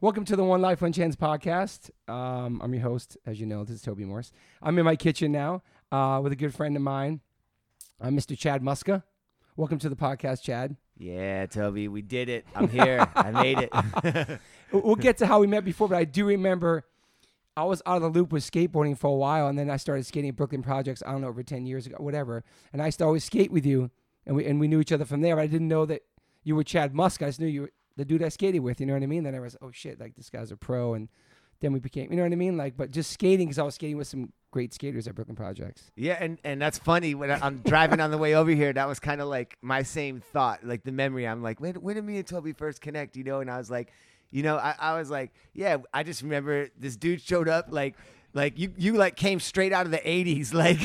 Welcome 0.00 0.24
to 0.26 0.36
the 0.36 0.44
One 0.44 0.62
Life 0.62 0.80
One 0.80 0.92
Chance 0.92 1.16
podcast. 1.16 1.90
Um, 2.08 2.60
I'm 2.62 2.72
your 2.72 2.82
host, 2.82 3.18
as 3.26 3.38
you 3.38 3.44
know. 3.46 3.64
This 3.64 3.76
is 3.76 3.82
Toby 3.82 4.04
Morse. 4.04 4.32
I'm 4.62 4.78
in 4.78 4.84
my 4.84 4.96
kitchen 4.96 5.30
now 5.30 5.62
uh, 5.92 6.20
with 6.22 6.32
a 6.32 6.36
good 6.36 6.54
friend 6.54 6.74
of 6.74 6.82
mine, 6.82 7.20
uh, 8.00 8.06
Mr. 8.08 8.36
Chad 8.36 8.62
Muska. 8.62 9.02
Welcome 9.56 9.78
to 9.80 9.90
the 9.90 9.96
podcast, 9.96 10.42
Chad. 10.42 10.76
Yeah, 10.96 11.44
Toby, 11.46 11.88
we 11.88 12.00
did 12.00 12.30
it. 12.30 12.46
I'm 12.54 12.68
here. 12.68 13.06
I 13.14 13.30
made 13.30 13.58
it. 13.58 14.40
We'll- 14.72 14.94
get 14.94 15.18
to 15.18 15.26
how 15.26 15.40
we 15.40 15.48
met 15.48 15.64
before, 15.64 15.88
but 15.88 15.96
I 15.98 16.04
do 16.04 16.24
remember 16.24 16.84
I 17.56 17.64
was 17.64 17.82
out 17.84 17.96
of 17.96 18.02
the 18.02 18.08
loop 18.18 18.32
with 18.32 18.48
skateboarding 18.48 18.96
for 18.96 19.08
a 19.08 19.14
while, 19.14 19.48
and 19.48 19.58
then 19.58 19.68
I 19.68 19.76
started 19.76 20.06
skating 20.06 20.30
at 20.30 20.36
Brooklyn 20.36 20.62
Projects. 20.62 21.02
I 21.04 21.10
don't 21.12 21.20
know 21.22 21.28
over 21.28 21.42
ten 21.42 21.66
years 21.66 21.86
ago, 21.86 21.96
whatever. 21.98 22.44
And 22.72 22.80
I 22.80 22.86
used 22.86 22.98
to 23.00 23.04
always 23.04 23.24
skate 23.24 23.50
with 23.50 23.66
you, 23.66 23.90
and 24.24 24.36
we 24.36 24.46
and 24.46 24.60
we 24.60 24.68
knew 24.68 24.80
each 24.80 24.92
other 24.92 25.04
from 25.04 25.20
there. 25.22 25.34
But 25.36 25.42
I 25.42 25.46
didn't 25.48 25.66
know 25.68 25.84
that 25.86 26.02
you 26.44 26.54
were 26.56 26.62
Chad 26.64 26.94
Muska. 26.94 27.26
I 27.26 27.28
just 27.28 27.40
knew 27.40 27.48
you 27.48 27.62
were 27.62 27.72
the 27.96 28.04
dude 28.04 28.22
I 28.22 28.28
skated 28.28 28.60
with. 28.62 28.80
You 28.80 28.86
know 28.86 28.94
what 28.94 29.02
I 29.02 29.06
mean? 29.06 29.24
Then 29.24 29.34
I 29.34 29.40
was, 29.40 29.56
oh 29.60 29.70
shit, 29.72 30.00
like 30.00 30.16
this 30.16 30.30
guy's 30.30 30.50
a 30.50 30.56
pro, 30.56 30.94
and 30.94 31.08
then 31.60 31.72
we 31.72 31.78
became, 31.78 32.10
you 32.10 32.16
know 32.16 32.22
what 32.22 32.32
I 32.32 32.36
mean? 32.36 32.56
Like, 32.56 32.76
but 32.76 32.90
just 32.90 33.10
skating 33.10 33.46
because 33.46 33.58
I 33.58 33.62
was 33.62 33.74
skating 33.74 33.98
with 33.98 34.08
some 34.08 34.32
great 34.50 34.72
skaters 34.74 35.06
at 35.06 35.14
Brooklyn 35.14 35.36
Projects. 35.36 35.90
yeah, 35.96 36.16
and, 36.18 36.38
and 36.42 36.60
that's 36.60 36.78
funny. 36.78 37.14
When 37.14 37.30
I, 37.30 37.38
I'm 37.40 37.58
driving 37.58 38.00
on 38.00 38.10
the 38.10 38.18
way 38.18 38.34
over 38.34 38.50
here, 38.50 38.72
that 38.72 38.88
was 38.88 38.98
kind 38.98 39.20
of 39.20 39.28
like 39.28 39.56
my 39.62 39.82
same 39.82 40.20
thought, 40.20 40.64
like 40.64 40.82
the 40.84 40.92
memory. 40.92 41.28
I'm 41.28 41.42
like, 41.42 41.60
when, 41.60 41.74
when 41.74 41.96
did 41.96 42.04
me 42.04 42.16
and 42.16 42.26
Toby 42.26 42.52
first 42.52 42.80
connect, 42.80 43.16
you 43.16 43.24
know? 43.24 43.40
And 43.40 43.50
I 43.50 43.58
was 43.58 43.70
like, 43.70 43.92
you 44.30 44.42
know, 44.42 44.56
I, 44.56 44.74
I 44.78 44.98
was 44.98 45.10
like, 45.10 45.32
yeah, 45.52 45.78
I 45.92 46.02
just 46.02 46.22
remember 46.22 46.68
this 46.78 46.96
dude 46.96 47.20
showed 47.20 47.48
up 47.48 47.66
like, 47.70 47.96
like 48.32 48.58
you, 48.58 48.72
you 48.76 48.92
like 48.94 49.16
came 49.16 49.40
straight 49.40 49.72
out 49.72 49.86
of 49.86 49.92
the 49.92 49.98
'80s, 49.98 50.52
like 50.54 50.78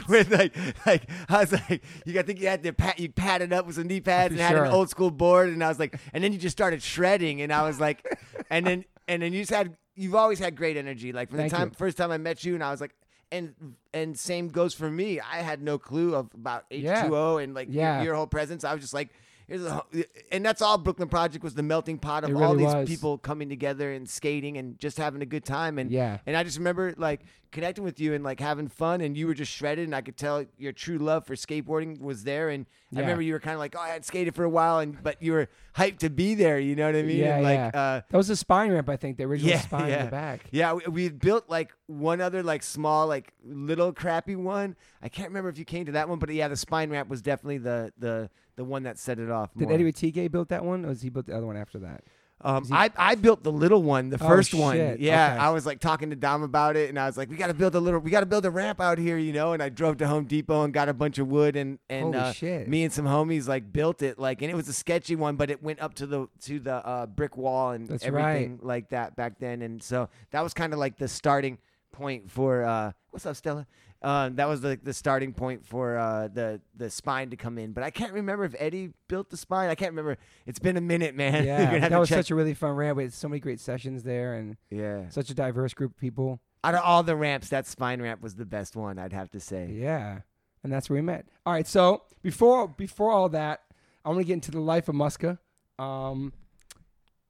with 0.08 0.30
like, 0.30 0.54
like 0.86 1.08
I 1.28 1.40
was 1.40 1.52
like, 1.52 1.82
you 2.04 2.12
got 2.12 2.26
think 2.26 2.40
you 2.40 2.48
had 2.48 2.62
to 2.62 2.72
pat, 2.72 2.98
you 2.98 3.10
padded 3.10 3.52
up 3.52 3.66
with 3.66 3.76
some 3.76 3.86
knee 3.86 4.00
pads 4.00 4.32
and 4.32 4.40
had 4.40 4.56
an 4.56 4.66
old 4.66 4.90
school 4.90 5.10
board, 5.10 5.48
and 5.50 5.62
I 5.64 5.68
was 5.68 5.78
like, 5.78 5.98
and 6.12 6.22
then 6.22 6.32
you 6.32 6.38
just 6.38 6.56
started 6.56 6.82
shredding, 6.82 7.40
and 7.42 7.52
I 7.52 7.62
was 7.62 7.80
like, 7.80 8.04
and 8.50 8.66
then 8.66 8.84
and 9.08 9.22
then 9.22 9.32
you 9.32 9.40
just 9.40 9.52
had, 9.52 9.76
you've 9.96 10.14
always 10.14 10.38
had 10.38 10.56
great 10.56 10.76
energy, 10.76 11.12
like 11.12 11.28
from 11.30 11.38
Thank 11.38 11.50
the 11.50 11.56
time 11.56 11.68
you. 11.68 11.74
first 11.76 11.96
time 11.96 12.10
I 12.10 12.18
met 12.18 12.44
you, 12.44 12.54
and 12.54 12.62
I 12.62 12.70
was 12.70 12.80
like, 12.80 12.94
and 13.32 13.54
and 13.94 14.18
same 14.18 14.48
goes 14.48 14.74
for 14.74 14.90
me. 14.90 15.20
I 15.20 15.38
had 15.38 15.62
no 15.62 15.78
clue 15.78 16.14
of 16.14 16.28
about 16.34 16.64
H 16.70 16.82
Yeah. 16.84 17.06
two 17.06 17.16
O 17.16 17.38
and 17.38 17.54
like 17.54 17.72
your- 17.72 18.02
your, 18.02 18.14
whole 18.14 18.26
presence. 18.26 18.64
I 18.64 18.72
was 18.74 18.82
just 18.82 18.94
like. 18.94 19.10
A, 19.50 19.82
and 20.30 20.44
that's 20.44 20.62
all 20.62 20.78
Brooklyn 20.78 21.08
Project 21.08 21.42
was 21.42 21.54
the 21.54 21.62
melting 21.62 21.98
pot 21.98 22.24
of 22.24 22.30
It 22.30 22.34
all 22.36 22.54
these 22.54 22.66
was. 22.72 22.88
people 22.88 23.18
coming 23.18 23.48
together 23.48 23.92
and 23.92 24.08
skating 24.08 24.56
and 24.58 24.78
just 24.78 24.96
having 24.96 25.22
a 25.22 25.26
good 25.26 25.44
time 25.44 25.78
and 25.78 25.90
Yeah. 25.90 26.18
and 26.26 26.36
I 26.36 26.44
just 26.44 26.56
remember 26.58 26.94
like 26.96 27.20
connecting 27.50 27.82
with 27.84 27.98
you 28.00 28.14
and 28.14 28.22
like 28.22 28.38
having 28.40 28.68
fun 28.68 29.00
and 29.00 29.16
you 29.16 29.26
were 29.26 29.34
just 29.34 29.50
shredded 29.52 29.84
and 29.84 29.94
I 29.94 30.00
could 30.00 30.16
tell 30.16 30.44
your 30.58 30.72
true 30.72 30.98
love 30.98 31.26
for 31.26 31.34
skateboarding 31.34 32.00
was 32.00 32.22
there 32.24 32.48
and 32.48 32.66
Yeah. 32.90 32.98
I 32.98 33.02
remember 33.02 33.22
you 33.22 33.32
were 33.32 33.40
kind 33.40 33.54
of 33.54 33.60
like 33.60 33.74
oh 33.76 33.80
I 33.80 33.88
had 33.88 34.04
skated 34.04 34.34
for 34.34 34.44
a 34.44 34.48
while 34.48 34.78
and 34.78 35.02
but 35.02 35.20
you 35.22 35.32
were 35.32 35.48
hyped 35.76 35.98
to 35.98 36.10
be 36.10 36.34
there 36.34 36.58
you 36.58 36.76
know 36.76 36.86
what 36.86 36.94
I 36.96 37.02
mean 37.02 37.18
Yeah, 37.18 37.34
and 37.36 37.42
like 37.44 37.56
yeah. 37.56 37.70
uh 37.74 38.00
That 38.08 38.16
was 38.16 38.28
the 38.28 38.36
spine 38.36 38.70
ramp, 38.72 38.88
I 38.88 38.96
think, 38.96 39.16
the 39.16 39.24
original 39.24 39.50
yeah, 39.54 39.60
spine 39.60 39.90
in 39.90 40.04
the 40.04 40.10
back. 40.10 40.40
Yeah, 40.52 40.74
we, 40.74 40.82
we 40.88 41.08
built 41.08 41.48
like 41.48 41.72
one 41.86 42.20
other 42.20 42.42
like 42.42 42.62
small 42.62 43.06
like 43.06 43.32
little 43.44 43.92
crappy 43.92 44.36
one. 44.36 44.76
I 45.02 45.08
can't 45.08 45.28
remember 45.28 45.48
if 45.50 45.58
you 45.58 45.64
came 45.64 45.86
to 45.86 45.92
that 45.92 46.08
one, 46.08 46.18
but 46.18 46.30
yeah, 46.30 46.48
the 46.48 46.56
spine 46.56 46.90
ramp 46.90 47.08
was 47.08 47.20
definitely 47.22 47.58
the 47.58 47.92
the 47.98 48.30
the 48.56 48.64
one 48.64 48.82
that 48.84 48.98
set 48.98 49.18
it 49.18 49.30
off. 49.30 49.52
Did 49.54 49.68
more. 49.68 49.72
Eddie 49.74 49.90
Ratige 49.90 50.30
build 50.30 50.48
that 50.50 50.64
one, 50.64 50.84
or 50.84 50.88
was 50.88 51.02
he 51.02 51.08
built 51.08 51.26
the 51.26 51.36
other 51.36 51.46
one 51.46 51.56
after 51.56 51.78
that? 51.80 52.04
Um, 52.42 52.64
I, 52.72 52.90
I 52.96 53.14
built 53.16 53.42
the 53.42 53.52
little 53.52 53.82
one, 53.82 54.08
the 54.08 54.16
Oh, 54.18 54.26
first 54.26 54.54
one. 54.54 54.74
shit. 54.76 54.98
Yeah, 55.00 55.32
Okay. 55.34 55.38
I 55.44 55.50
was 55.50 55.66
like 55.66 55.78
talking 55.78 56.08
to 56.08 56.16
Dom 56.16 56.42
about 56.42 56.74
it, 56.74 56.88
and 56.88 56.98
I 56.98 57.04
was 57.06 57.18
like, 57.18 57.28
"We 57.28 57.36
got 57.36 57.48
to 57.48 57.54
build 57.54 57.74
a 57.74 57.80
little, 57.80 58.00
we 58.00 58.10
got 58.10 58.20
to 58.20 58.26
build 58.26 58.46
a 58.46 58.50
ramp 58.50 58.80
out 58.80 58.96
here, 58.96 59.18
you 59.18 59.32
know." 59.34 59.52
And 59.52 59.62
I 59.62 59.68
drove 59.68 59.98
to 59.98 60.06
Home 60.08 60.24
Depot 60.24 60.64
and 60.64 60.72
got 60.72 60.88
a 60.88 60.94
bunch 60.94 61.18
of 61.18 61.28
wood, 61.28 61.54
and 61.54 61.78
and 61.90 62.14
Holy 62.14 62.16
uh, 62.16 62.32
shit. 62.32 62.66
me 62.66 62.82
and 62.84 62.92
some 62.92 63.04
homies 63.04 63.46
like 63.46 63.72
built 63.72 64.00
it, 64.02 64.18
like, 64.18 64.40
and 64.40 64.50
it 64.50 64.54
was 64.54 64.68
a 64.68 64.72
sketchy 64.72 65.16
one, 65.16 65.36
but 65.36 65.50
it 65.50 65.62
went 65.62 65.80
up 65.82 65.92
to 65.94 66.06
the 66.06 66.28
to 66.44 66.58
the 66.60 66.76
uh, 66.76 67.04
brick 67.06 67.36
wall 67.36 67.72
and 67.72 67.86
That's 67.88 68.04
everything 68.04 68.58
like 68.62 68.88
that 68.88 69.16
back 69.16 69.38
then, 69.38 69.60
and 69.60 69.82
so 69.82 70.08
that 70.30 70.42
was 70.42 70.54
kind 70.54 70.72
of 70.72 70.78
like 70.78 70.96
the 70.96 71.08
starting 71.08 71.58
point 71.92 72.30
for 72.30 72.64
uh, 72.64 72.92
what's 73.10 73.26
up, 73.26 73.36
Stella. 73.36 73.66
Um, 74.02 74.36
that 74.36 74.48
was 74.48 74.62
the 74.62 74.80
the 74.82 74.94
starting 74.94 75.34
point 75.34 75.66
for 75.66 75.98
uh, 75.98 76.28
the 76.28 76.60
the 76.74 76.88
spine 76.88 77.28
to 77.30 77.36
come 77.36 77.58
in, 77.58 77.72
but 77.72 77.84
I 77.84 77.90
can't 77.90 78.12
remember 78.14 78.44
if 78.46 78.54
Eddie 78.58 78.92
built 79.08 79.28
the 79.28 79.36
spine. 79.36 79.68
I 79.68 79.74
can't 79.74 79.90
remember. 79.92 80.16
It's 80.46 80.58
been 80.58 80.78
a 80.78 80.80
minute, 80.80 81.14
man. 81.14 81.44
Yeah, 81.50 81.86
that 81.88 82.00
was 82.00 82.08
check. 82.08 82.18
such 82.18 82.30
a 82.30 82.34
really 82.34 82.54
fun 82.54 82.72
ramp. 82.76 82.96
We 82.96 83.02
had 83.02 83.12
so 83.12 83.28
many 83.28 83.40
great 83.40 83.60
sessions 83.60 84.02
there, 84.02 84.34
and 84.34 84.56
Yeah. 84.70 85.08
such 85.10 85.28
a 85.28 85.34
diverse 85.34 85.74
group 85.74 85.90
of 85.92 85.98
people. 85.98 86.40
Out 86.64 86.74
of 86.74 86.80
all 86.82 87.02
the 87.02 87.14
ramps, 87.16 87.48
that 87.50 87.66
spine 87.66 88.00
ramp 88.00 88.22
was 88.22 88.36
the 88.36 88.46
best 88.46 88.74
one, 88.76 88.98
I'd 88.98 89.12
have 89.12 89.30
to 89.32 89.40
say. 89.40 89.70
Yeah, 89.70 90.20
and 90.64 90.72
that's 90.72 90.88
where 90.88 90.94
we 90.96 91.02
met. 91.02 91.26
All 91.44 91.52
right, 91.52 91.66
so 91.66 92.04
before 92.22 92.68
before 92.68 93.10
all 93.10 93.28
that, 93.30 93.60
I 94.04 94.08
want 94.08 94.20
to 94.20 94.24
get 94.24 94.32
into 94.34 94.50
the 94.50 94.60
life 94.60 94.88
of 94.88 94.94
Muska. 94.94 95.38
Um, 95.78 96.32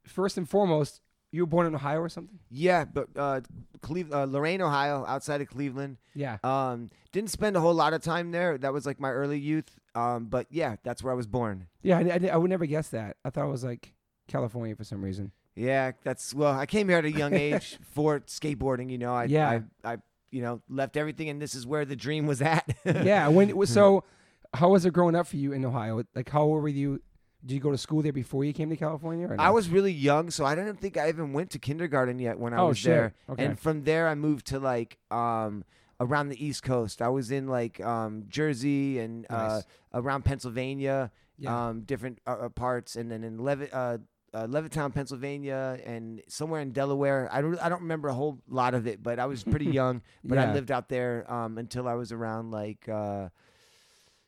first 0.07 0.37
and 0.39 0.49
foremost, 0.49 1.01
you 1.33 1.43
were 1.43 1.47
born 1.47 1.67
in 1.67 1.75
Ohio 1.75 2.01
or 2.01 2.09
something? 2.09 2.39
Yeah, 2.51 2.85
but 2.85 3.09
uh, 3.17 3.41
Cleve- 3.83 4.13
uh, 4.13 4.25
Lorain, 4.25 4.61
Ohio, 4.61 5.05
outside 5.07 5.41
of 5.41 5.49
Cleveland. 5.49 5.97
Yeah. 6.15 6.39
Um, 6.43 6.89
didn't 7.13 7.31
spend 7.31 7.57
a 7.57 7.61
whole 7.61 7.75
lot 7.75 7.93
of 7.93 8.03
time 8.03 8.31
there. 8.33 8.59
That 8.59 8.73
was 8.73 8.87
like 8.87 8.99
my 9.01 9.11
early 9.11 9.39
youth. 9.39 9.79
Um, 9.95 10.27
but 10.27 10.47
yeah, 10.51 10.77
that's 10.83 11.03
where 11.03 11.13
I 11.13 11.17
was 11.17 11.27
born. 11.27 11.67
Yeah, 11.83 11.99
I, 11.99 12.03
I, 12.27 12.31
I 12.33 12.37
would 12.37 12.51
never 12.51 12.67
guess 12.67 12.89
that. 12.91 13.17
I 13.25 13.31
thought 13.31 13.47
it 13.47 13.51
was 13.51 13.65
like 13.65 13.93
California 14.29 14.75
for 14.77 14.85
some 14.85 15.03
reason. 15.03 15.33
Yeah, 15.57 15.93
that's 16.05 16.33
well. 16.33 16.53
I 16.57 16.67
came 16.67 16.89
here 16.89 16.99
at 16.99 17.05
a 17.05 17.11
young 17.13 17.35
age 17.49 17.79
for 17.93 18.21
skateboarding. 18.21 18.91
You 18.91 18.99
know, 18.99 19.15
I, 19.15 19.25
Yeah. 19.25 19.61
I, 19.85 19.93
I, 19.93 19.97
you 20.31 20.43
know, 20.43 20.63
left 20.69 20.97
everything, 20.97 21.29
and 21.29 21.43
this 21.43 21.55
is 21.57 21.67
where 21.67 21.85
the 21.85 21.97
dream 21.97 22.27
was 22.27 22.41
at. 22.41 22.65
yeah. 22.85 23.27
When 23.29 23.49
it 23.49 23.57
was 23.57 23.69
so, 23.73 24.05
how 24.55 24.69
was 24.71 24.85
it 24.85 24.93
growing 24.93 25.17
up 25.17 25.27
for 25.27 25.37
you 25.37 25.53
in 25.53 25.65
Ohio? 25.65 26.03
Like, 26.15 26.29
how 26.29 26.43
old 26.43 26.63
were 26.63 26.69
you? 26.69 27.01
Did 27.45 27.55
you 27.55 27.61
go 27.61 27.71
to 27.71 27.79
school 27.79 28.03
there 28.03 28.13
before 28.13 28.45
you 28.45 28.53
came 28.53 28.69
to 28.71 28.77
California? 28.77 29.27
Or 29.27 29.37
no? 29.37 29.43
I 29.43 29.51
was 29.51 29.69
really 29.71 29.93
young, 29.93 30.31
so 30.31 30.45
I 30.45 30.55
don't 30.55 30.79
think 30.79 30.97
I 30.99 31.09
even 31.09 31.33
went 31.33 31.51
to 31.51 31.59
kindergarten 31.59 32.19
yet 32.19 32.39
when 32.39 32.53
I 32.53 32.59
Oh, 32.59 32.69
was 32.69 32.79
shit. 32.79 32.91
there. 32.91 33.15
Okay. 33.31 33.45
And 33.47 33.59
from 33.59 33.85
there, 33.85 34.09
I 34.09 34.15
moved 34.15 34.47
to 34.49 34.59
like 34.59 34.99
um, 35.11 35.65
around 36.01 36.29
the 36.29 36.45
East 36.45 36.63
Coast. 36.63 37.01
I 37.01 37.09
was 37.09 37.31
in 37.31 37.49
like 37.49 37.81
um, 37.81 38.25
Jersey 38.29 38.99
and 38.99 39.27
uh, 39.31 39.63
around 39.95 40.25
Pennsylvania, 40.27 41.11
Yeah. 41.39 41.69
um, 41.69 41.81
different 41.83 42.19
uh, 42.27 42.31
uh, 42.43 42.49
parts, 42.51 42.97
and 42.97 43.11
then 43.11 43.25
in 43.25 43.39
Levitt. 43.39 43.73
Uh, 43.73 43.99
uh, 44.33 44.47
Levittown, 44.47 44.95
Pennsylvania, 44.95 45.77
and 45.85 46.23
somewhere 46.29 46.61
in 46.61 46.71
Delaware. 46.71 47.29
I 47.33 47.41
don't, 47.41 47.59
I 47.59 47.69
don't 47.69 47.81
remember 47.83 48.07
a 48.07 48.15
whole 48.15 48.39
lot 48.49 48.75
of 48.75 48.87
it, 48.87 49.03
but 49.03 49.19
I 49.19 49.27
was 49.27 49.43
pretty 49.43 49.65
young. 49.73 50.03
But 50.23 50.37
Yeah. 50.37 50.51
I 50.51 50.55
lived 50.55 50.71
out 50.71 50.89
there 50.89 51.25
um, 51.29 51.59
until 51.59 51.89
I 51.89 51.95
was 51.95 52.13
around 52.13 52.53
like 52.53 52.89
uh, 52.89 53.31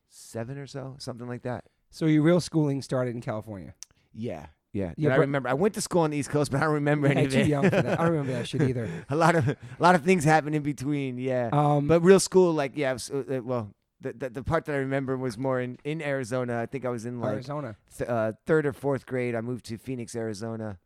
seven 0.09 0.59
or 0.59 0.67
so, 0.67 0.97
something 0.99 1.29
like 1.29 1.43
that. 1.43 1.65
So 1.93 2.07
your 2.07 2.23
real 2.23 2.41
schooling 2.41 2.81
started 2.83 3.15
in 3.15 3.21
California. 3.21 3.75
Yeah, 4.15 4.47
yeah. 4.73 4.95
Yeah, 4.97 5.13
I 5.13 5.17
remember 5.17 5.49
I 5.49 5.53
went 5.55 5.75
to 5.75 5.81
school 5.83 6.01
on 6.03 6.11
the 6.11 6.17
East 6.17 6.31
Coast, 6.31 6.51
but 6.51 6.57
I 6.59 6.65
don't 6.65 6.73
remember 6.75 7.07
Yeah, 7.07 7.13
any 7.15 7.25
of 7.27 7.33
too 7.33 7.39
it. 7.41 7.47
young 7.47 7.65
for 7.65 7.71
that. 7.71 8.01
I 8.01 8.03
don't 8.03 8.13
remember 8.17 8.33
that 8.33 8.49
shit 8.49 8.63
either. 8.63 8.89
a 9.11 9.15
lot 9.17 9.35
of 9.37 9.47
a 9.49 9.57
lot 9.79 9.95
of 9.95 10.03
things 10.03 10.25
happened 10.25 10.55
in 10.55 10.63
between. 10.63 11.19
Yeah, 11.19 11.51
Um, 11.53 11.87
but 11.87 12.01
real 12.01 12.19
school, 12.21 12.53
like 12.55 12.73
yeah. 12.77 12.93
was, 12.95 13.11
uh, 13.11 13.23
uh, 13.31 13.41
well, 13.43 13.75
the, 14.01 14.13
the 14.15 14.31
the 14.31 14.43
part 14.43 14.65
that 14.65 14.73
I 14.75 14.79
remember 14.79 15.17
was 15.17 15.37
more 15.39 15.61
in 15.61 15.79
in 15.85 16.01
Arizona. 16.03 16.59
I 16.61 16.67
think 16.67 16.85
I 16.85 16.89
was 16.89 17.05
in 17.07 17.21
like 17.21 17.35
Arizona. 17.35 17.77
th- 17.97 18.09
uh, 18.11 18.33
third 18.47 18.65
or 18.67 18.73
fourth 18.73 19.05
grade. 19.07 19.35
I 19.35 19.41
moved 19.43 19.67
to 19.67 19.77
Phoenix, 19.79 20.17
Arizona, 20.17 20.79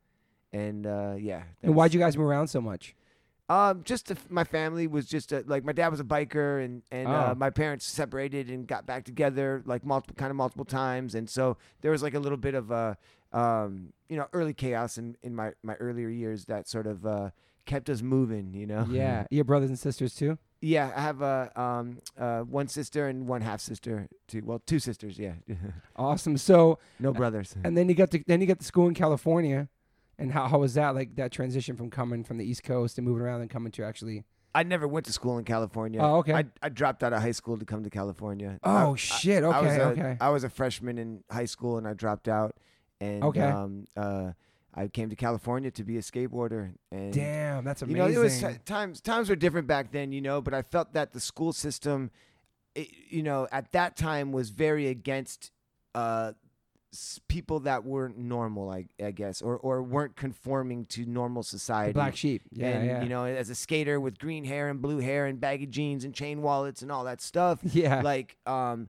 and 0.52 0.86
uh, 0.86 1.14
yeah. 1.16 1.44
And 1.62 1.74
why'd 1.76 1.94
you 1.94 2.00
guys 2.00 2.16
move 2.16 2.26
around 2.26 2.48
so 2.48 2.60
much? 2.60 2.94
Um, 3.48 3.82
just 3.84 4.10
f- 4.10 4.26
my 4.28 4.42
family 4.44 4.86
was 4.88 5.06
just 5.06 5.30
a, 5.32 5.44
like 5.46 5.64
my 5.64 5.72
dad 5.72 5.88
was 5.88 6.00
a 6.00 6.04
biker, 6.04 6.64
and 6.64 6.82
and 6.90 7.06
Oh. 7.08 7.12
uh, 7.12 7.34
my 7.36 7.50
parents 7.50 7.86
separated 7.86 8.50
and 8.50 8.66
got 8.66 8.86
back 8.86 9.04
together 9.04 9.62
like 9.66 9.84
multiple 9.84 10.16
kind 10.16 10.30
of 10.30 10.36
multiple 10.36 10.64
times, 10.64 11.14
and 11.14 11.30
so 11.30 11.56
there 11.80 11.90
was 11.92 12.02
like 12.02 12.14
a 12.14 12.18
little 12.18 12.38
bit 12.38 12.54
of 12.54 12.70
a 12.70 12.96
um, 13.32 13.92
you 14.08 14.16
know 14.16 14.26
early 14.32 14.52
chaos 14.54 14.98
in 14.98 15.16
in 15.22 15.34
my 15.34 15.52
my 15.62 15.74
earlier 15.74 16.08
years 16.08 16.46
that 16.46 16.66
sort 16.68 16.86
of 16.88 17.06
uh, 17.06 17.30
kept 17.66 17.88
us 17.88 18.02
moving. 18.02 18.52
You 18.52 18.66
know. 18.66 18.86
Yeah. 18.90 19.26
Your 19.30 19.44
brothers 19.44 19.68
and 19.70 19.78
sisters 19.78 20.14
too? 20.14 20.38
Yeah, 20.60 20.90
I 20.96 21.02
have 21.02 21.22
a 21.22 21.52
um 21.60 21.98
uh 22.18 22.40
one 22.40 22.66
sister 22.66 23.06
and 23.06 23.28
one 23.28 23.42
half 23.42 23.60
sister. 23.60 24.08
Two 24.26 24.42
well, 24.44 24.60
two 24.66 24.80
sisters. 24.80 25.18
Yeah, 25.18 25.34
Awesome. 25.96 26.36
So, 26.36 26.78
no 26.98 27.12
brothers. 27.12 27.54
and 27.62 27.76
then 27.76 27.88
you 27.88 27.94
got 27.94 28.10
to 28.10 28.22
then 28.26 28.40
you 28.40 28.46
got 28.48 28.58
to 28.58 28.64
school 28.64 28.88
in 28.88 28.94
California, 28.94 29.68
and 30.18 30.32
how 30.32 30.46
how 30.48 30.58
was 30.58 30.74
that 30.74 30.94
like 30.94 31.16
that 31.16 31.32
transition 31.32 31.76
from 31.76 31.90
coming 31.90 32.24
from 32.24 32.38
the 32.38 32.44
East 32.44 32.64
Coast 32.64 32.98
and 32.98 33.06
moving 33.06 33.22
around 33.22 33.40
and 33.42 33.50
coming 33.50 33.72
to 33.72 33.84
actually? 33.84 34.24
I 34.54 34.62
never 34.62 34.88
went 34.88 35.04
to 35.06 35.12
school 35.12 35.36
in 35.36 35.44
California. 35.44 36.00
Oh, 36.00 36.16
okay. 36.18 36.32
I, 36.32 36.44
I 36.62 36.70
dropped 36.70 37.02
out 37.02 37.12
of 37.12 37.20
high 37.20 37.32
school 37.32 37.58
to 37.58 37.66
come 37.66 37.84
to 37.84 37.90
California. 37.90 38.58
Oh 38.64 38.94
I- 38.94 38.96
shit. 38.96 39.44
I 39.44 39.60
was 39.60 39.72
Okay. 39.72 39.82
a, 39.82 39.86
okay. 39.88 40.16
I 40.20 40.30
was 40.30 40.44
a 40.44 40.48
freshman 40.48 40.96
in 40.98 41.22
high 41.30 41.44
school 41.44 41.76
and 41.76 41.86
I 41.86 41.92
dropped 41.92 42.26
out, 42.28 42.56
and 43.00 43.22
Okay. 43.24 43.40
um 43.42 43.84
uh 43.96 44.32
I 44.78 44.88
came 44.88 45.08
to 45.08 45.16
California 45.16 45.70
to 45.70 45.84
be 45.84 45.96
a 45.96 46.00
skateboarder. 46.02 46.72
And 46.92 47.10
Damn, 47.12 47.64
that's 47.64 47.80
amazing. 47.82 47.96
you 47.96 48.12
know, 48.14 48.20
it 48.20 48.22
was 48.22 48.38
ti- 48.38 48.58
times 48.66 49.00
times 49.00 49.28
were 49.30 49.36
different 49.36 49.66
back 49.66 49.90
then, 49.92 50.12
you 50.12 50.20
know. 50.20 50.40
But 50.42 50.52
I 50.54 50.62
felt 50.62 50.92
that 50.94 51.12
the 51.12 51.20
school 51.20 51.52
system, 51.54 52.10
it, 52.74 52.88
you 53.08 53.22
know, 53.22 53.48
at 53.52 53.72
that 53.72 53.96
time 53.96 54.32
was 54.32 54.50
very 54.50 54.86
against 54.88 55.50
uh, 55.94 56.32
people 57.28 57.60
that 57.60 57.84
weren't 57.84 58.16
normal, 58.18 58.70
I, 58.70 58.86
I 59.02 59.10
guess, 59.10 59.42
or 59.42 59.56
or 59.58 59.82
weren't 59.82 60.16
conforming 60.16 60.86
to 60.86 61.04
normal 61.04 61.42
the 61.42 61.48
society. 61.48 61.92
black 61.92 62.16
sheep. 62.16 62.42
Yeah, 62.52 62.68
and 62.68 62.86
yeah. 62.86 63.02
you 63.02 63.08
know, 63.08 63.24
as 63.24 63.50
a 63.50 63.54
skater 63.54 63.98
with 64.00 64.18
green 64.18 64.44
hair 64.44 64.68
and 64.68 64.80
blue 64.80 64.98
hair 64.98 65.26
and 65.26 65.40
baggy 65.40 65.66
jeans 65.66 66.04
and 66.04 66.14
chain 66.14 66.42
wallets 66.42 66.82
and 66.82 66.90
all 66.92 67.04
that 67.04 67.20
stuff, 67.20 67.58
yeah. 67.72 68.00
like 68.02 68.36
um 68.46 68.88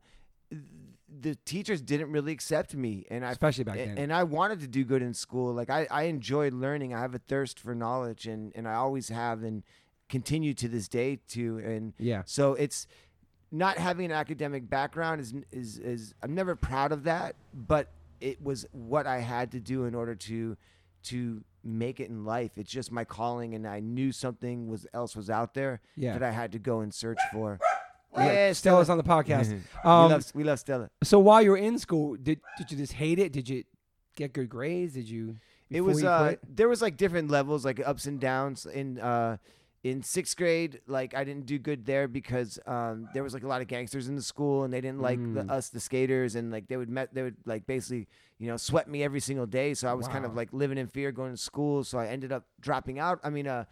the 1.19 1.35
teachers 1.45 1.81
didn't 1.81 2.11
really 2.11 2.31
accept 2.31 2.75
me, 2.75 3.05
and 3.09 3.25
I 3.25 3.31
Especially 3.31 3.63
back 3.63 3.75
then. 3.77 3.97
and 3.97 4.13
I 4.13 4.23
wanted 4.23 4.59
to 4.61 4.67
do 4.67 4.83
good 4.83 5.01
in 5.01 5.13
school. 5.13 5.53
Like 5.53 5.69
I, 5.69 5.87
I 5.89 6.03
enjoyed 6.03 6.53
learning. 6.53 6.93
I 6.93 6.99
have 6.99 7.15
a 7.15 7.19
thirst 7.19 7.59
for 7.59 7.73
knowledge, 7.73 8.27
and 8.27 8.51
and 8.55 8.67
I 8.67 8.73
always 8.75 9.09
have, 9.09 9.43
and 9.43 9.63
continue 10.09 10.53
to 10.53 10.67
this 10.67 10.87
day 10.87 11.19
too. 11.27 11.57
And 11.65 11.93
Yeah. 11.97 12.21
so 12.25 12.53
it's 12.53 12.87
not 13.51 13.77
having 13.77 14.05
an 14.05 14.11
academic 14.11 14.69
background 14.69 15.21
is 15.21 15.33
is 15.51 15.77
is 15.79 16.13
I'm 16.21 16.35
never 16.35 16.55
proud 16.55 16.91
of 16.91 17.03
that, 17.03 17.35
but 17.53 17.89
it 18.19 18.41
was 18.41 18.65
what 18.71 19.05
I 19.07 19.19
had 19.19 19.51
to 19.51 19.59
do 19.59 19.85
in 19.85 19.95
order 19.95 20.15
to 20.15 20.57
to 21.03 21.43
make 21.63 21.99
it 21.99 22.09
in 22.09 22.25
life. 22.25 22.51
It's 22.57 22.71
just 22.71 22.91
my 22.91 23.03
calling, 23.05 23.53
and 23.55 23.67
I 23.67 23.79
knew 23.79 24.11
something 24.11 24.67
was 24.67 24.85
else 24.93 25.15
was 25.15 25.29
out 25.29 25.53
there 25.53 25.81
Yeah. 25.95 26.13
that 26.13 26.23
I 26.23 26.31
had 26.31 26.51
to 26.53 26.59
go 26.59 26.79
and 26.81 26.93
search 26.93 27.19
for. 27.31 27.59
Yeah, 28.15 28.51
Stella's 28.53 28.89
on 28.89 28.97
the 28.97 29.03
podcast. 29.03 29.49
we 29.83 29.89
Um, 29.89 30.09
love 30.11 30.25
we 30.33 30.43
love 30.43 30.59
Stella. 30.59 30.89
So 31.03 31.19
while 31.19 31.41
you 31.41 31.51
were 31.51 31.57
in 31.57 31.77
school, 31.77 32.15
did 32.15 32.39
did 32.57 32.71
you 32.71 32.77
just 32.77 32.93
hate 32.93 33.19
it? 33.19 33.31
Did 33.31 33.47
you 33.47 33.63
get 34.15 34.33
good 34.33 34.49
grades? 34.49 34.93
Did 34.93 35.07
you? 35.09 35.37
It 35.69 35.81
was 35.81 36.01
you 36.01 36.07
uh 36.07 36.35
there 36.47 36.67
was 36.67 36.81
like 36.81 36.97
different 36.97 37.29
levels, 37.29 37.63
like 37.63 37.79
ups 37.85 38.05
and 38.07 38.19
downs. 38.19 38.65
In 38.65 38.99
uh 38.99 39.37
in 39.83 40.01
sixth 40.01 40.35
grade, 40.35 40.81
like 40.87 41.13
I 41.15 41.23
didn't 41.23 41.45
do 41.45 41.57
good 41.59 41.85
there 41.85 42.07
because 42.07 42.59
um 42.65 43.07
there 43.13 43.23
was 43.23 43.33
like 43.33 43.43
a 43.43 43.47
lot 43.47 43.61
of 43.61 43.67
gangsters 43.67 44.07
in 44.07 44.15
the 44.15 44.21
school 44.21 44.63
and 44.63 44.73
they 44.73 44.81
didn't 44.81 45.01
like 45.01 45.19
the, 45.33 45.43
Mm. 45.43 45.51
us 45.51 45.69
the 45.69 45.79
skaters 45.79 46.35
and 46.35 46.51
like 46.51 46.67
they 46.67 46.77
would 46.77 46.89
met 46.89 47.13
they 47.13 47.21
would 47.23 47.35
like 47.45 47.65
basically 47.67 48.07
you 48.39 48.47
know 48.47 48.57
sweat 48.57 48.89
me 48.89 49.03
every 49.03 49.19
single 49.19 49.45
day. 49.45 49.73
So 49.73 49.87
I 49.87 49.93
was 49.93 50.07
kind 50.07 50.25
of 50.25 50.35
like 50.35 50.49
living 50.51 50.77
in 50.77 50.87
fear 50.87 51.11
going 51.11 51.31
to 51.31 51.37
school. 51.37 51.83
So 51.83 51.97
I 51.99 52.07
ended 52.07 52.31
up 52.31 52.45
dropping 52.59 52.99
out. 52.99 53.19
I 53.23 53.29
mean 53.29 53.47
uh 53.47 53.65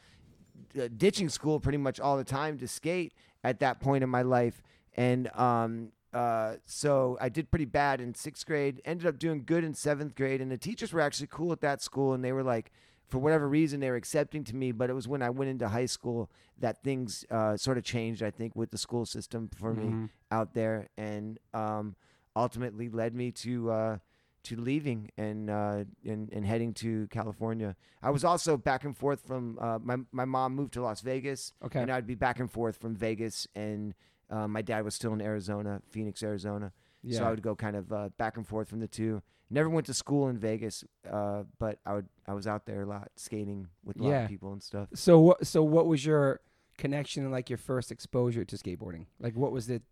uh, 0.80 0.88
ditching 0.96 1.28
school 1.30 1.60
pretty 1.60 1.78
much 1.78 2.00
all 2.00 2.18
the 2.18 2.24
time 2.24 2.58
to 2.60 2.68
skate 2.68 3.13
at 3.44 3.60
that 3.60 3.80
point 3.81 4.04
in 4.04 4.10
my 4.10 4.22
life. 4.22 4.62
And 4.96 5.28
um, 5.36 5.92
uh, 6.13 6.56
so 6.66 7.18
I 7.19 7.28
did 7.28 7.50
pretty 7.51 7.66
bad 7.66 8.00
in 8.00 8.13
sixth 8.16 8.46
grade. 8.46 8.81
Ended 8.86 9.06
up 9.06 9.19
doing 9.19 9.44
good 9.46 9.66
in 9.66 9.74
seventh 9.74 10.16
grade, 10.16 10.40
and 10.40 10.50
the 10.50 10.58
teachers 10.58 10.94
were 10.94 11.01
actually 11.01 11.28
cool 11.30 11.51
at 11.51 11.60
that 11.62 11.81
school, 11.81 12.13
and 12.13 12.24
they 12.24 12.31
were 12.31 12.44
like, 12.44 12.72
for 13.07 13.19
whatever 13.19 13.48
reason, 13.48 13.80
they 13.80 13.90
were 13.90 13.96
accepting 13.96 14.44
to 14.46 14.56
me. 14.56 14.72
But 14.72 14.90
it 14.90 14.94
was 14.94 15.07
when 15.07 15.22
I 15.22 15.30
went 15.30 15.50
into 15.52 15.68
high 15.69 15.86
school 15.86 16.30
that 16.60 16.81
things 16.84 17.25
uh, 17.30 17.57
sort 17.57 17.78
of 17.78 17.84
changed. 17.84 18.24
I 18.24 18.31
think 18.31 18.56
with 18.56 18.72
the 18.72 18.78
school 18.78 19.06
system 19.06 19.50
for 19.50 19.74
me 19.74 19.86
Mhm. 19.88 20.10
out 20.31 20.54
there, 20.54 20.88
and 20.98 21.40
um, 21.54 21.96
ultimately 22.36 22.90
led 22.90 23.13
me 23.16 23.31
to. 23.31 23.72
Uh, 23.72 23.98
to 24.44 24.56
leaving 24.62 25.10
and, 25.18 25.50
uh, 25.50 25.84
and 26.06 26.31
and 26.31 26.46
heading 26.46 26.72
to 26.72 27.07
California. 27.07 27.75
I 28.04 28.12
was 28.12 28.24
also 28.24 28.57
back 28.57 28.84
and 28.84 28.96
forth 28.96 29.22
from 29.25 29.58
uh, 29.60 29.80
my 29.81 29.96
my 30.12 30.25
mom 30.25 30.54
moved 30.54 30.74
to 30.74 30.84
Las 30.84 31.01
Vegas, 31.01 31.51
Okay. 31.63 31.80
and 31.81 31.92
I'd 31.92 32.06
be 32.06 32.13
back 32.13 32.40
and 32.40 32.48
forth 32.51 32.78
from 32.78 32.96
Vegas, 32.96 33.48
and 33.56 33.96
uh, 34.30 34.48
my 34.48 34.62
dad 34.62 34.84
was 34.86 34.94
still 34.94 35.13
in 35.13 35.19
Arizona, 35.22 35.81
Phoenix, 35.90 36.22
Arizona. 36.22 36.72
yeah. 37.01 37.18
So 37.18 37.25
I 37.25 37.31
would 37.31 37.42
go 37.42 37.56
kind 37.56 37.75
of 37.75 37.92
uh, 37.92 38.10
back 38.19 38.38
and 38.38 38.46
forth 38.48 38.68
from 38.69 38.81
the 38.81 38.88
two. 38.88 39.24
Never 39.50 39.70
went 39.70 39.86
to 39.88 39.94
school 39.94 40.28
in 40.28 40.38
Vegas, 40.40 40.84
uh, 41.10 41.44
but 41.60 41.80
I 41.86 41.94
would 41.94 42.08
I 42.28 42.34
was 42.34 42.48
out 42.48 42.66
there 42.66 42.82
a 42.82 42.86
lot 42.86 43.12
skating 43.16 43.68
with 43.84 44.00
a 44.00 44.04
lot 44.04 44.10
Yeah. 44.10 44.24
of 44.24 44.30
people 44.30 44.52
and 44.54 44.62
stuff. 44.64 44.90
So 44.96 45.20
what? 45.20 45.46
So 45.46 45.64
what 45.64 45.86
was 45.86 46.06
your 46.06 46.40
connection 46.78 47.24
and 47.24 47.32
like 47.32 47.50
your 47.50 47.58
first 47.58 47.92
exposure 47.92 48.44
to 48.44 48.56
skateboarding? 48.58 49.06
Like 49.20 49.36
what 49.36 49.52
was 49.52 49.70
it 49.70 49.84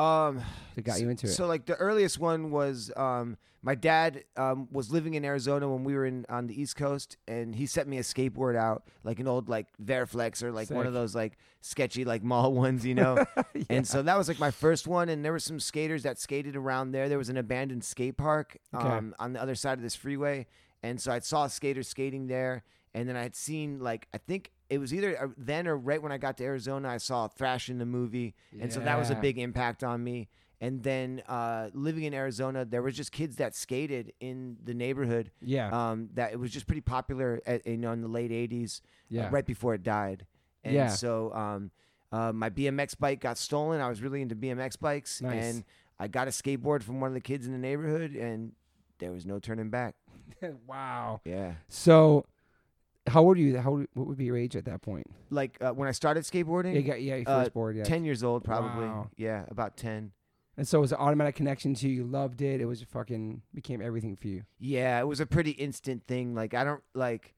Um, 0.00 0.42
that 0.74 0.82
got 0.82 0.96
so, 0.96 1.02
you 1.02 1.10
into 1.10 1.26
it? 1.26 1.30
So 1.30 1.46
like 1.46 1.66
the 1.66 1.76
earliest 1.76 2.18
one 2.18 2.50
was 2.50 2.90
um, 2.96 3.36
my 3.62 3.74
dad 3.74 4.24
um, 4.36 4.68
was 4.72 4.90
living 4.90 5.14
in 5.14 5.24
Arizona 5.24 5.68
when 5.68 5.84
we 5.84 5.94
were 5.94 6.06
in 6.06 6.24
on 6.30 6.46
the 6.46 6.60
East 6.60 6.76
Coast, 6.76 7.18
and 7.28 7.54
he 7.54 7.66
sent 7.66 7.88
me 7.88 7.98
a 7.98 8.02
skateboard 8.02 8.56
out, 8.56 8.84
like 9.04 9.20
an 9.20 9.28
old 9.28 9.48
like 9.48 9.66
Variflex 9.82 10.42
or 10.42 10.52
like 10.52 10.70
one 10.70 10.86
of 10.86 10.94
those 10.94 11.14
like 11.14 11.36
sketchy 11.60 12.04
like 12.04 12.22
mall 12.22 12.52
ones, 12.64 12.86
you 12.86 12.94
know. 12.94 13.24
And 13.68 13.86
so 13.86 14.02
that 14.02 14.16
was 14.16 14.26
like 14.26 14.40
my 14.40 14.50
first 14.50 14.88
one, 14.88 15.08
and 15.08 15.24
there 15.24 15.32
were 15.32 15.38
some 15.38 15.60
skaters 15.60 16.02
that 16.04 16.18
skated 16.18 16.56
around 16.56 16.92
there. 16.92 17.08
There 17.08 17.18
was 17.18 17.28
an 17.28 17.36
abandoned 17.36 17.84
skate 17.84 18.16
park 18.16 18.56
Okay. 18.74 18.88
um, 18.88 19.14
on 19.18 19.32
the 19.32 19.40
other 19.40 19.54
side 19.54 19.78
of 19.78 19.82
this 19.82 19.94
freeway, 19.94 20.46
and 20.82 21.00
so 21.00 21.12
I 21.12 21.18
saw 21.20 21.46
skaters 21.46 21.88
skating 21.88 22.26
there. 22.26 22.64
And 22.92 23.08
then 23.08 23.16
I 23.16 23.22
had 23.22 23.36
seen 23.36 23.78
like 23.78 24.08
I 24.12 24.18
think 24.18 24.50
it 24.70 24.78
was 24.78 24.94
either 24.94 25.20
uh, 25.22 25.28
then 25.36 25.66
or 25.68 25.76
right 25.76 26.00
when 26.02 26.12
I 26.12 26.18
got 26.18 26.36
to 26.38 26.44
Arizona, 26.44 26.88
I 26.88 26.96
saw 26.98 27.28
Thrashin' 27.28 27.78
the 27.78 27.84
movie, 27.86 28.34
and 28.58 28.72
so 28.72 28.80
that 28.80 28.96
was 28.98 29.10
a 29.10 29.14
Yeah. 29.14 29.20
big 29.20 29.38
impact 29.38 29.84
on 29.84 30.02
me. 30.02 30.28
And 30.62 30.82
then 30.82 31.22
uh, 31.26 31.70
living 31.74 32.04
in 32.04 32.12
Arizona, 32.14 32.64
there 32.66 32.82
was 32.82 32.94
just 32.94 33.12
kids 33.12 33.36
that 33.36 33.54
skated 33.54 34.12
in 34.20 34.58
the 34.62 34.74
neighborhood. 34.74 35.30
yeah. 35.40 35.68
Um, 35.90 36.10
that 36.14 36.32
it 36.32 36.38
was 36.38 36.50
just 36.52 36.66
pretty 36.66 36.82
popular, 36.82 37.40
at, 37.46 37.66
you 37.66 37.76
know, 37.78 37.92
in 37.92 38.00
the 38.02 38.08
late 38.08 38.30
'80s, 38.30 38.80
uh, 38.80 38.84
yeah. 39.08 39.28
right 39.32 39.44
before 39.46 39.74
it 39.74 39.82
died. 39.82 40.26
And 40.62 40.74
Yeah. 40.74 40.88
so 40.90 41.32
um, 41.34 41.70
uh, 42.12 42.32
my 42.32 42.50
BMX 42.50 42.94
bike 42.98 43.20
got 43.20 43.38
stolen. 43.38 43.80
I 43.80 43.88
was 43.88 44.02
really 44.02 44.20
into 44.22 44.36
BMX 44.36 44.78
bikes, 44.78 45.22
Nice. 45.22 45.42
and 45.44 45.64
I 45.98 46.08
got 46.08 46.28
a 46.28 46.30
skateboard 46.30 46.82
from 46.82 47.00
one 47.00 47.08
of 47.08 47.14
the 47.14 47.20
kids 47.20 47.46
in 47.46 47.52
the 47.52 47.58
neighborhood, 47.58 48.14
and 48.14 48.52
there 48.98 49.12
was 49.12 49.24
no 49.24 49.38
turning 49.38 49.70
back. 49.70 49.94
wow. 50.66 51.20
Yeah, 51.24 51.54
So 51.68 52.26
how 53.06 53.22
old 53.22 53.36
are 53.36 53.40
you? 53.40 53.58
How 53.58 53.84
what 53.94 54.06
would 54.06 54.18
be 54.18 54.24
your 54.24 54.36
age 54.36 54.56
at 54.56 54.64
that 54.66 54.82
point? 54.82 55.06
like 55.30 55.56
uh, 55.60 55.70
when 55.72 55.88
I 55.88 55.92
started 55.92 56.24
skateboarding, 56.24 56.72
Yeah, 56.74 56.80
you 56.80 56.86
got 56.86 57.02
yeah, 57.02 57.16
your 57.16 57.28
Uh, 57.28 57.40
first 57.42 57.54
board. 57.54 57.76
Yeah. 57.76 57.84
ten 57.84 58.04
years 58.04 58.22
old, 58.24 58.44
probably. 58.44 58.86
Wow. 58.86 59.10
Yeah, 59.16 59.44
about 59.48 59.76
ten. 59.76 60.12
And 60.56 60.66
so 60.68 60.78
it 60.78 60.82
was 60.82 60.92
an 60.92 60.98
automatic 60.98 61.36
connection 61.36 61.72
to 61.74 61.88
you. 61.88 61.94
You 61.96 62.04
loved 62.04 62.42
it. 62.42 62.60
It 62.60 62.66
was 62.66 62.82
fucking 62.82 63.42
became 63.54 63.80
everything 63.80 64.16
for 64.16 64.28
you. 64.28 64.42
Yeah, 64.58 65.00
it 65.00 65.06
was 65.06 65.20
a 65.20 65.26
pretty 65.26 65.52
instant 65.52 66.06
thing. 66.06 66.34
Like 66.34 66.52
I 66.54 66.64
don't 66.64 66.82
like 66.94 67.34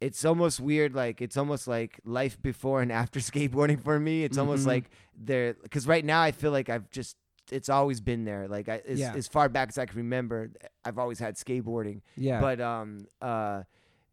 it's 0.00 0.24
almost 0.24 0.60
weird 0.60 0.94
like 0.94 1.20
it's 1.20 1.36
almost 1.36 1.66
like 1.68 2.00
life 2.04 2.40
before 2.40 2.80
and 2.80 2.92
after 2.92 3.18
skateboarding 3.30 3.82
for 3.82 3.98
me. 3.98 4.22
It's 4.24 4.38
almost 4.38 4.64
Mhm. 4.64 4.68
like 4.68 4.90
there 5.16 5.54
cuz 5.70 5.86
right 5.88 6.04
now 6.04 6.22
I 6.22 6.30
feel 6.32 6.52
like 6.52 6.68
I've 6.68 6.88
just 6.90 7.16
it's 7.50 7.68
always 7.68 8.00
been 8.00 8.24
there. 8.24 8.46
Like 8.46 8.68
I 8.68 8.80
as, 8.86 9.00
Yeah. 9.00 9.14
as 9.14 9.26
far 9.26 9.48
back 9.48 9.70
as 9.70 9.78
I 9.78 9.86
can 9.86 9.96
remember, 9.96 10.52
I've 10.84 10.98
always 10.98 11.18
had 11.18 11.34
skateboarding. 11.34 12.02
Yeah. 12.16 12.40
But 12.40 12.60
um 12.60 12.98
uh 13.20 13.64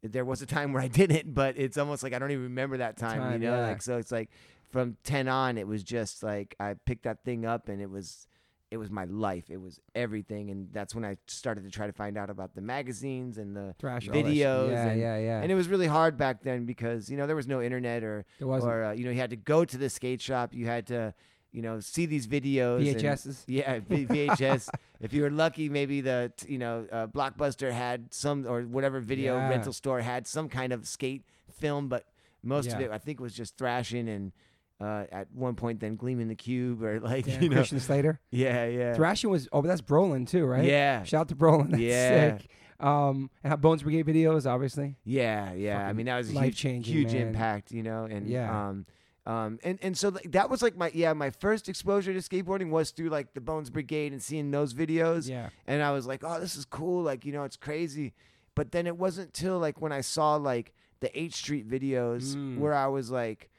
there 0.03 0.25
was 0.25 0.41
a 0.41 0.45
time 0.45 0.73
where 0.73 0.81
I 0.83 0.87
didn't, 1.01 1.33
but 1.33 1.57
it's 1.57 1.77
almost 1.77 2.03
like 2.03 2.13
I 2.13 2.19
don't 2.19 2.31
even 2.31 2.43
remember 2.45 2.77
that 2.77 2.97
time, 2.97 3.19
Time, 3.19 3.33
you 3.41 3.47
know? 3.47 3.55
yeah. 3.55 3.67
Like 3.67 3.81
so 3.81 3.97
it's 3.97 4.11
like 4.11 4.29
from 4.69 4.97
10 5.03 5.27
on 5.27 5.57
it 5.57 5.67
was 5.67 5.83
just 5.83 6.23
like 6.23 6.55
I 6.59 6.75
picked 6.85 7.03
that 7.03 7.23
thing 7.23 7.45
up 7.45 7.69
and 7.69 7.81
it 7.81 7.89
was 7.89 8.27
it 8.69 8.75
was 8.77 8.91
my 8.91 9.05
life. 9.05 9.45
It 9.49 9.61
was 9.61 9.79
everything 9.95 10.49
and 10.51 10.67
that's 10.73 10.93
when 10.93 11.05
I 11.05 11.15
started 11.27 11.63
to 11.63 11.71
try 11.71 11.87
to 11.87 11.93
find 11.93 12.17
out 12.17 12.29
about 12.29 12.53
the 12.53 12.59
magazines 12.61 13.37
and 13.37 13.55
the 13.55 13.73
Thrash 13.79 14.07
all 14.09 14.13
that 14.13 14.19
shit. 14.25 14.25
videos 14.35 14.69
Yeah, 14.71 14.87
and- 14.87 14.99
yeah, 14.99 15.17
yeah. 15.17 15.41
and 15.41 15.49
it 15.51 15.55
was 15.55 15.69
really 15.69 15.87
hard 15.87 16.17
back 16.17 16.43
then 16.43 16.65
because 16.65 17.09
you 17.09 17.15
know 17.15 17.27
there 17.27 17.35
was 17.37 17.47
no 17.47 17.61
internet 17.61 18.03
or 18.03 18.25
or 18.41 18.83
uh, 18.83 18.91
you 18.91 19.05
know 19.05 19.11
you 19.11 19.19
had 19.19 19.29
to 19.29 19.37
go 19.37 19.63
to 19.63 19.77
the 19.77 19.89
skate 19.89 20.21
shop. 20.21 20.53
You 20.53 20.65
had 20.65 20.85
to 20.87 21.13
you 21.51 21.61
know 21.61 21.79
see 21.79 22.05
these 22.05 22.27
videos. 22.27 22.87
and- 22.89 22.97
VHSs. 22.99 23.43
yeah, 23.47 23.79
V- 23.79 24.05
VHS. 24.09 24.69
if 24.99 25.13
you 25.13 25.21
were 25.23 25.29
lucky, 25.31 25.69
maybe 25.69 26.01
the 26.01 26.31
you 26.47 26.57
know 26.57 26.85
uh, 26.91 27.07
Blockbuster 27.07 27.71
had 27.71 28.13
some 28.13 28.45
or 28.47 28.61
whatever 28.63 28.99
video 28.99 29.35
Yeah. 29.35 29.49
rental 29.49 29.73
store 29.73 30.01
had 30.01 30.27
some 30.27 30.49
kind 30.49 30.73
of 30.73 30.87
skate 30.87 31.23
film, 31.51 31.87
but 31.87 32.05
most 32.43 32.71
of 32.71 32.79
it 32.81 32.91
I 32.91 32.97
think 32.97 33.19
was 33.19 33.33
just 33.33 33.57
thrashing 33.57 34.07
and 34.07 34.31
uh, 34.79 35.05
at 35.11 35.27
one 35.33 35.55
point 35.55 35.79
then 35.79 35.95
gleaming 35.95 36.27
the 36.27 36.35
cube 36.35 36.83
or 36.83 36.99
like 36.99 37.25
Yeah, 37.25 37.39
you 37.41 37.49
know 37.49 37.55
Christian 37.55 37.79
Slater. 37.79 38.19
yeah 38.29 38.65
yeah 38.67 38.93
Thrashin' 38.95 39.29
was 39.31 39.47
oh, 39.51 39.61
but 39.63 39.69
that's 39.69 39.81
Brolin 39.81 40.29
too, 40.29 40.45
right? 40.45 40.63
yeah 40.65 41.03
Shout 41.03 41.21
out 41.21 41.27
to 41.29 41.35
Brolin. 41.35 41.69
That's 41.71 41.81
Yeah. 41.81 42.37
sick. 42.37 42.47
Um, 42.79 43.31
and 43.43 43.49
how 43.49 43.57
Bones 43.57 43.81
Brigade 43.81 44.05
videos, 44.05 44.45
obviously. 44.45 44.97
Yeah, 45.03 45.51
yeah. 45.53 45.83
I 45.83 45.93
mean, 45.93 46.05
that 46.05 46.17
was 46.17 46.29
a 46.29 46.39
huge, 46.39 46.61
huge 46.87 47.13
man. 47.13 47.29
impact, 47.29 47.71
you 47.71 47.81
know. 47.81 48.03
And 48.03 48.27
Yeah. 48.29 48.67
um, 48.67 48.85
um, 49.27 49.59
and 49.63 49.77
and 49.81 49.95
so 49.97 50.09
that 50.09 50.49
was 50.49 50.61
like 50.63 50.75
my 50.77 50.89
yeah, 50.93 51.13
my 51.13 51.29
first 51.29 51.67
exposure 51.69 52.13
to 52.13 52.19
skateboarding 52.19 52.69
was 52.69 52.91
through 52.91 53.09
like 53.09 53.33
the 53.33 53.41
Bones 53.41 53.69
Brigade 53.69 54.11
and 54.13 54.21
seeing 54.23 54.49
those 54.51 54.73
videos, 54.73 55.27
Yeah. 55.29 55.49
and 55.67 55.83
I 55.83 55.91
was 55.91 56.07
like, 56.07 56.23
oh, 56.23 56.39
this 56.39 56.55
is 56.55 56.65
cool, 56.65 57.03
like 57.03 57.25
you 57.25 57.33
know, 57.33 57.43
it's 57.43 57.57
crazy. 57.57 58.13
But 58.55 58.71
then 58.71 58.87
it 58.87 58.97
wasn't 58.97 59.33
till 59.33 59.59
like 59.59 59.81
when 59.81 59.91
I 59.91 60.01
saw 60.01 60.35
like 60.37 60.73
the 61.01 61.09
H 61.19 61.35
Street 61.35 61.69
videos 61.69 62.35
Mm. 62.35 62.57
where 62.57 62.73
I 62.73 62.87
was 62.87 63.11
like, 63.11 63.49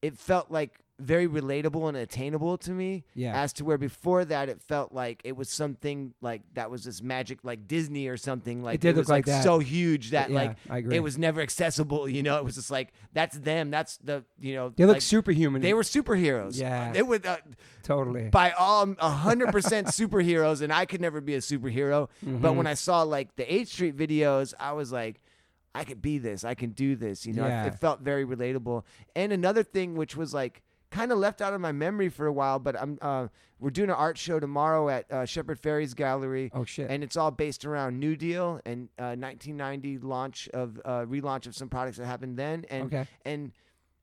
it 0.00 0.18
felt 0.18 0.50
like 0.50 0.80
very 1.02 1.26
relatable 1.28 1.88
and 1.88 1.96
attainable 1.96 2.56
to 2.58 2.70
me 2.70 3.04
Yeah. 3.14 3.40
as 3.42 3.52
to 3.54 3.64
where 3.64 3.78
before 3.78 4.24
that 4.24 4.48
it 4.48 4.60
felt 4.62 4.92
like 4.92 5.20
it 5.24 5.36
was 5.36 5.48
something 5.50 6.14
like 6.20 6.42
that 6.54 6.70
was 6.70 6.84
this 6.84 7.02
magic 7.02 7.40
like 7.42 7.66
Disney 7.66 8.06
or 8.08 8.16
something 8.16 8.62
like 8.62 8.80
did 8.80 8.96
look 8.96 9.02
was 9.02 9.08
like 9.08 9.26
like 9.26 9.42
so 9.42 9.58
huge 9.58 10.10
that 10.10 10.30
yeah, 10.30 10.36
like 10.36 10.56
I 10.70 10.78
agree. 10.78 10.96
it 10.96 11.00
was 11.00 11.18
never 11.18 11.40
accessible 11.40 12.08
you 12.08 12.22
know 12.22 12.36
it 12.38 12.44
was 12.44 12.54
just 12.54 12.70
like 12.70 12.92
that's 13.12 13.36
them 13.38 13.70
that's 13.70 13.96
the 13.98 14.24
you 14.40 14.54
know 14.54 14.70
they 14.76 14.84
look 14.86 15.00
superhuman. 15.00 15.60
they 15.62 15.74
were 15.74 15.82
superheroes 15.82 16.58
Yeah. 16.60 16.92
they 16.92 17.02
would 17.02 17.26
uh, 17.26 17.38
totally. 17.82 18.28
by 18.28 18.52
all 18.52 18.94
a 18.98 19.10
hundred 19.10 19.52
percent 19.52 19.88
superheroes 19.88 20.62
and 20.62 20.72
I 20.72 20.86
could 20.86 21.00
never 21.00 21.20
be 21.20 21.34
a 21.34 21.38
superhero 21.40 22.08
but 22.22 22.52
Mhm. 22.52 22.56
when 22.56 22.66
I 22.66 22.74
saw 22.74 23.02
like 23.02 23.36
the 23.36 23.52
H 23.52 23.68
Street 23.68 23.96
videos 23.96 24.54
I 24.60 24.72
was 24.72 24.92
like 24.92 25.20
I 25.74 25.84
could 25.84 26.02
be 26.02 26.18
this 26.18 26.44
I 26.44 26.54
can 26.54 26.70
do 26.70 26.96
this 26.96 27.24
you 27.26 27.32
know 27.32 27.46
Yeah. 27.46 27.64
it, 27.64 27.74
it 27.74 27.78
felt 27.80 28.00
very 28.00 28.24
relatable 28.26 28.84
and 29.16 29.32
another 29.32 29.62
thing 29.62 29.94
which 29.96 30.16
was 30.16 30.34
like 30.34 30.62
kind 30.92 31.10
of 31.10 31.18
left 31.18 31.40
out 31.40 31.54
of 31.54 31.60
my 31.60 31.72
memory 31.72 32.08
for 32.08 32.26
a 32.26 32.32
while 32.32 32.58
but 32.58 32.80
I'm 32.80 32.98
uh, 33.00 33.28
we're 33.62 33.70
doing 33.70 33.90
an 33.90 33.96
art 33.96 34.18
show 34.18 34.40
tomorrow 34.40 34.88
at 34.88 35.10
uh, 35.10 35.24
Shepard 35.24 35.60
Fairey's 35.60 35.94
gallery 35.94 36.50
oh 36.52 36.64
shit. 36.64 36.90
and 36.90 37.04
it's 37.04 37.16
all 37.16 37.30
based 37.30 37.64
around 37.64 37.98
New 38.00 38.16
Deal 38.16 38.60
and 38.66 38.88
uh, 38.98 39.14
1990 39.14 39.98
launch 39.98 40.48
of 40.52 40.80
uh, 40.84 41.02
relaunch 41.02 41.46
of 41.46 41.54
some 41.54 41.68
products 41.68 41.96
that 41.98 42.06
happened 42.06 42.36
then, 42.36 42.64
and 42.70 42.84
okay. 42.84 43.06
and 43.24 43.52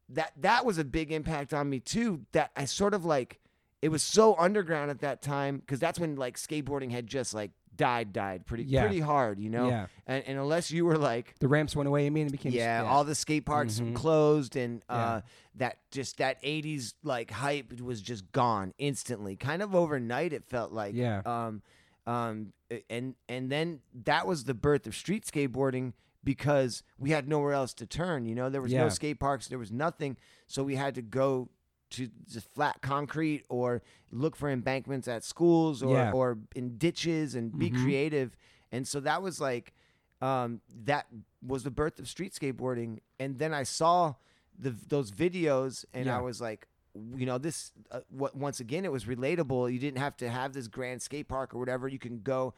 that 0.10 0.32
that 0.38 0.66
was 0.66 0.78
a 0.78 0.86
big 0.86 1.12
impact 1.12 1.54
on 1.54 1.70
me 1.70 1.80
too. 1.80 2.22
That 2.32 2.52
I 2.56 2.66
sort 2.66 2.94
of 2.94 3.04
like 3.06 3.40
it 3.82 3.90
was 3.90 4.02
so 4.02 4.36
underground 4.38 4.92
at 4.92 5.02
that 5.02 5.22
time 5.22 5.58
because 5.58 5.80
that's 5.80 6.00
when 6.00 6.16
like 6.16 6.38
skateboarding 6.38 6.92
had 6.92 7.08
just 7.08 7.34
like 7.34 7.52
died, 7.80 8.14
died 8.14 8.46
pretty 8.46 8.66
Yeah. 8.66 8.82
pretty 8.82 9.00
hard, 9.00 9.40
you 9.40 9.50
know. 9.50 9.68
Yeah. 9.70 9.88
And, 10.06 10.24
and 10.28 10.38
unless 10.38 10.70
you 10.70 10.86
were 10.86 10.98
like 10.98 11.34
The 11.40 11.48
ramps 11.48 11.76
went 11.76 11.88
away. 11.88 12.06
I 12.06 12.10
mean, 12.12 12.28
it 12.28 12.32
became 12.32 12.52
yeah, 12.52 12.84
all 12.86 13.04
the 13.04 13.16
skate 13.16 13.46
parks 13.46 13.80
Mhm. 13.80 13.96
closed 13.96 14.56
and 14.56 14.84
uh, 14.90 14.94
Yeah. 14.94 15.22
that 15.56 15.78
just 15.90 16.18
that 16.18 16.38
80s 16.44 16.94
like 17.04 17.32
hype 17.32 17.80
was 17.82 18.02
just 18.02 18.32
gone 18.32 18.74
instantly 18.78 19.36
kind 19.36 19.62
of 19.64 19.74
overnight 19.74 20.34
it 20.34 20.44
felt 20.46 20.72
like 20.74 20.94
Yeah. 20.94 21.22
um 21.26 21.62
um 22.06 22.54
and 22.90 23.16
and 23.28 23.52
then 23.52 23.80
that 24.06 24.28
was 24.28 24.44
the 24.44 24.54
birth 24.54 24.86
of 24.86 24.94
street 24.96 25.26
skateboarding 25.26 25.94
because 26.24 26.84
we 26.98 27.12
had 27.12 27.28
nowhere 27.28 27.54
else 27.54 27.74
to 27.76 27.86
turn 27.86 28.26
you 28.26 28.36
know 28.36 28.50
there 28.50 28.62
was 28.62 28.72
Yeah. 28.72 28.84
no 28.84 28.90
skate 28.90 29.20
parks 29.20 29.48
there 29.48 29.58
was 29.60 29.72
nothing 29.72 30.18
so 30.48 30.64
we 30.64 30.76
had 30.76 30.96
to 30.96 31.02
go 31.02 31.50
to 31.92 32.10
just 32.32 32.48
flat 32.54 32.82
concrete 32.82 33.44
or 33.50 33.82
look 34.12 34.36
for 34.36 34.50
embankments 34.50 35.08
at 35.08 35.24
schools 35.24 35.82
or 35.84 35.96
Yeah. 35.96 36.12
or 36.12 36.38
in 36.56 36.78
ditches 36.78 37.36
and 37.36 37.58
be 37.58 37.70
Mhm. 37.72 37.84
creative 37.84 38.36
and 38.72 38.88
so 38.88 39.00
that 39.02 39.22
was 39.22 39.40
like 39.42 39.74
um, 40.22 40.60
that 40.84 41.08
was 41.42 41.64
the 41.64 41.72
birth 41.72 41.98
of 41.98 42.08
street 42.08 42.34
skateboarding 42.34 43.00
and 43.20 43.40
then 43.40 43.54
i 43.54 43.64
saw 43.64 44.14
the 44.58 44.72
those 44.90 45.12
videos 45.12 45.86
and 45.94 46.08
Yeah. 46.08 46.18
i 46.18 46.22
was 46.22 46.42
like 46.42 46.68
you 47.16 47.26
know 47.26 47.38
this 47.38 47.72
uh, 47.92 48.02
what 48.10 48.36
once 48.36 48.60
again 48.60 48.84
it 48.84 48.92
was 48.92 49.06
relatable 49.06 49.72
you 49.72 49.80
didn't 49.80 50.00
have 50.00 50.18
to 50.18 50.30
have 50.30 50.52
this 50.54 50.68
grand 50.68 51.02
skate 51.02 51.28
park 51.30 51.54
or 51.56 51.60
whatever 51.60 51.88
you 51.88 52.00
can 52.00 52.20
go 52.22 52.54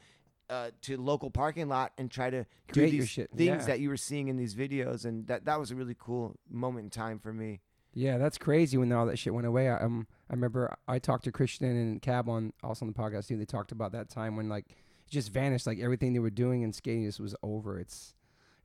uh, 0.49 0.71
to 0.81 0.97
local 0.97 1.29
parking 1.29 1.69
lot 1.69 1.93
and 1.97 2.09
try 2.11 2.29
to 2.29 2.43
do 2.43 2.73
Create 2.73 2.93
your 2.93 3.01
these 3.01 3.09
shit, 3.09 3.29
things 3.31 3.61
yeah. 3.61 3.65
that 3.67 3.79
you 3.79 3.87
were 3.89 3.95
seeing 3.95 4.27
in 4.27 4.35
these 4.37 4.55
videos 4.55 5.05
and 5.05 5.27
that 5.27 5.45
that 5.45 5.57
was 5.59 5.69
a 5.71 5.75
really 5.75 5.95
cool 5.97 6.35
moment 6.49 6.83
in 6.85 6.89
time 6.89 7.19
for 7.19 7.31
me 7.31 7.61
Yeah, 7.93 8.17
that's 8.17 8.37
crazy 8.37 8.77
when 8.77 8.91
all 8.91 9.05
that 9.07 9.19
shit 9.19 9.33
went 9.33 9.47
away. 9.47 9.69
I, 9.69 9.77
um, 9.79 10.07
I 10.29 10.33
remember 10.33 10.75
I 10.87 10.99
talked 10.99 11.25
to 11.25 11.31
Christian 11.31 11.67
and 11.75 12.01
Cab 12.01 12.29
on 12.29 12.53
also 12.63 12.85
on 12.85 12.91
the 12.91 12.97
podcast 12.97 13.27
too. 13.27 13.37
They 13.37 13.45
talked 13.45 13.71
about 13.71 13.91
that 13.91 14.09
time 14.09 14.35
when 14.37 14.47
like 14.49 14.65
it 14.69 15.11
just 15.11 15.31
vanished, 15.31 15.67
like 15.67 15.79
everything 15.79 16.13
they 16.13 16.19
were 16.19 16.29
doing 16.29 16.61
in 16.61 16.71
skating 16.71 17.03
just 17.05 17.19
was 17.19 17.35
over. 17.43 17.79
It's 17.79 18.15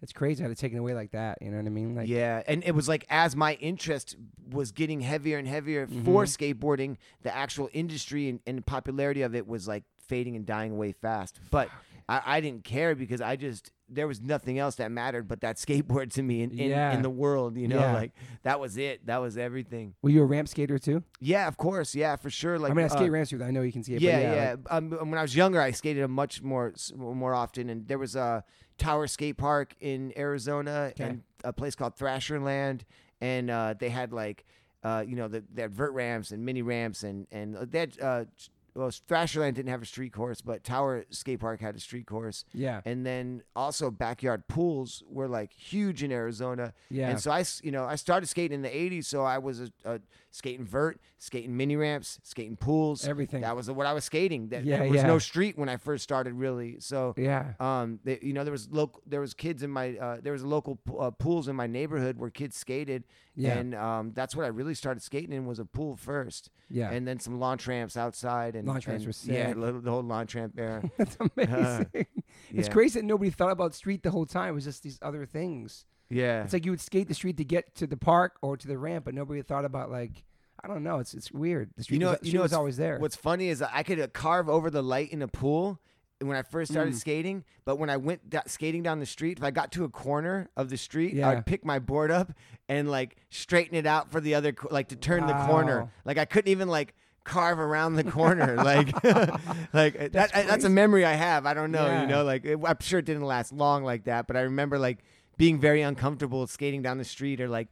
it's 0.03 0.13
crazy 0.13 0.43
how 0.43 0.49
to 0.49 0.55
take 0.55 0.73
it 0.73 0.77
away 0.77 0.95
like 0.95 1.11
that. 1.13 1.39
You 1.41 1.51
know 1.51 1.57
what 1.57 1.67
I 1.67 1.71
mean? 1.71 1.95
Like 1.97 2.09
yeah, 2.09 2.43
and 2.47 2.63
it 2.65 2.73
was 2.73 2.89
like 2.89 3.05
as 3.11 3.35
my 3.35 3.55
interest 3.55 4.17
was 4.51 4.71
getting 4.71 5.01
heavier 5.01 5.39
and 5.39 5.49
heavier 5.49 5.87
Mm-hmm. 5.87 6.05
for 6.05 6.25
skateboarding, 6.25 6.97
the 7.23 7.35
actual 7.35 7.69
industry 7.73 8.29
and, 8.29 8.41
and 8.47 8.65
popularity 8.65 9.23
of 9.23 9.35
it 9.35 9.49
was 9.49 9.67
like 9.67 9.83
fading 10.07 10.37
and 10.37 10.47
dying 10.47 10.71
away 10.73 10.93
fast. 10.93 11.41
But 11.51 11.69
I, 12.09 12.23
I 12.25 12.41
didn't 12.41 12.65
care 12.65 12.95
because 12.95 13.21
I 13.21 13.37
just 13.37 13.73
there 13.89 14.07
was 14.09 14.21
nothing 14.21 14.59
else 14.59 14.77
that 14.77 14.91
mattered 14.91 15.27
but 15.29 15.41
that 15.43 15.57
skateboard 15.65 16.13
to 16.15 16.23
me 16.23 16.43
in, 16.43 16.51
in, 16.53 16.71
Yeah. 16.71 16.93
in 16.93 17.03
the 17.03 17.11
world. 17.11 17.57
You 17.57 17.69
know, 17.69 17.79
Yeah. 17.81 17.93
like 17.95 18.13
that 18.43 18.59
was 18.61 18.77
it. 18.77 19.07
That 19.07 19.19
was 19.19 19.37
everything. 19.39 19.95
Were 20.03 20.11
you 20.11 20.23
a 20.23 20.27
ramp 20.27 20.49
skater 20.49 20.79
too? 20.79 21.03
Yeah, 21.21 21.49
of 21.49 21.57
course. 21.57 21.95
Yeah, 21.95 22.17
for 22.17 22.31
sure. 22.31 22.59
Like 22.59 22.71
I 22.71 22.75
mean, 22.75 22.85
I 22.85 22.89
uh, 22.89 22.97
skate 22.97 23.11
ramps 23.11 23.31
too. 23.31 23.43
I 23.43 23.51
know 23.51 23.63
you 23.63 23.73
can 23.73 23.83
skate. 23.83 24.01
yeah, 24.01 24.17
but 24.17 24.23
yeah, 24.23 24.35
yeah. 24.35 24.51
like- 24.51 24.59
um, 24.73 24.91
when 25.11 25.19
I 25.19 25.23
was 25.23 25.35
younger, 25.37 25.61
I 25.61 25.71
skated 25.73 26.03
a 26.05 26.09
much 26.09 26.43
more 26.43 26.73
more 26.97 27.35
often, 27.35 27.71
and 27.71 27.87
there 27.89 27.99
was 27.99 28.15
a 28.17 28.45
Tower 28.79 29.07
Skate 29.07 29.37
Park 29.39 29.75
in 29.81 30.13
Arizona 30.19 30.89
Okay. 30.91 31.05
and 31.05 31.23
a 31.45 31.53
place 31.53 31.75
called 31.75 31.97
Thrasherland, 31.97 32.83
and 33.21 33.51
uh, 33.51 33.75
they 33.79 33.89
had 33.89 34.13
like 34.13 34.45
uh, 34.85 35.03
you 35.07 35.17
know 35.17 35.27
the, 35.29 35.43
they 35.53 35.63
had 35.63 35.75
vert 35.75 35.93
ramps 35.93 36.31
and 36.31 36.45
mini 36.45 36.63
ramps, 36.63 37.03
and 37.03 37.27
and 37.33 37.57
they 37.71 37.81
had. 37.81 38.29
Well, 38.77 38.91
Thrasherland 38.91 39.55
didn't 39.55 39.71
have 39.71 39.83
a 39.83 39.87
street 39.87 40.13
course, 40.13 40.41
but 40.43 40.63
Tower 40.63 41.05
Skate 41.11 41.41
Park 41.41 41.61
had 41.61 41.75
a 41.77 41.81
street 41.81 42.07
course. 42.07 42.45
yeah, 42.53 42.83
And 42.85 43.07
then 43.07 43.43
also 43.55 43.91
backyard 43.91 44.47
pools 44.49 45.03
were 45.09 45.29
like 45.29 45.53
huge 45.53 46.03
in 46.03 46.13
Arizona. 46.13 46.75
yeah. 46.91 47.09
And 47.11 47.19
so 47.21 47.31
I, 47.31 47.45
you 47.63 47.73
know, 47.73 47.85
I 47.85 47.97
started 47.97 48.27
skating 48.29 48.55
in 48.57 48.63
the 48.63 48.69
'80s, 48.69 49.07
so 49.07 49.23
I 49.23 49.39
was 49.39 49.61
a, 49.61 49.71
a 49.85 50.01
skating 50.37 50.65
vert, 50.67 51.01
skating 51.19 51.57
mini 51.57 51.77
ramps, 51.77 52.19
skating 52.23 52.57
pools. 52.57 53.07
Everything. 53.09 53.41
That 53.41 53.57
was 53.57 53.71
what 53.71 53.87
I 53.87 53.93
was 53.95 54.05
skating. 54.05 54.49
That, 54.51 54.65
Yeah, 54.65 54.79
there 54.81 54.89
was 54.89 54.97
yeah. 55.01 55.07
no 55.07 55.19
street 55.19 55.57
when 55.57 55.69
I 55.69 55.77
first 55.79 56.05
started, 56.05 56.35
really. 56.35 56.77
So, 56.81 57.15
yeah. 57.17 57.55
um, 57.59 58.01
they, 58.05 58.19
you 58.21 58.33
know, 58.33 58.45
there 58.45 58.53
was 58.53 58.69
local, 58.71 59.03
there 59.07 59.21
was 59.21 59.33
kids 59.35 59.63
in 59.63 59.71
my, 59.71 59.97
uh, 59.97 60.19
there 60.23 60.33
was 60.33 60.45
local 60.45 60.79
uh, 60.99 61.11
pools 61.11 61.49
in 61.49 61.57
my 61.57 61.67
neighborhood 61.67 62.19
where 62.19 62.29
kids 62.31 62.57
skated, 62.57 63.05
Yeah. 63.35 63.57
and 63.59 63.75
um, 63.75 64.13
that's 64.15 64.37
what 64.37 64.45
I 64.45 64.49
really 64.49 64.75
started 64.75 65.03
skating 65.03 65.33
in 65.33 65.47
was 65.47 65.59
a 65.59 65.65
pool 65.65 65.97
first, 65.97 66.51
Yeah. 66.69 66.91
and 66.91 67.09
then 67.09 67.19
some 67.19 67.41
launch 67.41 67.67
ramps 67.67 67.97
outside, 67.97 68.55
and 68.57 68.69
Launch 68.69 68.87
ramps 68.87 69.05
and- 69.05 69.15
were 69.31 69.35
yeah, 69.35 69.47
sick. 69.49 69.57
the, 69.57 69.81
the 69.81 69.91
whole 69.91 70.03
launch 70.03 70.35
ramp 70.35 70.53
there. 70.55 70.83
That's 70.99 71.17
amazing. 71.19 72.07
It's 72.53 72.69
yeah. 72.69 72.73
crazy 72.73 73.01
that 73.01 73.07
nobody 73.07 73.31
thought 73.31 73.51
about 73.53 73.75
street 73.75 74.03
the 74.03 74.11
whole 74.11 74.27
time. 74.27 74.51
It 74.51 74.55
was 74.55 74.65
just 74.65 74.83
these 74.83 74.99
other 75.01 75.25
things. 75.25 75.87
Yeah, 76.11 76.45
It's 76.45 76.53
like 76.53 76.65
you 76.65 76.71
would 76.71 76.81
skate 76.81 77.09
the 77.09 77.15
street 77.15 77.37
to 77.39 77.45
get 77.45 77.75
to 77.77 77.87
the 77.87 77.97
park 77.97 78.37
or 78.43 78.57
to 78.57 78.69
the 78.69 78.79
ramp, 78.79 79.05
but 79.07 79.15
nobody 79.15 79.43
thought 79.43 79.65
about 79.65 79.91
like 79.91 80.23
I 80.63 80.69
don't 80.69 80.83
know. 80.83 80.99
It's 80.99 81.15
it's 81.15 81.31
weird. 81.31 81.71
The 81.77 81.85
street 81.85 81.99
know- 82.01 82.11
was, 82.11 82.19
you 82.23 82.33
know 82.35 82.43
was 82.43 82.51
what's- 82.53 82.59
always 82.59 82.77
there. 82.77 82.99
What's 82.99 83.17
funny 83.17 83.49
is 83.49 83.63
I 83.63 83.83
could 83.83 84.13
carve 84.13 84.49
over 84.49 84.71
the 84.71 84.83
light 84.83 85.11
in 85.13 85.23
a 85.23 85.29
pool 85.29 85.81
when 86.21 86.35
I 86.37 86.43
first 86.43 86.73
started 86.73 86.95
Mm. 86.95 86.99
skating, 86.99 87.45
but 87.67 87.77
when 87.77 87.91
I 87.91 87.99
went 87.99 88.31
da- 88.31 88.41
skating 88.47 88.83
down 88.83 88.99
the 89.01 89.07
street, 89.07 89.37
if 89.39 89.45
I 89.45 89.51
got 89.51 89.71
to 89.73 89.85
a 89.85 89.89
corner 89.91 90.49
of 90.57 90.71
the 90.71 90.79
street, 90.79 91.13
Yeah. 91.15 91.29
I'd 91.29 91.45
pick 91.45 91.63
my 91.65 91.79
board 91.79 92.11
up 92.11 92.33
and 92.71 92.91
like 92.91 93.17
straighten 93.29 93.77
it 93.77 93.85
out 93.87 94.11
for 94.11 94.21
the 94.21 94.35
other, 94.35 94.53
co- 94.53 94.69
like 94.71 94.89
to 94.89 94.97
turn 94.97 95.27
the 95.27 95.35
corner. 95.47 95.91
Like 96.07 96.17
I 96.17 96.25
couldn't 96.25 96.51
even 96.51 96.69
like 96.69 96.95
carve 97.25 97.59
around 97.59 97.97
the 97.97 98.05
corner. 98.05 98.57
like, 98.65 98.93
like 99.75 100.01
uh, 100.01 100.09
that, 100.13 100.31
I- 100.35 100.43
that's 100.45 100.65
a 100.65 100.71
memory 100.71 101.05
I 101.05 101.13
have. 101.15 101.45
I 101.45 101.53
don't 101.55 101.71
know, 101.71 101.85
Yeah. 101.87 102.01
you 102.03 102.07
know, 102.09 102.25
like 102.25 102.45
it, 102.47 102.59
I'm 102.65 102.77
sure 102.81 103.01
it 103.01 103.05
didn't 103.05 103.25
last 103.27 103.53
long 103.53 103.85
like 103.85 104.05
that, 104.05 104.27
but 104.27 104.37
I 104.37 104.41
remember 104.43 104.79
like 104.79 105.01
being 105.37 105.61
very 105.61 105.83
uncomfortable 105.83 106.47
skating 106.47 106.81
down 106.83 106.97
the 106.97 107.05
street 107.05 107.43
or 107.43 107.49
like 107.49 107.69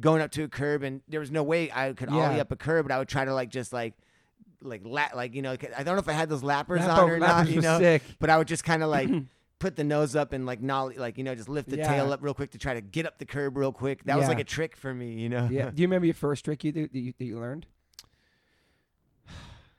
going 0.00 0.20
up 0.22 0.30
to 0.32 0.42
a 0.44 0.48
curb 0.48 0.82
and 0.82 1.00
there 1.08 1.20
was 1.20 1.30
no 1.30 1.42
way 1.42 1.70
I 1.72 1.92
could 1.92 2.08
ollie 2.08 2.36
Yeah. 2.36 2.42
up 2.42 2.52
a 2.52 2.56
curb, 2.56 2.86
but 2.88 2.94
I 2.94 2.98
would 2.98 3.08
try 3.08 3.24
to 3.24 3.32
like 3.34 3.48
just 3.50 3.72
like 3.72 3.94
like 4.62 4.82
la- 4.84 5.08
like 5.14 5.34
you 5.34 5.42
know 5.42 5.52
I 5.52 5.82
don't 5.82 5.94
know 5.96 5.98
if 6.00 6.08
I 6.08 6.12
had 6.12 6.28
those 6.28 6.42
lappers 6.42 6.80
Lap- 6.80 6.98
on 6.98 7.10
or 7.10 7.18
not, 7.18 7.48
you 7.48 7.60
know, 7.60 7.78
sick. 7.78 8.02
but 8.18 8.30
I 8.30 8.38
would 8.38 8.48
just 8.48 8.64
kind 8.64 8.82
of 8.82 8.88
like 8.90 9.08
put 9.58 9.76
the 9.76 9.84
nose 9.84 10.14
up 10.16 10.32
and 10.32 10.44
like 10.44 10.60
nollie, 10.60 10.96
like 10.96 11.16
you 11.18 11.24
know, 11.24 11.34
just 11.34 11.48
lift 11.48 11.68
the 11.70 11.76
Yeah. 11.78 11.88
tail 11.88 12.12
up 12.12 12.20
real 12.22 12.34
quick 12.34 12.50
to 12.52 12.58
try 12.58 12.74
to 12.74 12.80
get 12.80 13.06
up 13.06 13.18
the 13.18 13.24
curb 13.26 13.56
real 13.56 13.72
quick. 13.72 14.04
That 14.04 14.18
was 14.18 14.28
like 14.28 14.40
a 14.40 14.44
trick 14.44 14.76
for 14.76 14.92
me, 14.92 15.12
you 15.14 15.28
know. 15.28 15.48
yeah. 15.50 15.70
Do 15.74 15.80
you 15.82 15.86
remember 15.88 16.06
your 16.06 16.14
first 16.14 16.44
trick 16.44 16.64
you 16.64 16.72
that 16.72 16.94
you, 16.94 17.12
that 17.18 17.24
you 17.24 17.38
learned? 17.38 17.66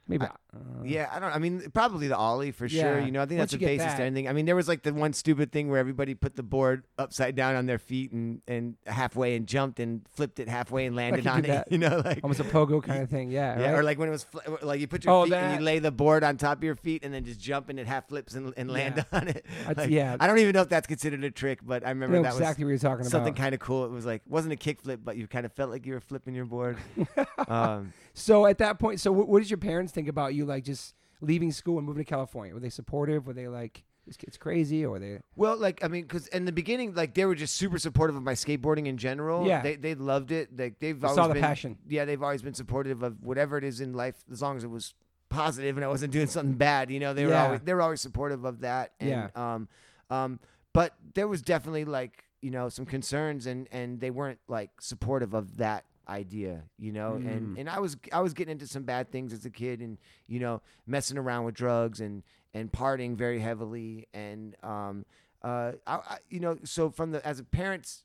Maybe. 0.08 0.26
I- 0.26 0.30
uh, 0.30 0.84
Yeah, 0.84 1.10
I 1.12 1.20
don't. 1.20 1.36
I 1.36 1.38
mean, 1.40 1.70
probably 1.74 2.08
the 2.08 2.16
ollie 2.18 2.52
for 2.52 2.68
sure. 2.70 3.00
You 3.00 3.12
know, 3.12 3.22
I 3.22 3.26
think 3.26 3.40
Once 3.40 3.52
that's 3.52 3.60
the 3.60 3.66
basis 3.66 3.94
to 3.96 4.04
anything. 4.04 4.28
I 4.28 4.34
mean, 4.34 4.46
there 4.46 4.56
was 4.56 4.68
like 4.68 4.82
the 4.84 4.94
one 4.94 5.14
stupid 5.14 5.52
thing 5.52 5.70
where 5.70 5.80
everybody 5.80 6.16
put 6.16 6.36
the 6.36 6.44
board 6.44 6.86
upside 6.98 7.36
down 7.36 7.56
on 7.56 7.66
their 7.66 7.78
feet 7.78 8.12
and 8.12 8.42
and 8.48 8.76
halfway 8.86 9.36
and 9.36 9.46
jumped 9.48 9.80
and 9.80 10.02
flipped 10.16 10.40
it 10.40 10.48
halfway 10.48 10.86
and 10.86 10.96
landed 10.96 11.26
you 11.26 11.32
on 11.32 11.40
it. 11.46 11.48
that. 11.48 11.68
You 11.72 11.78
know, 11.78 12.02
like 12.04 12.22
almost 12.24 12.40
a 12.40 12.44
pogo 12.46 12.82
kind 12.82 13.04
of 13.04 13.10
thing. 13.10 13.30
Yeah. 13.30 13.60
Yeah, 13.60 13.66
right? 13.72 13.80
or 13.80 13.84
like 13.84 14.00
when 14.00 14.08
it 14.08 14.12
was 14.12 14.24
fl- 14.24 14.40
like 14.62 14.80
you 14.80 14.88
put 14.88 15.04
your 15.04 15.14
Oh, 15.14 15.24
feet 15.26 15.34
and 15.34 15.60
you 15.60 15.66
lay 15.66 15.80
the 15.80 15.92
board 15.92 16.24
on 16.24 16.38
top 16.38 16.58
of 16.60 16.64
your 16.64 16.76
feet 16.76 17.04
and 17.04 17.14
then 17.14 17.24
just 17.26 17.40
jump 17.40 17.70
and 17.70 17.80
it 17.80 17.86
half 17.86 18.08
flips 18.08 18.34
and, 18.34 18.54
and 18.58 18.72
land 18.72 18.96
Yeah. 18.98 19.04
on 19.20 19.28
it. 19.28 19.46
Like, 19.76 19.90
yeah. 19.90 20.16
I 20.20 20.26
don't 20.28 20.40
even 20.40 20.54
know 20.54 20.62
if 20.62 20.70
that's 20.70 20.88
considered 20.88 21.24
a 21.24 21.30
trick, 21.32 21.60
but 21.64 21.84
I 21.84 21.88
I 21.88 21.90
remember 21.92 22.16
know 22.18 22.24
that 22.24 22.34
exactly 22.34 22.64
what 22.64 22.70
you're 22.70 22.80
talking 22.80 23.00
was 23.00 23.10
something 23.12 23.34
about. 23.34 23.42
kind 23.44 23.54
of 23.54 23.60
cool. 23.60 23.86
It 23.86 23.92
was 23.92 24.06
like 24.06 24.22
wasn't 24.28 24.54
a 24.54 24.58
kick 24.58 24.82
flip, 24.82 25.02
but 25.04 25.18
you 25.18 25.28
kind 25.28 25.46
of 25.46 25.52
felt 25.54 25.70
like 25.70 25.86
you 25.86 25.94
were 25.94 26.00
flipping 26.02 26.34
your 26.34 26.46
board. 26.46 26.78
um, 27.48 27.94
So 28.18 28.48
at 28.48 28.58
that 28.58 28.80
point, 28.80 29.00
so 29.00 29.12
what, 29.12 29.28
what 29.28 29.40
did 29.40 29.50
your 29.52 29.60
parents 29.60 29.94
think 29.94 30.08
about 30.08 30.34
you 30.34 30.44
like 30.46 30.64
just 30.64 30.96
leaving 31.22 31.52
school 31.52 31.78
and 31.78 31.86
moving 31.86 32.04
to 32.04 32.10
California? 32.10 32.54
Were 32.54 32.60
they 32.60 32.70
supportive? 32.70 33.28
Were 33.28 33.34
they 33.34 33.48
like 33.48 33.84
this 34.08 34.18
kid's 34.18 34.38
crazy? 34.38 34.84
Or 34.84 34.92
were 34.92 35.00
they? 35.00 35.20
well, 35.36 35.56
like 35.58 35.84
I 35.84 35.88
mean, 35.88 36.02
because 36.04 36.28
in 36.28 36.46
the 36.46 36.52
beginning, 36.52 36.96
like 36.96 37.14
they 37.14 37.26
were 37.26 37.36
just 37.36 37.56
super 37.56 37.78
supportive 37.78 38.16
of 38.16 38.24
my 38.24 38.34
skateboarding 38.34 38.88
in 38.88 38.98
general. 38.98 39.46
Yeah. 39.46 39.62
they 39.62 39.76
they 39.76 39.94
loved 39.96 40.32
it. 40.32 40.58
Like 40.58 40.80
they've 40.80 41.00
They 41.00 41.08
always 41.08 41.16
saw 41.16 41.28
the 41.28 41.36
been, 41.36 41.44
passion. 41.44 41.78
Yeah, 41.88 42.06
they've 42.06 42.22
always 42.24 42.42
been 42.42 42.56
supportive 42.56 43.04
of 43.04 43.22
whatever 43.24 43.58
it 43.58 43.64
is 43.64 43.82
in 43.82 43.94
life, 43.94 44.16
as 44.32 44.42
long 44.42 44.58
as 44.58 44.64
it 44.64 44.70
was 44.72 44.96
positive 45.30 45.76
and 45.78 45.84
I 45.86 45.90
wasn't 45.90 46.14
doing 46.14 46.28
something 46.28 46.56
bad. 46.56 46.90
You 46.90 47.00
know, 47.00 47.14
they 47.14 47.26
were 47.26 47.32
Yeah. 47.34 47.46
always 47.46 47.62
they 47.62 47.74
were 47.74 47.82
always 47.84 48.02
supportive 48.02 48.46
of 48.46 48.62
that. 48.62 48.94
And, 49.00 49.10
Yeah. 49.10 49.30
Um, 49.36 49.68
um, 50.10 50.40
but 50.74 50.94
there 51.14 51.28
was 51.28 51.42
definitely 51.44 51.86
like 51.86 52.24
you 52.42 52.50
know 52.50 52.70
some 52.70 52.86
concerns, 52.86 53.46
and 53.46 53.68
and 53.72 54.00
they 54.00 54.10
weren't 54.10 54.40
like 54.48 54.72
supportive 54.82 55.34
of 55.36 55.58
that 55.58 55.86
idea. 56.08 56.64
You 56.78 56.92
know, 56.92 57.16
and 57.26 57.56
Mm. 57.56 57.60
and 57.60 57.70
I 57.70 57.80
was 57.80 57.98
I 58.12 58.22
was 58.22 58.34
getting 58.34 58.54
into 58.54 58.68
some 58.68 58.84
bad 58.84 59.12
things 59.12 59.34
as 59.34 59.46
a 59.46 59.50
kid, 59.50 59.80
and 59.82 59.98
you 60.28 60.40
know 60.40 60.62
messing 60.86 61.18
around 61.18 61.46
with 61.46 61.56
drugs 61.56 62.00
and 62.02 62.24
and 62.54 62.72
partying 62.72 63.16
very 63.16 63.40
heavily, 63.40 64.08
and 64.14 64.56
um, 64.64 65.06
uh, 65.44 65.74
I, 65.86 65.96
I 65.96 66.18
you 66.30 66.40
know 66.40 66.58
so 66.64 66.90
from 66.90 67.12
the 67.12 67.26
as 67.26 67.40
a 67.40 67.44
parent's 67.44 68.04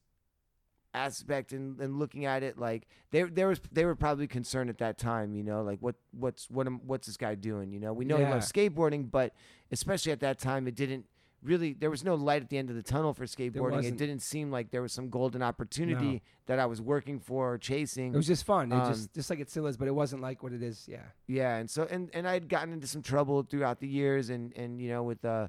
aspect 0.95 1.53
and, 1.53 1.81
and 1.81 1.99
looking 1.99 2.27
at 2.27 2.43
it 2.43 2.59
like 2.59 2.87
they 3.13 3.23
there 3.23 3.49
was 3.49 3.59
they 3.73 3.87
were 3.87 3.95
probably 3.95 4.27
concerned 4.27 4.69
at 4.69 4.77
that 4.77 4.99
time 4.99 5.35
you 5.35 5.43
know 5.43 5.63
like 5.63 5.79
what 5.81 5.95
what's 6.11 6.51
what 6.51 6.67
am, 6.67 6.81
what's 6.87 7.07
this 7.07 7.17
guy 7.17 7.35
doing 7.35 7.73
you 7.73 7.81
know 7.81 7.95
we 7.95 8.05
know 8.05 8.19
he 8.19 8.25
loves 8.31 8.53
skateboarding 8.53 9.11
but 9.11 9.33
especially 9.71 10.13
at 10.13 10.21
that 10.21 10.39
time 10.39 10.69
it 10.69 10.75
didn't 10.75 11.07
really 11.43 11.73
there 11.73 11.91
was 11.91 12.05
no 12.05 12.15
light 12.15 12.43
at 12.43 12.49
the 12.49 12.59
end 12.59 12.71
of 12.71 12.77
the 12.77 12.83
tunnel 12.83 13.13
for 13.13 13.25
skateboarding 13.25 13.85
it 13.85 13.97
didn't 13.97 14.21
seem 14.21 14.51
like 14.51 14.71
there 14.71 14.83
was 14.83 14.93
some 14.93 15.09
golden 15.09 15.43
opportunity 15.43 16.13
No. 16.13 16.21
that 16.47 16.59
I 16.59 16.67
was 16.67 16.81
working 16.81 17.19
for 17.19 17.53
or 17.55 17.59
chasing 17.59 18.15
It 18.15 18.17
was 18.17 18.27
just 18.27 18.45
fun. 18.45 18.71
It 18.73 18.77
Um, 18.77 18.93
just 18.93 19.13
just 19.13 19.31
like 19.31 19.41
it 19.41 19.51
still 19.51 19.67
is, 19.67 19.77
but 19.77 19.89
it 19.89 19.95
wasn't 19.95 20.23
like 20.23 20.43
what 20.43 20.53
it 20.53 20.63
is. 20.63 20.87
Yeah. 20.89 21.03
yeah, 21.27 21.57
and 21.57 21.69
so 21.69 21.87
and 21.91 22.11
and 22.15 22.29
I 22.29 22.35
had 22.35 22.49
gotten 22.49 22.73
into 22.73 22.87
some 22.87 23.03
trouble 23.03 23.43
throughout 23.43 23.81
the 23.81 23.89
years, 23.89 24.31
and 24.31 24.53
and 24.57 24.81
you 24.81 24.89
know 24.89 25.03
with 25.03 25.25
uh, 25.25 25.49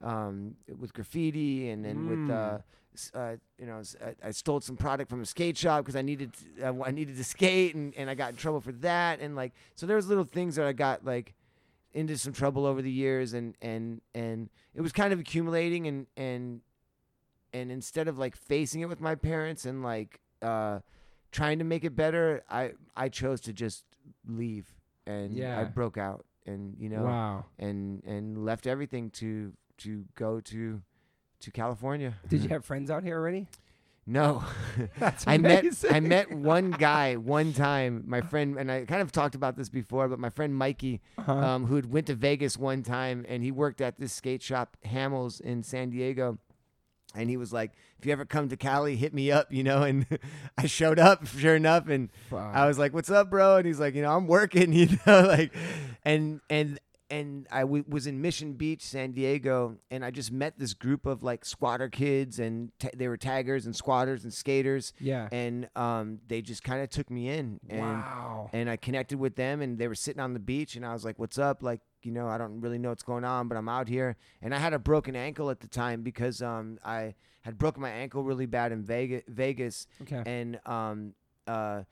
um, 0.00 0.56
with 0.78 0.92
graffiti, 0.92 1.70
and 1.70 1.84
then 1.84 2.08
with 2.08 2.30
uh, 2.30 2.58
uh, 3.14 3.36
you 3.58 3.66
know, 3.66 3.82
I 4.22 4.32
stole 4.32 4.60
some 4.60 4.76
product 4.76 5.08
from 5.08 5.22
a 5.22 5.26
skate 5.26 5.56
shop 5.56 5.84
because 5.84 5.96
I 5.96 6.02
needed 6.02 6.34
to, 6.34 6.68
uh, 6.68 6.84
I 6.84 6.90
needed 6.90 7.16
to 7.16 7.24
skate, 7.24 7.74
and, 7.74 7.94
and 7.96 8.10
I 8.10 8.14
got 8.14 8.30
in 8.30 8.36
trouble 8.36 8.60
for 8.60 8.72
that. 8.72 9.20
And 9.20 9.34
like, 9.34 9.52
so 9.74 9.86
there 9.86 9.96
was 9.96 10.06
little 10.08 10.24
things 10.24 10.56
that 10.56 10.66
I 10.66 10.72
got 10.72 11.04
like 11.04 11.34
into 11.94 12.16
some 12.18 12.32
trouble 12.32 12.66
over 12.66 12.82
the 12.82 12.90
years, 12.90 13.32
and 13.34 13.54
and 13.60 14.00
and 14.14 14.48
it 14.74 14.80
was 14.80 14.92
kind 14.92 15.12
of 15.12 15.20
accumulating, 15.20 15.86
and 15.86 16.06
and 16.16 16.60
and 17.52 17.70
instead 17.70 18.08
of 18.08 18.18
like 18.18 18.36
facing 18.36 18.80
it 18.80 18.88
with 18.88 19.00
my 19.00 19.14
parents 19.14 19.64
and 19.66 19.82
like 19.82 20.20
uh, 20.40 20.80
trying 21.30 21.58
to 21.58 21.64
make 21.64 21.84
it 21.84 21.94
better, 21.94 22.42
I 22.50 22.72
I 22.96 23.08
chose 23.08 23.40
to 23.42 23.52
just 23.52 23.84
leave, 24.26 24.66
and 25.06 25.34
yeah. 25.34 25.60
I 25.60 25.64
broke 25.64 25.98
out, 25.98 26.24
and 26.46 26.74
you 26.78 26.88
know, 26.88 27.04
Wow. 27.04 27.44
and 27.58 28.02
and 28.04 28.44
left 28.44 28.66
everything 28.66 29.10
to 29.10 29.52
to 29.78 30.04
go 30.14 30.40
to 30.40 30.80
to 31.40 31.50
California. 31.50 32.14
Did 32.28 32.42
you 32.42 32.48
have 32.54 32.64
friends 32.64 32.90
out 32.90 33.02
here 33.04 33.18
already? 33.18 33.46
No, 34.06 34.42
That's 34.98 35.24
I 35.28 35.38
met 35.38 35.64
I 35.88 36.00
met 36.00 36.32
one 36.32 36.70
guy 36.78 37.14
one 37.16 37.52
time, 37.52 38.02
my 38.06 38.20
friend, 38.20 38.56
and 38.58 38.70
I 38.70 38.84
kind 38.84 39.00
of 39.00 39.12
talked 39.12 39.34
about 39.36 39.56
this 39.56 39.68
before, 39.68 40.08
but 40.08 40.18
my 40.18 40.30
friend 40.30 40.54
Mikey, 40.54 41.00
Uh-huh. 41.18 41.32
um, 41.32 41.66
who 41.66 41.76
had 41.76 41.92
went 41.92 42.06
to 42.08 42.14
Vegas 42.14 42.56
one 42.58 42.82
time, 42.82 43.24
and 43.28 43.42
he 43.44 43.52
worked 43.52 43.80
at 43.80 43.98
this 44.00 44.12
skate 44.12 44.42
shop 44.42 44.76
Hamels 44.86 45.40
in 45.40 45.62
San 45.62 45.90
Diego. 45.90 46.38
And 47.14 47.28
he 47.28 47.36
was 47.36 47.52
like, 47.52 47.72
"If 47.98 48.06
you 48.06 48.12
ever 48.12 48.24
come 48.24 48.48
to 48.48 48.56
Cali, 48.56 48.96
hit 48.96 49.12
me 49.12 49.30
up," 49.30 49.52
you 49.52 49.62
know. 49.62 49.82
And 49.82 50.06
I 50.58 50.66
showed 50.66 50.98
up, 50.98 51.26
sure 51.26 51.54
enough, 51.54 51.86
and 51.88 52.08
I 52.32 52.66
was 52.66 52.78
like, 52.78 52.94
"What's 52.94 53.10
up, 53.10 53.28
bro?" 53.30 53.58
And 53.58 53.66
he's 53.66 53.78
like, 53.78 53.94
"You 53.94 54.00
know, 54.02 54.16
I'm 54.16 54.26
working, 54.26 54.72
you 54.72 54.88
know, 55.06 55.20
like," 55.28 55.52
and 56.06 56.40
and 56.48 56.80
and 57.12 57.46
I 57.52 57.60
w- 57.60 57.84
was 57.86 58.06
in 58.06 58.22
Mission 58.22 58.54
Beach, 58.54 58.82
San 58.82 59.12
Diego, 59.12 59.76
and 59.90 60.02
I 60.02 60.10
just 60.10 60.32
met 60.32 60.58
this 60.58 60.72
group 60.72 61.04
of 61.04 61.22
like 61.22 61.44
squatter 61.44 61.90
kids, 61.90 62.38
and 62.38 62.72
ta 62.78 62.88
they 62.96 63.06
were 63.06 63.18
taggers 63.18 63.66
and 63.66 63.76
squatters 63.76 64.24
and 64.24 64.32
skaters, 64.32 64.94
yeah. 64.98 65.28
and 65.30 65.68
um, 65.76 66.20
they 66.26 66.40
just 66.40 66.64
kind 66.64 66.82
of 66.82 66.88
took 66.88 67.10
me 67.10 67.28
in, 67.28 67.60
and 67.68 67.80
wow. 67.82 68.48
and 68.54 68.70
I 68.70 68.76
connected 68.76 69.18
with 69.18 69.36
them, 69.36 69.60
and 69.60 69.78
they 69.78 69.88
were 69.88 69.94
sitting 69.94 70.20
on 70.20 70.32
the 70.32 70.40
beach, 70.40 70.74
and 70.74 70.86
I 70.86 70.94
was 70.94 71.04
like, 71.04 71.18
"What's 71.18 71.38
up?" 71.38 71.62
Like, 71.62 71.82
you 72.02 72.12
know, 72.12 72.28
I 72.28 72.38
don't 72.38 72.62
really 72.62 72.78
know 72.78 72.88
what's 72.88 73.02
going 73.02 73.24
on, 73.24 73.46
but 73.46 73.56
I'm 73.58 73.68
out 73.68 73.88
here, 73.88 74.16
and 74.40 74.54
I 74.54 74.58
had 74.58 74.72
a 74.72 74.78
broken 74.78 75.14
ankle 75.14 75.50
at 75.50 75.60
the 75.60 75.68
time 75.68 76.02
because 76.02 76.40
um, 76.40 76.78
I 76.82 77.14
had 77.42 77.58
broken 77.58 77.82
my 77.82 77.90
ankle 77.90 78.24
really 78.24 78.46
bad 78.46 78.72
in 78.72 78.82
Vegas, 78.84 79.22
Vegas, 79.28 79.86
Okay. 80.00 80.22
and 80.24 80.58
um 80.64 81.14
uh 81.46 81.82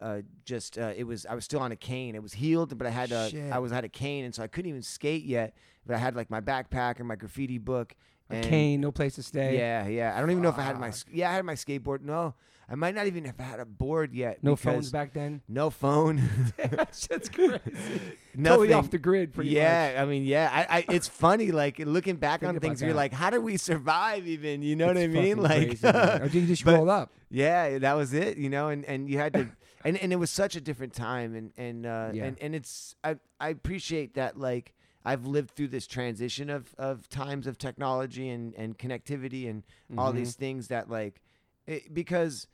uh 0.00 0.20
just 0.44 0.78
uh, 0.78 0.92
it 0.96 1.04
was 1.04 1.26
I 1.26 1.34
was 1.34 1.44
still 1.44 1.60
on 1.60 1.72
a 1.72 1.76
cane. 1.76 2.14
It 2.14 2.22
was 2.22 2.34
healed, 2.34 2.76
but 2.78 2.86
I 2.86 2.90
had 2.90 3.12
a 3.12 3.30
Shit. 3.30 3.52
I 3.52 3.58
was 3.58 3.72
had 3.72 3.84
a 3.84 3.88
cane, 3.88 4.24
and 4.24 4.34
so 4.34 4.42
I 4.42 4.46
couldn't 4.46 4.68
even 4.68 4.82
skate 4.82 5.24
yet. 5.24 5.54
But 5.86 5.96
I 5.96 5.98
had 5.98 6.14
like 6.16 6.30
my 6.30 6.40
backpack 6.40 6.98
and 6.98 7.08
my 7.08 7.16
graffiti 7.16 7.58
book. 7.58 7.94
A 8.30 8.42
cane, 8.42 8.82
no 8.82 8.92
place 8.92 9.14
to 9.14 9.22
stay. 9.22 9.56
Yeah, 9.56 9.88
yeah. 9.88 10.14
I 10.14 10.20
don't 10.20 10.30
even 10.30 10.42
know 10.42 10.50
if 10.50 10.58
I 10.58 10.62
had 10.62 10.78
my 10.78 10.92
yeah 11.10 11.30
I 11.30 11.34
had 11.34 11.46
my 11.46 11.54
skateboard. 11.54 12.02
No, 12.02 12.34
I 12.70 12.74
might 12.74 12.94
not 12.94 13.06
even 13.06 13.24
have 13.24 13.38
had 13.40 13.58
a 13.60 13.64
board 13.64 14.12
yet. 14.12 14.44
No 14.44 14.54
phones 14.54 14.90
back 14.90 15.14
then. 15.14 15.40
No 15.48 15.70
phone. 15.70 16.28
That's 16.58 17.08
crazy. 17.30 17.60
Nothing. 18.34 18.44
Totally 18.44 18.72
off 18.74 18.90
the 18.90 18.98
grid. 18.98 19.32
Pretty 19.32 19.50
yeah, 19.50 19.98
I 19.98 20.04
mean, 20.04 20.24
yeah, 20.24 20.50
I, 20.52 20.78
I, 20.78 20.84
it's 20.90 21.08
funny, 21.08 21.50
like 21.50 21.78
looking 21.78 22.16
back 22.16 22.40
Think 22.40 22.54
on 22.54 22.60
things, 22.60 22.82
you're 22.82 22.90
that. 22.90 22.96
like, 22.96 23.12
how 23.14 23.30
did 23.30 23.38
we 23.38 23.56
survive? 23.56 24.26
Even, 24.28 24.60
you 24.60 24.76
know 24.76 24.88
much. 24.88 24.96
what 24.96 25.02
I 25.02 25.06
mean? 25.06 25.38
Like, 25.38 25.80
crazy, 25.80 25.86
or 25.96 26.28
did 26.28 26.34
you 26.34 26.46
just 26.46 26.64
but- 26.64 26.74
roll 26.74 26.90
up? 26.90 27.10
Yeah, 27.30 27.78
that 27.78 27.94
was 27.94 28.14
it, 28.14 28.36
you 28.38 28.48
know, 28.48 28.68
and, 28.68 28.84
and 28.86 29.08
you 29.08 29.18
had 29.18 29.32
to, 29.34 29.48
and, 29.84 29.96
and 29.98 30.12
it 30.12 30.16
was 30.16 30.30
such 30.30 30.56
a 30.56 30.60
different 30.60 30.92
time, 30.94 31.34
and 31.34 31.52
and 31.56 31.86
uh, 31.86 32.10
Yeah. 32.12 32.24
and 32.24 32.38
and 32.40 32.54
it's 32.54 32.94
I 33.04 33.16
I 33.40 33.48
appreciate 33.50 34.14
that 34.14 34.38
like 34.38 34.74
I've 35.04 35.26
lived 35.26 35.52
through 35.52 35.68
this 35.68 35.86
transition 35.86 36.50
of 36.50 36.74
of 36.78 37.08
times 37.08 37.46
of 37.46 37.58
technology 37.58 38.28
and 38.28 38.54
and 38.54 38.76
connectivity 38.78 39.48
and 39.48 39.62
all 39.96 40.12
Mhm. 40.12 40.16
these 40.16 40.34
things 40.34 40.68
that 40.68 40.88
like 40.90 41.20
it, 41.66 41.92
because. 41.94 42.46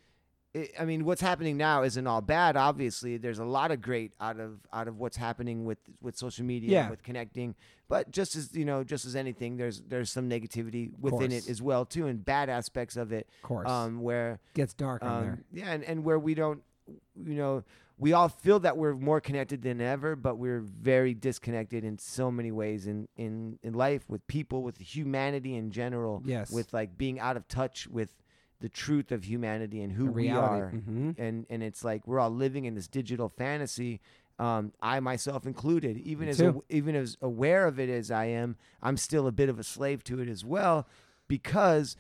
I 0.79 0.85
mean, 0.85 1.05
what's 1.05 1.21
happening 1.21 1.57
now 1.57 1.83
isn't 1.83 2.07
all 2.07 2.21
bad. 2.21 2.57
Obviously, 2.57 3.17
there's 3.17 3.41
a 3.41 3.45
lot 3.45 3.73
of 3.73 3.81
great 3.83 4.13
out 4.21 4.39
of 4.39 4.61
out 4.73 4.87
of 4.87 5.01
what's 5.01 5.17
happening 5.17 5.65
with 5.65 5.79
with 6.01 6.17
social 6.17 6.45
media, 6.45 6.71
Yeah. 6.71 6.81
and 6.83 6.91
with 6.93 7.03
connecting. 7.03 7.57
But 7.89 8.13
just 8.13 8.37
as 8.37 8.55
you 8.55 8.65
know, 8.65 8.85
just 8.85 9.05
as 9.05 9.17
anything, 9.17 9.57
there's 9.57 9.81
there's 9.83 10.13
some 10.13 10.31
negativity 10.31 10.93
within 11.01 11.33
it 11.33 11.49
as 11.49 11.61
well 11.61 11.85
too, 11.85 12.07
and 12.07 12.25
bad 12.25 12.49
aspects 12.49 12.97
of 12.97 13.11
it. 13.11 13.29
Of 13.39 13.43
course. 13.43 13.69
Um, 13.69 14.01
where 14.01 14.39
Gets 14.55 14.75
dark 14.75 15.03
on 15.03 15.23
there. 15.25 15.33
um, 15.33 15.45
yeah, 15.53 15.73
and, 15.73 15.83
and 15.83 16.05
where 16.05 16.21
we 16.21 16.35
don't, 16.35 16.63
you 16.87 17.35
know, 17.35 17.65
we 17.99 18.13
all 18.13 18.29
feel 18.29 18.59
that 18.61 18.77
we're 18.77 18.95
more 18.95 19.21
connected 19.21 19.63
than 19.63 19.81
ever, 19.81 20.17
but 20.17 20.37
we're 20.37 20.61
very 20.61 21.15
disconnected 21.15 21.85
in 21.85 21.97
so 21.99 22.31
many 22.31 22.51
ways 22.51 22.87
in, 22.87 23.09
in, 23.17 23.59
in 23.63 23.73
life, 23.75 24.03
with 24.09 24.27
people, 24.27 24.63
with 24.63 24.79
humanity 24.79 25.55
in 25.55 25.71
general, 25.71 26.21
Yes. 26.25 26.51
with 26.51 26.73
like 26.73 26.99
being 26.99 27.21
out 27.21 27.37
of 27.37 27.47
touch 27.47 27.87
with 27.87 28.15
the 28.61 28.69
truth 28.69 29.13
of 29.13 29.25
humanity 29.25 29.81
and 29.83 29.93
who 29.93 30.07
we 30.07 30.29
are. 30.31 30.73
Mhm. 30.75 31.15
And, 31.19 31.47
and 31.51 31.63
it's 31.63 31.85
like 31.85 32.07
we're 32.07 32.19
all 32.19 32.31
living 32.31 32.65
in 32.65 32.75
this 32.75 32.89
digital 32.89 33.29
fantasy. 33.29 34.01
Um, 34.39 34.73
I 34.83 34.99
myself 34.99 35.47
included, 35.47 35.97
even 35.99 36.25
Me 36.27 36.31
as 36.31 36.41
a, 36.41 36.55
even 36.69 36.97
as 36.97 37.17
aware 37.23 37.67
of 37.69 37.79
it 37.79 37.89
as 37.89 38.11
I 38.11 38.25
am, 38.27 38.57
I'm 38.83 38.97
still 38.97 39.29
a 39.29 39.33
bit 39.33 39.49
of 39.49 39.61
a 39.61 39.63
slave 39.65 40.03
to 40.05 40.19
it 40.21 40.29
as 40.29 40.45
well, 40.45 40.89
because 41.29 41.97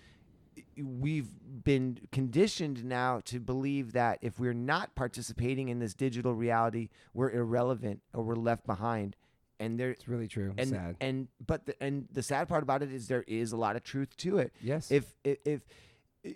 we've 0.82 1.28
been 1.64 1.98
conditioned 2.12 2.84
now 2.84 3.20
to 3.26 3.40
believe 3.40 3.92
that 3.92 4.18
if 4.22 4.38
we're 4.38 4.52
not 4.54 4.94
participating 4.94 5.68
in 5.68 5.78
this 5.78 5.94
digital 5.94 6.34
reality, 6.34 6.88
we're 7.12 7.30
irrelevant 7.30 8.00
or 8.12 8.22
we're 8.24 8.34
left 8.36 8.66
behind. 8.66 9.16
And 9.60 9.78
there 9.78 9.90
It's 9.90 10.08
really 10.08 10.26
true. 10.28 10.52
and 10.58 10.70
Sad. 10.70 10.96
and 11.00 11.28
but 11.46 11.66
the, 11.66 11.80
and 11.82 12.08
the 12.12 12.22
sad 12.22 12.48
part 12.48 12.62
about 12.62 12.82
it 12.82 12.92
is 12.92 13.06
there 13.08 13.24
is 13.26 13.52
a 13.52 13.56
lot 13.56 13.76
of 13.76 13.84
truth 13.84 14.16
to 14.18 14.38
it. 14.38 14.52
yes. 14.60 14.90
If 14.90 15.14
if, 15.22 15.38
if 15.44 15.60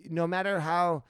no 0.09 0.27
matter 0.27 0.61
how 0.61 1.03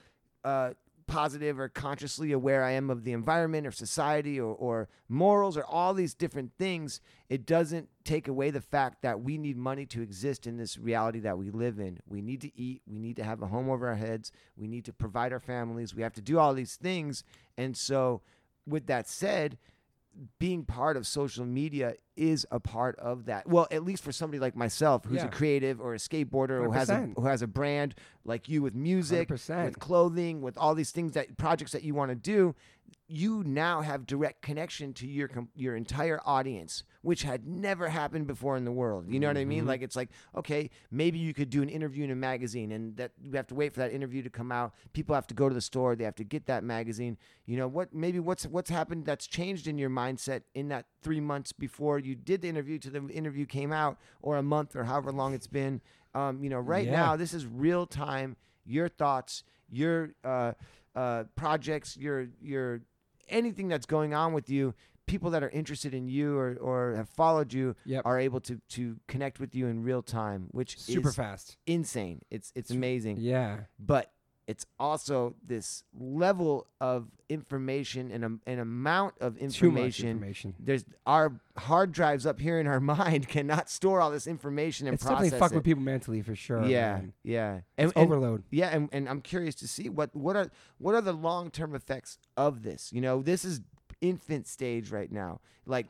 uh, 0.44 0.70
positive 1.08 1.58
or 1.58 1.68
consciously 1.68 2.30
aware 2.30 2.62
I 2.62 2.72
am 2.72 2.90
of 2.90 3.02
the 3.02 3.12
environment 3.12 3.66
or 3.66 3.72
society 3.72 4.38
or, 4.38 4.54
or 4.54 4.88
morals 5.08 5.56
or 5.56 5.64
all 5.64 5.94
these 5.94 6.14
different 6.14 6.52
things, 6.58 7.00
it 7.28 7.46
doesn't 7.46 7.88
take 8.04 8.28
away 8.28 8.50
the 8.50 8.60
fact 8.60 9.02
that 9.02 9.20
we 9.20 9.38
need 9.38 9.56
money 9.56 9.86
to 9.86 10.02
exist 10.02 10.46
in 10.46 10.56
this 10.56 10.78
reality 10.78 11.18
that 11.20 11.38
we 11.38 11.50
live 11.50 11.80
in. 11.80 11.98
We 12.06 12.20
need 12.22 12.42
to 12.42 12.56
eat. 12.56 12.82
We 12.86 13.00
need 13.00 13.16
to 13.16 13.24
have 13.24 13.42
a 13.42 13.46
home 13.46 13.68
over 13.68 13.88
our 13.88 13.96
heads. 13.96 14.30
We 14.56 14.68
need 14.68 14.84
to 14.84 14.92
provide 14.92 15.32
our 15.32 15.40
families. 15.40 15.94
We 15.94 16.02
have 16.02 16.14
to 16.14 16.22
do 16.22 16.38
all 16.38 16.54
these 16.54 16.76
things. 16.76 17.24
And 17.56 17.76
so, 17.76 18.22
with 18.66 18.86
that 18.86 19.08
said, 19.08 19.58
being 20.38 20.64
part 20.64 20.96
of 20.96 21.06
social 21.06 21.44
media 21.44 21.94
is 22.16 22.46
a 22.50 22.58
part 22.58 22.96
of 22.98 23.26
that. 23.26 23.46
Well, 23.46 23.68
at 23.70 23.84
least 23.84 24.02
for 24.02 24.10
somebody 24.12 24.40
like 24.40 24.56
myself, 24.56 25.04
who's 25.04 25.18
Yeah. 25.18 25.26
a 25.26 25.30
creative 25.30 25.80
or 25.80 25.94
a 25.94 25.98
skateboarder 25.98 26.64
who 26.64 26.72
has 26.72 26.90
a 26.90 27.02
who 27.16 27.26
has 27.26 27.42
a 27.42 27.46
brand 27.46 27.94
like 28.24 28.48
you 28.48 28.60
with 28.62 28.74
music, 28.74 29.28
100%. 29.28 29.64
with 29.66 29.78
clothing, 29.78 30.40
with 30.40 30.58
all 30.58 30.74
these 30.74 30.90
things 30.90 31.12
that 31.12 31.36
projects 31.36 31.72
that 31.72 31.84
you 31.84 31.94
want 31.94 32.10
to 32.10 32.16
do, 32.16 32.54
you 33.10 33.42
now 33.42 33.80
have 33.80 34.06
direct 34.06 34.42
connection 34.42 34.92
to 34.92 35.06
your 35.06 35.30
your 35.54 35.74
entire 35.76 36.20
audience, 36.26 36.82
which 37.00 37.22
had 37.22 37.46
never 37.46 37.88
happened 37.88 38.26
before 38.26 38.56
in 38.58 38.64
the 38.66 38.70
world. 38.72 39.06
You 39.08 39.18
know 39.18 39.28
what 39.28 39.38
I 39.38 39.46
mean? 39.46 39.64
Mhm. 39.64 39.68
Like 39.68 39.80
it's 39.82 39.96
like 39.96 40.10
okay, 40.36 40.68
maybe 40.90 41.18
you 41.18 41.32
could 41.32 41.48
do 41.48 41.62
an 41.62 41.70
interview 41.70 42.04
in 42.04 42.10
a 42.10 42.14
magazine, 42.14 42.70
and 42.70 42.96
that 42.98 43.12
you 43.18 43.32
have 43.32 43.46
to 43.46 43.54
wait 43.54 43.72
for 43.72 43.80
that 43.80 43.92
interview 43.92 44.22
to 44.22 44.28
come 44.30 44.52
out. 44.52 44.74
People 44.92 45.14
have 45.14 45.26
to 45.28 45.34
go 45.34 45.48
to 45.48 45.54
the 45.54 45.60
store, 45.62 45.96
they 45.96 46.04
have 46.04 46.16
to 46.16 46.24
get 46.24 46.44
that 46.46 46.62
magazine. 46.64 47.16
You 47.46 47.56
know 47.56 47.66
what? 47.66 47.94
Maybe 47.94 48.20
what's 48.20 48.44
what's 48.46 48.68
happened 48.70 49.06
that's 49.06 49.26
changed 49.26 49.66
in 49.66 49.78
your 49.78 49.90
mindset 49.90 50.42
in 50.54 50.68
that 50.68 50.86
three 51.00 51.20
months 51.20 51.50
before 51.52 51.98
you 51.98 52.14
did 52.14 52.42
the 52.42 52.48
interview 52.48 52.78
to 52.80 52.90
the 52.90 53.08
interview 53.08 53.46
came 53.46 53.72
out, 53.72 53.98
or 54.20 54.36
a 54.36 54.42
month, 54.42 54.76
or 54.76 54.84
however 54.84 55.10
long 55.12 55.32
it's 55.32 55.46
been. 55.46 55.80
Um, 56.14 56.42
you 56.42 56.50
know, 56.50 56.58
right 56.60 56.86
Yeah. 56.86 56.92
now 56.92 57.16
this 57.16 57.32
is 57.32 57.46
real 57.46 57.86
time. 57.86 58.36
Your 58.66 58.88
thoughts, 58.88 59.44
your 59.70 60.10
uh, 60.24 60.52
uh, 60.94 61.24
projects, 61.36 61.96
your 61.96 62.28
your 62.42 62.82
anything 63.28 63.68
that's 63.68 63.86
going 63.86 64.14
on 64.14 64.32
with 64.32 64.48
you. 64.50 64.74
People 65.06 65.30
that 65.30 65.42
are 65.42 65.48
interested 65.48 65.94
in 65.94 66.06
you 66.06 66.36
or, 66.36 66.56
or 66.60 66.94
have 66.96 67.08
followed 67.08 67.52
you 67.54 67.74
Yep. 67.86 68.02
are 68.04 68.18
able 68.18 68.40
to 68.42 68.60
to 68.70 68.98
connect 69.08 69.40
with 69.40 69.54
you 69.54 69.66
in 69.66 69.82
real 69.82 70.02
time, 70.02 70.48
which 70.50 70.74
is 70.76 70.82
Super 70.82 71.12
fast. 71.12 71.56
insane. 71.66 72.20
It's 72.30 72.52
it's 72.54 72.70
amazing. 72.70 73.16
Yeah. 73.18 73.60
But 73.78 74.12
it's 74.48 74.64
also 74.78 75.34
this 75.46 75.84
level 75.96 76.66
of 76.80 77.06
information 77.28 78.10
and 78.10 78.24
a, 78.24 78.50
an 78.50 78.58
amount 78.58 79.14
of 79.20 79.34
Too 79.38 79.44
much 79.44 79.60
information. 79.62 80.08
information. 80.08 80.54
There's 80.58 80.84
our 81.06 81.38
hard 81.58 81.92
drives 81.92 82.24
up 82.24 82.40
here 82.40 82.58
in 82.58 82.66
our 82.66 82.80
mind 82.96 83.28
cannot 83.28 83.68
store 83.68 84.00
all 84.00 84.10
this 84.10 84.26
information 84.26 84.86
and 84.86 84.94
It's 84.94 85.04
process 85.04 85.24
definitely 85.24 85.38
fuck 85.38 85.52
it. 85.52 85.54
with 85.56 85.64
people 85.64 85.82
mentally 85.82 86.22
for 86.22 86.34
sure. 86.34 86.64
yeah, 86.64 86.92
man. 86.94 87.12
yeah, 87.22 87.60
and, 87.76 87.92
and- 87.94 88.06
overload. 88.06 88.42
yeah, 88.50 88.68
and, 88.74 88.88
and 88.90 89.06
I'm 89.06 89.20
curious 89.20 89.54
to 89.56 89.68
see 89.68 89.90
what 89.90 90.16
what 90.16 90.34
are 90.34 90.50
what 90.78 90.94
are 90.94 91.02
the 91.02 91.12
long 91.12 91.50
term 91.50 91.74
effects 91.74 92.18
of 92.36 92.62
this. 92.62 92.90
You 92.90 93.02
know, 93.02 93.20
this 93.20 93.44
is 93.44 93.60
infant 94.00 94.46
stage 94.46 94.90
right 94.90 95.12
now. 95.12 95.40
Like 95.66 95.88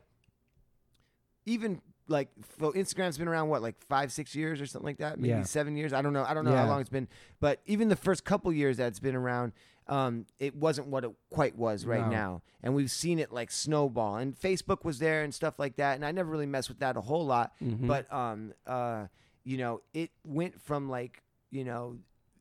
even 1.45 1.81
like 2.09 2.29
so 2.59 2.71
Instagram's 2.73 3.17
been 3.17 3.27
around 3.27 3.49
what 3.49 3.61
like 3.61 3.75
five 3.87 4.11
six 4.11 4.35
years 4.35 4.59
or 4.59 4.65
something 4.65 4.85
like 4.87 4.97
that, 4.97 5.19
maybe 5.19 5.29
Yeah. 5.29 5.43
seven 5.43 5.77
years. 5.77 5.93
I 5.93 6.01
don't 6.01 6.13
know. 6.13 6.25
I 6.27 6.33
don't 6.33 6.43
know 6.45 6.55
how 6.55 6.67
long 6.67 6.81
it's 6.81 6.89
been, 6.89 7.07
but 7.39 7.61
even 7.65 7.87
the 7.87 7.95
first 7.95 8.25
couple 8.25 8.51
years 8.51 8.77
that 8.77 8.87
it's 8.87 8.99
been 8.99 9.15
around. 9.15 9.53
Um, 9.87 10.27
it 10.37 10.53
wasn't 10.55 10.85
what 10.85 11.03
it 11.03 11.09
quite 11.31 11.55
was 11.57 11.83
right 11.83 12.01
No. 12.05 12.09
now, 12.11 12.41
and 12.61 12.75
we've 12.75 12.91
seen 12.91 13.17
it 13.17 13.31
like 13.31 13.49
snowball. 13.49 14.17
And 14.17 14.39
Facebook 14.39 14.83
was 14.85 14.99
there 14.99 15.23
and 15.23 15.33
stuff 15.33 15.57
like 15.57 15.77
that, 15.77 15.95
and 15.95 16.05
I 16.05 16.11
never 16.11 16.29
really 16.29 16.45
messed 16.45 16.69
with 16.69 16.77
that 16.79 16.95
a 16.95 17.01
whole 17.01 17.25
lot 17.25 17.53
Mhm. 17.59 17.87
but 17.87 18.11
um 18.13 18.53
uh 18.67 19.07
you 19.43 19.57
know 19.57 19.81
it 19.95 20.11
went 20.23 20.61
from 20.61 20.89
like 20.89 21.23
you 21.49 21.63
know 21.63 21.97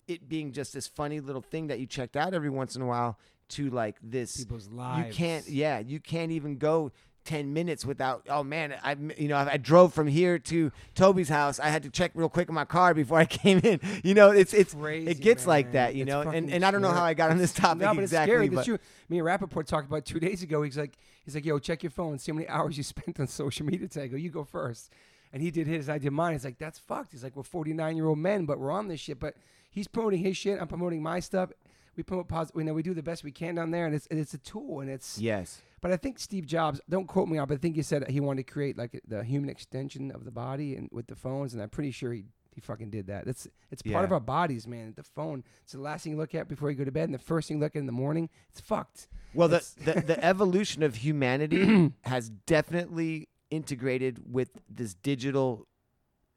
it 0.06 0.28
being 0.28 0.52
just 0.52 0.74
this 0.74 0.86
funny 0.86 1.20
little 1.20 1.40
thing 1.40 1.68
that 1.68 1.78
you 1.80 1.86
checked 1.86 2.16
out 2.18 2.34
every 2.34 2.50
once 2.50 2.76
in 2.76 2.82
a 2.82 2.86
while 2.86 3.18
to 3.48 3.70
like 3.70 3.96
this 4.02 4.36
People's 4.36 4.68
lives. 4.68 5.08
you 5.08 5.14
can't 5.14 5.48
yeah 5.48 5.78
you 5.78 6.00
can't 6.00 6.32
even 6.32 6.58
go 6.58 6.92
10 7.28 7.52
minutes 7.52 7.84
without 7.84 8.24
oh 8.30 8.42
man 8.42 8.74
i 8.82 8.96
you 9.18 9.28
know 9.28 9.36
i 9.36 9.58
drove 9.58 9.92
from 9.92 10.06
here 10.06 10.38
to 10.38 10.72
toby's 10.94 11.28
house 11.28 11.60
i 11.60 11.68
had 11.68 11.82
to 11.82 11.90
check 11.90 12.10
real 12.14 12.28
quick 12.30 12.48
in 12.48 12.54
my 12.54 12.64
car 12.64 12.94
before 12.94 13.18
i 13.24 13.26
came 13.26 13.58
in 13.58 13.78
you 14.02 14.14
know 14.14 14.30
it's 14.30 14.54
it's 14.54 14.72
Crazy, 14.72 15.10
it 15.10 15.20
gets 15.20 15.46
like 15.46 15.72
that 15.72 15.94
you 15.94 16.04
It's 16.04 16.08
know 16.10 16.22
and, 16.22 16.50
and 16.50 16.64
i 16.64 16.70
don't 16.70 16.80
know 16.80 16.90
how 16.90 17.04
i 17.04 17.12
got 17.12 17.30
on 17.30 17.36
this 17.36 17.52
topic 17.52 17.82
No, 17.82 17.94
but 17.94 18.02
exactly 18.04 18.32
it's 18.34 18.38
scary. 18.38 18.48
but 18.48 18.64
true. 18.64 18.78
Me 19.10 19.18
and 19.18 19.26
Rapaport 19.26 19.66
talked 19.66 19.86
about 19.86 20.04
two 20.06 20.20
days 20.20 20.42
ago. 20.42 20.62
He's 20.62 20.76
like, 20.76 20.92
he's 21.24 21.34
like, 21.34 21.44
yo, 21.46 21.58
check 21.58 21.82
your 21.82 21.90
phone. 21.90 22.18
See 22.18 22.30
how 22.30 22.36
many 22.36 22.48
hours 22.48 22.76
you 22.76 22.82
spent 22.94 23.18
on 23.20 23.26
social 23.26 23.64
media 23.64 23.88
today. 23.88 24.04
I 24.04 24.06
go, 24.08 24.16
you 24.16 24.28
go 24.30 24.44
first. 24.44 24.92
And 25.32 25.42
he 25.42 25.50
did 25.50 25.66
his, 25.66 25.88
I 25.88 25.96
did 25.98 26.10
mine. 26.12 26.32
He's 26.34 26.44
like, 26.44 26.58
that's 26.58 26.78
fucked. 26.78 27.12
He's 27.12 27.24
like, 27.24 27.34
we're 27.36 27.42
49 27.42 27.96
year 27.96 28.06
old 28.06 28.18
men, 28.18 28.44
but 28.44 28.58
we're 28.58 28.70
on 28.70 28.88
this 28.88 29.00
shit. 29.00 29.18
But 29.18 29.34
he's 29.70 29.88
promoting 29.88 30.20
his 30.22 30.36
shit. 30.36 30.60
I'm 30.60 30.68
promoting 30.68 31.02
my 31.02 31.20
stuff. 31.20 31.50
We 31.96 32.02
promote 32.02 32.28
positive. 32.28 32.58
You 32.60 32.64
know, 32.66 32.74
we 32.74 32.82
do 32.82 32.92
the 32.94 33.02
best 33.02 33.24
we 33.24 33.32
can 33.32 33.54
down 33.54 33.70
there, 33.70 33.86
and 33.86 33.94
it's 33.94 34.06
and 34.08 34.18
it's 34.20 34.34
a 34.34 34.38
tool, 34.38 34.80
and 34.80 34.90
it's. 34.90 35.18
yes 35.18 35.62
But 35.80 35.92
I 35.92 35.96
think 35.96 36.18
Steve 36.18 36.46
Jobs. 36.46 36.80
Don't 36.88 37.06
quote 37.06 37.28
me 37.28 37.38
on, 37.38 37.46
but 37.48 37.54
I 37.54 37.58
think 37.58 37.76
he 37.76 37.82
said 37.82 38.08
he 38.10 38.20
wanted 38.20 38.46
to 38.46 38.52
create 38.52 38.76
like 38.76 39.00
the 39.06 39.22
human 39.24 39.48
extension 39.50 40.10
of 40.10 40.24
the 40.24 40.30
body, 40.30 40.74
and 40.76 40.88
with 40.92 41.06
the 41.06 41.16
phones, 41.16 41.54
and 41.54 41.62
I'm 41.62 41.70
pretty 41.70 41.90
sure 41.90 42.12
he. 42.12 42.24
He 42.54 42.60
fucking 42.60 42.90
did 42.90 43.06
that. 43.06 43.24
That's 43.24 43.46
it's 43.70 43.82
part 43.82 43.92
Yeah. 43.92 44.02
of 44.02 44.10
our 44.12 44.18
bodies, 44.18 44.66
man. 44.66 44.92
The 44.96 45.04
phone. 45.04 45.44
It's 45.62 45.74
the 45.74 45.80
last 45.80 46.02
thing 46.02 46.14
you 46.14 46.18
look 46.18 46.34
at 46.34 46.48
before 46.48 46.72
you 46.72 46.76
go 46.76 46.82
to 46.84 46.90
bed, 46.90 47.04
and 47.04 47.14
the 47.14 47.18
first 47.20 47.46
thing 47.46 47.58
you 47.58 47.62
look 47.62 47.76
at 47.76 47.78
in 47.78 47.86
the 47.86 47.92
morning. 47.92 48.30
It's 48.50 48.60
fucked. 48.60 49.06
Well, 49.32 49.46
the, 49.46 49.64
the, 49.84 50.00
the 50.00 50.24
evolution 50.24 50.82
of 50.82 50.96
humanity 50.96 51.92
has 52.02 52.30
definitely 52.30 53.28
integrated 53.48 54.32
with 54.32 54.50
this 54.68 54.94
digital 54.94 55.68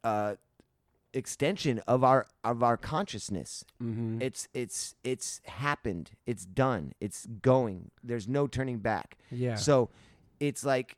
uh, 0.03 0.35
extension 1.13 1.79
of 1.87 2.03
our 2.03 2.27
of 2.43 2.63
our 2.63 2.77
consciousness. 2.77 3.65
Mm-hmm. 3.81 4.21
It's 4.21 4.47
it's 4.53 4.95
it's 5.03 5.41
happened. 5.45 6.11
It's 6.25 6.45
done. 6.45 6.93
It's 6.99 7.25
going. 7.25 7.91
There's 8.03 8.27
no 8.27 8.47
turning 8.47 8.79
back. 8.79 9.17
Yeah. 9.29 9.55
So 9.55 9.89
it's 10.39 10.65
like 10.65 10.97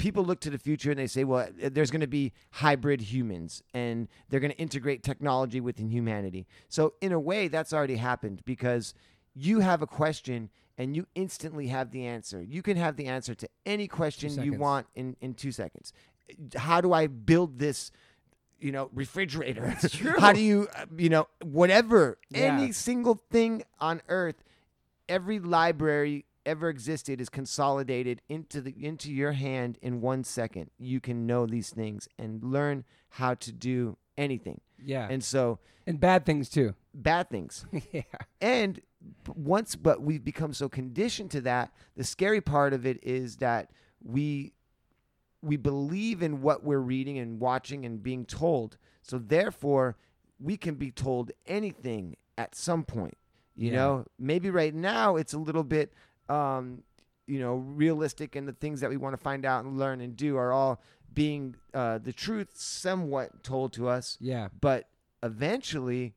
people 0.00 0.24
look 0.24 0.40
to 0.40 0.50
the 0.50 0.58
future 0.58 0.90
and 0.90 0.98
they 0.98 1.06
say, 1.06 1.24
well, 1.24 1.48
uh, 1.62 1.68
there's 1.70 1.90
going 1.90 2.00
to 2.00 2.06
be 2.06 2.32
hybrid 2.52 3.02
humans 3.02 3.62
and 3.74 4.08
they're 4.28 4.40
going 4.40 4.50
to 4.50 4.58
integrate 4.58 5.02
technology 5.02 5.60
within 5.60 5.90
humanity. 5.90 6.46
So, 6.68 6.94
in 7.00 7.12
a 7.12 7.20
way, 7.20 7.48
that's 7.48 7.72
already 7.72 7.96
happened 7.96 8.40
because 8.44 8.94
you 9.34 9.60
have 9.60 9.82
a 9.82 9.86
question 9.86 10.48
and 10.78 10.96
you 10.96 11.06
instantly 11.14 11.66
have 11.68 11.90
the 11.90 12.06
answer. 12.06 12.42
You 12.42 12.62
can 12.62 12.78
have 12.78 12.96
the 12.96 13.06
answer 13.06 13.34
to 13.34 13.48
any 13.66 13.86
question 13.86 14.42
you 14.42 14.54
want 14.54 14.86
in, 14.94 15.14
in 15.20 15.34
two 15.34 15.52
seconds. 15.52 15.92
How 16.56 16.80
do 16.80 16.92
I 16.92 17.06
build 17.06 17.58
this? 17.58 17.92
You 18.60 18.72
know, 18.72 18.90
refrigerator. 18.92 19.76
It's 19.82 19.96
true. 19.96 20.14
How 20.18 20.32
do 20.32 20.40
you, 20.40 20.68
uh, 20.76 20.86
you 20.96 21.08
know, 21.08 21.28
whatever, 21.42 22.18
Yeah. 22.30 22.40
any 22.56 22.72
single 22.72 23.22
thing 23.30 23.62
on 23.78 24.02
earth, 24.08 24.42
every 25.08 25.38
library 25.38 26.26
ever 26.46 26.68
existed 26.68 27.20
is 27.20 27.28
consolidated 27.28 28.22
into 28.28 28.60
the 28.60 28.74
into 28.84 29.12
your 29.12 29.32
hand 29.32 29.78
in 29.82 30.00
one 30.00 30.24
second. 30.24 30.70
You 30.78 31.00
can 31.00 31.26
know 31.26 31.46
these 31.46 31.70
things 31.70 32.08
and 32.18 32.42
learn 32.42 32.84
how 33.10 33.34
to 33.34 33.52
do 33.52 33.96
anything. 34.16 34.60
yeah. 34.82 35.06
And, 35.10 35.22
so 35.24 35.58
And 35.86 35.98
bad 36.00 36.24
things 36.26 36.48
too. 36.48 36.74
bad 36.94 37.28
things. 37.30 37.66
yeah. 37.92 38.02
And 38.40 38.80
once 39.34 39.76
but 39.76 40.02
we've 40.02 40.24
become 40.24 40.52
so 40.54 40.68
conditioned 40.68 41.30
to 41.32 41.40
that, 41.42 41.72
the 41.96 42.04
scary 42.04 42.40
part 42.40 42.72
of 42.72 42.84
it 42.86 42.98
is 43.02 43.36
that 43.36 43.70
we 44.02 44.52
we 45.42 45.56
believe 45.56 46.22
in 46.22 46.42
what 46.42 46.62
we're 46.64 46.78
reading 46.80 47.18
and 47.18 47.40
watching 47.40 47.84
and 47.86 48.02
being 48.02 48.24
told. 48.26 48.76
So 49.02 49.18
therefore, 49.18 49.96
we 50.38 50.56
can 50.56 50.74
be 50.74 50.90
told 50.90 51.30
anything 51.46 52.16
at 52.36 52.54
some 52.54 52.84
point. 52.84 53.16
You 53.56 53.70
Yeah. 53.70 53.76
know, 53.76 54.04
maybe 54.18 54.50
right 54.50 54.74
now 54.74 55.16
it's 55.16 55.32
a 55.32 55.38
little 55.38 55.64
bit 55.64 55.92
um, 56.28 56.82
you 57.26 57.38
know, 57.40 57.56
realistic 57.56 58.34
and 58.36 58.46
the 58.46 58.52
things 58.52 58.80
that 58.80 58.90
we 58.90 58.96
want 58.96 59.12
to 59.14 59.16
find 59.22 59.44
out 59.44 59.64
and 59.64 59.78
learn 59.78 60.00
and 60.00 60.16
do 60.16 60.36
are 60.36 60.52
all 60.52 60.80
being 61.12 61.54
uh, 61.74 61.98
the 61.98 62.12
truth 62.12 62.50
somewhat 62.54 63.42
told 63.42 63.72
to 63.72 63.88
us 63.88 64.16
Yeah. 64.20 64.48
but 64.60 64.88
eventually 65.22 66.14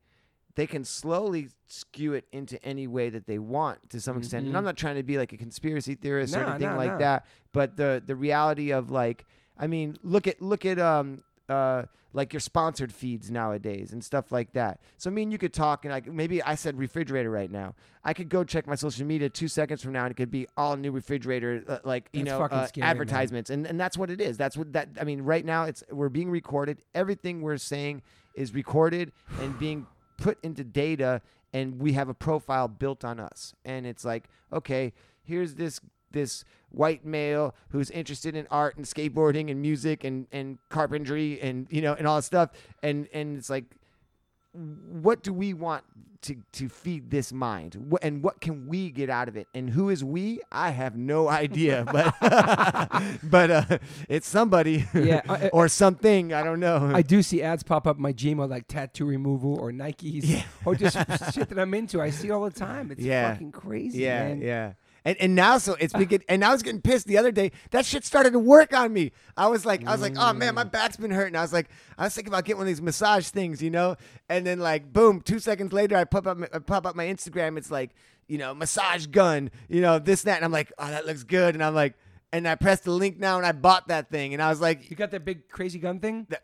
they 0.56 0.66
can 0.66 0.84
slowly 0.84 1.48
skew 1.66 2.12
it 2.14 2.24
into 2.32 2.62
any 2.64 2.86
way 2.86 3.10
that 3.10 3.26
they 3.26 3.38
want 3.38 3.90
to 3.90 4.00
some 4.00 4.16
extent. 4.18 4.46
And 4.46 4.56
I'm 4.56 4.62
Mhm. 4.62 4.66
not 4.66 4.76
trying 4.76 4.96
to 4.96 5.02
be 5.02 5.18
like 5.18 5.32
a 5.32 5.36
conspiracy 5.36 5.94
theorist 5.94 6.36
or 6.36 6.44
anything 6.44 6.70
no, 6.70 6.76
like 6.76 6.92
no. 6.92 6.98
that, 6.98 7.26
but 7.52 7.76
the 7.76 8.02
the 8.04 8.14
reality 8.16 8.72
of 8.72 8.90
like 8.90 9.24
I 9.58 9.66
mean, 9.66 9.96
look 10.02 10.26
at 10.26 10.40
look 10.42 10.64
at 10.64 10.78
um 10.78 11.22
uh 11.48 11.84
like 12.12 12.32
your 12.32 12.38
sponsored 12.38 12.92
feeds 12.92 13.28
nowadays 13.28 13.92
and 13.92 14.02
stuff 14.04 14.30
like 14.30 14.52
that. 14.52 14.78
So 14.98 15.10
I 15.10 15.12
mean, 15.12 15.32
you 15.32 15.38
could 15.38 15.52
talk 15.52 15.84
and 15.84 15.90
like 15.92 16.06
maybe 16.06 16.40
I 16.40 16.54
said 16.54 16.78
refrigerator 16.78 17.28
right 17.30 17.50
now. 17.50 17.74
I 18.04 18.14
could 18.14 18.28
go 18.28 18.44
check 18.44 18.68
my 18.68 18.76
social 18.76 19.04
media 19.04 19.28
2 19.28 19.48
seconds 19.48 19.82
from 19.82 19.92
now 19.92 20.04
and 20.04 20.12
it 20.12 20.16
could 20.16 20.30
be 20.30 20.46
all 20.56 20.76
new 20.76 20.92
refrigerator 20.92 21.64
uh, 21.66 21.78
like, 21.84 22.08
you 22.12 22.22
That's 22.24 22.38
know, 22.38 22.44
uh, 22.44 22.66
scary, 22.68 22.84
man. 22.84 22.90
advertisements 22.90 23.50
and 23.50 23.66
and 23.66 23.80
that's 23.80 23.98
what 23.98 24.10
it 24.10 24.20
is. 24.20 24.36
That's 24.36 24.56
what 24.56 24.72
that 24.74 24.90
I 25.00 25.04
mean, 25.04 25.22
right 25.22 25.44
now 25.44 25.64
it's 25.64 25.82
we're 25.90 26.08
being 26.08 26.30
recorded. 26.30 26.78
Everything 26.94 27.42
we're 27.42 27.56
saying 27.56 28.02
is 28.36 28.54
recorded 28.54 29.10
and 29.40 29.58
being 29.58 29.86
put 30.24 30.38
into 30.42 30.64
data 30.64 31.20
and 31.52 31.78
we 31.78 31.92
have 31.92 32.08
a 32.08 32.14
profile 32.14 32.66
built 32.66 33.04
on 33.04 33.20
us. 33.20 33.54
And 33.64 33.86
it's 33.86 34.04
like 34.04 34.24
okay 34.52 34.92
here's 35.22 35.54
this 35.54 35.80
this 36.12 36.44
white 36.70 37.04
male 37.04 37.54
who's 37.70 37.90
interested 37.90 38.36
in 38.36 38.46
art 38.50 38.76
and 38.76 38.86
skateboarding 38.86 39.50
and 39.50 39.60
music 39.60 40.04
and 40.04 40.26
and 40.32 40.58
carpentry 40.68 41.40
and 41.40 41.66
you 41.70 41.82
know 41.82 41.94
and 41.94 42.06
all 42.06 42.22
stuff. 42.22 42.50
And 42.82 43.08
and 43.12 43.36
it's 43.36 43.50
like 43.50 43.64
what 44.54 45.22
do 45.22 45.32
we 45.32 45.52
want 45.54 45.84
to 46.22 46.36
to 46.52 46.70
feed 46.70 47.10
this 47.10 47.32
mind 47.34 47.76
and 48.00 48.22
what 48.22 48.40
can 48.40 48.66
we 48.66 48.88
get 48.90 49.10
out 49.10 49.28
of 49.28 49.36
it 49.36 49.46
and 49.54 49.68
who 49.68 49.90
is 49.90 50.02
we 50.02 50.40
i 50.50 50.70
have 50.70 50.96
no 50.96 51.28
idea 51.42 51.84
but 51.92 52.14
but 53.22 53.50
uh 53.50 53.78
it's 54.08 54.26
somebody 54.26 54.86
Yeah, 54.94 55.20
I- 55.28 55.48
or 55.48 55.68
something 55.68 56.32
i 56.32 56.42
don't 56.42 56.60
know 56.60 56.90
I 56.94 57.02
do 57.02 57.22
see 57.22 57.42
ads 57.42 57.62
pop 57.62 57.86
up 57.86 57.96
in 57.96 58.02
my 58.02 58.12
Gmail 58.14 58.48
like 58.48 58.68
tattoo 58.68 59.04
removal 59.04 59.58
or 59.60 59.70
Nikes 59.70 60.20
Yeah. 60.24 60.44
or 60.64 60.74
just 60.74 60.96
shit 61.34 61.48
that 61.50 61.58
I'm 61.58 61.74
into. 61.74 62.00
I 62.00 62.08
see 62.10 62.30
all 62.30 62.44
the 62.44 62.50
time. 62.50 62.90
It's 62.90 63.00
Yeah. 63.02 63.32
fucking 63.32 63.52
crazy. 63.52 63.98
Yeah, 63.98 64.28
man. 64.28 64.40
yeah. 64.40 64.72
And, 65.04 65.16
and 65.20 65.34
now 65.34 65.58
so 65.58 65.76
it's 65.78 65.92
been 65.92 66.22
and 66.28 66.44
I 66.44 66.50
was 66.52 66.62
getting 66.62 66.80
pissed 66.80 67.06
the 67.06 67.18
other 67.18 67.30
day. 67.30 67.52
That 67.72 67.84
shit 67.84 68.04
started 68.04 68.32
to 68.32 68.38
work 68.38 68.72
on 68.72 68.92
me. 68.92 69.12
I 69.36 69.48
was 69.48 69.66
like, 69.66 69.86
I 69.86 69.92
was 69.92 70.00
like, 70.00 70.14
oh 70.16 70.32
man, 70.32 70.52
Mm. 70.52 70.56
my 70.56 70.64
back's 70.64 70.96
been 70.96 71.10
hurting. 71.10 71.36
I 71.36 71.42
was 71.42 71.52
like, 71.52 71.68
I 71.98 72.04
was 72.04 72.14
thinking 72.14 72.32
about 72.32 72.44
getting 72.44 72.58
one 72.58 72.64
of 72.66 72.68
these 72.68 72.80
massage 72.82 73.28
things, 73.28 73.62
you 73.62 73.70
know. 73.70 73.96
And 74.28 74.46
then 74.46 74.60
like, 74.60 74.92
boom, 74.92 75.20
two 75.20 75.38
seconds 75.38 75.72
later, 75.72 75.96
I 75.96 76.04
pop 76.04 76.26
up, 76.26 76.38
my, 76.38 76.48
I 76.52 76.58
pop 76.58 76.86
up 76.86 76.96
my 76.96 77.04
Instagram. 77.06 77.58
It's 77.58 77.70
like, 77.70 77.90
you 78.28 78.38
know, 78.38 78.54
massage 78.54 79.06
gun, 79.06 79.50
you 79.68 79.82
know, 79.82 79.98
this 79.98 80.22
that, 80.22 80.36
and 80.36 80.44
I'm 80.44 80.52
like, 80.52 80.72
oh, 80.78 80.88
that 80.88 81.04
looks 81.06 81.22
good. 81.24 81.54
And 81.54 81.62
I'm 81.62 81.74
like, 81.74 81.94
and 82.32 82.48
I 82.48 82.54
pressed 82.54 82.84
the 82.84 82.90
link 82.90 83.18
now, 83.18 83.36
and 83.36 83.46
I 83.46 83.52
bought 83.52 83.88
that 83.88 84.10
thing, 84.10 84.32
and 84.34 84.42
I 84.42 84.48
was 84.48 84.60
like, 84.60 84.90
You 84.90 84.96
got 84.96 85.10
that 85.12 85.24
big 85.24 85.48
crazy 85.50 85.78
gun 85.78 86.00
thing? 86.00 86.26
that- 86.30 86.40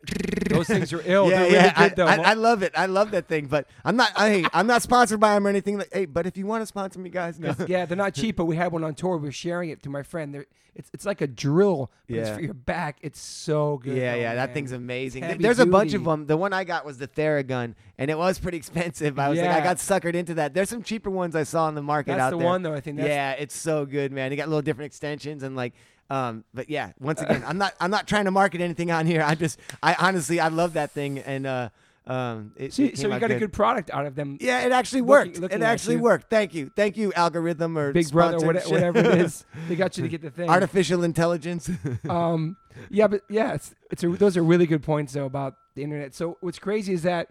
Those 0.51 0.67
things 0.67 0.93
are 0.93 1.01
ill. 1.05 1.29
Yeah, 1.29 1.43
They're 1.43 1.73
really 1.77 1.89
good 1.95 1.99
I. 1.99 2.15
I, 2.15 2.31
I 2.31 2.33
love 2.33 2.63
it. 2.63 2.71
I 2.75 2.85
love 2.85 3.11
that 3.11 3.27
thing, 3.27 3.47
but 3.47 3.67
I'm 3.83 3.95
not. 3.95 4.11
I, 4.15 4.45
I'm 4.53 4.67
not 4.67 4.81
sponsored 4.81 5.19
by 5.19 5.33
them 5.33 5.45
or 5.45 5.49
anything. 5.49 5.77
Like, 5.77 5.93
hey, 5.93 6.05
but 6.05 6.25
if 6.27 6.37
you 6.37 6.45
want 6.45 6.61
to 6.61 6.65
sponsor 6.65 6.99
me, 6.99 7.09
guys, 7.09 7.39
no. 7.39 7.55
yeah, 7.67 7.85
they're 7.85 7.97
not 7.97 8.13
cheap, 8.13 8.35
but 8.35 8.45
we 8.45 8.55
had 8.55 8.71
one 8.71 8.83
on 8.83 8.95
tour. 8.95 9.17
We 9.17 9.27
were 9.27 9.31
sharing 9.31 9.69
it 9.69 9.81
to 9.83 9.89
my 9.89 10.03
friend. 10.03 10.33
They're, 10.33 10.45
it's 10.73 10.89
it's 10.93 11.05
like 11.05 11.19
a 11.19 11.27
drill, 11.27 11.91
but 12.07 12.17
it's 12.17 12.29
Yeah. 12.29 12.35
for 12.35 12.41
your 12.41 12.53
back. 12.53 12.97
It's 13.01 13.19
so 13.19 13.77
good. 13.83 13.97
Yeah, 13.97 14.13
though, 14.15 14.21
yeah, 14.21 14.35
that 14.35 14.53
thing's 14.53 14.71
amazing. 14.71 15.23
Heavy 15.23 15.43
There's 15.43 15.59
a 15.59 15.65
bunch 15.65 15.93
of 15.93 16.05
them. 16.05 16.27
The 16.27 16.37
one 16.37 16.53
I 16.53 16.63
got 16.63 16.85
was 16.85 16.97
the 16.97 17.09
Theragun, 17.09 17.75
and 17.97 18.09
it 18.09 18.17
was 18.17 18.39
pretty 18.39 18.57
expensive. 18.57 19.19
I 19.19 19.27
was 19.29 19.37
like, 19.37 19.49
I 19.49 19.59
got 19.61 19.77
suckered 19.77 20.13
into 20.15 20.35
that. 20.35 20.53
There's 20.53 20.69
some 20.69 20.81
cheaper 20.81 21.09
ones 21.09 21.35
I 21.35 21.43
saw 21.43 21.65
on 21.65 21.75
the 21.75 21.81
market 21.81 22.11
That's 22.11 22.21
out 22.21 22.29
the 22.31 22.37
there. 22.37 22.45
one 22.47 22.61
though. 22.61 22.73
I 22.73 22.79
think 22.79 22.97
that's 22.97 23.09
yeah, 23.09 23.31
it's 23.33 23.55
so 23.55 23.85
good, 23.85 24.13
man. 24.13 24.31
You 24.31 24.37
got 24.37 24.47
little 24.47 24.61
different 24.61 24.85
extensions 24.87 25.43
and 25.43 25.57
like, 25.57 25.73
um, 26.11 26.43
but 26.53 26.69
yeah. 26.69 26.91
Once 26.99 27.21
again, 27.21 27.41
I'm 27.47 27.57
not, 27.57 27.73
I'm 27.79 27.89
not 27.89 28.05
trying 28.05 28.25
to 28.25 28.31
market 28.31 28.59
anything 28.59 28.91
on 28.91 29.05
here. 29.05 29.23
I 29.25 29.33
just, 29.33 29.57
I 29.81 29.95
honestly, 29.97 30.41
I 30.41 30.49
love 30.49 30.73
that 30.73 30.91
thing, 30.91 31.19
and 31.19 31.47
uh, 31.47 31.69
um, 32.05 32.51
it, 32.57 32.73
See, 32.73 32.87
it 32.87 32.97
so 32.97 33.07
you 33.07 33.17
got 33.17 33.31
a 33.31 33.39
good 33.39 33.53
product 33.53 33.89
out 33.91 34.05
of 34.05 34.15
them. 34.15 34.37
Yeah, 34.41 34.65
it 34.65 34.73
actually 34.73 35.03
worked. 35.03 35.39
looking 35.39 35.59
it 35.59 35.63
actually 35.63 35.95
worked. 35.95 36.29
Thank 36.29 36.53
you, 36.53 36.69
thank 36.75 36.97
you, 36.97 37.13
algorithm 37.13 37.77
or 37.77 37.93
Big 37.93 38.11
Brother, 38.11 38.45
what, 38.45 38.61
whatever 38.65 38.99
it 38.99 39.21
is, 39.21 39.45
they 39.69 39.77
got 39.77 39.95
you 39.95 40.03
to 40.03 40.09
get 40.17 40.21
the 40.21 40.31
thing. 40.31 40.49
Artificial 40.49 41.03
intelligence. 41.03 41.69
um, 42.09 42.57
yeah, 42.89 43.07
but 43.07 43.21
yeah, 43.29 43.53
it's, 43.53 43.73
it's 43.89 44.03
a, 44.03 44.09
those 44.09 44.35
are 44.35 44.43
really 44.43 44.65
good 44.65 44.83
points 44.83 45.13
though 45.13 45.25
about 45.25 45.55
the 45.75 45.83
internet. 45.83 46.13
So 46.13 46.37
what's 46.41 46.59
crazy 46.59 46.91
is 46.91 47.03
that 47.03 47.29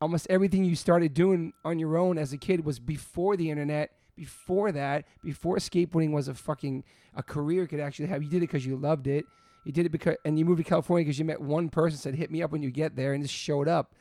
almost 0.00 0.26
everything 0.30 0.64
you 0.64 0.76
started 0.76 1.12
doing 1.12 1.52
on 1.62 1.78
your 1.78 1.98
own 1.98 2.16
as 2.16 2.32
a 2.32 2.38
kid 2.38 2.64
was 2.64 2.78
before 2.78 3.36
the 3.36 3.50
internet. 3.50 3.90
Before 4.16 4.70
that, 4.72 5.06
before 5.22 5.56
skateboarding 5.56 6.12
was 6.12 6.28
a 6.28 6.34
fucking 6.34 6.84
a 7.16 7.22
career 7.22 7.66
could 7.66 7.80
actually 7.80 8.06
have. 8.08 8.22
You 8.22 8.28
did 8.28 8.38
it 8.38 8.40
because 8.48 8.64
you 8.64 8.76
loved 8.76 9.06
it. 9.06 9.24
You 9.64 9.72
did 9.72 9.86
it 9.86 9.90
because, 9.90 10.16
and 10.24 10.38
you 10.38 10.44
moved 10.44 10.58
to 10.58 10.64
California 10.64 11.04
because 11.04 11.18
you 11.18 11.24
met 11.24 11.40
one 11.40 11.68
person 11.68 11.98
said, 11.98 12.14
"Hit 12.14 12.30
me 12.30 12.42
up 12.42 12.52
when 12.52 12.62
you 12.62 12.70
get 12.70 12.96
there," 12.96 13.12
and 13.12 13.22
just 13.24 13.34
showed 13.34 13.66
up. 13.68 13.92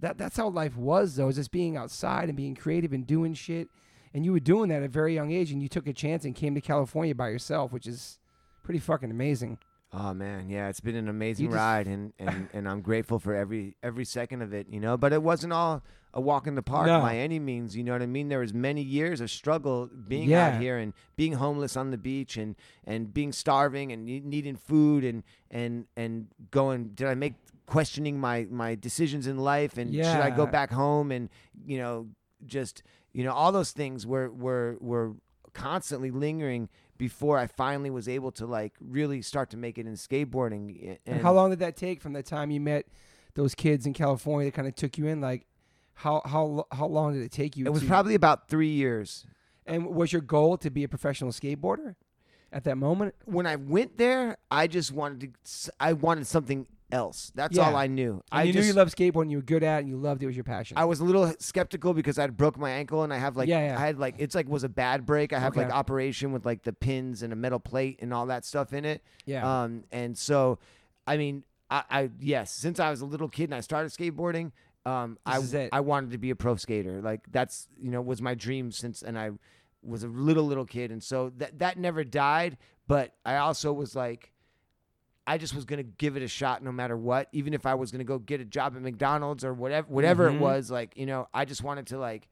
That 0.00 0.16
that's 0.18 0.36
how 0.36 0.48
life 0.48 0.76
was 0.76 1.16
though. 1.16 1.28
Is 1.28 1.36
just 1.36 1.52
being 1.52 1.76
outside 1.76 2.28
and 2.28 2.36
being 2.36 2.54
creative 2.54 2.92
and 2.92 3.06
doing 3.06 3.34
shit. 3.34 3.68
And 4.12 4.24
you 4.24 4.32
were 4.32 4.40
doing 4.40 4.70
that 4.70 4.78
at 4.78 4.84
a 4.84 4.88
very 4.88 5.14
young 5.14 5.30
age, 5.30 5.52
and 5.52 5.62
you 5.62 5.68
took 5.68 5.86
a 5.86 5.92
chance 5.92 6.24
and 6.24 6.34
came 6.34 6.54
to 6.56 6.60
California 6.60 7.14
by 7.14 7.28
yourself, 7.28 7.70
which 7.72 7.86
is 7.86 8.18
pretty 8.64 8.80
fucking 8.80 9.10
amazing. 9.10 9.58
Oh 9.92 10.14
man, 10.14 10.48
yeah, 10.48 10.68
it's 10.68 10.80
been 10.80 10.96
an 10.96 11.08
amazing 11.08 11.46
just- 11.46 11.56
ride, 11.56 11.86
and, 11.86 12.12
and 12.18 12.48
and 12.52 12.68
I'm 12.68 12.80
grateful 12.80 13.18
for 13.18 13.34
every 13.34 13.76
every 13.82 14.04
second 14.04 14.42
of 14.42 14.52
it, 14.54 14.68
you 14.68 14.80
know. 14.80 14.96
But 14.96 15.12
it 15.12 15.22
wasn't 15.22 15.52
all 15.52 15.82
a 16.12 16.20
walk 16.20 16.46
in 16.46 16.54
the 16.56 16.62
park 16.62 16.86
No. 16.86 17.00
by 17.00 17.16
any 17.16 17.38
means. 17.38 17.76
You 17.76 17.84
know 17.84 17.92
what 17.92 18.02
I 18.02 18.06
mean? 18.06 18.28
There 18.28 18.40
was 18.40 18.52
many 18.52 18.82
years 18.82 19.20
of 19.20 19.30
struggle 19.30 19.88
being 20.08 20.28
Yeah. 20.28 20.48
out 20.56 20.60
here 20.60 20.76
and 20.78 20.92
being 21.16 21.34
homeless 21.34 21.76
on 21.76 21.90
the 21.90 21.98
beach 21.98 22.36
and 22.36 22.56
and 22.84 23.12
being 23.14 23.32
starving 23.32 23.92
and 23.92 24.04
needing 24.04 24.56
food 24.56 25.04
and 25.04 25.22
and 25.50 25.86
and 25.96 26.26
going. 26.50 26.88
Did 26.94 27.06
I 27.06 27.14
make 27.14 27.34
questioning 27.66 28.18
my 28.18 28.46
my 28.50 28.74
decisions 28.74 29.26
in 29.28 29.38
life 29.38 29.78
and 29.78 29.94
should 29.94 30.04
I 30.04 30.30
go 30.30 30.46
back 30.46 30.72
home 30.72 31.12
and 31.12 31.28
you 31.64 31.78
know 31.78 32.08
just 32.44 32.82
you 33.12 33.22
know 33.22 33.32
all 33.32 33.52
those 33.52 33.70
things 33.70 34.04
were 34.06 34.28
were 34.30 34.76
were 34.80 35.12
constantly 35.52 36.10
lingering 36.10 36.68
before 36.96 37.38
I 37.38 37.46
finally 37.46 37.90
was 37.90 38.08
able 38.08 38.30
to 38.32 38.46
like 38.46 38.72
really 38.80 39.22
start 39.22 39.50
to 39.50 39.56
make 39.56 39.78
it 39.78 39.86
in 39.86 39.94
skateboarding. 39.94 40.88
And, 40.88 40.98
And 41.06 41.22
how 41.22 41.32
long 41.32 41.50
did 41.50 41.60
that 41.60 41.76
take 41.76 42.00
from 42.02 42.12
the 42.12 42.22
time 42.22 42.50
you 42.50 42.60
met 42.60 42.86
those 43.34 43.54
kids 43.54 43.86
in 43.86 43.92
California 43.94 44.48
that 44.50 44.54
kind 44.54 44.68
of 44.68 44.74
took 44.74 44.98
you 44.98 45.06
in? 45.06 45.20
Like, 45.20 45.46
how 46.02 46.22
how 46.24 46.66
how 46.72 46.86
long 46.86 47.12
did 47.14 47.22
it 47.22 47.32
take 47.32 47.56
you? 47.56 47.66
It 47.66 47.70
was 47.72 47.82
to- 47.82 47.88
probably 47.88 48.14
about 48.14 48.48
three 48.48 48.70
years. 48.70 49.26
And 49.66 49.86
was 49.94 50.12
your 50.12 50.22
goal 50.22 50.56
to 50.58 50.70
be 50.70 50.82
a 50.84 50.88
professional 50.88 51.30
skateboarder 51.30 51.94
at 52.50 52.64
that 52.64 52.76
moment? 52.76 53.14
When 53.24 53.46
I 53.46 53.56
went 53.56 53.98
there, 53.98 54.36
I 54.50 54.66
just 54.66 54.92
wanted 54.92 55.20
to. 55.44 55.72
I 55.78 55.92
wanted 55.92 56.26
something 56.26 56.66
else. 56.90 57.30
That's 57.36 57.56
Yeah. 57.56 57.68
all 57.68 57.76
I 57.76 57.86
knew. 57.86 58.14
And 58.32 58.40
I 58.40 58.42
you 58.44 58.52
just, 58.52 58.62
knew 58.64 58.68
you 58.68 58.72
loved 58.72 58.96
skateboarding, 58.96 59.30
you 59.30 59.36
were 59.36 59.42
good 59.44 59.62
at, 59.62 59.76
it, 59.76 59.80
and 59.80 59.88
you 59.88 59.96
loved 59.96 60.24
it 60.24 60.26
was 60.26 60.34
your 60.34 60.42
passion. 60.42 60.76
I 60.76 60.86
was 60.86 60.98
a 60.98 61.04
little 61.04 61.32
skeptical 61.38 61.94
because 61.94 62.18
I'd 62.18 62.36
broke 62.36 62.58
my 62.58 62.70
ankle 62.70 63.04
and 63.04 63.12
I 63.14 63.18
have 63.18 63.36
like 63.36 63.48
Yeah, 63.48 63.64
yeah. 63.68 63.78
I 63.80 63.86
had 63.86 63.98
like 64.00 64.16
it's 64.18 64.34
like 64.34 64.48
was 64.48 64.64
a 64.64 64.68
bad 64.68 65.06
break. 65.06 65.32
I 65.32 65.38
have 65.38 65.52
Okay. 65.52 65.62
like 65.66 65.72
operation 65.72 66.32
with 66.32 66.44
like 66.44 66.62
the 66.64 66.72
pins 66.72 67.22
and 67.22 67.32
a 67.32 67.36
metal 67.36 67.60
plate 67.60 68.00
and 68.02 68.12
all 68.12 68.26
that 68.26 68.44
stuff 68.44 68.72
in 68.72 68.84
it. 68.84 69.04
yeah. 69.24 69.62
Um, 69.62 69.84
and 69.92 70.18
so, 70.18 70.58
I 71.06 71.16
mean, 71.16 71.44
I, 71.70 71.84
I 71.88 72.10
yes, 72.18 72.50
since 72.50 72.80
I 72.80 72.90
was 72.90 73.02
a 73.02 73.06
little 73.06 73.28
kid 73.28 73.44
and 73.44 73.54
I 73.54 73.60
started 73.60 73.92
skateboarding, 73.92 74.50
um, 74.86 75.18
I 75.26 75.40
This. 75.40 75.68
I 75.72 75.80
wanted 75.80 76.10
to 76.12 76.18
be 76.18 76.30
a 76.30 76.36
pro 76.36 76.56
skater. 76.56 77.00
Like 77.02 77.20
that's 77.30 77.68
you 77.80 77.90
know 77.90 78.00
was 78.00 78.20
my 78.22 78.34
dream 78.34 78.72
since, 78.72 79.02
and 79.02 79.18
I 79.18 79.30
was 79.82 80.02
a 80.04 80.08
little 80.08 80.44
little 80.44 80.64
kid, 80.66 80.90
and 80.90 81.02
so 81.02 81.32
that 81.38 81.58
that 81.58 81.78
never 81.78 82.04
died. 82.04 82.56
But 82.86 83.14
I 83.24 83.36
also 83.36 83.72
was 83.72 83.94
like. 83.94 84.32
I 85.26 85.38
just 85.38 85.54
was 85.54 85.64
gonna 85.64 85.84
give 85.84 86.16
it 86.16 86.22
a 86.24 86.28
shot 86.28 86.64
no 86.64 86.72
matter 86.72 86.96
what, 86.96 87.28
even 87.30 87.54
if 87.54 87.64
I 87.64 87.74
was 87.74 87.92
gonna 87.92 88.02
go 88.04 88.18
get 88.18 88.40
a 88.40 88.44
job 88.44 88.74
at 88.74 88.82
McDonald's 88.82 89.44
or 89.44 89.54
whatever, 89.54 89.86
whatever 89.88 90.28
Mhm. 90.28 90.34
it 90.36 90.40
was. 90.40 90.70
Like 90.72 90.96
you 90.96 91.06
know, 91.06 91.28
I 91.32 91.44
just 91.44 91.62
wanted 91.62 91.86
to 91.88 91.98
like 91.98 92.26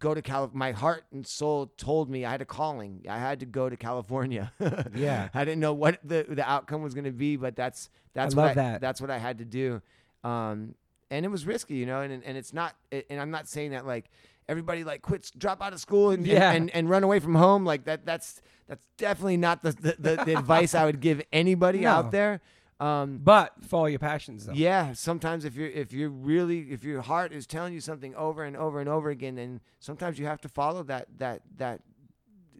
go 0.00 0.14
to 0.14 0.22
Cal. 0.22 0.50
My 0.52 0.72
heart 0.72 1.04
and 1.12 1.24
soul 1.24 1.66
told 1.76 2.10
me 2.10 2.24
I 2.24 2.32
had 2.32 2.40
a 2.42 2.46
calling. 2.46 3.04
I 3.08 3.18
had 3.18 3.38
to 3.40 3.46
go 3.46 3.68
to 3.68 3.76
California. 3.76 4.52
Yeah. 4.96 5.28
I 5.32 5.44
didn't 5.44 5.60
know 5.60 5.74
what 5.74 6.00
the 6.02 6.26
the 6.28 6.48
outcome 6.48 6.82
was 6.82 6.92
going 6.94 7.04
to 7.04 7.12
be, 7.12 7.36
but 7.36 7.54
that's 7.54 7.88
that's 8.14 8.34
I 8.34 8.36
what 8.40 8.50
I, 8.50 8.54
that. 8.54 8.80
that's 8.80 9.00
what 9.00 9.10
I 9.10 9.18
had 9.18 9.38
to 9.38 9.44
do. 9.44 9.80
Um, 10.24 10.74
and 11.10 11.24
it 11.24 11.28
was 11.28 11.46
risky, 11.46 11.74
you 11.74 11.86
know. 11.86 12.00
And 12.00 12.22
and 12.24 12.36
it's 12.36 12.52
not. 12.52 12.74
And 12.90 13.20
I'm 13.20 13.30
not 13.30 13.48
saying 13.48 13.70
that 13.72 13.86
like 13.86 14.10
everybody 14.48 14.84
like 14.84 15.02
quits, 15.02 15.30
drop 15.30 15.62
out 15.62 15.72
of 15.72 15.80
school, 15.80 16.10
and 16.10 16.26
Yeah. 16.26 16.50
and, 16.50 16.62
and, 16.62 16.74
and 16.74 16.90
run 16.90 17.02
away 17.04 17.18
from 17.20 17.34
home. 17.34 17.64
Like 17.64 17.84
that. 17.84 18.04
That's 18.04 18.40
that's 18.68 18.84
definitely 18.98 19.36
not 19.38 19.62
the 19.62 19.72
the, 19.72 19.96
the, 19.98 20.24
the 20.24 20.32
advice 20.34 20.74
I 20.74 20.84
would 20.84 21.00
give 21.00 21.22
anybody 21.32 21.80
No. 21.80 21.90
out 21.90 22.10
there. 22.12 22.40
Um, 22.80 23.18
but 23.22 23.52
follow 23.64 23.86
your 23.86 24.00
passions, 24.00 24.46
though. 24.46 24.52
yeah, 24.52 24.94
sometimes 24.94 25.44
if 25.44 25.54
you're 25.54 25.68
if 25.70 25.92
you're 25.92 26.10
really 26.10 26.72
if 26.72 26.82
your 26.82 27.02
heart 27.02 27.32
is 27.32 27.46
telling 27.46 27.72
you 27.72 27.80
something 27.80 28.14
over 28.16 28.42
and 28.44 28.56
over 28.56 28.80
and 28.80 28.88
over 28.88 29.10
again, 29.10 29.36
then 29.36 29.60
sometimes 29.78 30.18
you 30.18 30.26
have 30.26 30.40
to 30.40 30.48
follow 30.48 30.82
that 30.82 31.06
that 31.18 31.42
that 31.58 31.80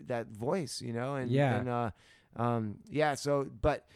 that 0.07 0.29
voice, 0.29 0.81
you 0.81 0.93
know. 0.93 1.17
And 1.17 1.31
Yeah. 1.31 1.57
and 1.57 1.69
uh, 1.69 1.91
um, 2.37 2.77
yeah. 2.89 3.15
So, 3.15 3.49
but 3.61 3.87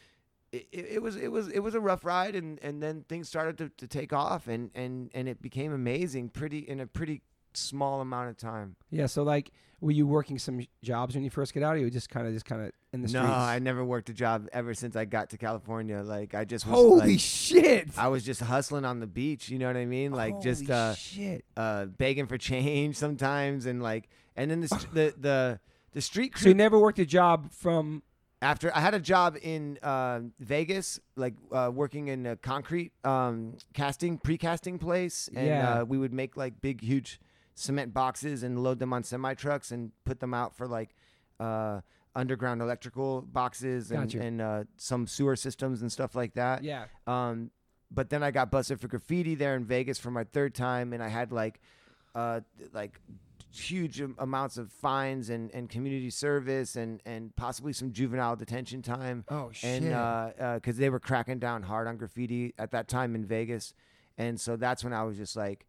it, 0.52 0.66
it 0.72 1.02
was 1.02 1.16
it 1.16 1.30
was 1.30 1.48
it 1.48 1.61
was 1.61 1.74
a 1.74 1.80
rough 1.80 2.04
ride, 2.04 2.34
and 2.34 2.58
and 2.62 2.82
then 2.82 3.04
things 3.08 3.28
started 3.28 3.58
to, 3.58 3.68
to 3.76 3.87
take 3.87 4.12
off, 4.12 4.48
and 4.48 4.70
and 4.74 5.11
and 5.14 5.28
it 5.28 5.42
became 5.42 5.72
amazing, 5.72 6.30
pretty 6.30 6.58
in 6.58 6.80
a 6.80 6.87
pretty 6.87 7.22
small 7.54 8.00
amount 8.00 8.30
of 8.30 8.37
time. 8.37 8.76
Yeah. 8.90 9.06
So, 9.06 9.22
like, 9.22 9.50
were 9.80 9.90
you 9.90 10.06
working 10.06 10.38
some 10.38 10.61
jobs 10.82 11.14
when 11.14 11.24
you 11.24 11.30
first 11.30 11.54
get 11.54 11.62
out, 11.62 11.74
or 11.74 11.78
you 11.78 11.90
just 11.90 12.11
kind 12.11 12.26
of 12.26 12.32
just 12.32 12.44
kind 12.44 12.62
of 12.62 12.72
in 12.92 13.02
the 13.02 13.08
no. 13.08 13.22
I 13.22 13.58
never 13.58 13.84
worked 13.84 14.08
a 14.08 14.14
job 14.14 14.48
ever 14.52 14.74
since 14.74 14.96
I 14.96 15.04
got 15.04 15.30
to 15.30 15.38
California. 15.38 16.02
Like 16.02 16.34
I 16.34 16.44
just 16.44 16.66
was 16.66 16.74
Holy 16.74 17.12
like, 17.12 17.20
shit! 17.20 17.88
I 17.96 18.08
was 18.08 18.24
just 18.24 18.40
hustling 18.40 18.84
on 18.84 19.00
the 19.00 19.06
beach. 19.06 19.48
You 19.48 19.58
know 19.58 19.66
what 19.66 19.76
I 19.76 19.84
mean? 19.84 20.12
Like 20.12 20.40
just 20.40 20.68
uh, 20.70 20.94
shit. 20.94 21.44
uh, 21.56 21.87
begging 21.87 22.26
for 22.26 22.38
change 22.38 22.96
sometimes, 23.04 23.66
and 23.66 23.82
like, 23.82 24.08
and 24.37 24.50
then 24.50 24.61
the 24.61 24.68
the 24.92 25.14
the 25.18 25.61
the 25.92 26.00
street 26.00 26.37
So 26.37 26.48
you 26.48 26.54
never 26.54 26.78
worked 26.78 26.98
a 26.98 27.06
job 27.06 27.52
from. 27.52 28.02
After 28.40 28.74
I 28.74 28.81
had 28.81 28.94
a 28.94 29.01
job 29.01 29.37
in 29.40 29.79
uh, 29.83 30.20
Vegas, 30.38 31.01
like 31.16 31.35
uh, 31.53 31.70
working 31.74 32.09
in 32.09 32.27
a 32.27 32.37
concrete 32.37 32.92
um, 33.05 33.57
casting, 33.74 34.18
pre-casting 34.18 34.79
place, 34.79 35.29
and 35.35 35.46
Yeah. 35.46 35.81
uh, 35.81 35.85
we 35.85 35.98
would 35.98 36.12
make 36.12 36.37
like 36.37 36.61
big, 36.61 36.81
huge 36.81 37.20
cement 37.55 37.92
boxes 37.92 38.44
and 38.44 38.62
load 38.62 38.79
them 38.79 38.92
on 38.92 39.03
semi 39.03 39.35
trucks 39.35 39.72
and 39.72 39.90
put 40.05 40.20
them 40.20 40.33
out 40.35 40.57
for 40.57 40.66
like 40.68 40.94
uh, 41.40 41.81
underground 42.14 42.62
electrical 42.62 43.22
boxes 43.22 43.90
and, 43.90 44.05
Gotcha. 44.11 44.24
and 44.24 44.40
uh, 44.40 44.64
some 44.77 45.07
sewer 45.07 45.35
systems 45.37 45.83
and 45.83 45.90
stuff 45.90 46.14
like 46.14 46.35
that. 46.35 46.62
Yeah. 46.62 46.85
Um, 47.07 47.51
but 47.90 48.11
then 48.11 48.22
I 48.22 48.31
got 48.31 48.51
busted 48.51 48.81
for 48.81 48.87
graffiti 48.87 49.35
there 49.35 49.57
in 49.57 49.64
Vegas 49.64 49.98
for 49.98 50.11
my 50.11 50.24
third 50.24 50.55
time, 50.55 50.92
and 50.92 51.03
I 51.03 51.09
had 51.09 51.33
like, 51.33 51.59
uh, 52.14 52.40
like 52.72 53.01
huge 53.50 54.00
amounts 54.18 54.58
of 54.58 54.70
fines 54.70 55.30
and, 55.30 55.50
and 55.54 55.68
community 55.68 56.11
service 56.11 56.76
and, 56.76 57.00
and 57.06 57.34
possibly 57.37 57.72
some 57.72 57.92
juvenile 57.92 58.37
detention 58.37 58.82
time. 58.82 59.24
Oh 59.28 59.50
shit. 59.52 59.82
And 59.82 59.92
uh, 59.92 60.54
because 60.54 60.76
they 60.76 60.90
were 60.90 61.00
cracking 61.00 61.38
down 61.38 61.62
hard 61.62 61.87
on 61.88 61.96
graffiti 61.96 62.54
at 62.58 62.72
that 62.72 62.88
time 62.88 63.14
in 63.14 63.24
Vegas, 63.24 63.74
and 64.16 64.40
so 64.40 64.56
that's 64.56 64.84
when 64.84 64.92
I 64.92 65.04
was 65.04 65.16
just 65.16 65.37
like. 65.37 65.66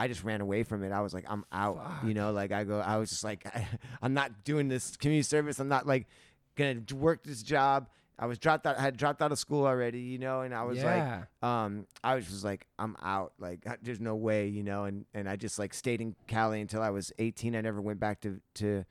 I 0.00 0.06
just 0.06 0.22
ran 0.22 0.40
away 0.40 0.62
from 0.62 0.84
it. 0.84 0.92
I 0.92 1.00
was 1.00 1.12
like, 1.12 1.24
I'm 1.26 1.44
out. 1.50 1.84
You 2.06 2.14
know, 2.14 2.30
like 2.30 2.52
I 2.52 2.62
go, 2.62 2.78
I 2.78 2.98
was 2.98 3.10
just 3.10 3.24
like, 3.24 3.44
I'm 4.00 4.14
not 4.14 4.44
doing 4.44 4.68
this 4.68 4.96
community 4.96 5.24
service. 5.24 5.58
I'm 5.58 5.66
not 5.66 5.88
like 5.88 6.06
gonna 6.54 6.82
work 6.94 7.24
this 7.24 7.42
job. 7.42 7.88
I 8.18 8.26
was 8.26 8.38
dropped 8.38 8.66
out. 8.66 8.76
I 8.78 8.82
had 8.82 8.96
dropped 8.96 9.22
out 9.22 9.30
of 9.30 9.38
school 9.38 9.64
already, 9.66 10.00
you 10.00 10.18
know, 10.18 10.40
and 10.40 10.52
I 10.54 10.64
was 10.64 10.78
yeah. 10.78 11.22
like, 11.42 11.48
um, 11.48 11.86
I 12.02 12.16
was 12.16 12.26
just 12.26 12.44
like, 12.44 12.66
I'm 12.78 12.96
out. 13.00 13.32
Like, 13.38 13.64
there's 13.82 14.00
no 14.00 14.16
way, 14.16 14.48
you 14.48 14.64
know, 14.64 14.84
and 14.84 15.04
and 15.14 15.28
I 15.28 15.36
just 15.36 15.58
like 15.58 15.72
stayed 15.72 16.00
in 16.00 16.16
Cali 16.26 16.60
until 16.60 16.82
I 16.82 16.90
was 16.90 17.12
18. 17.18 17.54
I 17.54 17.60
never 17.60 17.80
went 17.80 18.00
back 18.00 18.20
to 18.22 18.40
to 18.56 18.84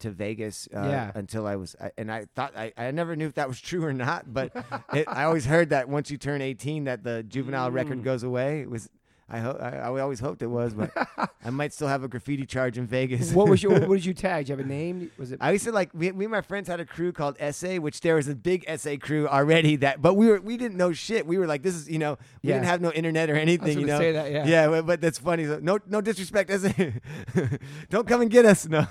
to 0.00 0.10
Vegas 0.10 0.68
uh, 0.74 0.80
Yeah. 0.88 1.12
until 1.14 1.46
I 1.46 1.56
was, 1.56 1.76
and 1.96 2.10
I 2.12 2.26
thought 2.34 2.54
I, 2.56 2.72
I 2.76 2.90
never 2.90 3.14
knew 3.16 3.26
if 3.26 3.34
that 3.34 3.48
was 3.48 3.60
true 3.70 3.84
or 3.84 3.92
not, 3.92 4.32
but 4.34 4.52
it, 4.92 5.06
I 5.08 5.24
always 5.24 5.46
heard 5.46 5.70
that 5.70 5.88
once 5.88 6.10
you 6.10 6.18
turn 6.18 6.42
18, 6.42 6.84
that 6.84 7.04
the 7.04 7.22
juvenile 7.22 7.70
record 7.70 8.00
Mm. 8.00 8.04
goes 8.04 8.22
away. 8.22 8.60
It 8.60 8.70
was. 8.70 8.90
I 9.26 9.38
hope 9.38 9.58
I, 9.60 9.78
I 9.78 10.00
always 10.00 10.20
hoped 10.20 10.42
it 10.42 10.48
was, 10.48 10.74
but 10.74 10.90
I 11.44 11.48
might 11.50 11.72
still 11.72 11.88
have 11.88 12.04
a 12.04 12.08
graffiti 12.08 12.44
charge 12.44 12.76
in 12.76 12.86
Vegas. 12.86 13.32
what 13.32 13.48
was 13.48 13.62
your? 13.62 13.72
What 13.72 13.88
did 13.96 14.04
you 14.04 14.12
tag? 14.12 14.44
Did 14.44 14.50
you 14.52 14.56
have 14.58 14.66
a 14.66 14.68
name? 14.68 15.10
Was 15.18 15.32
it? 15.32 15.38
I 15.40 15.52
used 15.52 15.64
to 15.64 15.72
like 15.72 15.90
we, 15.94 16.12
we 16.12 16.26
and 16.26 16.32
my 16.32 16.42
friends 16.42 16.68
had 16.68 16.78
a 16.78 16.84
crew 16.84 17.10
called 17.10 17.36
SA, 17.52 17.76
which 17.76 18.00
there 18.02 18.16
was 18.16 18.28
a 18.28 18.34
big 18.34 18.64
SA 18.78 18.96
crew 19.00 19.26
already 19.26 19.76
that, 19.76 20.02
but 20.02 20.14
we 20.14 20.26
were 20.26 20.40
we 20.40 20.58
didn't 20.58 20.76
know 20.76 20.92
shit. 20.92 21.26
We 21.26 21.38
were 21.38 21.46
like, 21.46 21.62
this 21.62 21.74
is 21.74 21.88
you 21.88 21.98
know 21.98 22.18
we 22.42 22.50
Yeah. 22.50 22.56
didn't 22.56 22.66
have 22.66 22.80
no 22.82 22.92
internet 22.92 23.30
or 23.30 23.34
anything, 23.36 23.80
you 23.80 23.86
know. 23.86 23.98
say 23.98 24.12
that. 24.12 24.30
Yeah. 24.30 24.46
Yeah, 24.46 24.68
but, 24.68 24.86
but 24.86 25.00
that's 25.00 25.18
funny. 25.18 25.46
So, 25.46 25.58
no 25.58 25.78
no 25.86 26.02
disrespect, 26.02 26.50
SA. 26.52 26.68
Don't 27.88 28.06
come 28.06 28.20
and 28.20 28.30
get 28.30 28.44
us, 28.44 28.66
no. 28.68 28.86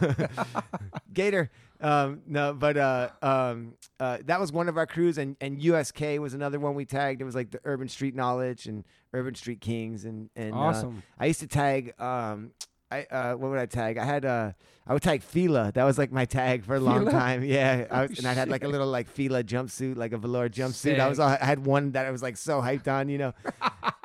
Gator. 1.13 1.51
Um, 1.83 2.21
no, 2.25 2.53
but 2.53 2.77
uh, 2.77 3.09
um, 3.21 3.73
uh, 3.99 4.17
that 4.25 4.39
was 4.39 4.51
one 4.51 4.69
of 4.69 4.77
our 4.77 4.87
crews, 4.87 5.17
and, 5.17 5.35
and 5.41 5.61
USK 5.61 5.99
was 6.19 6.33
another 6.33 6.59
one 6.59 6.75
we 6.75 6.85
tagged. 6.85 7.21
It 7.21 7.25
was 7.25 7.35
like 7.35 7.51
the 7.51 7.59
Urban 7.65 7.89
Street 7.89 8.15
Knowledge 8.15 8.67
and 8.67 8.85
Urban 9.13 9.35
Street 9.35 9.59
Kings, 9.61 10.05
and 10.05 10.29
and 10.35 10.53
uh, 10.53 10.57
Awesome. 10.57 11.03
I 11.19 11.25
used 11.25 11.41
to 11.41 11.47
tag. 11.47 11.93
Um, 11.99 12.51
I 12.89 13.03
uh, 13.03 13.33
what 13.33 13.49
would 13.51 13.59
I 13.59 13.65
tag? 13.65 13.97
I 13.97 14.05
had 14.05 14.23
uh, 14.23 14.53
I 14.87 14.93
would 14.93 15.01
tag 15.01 15.23
Fila. 15.23 15.71
That 15.73 15.83
was 15.83 15.97
like 15.97 16.11
my 16.11 16.25
tag 16.25 16.63
for 16.63 16.75
a 16.75 16.79
long 16.79 16.99
Fila? 16.99 17.11
time. 17.11 17.43
Yeah, 17.43 17.85
I 17.91 18.01
was, 18.07 18.11
Oh, 18.11 18.15
and 18.19 18.27
I 18.27 18.33
had 18.33 18.49
like 18.49 18.63
a 18.63 18.67
little 18.69 18.87
like 18.87 19.09
Fila 19.09 19.43
jumpsuit, 19.43 19.97
like 19.97 20.13
a 20.13 20.17
velour 20.17 20.47
jumpsuit. 20.47 20.99
I 20.99 21.09
was 21.09 21.19
all, 21.19 21.29
I 21.29 21.43
had 21.43 21.65
one 21.65 21.91
that 21.91 22.05
I 22.05 22.11
was 22.11 22.21
like 22.23 22.37
so 22.37 22.61
hyped 22.61 22.87
on, 22.87 23.09
you 23.09 23.17
know, 23.17 23.33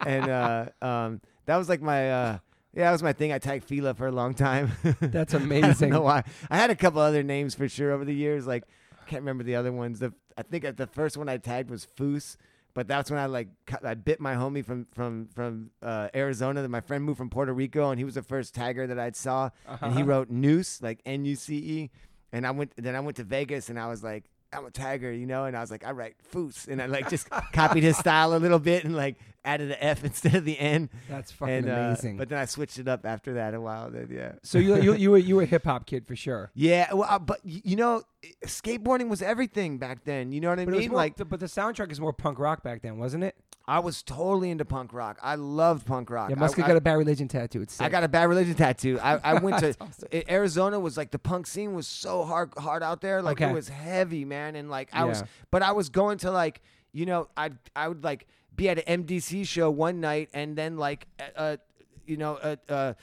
and 0.05 0.29
uh, 0.29 0.67
um, 0.83 1.21
that 1.47 1.57
was 1.57 1.69
like 1.69 1.81
my 1.83 2.11
uh, 2.11 2.38
yeah, 2.79 2.85
that 2.85 2.93
was 2.93 3.03
my 3.03 3.12
thing. 3.12 3.33
I 3.33 3.38
tagged 3.38 3.64
Fila 3.64 3.93
for 3.95 4.07
a 4.07 4.12
long 4.12 4.33
time. 4.35 4.73
That's 5.01 5.35
amazing. 5.35 5.93
I 5.93 5.97
know 5.97 6.03
why. 6.03 6.23
I 6.51 6.57
had 6.57 6.71
a 6.71 6.77
couple 6.77 7.01
other 7.01 7.23
names 7.23 7.55
for 7.55 7.69
sure 7.69 7.91
over 7.93 8.05
the 8.05 8.14
years. 8.14 8.47
Like 8.47 8.64
I 8.93 9.05
can't 9.11 9.23
remember 9.23 9.43
the 9.45 9.57
other 9.57 9.73
ones. 9.73 9.99
The 9.99 10.14
I 10.37 10.43
think 10.43 10.64
the 10.77 10.87
first 10.87 11.17
one 11.17 11.29
I 11.29 11.37
tagged 11.38 11.69
was 11.71 11.85
Foos, 11.99 12.37
but 12.75 12.87
that's 12.87 13.11
when 13.11 13.19
I 13.19 13.27
like 13.27 13.49
I 13.85 13.95
bit 13.95 14.21
my 14.21 14.35
homie 14.35 14.64
from 14.64 14.87
from 14.93 15.27
from 15.35 15.71
uh, 15.83 16.09
Arizona. 16.14 16.62
That 16.62 16.69
my 16.69 16.81
friend 16.81 17.03
moved 17.05 17.19
from 17.19 17.29
Puerto 17.31 17.53
Rico, 17.53 17.91
and 17.91 17.99
he 17.99 18.05
was 18.05 18.14
the 18.14 18.23
first 18.23 18.55
tagger 18.55 18.87
that 18.87 18.99
I 18.99 19.11
saw, 19.11 19.51
and 19.83 19.93
he 19.95 20.01
Uh-huh. 20.03 20.05
wrote 20.05 20.31
Noose 20.31 20.81
like 20.81 21.01
N 21.05 21.25
U 21.25 21.35
C 21.35 21.57
E, 21.57 21.91
and 22.33 22.47
I 22.47 22.53
went 22.53 22.73
then 22.77 22.95
I 22.95 23.01
went 23.01 23.17
to 23.17 23.25
Vegas, 23.25 23.69
and 23.69 23.79
I 23.79 23.88
was 23.88 24.03
like. 24.05 24.25
I'm 24.53 24.65
a 24.65 24.71
tiger, 24.71 25.13
you 25.13 25.27
know, 25.27 25.45
and 25.45 25.57
I 25.57 25.61
was 25.61 25.71
like, 25.71 25.85
I 25.85 25.93
write 25.93 26.17
Foos, 26.33 26.69
and 26.69 26.81
I 26.81 26.87
like 26.87 27.11
just 27.11 27.29
copied 27.53 27.83
his 27.83 27.97
style 27.97 28.35
a 28.35 28.39
little 28.39 28.59
bit 28.59 28.85
and 28.85 28.97
like 28.97 29.17
added 29.45 29.71
an 29.71 29.77
F 29.81 30.05
instead 30.05 30.35
of 30.35 30.45
the 30.45 30.59
N. 30.59 30.89
That's 31.09 31.33
fucking 31.33 31.55
and, 31.55 31.71
uh, 31.71 31.73
amazing. 31.73 32.17
but 32.17 32.29
then 32.29 32.39
I 32.39 32.47
switched 32.47 32.79
it 32.79 32.89
up 32.89 33.05
after 33.05 33.35
that 33.35 33.55
a 33.55 33.61
while. 33.61 33.91
Then 33.91 34.09
yeah. 34.11 34.33
so 34.43 34.59
you 34.59 34.81
you 34.81 34.95
you 34.95 35.11
were 35.11 35.19
you 35.19 35.37
were 35.37 35.43
a 35.43 35.47
hip 35.47 35.65
hop 35.65 35.87
kid 35.87 36.07
for 36.07 36.17
sure. 36.17 36.51
Yeah, 36.59 36.93
well, 36.93 37.09
uh, 37.09 37.19
but 37.19 37.41
you 37.45 37.77
know, 37.77 38.03
skateboarding 38.45 39.09
was 39.09 39.23
everything 39.23 39.79
back 39.79 40.05
then. 40.05 40.33
You 40.33 40.41
know 40.41 40.51
what 40.51 40.59
I 40.59 40.65
But, 40.65 40.75
mean? 40.75 40.89
more, 40.91 40.97
Like 40.97 41.17
the, 41.17 41.25
but 41.25 41.41
the 41.41 41.47
soundtrack 41.47 41.93
is 41.93 42.01
more 42.01 42.13
punk 42.13 42.39
rock 42.39 42.63
back 42.63 42.83
then, 42.83 42.99
wasn't 42.99 43.25
it? 43.25 43.37
I 43.67 43.81
was 43.81 44.03
totally 44.03 44.51
into 44.51 44.65
punk 44.65 44.95
rock. 44.95 45.19
I 45.23 45.35
loved 45.35 45.87
punk 45.87 46.09
rock. 46.09 46.31
Yeah, 46.31 46.37
Muska 46.37 46.67
got 46.67 46.77
a 46.77 46.81
bad 46.81 46.95
religion 46.95 47.29
tattoo. 47.29 47.67
I 47.79 47.91
got 47.91 48.03
a 48.03 48.09
bad 48.09 48.25
religion 48.25 48.55
tattoo. 48.55 48.99
I, 48.99 49.19
I 49.19 49.35
went 49.41 49.59
to 49.59 49.77
awesome. 49.79 50.09
Arizona 50.31 50.81
was 50.81 50.97
like 50.97 51.11
the 51.11 51.19
punk 51.19 51.47
scene 51.47 51.75
was 51.75 51.87
so 51.87 52.25
hard 52.25 52.51
hard 52.57 52.83
out 52.83 53.03
there. 53.03 53.21
Like 53.21 53.43
Okay. 53.43 53.51
it 53.51 53.55
was 53.55 53.69
heavy, 53.69 54.25
man. 54.25 54.57
And 54.57 54.71
like 54.71 54.89
I 54.95 55.05
was 55.05 55.23
but 55.51 55.63
I 55.63 55.73
was 55.73 55.91
going 55.91 56.17
to 56.19 56.31
like, 56.31 56.63
you 56.93 57.05
know, 57.05 57.29
I 57.37 57.51
I 57.77 57.89
would 57.89 58.03
like 58.03 58.27
be 58.57 58.71
at 58.71 58.79
an 58.89 59.05
MDC 59.05 59.47
show 59.47 59.71
one 59.71 60.01
night 60.01 60.31
and 60.33 60.57
then 60.57 60.79
like 60.79 61.07
uh 61.37 61.59
you 62.07 62.17
know, 62.17 62.39
a 62.43 62.59
uh, 62.73 62.95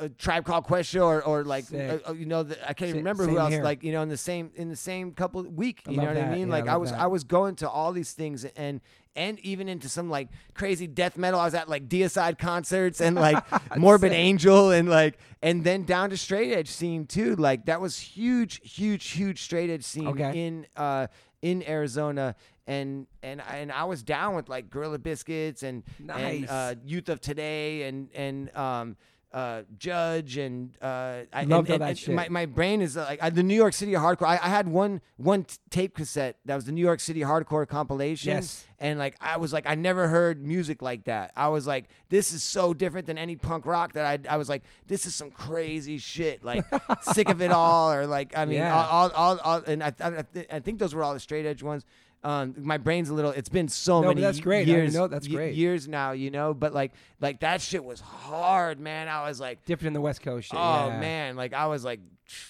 a 0.00 0.08
tribe 0.08 0.44
called 0.44 0.64
Quest 0.64 0.88
show 0.90 1.06
or, 1.06 1.22
or 1.22 1.44
like 1.44 1.66
uh, 1.72 1.98
uh, 2.08 2.12
you 2.12 2.26
know 2.26 2.42
the, 2.42 2.56
I 2.68 2.72
can't 2.72 2.88
even 2.88 2.98
remember 3.00 3.26
who 3.28 3.38
else 3.38 3.52
here. 3.52 3.62
like 3.62 3.82
you 3.84 3.92
know 3.92 4.02
in 4.02 4.08
the 4.08 4.16
same 4.16 4.50
in 4.54 4.68
the 4.68 4.76
same 4.76 5.12
couple 5.12 5.42
week 5.44 5.82
I 5.86 5.90
you 5.92 5.96
know 5.98 6.06
what 6.06 6.14
that. 6.14 6.32
I 6.32 6.34
mean 6.34 6.48
Yeah, 6.48 6.54
like 6.54 6.66
I 6.68 6.72
love 6.72 6.80
was 6.82 6.90
that. 6.92 7.00
I 7.00 7.06
was 7.06 7.24
going 7.24 7.54
to 7.56 7.68
all 7.70 7.92
these 7.92 8.12
things 8.12 8.44
and 8.44 8.80
and 9.16 9.38
even 9.40 9.68
into 9.68 9.88
some 9.88 10.08
like 10.08 10.28
crazy 10.54 10.86
death 10.86 11.16
metal 11.18 11.38
I 11.40 11.44
was 11.44 11.54
at 11.54 11.68
like 11.68 11.88
Deicide 11.88 12.38
concerts 12.38 13.00
and 13.00 13.16
like 13.16 13.42
Morbid 13.76 14.12
sick. 14.12 14.18
Angel 14.18 14.70
and 14.70 14.88
like 14.88 15.18
and 15.42 15.64
then 15.64 15.84
down 15.84 16.10
to 16.10 16.16
straight 16.16 16.52
edge 16.52 16.68
scene 16.68 17.06
too 17.06 17.36
like 17.36 17.66
that 17.66 17.80
was 17.80 17.98
huge 17.98 18.60
huge 18.62 19.08
huge 19.10 19.42
straight 19.42 19.68
edge 19.70 19.84
scene 19.84 20.08
Okay. 20.08 20.32
in 20.46 20.66
uh 20.76 21.06
in 21.42 21.62
Arizona 21.68 22.34
and 22.66 23.06
and 23.22 23.42
and 23.50 23.72
I 23.72 23.84
was 23.84 24.02
down 24.02 24.36
with 24.36 24.48
like 24.48 24.70
Gorilla 24.70 24.98
Biscuits 24.98 25.62
and 25.64 25.82
and 26.08 26.48
uh, 26.48 26.74
Youth 26.84 27.08
of 27.08 27.20
Today 27.20 27.82
and 27.88 28.08
and 28.14 28.54
um 28.56 28.96
uh 29.32 29.62
Judge 29.78 30.36
and 30.38 30.70
uh 30.82 30.86
I 31.32 31.44
Loved 31.44 31.44
and, 31.44 31.52
all 31.52 31.58
and- 31.74 31.80
that 31.82 31.98
shit. 31.98 32.14
my 32.14 32.28
my 32.28 32.46
brain 32.46 32.80
is 32.82 32.96
like 32.96 33.22
I, 33.22 33.30
the 33.30 33.42
New 33.44 33.54
York 33.54 33.72
City 33.74 33.92
hardcore 33.92 34.26
I, 34.26 34.40
I 34.42 34.48
had 34.48 34.66
one 34.66 35.00
one 35.18 35.44
t- 35.44 35.56
tape 35.70 35.94
cassette 35.94 36.36
that 36.46 36.56
was 36.56 36.64
the 36.64 36.72
New 36.72 36.80
York 36.80 36.98
City 36.98 37.20
hardcore 37.20 37.66
compilation 37.68 38.32
Yes. 38.32 38.66
and 38.80 38.98
like 38.98 39.14
I 39.20 39.36
was 39.36 39.52
like 39.52 39.66
I 39.66 39.76
never 39.76 40.08
heard 40.08 40.44
music 40.44 40.82
like 40.82 41.04
that. 41.04 41.30
I 41.36 41.46
was 41.48 41.64
like 41.66 41.84
this 42.08 42.32
is 42.32 42.42
so 42.42 42.74
different 42.74 43.06
than 43.06 43.18
any 43.18 43.36
punk 43.36 43.66
rock 43.66 43.92
that 43.92 44.04
I 44.28 44.34
I 44.34 44.36
was 44.36 44.48
like 44.48 44.64
this 44.88 45.06
is 45.06 45.14
some 45.14 45.30
crazy 45.30 45.98
shit 45.98 46.42
like 46.44 46.64
sick 47.02 47.28
of 47.28 47.40
it 47.40 47.52
all 47.52 47.92
or 47.92 48.06
like 48.08 48.36
I 48.36 48.44
mean 48.46 48.56
Yeah. 48.60 48.74
all, 48.76 49.10
all, 49.10 49.10
all, 49.14 49.38
all 49.44 49.62
and 49.66 49.82
I, 49.84 49.92
I, 50.00 50.24
I 50.50 50.58
think 50.60 50.80
those 50.80 50.92
were 50.94 51.04
all 51.04 51.14
the 51.14 51.20
straight 51.20 51.46
edge 51.46 51.62
ones. 51.62 51.84
Um, 52.22 52.54
my 52.58 52.76
brain's 52.76 53.08
a 53.08 53.14
little. 53.14 53.30
It's 53.30 53.48
been 53.48 53.68
so 53.68 54.02
No, 54.02 54.08
many 54.08 54.20
that's 54.20 54.40
great. 54.40 54.68
I 54.68 54.72
years. 54.72 54.94
know- 54.94 55.06
that's 55.08 55.26
great. 55.26 55.54
Years 55.54 55.88
now, 55.88 56.12
you 56.12 56.30
know. 56.30 56.52
But 56.52 56.74
like, 56.74 56.92
like 57.20 57.40
that 57.40 57.62
shit 57.62 57.82
was 57.82 58.00
hard, 58.00 58.78
man. 58.78 59.08
I 59.08 59.26
was 59.26 59.40
like, 59.40 59.64
different 59.64 59.88
in 59.88 59.92
the 59.94 60.00
West 60.02 60.20
Coast. 60.20 60.48
Shit. 60.50 60.58
oh 60.58 60.88
yeah. 60.88 61.00
man, 61.00 61.36
like 61.36 61.54
I 61.54 61.66
was 61.68 61.82
like, 61.84 62.00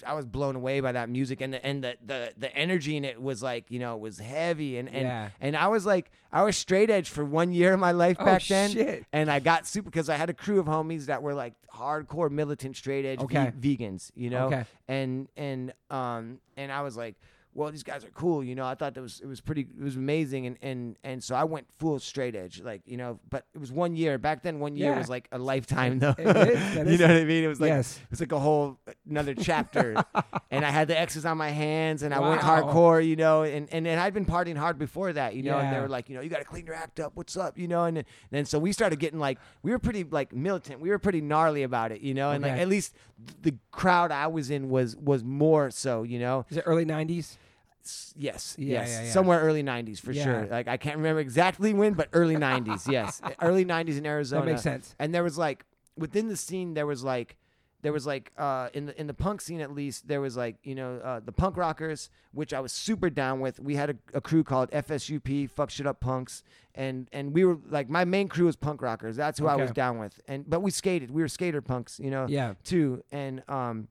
I 0.05 0.15
was 0.15 0.27
blown 0.27 0.57
away 0.57 0.81
by 0.81 0.93
that 0.93 1.09
music 1.09 1.41
and 1.41 1.55
the 1.55 1.65
and 1.65 1.85
the 1.85 1.97
the, 2.05 2.33
the 2.37 2.55
energy 2.57 2.97
in 2.97 3.05
it 3.05 3.23
was 3.23 3.43
like, 3.45 3.67
you 3.69 3.79
know, 3.79 3.95
it 3.95 4.01
was 4.01 4.19
heavy 4.19 4.77
and 4.77 4.89
and 4.89 5.03
Yeah. 5.03 5.29
and 5.41 5.57
I 5.57 5.69
was 5.69 5.87
like, 5.87 6.11
I 6.33 6.43
was 6.43 6.57
straight 6.57 6.91
edge 6.91 7.09
for 7.09 7.25
one 7.25 7.53
year 7.53 7.73
of 7.75 7.79
my 7.81 7.93
life 7.93 8.17
Oh, 8.19 8.25
back 8.25 8.43
then, 8.47 8.71
shit. 8.71 9.05
and 9.13 9.31
I 9.31 9.39
got 9.39 9.69
super 9.69 9.89
because 9.89 10.09
I 10.09 10.17
had 10.17 10.29
a 10.31 10.35
crew 10.35 10.59
of 10.59 10.67
homies 10.67 11.07
that 11.07 11.23
were 11.23 11.33
like 11.35 11.55
hardcore 11.73 12.29
militant 12.31 12.77
straight 12.77 13.05
edge 13.07 13.21
ve- 13.21 13.77
vegans, 13.77 14.11
you 14.17 14.31
know, 14.31 14.47
Okay. 14.49 14.65
and 14.89 15.29
and 15.37 15.73
um 15.91 16.41
and 16.57 16.73
I 16.73 16.83
was 16.83 16.97
like. 16.97 17.15
Well, 17.53 17.71
these 17.73 17.83
guys 17.83 18.05
are 18.05 18.11
cool, 18.11 18.45
you 18.45 18.55
know. 18.55 18.65
I 18.65 18.77
thought 18.77 18.95
that 18.95 19.01
was 19.01 19.21
it 19.21 19.27
was 19.27 19.41
pretty, 19.41 19.63
it 19.63 19.83
was 19.83 19.97
amazing, 19.97 20.47
and 20.47 20.57
and 20.63 20.97
and 21.03 21.23
so 21.25 21.35
I 21.35 21.43
went 21.45 21.67
full 21.79 21.99
straight 21.99 22.37
edge, 22.37 22.61
like 22.63 22.83
you 22.87 22.97
know. 22.97 23.19
But 23.29 23.45
it 23.55 23.59
was 23.59 23.73
one 23.73 23.97
year 23.97 24.19
back 24.19 24.43
then. 24.45 24.61
One 24.61 24.77
year 24.77 24.93
Yeah. 24.93 24.99
was 24.99 25.09
like 25.09 25.27
a 25.33 25.39
lifetime, 25.39 25.99
though. 25.99 26.15
It 26.17 26.27
is, 26.29 26.75
that 26.75 26.87
you 26.93 26.99
know 26.99 27.09
what 27.09 27.17
I 27.17 27.25
mean? 27.25 27.43
It 27.43 27.49
was 27.49 27.61
like 27.61 27.69
Yes. 27.71 27.99
it 28.05 28.11
was 28.11 28.21
like 28.21 28.31
a 28.31 28.39
whole 28.39 28.79
another 29.09 29.35
chapter, 29.35 29.97
and 30.53 30.65
I 30.65 30.71
had 30.71 30.87
the 30.87 30.99
X's 30.99 31.27
on 31.27 31.39
my 31.39 31.51
hands, 31.51 32.05
and 32.05 32.15
I 32.15 32.21
went 32.21 32.41
hardcore, 32.41 33.05
you 33.05 33.17
know, 33.17 33.43
and, 33.43 33.69
and 33.73 33.85
and 33.87 33.99
I'd 33.99 34.15
been 34.15 34.27
partying 34.27 34.57
hard 34.57 34.79
before 34.79 35.13
that, 35.13 35.35
you 35.35 35.43
know, 35.43 35.59
and 35.59 35.75
they 35.75 35.81
were 35.81 35.89
like, 35.89 36.09
you 36.09 36.15
know, 36.15 36.21
you 36.23 36.31
got 36.31 36.39
to 36.39 36.45
clean 36.45 36.67
your 36.67 36.77
act 36.77 37.01
up. 37.01 37.13
What's 37.17 37.37
up, 37.37 37.59
you 37.59 37.67
know? 37.67 37.85
And 37.85 38.05
then 38.31 38.45
so 38.45 38.61
we 38.61 38.71
started 38.73 39.01
getting 39.01 39.19
like 39.19 39.39
we 39.65 39.73
were 39.73 39.79
pretty 39.81 40.05
like 40.05 40.33
militant, 40.33 40.81
we 40.81 40.91
were 40.91 41.01
pretty 41.01 41.21
gnarly 41.21 41.65
about 41.65 41.91
it, 41.91 42.01
you 42.01 42.15
know, 42.15 42.31
and 42.31 42.43
like 42.45 42.53
at 42.53 42.69
least 42.69 42.95
the 43.43 43.55
crowd 43.73 44.13
I 44.13 44.29
was 44.29 44.51
in 44.51 44.71
was 44.71 44.97
was 44.97 45.25
more 45.25 45.71
so, 45.73 46.05
you 46.05 46.19
know. 46.21 46.47
Is 46.49 46.57
it 46.57 46.63
early 46.65 46.85
'90s? 46.87 47.37
S- 47.85 48.15
Yes, 48.17 48.55
Yeah, 48.59 48.81
yes, 48.81 48.89
yeah, 48.91 49.03
yeah. 49.05 49.11
somewhere 49.13 49.41
early 49.41 49.63
'90s 49.63 50.01
for 50.01 50.13
sure. 50.15 50.47
Like 50.51 50.69
I 50.69 50.77
can't 50.77 50.97
remember 50.97 51.21
exactly 51.21 51.73
when, 51.75 51.95
but 51.95 52.09
early 52.13 52.37
'90s, 52.49 52.91
yes, 52.91 53.21
early 53.41 53.65
'90s 53.65 53.99
in 53.99 54.07
Arizona. 54.07 54.45
That 54.45 54.51
makes 54.53 54.63
sense. 54.63 54.95
and 54.99 55.15
there 55.15 55.25
was 55.25 55.39
like 55.39 55.65
within 55.97 56.29
the 56.29 56.37
scene 56.37 56.75
there 56.75 56.87
was 56.87 57.03
like 57.05 57.37
there 57.83 57.93
was 57.95 58.07
like 58.07 58.31
uh 58.37 58.69
in 58.75 58.87
the 58.87 59.01
in 59.01 59.07
the 59.07 59.15
punk 59.15 59.41
scene 59.41 59.61
at 59.61 59.73
least 59.73 60.07
there 60.07 60.21
was 60.21 60.37
like 60.37 60.57
you 60.63 60.75
know 60.75 60.97
uh, 61.03 61.19
the 61.25 61.33
punk 61.33 61.57
rockers 61.57 62.11
which 62.33 62.53
I 62.53 62.61
was 62.61 62.73
super 62.73 63.09
down 63.09 63.41
with. 63.41 63.59
We 63.59 63.75
had 63.75 63.91
a, 63.91 63.97
a 64.15 64.21
crew 64.21 64.45
called 64.45 64.71
FSUP 64.71 65.49
fuck 65.51 65.71
shit 65.71 65.87
up 65.87 65.99
punks 66.01 66.43
and 66.75 67.09
and 67.13 67.33
we 67.33 67.45
were 67.45 67.59
like 67.71 67.89
my 67.89 68.05
main 68.05 68.29
crew 68.29 68.45
was 68.47 68.57
punk 68.57 68.83
rockers. 68.83 69.17
That's 69.17 69.39
who 69.39 69.47
I 69.47 69.57
was 69.57 69.71
down 69.73 69.99
with. 69.99 70.21
And 70.29 70.49
but 70.49 70.61
we 70.61 70.71
skated. 70.71 71.11
We 71.11 71.23
were 71.23 71.29
skater 71.29 71.63
punks 71.63 71.99
you 71.99 72.11
know 72.11 72.27
Yeah. 72.29 72.55
too. 72.65 73.03
And 73.11 73.43
um 73.49 73.89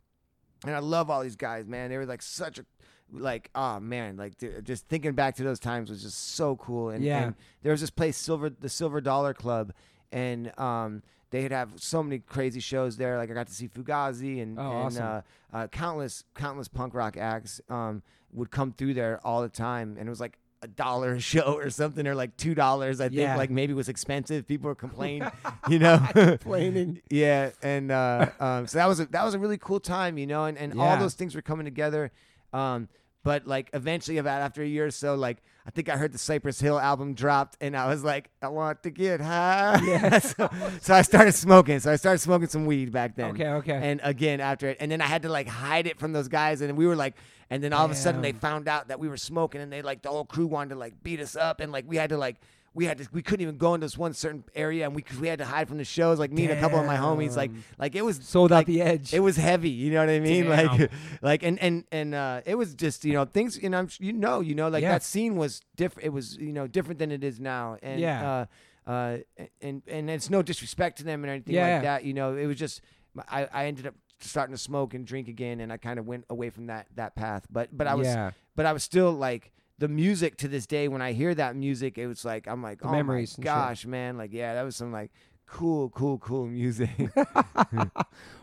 and 0.65 0.75
I 0.75 0.79
love 0.79 1.09
all 1.09 1.21
these 1.23 1.35
guys 1.35 1.65
man. 1.67 1.89
They 1.89 1.97
were 1.97 2.05
like 2.05 2.21
such 2.21 2.59
a 2.59 2.65
like 3.11 3.49
oh 3.55 3.79
man 3.79 4.17
like 4.17 4.37
dude, 4.37 4.65
just 4.65 4.87
thinking 4.87 5.13
back 5.13 5.35
to 5.35 5.43
those 5.43 5.59
times 5.59 5.89
was 5.89 6.03
just 6.03 6.35
so 6.35 6.55
cool 6.57 6.89
and, 6.89 7.03
Yeah. 7.03 7.23
and 7.23 7.35
there 7.63 7.71
was 7.71 7.81
this 7.81 7.89
place 7.89 8.15
silver 8.17 8.49
the 8.49 8.69
silver 8.69 9.01
dollar 9.01 9.33
club 9.33 9.73
and 10.11 10.51
um 10.59 11.01
they'd 11.31 11.51
have 11.51 11.71
so 11.77 12.01
many 12.03 12.19
crazy 12.19 12.59
shows 12.59 12.97
there 12.97 13.17
like 13.17 13.29
i 13.31 13.33
got 13.33 13.47
to 13.47 13.53
see 13.53 13.67
fugazi 13.67 14.41
and, 14.41 14.59
Oh, 14.59 14.63
and 14.63 14.71
awesome. 14.73 15.05
uh, 15.05 15.21
uh, 15.53 15.67
countless 15.67 16.23
countless 16.35 16.67
punk 16.67 16.93
rock 16.93 17.17
acts 17.17 17.61
um 17.69 18.03
would 18.31 18.51
come 18.51 18.73
through 18.73 18.93
there 18.93 19.19
all 19.23 19.41
the 19.41 19.49
time 19.49 19.95
and 19.97 20.07
it 20.07 20.09
was 20.09 20.19
like 20.19 20.37
a 20.61 20.67
dollar 20.67 21.13
a 21.13 21.19
show 21.19 21.53
or 21.53 21.69
something 21.69 22.05
or 22.05 22.13
like 22.13 22.35
two 22.37 22.53
dollars 22.53 22.99
i 23.01 23.05
think 23.07 23.19
Yeah. 23.21 23.37
like 23.37 23.49
maybe 23.49 23.71
it 23.73 23.75
was 23.75 23.89
expensive 23.89 24.45
people 24.45 24.67
were 24.67 24.75
complaining 24.75 25.27
you 25.69 25.79
know 25.79 25.97
Complaining. 26.13 27.01
yeah, 27.09 27.51
and 27.63 27.91
uh, 27.91 28.27
um, 28.39 28.67
so 28.67 28.77
that 28.77 28.85
was 28.87 28.99
a, 28.99 29.05
that 29.07 29.23
was 29.23 29.33
a 29.33 29.39
really 29.39 29.57
cool 29.57 29.79
time, 29.79 30.17
you 30.17 30.27
know, 30.27 30.45
and, 30.45 30.57
and 30.57 30.79
all 30.79 30.97
those 30.97 31.13
things 31.13 31.33
were 31.35 31.41
coming 31.41 31.65
together. 31.65 32.11
Um, 32.53 32.87
but 33.23 33.45
like 33.45 33.69
eventually, 33.73 34.17
about 34.17 34.41
after 34.41 34.61
a 34.61 34.67
year 34.67 34.85
or 34.85 34.91
so, 34.91 35.15
like 35.15 35.41
I 35.65 35.71
think 35.71 35.89
I 35.89 35.97
heard 35.97 36.13
the 36.13 36.17
Cypress 36.17 36.59
Hill 36.59 36.79
album 36.79 37.13
dropped, 37.13 37.57
and 37.59 37.75
I 37.75 37.87
was 37.87 38.03
like, 38.03 38.29
I 38.41 38.47
want 38.47 38.81
to 38.83 38.89
get 38.89 39.19
high. 39.19 39.79
Yeah. 39.83 40.19
so, 40.19 40.49
so 40.81 40.93
I 40.93 41.01
started 41.01 41.33
smoking. 41.33 41.79
So 41.79 41.91
I 41.91 41.97
started 41.97 42.19
smoking 42.19 42.47
some 42.47 42.65
weed 42.65 42.91
back 42.91 43.15
then. 43.15 43.31
Okay. 43.31 43.47
Okay. 43.47 43.79
And 43.81 43.99
again 44.03 44.39
after 44.39 44.69
it, 44.69 44.77
and 44.79 44.91
then 44.91 45.01
I 45.01 45.05
had 45.05 45.23
to 45.23 45.29
like 45.29 45.47
hide 45.47 45.85
it 45.85 45.99
from 45.99 46.13
those 46.13 46.27
guys, 46.27 46.61
and 46.61 46.77
we 46.77 46.87
were 46.87 46.95
like, 46.95 47.15
and 47.49 47.63
then 47.63 47.73
all 47.73 47.85
of 47.85 47.91
a 47.91 47.95
sudden 47.95 48.21
they 48.21 48.31
found 48.31 48.67
out 48.67 48.87
that 48.87 48.99
we 48.99 49.09
were 49.09 49.17
smoking, 49.17 49.61
and 49.61 49.71
they 49.71 49.81
like 49.81 50.01
the 50.01 50.09
whole 50.09 50.25
crew 50.25 50.47
wanted 50.47 50.69
to 50.69 50.75
like 50.75 51.03
beat 51.03 51.19
us 51.19 51.35
up, 51.35 51.59
and 51.59 51.71
like 51.71 51.85
we 51.87 51.97
had 51.97 52.09
to 52.09 52.17
like. 52.17 52.37
We 52.73 52.85
had 52.85 52.99
to. 52.99 53.07
We 53.11 53.21
couldn't 53.21 53.41
even 53.41 53.57
go 53.57 53.73
into 53.73 53.85
this 53.85 53.97
one 53.97 54.13
certain 54.13 54.43
area, 54.55 54.85
and 54.85 54.95
we 54.95 55.03
we 55.19 55.27
had 55.27 55.39
to 55.39 55.45
hide 55.45 55.67
from 55.67 55.77
the 55.77 55.83
shows. 55.83 56.19
Like 56.19 56.31
me 56.31 56.45
and 56.45 56.53
a 56.53 56.59
couple 56.59 56.79
of 56.79 56.85
my 56.85 56.97
homies. 56.97 57.35
Like 57.35 57.51
like 57.77 57.95
it 57.95 58.05
was 58.05 58.19
Sold 58.23 58.51
like, 58.51 58.63
out 58.63 58.65
the 58.67 58.81
edge. 58.81 59.13
It 59.13 59.19
was 59.21 59.37
heavy. 59.37 59.69
You 59.69 59.91
know 59.91 59.99
what 59.99 60.09
I 60.09 60.19
mean? 60.19 60.47
Like 60.47 60.77
Damn. 60.77 60.89
like 61.21 61.43
and 61.43 61.59
and 61.59 61.83
and 61.91 62.13
uh, 62.15 62.41
it 62.45 62.55
was 62.55 62.73
just 62.75 63.03
you 63.05 63.13
know 63.13 63.25
things. 63.25 63.61
You 63.61 63.69
know 63.69 63.79
I'm, 63.79 63.89
you 63.99 64.13
know 64.13 64.39
you 64.41 64.55
know 64.55 64.69
like 64.69 64.83
Yeah. 64.83 64.91
that 64.93 65.03
scene 65.03 65.35
was 65.35 65.61
different. 65.75 66.05
It 66.05 66.09
was 66.09 66.37
you 66.37 66.53
know 66.53 66.67
different 66.67 66.99
than 66.99 67.11
it 67.11 67.23
is 67.23 67.39
now. 67.39 67.77
And 67.81 67.99
Yeah. 67.99 68.45
Uh, 68.87 68.89
uh, 68.89 69.17
and 69.61 69.83
and 69.87 70.09
it's 70.09 70.29
no 70.29 70.41
disrespect 70.41 70.97
to 70.99 71.03
them 71.03 71.23
and 71.23 71.31
anything 71.31 71.55
Yeah. 71.55 71.73
like 71.73 71.83
that. 71.83 72.05
You 72.05 72.13
know, 72.13 72.35
it 72.35 72.45
was 72.45 72.57
just 72.57 72.81
I, 73.27 73.47
I 73.51 73.65
ended 73.65 73.87
up 73.87 73.95
starting 74.21 74.53
to 74.53 74.61
smoke 74.61 74.93
and 74.93 75.05
drink 75.05 75.27
again, 75.27 75.59
and 75.59 75.71
I 75.71 75.77
kind 75.77 75.97
of 75.99 76.07
went 76.07 76.25
away 76.29 76.49
from 76.49 76.67
that 76.67 76.87
that 76.95 77.15
path. 77.15 77.45
But 77.51 77.69
but 77.75 77.87
I 77.87 77.95
was 77.95 78.07
yeah. 78.07 78.31
but 78.55 78.65
I 78.65 78.73
was 78.73 78.83
still 78.83 79.11
like 79.11 79.51
the 79.79 79.87
music 79.87 80.37
to 80.37 80.47
this 80.47 80.67
day. 80.67 80.87
When 80.87 81.01
I 81.01 81.13
hear 81.13 81.33
that 81.33 81.55
music, 81.55 81.97
it 81.97 82.07
was 82.07 82.23
like 82.23 82.47
I'm 82.47 82.61
like 82.61 82.81
The 82.81 82.87
oh 82.87 82.91
memories 82.91 83.37
my 83.37 83.41
shit. 83.41 83.45
gosh, 83.45 83.85
man, 83.85 84.17
like 84.17 84.31
yeah, 84.33 84.53
that 84.53 84.63
was 84.63 84.75
some 84.75 84.91
like 84.91 85.11
cool, 85.47 85.89
cool, 85.89 86.19
cool 86.19 86.45
music. 86.45 86.89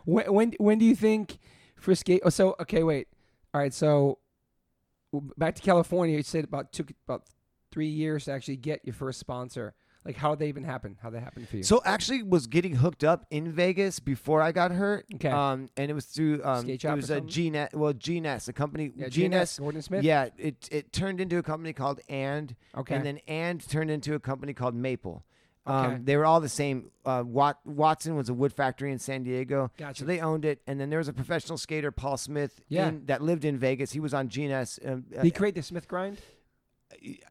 When, 0.04 0.32
when 0.32 0.52
when 0.58 0.78
do 0.78 0.84
you 0.84 0.94
think 0.96 1.38
skate? 1.94 2.22
Oh, 2.24 2.30
so 2.30 2.56
okay, 2.60 2.82
wait. 2.82 3.08
All 3.54 3.60
right, 3.60 3.72
so 3.74 4.18
back 5.36 5.54
to 5.56 5.62
California. 5.62 6.16
You 6.16 6.22
said 6.22 6.44
about 6.44 6.72
took 6.72 6.90
about 7.06 7.24
three 7.72 7.88
years 7.88 8.24
to 8.24 8.32
actually 8.32 8.56
get 8.56 8.80
your 8.84 8.94
first 8.94 9.18
sponsor. 9.18 9.74
Like, 10.06 10.16
how 10.16 10.30
did 10.30 10.38
they 10.38 10.48
even 10.48 10.64
happen? 10.64 10.96
How 11.02 11.10
did 11.10 11.16
that 11.16 11.24
happen 11.24 11.44
for 11.46 11.56
you? 11.56 11.62
So 11.62 11.82
actually, 11.84 12.22
was 12.22 12.46
getting 12.46 12.76
hooked 12.76 13.02
up 13.04 13.26
in 13.30 13.50
Vegas 13.52 13.98
before 14.00 14.40
I 14.40 14.52
got 14.52 14.70
hurt. 14.70 15.04
Okay. 15.16 15.28
Um, 15.28 15.68
and 15.76 15.90
it 15.90 15.94
was 15.94 16.06
through 16.06 16.42
um, 16.44 16.60
Skate 16.62 16.74
it 16.76 16.80
shop 16.82 16.92
or 16.92 16.96
was 16.96 17.10
a 17.10 17.16
something? 17.16 17.52
GNet. 17.52 17.74
Well, 17.74 17.92
GNS, 17.92 18.48
a 18.48 18.52
company. 18.52 18.92
yeah, 18.96 19.06
GNS. 19.08 19.30
GNS, 19.30 19.58
Gordon 19.60 19.82
Smith. 19.82 20.04
Yeah, 20.04 20.28
it 20.38 20.68
it 20.70 20.92
turned 20.92 21.20
into 21.20 21.38
a 21.38 21.42
company 21.42 21.72
called 21.72 22.00
And, 22.08 22.54
Okay. 22.76 22.94
and 22.94 23.04
then 23.04 23.18
And 23.26 23.66
turned 23.68 23.90
into 23.90 24.14
a 24.14 24.20
company 24.20 24.54
called 24.54 24.74
Maple. 24.74 25.24
Okay. 25.68 25.94
Um, 25.94 26.04
they 26.04 26.16
were 26.16 26.24
all 26.24 26.40
the 26.40 26.48
same. 26.48 26.92
Uh, 27.04 27.24
Wat- 27.26 27.58
Watson 27.66 28.14
was 28.14 28.28
a 28.28 28.34
wood 28.34 28.52
factory 28.52 28.92
in 28.92 29.00
San 29.00 29.24
Diego, 29.24 29.72
Gotcha. 29.76 29.98
so 30.00 30.04
they 30.06 30.20
owned 30.20 30.44
it. 30.44 30.60
And 30.68 30.78
then 30.80 30.90
there 30.90 31.00
was 31.00 31.08
a 31.08 31.12
professional 31.12 31.58
skater, 31.58 31.90
Paul 31.90 32.16
Smith, 32.16 32.60
Yeah. 32.68 32.86
in, 32.90 33.06
that 33.06 33.20
lived 33.20 33.44
in 33.44 33.58
Vegas. 33.58 33.90
He 33.90 33.98
was 33.98 34.14
on 34.14 34.28
GNS. 34.28 34.78
Um, 34.88 35.04
uh, 35.10 35.16
Did 35.16 35.24
he 35.24 35.30
create 35.32 35.56
the 35.56 35.62
Smith 35.62 35.88
grind? 35.88 36.18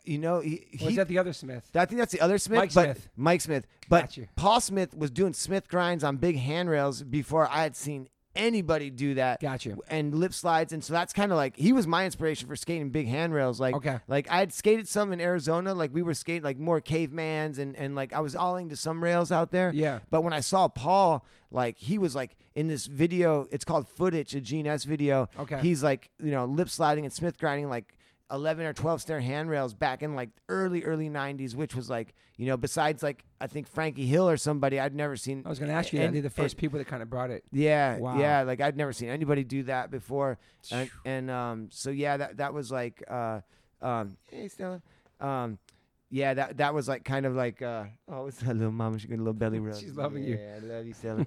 You 0.04 0.18
know, 0.20 0.40
he, 0.42 0.66
he 0.72 0.88
is 0.90 0.96
that 0.98 1.08
the 1.08 1.18
other 1.18 1.34
Smith? 1.34 1.70
I 1.76 1.86
think 1.86 2.00
that's 2.00 2.12
the 2.12 2.22
other 2.22 2.38
Smith, 2.38 2.58
Mike 2.60 2.74
but 2.74 2.84
Smith. 2.84 3.10
Mike 3.16 3.42
Smith. 3.42 3.68
But 3.90 4.02
Gotcha. 4.04 4.28
Paul 4.36 4.62
Smith 4.62 4.96
was 4.96 5.12
doing 5.12 5.34
Smith 5.34 5.68
grinds 5.68 6.04
on 6.04 6.18
big 6.18 6.38
handrails 6.38 7.04
before 7.04 7.48
I 7.50 7.64
had 7.64 7.76
seen 7.76 8.10
anybody 8.36 8.90
do 8.90 9.14
that. 9.16 9.40
Got 9.40 9.66
you. 9.66 9.82
And 9.90 10.14
lip 10.14 10.34
slides, 10.34 10.74
and 10.74 10.84
so 10.84 10.94
that's 10.94 11.14
kind 11.14 11.32
of 11.32 11.38
like 11.38 11.56
he 11.56 11.72
was 11.74 11.88
my 11.88 12.06
inspiration 12.06 12.48
for 12.50 12.56
skating 12.56 12.90
big 12.90 13.08
handrails. 13.08 13.60
Like, 13.60 13.76
Okay. 13.76 14.00
like 14.08 14.30
I 14.30 14.40
had 14.40 14.54
skated 14.54 14.88
some 14.88 15.14
in 15.14 15.22
Arizona. 15.22 15.74
Like 15.74 15.94
we 15.94 16.02
were 16.04 16.14
skating 16.14 16.44
like 16.44 16.60
more 16.60 16.82
cavemans, 16.82 17.58
and 17.58 17.76
and 17.78 17.96
like 17.96 18.14
I 18.14 18.20
was 18.20 18.36
all 18.36 18.58
into 18.58 18.76
some 18.76 19.04
rails 19.04 19.32
out 19.32 19.52
there. 19.52 19.72
Yeah. 19.74 20.00
But 20.10 20.22
when 20.22 20.34
I 20.34 20.42
saw 20.42 20.68
Paul, 20.68 21.26
like 21.50 21.78
he 21.78 21.98
was 21.98 22.14
like 22.14 22.36
in 22.56 22.68
this 22.68 22.86
video, 22.88 23.48
it's 23.52 23.64
called 23.66 23.88
footage, 23.88 24.36
a 24.36 24.42
GNS 24.42 24.86
video. 24.86 25.30
Okay. 25.40 25.60
He's 25.62 25.82
like, 25.84 26.10
you 26.22 26.32
know, 26.32 26.46
lip 26.46 26.70
sliding 26.70 27.06
and 27.06 27.14
Smith 27.14 27.38
grinding 27.38 27.70
like 27.70 27.94
11 28.32 28.66
or 28.66 28.74
12 28.74 29.02
stair 29.02 29.20
handrails 29.20 29.74
back 29.74 30.02
in 30.02 30.16
like 30.16 30.30
early, 30.50 30.84
early 30.84 31.10
90s, 31.10 31.54
which 31.56 31.76
was 31.76 31.90
like, 31.90 32.16
you 32.38 32.48
know, 32.48 32.58
besides 32.58 33.04
like, 33.04 33.24
I 33.40 33.48
think 33.48 33.68
Frankie 33.68 34.06
Hill 34.08 34.28
or 34.28 34.36
somebody 34.38 34.80
I'd 34.80 34.96
never 34.96 35.16
seen. 35.16 35.44
I 35.46 35.50
was 35.50 35.60
going 35.60 35.70
to 35.70 35.76
ask 35.76 35.94
you 35.94 36.00
that. 36.00 36.06
And- 36.06 36.16
They're 36.16 36.22
the 36.24 36.30
first 36.30 36.56
and- 36.56 36.60
people 36.60 36.80
that 36.80 36.88
kind 36.88 37.04
of 37.04 37.10
brought 37.10 37.30
it. 37.30 37.44
yeah, 37.52 37.98
Wow. 37.98 38.18
yeah. 38.20 38.42
Like 38.42 38.62
I'd 38.62 38.76
never 38.78 38.94
seen 38.94 39.10
anybody 39.10 39.44
do 39.44 39.64
that 39.64 39.92
before, 39.92 40.38
and, 40.72 40.90
and 41.06 41.30
um, 41.32 41.68
so 41.72 41.92
yeah, 41.92 42.18
that 42.18 42.38
that 42.38 42.54
was 42.54 42.72
like, 42.72 43.04
uh, 43.10 43.42
um, 43.82 44.18
hey 44.32 44.48
Stella, 44.48 44.82
um, 45.22 45.60
yeah, 46.10 46.34
that 46.34 46.58
that 46.58 46.74
was 46.74 46.88
like 46.88 47.04
kind 47.06 47.26
of 47.26 47.36
like, 47.36 47.62
uh, 47.62 47.86
oh, 48.12 48.26
it's 48.28 48.42
a 48.42 48.54
little 48.54 48.72
mama, 48.72 48.98
she 49.00 49.08
got 49.08 49.16
a 49.16 49.18
little 49.18 49.34
belly 49.34 49.60
rub. 49.60 49.78
She's 49.80 49.96
loving 49.96 50.24
you. 50.24 50.38
Yeah, 50.40 50.56
I 50.56 50.60
love 50.78 50.86
you, 50.88 50.94
Stella. 50.94 51.26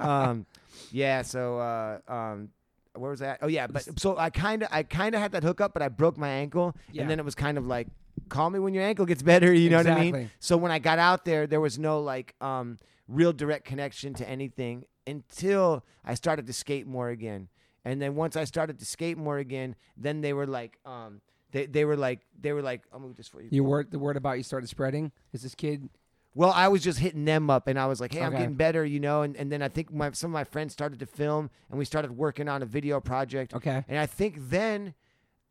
um, 0.00 0.46
yeah, 0.90 1.22
so 1.22 1.58
uh, 1.58 1.98
um, 2.12 2.48
where 2.94 3.10
was 3.10 3.20
that? 3.20 3.38
Oh 3.42 3.46
yeah, 3.48 3.66
but 3.66 3.98
so 4.00 4.16
I 4.16 4.30
kind 4.30 4.62
of 4.62 4.68
I 4.72 4.82
kind 4.82 5.14
of 5.14 5.20
had 5.20 5.32
that 5.32 5.42
hookup, 5.42 5.72
but 5.72 5.82
I 5.82 5.88
broke 5.88 6.16
my 6.18 6.28
ankle, 6.28 6.76
Yeah. 6.92 7.02
and 7.02 7.10
then 7.10 7.18
it 7.18 7.24
was 7.24 7.34
kind 7.34 7.58
of 7.58 7.66
like. 7.66 7.88
Call 8.28 8.50
me 8.50 8.58
when 8.60 8.74
your 8.74 8.84
ankle 8.84 9.06
gets 9.06 9.22
better. 9.22 9.52
You 9.52 9.70
know 9.70 9.78
what 9.78 9.86
I 9.88 9.98
mean? 10.00 10.30
So 10.38 10.56
when 10.56 10.70
I 10.70 10.78
got 10.78 10.98
out 11.00 11.24
there, 11.24 11.46
there 11.48 11.60
was 11.60 11.78
no 11.78 12.00
like 12.00 12.34
um, 12.40 12.78
real 13.08 13.32
direct 13.32 13.64
connection 13.64 14.14
to 14.14 14.28
anything 14.28 14.84
until 15.06 15.84
I 16.04 16.14
started 16.14 16.46
to 16.46 16.52
skate 16.52 16.86
more 16.86 17.08
again. 17.08 17.48
And 17.84 18.00
then 18.00 18.14
once 18.14 18.36
I 18.36 18.44
started 18.44 18.78
to 18.80 18.84
skate 18.84 19.16
more 19.18 19.38
again, 19.38 19.74
then 19.96 20.20
they 20.20 20.32
were 20.32 20.46
like, 20.46 20.78
um, 20.84 21.20
they, 21.50 21.66
they 21.66 21.84
were 21.84 21.96
like, 21.96 22.20
they 22.38 22.52
were 22.52 22.62
like, 22.62 22.82
I'll 22.92 23.00
move 23.00 23.16
this 23.16 23.26
for 23.26 23.40
you. 23.42 23.48
You 23.50 23.64
word 23.64 23.90
the 23.90 23.98
word 23.98 24.16
about 24.16 24.36
you 24.36 24.42
started 24.44 24.68
spreading. 24.68 25.10
Is 25.32 25.42
this 25.42 25.54
kid? 25.56 25.88
Well, 26.34 26.52
I 26.54 26.68
was 26.68 26.82
just 26.82 27.00
hitting 27.00 27.24
them 27.24 27.50
up, 27.50 27.66
and 27.66 27.78
I 27.78 27.86
was 27.86 28.00
like, 28.00 28.12
"Hey, 28.14 28.20
I'm 28.22 28.28
Okay. 28.28 28.38
getting 28.42 28.54
better," 28.54 28.84
you 28.84 29.00
know. 29.00 29.22
And, 29.22 29.36
and 29.36 29.50
then 29.50 29.62
I 29.62 29.68
think 29.68 29.92
my 29.92 30.12
some 30.12 30.30
of 30.30 30.32
my 30.32 30.44
friends 30.44 30.72
started 30.72 30.98
to 31.00 31.06
film, 31.06 31.50
and 31.68 31.78
we 31.78 31.84
started 31.84 32.12
working 32.16 32.48
on 32.48 32.62
a 32.62 32.66
video 32.66 33.00
project. 33.00 33.54
Okay. 33.54 33.84
And 33.88 33.98
I 33.98 34.06
think 34.06 34.36
then 34.38 34.94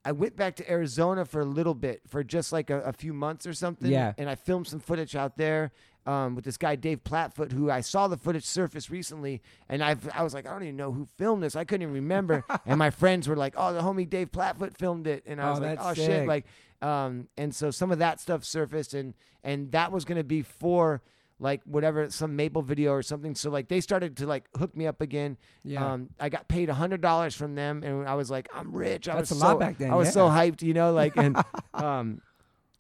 I 0.06 0.14
went 0.14 0.38
back 0.38 0.56
to 0.56 0.72
Arizona 0.72 1.26
for 1.26 1.42
a 1.42 1.46
little 1.46 1.74
bit, 1.74 2.02
for 2.08 2.24
just 2.24 2.54
like 2.54 2.70
a, 2.70 2.80
a 2.82 2.94
few 2.94 3.14
months 3.14 3.46
or 3.46 3.54
something. 3.54 3.92
Yeah. 3.92 4.14
And 4.18 4.30
I 4.30 4.36
filmed 4.36 4.68
some 4.68 4.80
footage 4.80 5.16
out 5.16 5.36
there 5.38 5.72
um, 6.06 6.36
with 6.36 6.46
this 6.46 6.58
guy 6.58 6.76
Dave 6.76 7.04
Platfoot, 7.04 7.52
who 7.52 7.70
I 7.70 7.82
saw 7.82 8.08
the 8.08 8.18
footage 8.18 8.46
surface 8.46 8.90
recently, 8.90 9.42
and 9.68 9.84
I 9.84 9.96
I 10.14 10.24
was 10.24 10.34
like, 10.34 10.48
I 10.48 10.52
don't 10.52 10.64
even 10.64 10.78
know 10.78 10.92
who 10.92 11.06
filmed 11.18 11.44
this. 11.44 11.56
I 11.56 11.64
couldn't 11.66 11.84
even 11.84 11.94
remember. 11.94 12.44
and 12.66 12.80
my 12.80 12.90
friends 12.90 13.28
were 13.28 13.36
like, 13.36 13.54
Oh, 13.58 13.74
the 13.74 13.82
homie 13.82 14.10
Dave 14.10 14.32
Platfoot 14.32 14.78
filmed 14.78 15.08
it, 15.08 15.24
and 15.26 15.42
I 15.42 15.48
Oh, 15.48 15.52
was 15.52 15.60
like, 15.60 15.80
Oh 15.82 15.94
sick. 15.94 16.06
shit, 16.06 16.28
like. 16.28 16.46
Um, 16.82 17.28
and 17.38 17.54
so 17.54 17.72
some 17.72 17.92
of 17.92 18.00
that 18.00 18.22
stuff 18.22 18.46
surfaced, 18.46 18.94
and 18.94 19.14
and 19.44 19.72
that 19.74 19.92
was 19.92 20.06
gonna 20.06 20.24
be 20.24 20.42
for 20.42 21.02
like 21.42 21.62
whatever 21.66 22.10
some 22.10 22.36
maple 22.38 22.62
video 22.62 22.92
or 22.94 23.02
something. 23.02 23.36
So 23.36 23.50
like 23.50 23.68
they 23.68 23.82
started 23.82 24.16
to 24.18 24.26
like 24.28 24.46
hook 24.58 24.76
me 24.78 24.88
up 24.88 25.02
again. 25.02 25.38
Yeah. 25.66 25.94
Um, 25.94 26.10
I 26.20 26.30
got 26.30 26.48
paid 26.48 26.70
a 26.70 26.74
hundred 26.74 27.02
dollars 27.02 27.36
from 27.36 27.56
them, 27.56 27.84
and 27.84 28.08
I 28.08 28.16
was 28.16 28.32
like, 28.32 28.48
I'm 28.54 28.74
rich. 28.74 29.10
I 29.10 29.16
That's 29.16 29.30
was 29.32 29.42
a 29.42 29.44
lot 29.44 29.52
so, 29.56 29.60
back 29.60 29.78
then, 29.78 29.92
I 29.92 29.96
was 29.96 30.12
so 30.14 30.30
hyped, 30.30 30.62
you 30.62 30.74
know, 30.74 30.94
like 30.94 31.18
and 31.18 31.36
um, 31.74 32.22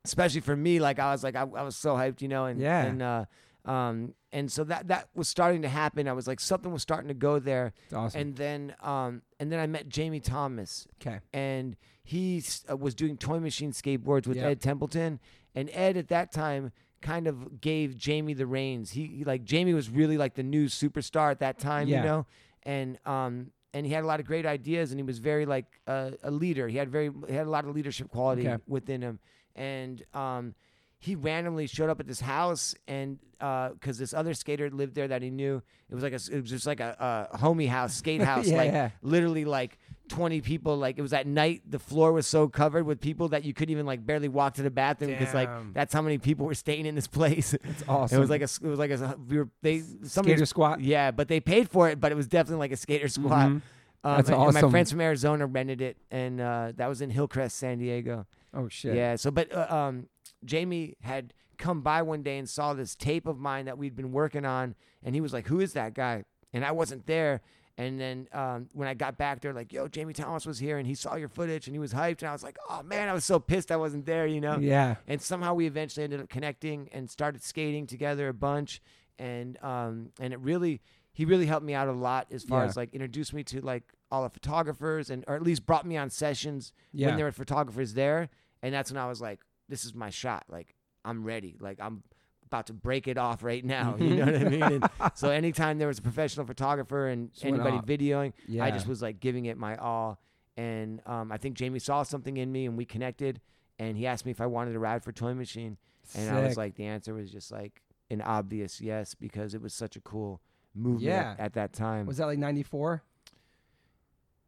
especially 0.09 0.41
for 0.41 0.55
me, 0.55 0.79
like 0.79 0.99
I 0.99 1.11
was 1.11 1.23
like 1.23 1.35
I, 1.35 1.41
I 1.41 1.63
was 1.63 1.75
so 1.75 1.95
hyped, 1.95 2.21
you 2.21 2.27
know, 2.27 2.45
and 2.45 2.59
Yeah. 2.59 2.85
and 2.85 3.01
uh, 3.01 3.25
um, 3.65 4.13
and 4.31 4.51
so 4.51 4.63
that 4.65 4.87
that 4.87 5.09
was 5.15 5.27
starting 5.27 5.61
to 5.63 5.69
happen. 5.69 6.07
I 6.07 6.13
was 6.13 6.27
like 6.27 6.39
something 6.39 6.71
was 6.71 6.81
starting 6.81 7.07
to 7.09 7.13
go 7.13 7.39
there, 7.39 7.73
It's 7.85 7.93
awesome. 7.93 8.21
and 8.21 8.35
then 8.35 8.75
um, 8.81 9.21
and 9.39 9.51
then 9.51 9.59
I 9.59 9.67
met 9.67 9.87
Jamie 9.89 10.19
Thomas, 10.19 10.87
okay. 11.01 11.19
and 11.33 11.75
he 12.03 12.43
uh, 12.69 12.75
was 12.77 12.95
doing 12.95 13.17
toy 13.17 13.39
machine 13.39 13.71
skateboards 13.71 14.25
with 14.27 14.37
Yep. 14.37 14.45
Ed 14.51 14.61
Templeton, 14.61 15.19
and 15.55 15.69
Ed 15.73 15.97
at 15.97 16.07
that 16.09 16.31
time 16.31 16.71
kind 17.01 17.27
of 17.27 17.61
gave 17.61 17.95
Jamie 17.95 18.33
the 18.33 18.45
reins. 18.47 18.91
He, 18.91 19.05
he- 19.07 19.23
like 19.23 19.43
Jamie 19.45 19.73
was 19.73 19.89
really 19.89 20.17
like 20.17 20.33
the 20.35 20.43
new 20.43 20.65
superstar 20.67 21.31
at 21.31 21.39
that 21.39 21.59
time, 21.59 21.87
Yeah. 21.87 21.97
you 21.99 22.03
know, 22.09 22.25
and 22.63 22.97
um 23.05 23.51
and 23.73 23.85
he 23.85 23.91
had 23.93 24.03
a 24.03 24.07
lot 24.07 24.19
of 24.19 24.25
great 24.25 24.47
ideas, 24.47 24.91
and 24.91 24.99
he 24.99 25.03
was 25.03 25.19
very 25.19 25.45
like 25.45 25.67
uh, 25.85 26.11
a 26.23 26.31
leader. 26.31 26.67
He 26.67 26.77
had 26.77 26.89
very 26.89 27.11
he 27.27 27.33
had 27.35 27.45
a 27.45 27.49
lot 27.51 27.65
of 27.65 27.75
leadership 27.75 28.09
quality 28.09 28.47
Okay. 28.47 28.63
within 28.67 29.01
him, 29.01 29.19
and 29.59 30.03
um 30.15 30.55
he 31.01 31.15
randomly 31.15 31.65
showed 31.67 31.89
up 31.89 31.99
at 32.01 32.07
this 32.07 32.19
house 32.19 32.75
and 32.87 33.19
because 33.39 33.97
this 33.97 34.13
other 34.13 34.33
skater 34.33 34.69
lived 34.69 34.95
there 34.95 35.07
that 35.07 35.21
he 35.21 35.29
knew 35.29 35.61
it 35.89 35.93
was 35.93 36.03
like 36.03 36.11
a 36.13 36.19
it 36.35 36.41
was 36.41 36.49
just 36.49 36.65
like 36.65 36.79
a, 36.81 37.27
a 37.31 37.37
homie 37.37 37.69
house 37.69 37.93
skate 37.95 38.21
house 38.31 38.47
Yeah, 38.47 38.57
like 38.57 38.71
yeah. 38.71 38.89
literally 39.01 39.45
like 39.45 39.77
20 40.09 40.41
people 40.41 40.75
like 40.75 40.97
it 40.97 41.01
was 41.01 41.13
at 41.13 41.25
night 41.27 41.61
the 41.69 41.79
floor 41.79 42.11
was 42.11 42.25
so 42.27 42.47
covered 42.49 42.85
with 42.85 42.99
people 42.99 43.29
that 43.29 43.45
you 43.45 43.53
couldn't 43.53 43.71
even 43.71 43.85
like 43.85 44.05
barely 44.05 44.27
walk 44.27 44.55
to 44.55 44.63
the 44.63 44.71
bathroom 44.71 45.11
because 45.11 45.33
like 45.33 45.49
that's 45.73 45.93
how 45.93 46.01
many 46.01 46.17
people 46.17 46.45
were 46.47 46.53
staying 46.55 46.85
in 46.85 46.95
this 46.95 47.07
place 47.07 47.53
It's 47.53 47.83
awesome. 47.87 48.17
it 48.17 48.19
was 48.19 48.29
like 48.29 48.41
a 48.41 48.49
it 48.61 48.67
was 48.67 48.79
like 48.79 48.91
a 48.91 49.15
we 49.29 49.37
were 49.37 49.47
they 49.61 49.79
somebody 50.03 50.33
skater 50.33 50.45
squat. 50.47 50.81
yeah 50.81 51.11
but 51.11 51.27
they 51.29 51.39
paid 51.39 51.69
for 51.69 51.87
it 51.89 51.99
but 52.01 52.11
it 52.11 52.15
was 52.15 52.27
definitely 52.27 52.59
like 52.59 52.71
a 52.71 52.77
skater 52.77 53.07
squat 53.07 53.47
Mhm. 53.49 53.61
um, 54.03 54.15
That's 54.17 54.29
and- 54.29 54.41
and 54.41 54.53
my 54.53 54.69
friends 54.69 54.91
from 54.91 54.99
arizona 55.01 55.45
rented 55.45 55.79
it 55.81 55.95
and 56.11 56.41
uh, 56.41 56.71
that 56.75 56.87
was 56.87 56.99
in 57.01 57.09
hillcrest 57.11 57.57
san 57.57 57.77
diego 57.77 58.25
Oh 58.53 58.67
shit. 58.69 58.95
yeah. 58.95 59.15
So, 59.15 59.31
but 59.31 59.53
uh, 59.53 59.67
um, 59.69 60.07
Jamie 60.45 60.95
had 61.01 61.33
come 61.57 61.81
by 61.81 62.01
one 62.01 62.23
day 62.23 62.37
and 62.37 62.47
saw 62.49 62.73
this 62.73 62.95
tape 62.95 63.27
of 63.27 63.37
mine 63.37 63.65
that 63.65 63.77
we'd 63.77 63.95
been 63.95 64.11
working 64.11 64.45
on, 64.45 64.75
and 65.03 65.13
he 65.15 65.21
was 65.21 65.33
like, 65.33 65.47
"Who 65.47 65.59
is 65.59 65.73
that 65.73 65.93
guy?" 65.93 66.23
And 66.53 66.65
I 66.65 66.71
wasn't 66.71 67.05
there. 67.05 67.41
And 67.77 67.97
then 67.97 68.27
um, 68.33 68.67
when 68.73 68.89
I 68.89 68.93
got 68.93 69.17
back, 69.17 69.39
they're 69.39 69.53
like, 69.53 69.71
"Yo, 69.71 69.87
Jamie 69.87 70.13
Thomas 70.13 70.45
was 70.45 70.59
here, 70.59 70.77
and 70.77 70.85
he 70.87 70.95
saw 70.95 71.15
your 71.15 71.29
footage, 71.29 71.67
and 71.67 71.75
he 71.75 71.79
was 71.79 71.93
hyped." 71.93 72.19
And 72.21 72.29
I 72.29 72.33
was 72.33 72.43
like, 72.43 72.57
"Oh 72.69 72.83
man, 72.83 73.07
I 73.07 73.13
was 73.13 73.23
so 73.23 73.39
pissed 73.39 73.71
I 73.71 73.77
wasn't 73.77 74.05
there," 74.05 74.27
you 74.27 74.41
know. 74.41 74.57
Yeah. 74.59 74.95
And 75.07 75.21
somehow 75.21 75.53
we 75.53 75.65
eventually 75.65 76.03
ended 76.03 76.19
up 76.19 76.27
connecting 76.29 76.89
and 76.91 77.09
started 77.09 77.41
skating 77.43 77.87
together 77.87 78.27
a 78.27 78.33
bunch, 78.33 78.81
and 79.17 79.57
um, 79.63 80.09
and 80.19 80.33
it 80.33 80.39
really, 80.39 80.81
he 81.13 81.23
really 81.23 81.45
helped 81.45 81.65
me 81.65 81.73
out 81.73 81.87
a 81.87 81.93
lot 81.93 82.27
as 82.31 82.43
far 82.43 82.63
Yeah. 82.63 82.67
as 82.69 82.75
like 82.77 82.93
introduced 82.93 83.33
me 83.33 83.43
to 83.45 83.61
like 83.61 83.83
all 84.11 84.23
the 84.23 84.29
photographers 84.29 85.09
and 85.09 85.23
or 85.27 85.35
at 85.35 85.43
least 85.43 85.65
brought 85.65 85.85
me 85.85 85.95
on 85.97 86.09
sessions 86.09 86.73
Yeah. 86.93 87.07
when 87.07 87.17
there 87.17 87.25
were 87.25 87.31
photographers 87.31 87.93
there, 87.93 88.29
and 88.63 88.73
that's 88.73 88.91
when 88.91 88.97
I 89.01 89.07
was 89.07 89.21
like, 89.21 89.39
this 89.67 89.85
is 89.85 89.93
my 89.93 90.09
shot. 90.09 90.45
Like 90.49 90.75
I'm 91.05 91.23
ready. 91.23 91.55
Like 91.59 91.79
I'm 91.81 92.03
about 92.45 92.65
to 92.67 92.73
break 92.73 93.07
it 93.07 93.17
off 93.17 93.43
right 93.43 93.63
now. 93.63 93.95
You 93.99 94.15
know 94.17 94.25
what 94.25 94.35
I 94.35 94.49
mean? 94.49 94.63
And 94.63 94.89
so 95.13 95.29
anytime 95.41 95.77
there 95.77 95.87
was 95.87 95.99
a 95.99 96.01
professional 96.01 96.45
photographer 96.47 97.07
and 97.07 97.31
Just 97.31 97.45
anybody 97.45 97.77
videoing, 97.77 98.33
yeah. 98.47 98.63
I 98.65 98.71
just 98.71 98.87
was 98.87 99.01
like 99.01 99.19
giving 99.19 99.45
it 99.45 99.57
my 99.57 99.75
all. 99.75 100.19
And 100.57 101.01
um, 101.05 101.31
I 101.31 101.37
think 101.37 101.55
Jamie 101.55 101.79
saw 101.79 102.03
something 102.03 102.35
in 102.37 102.51
me, 102.51 102.65
and 102.65 102.75
we 102.75 102.83
connected. 102.85 103.39
And 103.77 103.95
he 103.95 104.07
asked 104.07 104.25
me 104.25 104.31
if 104.31 104.41
I 104.41 104.45
wanted 104.47 104.73
to 104.73 104.79
ride 104.79 105.03
for 105.05 105.11
Toy 105.13 105.33
Machine, 105.33 105.77
and 106.15 106.29
I 106.29 106.41
was 106.45 106.57
like, 106.57 106.75
the 106.75 106.85
answer 106.85 107.13
was 107.13 107.31
just 107.31 107.49
like 107.51 107.81
an 108.09 108.21
obvious 108.21 108.81
yes 108.81 109.13
because 109.15 109.53
it 109.53 109.61
was 109.61 109.73
such 109.73 109.95
a 109.95 110.01
cool 110.01 110.41
movement 110.75 111.03
Yeah. 111.03 111.35
at 111.39 111.53
that 111.53 111.71
time. 111.71 112.07
was 112.07 112.17
that 112.17 112.25
like 112.25 112.39
'94? 112.39 113.03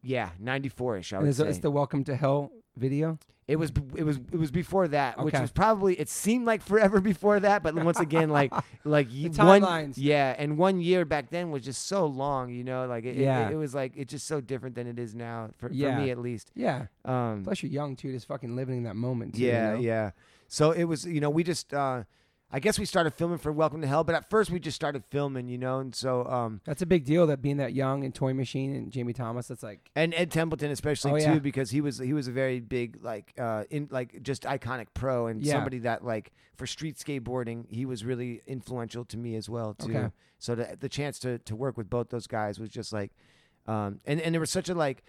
Yeah, 0.02 0.30
ninety 0.38 0.68
four 0.68 0.96
ish. 0.98 1.12
I 1.12 1.16
And 1.16 1.24
would 1.26 1.30
is 1.30 1.36
say. 1.38 1.48
it's 1.48 1.58
the 1.58 1.70
Welcome 1.70 2.04
to 2.04 2.16
Hell 2.16 2.50
video? 2.76 3.18
It 3.48 3.56
was 3.56 3.70
it 3.96 4.04
was 4.04 4.18
it 4.30 4.36
was 4.38 4.50
before 4.52 4.86
that, 4.88 5.18
which 5.22 5.34
Okay. 5.34 5.42
was 5.42 5.50
probably 5.50 5.98
it 5.98 6.08
seemed 6.08 6.46
like 6.46 6.62
forever 6.62 7.00
before 7.12 7.40
that, 7.40 7.62
but 7.62 7.74
once 7.74 7.98
again, 7.98 8.30
like 8.30 8.52
like 8.84 9.10
The 9.10 9.28
one 9.30 9.62
timelines. 9.62 9.94
yeah, 9.96 10.34
and 10.38 10.56
one 10.56 10.80
year 10.80 11.04
back 11.04 11.28
then 11.30 11.50
was 11.50 11.62
just 11.64 11.86
so 11.86 12.06
long, 12.06 12.50
you 12.50 12.62
know, 12.64 12.86
like 12.86 13.04
it, 13.04 13.16
it- 13.16 13.22
Yeah. 13.22 13.50
it, 13.50 13.54
was 13.56 13.74
like 13.74 13.92
it's 13.96 14.12
just 14.12 14.26
so 14.26 14.40
different 14.40 14.74
than 14.76 14.86
it 14.86 14.98
is 14.98 15.14
now 15.14 15.50
for, 15.58 15.70
Yeah. 15.72 15.96
for 15.96 16.02
me 16.02 16.10
at 16.10 16.18
least. 16.18 16.52
Yeah. 16.54 16.86
Um, 17.04 17.42
Plus, 17.44 17.62
you're 17.62 17.72
young 17.72 17.96
too, 17.96 18.12
just 18.12 18.26
fucking 18.28 18.54
living 18.54 18.78
in 18.78 18.84
that 18.84 18.96
moment. 18.96 19.34
Too, 19.34 19.42
yeah, 19.42 19.70
you 19.70 19.74
know? 19.76 19.80
yeah. 19.82 20.10
So 20.48 20.70
it 20.70 20.84
was, 20.84 21.04
you 21.04 21.20
know, 21.20 21.30
we 21.30 21.42
just 21.42 21.74
uh, 21.74 22.04
I 22.54 22.60
guess 22.60 22.78
we 22.78 22.84
started 22.84 23.14
filming 23.14 23.38
for 23.38 23.50
Welcome 23.50 23.80
to 23.80 23.86
Hell, 23.86 24.04
but 24.04 24.14
at 24.14 24.28
first 24.28 24.50
we 24.50 24.60
just 24.60 24.74
started 24.76 25.04
filming, 25.10 25.48
you 25.48 25.56
know, 25.56 25.78
and 25.78 25.94
so 25.94 26.26
um, 26.26 26.60
That's 26.66 26.82
a 26.82 26.86
big 26.86 27.04
deal. 27.06 27.26
That 27.28 27.40
being 27.40 27.56
that 27.56 27.72
young 27.72 28.04
and 28.04 28.14
Toy 28.14 28.34
Machine 28.34 28.74
and 28.76 28.90
Jamie 28.92 29.14
Thomas. 29.14 29.48
That's 29.48 29.62
like 29.62 29.90
and 29.96 30.12
Ed 30.14 30.30
Templeton 30.30 30.70
especially 30.70 31.12
Oh, 31.12 31.18
too 31.18 31.32
yeah. 31.34 31.38
because 31.38 31.70
he 31.70 31.80
was 31.80 31.96
he 31.98 32.12
was 32.12 32.28
a 32.28 32.32
very 32.32 32.60
big 32.60 32.98
like 33.02 33.32
uh 33.38 33.64
in 33.70 33.88
like 33.90 34.22
just 34.22 34.42
iconic 34.42 34.88
pro 34.92 35.28
and 35.28 35.42
Yeah. 35.42 35.54
somebody 35.54 35.78
that 35.78 36.04
like 36.04 36.30
for 36.56 36.66
street 36.66 36.96
skateboarding 36.96 37.64
he 37.70 37.86
was 37.86 38.04
really 38.04 38.42
influential 38.46 39.04
to 39.06 39.16
me 39.16 39.34
as 39.36 39.48
well 39.48 39.72
too. 39.72 39.96
Okay. 39.96 40.10
So 40.38 40.54
the 40.54 40.76
the 40.78 40.88
chance 40.90 41.18
to 41.20 41.38
to 41.38 41.56
work 41.56 41.78
with 41.78 41.88
both 41.88 42.10
those 42.10 42.26
guys 42.26 42.60
was 42.60 42.68
just 42.68 42.92
like 42.92 43.12
um 43.66 44.00
and 44.04 44.20
and 44.20 44.34
there 44.34 44.40
was 44.40 44.50
such 44.50 44.68
a 44.68 44.74
like 44.74 45.02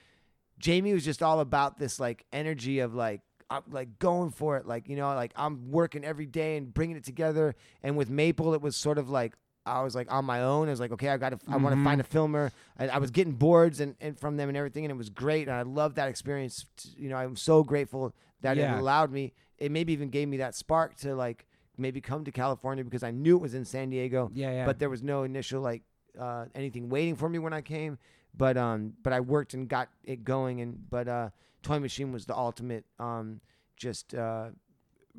Jamie 0.59 0.93
was 0.93 1.03
just 1.03 1.21
all 1.21 1.39
about 1.41 1.77
this 1.77 1.99
like 1.99 2.25
energy 2.31 2.79
of 2.79 2.93
like 2.93 3.19
I'm 3.53 3.63
like 3.71 3.99
going 3.99 4.31
for 4.31 4.57
it 4.57 4.65
like 4.67 4.89
you 4.89 4.95
know 4.95 5.07
like 5.15 5.31
I'm 5.35 5.71
working 5.71 6.03
every 6.03 6.25
day 6.25 6.57
and 6.57 6.73
bringing 6.73 6.97
it 6.97 7.03
together 7.03 7.55
and 7.83 7.95
with 7.97 8.09
Maple 8.09 8.53
it 8.53 8.61
was 8.61 8.75
sort 8.75 8.97
of 8.97 9.09
like 9.09 9.33
I 9.65 9.81
was 9.81 9.95
like 9.95 10.11
on 10.11 10.25
my 10.25 10.41
own. 10.41 10.67
I 10.67 10.71
was 10.71 10.81
like, 10.81 10.91
okay, 10.91 11.07
I 11.07 11.15
got 11.15 11.29
to, 11.29 11.39
I 11.47 11.55
want 11.55 11.73
to 11.73 11.81
find 11.85 12.01
a 12.01 12.03
filmer. 12.03 12.51
I, 12.77 12.89
I 12.89 12.97
was 12.97 13.11
getting 13.11 13.31
boards 13.31 13.79
and, 13.79 13.95
and 14.01 14.19
from 14.19 14.35
them 14.35 14.49
and 14.49 14.57
everything, 14.57 14.83
and 14.83 14.91
it 14.91 14.97
was 14.97 15.09
great. 15.09 15.47
And 15.47 15.55
I 15.55 15.61
loved 15.61 15.95
that 15.95 16.09
experience. 16.09 16.65
You 16.97 17.07
know, 17.07 17.15
I'm 17.15 17.37
so 17.37 17.63
grateful 17.63 18.13
that 18.41 18.57
Yeah. 18.57 18.75
it 18.75 18.79
allowed 18.81 19.09
me. 19.13 19.31
It 19.57 19.71
maybe 19.71 19.93
even 19.93 20.09
gave 20.09 20.27
me 20.27 20.35
that 20.43 20.53
spark 20.53 20.97
to 20.97 21.15
like 21.15 21.45
maybe 21.77 22.01
come 22.01 22.25
to 22.25 22.31
California 22.33 22.83
because 22.83 23.03
I 23.03 23.11
knew 23.11 23.37
it 23.37 23.41
was 23.41 23.53
in 23.53 23.63
San 23.63 23.89
Diego, 23.89 24.29
yeah, 24.33 24.51
yeah. 24.51 24.65
but 24.65 24.79
there 24.79 24.89
was 24.89 25.01
no 25.01 25.23
initial 25.23 25.61
like 25.61 25.83
uh, 26.19 26.43
anything 26.53 26.89
waiting 26.89 27.15
for 27.15 27.29
me 27.29 27.39
when 27.39 27.53
I 27.53 27.61
came. 27.61 27.97
but 28.35 28.57
um, 28.57 28.95
but 29.01 29.13
I 29.13 29.21
worked 29.21 29.53
and 29.53 29.69
got 29.69 29.87
it 30.03 30.25
going, 30.25 30.59
and 30.59 30.89
but 30.89 31.07
uh, 31.07 31.29
Toy 31.63 31.79
Machine 31.79 32.11
was 32.11 32.25
the 32.25 32.37
ultimate 32.37 32.85
um, 32.99 33.41
just 33.75 34.13
uh, 34.13 34.49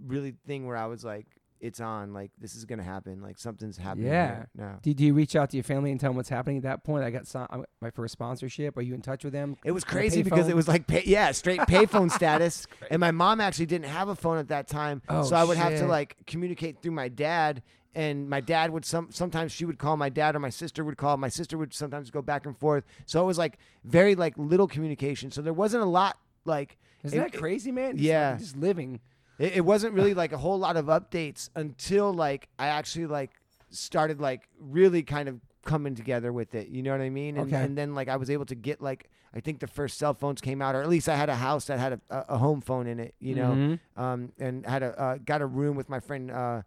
really 0.07 0.35
thing 0.47 0.67
where 0.67 0.77
I 0.77 0.87
was 0.87 1.05
like, 1.05 1.27
it's 1.61 1.81
on, 1.81 2.13
like 2.13 2.31
this 2.39 2.55
is 2.55 2.67
gonna 2.67 2.83
happen, 2.83 3.23
like 3.23 3.39
something's 3.39 3.79
happening. 3.79 4.09
Yeah. 4.09 4.45
now. 4.55 4.79
Did 4.83 5.01
you 5.01 5.15
reach 5.15 5.35
out 5.35 5.49
to 5.51 5.57
your 5.57 5.65
family 5.65 5.91
and 5.91 5.99
tell 5.99 6.11
them 6.11 6.17
what's 6.17 6.29
happening 6.29 6.59
at 6.59 6.63
that 6.65 6.85
point? 6.85 7.05
I 7.05 7.11
got 7.11 7.27
some, 7.27 7.65
my 7.81 7.91
first 7.91 8.13
sponsorship. 8.13 8.77
Are 8.77 8.83
you 8.83 8.93
in 8.93 9.01
touch 9.01 9.25
with 9.25 9.33
them? 9.33 9.57
It 9.65 9.71
was 9.71 9.83
crazy 9.83 10.23
because 10.23 10.49
it 10.49 10.57
was 10.57 10.69
like, 10.69 10.87
pay, 10.87 11.03
yeah, 11.07 11.33
straight 11.33 11.61
payphone 11.69 12.11
status. 12.11 12.67
And 12.91 13.01
my 13.01 13.13
mom 13.13 13.41
actually 13.41 13.65
didn't 13.67 13.87
have 13.87 14.09
a 14.09 14.15
phone 14.15 14.37
at 14.37 14.49
that 14.49 14.69
time, 14.69 15.01
Oh, 15.09 15.23
so 15.23 15.37
I 15.37 15.45
would 15.45 15.57
have 15.57 15.79
to 15.79 15.87
like 15.87 16.17
communicate 16.27 16.83
through 16.83 16.93
my 16.93 17.09
dad. 17.09 17.63
And 17.95 18.29
my 18.29 18.41
dad 18.41 18.71
would 18.71 18.85
some 18.85 19.11
sometimes 19.13 19.53
she 19.53 19.65
would 19.65 19.79
call 19.79 19.97
my 19.97 20.09
dad 20.09 20.35
or 20.35 20.41
my 20.41 20.51
sister 20.51 20.85
would 20.85 20.97
call. 20.97 21.17
My 21.17 21.29
sister 21.29 21.57
would 21.57 21.73
sometimes 21.73 22.11
go 22.11 22.21
back 22.21 22.45
and 22.45 22.59
forth. 22.59 22.85
So 23.07 23.23
it 23.23 23.27
was 23.27 23.39
like 23.39 23.59
very 23.85 24.17
like 24.17 24.37
little 24.37 24.67
communication. 24.67 25.31
So 25.31 25.41
there 25.41 25.53
wasn't 25.53 25.85
a 25.85 25.87
lot 25.87 26.19
like 26.45 26.77
Isn't 27.03 27.19
it- 27.19 27.33
that 27.33 27.39
crazy, 27.39 27.73
man? 27.73 27.93
Just, 27.97 28.05
yeah. 28.05 28.31
like, 28.31 28.39
just 28.41 28.57
living. 28.57 29.01
it, 29.39 29.57
it 29.57 29.65
wasn't 29.65 29.95
really 29.95 30.15
like 30.15 30.33
a 30.33 30.39
whole 30.39 30.59
lot 30.59 30.77
of 30.77 30.87
updates 30.87 31.51
until 31.57 32.13
like 32.13 32.49
I 32.59 32.69
actually 32.69 33.07
like 33.07 33.31
started 33.71 34.21
like 34.21 34.49
really 34.59 35.03
kind 35.03 35.29
of 35.29 35.41
coming 35.65 35.95
together 35.95 36.33
with 36.33 36.55
it. 36.55 36.69
You 36.69 36.83
know 36.83 36.93
what 36.93 37.01
I 37.01 37.11
mean? 37.11 37.37
And, 37.39 37.53
Okay. 37.53 37.63
and 37.65 37.77
then 37.77 37.95
like 37.95 38.09
I 38.09 38.17
was 38.17 38.31
able 38.31 38.45
to 38.47 38.55
get 38.55 38.81
like 38.83 39.09
I 39.37 39.41
think 39.41 39.59
the 39.59 39.67
first 39.67 39.99
cell 39.99 40.15
phones 40.15 40.41
came 40.41 40.63
out, 40.63 40.77
or 40.77 40.83
at 40.83 40.89
least 40.89 41.09
I 41.09 41.17
had 41.17 41.29
a 41.29 41.35
house 41.35 41.65
that 41.65 41.81
had 41.81 41.95
a, 42.09 42.25
a, 42.29 42.39
home 42.39 42.61
phone 42.61 42.87
in 42.87 43.01
it. 43.01 43.17
You 43.19 43.35
know, 43.35 43.51
Mhm. 43.51 43.81
um, 44.01 44.33
and 44.39 44.65
had 44.65 44.85
a 44.85 45.01
uh, 45.01 45.19
got 45.25 45.43
a 45.43 45.47
room 45.47 45.75
with 45.77 45.89
my 45.89 45.99
friend. 45.99 46.31
Uh, 46.31 46.63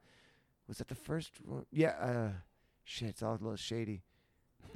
was 0.67 0.79
that 0.79 0.89
the 0.89 0.95
first? 0.95 1.31
one? 1.45 1.65
Yeah. 1.71 1.91
Uh, 1.91 2.29
shit, 2.83 3.07
it's 3.09 3.23
all 3.23 3.31
a 3.31 3.39
little 3.39 3.55
shady. 3.55 4.01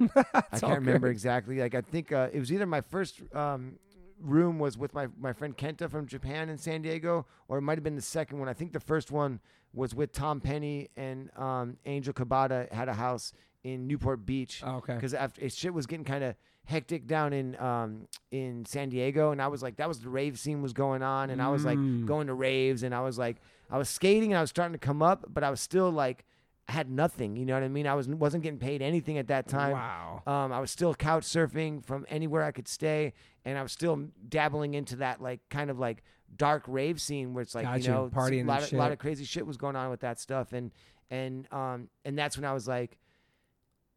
I 0.00 0.58
can't 0.58 0.78
remember 0.78 1.08
exactly. 1.08 1.58
Like 1.58 1.74
I 1.74 1.82
think 1.82 2.12
uh, 2.12 2.28
it 2.32 2.38
was 2.40 2.50
either 2.50 2.64
my 2.64 2.80
first 2.80 3.20
um, 3.34 3.74
room 4.22 4.58
was 4.58 4.78
with 4.78 4.94
my 4.94 5.08
my 5.18 5.32
friend 5.32 5.56
Kenta 5.56 5.90
from 5.90 6.06
Japan 6.06 6.48
in 6.48 6.58
San 6.58 6.82
Diego, 6.82 7.26
or 7.48 7.58
it 7.58 7.62
might 7.62 7.76
have 7.78 7.84
been 7.84 7.96
the 7.96 8.02
second 8.02 8.38
one. 8.38 8.48
I 8.48 8.52
think 8.54 8.72
the 8.72 8.80
first 8.80 9.10
one 9.10 9.40
was 9.74 9.94
with 9.94 10.12
Tom 10.12 10.40
Penny 10.40 10.88
and 10.96 11.30
um, 11.36 11.76
Angel 11.86 12.12
Cabada 12.12 12.70
had 12.72 12.88
a 12.88 12.94
house 12.94 13.32
in 13.64 13.86
Newport 13.86 14.26
Beach 14.26 14.62
Oh, 14.64 14.76
okay. 14.76 14.94
because 14.94 15.14
after 15.14 15.40
it, 15.40 15.52
shit 15.52 15.72
was 15.72 15.86
getting 15.86 16.04
kind 16.04 16.22
of 16.24 16.34
hectic 16.64 17.06
down 17.06 17.32
in 17.32 17.58
um, 17.60 18.06
in 18.30 18.64
San 18.64 18.88
Diego, 18.88 19.30
and 19.32 19.40
I 19.42 19.48
was 19.48 19.62
like, 19.62 19.76
that 19.76 19.88
was 19.88 20.00
the 20.00 20.08
rave 20.08 20.38
scene 20.38 20.62
was 20.62 20.72
going 20.72 21.02
on, 21.02 21.30
and 21.30 21.40
I 21.42 21.48
was 21.48 21.64
like 21.64 21.78
Mm. 21.78 22.06
going 22.06 22.26
to 22.28 22.34
raves, 22.34 22.82
and 22.82 22.94
I 22.94 23.00
was 23.00 23.18
like, 23.18 23.36
I 23.70 23.78
was 23.78 23.88
skating, 23.88 24.32
and 24.32 24.38
I 24.38 24.40
was 24.42 24.50
starting 24.50 24.72
to 24.74 24.78
come 24.86 25.02
up, 25.02 25.24
but 25.28 25.42
I 25.44 25.50
was 25.50 25.60
still 25.60 25.90
like. 25.90 26.24
I 26.68 26.72
had 26.72 26.90
nothing, 26.90 27.36
you 27.36 27.44
know 27.44 27.54
what 27.54 27.62
I 27.62 27.68
mean. 27.68 27.86
I 27.86 27.94
was 27.94 28.08
wasn't 28.08 28.42
getting 28.44 28.58
paid 28.58 28.82
anything 28.82 29.18
at 29.18 29.26
that 29.28 29.48
time. 29.48 29.72
Wow. 29.72 30.22
Um, 30.26 30.52
I 30.52 30.60
was 30.60 30.70
still 30.70 30.94
couch 30.94 31.24
surfing 31.24 31.84
from 31.84 32.06
anywhere 32.08 32.44
I 32.44 32.52
could 32.52 32.68
stay, 32.68 33.14
and 33.44 33.58
I 33.58 33.62
was 33.62 33.72
still 33.72 34.08
dabbling 34.28 34.74
into 34.74 34.96
that 34.96 35.20
like 35.20 35.40
kind 35.50 35.70
of 35.70 35.78
like 35.78 36.02
dark 36.36 36.64
rave 36.66 37.00
scene 37.00 37.34
where 37.34 37.42
it's 37.42 37.54
like 37.54 37.64
Gotcha, 37.64 37.82
you 37.82 37.88
know 37.88 38.10
partying 38.14 38.44
a 38.44 38.48
lot 38.48 38.62
of, 38.62 38.72
lot 38.72 38.92
of 38.92 38.98
crazy 38.98 39.24
shit 39.24 39.46
was 39.46 39.56
going 39.56 39.76
on 39.76 39.90
with 39.90 40.00
that 40.00 40.20
stuff, 40.20 40.52
and 40.52 40.70
and 41.10 41.52
um 41.52 41.88
and 42.04 42.16
that's 42.16 42.36
when 42.36 42.44
I 42.44 42.52
was 42.52 42.68
like, 42.68 42.96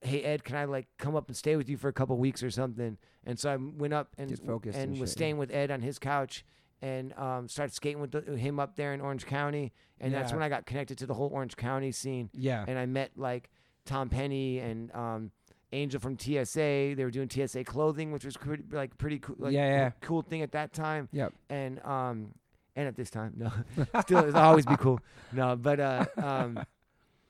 hey 0.02 0.24
Ed, 0.24 0.44
can 0.44 0.56
I 0.56 0.66
like 0.66 0.88
come 0.98 1.16
up 1.16 1.28
and 1.28 1.38
stay 1.38 1.56
with 1.56 1.70
you 1.70 1.78
for 1.78 1.88
a 1.88 1.94
couple 1.94 2.18
weeks 2.18 2.42
or 2.44 2.50
something? 2.50 2.98
And 3.26 3.40
so 3.40 3.52
I 3.52 3.58
went 3.58 3.94
up 3.94 4.16
and 4.18 4.32
and 4.32 4.76
and 4.76 5.00
was 5.00 5.12
shit, 5.12 5.18
staying 5.18 5.38
with 5.38 5.52
Ed 5.54 5.72
on 5.72 5.82
his 5.82 6.00
couch. 6.00 6.46
And 6.86 7.14
um, 7.18 7.48
started 7.48 7.74
skating 7.74 8.00
with 8.02 8.12
the, 8.12 8.38
him 8.38 8.60
up 8.60 8.76
there 8.76 8.94
in 8.94 9.02
Orange 9.02 9.26
County, 9.26 9.72
and 10.00 10.14
that's 10.14 10.30
Yeah. 10.32 10.36
when 10.36 10.44
I 10.44 10.50
got 10.50 10.66
connected 10.68 10.98
to 11.00 11.06
the 11.08 11.14
whole 11.16 11.30
Orange 11.30 11.56
County 11.56 11.92
scene 11.92 12.30
Yeah. 12.34 12.64
and 12.68 12.78
I 12.78 12.86
met 12.86 13.12
like 13.16 13.50
Tom 13.86 14.10
Penny 14.10 14.60
and 14.60 14.94
um, 14.94 15.32
Angel 15.74 16.00
from 16.00 16.18
TSA. 16.20 16.94
They 16.96 17.04
were 17.04 17.10
doing 17.12 17.30
TSA 17.30 17.64
clothing, 17.64 18.12
which 18.12 18.24
was 18.24 18.38
pretty, 18.38 18.64
like 18.72 18.96
pretty 19.00 19.18
cool, 19.20 19.36
like, 19.40 19.54
Yeah, 19.54 19.68
yeah. 19.70 19.92
cool 20.02 20.22
thing 20.22 20.42
at 20.44 20.52
that 20.52 20.74
time. 20.74 21.10
Yep. 21.12 21.34
And 21.50 21.84
um, 21.84 22.34
and 22.76 22.88
at 22.88 22.96
this 22.96 23.10
time, 23.10 23.34
no, 23.38 23.52
still 24.02 24.20
it'll 24.20 24.38
always 24.38 24.66
be 24.68 24.76
cool. 24.78 25.00
No, 25.32 25.56
but 25.56 25.80
uh, 25.80 26.06
um, 26.18 26.60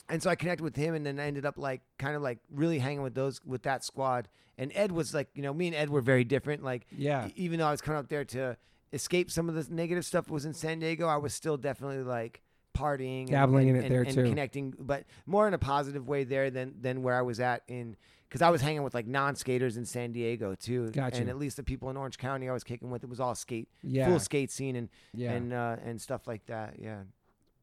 and 0.09 0.21
so 0.21 0.29
I 0.29 0.35
connected 0.35 0.63
with 0.63 0.75
him, 0.75 0.95
and 0.95 1.05
then 1.05 1.19
I 1.19 1.27
ended 1.27 1.45
up 1.45 1.57
like 1.57 1.81
kind 1.97 2.15
of 2.15 2.21
like 2.21 2.39
really 2.51 2.79
hanging 2.79 3.03
with 3.03 3.13
those 3.15 3.39
with 3.45 3.61
that 3.63 3.83
squad. 3.85 4.27
And 4.57 4.71
Ed 4.75 4.91
was 4.91 5.13
like, 5.13 5.29
you 5.35 5.41
know, 5.43 5.53
me 5.53 5.67
and 5.67 5.75
Ed 5.75 5.89
were 5.89 6.01
very 6.01 6.23
different. 6.23 6.63
Like, 6.63 6.87
Yeah. 6.91 7.27
e- 7.27 7.33
even 7.35 7.59
though 7.59 7.67
I 7.67 7.71
was 7.71 7.81
coming 7.81 7.99
up 7.99 8.07
there 8.09 8.25
to 8.25 8.57
escape 8.95 9.29
some 9.29 9.49
of 9.49 9.55
the 9.55 9.71
negative 9.73 10.05
stuff 10.05 10.29
was 10.29 10.45
in 10.45 10.53
San 10.53 10.79
Diego, 10.79 11.07
I 11.07 11.17
was 11.17 11.33
still 11.33 11.57
definitely 11.57 12.03
like 12.03 12.41
partying, 12.75 13.21
and- 13.23 13.29
Dabbling 13.31 13.67
in 13.67 13.75
and, 13.75 13.85
it 13.85 13.89
there, 13.89 14.01
and, 14.01 14.13
too. 14.13 14.23
connecting, 14.23 14.73
but 14.79 15.03
more 15.25 15.47
in 15.47 15.53
a 15.53 15.59
positive 15.59 16.07
way 16.07 16.23
there 16.23 16.49
than 16.49 16.73
than 16.81 17.03
where 17.03 17.15
I 17.15 17.21
was 17.21 17.39
at 17.39 17.61
in. 17.67 17.95
Because 18.27 18.41
I 18.41 18.49
was 18.49 18.59
hanging 18.59 18.81
with 18.83 18.93
like 18.95 19.05
non-skaters 19.07 19.77
in 19.77 19.85
San 19.85 20.11
Diego 20.11 20.55
too, 20.55 20.89
Gotcha. 20.89 21.21
and 21.21 21.29
at 21.29 21.37
least 21.37 21.57
the 21.57 21.63
people 21.63 21.89
in 21.91 21.95
Orange 21.95 22.17
County 22.17 22.49
I 22.49 22.53
was 22.53 22.63
kicking 22.65 22.89
with, 22.89 23.03
it 23.03 23.09
was 23.09 23.19
all 23.19 23.35
skate, 23.35 23.69
Yeah. 23.83 24.07
full 24.07 24.19
skate 24.19 24.51
scene, 24.51 24.75
and 24.75 24.89
yeah. 25.13 25.31
and 25.31 25.53
uh, 25.53 25.75
and 25.85 26.01
stuff 26.01 26.27
like 26.27 26.45
that. 26.47 26.73
Yeah, 26.79 27.01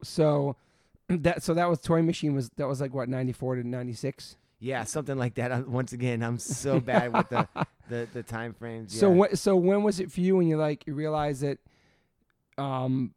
so 0.01 0.55
that 1.09 1.43
so 1.43 1.53
that 1.53 1.69
was 1.69 1.79
Toy 1.79 2.01
Machine 2.01 2.33
was 2.33 2.49
that 2.55 2.67
was 2.67 2.79
like 2.81 2.93
what 2.93 3.09
94 3.09 3.55
to 3.57 3.67
96. 3.67 4.37
Yeah, 4.63 4.85
something 4.85 5.17
like 5.17 5.35
that. 5.35 5.51
I'm, 5.51 5.69
once 5.69 5.91
again, 5.91 6.23
I'm 6.23 6.39
so 6.39 6.79
bad 6.79 7.11
with 7.13 7.27
the, 7.27 7.47
the 7.89 8.07
the 8.13 8.23
time 8.23 8.53
frames. 8.53 8.97
So 8.97 9.09
yeah. 9.09 9.15
when 9.15 9.35
so 9.35 9.55
when 9.57 9.83
was 9.83 9.99
it 9.99 10.11
for 10.11 10.21
you 10.21 10.37
when 10.37 10.47
you 10.47 10.57
like 10.57 10.87
you 10.87 10.93
realized 10.93 11.41
that 11.41 11.59
um 12.57 13.13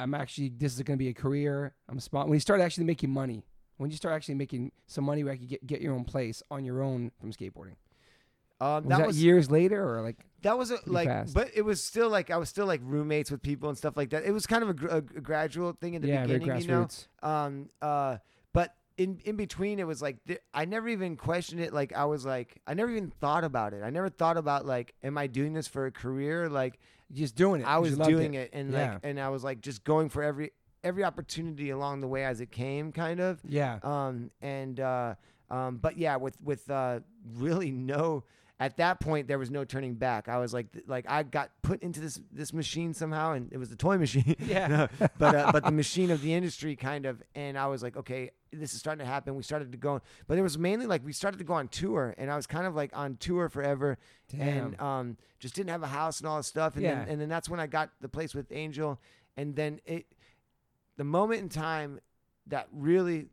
I'm 0.00 0.14
actually 0.14 0.48
this 0.48 0.74
is 0.74 0.82
going 0.82 0.96
to 0.96 1.02
be 1.02 1.08
a 1.08 1.14
career. 1.14 1.74
I'm 1.88 2.00
spot 2.00 2.26
when 2.26 2.34
you 2.36 2.40
start 2.40 2.62
actually 2.62 2.84
making 2.84 3.10
money. 3.10 3.44
When 3.76 3.90
you 3.90 3.96
start 3.96 4.14
actually 4.14 4.36
making 4.36 4.72
some 4.86 5.04
money 5.04 5.22
where 5.22 5.34
you 5.34 5.40
could 5.40 5.48
get 5.48 5.66
get 5.66 5.80
your 5.82 5.94
own 5.94 6.04
place 6.04 6.42
on 6.50 6.64
your 6.64 6.82
own 6.82 7.12
from 7.20 7.32
skateboarding. 7.32 7.76
um, 8.60 8.84
Was 8.84 8.98
that, 8.98 9.06
was 9.06 9.22
years 9.22 9.50
later 9.50 9.94
or 9.94 10.00
like 10.00 10.16
That 10.40 10.56
was 10.56 10.70
a, 10.70 10.78
like, 10.86 11.06
fast. 11.06 11.34
but 11.34 11.50
it 11.54 11.62
was 11.62 11.84
still 11.84 12.08
like 12.08 12.30
I 12.30 12.38
was 12.38 12.48
still 12.48 12.66
like 12.66 12.80
roommates 12.82 13.30
with 13.30 13.42
people 13.42 13.68
and 13.68 13.76
stuff 13.76 13.94
like 13.94 14.08
that. 14.10 14.24
It 14.24 14.32
was 14.32 14.46
kind 14.46 14.62
of 14.62 14.70
a, 14.70 14.74
gr- 14.74 14.88
a, 14.88 15.00
gradual 15.02 15.74
thing 15.74 15.94
in 15.94 16.02
the 16.02 16.08
yeah, 16.08 16.24
beginning, 16.24 16.62
you 16.62 16.66
know. 16.66 16.88
Um, 17.22 17.68
uh, 17.82 18.16
but 18.54 18.74
in 18.98 19.18
in 19.24 19.36
between, 19.36 19.78
it 19.78 19.86
was 19.86 20.02
like 20.02 20.22
th- 20.26 20.40
I 20.52 20.66
never 20.66 20.88
even 20.88 21.16
questioned 21.16 21.60
it. 21.62 21.72
Like 21.72 21.94
I 21.94 22.04
was 22.04 22.26
like 22.26 22.60
I 22.66 22.74
never 22.74 22.90
even 22.90 23.10
thought 23.20 23.44
about 23.44 23.72
it. 23.72 23.82
I 23.82 23.90
never 23.90 24.10
thought 24.10 24.36
about 24.36 24.66
like, 24.66 24.94
am 25.02 25.16
I 25.16 25.26
doing 25.28 25.54
this 25.54 25.66
for 25.66 25.86
a 25.86 25.90
career? 25.92 26.48
Like 26.50 26.78
Just 27.12 27.34
doing 27.36 27.62
it. 27.62 27.64
I 27.66 27.78
was 27.78 27.96
doing 27.96 28.34
it, 28.34 28.50
and 28.52 28.70
Yeah. 28.72 28.92
like 28.94 29.00
and 29.04 29.18
I 29.18 29.30
was 29.30 29.42
like 29.44 29.60
just 29.62 29.84
going 29.84 30.08
for 30.10 30.22
every 30.22 30.50
every 30.84 31.04
opportunity 31.04 31.70
along 31.70 32.00
the 32.02 32.06
way 32.08 32.24
as 32.24 32.40
it 32.40 32.50
came, 32.50 32.92
kind 32.92 33.20
of. 33.20 33.40
Yeah. 33.48 33.78
Um, 33.82 34.30
and 34.42 34.78
uh, 34.78 35.14
um, 35.50 35.78
but 35.78 35.96
yeah, 35.96 36.16
with 36.16 36.36
with 36.42 36.68
uh, 36.70 37.00
really 37.36 37.70
no. 37.92 38.24
At 38.60 38.76
that 38.78 38.98
point, 38.98 39.28
there 39.28 39.38
was 39.38 39.52
no 39.52 39.64
turning 39.64 39.94
back. 39.94 40.28
I 40.28 40.38
was 40.38 40.52
like, 40.52 40.66
like 40.88 41.04
I 41.08 41.22
got 41.22 41.50
put 41.62 41.80
into 41.80 42.00
this 42.00 42.20
this 42.32 42.52
machine 42.52 42.92
somehow, 42.92 43.32
and 43.34 43.52
it 43.52 43.56
was 43.58 43.68
the 43.68 43.76
toy 43.76 43.98
machine. 43.98 44.34
Yeah. 44.44 44.66
No, 44.66 44.88
but 45.16 45.34
uh, 45.34 45.52
but 45.52 45.64
the 45.64 45.70
machine 45.82 46.10
of 46.10 46.20
the 46.22 46.34
industry 46.34 46.74
kind 46.74 47.06
of. 47.06 47.22
And 47.36 47.56
I 47.56 47.68
was 47.68 47.84
like, 47.84 47.96
okay, 47.96 48.30
this 48.52 48.72
is 48.74 48.80
starting 48.80 49.04
to 49.06 49.10
happen. 49.10 49.36
We 49.36 49.44
started 49.44 49.70
to 49.70 49.78
go, 49.78 50.02
but 50.26 50.38
it 50.38 50.42
was 50.42 50.58
mainly 50.58 50.86
like 50.86 51.04
we 51.04 51.12
started 51.12 51.38
to 51.38 51.44
go 51.44 51.54
on 51.54 51.68
tour, 51.68 52.14
and 52.18 52.30
I 52.32 52.36
was 52.36 52.48
kind 52.48 52.66
of 52.66 52.74
like 52.74 52.90
on 52.96 53.16
tour 53.16 53.48
forever, 53.48 53.96
and 54.36 54.80
um, 54.80 55.16
just 55.38 55.54
didn't 55.54 55.70
have 55.70 55.84
a 55.84 55.86
house 55.88 56.18
and 56.18 56.28
all 56.28 56.38
this 56.38 56.48
stuff. 56.48 56.74
And 56.74 56.82
Yeah. 56.82 56.94
then 57.04 57.08
and 57.10 57.20
then 57.20 57.28
that's 57.28 57.48
when 57.48 57.60
I 57.60 57.68
got 57.68 57.90
the 58.00 58.08
place 58.08 58.34
with 58.34 58.50
Angel, 58.50 58.98
and 59.36 59.54
then 59.54 59.78
it, 59.86 60.06
the 60.96 61.04
moment 61.04 61.42
in 61.42 61.48
time 61.48 62.00
that 62.48 62.66
really 62.72 63.26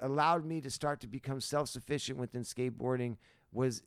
allowed 0.00 0.44
me 0.44 0.60
to 0.62 0.70
start 0.70 0.98
to 1.02 1.06
become 1.06 1.40
self 1.40 1.68
sufficient 1.68 2.18
within 2.18 2.42
skateboarding 2.42 3.18
was 3.52 3.82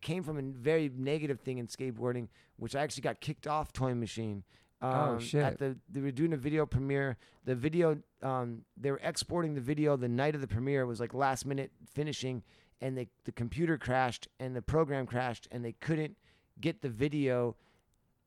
came 0.00 0.22
from 0.22 0.38
a 0.38 0.42
very 0.42 0.90
negative 0.96 1.40
thing 1.40 1.58
in 1.58 1.66
skateboarding, 1.66 2.28
which 2.56 2.74
I 2.76 2.80
actually 2.82 3.02
got 3.02 3.20
kicked 3.20 3.46
off 3.46 3.72
Toy 3.72 3.94
Machine. 3.94 4.44
Oh, 4.82 4.88
Um, 4.88 5.18
shit. 5.18 5.42
At 5.42 5.58
the 5.58 5.76
they 5.88 6.00
were 6.00 6.10
doing 6.10 6.32
a 6.32 6.36
video 6.36 6.66
premiere. 6.66 7.16
The 7.44 7.54
video 7.54 7.98
um, 8.22 8.62
they 8.76 8.90
were 8.90 9.00
exporting 9.02 9.54
the 9.54 9.60
video 9.60 9.96
the 9.96 10.08
night 10.08 10.34
of 10.34 10.40
the 10.40 10.48
premiere. 10.48 10.82
It 10.82 10.86
was 10.86 11.00
like 11.00 11.14
last 11.14 11.46
minute 11.46 11.70
finishing, 11.92 12.42
and 12.80 12.96
the 12.98 13.08
the 13.24 13.32
computer 13.32 13.78
crashed 13.78 14.28
and 14.40 14.54
the 14.54 14.62
program 14.62 15.06
crashed, 15.06 15.48
and 15.50 15.64
they 15.64 15.72
couldn't 15.72 16.16
get 16.60 16.82
the 16.82 16.88
video 16.90 17.56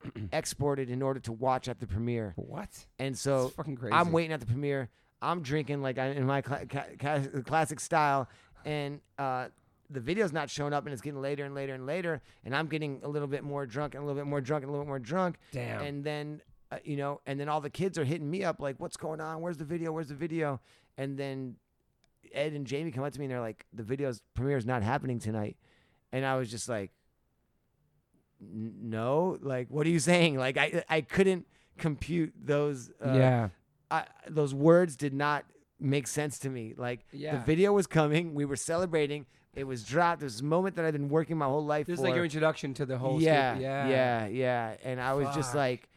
exported 0.31 0.89
in 0.89 1.01
order 1.01 1.19
to 1.21 1.31
watch 1.31 1.67
at 1.67 1.79
the 1.79 1.87
premiere. 1.87 2.33
what? 2.35 2.85
And 2.99 3.17
so 3.17 3.49
fucking 3.49 3.75
crazy. 3.77 3.93
I'm 3.93 4.11
waiting 4.11 4.31
at 4.31 4.39
the 4.39 4.45
premiere. 4.45 4.89
I'm 5.21 5.41
drinking 5.41 5.81
like 5.81 5.97
I, 5.97 6.07
in 6.09 6.25
my 6.25 6.41
ca- 6.41 6.65
ca- 6.99 7.21
classic 7.45 7.79
style, 7.79 8.29
and 8.65 8.99
uh, 9.17 9.47
the 9.89 9.99
video's 9.99 10.33
not 10.33 10.49
showing 10.49 10.73
up, 10.73 10.85
and 10.85 10.93
it's 10.93 11.01
getting 11.01 11.21
later 11.21 11.45
and 11.45 11.55
later 11.55 11.73
and 11.73 11.85
later, 11.85 12.21
and 12.43 12.55
I'm 12.55 12.67
getting 12.67 12.99
a 13.03 13.07
little 13.07 13.27
bit 13.27 13.43
more 13.43 13.65
drunk 13.65 13.95
and 13.95 14.03
a 14.03 14.05
little 14.05 14.21
bit 14.21 14.27
more 14.27 14.41
drunk 14.41 14.63
and 14.63 14.69
a 14.69 14.71
little 14.71 14.83
bit 14.85 14.89
more 14.89 14.99
drunk, 14.99 15.37
Damn. 15.51 15.81
and 15.81 16.03
then 16.03 16.41
uh, 16.71 16.77
you 16.83 16.97
know, 16.97 17.21
and 17.25 17.39
then 17.39 17.47
all 17.47 17.61
the 17.61 17.69
kids 17.69 17.97
are 17.97 18.03
hitting 18.03 18.29
me 18.29 18.43
up 18.43 18.59
like, 18.59 18.75
"What's 18.79 18.97
going 18.97 19.21
on? 19.21 19.39
Where's 19.41 19.57
the 19.57 19.63
video? 19.65 19.91
Where's 19.93 20.09
the 20.09 20.15
video?" 20.15 20.59
And 20.97 21.17
then 21.17 21.55
Ed 22.33 22.51
and 22.53 22.67
Jamie 22.67 22.91
come 22.91 23.03
up 23.05 23.13
to 23.13 23.19
me 23.19 23.25
and 23.25 23.31
they're 23.31 23.39
like, 23.39 23.65
"The 23.73 23.83
video's 23.83 24.21
premiere 24.33 24.57
is 24.57 24.65
not 24.65 24.83
happening 24.83 25.19
tonight," 25.19 25.55
and 26.11 26.25
I 26.25 26.35
was 26.35 26.51
just 26.51 26.67
like, 26.67 26.91
"No, 28.39 29.37
like, 29.41 29.67
what 29.69 29.85
are 29.87 29.89
you 29.89 29.99
saying?" 29.99 30.37
Like, 30.37 30.57
I 30.57 30.83
I 30.89 31.01
couldn't 31.01 31.45
compute 31.77 32.33
those. 32.43 32.89
Uh, 33.03 33.13
yeah. 33.13 33.49
I, 33.89 34.05
those 34.27 34.53
words 34.53 34.97
did 34.97 35.13
not 35.13 35.45
make 35.79 36.07
sense 36.07 36.39
to 36.39 36.49
me. 36.49 36.73
Like 36.75 37.05
Yeah. 37.13 37.37
the 37.37 37.45
video 37.45 37.71
was 37.71 37.87
coming, 37.87 38.33
we 38.33 38.43
were 38.43 38.55
celebrating, 38.57 39.25
it 39.57 39.65
was 39.65 39.83
dropped. 39.83 40.21
It 40.21 40.25
was 40.25 40.41
a 40.41 40.45
moment 40.45 40.75
that 40.75 40.85
I've 40.85 40.93
been 40.93 41.09
working 41.09 41.35
my 41.37 41.45
whole 41.45 41.65
life 41.65 41.87
This 41.87 41.97
is 41.99 42.03
like 42.03 42.13
your 42.13 42.23
introduction 42.23 42.73
to 42.75 42.85
the 42.85 42.97
whole. 42.97 43.19
yeah, 43.19 43.57
yeah, 43.57 43.87
yeah, 43.87 44.27
yeah, 44.27 44.75
And 44.83 45.01
I 45.01 45.13
was 45.13 45.33
just 45.35 45.55
like, 45.55 45.89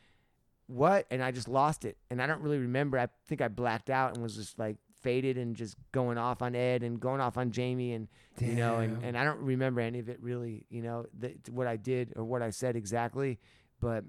what? 0.67 1.07
And 1.11 1.23
I 1.23 1.31
just 1.31 1.47
lost 1.47 1.85
it. 1.85 1.99
And 2.11 2.23
I 2.23 2.27
don't 2.27 2.41
really 2.41 2.59
remember. 2.59 2.99
I 2.99 3.09
think 3.29 3.43
I 3.43 3.49
blacked 3.49 3.91
out 3.91 4.15
and 4.15 4.23
was 4.23 4.35
just 4.37 4.59
like 4.59 4.77
faded 5.03 5.37
and 5.37 5.55
just 5.55 5.77
going 5.93 6.17
off 6.17 6.41
on 6.43 6.55
Ed 6.55 6.83
and 6.83 6.99
going 6.99 7.21
off 7.21 7.37
on 7.37 7.51
Jamie 7.51 7.95
and 7.95 8.09
you 8.39 8.53
know 8.53 8.77
and, 8.77 9.03
and 9.03 9.17
I 9.17 9.25
don't 9.25 9.41
remember 9.41 9.81
any 9.81 9.99
of 9.99 10.09
it 10.09 10.23
really, 10.23 10.67
you 10.71 10.83
know, 10.83 11.07
the, 11.19 11.35
what 11.51 11.67
I 11.67 11.77
did 11.77 12.13
or 12.17 12.25
what 12.25 12.43
I 12.43 12.51
said 12.51 12.77
exactly. 12.77 13.39
But 13.81 14.05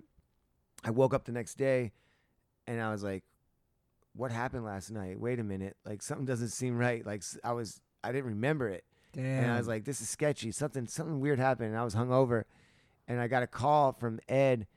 I 0.83 0.91
woke 0.91 1.13
up 1.13 1.25
the 1.25 1.31
next 1.31 1.55
day 1.55 1.91
and 2.67 2.81
I 2.81 2.91
was 2.91 3.03
like, 3.03 3.23
what 4.13 4.31
happened 4.31 4.65
last 4.65 4.91
night? 4.91 5.19
Wait 5.19 5.39
a 5.39 5.43
minute. 5.43 5.75
Like 5.85 6.01
something 6.01 6.25
doesn't 6.25 6.49
seem 6.49 6.77
right. 6.77 7.05
Like 7.05 7.23
I 7.43 7.53
was, 7.53 7.81
I 8.03 8.11
didn't 8.11 8.27
remember 8.27 8.69
it. 8.69 8.83
Damn. 9.13 9.43
And 9.43 9.51
I 9.51 9.57
was 9.57 9.67
like, 9.67 9.83
this 9.85 10.01
is 10.01 10.09
sketchy. 10.09 10.51
Something 10.51 10.87
something 10.87 11.19
weird 11.19 11.39
happened. 11.39 11.69
And 11.69 11.77
I 11.77 11.83
was 11.83 11.95
hungover. 11.95 12.43
And 13.07 13.19
I 13.19 13.27
got 13.27 13.43
a 13.43 13.47
call 13.47 13.91
from 13.93 14.19
Ed. 14.29 14.67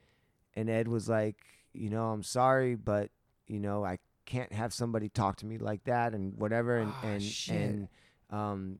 And 0.55 0.69
Ed 0.69 0.87
was 0.87 1.07
like, 1.09 1.37
you 1.73 1.89
know, 1.89 2.05
I'm 2.11 2.23
sorry, 2.23 2.75
but, 2.75 3.09
you 3.47 3.59
know, 3.59 3.83
I 3.85 3.99
can't 4.25 4.51
have 4.53 4.73
somebody 4.73 5.09
talk 5.09 5.37
to 5.37 5.45
me 5.45 5.57
like 5.57 5.83
that 5.85 6.13
and 6.13 6.37
whatever. 6.37 6.77
And, 6.77 6.91
Ah, 6.95 7.05
and, 7.07 7.23
shit. 7.23 7.55
and 7.55 7.87
um, 8.29 8.79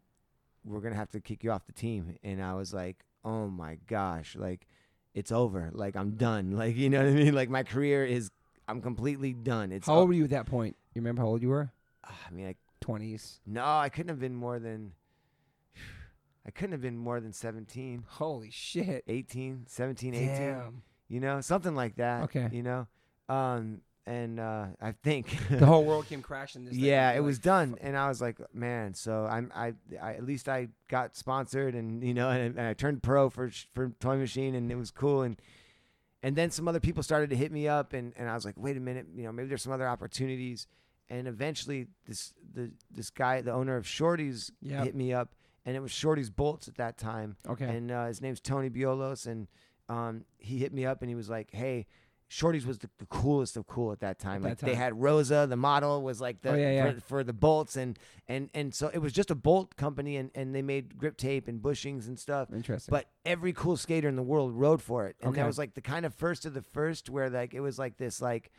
we're 0.65 0.79
going 0.79 0.93
to 0.93 0.97
have 0.99 1.11
to 1.11 1.19
kick 1.19 1.43
you 1.43 1.51
off 1.51 1.65
the 1.67 1.73
team. 1.73 2.15
And 2.23 2.41
I 2.41 2.53
was 2.53 2.73
like, 2.73 2.97
oh 3.23 3.47
my 3.47 3.77
gosh. 3.87 4.35
Like, 4.35 4.67
it's 5.13 5.31
over. 5.31 5.69
Like, 5.73 5.95
I'm 5.95 6.11
done. 6.11 6.51
Like, 6.57 6.75
you 6.75 6.89
know 6.89 6.99
what 6.99 7.07
I 7.07 7.11
mean? 7.13 7.33
Like, 7.35 7.49
my 7.49 7.63
career 7.63 8.03
is, 8.05 8.31
I'm 8.67 8.81
completely 8.81 9.33
done. 9.33 9.71
It's 9.71 9.87
how 9.87 9.95
old 9.99 10.07
were 10.09 10.13
you 10.15 10.23
at 10.25 10.29
that 10.31 10.45
point? 10.47 10.75
You 10.93 11.01
remember 11.01 11.21
how 11.21 11.27
old 11.27 11.41
you 11.41 11.49
were? 11.49 11.71
I 12.03 12.31
mean, 12.31 12.47
like, 12.47 12.57
Twenties. 12.81 13.39
no, 13.47 13.63
I 13.65 13.89
couldn't 13.89 14.09
have 14.09 14.19
been 14.19 14.35
more 14.35 14.59
than. 14.59 14.91
I 16.45 16.51
couldn't 16.51 16.73
have 16.73 16.81
been 16.81 16.97
more 16.97 17.19
than 17.19 17.33
17, 17.33 18.03
Holy 18.07 18.51
shit. 18.51 19.03
18, 19.07 19.65
17, 19.67 20.13
18. 20.13 20.27
Damn. 20.27 20.81
You 21.07 21.19
know, 21.19 21.41
something 21.41 21.75
like 21.75 21.95
that. 21.95 22.23
Okay. 22.23 22.49
You 22.51 22.63
know, 22.63 22.87
um, 23.29 23.81
and 24.07 24.39
uh, 24.39 24.67
I 24.79 24.91
think 24.91 25.35
The 25.49 25.65
whole 25.65 25.83
world 25.89 26.07
came 26.07 26.21
crashing. 26.21 26.65
This 26.65 26.75
yeah, 26.75 27.11
it 27.13 27.21
was 27.21 27.39
done, 27.39 27.75
and 27.81 27.97
I 27.97 28.07
was 28.07 28.21
like, 28.21 28.37
man. 28.53 28.93
So 28.93 29.25
I'm, 29.25 29.51
I, 29.55 29.73
I, 29.99 30.13
at 30.13 30.23
least 30.23 30.47
I 30.47 30.67
got 30.89 31.15
sponsored, 31.15 31.73
and 31.73 32.03
you 32.03 32.13
know, 32.13 32.29
and, 32.29 32.57
and 32.57 32.67
I 32.67 32.73
turned 32.73 33.01
pro 33.01 33.29
for 33.31 33.49
sh- 33.49 33.65
for 33.73 33.89
Toy 33.99 34.17
Machine, 34.17 34.53
and 34.53 34.71
it 34.71 34.75
was 34.75 34.91
cool, 34.91 35.23
and 35.23 35.37
and 36.21 36.35
then 36.35 36.51
some 36.51 36.67
other 36.67 36.79
people 36.79 37.01
started 37.01 37.31
to 37.31 37.35
hit 37.35 37.51
me 37.51 37.67
up, 37.67 37.93
and 37.93 38.13
and 38.15 38.29
I 38.29 38.35
was 38.35 38.45
like, 38.45 38.55
wait 38.57 38.77
a 38.77 38.79
minute, 38.79 39.07
you 39.15 39.23
know, 39.23 39.31
maybe 39.31 39.47
there's 39.49 39.63
some 39.63 39.73
other 39.73 39.87
opportunities, 39.87 40.67
and 41.09 41.27
eventually 41.27 41.87
this 42.05 42.31
the 42.53 42.71
this 42.91 43.09
guy, 43.09 43.41
the 43.41 43.53
owner 43.53 43.75
of 43.75 43.87
Shorty's, 43.87 44.51
Yep. 44.61 44.83
hit 44.83 44.95
me 44.95 45.13
up, 45.13 45.33
and 45.65 45.75
it 45.75 45.79
was 45.81 45.91
Shorty's 45.91 46.29
Bolts 46.29 46.67
at 46.67 46.75
that 46.75 46.97
time, 46.97 47.37
Okay. 47.47 47.65
and 47.65 47.91
uh, 47.91 48.05
his 48.07 48.21
name's 48.21 48.39
Tony 48.39 48.69
Buyalos, 48.69 49.25
and 49.27 49.47
um, 49.89 50.25
he 50.37 50.57
hit 50.59 50.73
me 50.73 50.85
up 50.85 51.01
and 51.01 51.09
he 51.09 51.15
was 51.15 51.29
like, 51.29 51.51
"Hey, 51.51 51.85
Shorty's 52.27 52.65
was 52.65 52.79
the, 52.79 52.89
the 52.97 53.05
coolest 53.05 53.55
of 53.55 53.67
cool 53.67 53.91
at 53.91 53.99
that 53.99 54.17
time. 54.17 54.37
At 54.37 54.49
like 54.49 54.57
that 54.59 54.65
they 54.65 54.73
had 54.75 54.99
Rosa, 54.99 55.45
the 55.47 55.55
model 55.55 56.01
was 56.01 56.19
like 56.19 56.41
the 56.41 56.51
Oh, 56.51 56.55
yeah, 56.55 56.71
yeah. 56.71 56.91
For, 56.93 56.99
for 57.01 57.23
the 57.23 57.33
bolts, 57.33 57.75
and 57.75 57.97
and 58.27 58.49
and 58.55 58.73
so 58.73 58.89
it 58.93 58.97
was 58.97 59.13
just 59.13 59.29
a 59.29 59.35
bolt 59.35 59.75
company, 59.75 60.17
and 60.17 60.31
and 60.33 60.53
they 60.55 60.63
made 60.63 60.97
grip 60.97 61.17
tape 61.17 61.47
and 61.47 61.61
bushings 61.61 62.07
and 62.07 62.17
stuff. 62.19 62.49
Interesting. 62.51 62.91
But 62.91 63.05
every 63.25 63.53
cool 63.53 63.77
skater 63.77 64.07
in 64.09 64.15
the 64.15 64.23
world 64.23 64.53
rode 64.53 64.81
for 64.81 65.05
it, 65.07 65.15
and 65.21 65.29
Okay. 65.29 65.41
that 65.41 65.45
was 65.47 65.57
like 65.59 65.75
the 65.75 65.81
kind 65.81 66.05
of 66.05 66.13
first 66.15 66.45
of 66.47 66.53
the 66.55 66.63
first 66.63 67.09
where 67.09 67.29
like 67.29 67.53
it 67.53 67.59
was 67.61 67.77
like 67.77 67.97
this 67.97 68.21
like 68.21 68.51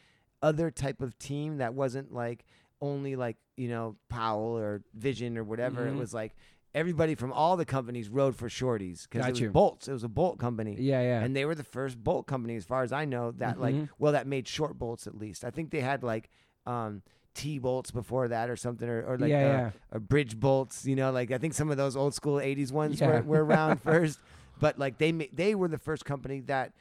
other 0.43 0.71
type 0.71 1.01
of 1.03 1.19
team 1.19 1.59
that 1.59 1.75
wasn't 1.75 2.13
like 2.13 2.45
only 2.81 3.17
like 3.17 3.37
you 3.57 3.69
know 3.69 3.97
Powell 4.09 4.57
or 4.57 4.83
Vision 4.95 5.37
or 5.37 5.43
whatever. 5.43 5.89
It 5.89 5.95
Mhm. 5.95 5.99
was 5.99 6.15
like 6.15 6.37
everybody 6.77 7.15
from 7.17 7.33
all 7.33 7.57
the 7.57 7.65
companies 7.65 8.09
rode 8.09 8.37
for 8.37 8.49
Shorties 8.49 9.09
because 9.09 9.27
it 9.27 9.31
was 9.31 9.41
you. 9.41 9.51
bolts. 9.51 9.89
It 9.89 9.93
was 9.93 10.05
a 10.05 10.09
bolt 10.09 10.39
company. 10.39 10.77
yeah, 10.79 11.01
yeah. 11.03 11.21
And 11.25 11.35
they 11.35 11.45
were 11.45 11.55
the 11.57 11.65
first 11.65 11.99
bolt 12.03 12.27
company, 12.29 12.55
as 12.55 12.65
far 12.65 12.83
as 12.85 12.93
I 12.93 13.05
know, 13.07 13.33
that 13.39 13.59
like 13.61 13.75
Mhm. 13.75 13.89
well, 13.99 14.13
that 14.13 14.27
made 14.29 14.47
short 14.47 14.79
bolts 14.79 15.07
at 15.09 15.17
least. 15.19 15.45
I 15.45 15.51
think 15.51 15.71
they 15.71 15.81
had 15.81 16.05
like 16.05 16.29
um, 16.67 17.03
T 17.35 17.59
bolts 17.59 17.91
before 17.91 18.29
that 18.29 18.49
or 18.51 18.57
something, 18.57 18.89
or, 18.89 19.03
or 19.05 19.19
like 19.19 19.31
yeah, 19.31 19.37
uh, 19.39 19.53
yeah. 19.53 19.71
or 19.93 20.01
bridge 20.01 20.39
bolts. 20.39 20.85
You 20.87 20.97
know, 20.97 21.11
like 21.11 21.31
I 21.33 21.39
think 21.39 21.55
some 21.55 21.71
of 21.71 21.77
those 21.77 21.97
old 21.97 22.15
school 22.15 22.37
'80s 22.39 22.71
ones 22.73 23.01
Yeah. 23.01 23.21
were, 23.21 23.23
were 23.23 23.45
around 23.45 23.81
first. 23.83 24.19
But 24.61 24.79
like 24.79 24.99
they 24.99 25.13
they 25.13 25.55
were 25.55 25.69
the 25.69 25.79
first 25.79 26.05
company 26.05 26.41
that 26.41 26.73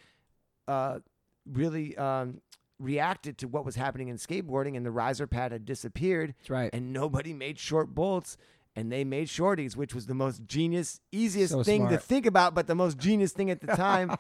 uh, 0.68 1.00
really 1.46 1.96
um, 1.98 2.42
reacted 2.80 3.38
to 3.40 3.48
what 3.48 3.66
was 3.66 3.76
happening 3.76 4.08
in 4.10 4.18
skateboarding, 4.18 4.76
and 4.76 4.86
the 4.86 4.92
riser 4.92 5.28
pad 5.28 5.52
had 5.52 5.66
disappeared, 5.66 6.34
That's 6.40 6.50
right. 6.50 6.70
and 6.74 6.92
nobody 6.94 7.34
made 7.34 7.60
short 7.60 7.94
bolts. 7.94 8.38
And 8.76 8.92
they 8.92 9.04
made 9.06 9.28
shorties, 9.28 9.76
which 9.78 9.96
was 9.96 10.06
the 10.06 10.14
most 10.14 10.46
genius, 10.46 11.00
easiest 11.12 11.54
So 11.54 11.64
thing 11.64 11.88
to 11.90 11.98
think 11.98 12.26
about, 12.26 12.54
but 12.54 12.68
the 12.68 12.76
most 12.76 12.98
genius 12.98 13.32
thing 13.32 13.50
at 13.50 13.62
the 13.62 13.68
time. 13.76 14.16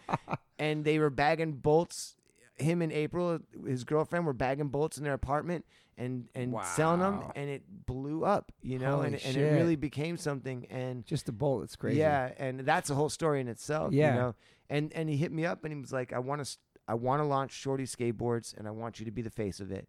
and 0.57 0.85
they 0.85 0.97
were 0.97 1.09
bagging 1.09 1.53
bolts. 1.53 2.15
Him 2.57 2.81
and 2.81 2.91
April, 2.93 3.39
his 3.67 3.83
girlfriend, 3.83 4.25
were 4.25 4.31
bagging 4.33 4.69
bolts 4.69 4.97
in 4.97 5.03
their 5.03 5.13
apartment 5.13 5.65
and 5.97 6.27
and 6.35 6.55
selling 6.73 7.01
them, 7.01 7.23
and 7.35 7.49
it 7.49 7.63
blew 7.85 8.23
up, 8.23 8.51
you 8.61 8.79
know, 8.79 9.01
and, 9.01 9.15
and 9.15 9.35
it 9.37 9.51
really 9.51 9.75
became 9.75 10.15
something. 10.17 10.65
And 10.69 11.05
Just 11.05 11.27
a 11.27 11.33
bolt. 11.33 11.63
It's 11.65 11.75
crazy. 11.75 11.99
yeah, 11.99 12.31
and 12.37 12.61
that's 12.61 12.89
a 12.89 12.95
whole 12.95 13.09
story 13.09 13.41
in 13.41 13.49
itself. 13.49 13.91
Yeah. 13.93 14.13
You 14.13 14.19
know? 14.19 14.35
And 14.69 14.93
and 14.93 15.09
he 15.09 15.17
hit 15.17 15.31
me 15.33 15.45
up 15.45 15.63
and 15.65 15.73
he 15.73 15.79
was 15.79 15.91
like, 15.91 16.13
I 16.13 16.19
want 16.19 16.45
to 16.45 16.57
I 16.87 16.93
want 16.93 17.21
to 17.21 17.25
launch 17.25 17.51
Shorty 17.51 17.83
Skateboards 17.85 18.55
and 18.57 18.67
I 18.69 18.71
want 18.71 18.99
you 18.99 19.05
to 19.05 19.11
be 19.11 19.21
the 19.21 19.29
face 19.29 19.59
of 19.59 19.71
it. 19.71 19.87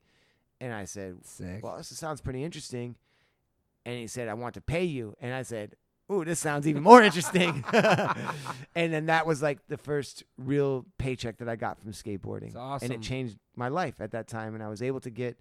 And 0.61 0.73
I 0.73 0.87
said, 0.87 1.25
Sick. 1.25 1.63
Well, 1.63 1.77
this 1.77 1.89
sounds 1.97 2.21
pretty 2.21 2.43
interesting. 2.43 2.97
And 3.87 3.97
he 3.99 4.07
said, 4.07 4.29
I 4.29 4.35
want 4.35 4.55
to 4.55 4.61
pay 4.61 4.85
you. 4.85 5.15
And 5.21 5.33
I 5.33 5.43
said, 5.43 5.77
Ooh, 6.13 6.25
this 6.25 6.39
sounds 6.39 6.69
even 6.69 6.83
more 6.83 7.03
interesting. 7.03 7.65
and 7.73 8.93
then 8.93 9.07
that 9.07 9.27
was 9.27 9.43
like 9.43 9.59
the 9.69 9.77
first 9.77 10.23
real 10.37 10.85
paycheck 10.99 11.39
that 11.39 11.49
I 11.49 11.57
got 11.57 11.81
from 11.81 11.93
skateboarding. 11.93 12.55
Awesome. 12.55 12.93
And 12.93 12.95
it 12.95 13.05
changed 13.05 13.39
my 13.57 13.69
life 13.69 14.01
at 14.01 14.13
that 14.13 14.29
time. 14.29 14.55
And 14.55 14.63
I 14.63 14.69
was 14.69 14.83
able 14.83 15.01
to 15.01 15.11
get 15.11 15.39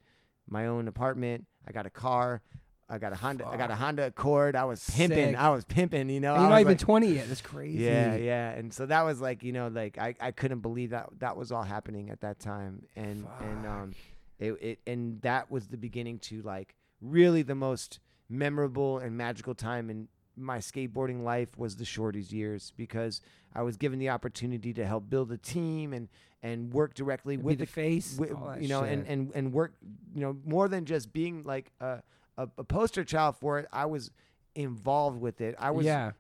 my 0.48 0.68
own 0.68 0.88
apartment. 0.88 1.46
I 1.68 1.72
got 1.72 1.86
a 1.86 1.90
car. 1.92 2.42
I 2.88 2.98
got 3.00 3.14
a 3.14 3.16
Honda. 3.16 3.48
I 3.48 3.58
got 3.58 3.72
a 3.72 3.76
Honda 3.76 4.08
Accord. 4.08 4.56
I 4.56 4.66
was 4.66 4.88
pimping. 4.96 5.30
Sick. 5.32 5.36
I 5.38 5.50
was 5.50 5.66
pimping. 5.66 6.10
You 6.10 6.20
know, 6.20 6.34
And 6.36 6.40
I 6.42 6.46
you're 6.46 6.50
not 6.52 6.62
even 6.62 6.72
like- 6.74 6.80
20 6.80 7.08
yet. 7.14 7.28
That's 7.28 7.42
crazy. 7.42 7.84
yeah, 7.84 8.16
yeah. 8.16 8.52
And 8.52 8.72
so 8.74 8.86
that 8.86 9.04
was 9.04 9.20
like, 9.22 9.44
you 9.44 9.52
know, 9.54 9.68
like 9.70 9.98
I, 9.98 10.16
I 10.20 10.32
couldn't 10.32 10.60
believe 10.60 10.92
that 10.92 11.10
that 11.20 11.36
was 11.36 11.52
all 11.52 11.64
happening 11.64 12.10
at 12.12 12.22
that 12.22 12.40
time. 12.40 12.86
And 12.96 13.26
and 13.42 13.66
um 13.68 13.94
it, 14.40 14.52
it 14.62 14.80
and 14.86 15.22
that 15.22 15.50
was 15.50 15.68
the 15.68 15.78
beginning 15.78 16.20
to 16.20 16.42
like 16.44 16.76
really 17.02 17.42
the 17.42 17.56
most 17.56 18.00
memorable 18.30 19.00
and 19.00 19.16
magical 19.16 19.54
time 19.54 19.90
in 19.90 20.08
my 20.38 20.58
skateboarding 20.58 21.24
life 21.24 21.58
was 21.58 21.76
the 21.76 21.86
shorties 21.86 22.32
years 22.32 22.74
because 22.76 23.22
I 23.54 23.62
was 23.62 23.78
given 23.78 24.00
the 24.00 24.10
opportunity 24.10 24.74
to 24.74 24.86
help 24.86 25.10
build 25.10 25.32
a 25.32 25.38
team 25.38 25.94
and 25.94 26.10
and 26.44 26.72
work 26.74 26.94
directly 26.94 27.38
with 27.38 27.58
the 27.58 27.66
the 27.66 27.72
face. 27.72 28.18
wi- 28.18 28.36
all 28.36 28.50
that 28.50 28.62
you 28.62 28.68
know, 28.68 28.82
and, 28.82 29.04
shit. 29.04 29.12
and 29.12 29.32
and 29.34 29.54
work, 29.54 29.74
you 30.14 30.22
know, 30.22 30.38
more 30.46 30.68
than 30.68 30.86
just 30.86 31.14
being 31.14 31.44
like 31.44 31.72
a, 31.80 32.02
a, 32.38 32.48
a 32.58 32.64
poster 32.64 33.04
child 33.04 33.38
for 33.38 33.60
it. 33.60 33.68
I 33.72 33.86
was 33.86 34.12
involved 34.56 35.20
with 35.20 35.42
it. 35.42 35.56
I 35.58 35.72
was 35.72 35.86
yeah. 35.86 36.12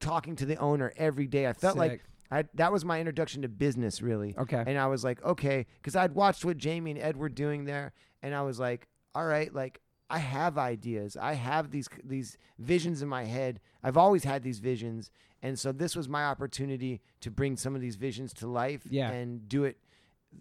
talking 0.00 0.36
to 0.36 0.46
the 0.46 0.56
owner 0.56 0.92
every 0.96 1.26
day. 1.26 1.46
I 1.46 1.52
felt 1.52 1.76
like 1.76 2.02
I, 2.30 2.44
that 2.54 2.72
was 2.72 2.84
my 2.84 2.98
introduction 2.98 3.42
to 3.42 3.48
business, 3.48 4.02
really. 4.02 4.34
Okay. 4.36 4.62
And 4.66 4.78
I 4.78 4.86
was 4.86 5.02
like, 5.02 5.22
okay, 5.24 5.66
because 5.80 5.96
I'd 5.96 6.14
watched 6.14 6.44
what 6.44 6.58
Jamie 6.58 6.92
and 6.92 7.00
Ed 7.00 7.16
were 7.16 7.28
doing 7.28 7.64
there, 7.64 7.92
and 8.22 8.34
I 8.34 8.42
was 8.42 8.58
like, 8.60 8.86
all 9.14 9.24
right, 9.24 9.52
like 9.52 9.80
I 10.10 10.18
have 10.18 10.56
ideas. 10.58 11.16
I 11.16 11.34
have 11.34 11.70
these 11.70 11.88
these 12.04 12.38
visions 12.58 13.02
in 13.02 13.08
my 13.08 13.24
head. 13.24 13.60
I've 13.82 13.96
always 13.96 14.24
had 14.24 14.42
these 14.42 14.58
visions, 14.58 15.10
and 15.42 15.58
so 15.58 15.70
this 15.72 15.94
was 15.94 16.08
my 16.08 16.24
opportunity 16.24 17.00
to 17.20 17.30
bring 17.30 17.56
some 17.56 17.74
of 17.74 17.80
these 17.80 17.96
visions 17.96 18.32
to 18.34 18.46
life 18.46 18.82
Yeah. 18.88 19.10
and 19.10 19.48
do 19.48 19.64
it 19.64 19.78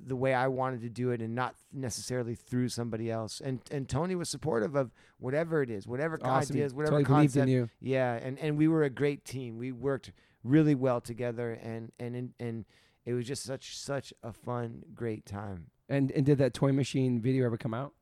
the 0.06 0.16
way 0.16 0.34
I 0.34 0.48
wanted 0.48 0.82
to 0.82 0.90
do 0.90 1.12
it, 1.12 1.22
and 1.22 1.34
not 1.34 1.56
necessarily 1.72 2.36
through 2.36 2.70
somebody 2.70 3.10
else. 3.12 3.42
And 3.42 3.60
and 3.72 3.88
Tony 3.90 4.16
was 4.16 4.30
supportive 4.30 4.76
of 4.76 4.92
whatever 5.18 5.62
it 5.62 5.70
is, 5.70 5.88
whatever 5.88 6.18
awesome. 6.24 6.56
ideas, 6.56 6.74
whatever 6.74 6.98
totally 7.00 7.06
concept. 7.06 7.44
in 7.44 7.54
you. 7.54 7.70
Yeah, 7.82 8.14
and, 8.16 8.38
and 8.40 8.58
we 8.58 8.68
were 8.68 8.84
a 8.84 8.90
great 8.90 9.24
team. 9.26 9.58
We 9.58 9.72
worked 9.72 10.12
really 10.44 10.76
well 10.76 11.02
together, 11.02 11.52
and 11.54 11.92
and 12.00 12.16
and, 12.16 12.34
and 12.40 12.66
it 13.06 13.14
was 13.14 13.26
just 13.26 13.44
such 13.44 13.78
such 13.78 14.14
a 14.24 14.32
fun, 14.34 14.84
great 14.94 15.26
time. 15.26 15.68
And 15.90 16.12
and 16.12 16.26
did 16.26 16.38
that 16.40 16.54
toy 16.54 16.72
machine 16.74 17.22
video 17.22 17.46
ever 17.46 17.58
come 17.58 17.74
out? 17.74 17.94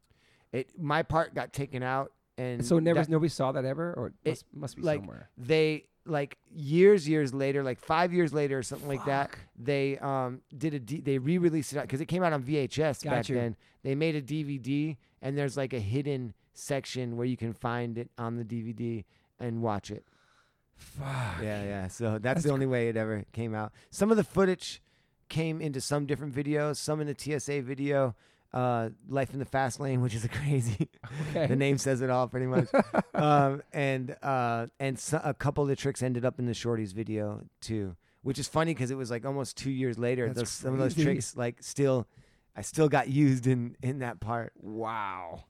It 0.55 0.69
my 0.79 1.03
part 1.03 1.33
got 1.35 1.53
taken 1.53 1.83
out, 1.83 2.11
and 2.37 2.65
so 2.65 2.79
never 2.79 2.99
that- 3.01 3.09
nobody 3.09 3.29
saw 3.29 3.51
that 3.51 3.65
ever, 3.65 3.93
or 3.93 4.07
it 4.23 4.29
must, 4.31 4.45
must 4.53 4.75
be 4.77 4.81
like, 4.81 4.99
somewhere. 4.99 5.29
they 5.37 5.85
like 6.07 6.37
years 6.55 7.09
years 7.09 7.33
later, 7.33 7.63
like 7.63 7.79
five 7.79 8.13
years 8.13 8.31
later 8.33 8.59
or 8.59 8.63
something 8.63 8.87
like 8.87 9.03
that. 9.05 9.31
They 9.57 9.97
um 9.99 10.41
did 10.55 10.73
a 10.75 10.79
D- 10.79 11.01
they 11.01 11.17
re-released 11.17 11.73
it 11.73 11.81
because 11.81 11.99
it 12.01 12.05
came 12.05 12.23
out 12.23 12.31
on 12.33 12.43
VHS 12.43 13.03
Got 13.03 13.09
back 13.09 13.29
you. 13.29 13.35
then. 13.35 13.55
They 13.83 13.95
made 13.95 14.15
a 14.15 14.21
DVD, 14.21 14.97
and 15.21 15.37
there's 15.37 15.57
like 15.57 15.73
a 15.73 15.79
hidden 15.79 16.33
section 16.53 17.17
where 17.17 17.25
you 17.25 17.35
can 17.37 17.53
find 17.53 17.97
it 17.97 18.09
on 18.17 18.37
the 18.37 18.43
DVD 18.43 19.03
and 19.39 19.61
watch 19.61 19.89
it. 19.91 20.05
Fuck. 20.75 21.41
Yeah, 21.41 21.63
yeah. 21.63 21.87
So 21.87 22.13
that's, 22.13 22.21
That's 22.23 22.43
the 22.43 22.51
only 22.51 22.65
way 22.65 22.89
it 22.89 22.97
ever 22.97 23.25
came 23.33 23.55
out. 23.55 23.71
Some 23.91 24.11
of 24.11 24.17
the 24.17 24.23
footage 24.23 24.81
came 25.29 25.61
into 25.61 25.81
some 25.81 26.05
different 26.05 26.33
videos, 26.35 26.77
some 26.77 26.99
in 27.01 27.07
the 27.07 27.15
TSA 27.17 27.61
video. 27.61 28.15
Uh, 28.55 28.89
Life 29.09 29.33
in 29.33 29.39
the 29.39 29.45
Fast 29.45 29.79
Lane, 29.79 30.01
which 30.01 30.15
is 30.15 30.23
a 30.23 30.29
crazy. 30.39 30.89
Okay. 31.29 31.45
the 31.45 31.55
name 31.55 31.77
says 31.77 32.01
it 32.01 32.09
all, 32.09 32.27
pretty 32.27 32.47
much. 32.47 32.67
um, 33.13 33.61
and 33.73 34.15
uh, 34.23 34.67
and 34.79 34.97
so, 34.97 35.21
a 35.23 35.33
couple 35.33 35.61
of 35.61 35.67
the 35.69 35.75
tricks 35.75 36.01
ended 36.01 36.25
up 36.25 36.39
in 36.39 36.45
the 36.45 36.53
Shorties 36.53 36.93
video 36.93 37.41
too, 37.59 37.95
which 38.23 38.39
is 38.39 38.47
funny 38.47 38.73
because 38.73 38.89
it 38.89 38.97
was 38.97 39.11
like 39.11 39.25
almost 39.25 39.57
two 39.57 39.71
years 39.71 39.99
later. 39.99 40.31
Those, 40.31 40.49
some 40.49 40.73
of 40.73 40.79
those 40.79 40.95
tricks 40.95 41.35
like 41.35 41.57
still, 41.61 42.07
I 42.55 42.61
still 42.61 42.87
got 42.87 43.09
used 43.09 43.45
in 43.45 43.75
in 43.83 43.99
that 43.99 44.21
part. 44.21 44.53
Wow. 44.55 45.43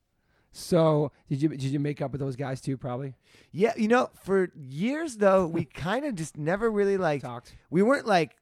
So 0.52 1.12
did 1.30 1.42
you 1.42 1.50
did 1.50 1.64
you 1.64 1.80
make 1.80 2.02
up 2.02 2.12
with 2.12 2.22
those 2.22 2.38
guys 2.38 2.62
too? 2.62 2.78
Probably 2.78 3.14
Yeah, 3.52 3.74
you 3.76 3.90
know, 3.90 4.10
for 4.24 4.50
years 4.56 5.18
though, 5.18 5.46
we 5.46 5.66
kind 5.66 6.06
of 6.06 6.16
just 6.16 6.38
never 6.38 6.72
really 6.72 6.98
like 6.98 7.22
talked. 7.22 7.54
we 7.70 7.84
weren't 7.84 8.08
like 8.08 8.38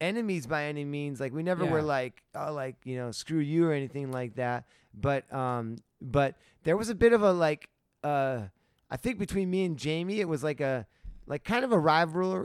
enemies 0.00 0.46
by 0.46 0.64
any 0.64 0.84
means. 0.84 1.20
Like 1.20 1.32
we 1.32 1.42
never 1.42 1.64
were 1.64 1.82
like 1.82 2.22
oh 2.34 2.52
like 2.52 2.76
you 2.84 2.96
know 2.96 3.10
screw 3.10 3.38
you 3.40 3.68
or 3.68 3.72
anything 3.72 4.10
like 4.10 4.36
that. 4.36 4.64
But 4.94 5.32
um 5.32 5.76
but 6.00 6.34
there 6.64 6.76
was 6.76 6.88
a 6.88 6.94
bit 6.94 7.12
of 7.12 7.22
a 7.22 7.32
like 7.32 7.68
uh 8.02 8.42
I 8.90 8.96
think 8.96 9.18
between 9.18 9.50
me 9.50 9.64
and 9.64 9.76
Jamie 9.76 10.20
it 10.20 10.28
was 10.28 10.42
like 10.42 10.60
a 10.60 10.86
like 11.26 11.44
kind 11.44 11.64
of 11.64 11.70
a 11.72 11.78
rival 11.78 12.36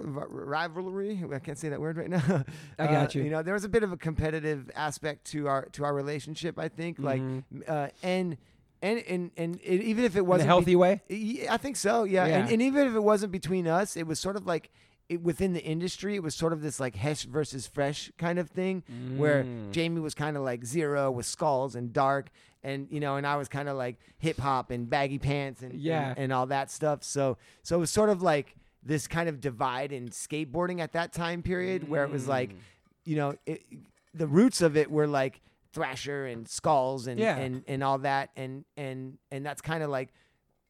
rivalry. 0.45 1.23
I 1.33 1.39
can't 1.39 1.57
say 1.57 1.69
that 1.69 1.81
word 1.81 1.97
right 1.97 2.09
now. 2.09 2.21
I 2.79 2.85
got 2.87 3.15
Uh, 3.15 3.19
you. 3.19 3.23
You 3.25 3.31
know, 3.31 3.41
there 3.41 3.53
was 3.53 3.63
a 3.63 3.69
bit 3.69 3.83
of 3.83 3.91
a 3.91 3.97
competitive 3.97 4.69
aspect 4.75 5.25
to 5.31 5.47
our 5.47 5.65
to 5.73 5.83
our 5.83 5.93
relationship. 5.93 6.59
I 6.59 6.67
think 6.67 6.99
like 6.99 7.21
Mhm. 7.21 7.43
uh, 7.67 7.87
and. 8.03 8.37
And, 8.81 8.99
and 9.07 9.31
and 9.35 9.55
it, 9.63 9.81
even 9.81 10.03
if 10.03 10.15
it 10.15 10.19
in 10.19 10.25
a 10.25 10.29
wasn't 10.29 10.43
be- 10.45 10.47
healthy 10.49 10.75
way. 10.75 11.01
I 11.49 11.57
think 11.57 11.75
so. 11.75 12.03
Yeah, 12.03 12.25
And, 12.25 12.47
Yeah. 12.47 12.53
and 12.53 12.61
even 12.61 12.85
if 12.87 12.93
it 12.93 12.99
wasn't 12.99 13.31
between 13.31 13.67
us, 13.67 13.97
it 13.97 14.05
was 14.05 14.19
sort 14.19 14.35
of 14.35 14.45
like 14.45 14.69
it, 15.09 15.21
within 15.21 15.53
the 15.53 15.63
industry. 15.63 16.15
It 16.15 16.23
was 16.23 16.35
sort 16.35 16.53
of 16.53 16.61
this 16.61 16.79
like 16.79 16.95
Hesh 16.95 17.23
versus 17.25 17.67
Fresh 17.67 18.11
kind 18.17 18.39
of 18.39 18.49
thing, 18.49 18.83
where 19.17 19.43
Mm. 19.43 19.71
Jamie 19.71 20.01
was 20.01 20.13
kind 20.13 20.35
of 20.37 20.43
like 20.43 20.65
zero 20.65 21.11
with 21.11 21.25
skulls 21.25 21.75
and 21.75 21.91
dark, 21.93 22.29
and 22.63 22.87
you 22.89 22.99
know, 22.99 23.15
and 23.17 23.25
I 23.27 23.35
was 23.35 23.47
kind 23.47 23.69
of 23.69 23.77
like 23.77 23.97
hip 24.17 24.37
hop 24.39 24.71
and 24.71 24.89
baggy 24.89 25.19
pants 25.19 25.61
and, 25.61 25.73
and- 25.73 25.81
Yeah. 25.81 26.13
and, 26.17 26.31
all 26.33 26.47
that 26.47 26.71
stuff. 26.71 27.03
So 27.03 27.37
so 27.63 27.75
it 27.75 27.79
was 27.79 27.91
sort 27.91 28.09
of 28.09 28.21
like 28.21 28.55
this 28.83 29.07
kind 29.07 29.27
of 29.29 29.39
divide 29.41 29.91
in 29.91 30.09
skateboarding 30.09 30.79
at 30.79 30.91
that 30.93 31.11
time 31.13 31.41
period, 31.43 31.89
where 31.89 32.03
it 32.03 32.11
was 32.11 32.27
like, 32.27 32.51
Mm. 32.51 32.57
you 33.05 33.15
know, 33.15 33.35
it, 33.45 33.63
the 34.13 34.27
roots 34.27 34.61
of 34.61 34.75
it 34.77 34.89
were 34.89 35.07
like 35.07 35.41
Thrasher 35.73 36.25
and 36.25 36.47
Skulls 36.47 37.05
and 37.07 37.19
Yeah. 37.19 37.35
and 37.37 37.63
and 37.67 37.83
all 37.83 37.97
that, 37.99 38.29
and 38.35 38.63
and 38.77 39.17
and 39.31 39.45
that's 39.45 39.61
kind 39.61 39.83
of 39.83 39.89
like 39.89 40.09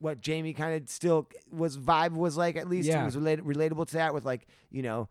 what 0.05 0.21
Jamie 0.21 0.53
kind 0.53 0.79
of 0.81 0.87
still 0.87 1.27
was 1.51 1.77
vibe 1.77 2.13
was 2.13 2.37
like 2.37 2.55
at 2.55 2.69
least 2.69 2.87
Yeah. 2.87 3.01
it 3.01 3.05
was 3.05 3.17
related 3.17 3.43
relatable 3.45 3.87
to 3.87 3.93
that 3.95 4.13
with 4.13 4.23
like 4.23 4.47
you 4.71 4.83
know 4.83 5.09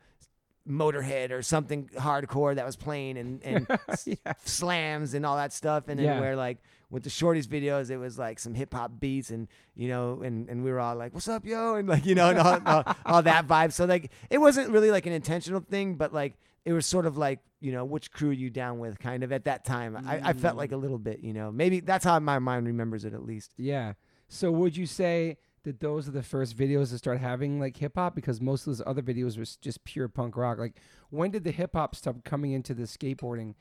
Motorhead 0.66 1.30
or 1.30 1.42
something 1.42 1.90
hardcore 1.98 2.54
that 2.54 2.64
was 2.64 2.76
playing 2.76 3.18
and 3.18 3.42
and 3.44 3.66
Yeah. 4.06 4.32
slams 4.44 5.12
and 5.12 5.26
all 5.26 5.36
that 5.36 5.52
stuff 5.52 5.88
and 5.88 5.98
then 5.98 6.06
Yeah. 6.06 6.20
where 6.20 6.36
like 6.36 6.58
with 6.90 7.02
the 7.02 7.10
shorties 7.10 7.46
videos 7.46 7.90
it 7.90 7.98
was 7.98 8.18
like 8.18 8.38
some 8.38 8.54
hip 8.54 8.72
hop 8.72 8.92
beats 8.98 9.30
and 9.30 9.48
you 9.74 9.88
know 9.88 10.22
and 10.22 10.48
and 10.48 10.64
we 10.64 10.70
were 10.70 10.80
all 10.80 10.96
like 10.96 11.12
what's 11.12 11.28
up 11.28 11.44
yo 11.44 11.74
and 11.74 11.88
like 11.88 12.06
you 12.06 12.14
know 12.14 12.30
and 12.30 12.38
all, 12.38 12.60
all, 12.64 12.84
all 13.04 13.22
that 13.22 13.46
vibe 13.54 13.72
so 13.72 13.84
like 13.84 14.10
it 14.30 14.38
wasn't 14.38 14.70
really 14.70 14.90
like 14.90 15.04
an 15.06 15.12
intentional 15.12 15.60
thing 15.60 15.96
but 15.96 16.14
like 16.14 16.34
it 16.64 16.72
was 16.72 16.86
sort 16.86 17.04
of 17.04 17.18
like 17.18 17.40
you 17.60 17.72
know 17.72 17.84
which 17.84 18.10
crew 18.10 18.30
are 18.30 18.32
you 18.44 18.48
down 18.48 18.78
with 18.78 18.98
kind 18.98 19.22
of 19.22 19.32
at 19.32 19.44
that 19.44 19.64
time 19.66 19.96
I, 20.06 20.30
I 20.30 20.32
felt 20.32 20.56
like 20.56 20.70
mm. 20.70 20.74
a 20.74 20.76
little 20.78 20.98
bit 20.98 21.20
you 21.20 21.34
know 21.34 21.50
maybe 21.52 21.80
that's 21.80 22.04
how 22.06 22.18
my 22.20 22.38
mind 22.38 22.66
remembers 22.66 23.04
it 23.04 23.12
at 23.12 23.24
least 23.26 23.52
Yeah. 23.58 23.94
So 24.34 24.50
would 24.50 24.76
you 24.76 24.86
say 24.86 25.38
that 25.62 25.78
those 25.78 26.08
are 26.08 26.10
the 26.10 26.22
first 26.22 26.56
videos 26.56 26.90
to 26.90 26.98
start 26.98 27.20
having 27.20 27.60
like 27.60 27.76
hip 27.76 27.92
hop 27.94 28.16
because 28.16 28.40
most 28.40 28.66
of 28.66 28.76
those 28.76 28.82
other 28.84 29.00
videos 29.00 29.38
were 29.38 29.44
just 29.60 29.84
pure 29.84 30.08
punk 30.08 30.36
rock? 30.36 30.58
Like 30.58 30.74
when 31.10 31.30
did 31.30 31.44
the 31.44 31.52
hip 31.52 31.70
hop 31.74 31.94
stuff 31.94 32.16
coming 32.24 32.50
into 32.50 32.74
the 32.74 32.82
skateboarding? 32.82 33.54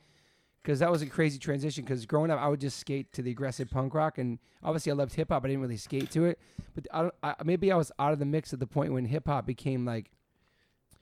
Because 0.62 0.80
that 0.80 0.90
was 0.90 1.00
a 1.00 1.06
crazy 1.06 1.38
transition. 1.38 1.84
Because 1.84 2.06
growing 2.06 2.30
up, 2.30 2.40
I 2.40 2.48
would 2.48 2.60
just 2.60 2.78
skate 2.78 3.12
to 3.12 3.22
the 3.22 3.30
aggressive 3.30 3.70
punk 3.70 3.94
rock, 3.94 4.18
and 4.18 4.38
obviously 4.62 4.90
I 4.90 4.94
loved 4.94 5.14
hip 5.14 5.28
hop. 5.28 5.44
I 5.44 5.48
didn't 5.48 5.60
really 5.62 5.76
skate 5.76 6.10
to 6.12 6.24
it, 6.24 6.40
but 6.74 6.86
I 6.92 7.02
don't. 7.02 7.14
I, 7.22 7.34
maybe 7.44 7.70
I 7.70 7.76
was 7.76 7.92
out 7.98 8.12
of 8.12 8.18
the 8.18 8.24
mix 8.24 8.52
at 8.52 8.60
the 8.60 8.66
point 8.66 8.92
when 8.92 9.04
hip 9.04 9.26
hop 9.26 9.46
became 9.46 9.84
like 9.84 10.10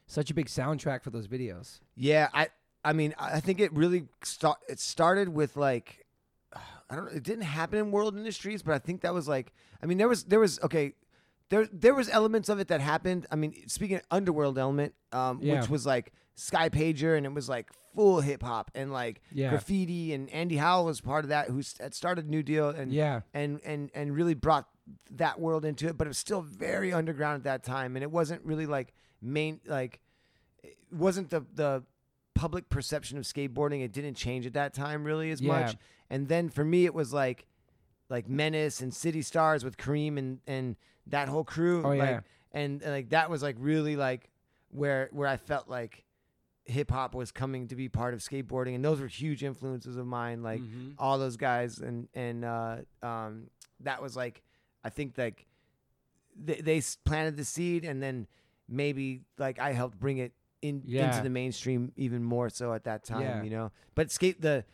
such 0.07 0.31
a 0.31 0.35
big 0.35 0.47
soundtrack 0.47 1.03
for 1.03 1.11
those 1.11 1.29
videos. 1.29 1.81
Yeah, 1.95 2.29
I 2.35 2.49
I 2.85 2.93
mean 2.93 3.15
I 3.19 3.41
think 3.41 3.61
it 3.61 3.73
really 3.73 4.09
start 4.23 4.59
it 4.69 4.81
started 4.81 5.31
with 5.31 5.57
like 5.57 6.02
I 6.93 6.97
don't 6.97 7.09
it 7.13 7.23
didn't 7.23 7.45
happen 7.45 7.79
in 7.79 7.91
World 7.91 8.17
Industries, 8.17 8.63
but 8.63 8.75
I 8.75 8.79
think 8.79 9.01
that 9.01 9.15
was 9.15 9.27
like 9.27 9.53
I 9.83 9.87
mean 9.87 9.97
there 9.99 10.09
was 10.09 10.25
there 10.25 10.41
was 10.41 10.61
okay 10.63 10.93
there 11.49 11.67
there 11.73 11.95
was 11.95 12.09
elements 12.11 12.49
of 12.51 12.61
it 12.61 12.69
that 12.69 12.81
happened. 12.83 13.27
I 13.31 13.37
mean 13.37 13.67
speaking 13.69 13.97
of 13.97 14.03
Underworld 14.11 14.59
element, 14.59 14.95
um, 15.13 15.41
Yeah. 15.43 15.61
which 15.61 15.71
was 15.71 15.87
like 15.87 16.13
Sky 16.35 16.69
Pager 16.69 17.17
and 17.17 17.25
it 17.25 17.33
was 17.33 17.49
like 17.49 17.71
full 17.95 18.21
hip 18.21 18.43
hop 18.43 18.71
and 18.75 18.93
like 18.93 19.21
Yeah. 19.33 19.51
graffiti 19.51 20.13
and 20.13 20.29
Andy 20.31 20.57
Howell 20.59 20.85
was 20.85 21.01
part 21.01 21.25
of 21.25 21.31
that 21.31 21.49
who 21.49 21.63
started 21.63 22.29
New 22.29 22.43
Deal 22.43 22.69
and 22.69 22.93
Yeah. 22.93 23.21
and 23.33 23.61
and 23.65 23.91
and 23.95 24.15
really 24.15 24.35
brought 24.35 24.69
that 25.13 25.41
world 25.41 25.65
into 25.65 25.87
it 25.89 25.97
but 25.97 26.07
it 26.07 26.11
was 26.11 26.19
still 26.19 26.43
very 26.43 26.93
underground 26.93 27.37
at 27.41 27.45
that 27.45 27.63
time 27.65 27.97
and 27.97 28.03
it 28.03 28.11
wasn't 28.11 28.45
really 28.45 28.67
like 28.67 28.93
main 29.23 29.61
like 29.67 30.01
it 30.63 30.77
wasn't 30.91 31.31
the 31.31 31.45
the 31.55 31.85
public 32.35 32.69
perception 32.71 33.19
of 33.19 33.25
skateboarding 33.25 33.85
it 33.85 33.93
didn't 33.93 34.15
change 34.15 34.47
at 34.47 34.55
that 34.55 34.73
time 34.75 35.05
really 35.05 35.31
as 35.31 35.41
Yeah. 35.41 35.53
much 35.61 35.77
and 36.13 36.29
then 36.29 36.49
for 36.49 36.65
me 36.65 36.85
it 36.85 36.95
was 36.95 37.13
like 37.13 37.47
like 38.09 38.29
menace 38.29 38.81
and 38.81 38.93
city 38.95 39.23
stars 39.23 39.65
with 39.65 39.77
kareem 39.77 40.19
and 40.19 40.39
and 40.47 40.77
that 41.07 41.29
whole 41.29 41.43
crew 41.45 41.83
Oh, 41.85 41.89
like, 41.89 41.99
yeah. 42.11 42.21
and, 42.53 42.81
and 42.83 42.93
like 42.93 43.09
that 43.11 43.29
was 43.31 43.43
like 43.43 43.57
really 43.59 43.97
like 43.97 44.29
where 44.71 45.09
where 45.13 45.27
i 45.29 45.37
felt 45.37 45.69
like 45.69 46.05
hip 46.65 46.91
hop 46.93 47.15
was 47.15 47.33
coming 47.33 47.67
to 47.69 47.75
be 47.75 47.89
part 47.89 48.15
of 48.15 48.21
skateboarding 48.21 48.75
and 48.77 48.85
those 48.85 49.01
were 49.01 49.09
huge 49.09 49.43
influences 49.43 49.97
of 49.97 50.07
mine 50.07 50.43
like 50.43 50.61
Mhm. 50.61 50.95
all 50.99 51.19
those 51.19 51.37
guys 51.37 51.79
and 51.79 52.09
and 52.15 52.45
uh, 52.45 52.77
um, 53.03 53.49
that 53.81 54.01
was 54.01 54.15
like 54.17 54.43
I 54.85 54.91
think 54.91 55.17
like 55.19 55.47
they, 56.37 56.61
they 56.61 56.83
planted 57.05 57.37
the 57.37 57.45
seed 57.45 57.85
and 57.85 58.03
then 58.03 58.27
maybe 58.69 59.23
like 59.39 59.59
I 59.59 59.73
helped 59.73 59.99
bring 59.99 60.19
it 60.19 60.33
in 60.61 60.83
Yeah. 60.87 61.07
into 61.07 61.23
the 61.23 61.31
mainstream 61.31 61.93
even 61.97 62.23
more 62.23 62.49
so 62.49 62.73
at 62.73 62.85
that 62.85 63.03
time 63.05 63.23
Yeah. 63.23 63.43
you 63.43 63.51
know 63.51 63.73
but 63.97 64.11
skate 64.13 64.41
the 64.41 64.65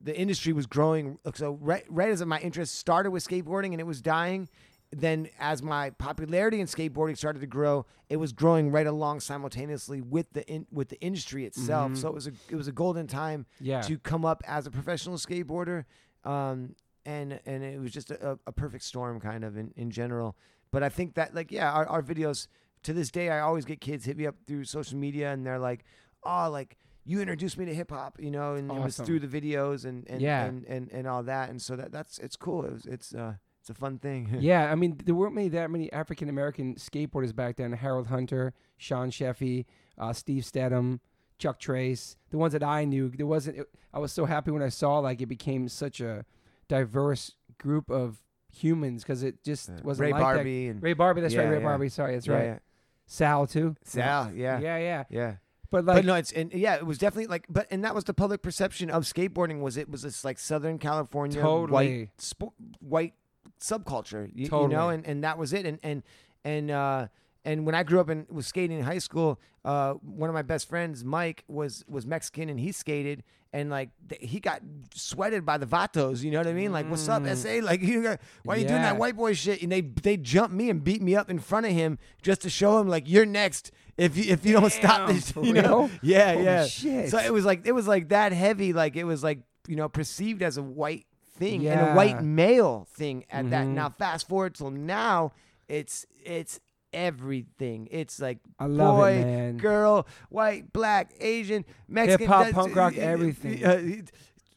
the 0.00 0.16
industry 0.16 0.52
was 0.52 0.66
growing 0.66 1.18
so 1.34 1.52
right 1.60 1.84
right 1.88 2.10
as 2.10 2.24
my 2.24 2.38
interest 2.40 2.74
started 2.76 3.10
with 3.10 3.26
skateboarding 3.26 3.72
and 3.72 3.80
it 3.80 3.86
was 3.86 4.00
dying 4.02 4.48
then 4.92 5.28
as 5.40 5.62
my 5.62 5.90
popularity 5.90 6.60
in 6.60 6.66
skateboarding 6.66 7.16
started 7.16 7.40
to 7.40 7.46
grow 7.46 7.84
it 8.08 8.16
was 8.16 8.32
growing 8.32 8.70
right 8.70 8.86
along 8.86 9.18
simultaneously 9.20 10.00
with 10.00 10.30
the 10.32 10.46
in, 10.48 10.66
with 10.70 10.88
the 10.90 11.00
industry 11.00 11.44
itself 11.44 11.92
Mhm. 11.92 11.96
so 11.96 12.08
it 12.08 12.14
was 12.14 12.26
a 12.26 12.32
it 12.50 12.56
was 12.56 12.68
a 12.68 12.72
golden 12.72 13.06
time 13.06 13.46
Yeah. 13.60 13.80
to 13.82 13.98
come 13.98 14.24
up 14.24 14.42
as 14.46 14.66
a 14.66 14.70
professional 14.70 15.16
skateboarder. 15.16 15.84
Um, 16.24 16.74
and 17.04 17.38
and 17.46 17.62
it 17.62 17.80
was 17.80 17.92
just 17.92 18.10
a, 18.10 18.38
a 18.46 18.52
perfect 18.52 18.82
storm 18.84 19.20
kind 19.20 19.44
of 19.44 19.56
in, 19.56 19.72
in 19.76 19.90
general. 19.92 20.36
But 20.72 20.82
I 20.82 20.88
think 20.88 21.14
that 21.14 21.34
like 21.34 21.50
yeah, 21.52 21.70
our, 21.72 21.86
our 21.86 22.02
videos 22.02 22.48
to 22.82 22.92
this 22.92 23.10
day 23.10 23.30
I 23.30 23.40
always 23.40 23.64
get 23.64 23.80
kids 23.80 24.04
hit 24.04 24.16
me 24.16 24.26
up 24.26 24.34
through 24.46 24.64
social 24.64 24.98
media 24.98 25.32
and 25.32 25.46
they're 25.46 25.58
like, 25.58 25.84
Oh, 26.24 26.48
like 26.50 26.76
you 27.06 27.20
introduced 27.20 27.56
me 27.56 27.64
to 27.66 27.74
hip 27.74 27.90
hop, 27.90 28.18
you 28.20 28.30
know, 28.30 28.54
and 28.54 28.70
it 28.70 28.80
was 28.80 28.96
through 28.98 29.20
the 29.20 29.28
videos 29.28 29.84
and 29.84 30.06
and, 30.08 30.20
Yeah. 30.20 30.44
and, 30.44 30.64
and, 30.66 30.90
and 30.92 31.06
all 31.06 31.22
that. 31.22 31.50
And 31.50 31.62
so 31.62 31.76
that 31.76 31.92
that's 31.92 32.18
it's 32.18 32.36
cool. 32.36 32.64
It 32.64 32.72
was, 32.72 32.86
it's 32.86 33.14
uh 33.14 33.34
it's 33.60 33.70
a 33.70 33.74
fun 33.74 33.98
thing. 33.98 34.36
yeah, 34.40 34.70
I 34.70 34.74
mean, 34.74 35.00
there 35.04 35.14
weren't 35.14 35.34
many 35.34 35.48
that 35.50 35.70
many 35.70 35.92
African 35.92 36.28
American 36.28 36.74
skateboarders 36.74 37.34
back 37.34 37.56
then. 37.56 37.72
Harold 37.72 38.08
Hunter, 38.08 38.54
Sean 38.76 39.10
Sheffey, 39.10 39.64
uh, 39.98 40.12
Steve 40.12 40.42
Steadham, 40.44 41.00
Chuck 41.38 41.60
Treece, 41.60 42.16
the 42.30 42.38
ones 42.38 42.52
that 42.52 42.62
I 42.62 42.84
knew. 42.84 43.08
There 43.08 43.26
wasn't. 43.26 43.58
It, 43.58 43.66
I 43.94 43.98
was 43.98 44.12
so 44.12 44.24
happy 44.24 44.50
when 44.50 44.62
I 44.62 44.68
saw 44.68 44.98
like 44.98 45.20
it 45.20 45.26
became 45.26 45.68
such 45.68 46.00
a 46.00 46.24
diverse 46.68 47.32
group 47.58 47.90
of 47.90 48.22
humans 48.52 49.02
because 49.02 49.22
it 49.22 49.42
just 49.42 49.70
wasn't 49.82 50.06
Ray 50.06 50.12
like 50.12 50.22
Barbee 50.22 50.66
that. 50.66 50.70
and 50.72 50.82
Ray 50.82 50.94
Barbee, 50.94 51.22
that's 51.22 51.34
right. 51.34 51.48
Ray 51.48 51.60
yeah. 51.60 51.66
Barbee, 51.66 51.90
sorry, 51.90 52.14
that's 52.14 52.26
yeah, 52.26 52.34
right. 52.34 52.44
yeah. 52.44 52.58
Sal 53.06 53.46
too. 53.46 53.76
Sal, 53.84 54.32
yeah. 54.34 54.58
yeah, 54.60 54.78
yeah. 54.78 55.04
Yeah. 55.10 55.34
But 55.76 55.84
like, 55.84 55.96
but 55.96 56.04
no, 56.06 56.14
it's 56.14 56.32
and 56.32 56.52
yeah, 56.52 56.76
it 56.76 56.86
was 56.86 56.96
definitely 56.98 57.26
like, 57.26 57.46
but 57.48 57.66
and 57.70 57.84
that 57.84 57.94
was 57.94 58.04
the 58.04 58.14
public 58.14 58.40
perception 58.40 58.88
of 58.90 59.02
skateboarding 59.04 59.60
was 59.60 59.76
it 59.76 59.90
was 59.90 60.02
this 60.02 60.24
like 60.24 60.38
Southern 60.38 60.78
California 60.78 61.40
Totally. 61.40 61.70
white 61.70 62.16
spo- 62.18 62.52
white 62.80 63.14
subculture, 63.60 64.30
you, 64.34 64.48
you 64.50 64.68
know, 64.68 64.88
and 64.88 65.06
and 65.06 65.22
that 65.24 65.36
was 65.38 65.52
it, 65.52 65.66
and 65.66 65.78
and 65.82 66.02
and 66.44 66.70
uh, 66.70 67.08
and 67.46 67.64
when 67.64 67.74
I 67.74 67.82
grew 67.82 68.00
up 68.00 68.10
and 68.10 68.26
was 68.28 68.46
skating 68.46 68.76
in 68.78 68.84
high 68.84 68.98
school, 68.98 69.40
uh, 69.64 69.94
one 69.94 70.28
of 70.28 70.34
my 70.34 70.42
best 70.42 70.68
friends, 70.68 71.02
Mike, 71.04 71.44
was 71.48 71.84
was 71.88 72.04
Mexican 72.06 72.50
and 72.50 72.60
he 72.60 72.72
skated. 72.72 73.22
And 73.52 73.70
like 73.70 73.88
th- 74.10 74.20
he 74.30 74.38
got 74.38 74.60
sweated 74.94 75.46
by 75.46 75.56
the 75.56 75.64
vatos, 75.64 76.22
you 76.22 76.30
know 76.30 76.36
what 76.38 76.46
I 76.46 76.52
mean? 76.52 76.72
Like, 76.72 76.90
what's 76.90 77.08
up, 77.08 77.22
Mm. 77.22 77.36
SA? 77.36 77.64
Like, 77.64 77.80
you 77.90 78.02
got, 78.02 78.20
why 78.44 78.56
are 78.56 78.58
you 78.58 78.64
doing 78.68 78.82
Yeah. 78.82 78.92
that 78.92 78.98
white 78.98 79.16
boy 79.16 79.32
shit? 79.32 79.62
And 79.62 79.72
they 79.72 79.80
they 79.80 80.18
jumped 80.18 80.54
me 80.54 80.68
and 80.68 80.84
beat 80.84 81.00
me 81.00 81.14
up 81.16 81.30
in 81.30 81.38
front 81.38 81.64
of 81.64 81.72
him 81.72 81.98
just 82.20 82.42
to 82.42 82.50
show 82.50 82.78
him 82.80 82.88
like 82.88 83.08
you're 83.08 83.24
next 83.24 83.70
if 83.96 84.14
you 84.18 84.24
if 84.30 84.44
you 84.44 84.52
don't 84.52 84.70
stop 84.72 85.06
Damn, 85.06 85.14
this, 85.16 85.30
for 85.32 85.42
you 85.44 85.54
know? 85.54 85.82
real? 85.84 85.90
Yeah, 86.02 86.32
Holy 86.32 86.44
yeah. 86.44 86.66
shit. 86.66 87.08
So 87.10 87.18
it 87.18 87.32
was 87.32 87.46
like 87.46 87.66
it 87.66 87.72
was 87.72 87.86
like 87.88 88.08
that 88.10 88.32
heavy, 88.32 88.72
like 88.74 88.94
it 88.96 89.04
was 89.04 89.22
like 89.22 89.38
you 89.68 89.76
know 89.76 89.88
perceived 89.88 90.42
as 90.42 90.58
a 90.58 90.62
white 90.62 91.06
thing 91.38 91.66
and 91.66 91.80
a 91.80 91.84
Yeah. 91.84 91.94
white 91.94 92.22
male 92.22 92.86
thing 92.90 93.24
at 93.30 93.48
that. 93.50 93.64
Mhm. 93.66 93.74
Now 93.74 93.88
fast 93.88 94.28
forward 94.28 94.54
till 94.56 94.70
now, 94.72 95.32
it's 95.68 96.04
it's 96.24 96.60
everything. 96.92 97.88
It's 97.90 98.20
like 98.20 98.38
boy, 98.58 99.12
it, 99.26 99.56
girl, 99.58 100.06
white, 100.28 100.72
black, 100.72 101.12
Asian, 101.20 101.64
Mexican, 101.88 102.26
Hip-hop, 102.26 102.50
punk 102.52 102.76
rock, 102.76 102.96
everything. 102.98 103.64
uh, 103.64 103.82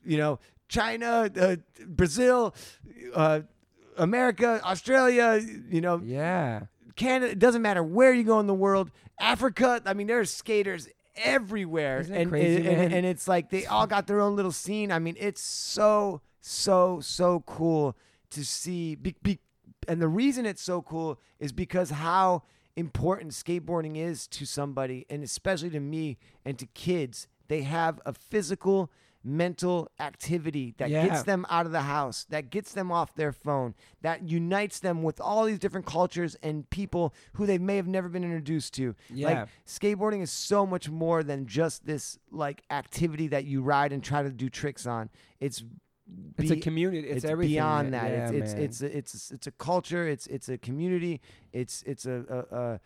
you 0.05 0.17
know, 0.17 0.39
China, 0.67 1.30
uh, 1.39 1.55
Brazil, 1.88 2.53
uh, 3.13 3.41
America, 3.97 4.61
Australia, 4.63 5.39
you 5.69 5.82
know, 5.82 6.01
Yeah. 6.03 6.61
Canada. 6.95 7.32
It 7.32 7.39
doesn't 7.39 7.61
matter 7.61 7.82
where 7.84 8.13
you 8.13 8.23
go 8.23 8.39
in 8.39 8.47
the 8.47 8.53
world. 8.53 8.91
Africa. 9.19 9.82
I 9.86 9.93
mean, 9.93 10.07
there's 10.07 10.32
skaters 10.32 10.88
everywhere, 11.15 11.99
Isn't 12.01 12.15
and, 12.15 12.30
crazy, 12.30 12.67
and 12.67 12.93
and 12.93 13.05
it's 13.05 13.27
like 13.27 13.49
they 13.49 13.65
all 13.65 13.88
got 13.88 14.07
their 14.07 14.19
own 14.21 14.36
little 14.36 14.51
scene. 14.51 14.91
I 14.91 14.99
mean, 14.99 15.15
it's 15.19 15.41
so 15.41 16.21
so 16.41 16.99
so 17.01 17.41
cool 17.45 17.95
to 18.32 18.43
see. 18.45 18.95
Be, 18.95 19.15
be, 19.21 19.39
and 19.90 20.02
the 20.02 20.08
reason 20.08 20.46
it's 20.46 20.62
so 20.62 20.82
cool 20.82 21.20
is 21.40 21.52
because 21.52 21.90
how 21.90 22.44
important 22.76 23.34
skateboarding 23.34 23.98
is 23.98 24.28
to 24.28 24.46
somebody, 24.46 25.06
and 25.10 25.24
especially 25.24 25.70
to 25.72 25.80
me 25.82 26.18
and 26.46 26.58
to 26.60 26.66
kids. 26.68 27.28
They 27.50 27.64
have 27.64 28.00
a 28.06 28.14
physical 28.14 28.90
mental 29.22 29.90
activity 30.00 30.76
that 30.78 30.90
Yeah. 30.90 31.06
gets 31.08 31.24
them 31.24 31.46
out 31.50 31.66
of 31.66 31.74
the 31.74 31.82
house, 31.82 32.24
that 32.30 32.50
gets 32.50 32.72
them 32.74 32.90
off 32.90 33.16
their 33.16 33.34
phone, 33.34 33.74
that 34.02 34.24
unites 34.30 34.80
them 34.80 35.04
with 35.04 35.20
all 35.20 35.44
these 35.44 35.60
different 35.60 35.86
cultures 35.86 36.36
and 36.42 36.70
people 36.70 37.14
who 37.34 37.46
they 37.46 37.58
may 37.58 37.76
have 37.76 37.88
never 37.88 38.08
been 38.08 38.24
introduced 38.24 38.74
to. 38.76 38.96
Yeah. 39.10 39.28
Like 39.28 39.50
skateboarding 39.68 40.22
is 40.22 40.32
so 40.32 40.66
much 40.66 40.90
more 40.90 41.22
than 41.22 41.48
just 41.48 41.86
this 41.86 42.18
like 42.32 42.64
activity 42.70 43.28
that 43.28 43.44
you 43.44 43.62
ride 43.62 43.92
and 43.92 44.02
try 44.02 44.24
to 44.24 44.30
do 44.30 44.48
tricks 44.50 44.86
on. 44.86 45.10
It's 45.42 45.64
It's 46.38 46.51
a 46.51 46.57
community. 46.57 47.07
It's, 47.07 47.24
it's 47.24 47.26
everything. 47.26 47.55
beyond 47.55 47.93
that. 47.93 48.10
Yeah, 48.12 48.30
it's 48.32 48.53
it's 48.53 48.53
it's 48.53 48.82
a, 48.82 48.97
it's 48.97 49.32
it's 49.32 49.47
a 49.47 49.51
culture. 49.51 50.07
It's 50.07 50.28
it's 50.28 50.49
a 50.49 50.57
community. 50.57 51.22
It's 51.53 51.84
it's 51.86 52.05
a, 52.05 52.24
a, 52.51 52.55
a 52.57 52.80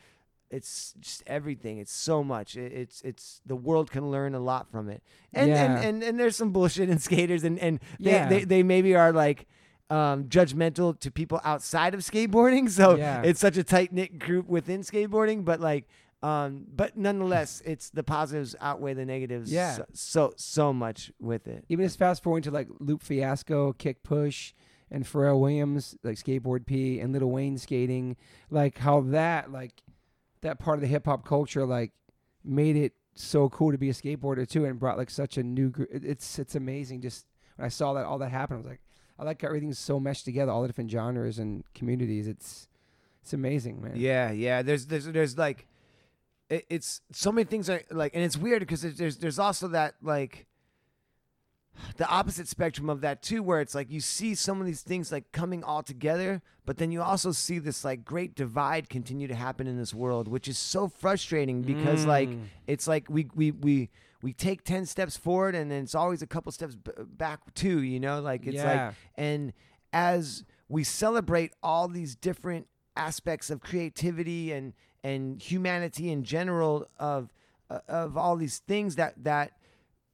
it's 0.49 0.93
just 0.99 1.23
everything. 1.25 1.77
It's 1.77 1.91
so 1.93 2.23
much. 2.23 2.55
It, 2.55 2.71
it's 2.73 3.01
it's 3.03 3.41
the 3.45 3.55
world 3.55 3.91
can 3.91 4.09
learn 4.11 4.35
a 4.35 4.39
lot 4.39 4.69
from 4.69 4.89
it. 4.89 5.01
And 5.33 5.49
Yeah. 5.49 5.63
and, 5.75 5.85
and 5.85 6.03
and 6.03 6.19
there's 6.19 6.35
some 6.35 6.51
bullshit 6.51 6.89
in 6.89 6.99
skaters 7.07 7.43
and 7.43 7.59
and 7.59 7.79
they 7.99 8.11
Yeah. 8.11 8.27
they, 8.29 8.43
they 8.43 8.63
maybe 8.63 8.95
are 8.95 9.11
like 9.11 9.47
um, 9.89 10.25
judgmental 10.25 10.99
to 10.99 11.11
people 11.11 11.39
outside 11.43 11.93
of 11.93 11.99
skateboarding. 12.01 12.69
So 12.71 12.97
it's 13.23 13.39
such 13.39 13.57
a 13.57 13.63
tight 13.63 13.93
knit 13.93 14.17
group 14.19 14.47
within 14.47 14.81
skateboarding, 14.81 15.45
but 15.45 15.59
like. 15.59 15.87
Um, 16.23 16.65
but 16.73 16.97
nonetheless, 16.97 17.61
it's 17.65 17.89
the 17.89 18.01
positives 18.01 18.55
outweigh 18.61 18.93
the 18.93 19.05
negatives. 19.05 19.51
Yeah. 19.51 19.75
so 19.75 19.85
so, 19.93 20.33
so 20.37 20.73
much 20.73 21.11
with 21.19 21.47
it. 21.47 21.65
even 21.67 21.85
just 21.85 21.99
fast 21.99 22.23
forwarding 22.23 22.49
to 22.49 22.51
like 22.51 22.69
Lupe 22.79 23.03
Fiasco, 23.03 23.73
Kick 23.73 24.03
Push, 24.03 24.53
and 24.89 25.03
Pharrell 25.03 25.39
Williams, 25.39 25.97
like 26.01 26.15
Skateboard 26.15 26.65
P, 26.65 26.99
and 27.01 27.11
Lil 27.11 27.29
Wayne 27.29 27.57
skating, 27.57 28.15
like 28.49 28.77
how 28.77 29.01
that 29.01 29.51
like 29.51 29.83
that 30.41 30.59
part 30.59 30.77
of 30.77 30.81
the 30.81 30.87
hip 30.87 31.05
hop 31.05 31.25
culture 31.25 31.65
like 31.65 31.91
made 32.43 32.77
it 32.77 32.93
so 33.15 33.49
cool 33.49 33.71
to 33.71 33.77
be 33.77 33.89
a 33.89 33.93
skateboarder 33.93 34.47
too, 34.47 34.63
and 34.65 34.79
brought 34.79 34.97
like 34.97 35.09
such 35.09 35.37
a 35.37 35.43
new. 35.43 35.69
Gr- 35.71 35.83
it's 35.91 36.39
it's 36.39 36.55
amazing. 36.55 37.01
Just 37.01 37.25
when 37.57 37.65
I 37.65 37.69
saw 37.69 37.93
that 37.93 38.05
all 38.05 38.19
that 38.19 38.31
happened, 38.31 38.59
I 38.59 38.61
was 38.61 38.67
like, 38.67 38.81
I 39.19 39.23
like 39.23 39.41
how 39.41 39.49
everything's 39.49 39.77
so 39.79 39.99
meshed 39.99 40.23
together, 40.23 40.51
all 40.53 40.61
the 40.61 40.67
different 40.69 40.89
genres 40.89 41.37
and 41.37 41.65
communities. 41.73 42.27
It's 42.27 42.69
it's 43.21 43.33
amazing, 43.33 43.81
man. 43.81 43.93
Yeah, 43.95 44.31
yeah. 44.31 44.61
There's 44.61 44.85
there's 44.85 45.05
there's 45.05 45.37
like 45.37 45.67
it, 46.49 46.65
it's 46.69 47.01
so 47.11 47.31
many 47.31 47.45
things 47.45 47.69
are 47.69 47.81
like, 47.91 48.13
and 48.15 48.23
it's 48.23 48.37
weird 48.37 48.59
because 48.61 48.81
there's, 48.81 49.17
there's 49.17 49.39
also 49.39 49.67
that 49.69 49.95
like 50.01 50.45
the 51.97 52.07
opposite 52.07 52.47
spectrum 52.47 52.89
of 52.89 53.01
that 53.01 53.23
too, 53.23 53.41
where 53.41 53.59
it's 53.59 53.73
like 53.73 53.89
you 53.91 53.99
see 53.99 54.35
some 54.35 54.59
of 54.59 54.67
these 54.67 54.81
things 54.81 55.11
like 55.11 55.31
coming 55.31 55.63
all 55.63 55.81
together, 55.81 56.41
but 56.65 56.77
then 56.77 56.91
you 56.91 57.01
also 57.01 57.31
see 57.31 57.57
this 57.59 57.83
like 57.83 58.05
great 58.05 58.35
divide 58.35 58.89
continue 58.89 59.27
to 59.27 59.33
happen 59.35 59.65
in 59.67 59.77
this 59.77 59.93
world, 59.93 60.27
which 60.27 60.47
is 60.47 60.57
so 60.57 60.87
frustrating 60.87 61.61
because 61.63 62.05
like 62.05 62.29
Mm. 62.29 62.43
it's 62.67 62.87
like 62.87 63.09
we 63.09 63.27
we 63.35 63.51
we 63.51 63.89
we 64.21 64.33
take 64.33 64.63
10 64.63 64.85
steps 64.85 65.17
forward 65.17 65.55
and 65.55 65.69
then 65.71 65.83
it's 65.83 65.95
always 65.95 66.21
a 66.21 66.27
couple 66.27 66.51
steps 66.51 66.75
b- 66.75 66.91
back 67.17 67.39
too 67.55 67.81
you 67.81 67.99
know 67.99 68.21
like 68.21 68.45
it's 68.47 68.55
Yeah. 68.55 68.85
like 68.87 68.95
and 69.15 69.51
as 69.91 70.45
we 70.69 70.83
celebrate 70.85 71.51
all 71.61 71.87
these 71.89 72.15
different 72.15 72.67
aspects 72.95 73.49
of 73.49 73.59
creativity 73.59 74.53
and 74.53 74.73
and 75.03 75.41
humanity 75.41 76.11
in 76.11 76.23
general 76.23 76.87
of 76.99 77.31
uh, 77.69 77.79
of 77.87 78.17
all 78.17 78.35
these 78.35 78.59
things 78.59 78.95
that 78.95 79.13
that 79.23 79.51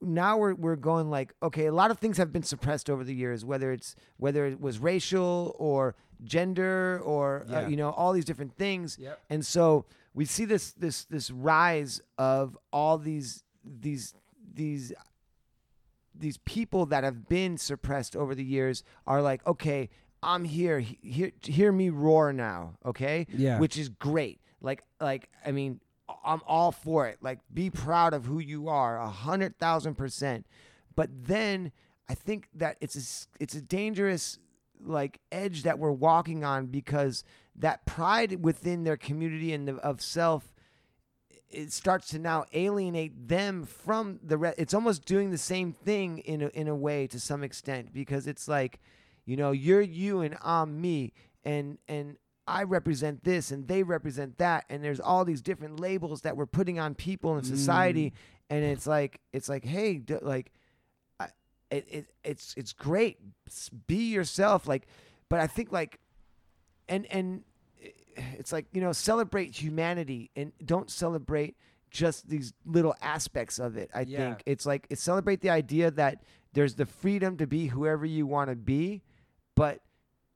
now 0.02 0.38
we're 0.38 0.54
we're 0.56 0.76
going 0.76 1.10
like 1.10 1.34
okay 1.44 1.66
a 1.66 1.74
lot 1.74 1.92
of 1.92 2.00
things 2.00 2.18
have 2.18 2.32
been 2.32 2.44
suppressed 2.44 2.90
over 2.90 3.04
the 3.04 3.14
years 3.14 3.44
whether 3.44 3.72
it's 3.72 3.96
whether 4.18 4.46
it 4.46 4.60
was 4.62 4.80
racial 4.80 5.56
or 5.60 5.96
gender 6.24 7.00
or 7.04 7.46
uh, 7.52 7.68
you 7.68 7.76
know 7.76 7.90
all 7.92 8.14
these 8.14 8.26
different 8.26 8.56
things 8.56 8.98
Yep. 9.00 9.20
and 9.30 9.46
so 9.46 9.86
we 10.14 10.26
see 10.26 10.46
this 10.46 10.72
this 10.74 11.06
this 11.06 11.30
rise 11.32 12.02
of 12.18 12.58
all 12.72 12.98
these 12.98 13.44
these 13.64 14.14
these 14.54 14.94
these 16.16 16.38
people 16.40 16.86
that 16.88 17.04
have 17.04 17.28
been 17.30 17.58
suppressed 17.58 18.16
over 18.16 18.36
the 18.36 18.44
years 18.44 18.84
are 19.08 19.22
like, 19.22 19.46
okay, 19.48 19.90
I'm 20.22 20.44
here. 20.44 20.80
He- 20.80 20.98
Hear 21.02 21.32
hear 21.44 21.72
me 21.72 21.90
roar 21.90 22.34
now, 22.34 22.76
okay? 22.86 23.26
Yeah. 23.34 23.60
Which 23.60 23.78
is 23.78 23.88
great. 23.90 24.42
Like 24.62 24.84
like 25.00 25.30
I 25.46 25.52
mean, 25.52 25.80
I'm 26.24 26.42
all 26.46 26.72
for 26.72 27.08
it. 27.08 27.18
Like 27.22 27.40
be 27.54 27.70
proud 27.70 28.14
of 28.14 28.26
who 28.26 28.40
you 28.40 28.68
are, 28.68 29.00
a 29.00 29.10
hundred 29.10 29.58
thousand 29.58 29.96
percent. 29.96 30.46
But 30.96 31.10
then 31.12 31.72
I 32.08 32.16
think 32.16 32.50
that 32.56 32.78
it's 32.82 32.96
a 32.96 33.42
it's 33.42 33.56
a 33.56 33.62
dangerous 33.62 34.40
like 34.82 35.20
edge 35.32 35.64
that 35.64 35.78
we're 35.78 35.92
walking 35.92 36.44
on 36.44 36.68
because 36.68 37.24
that 37.56 37.86
pride 37.86 38.44
within 38.44 38.86
their 38.86 38.96
community 38.96 39.54
and 39.54 39.68
the, 39.68 39.76
of 39.76 40.02
self 40.02 40.54
it 41.52 41.72
starts 41.74 42.10
to 42.10 42.20
now 42.20 42.46
alienate 42.54 43.28
them 43.28 43.64
from 43.64 44.20
the 44.24 44.38
rest. 44.38 44.60
It's 44.60 44.74
almost 44.74 45.06
doing 45.06 45.32
the 45.32 45.38
same 45.38 45.74
thing 45.74 46.20
in 46.20 46.44
a, 46.44 46.48
in 46.50 46.68
a 46.68 46.76
way 46.76 47.08
to 47.08 47.20
some 47.20 47.44
extent 47.44 47.92
because 47.92 48.28
it's 48.28 48.48
like, 48.48 48.80
you 49.26 49.36
know, 49.36 49.52
you're 49.52 49.82
you 49.82 50.22
and 50.22 50.38
I'm 50.44 50.80
me, 50.80 51.14
and 51.44 51.78
and 51.88 52.18
I 52.50 52.64
represent 52.64 53.24
this 53.24 53.52
and 53.52 53.68
they 53.68 53.84
represent 53.84 54.38
that, 54.40 54.66
and 54.70 54.84
there's 54.84 55.00
all 55.00 55.24
these 55.26 55.42
different 55.42 55.80
labels 55.80 56.22
that 56.22 56.36
we're 56.36 56.46
putting 56.46 56.80
on 56.80 56.96
people 56.96 57.38
in 57.38 57.44
society, 57.44 58.10
mm. 58.10 58.14
and 58.50 58.66
it's 58.66 58.88
like 58.88 59.20
it's 59.32 59.48
like, 59.48 59.64
hey, 59.64 59.96
d- 59.98 60.16
like, 60.22 60.52
I, 61.20 61.28
it, 61.70 61.86
it 61.90 62.06
it's 62.24 62.54
it's 62.58 62.74
great, 62.74 63.18
be 63.88 64.10
yourself, 64.12 64.68
like, 64.68 64.88
but 65.30 65.40
I 65.40 65.48
think 65.48 65.72
like, 65.72 66.00
and 66.88 67.06
and 67.08 67.44
eh, 67.84 67.90
it's 68.38 68.52
like 68.52 68.66
you 68.74 68.82
know 68.82 68.92
celebrate 68.92 69.56
humanity 69.56 70.32
and 70.36 70.52
don't 70.66 70.90
celebrate 70.90 71.56
just 71.92 72.30
these 72.30 72.54
little 72.66 72.96
aspects 73.02 73.58
of 73.58 73.76
it 73.76 73.90
i 73.96 74.02
Yeah. 74.02 74.18
think 74.20 74.44
it's 74.46 74.64
like 74.64 74.86
it's 74.92 75.02
celebrate 75.02 75.42
the 75.42 75.50
idea 75.50 75.90
that 75.90 76.22
there's 76.54 76.76
the 76.76 76.86
freedom 76.86 77.36
to 77.38 77.48
be 77.48 77.66
whoever 77.68 78.06
you 78.06 78.28
want 78.28 78.52
to 78.52 78.56
be 78.56 79.02
but 79.56 79.82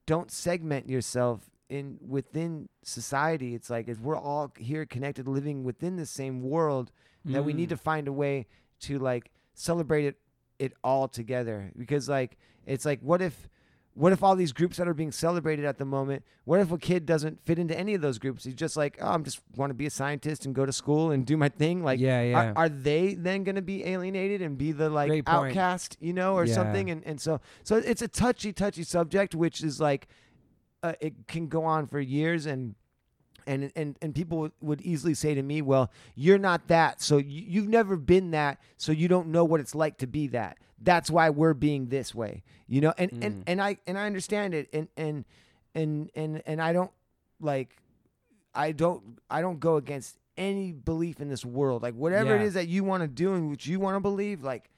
don't 0.04 0.32
segment 0.32 0.88
yourself 0.88 1.48
in 1.70 1.98
within 2.06 2.68
society 2.82 3.54
it's 3.54 3.70
like 3.70 3.88
if 3.88 3.98
we're 4.00 4.16
all 4.18 4.52
here 4.58 4.84
connected 4.84 5.26
living 5.26 5.64
within 5.64 5.96
the 5.96 6.06
same 6.06 6.42
world 6.42 6.90
that 7.24 7.42
we 7.44 7.52
need 7.54 7.66
Mm. 7.68 7.70
to 7.70 7.76
find 7.78 8.06
a 8.08 8.12
way 8.12 8.46
to 8.80 8.98
like 8.98 9.30
celebrate 9.54 10.04
it 10.04 10.16
it 10.58 10.72
all 10.84 11.08
together 11.08 11.72
because 11.76 12.08
like 12.08 12.36
it's 12.66 12.84
like 12.84 13.00
what 13.00 13.22
if 13.22 13.48
what 13.96 14.12
if 14.12 14.22
all 14.24 14.34
these 14.36 14.52
groups 14.52 14.76
that 14.76 14.88
are 14.88 14.94
being 14.94 15.12
celebrated 15.12 15.64
at 15.64 15.78
the 15.78 15.84
moment 15.84 16.22
what 16.44 16.60
if 16.60 16.70
a 16.70 16.76
kid 16.78 17.06
doesn't 17.06 17.40
fit 17.46 17.58
into 17.58 17.76
any 17.78 17.94
of 17.94 18.02
those 18.02 18.18
groups 18.18 18.44
he's 18.44 18.54
just 18.54 18.76
like 18.76 18.98
oh 19.00 19.06
i'm 19.08 19.24
just 19.24 19.40
want 19.56 19.70
to 19.70 19.74
be 19.74 19.86
a 19.86 19.90
scientist 19.90 20.44
and 20.44 20.54
go 20.54 20.66
to 20.66 20.72
school 20.72 21.12
and 21.12 21.24
do 21.24 21.36
my 21.36 21.48
thing 21.48 21.82
like 21.82 21.98
yeah, 21.98 22.20
yeah. 22.20 22.36
are, 22.50 22.52
are 22.56 22.68
they 22.68 23.14
then 23.14 23.42
going 23.42 23.54
to 23.56 23.62
be 23.62 23.84
alienated 23.86 24.42
and 24.42 24.58
be 24.58 24.70
the 24.72 24.90
like 24.90 25.10
outcast 25.26 25.96
you 26.00 26.12
know 26.12 26.34
or 26.34 26.44
Yeah. 26.44 26.54
something 26.54 26.90
and, 26.90 27.02
and 27.06 27.20
so 27.20 27.40
so 27.62 27.76
it's 27.76 28.02
a 28.02 28.08
touchy 28.08 28.52
touchy 28.52 28.82
subject 28.82 29.34
which 29.34 29.62
is 29.62 29.80
like 29.80 30.08
uh, 30.84 30.92
it 31.00 31.26
can 31.26 31.48
go 31.48 31.64
on 31.64 31.86
for 31.88 31.98
years 31.98 32.46
and 32.46 32.74
and 33.46 33.72
and 33.74 33.96
and 34.00 34.14
people 34.14 34.38
would- 34.38 34.52
would 34.60 34.80
easily 34.82 35.14
say 35.14 35.34
to 35.34 35.42
me 35.42 35.60
well 35.62 35.90
you're 36.14 36.38
not 36.38 36.68
that 36.68 37.00
so 37.02 37.16
you, 37.18 37.42
you've 37.46 37.68
never 37.68 37.96
been 37.96 38.30
that 38.30 38.58
so 38.76 38.92
you 38.92 39.08
don't 39.08 39.26
know 39.28 39.44
what 39.44 39.60
it's 39.60 39.74
like 39.74 39.98
to 39.98 40.06
be 40.06 40.26
that 40.28 40.56
that's 40.80 41.10
why 41.10 41.28
we're 41.30 41.54
being 41.54 41.88
this 41.88 42.14
way 42.14 42.42
you 42.68 42.80
know 42.80 42.92
and 42.98 43.10
Mm. 43.10 43.24
and 43.26 43.44
and 43.46 43.62
i 43.62 43.76
and 43.86 43.98
i 43.98 44.06
understand 44.06 44.54
it 44.54 44.68
and 44.72 44.88
and 44.96 45.24
and 45.74 46.10
and 46.14 46.42
and 46.46 46.62
i 46.62 46.72
don't 46.72 46.90
like 47.40 47.76
i 48.54 48.72
don't 48.72 49.02
i 49.30 49.40
don't 49.42 49.60
go 49.60 49.76
against 49.76 50.16
any 50.36 50.72
belief 50.72 51.20
in 51.20 51.28
this 51.28 51.44
world 51.44 51.82
like 51.82 51.94
whatever 51.94 52.34
it 52.34 52.40
Yeah. 52.40 52.46
is 52.46 52.54
that 52.54 52.68
you 52.68 52.82
want 52.84 53.02
to 53.02 53.08
do 53.08 53.34
and 53.34 53.50
what 53.50 53.64
you 53.66 53.78
want 53.80 53.96
to 53.96 54.00
believe 54.00 54.42
like 54.42 54.70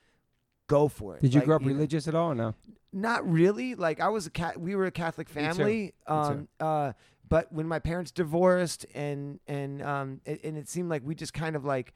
go 0.67 0.89
for 0.89 1.17
it 1.17 1.23
Did 1.23 1.35
you 1.35 1.41
Like, 1.41 1.47
grow 1.47 1.57
up 1.57 1.63
know? 1.63 1.69
religious 1.69 2.09
at 2.09 2.15
all? 2.17 2.33
Or 2.33 2.35
no. 2.35 2.55
Not 2.97 3.31
really. 3.31 3.75
Like 3.75 4.01
I 4.01 4.09
was 4.09 4.27
a 4.27 4.31
cat. 4.31 4.59
We 4.59 4.75
were 4.75 4.87
a 4.87 4.91
Catholic 4.91 5.29
family. 5.29 5.93
too. 6.07 6.13
Um. 6.13 6.49
Uh. 6.59 6.93
But 7.29 7.53
when 7.53 7.67
my 7.67 7.79
parents 7.81 8.11
divorced, 8.13 8.87
and 8.95 9.41
and 9.47 9.83
um, 9.83 10.21
it, 10.25 10.43
and 10.45 10.57
it 10.57 10.69
seemed 10.69 10.89
like 10.89 11.03
we 11.05 11.15
just 11.15 11.35
kind 11.35 11.57
of 11.57 11.65
like, 11.65 11.93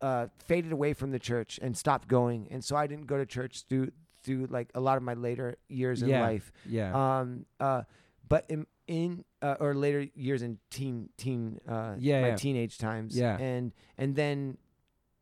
uh, 0.00 0.28
faded 0.46 0.72
away 0.72 0.94
from 0.94 1.10
the 1.10 1.18
church 1.18 1.60
and 1.62 1.76
stopped 1.76 2.08
going, 2.08 2.48
and 2.50 2.64
so 2.64 2.74
I 2.74 2.86
didn't 2.86 3.06
go 3.06 3.18
to 3.18 3.26
church 3.26 3.64
through 3.68 3.92
through 4.24 4.46
like 4.50 4.70
a 4.74 4.80
lot 4.80 4.96
of 4.96 5.02
my 5.02 5.14
later 5.14 5.56
years 5.68 6.02
in 6.02 6.08
Yeah. 6.08 6.22
life. 6.22 6.50
Yeah. 6.68 6.92
Um. 7.20 7.46
Uh. 7.60 7.82
But 8.28 8.46
in 8.48 8.66
in 8.88 9.24
uh, 9.42 9.56
or 9.60 9.74
later 9.74 10.06
years 10.14 10.42
in 10.42 10.58
teen 10.70 11.10
teen 11.18 11.60
uh 11.68 11.94
Yeah, 11.98 12.20
my 12.22 12.28
yeah. 12.28 12.36
teenage 12.36 12.78
times. 12.78 13.16
Yeah. 13.16 13.36
And 13.38 13.72
and 13.98 14.16
then, 14.16 14.56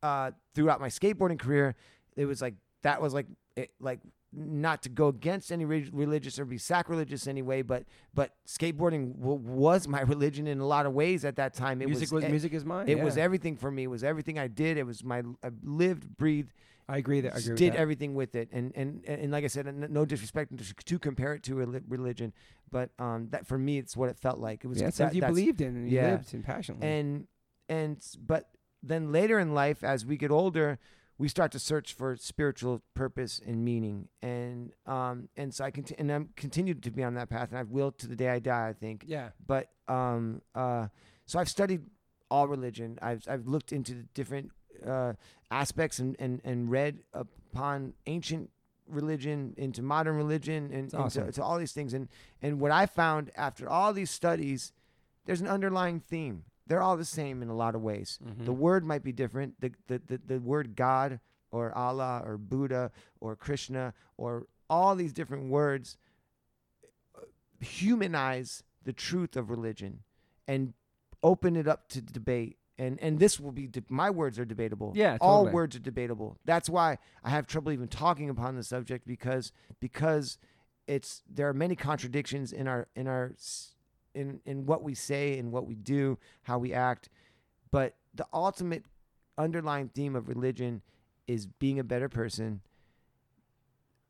uh, 0.02 0.30
throughout 0.54 0.80
my 0.80 0.88
skateboarding 0.88 1.38
career, 1.40 1.74
it 2.16 2.24
was 2.26 2.40
like 2.40 2.54
that 2.82 3.02
was 3.02 3.12
like 3.12 3.26
it, 3.56 3.72
like 3.80 3.98
not 4.32 4.82
to 4.82 4.88
go 4.88 5.08
against 5.08 5.50
any 5.50 5.64
re- 5.64 5.90
religious 5.92 6.38
or 6.38 6.44
be 6.44 6.58
sacrilegious 6.58 7.26
anyway, 7.26 7.62
but 7.62 7.84
but 8.14 8.34
skateboarding 8.46 9.18
w- 9.18 9.40
was 9.40 9.88
my 9.88 10.00
religion 10.14 10.46
in 10.46 10.60
a 10.60 10.66
lot 10.66 10.86
of 10.86 10.92
ways 10.92 11.24
at 11.24 11.36
that 11.36 11.54
time. 11.54 11.82
It 11.82 11.86
music 11.88 12.12
was, 12.12 12.22
was 12.22 12.30
music 12.30 12.52
is 12.52 12.64
mine. 12.64 12.88
It 12.88 13.00
was 13.00 13.16
everything 13.16 13.56
for 13.56 13.70
me. 13.70 13.84
It 13.84 13.90
was 13.90 14.04
everything 14.04 14.38
I 14.38 14.46
did. 14.46 14.76
It 14.76 14.84
was 14.84 15.02
my 15.02 15.22
I 15.42 15.50
lived, 15.62 16.16
breathed, 16.16 16.52
I 16.90 16.96
agree 16.96 17.20
that 17.20 17.34
I 17.34 17.38
agree 17.38 17.54
did 17.54 17.74
that. 17.74 17.78
everything 17.78 18.14
with 18.14 18.34
it. 18.34 18.48
And 18.52 18.72
and 18.74 19.04
and 19.06 19.30
like 19.30 19.44
I 19.44 19.46
said, 19.46 19.66
no 19.90 20.04
disrespect 20.04 20.56
to, 20.58 20.74
to 20.74 20.98
compare 20.98 21.34
it 21.34 21.44
to 21.44 21.60
a 21.62 21.66
religion, 21.88 22.32
but 22.70 22.90
um, 22.98 23.28
that 23.30 23.46
for 23.46 23.56
me, 23.56 23.78
it's 23.78 23.96
what 23.96 24.10
it 24.10 24.18
felt 24.18 24.38
like. 24.38 24.64
It 24.64 24.66
was 24.66 24.80
yeah, 24.80 24.86
that, 24.86 24.94
something 24.94 25.16
you 25.16 25.22
believed 25.22 25.60
in 25.60 25.76
and 25.76 25.88
you 25.88 25.96
yeah. 25.96 26.10
lived 26.12 26.34
in 26.34 26.42
passionately. 26.42 26.88
and 26.88 27.26
and 27.68 28.04
but 28.18 28.50
then 28.82 29.12
later 29.12 29.38
in 29.38 29.54
life 29.54 29.84
as 29.84 30.04
we 30.04 30.16
get 30.16 30.32
older 30.32 30.80
we 31.20 31.28
start 31.28 31.52
to 31.52 31.58
search 31.58 31.92
for 31.92 32.16
spiritual 32.16 32.80
purpose 32.94 33.40
and 33.46 33.56
meaning. 33.70 34.08
And 34.22 34.72
um 34.86 35.28
and 35.36 35.48
so 35.54 35.64
i 35.66 35.70
conti- 35.70 35.98
and 35.98 36.10
i'm 36.10 36.26
continued 36.44 36.82
to 36.86 36.90
be 36.90 37.02
on 37.08 37.14
that 37.14 37.28
path 37.28 37.48
and 37.50 37.58
i 37.58 37.62
will 37.76 37.92
to 38.00 38.06
the 38.12 38.16
day 38.16 38.30
i 38.36 38.38
die 38.38 38.68
i 38.68 38.72
think. 38.72 39.04
Yeah, 39.06 39.28
but 39.46 39.64
um 39.86 40.40
uh 40.54 40.88
so 41.26 41.38
i've 41.38 41.48
studied 41.58 41.82
all 42.30 42.46
religion. 42.48 42.98
I've 43.02 43.22
i've 43.32 43.46
looked 43.54 43.70
into 43.78 43.92
the 44.00 44.04
different 44.14 44.50
uh 44.94 45.12
aspects 45.50 45.98
and 45.98 46.16
and, 46.18 46.40
and 46.44 46.70
read 46.70 46.94
upon 47.12 47.92
ancient 48.06 48.48
religion 48.88 49.54
into 49.56 49.82
modern 49.82 50.16
religion 50.16 50.70
and 50.72 50.84
It's 50.86 50.94
into, 50.94 51.04
awesome. 51.04 51.32
to 51.32 51.42
all 51.44 51.58
these 51.58 51.72
things. 51.72 51.92
And 51.94 52.08
and 52.42 52.58
what 52.62 52.72
i 52.72 52.86
found 52.86 53.30
after 53.36 53.68
all 53.68 53.92
these 53.92 54.10
studies 54.10 54.72
there's 55.26 55.42
an 55.42 55.48
underlying 55.56 56.00
theme 56.00 56.44
they're 56.70 56.80
all 56.82 56.96
the 56.96 57.04
same 57.04 57.42
in 57.42 57.48
a 57.48 57.54
lot 57.54 57.74
of 57.74 57.82
ways. 57.82 58.18
Mm-hmm. 58.24 58.44
the 58.46 58.52
word 58.52 58.84
might 58.86 59.02
be 59.02 59.12
different. 59.12 59.60
The, 59.60 59.72
the 59.88 60.00
the 60.06 60.20
the 60.26 60.38
word 60.40 60.76
god 60.76 61.18
or 61.50 61.76
allah 61.76 62.22
or 62.24 62.38
buddha 62.38 62.92
or 63.20 63.34
krishna 63.34 63.92
or 64.16 64.46
all 64.70 64.94
these 64.94 65.12
different 65.12 65.50
words 65.50 65.98
uh, 67.18 67.22
humanize 67.60 68.62
the 68.84 68.92
truth 68.92 69.36
of 69.36 69.50
religion 69.50 70.00
and 70.46 70.72
open 71.22 71.56
it 71.56 71.66
up 71.68 71.88
to 71.88 72.00
debate. 72.00 72.56
And 72.78 72.98
and 73.02 73.18
this 73.18 73.38
will 73.38 73.52
be 73.52 73.66
de- 73.66 73.82
my 73.90 74.08
words 74.08 74.38
are 74.38 74.46
debatable. 74.46 74.92
Yeah, 74.94 75.18
all 75.20 75.44
words 75.52 75.76
are 75.76 75.80
debatable. 75.80 76.38
That's 76.46 76.68
why 76.70 76.96
i 77.22 77.28
have 77.30 77.46
trouble 77.46 77.72
even 77.72 77.88
talking 77.88 78.30
upon 78.30 78.56
the 78.56 78.62
subject 78.62 79.06
because 79.06 79.52
because 79.80 80.38
it's 80.86 81.22
there 81.28 81.46
are 81.48 81.52
many 81.52 81.76
contradictions 81.76 82.52
in 82.54 82.66
our 82.66 82.88
in 82.96 83.06
our 83.06 83.32
s- 83.36 83.74
in 84.14 84.40
in 84.44 84.66
what 84.66 84.82
we 84.82 84.94
say 84.94 85.38
and 85.38 85.52
what 85.52 85.66
we 85.66 85.74
do 85.74 86.18
how 86.42 86.58
we 86.58 86.72
act 86.72 87.08
but 87.70 87.94
the 88.14 88.26
ultimate 88.32 88.84
underlying 89.38 89.88
theme 89.88 90.16
of 90.16 90.28
religion 90.28 90.82
is 91.26 91.46
being 91.46 91.78
a 91.78 91.84
better 91.84 92.08
person 92.08 92.60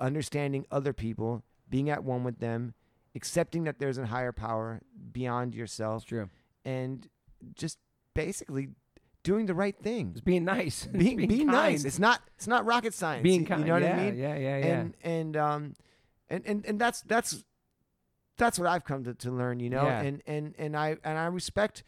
understanding 0.01 0.65
other 0.71 0.93
people 0.93 1.43
being 1.69 1.91
at 1.91 2.03
one 2.03 2.25
with 2.25 2.39
them 2.39 2.75
accepting 3.15 3.65
that 3.65 3.79
there's 3.79 3.99
a 3.99 4.07
higher 4.07 4.33
power 4.33 4.81
beyond 5.13 5.55
yourself 5.55 6.03
it's 6.03 6.09
true. 6.09 6.29
and 6.65 7.09
just 7.55 7.79
basically 8.15 8.69
doing 9.23 9.45
the 9.47 9.55
right 9.55 9.77
thing 9.79 10.11
It's 10.13 10.21
being 10.23 10.45
nice. 10.45 10.87
It's 10.93 10.97
being, 10.97 11.27
being 11.29 11.47
nice 11.47 11.85
it's 11.85 11.99
not 11.99 12.23
it's 12.37 12.47
not 12.47 12.65
rocket 12.65 12.95
science 12.95 13.23
being 13.23 13.45
kind. 13.45 13.61
you 13.61 13.67
know 13.67 13.75
what 13.75 13.83
yeah, 13.83 13.93
i 13.97 14.05
mean 14.05 14.17
Yeah, 14.19 14.37
yeah, 14.37 14.57
yeah. 14.59 14.67
and 14.81 14.95
and 15.03 15.37
um 15.37 15.75
and 16.31 16.43
and, 16.47 16.65
and 16.65 16.79
that's 16.81 17.03
that's 17.03 17.45
that's 18.41 18.59
what 18.59 18.67
I've 18.69 18.85
come 18.85 19.05
to, 19.05 19.15
to 19.15 19.31
learn, 19.31 19.61
you 19.61 19.71
know, 19.71 19.85
Yeah. 19.87 20.03
and 20.03 20.23
and 20.27 20.55
and 20.59 20.77
I 20.77 20.97
and 21.05 21.17
I 21.19 21.27
respect. 21.27 21.85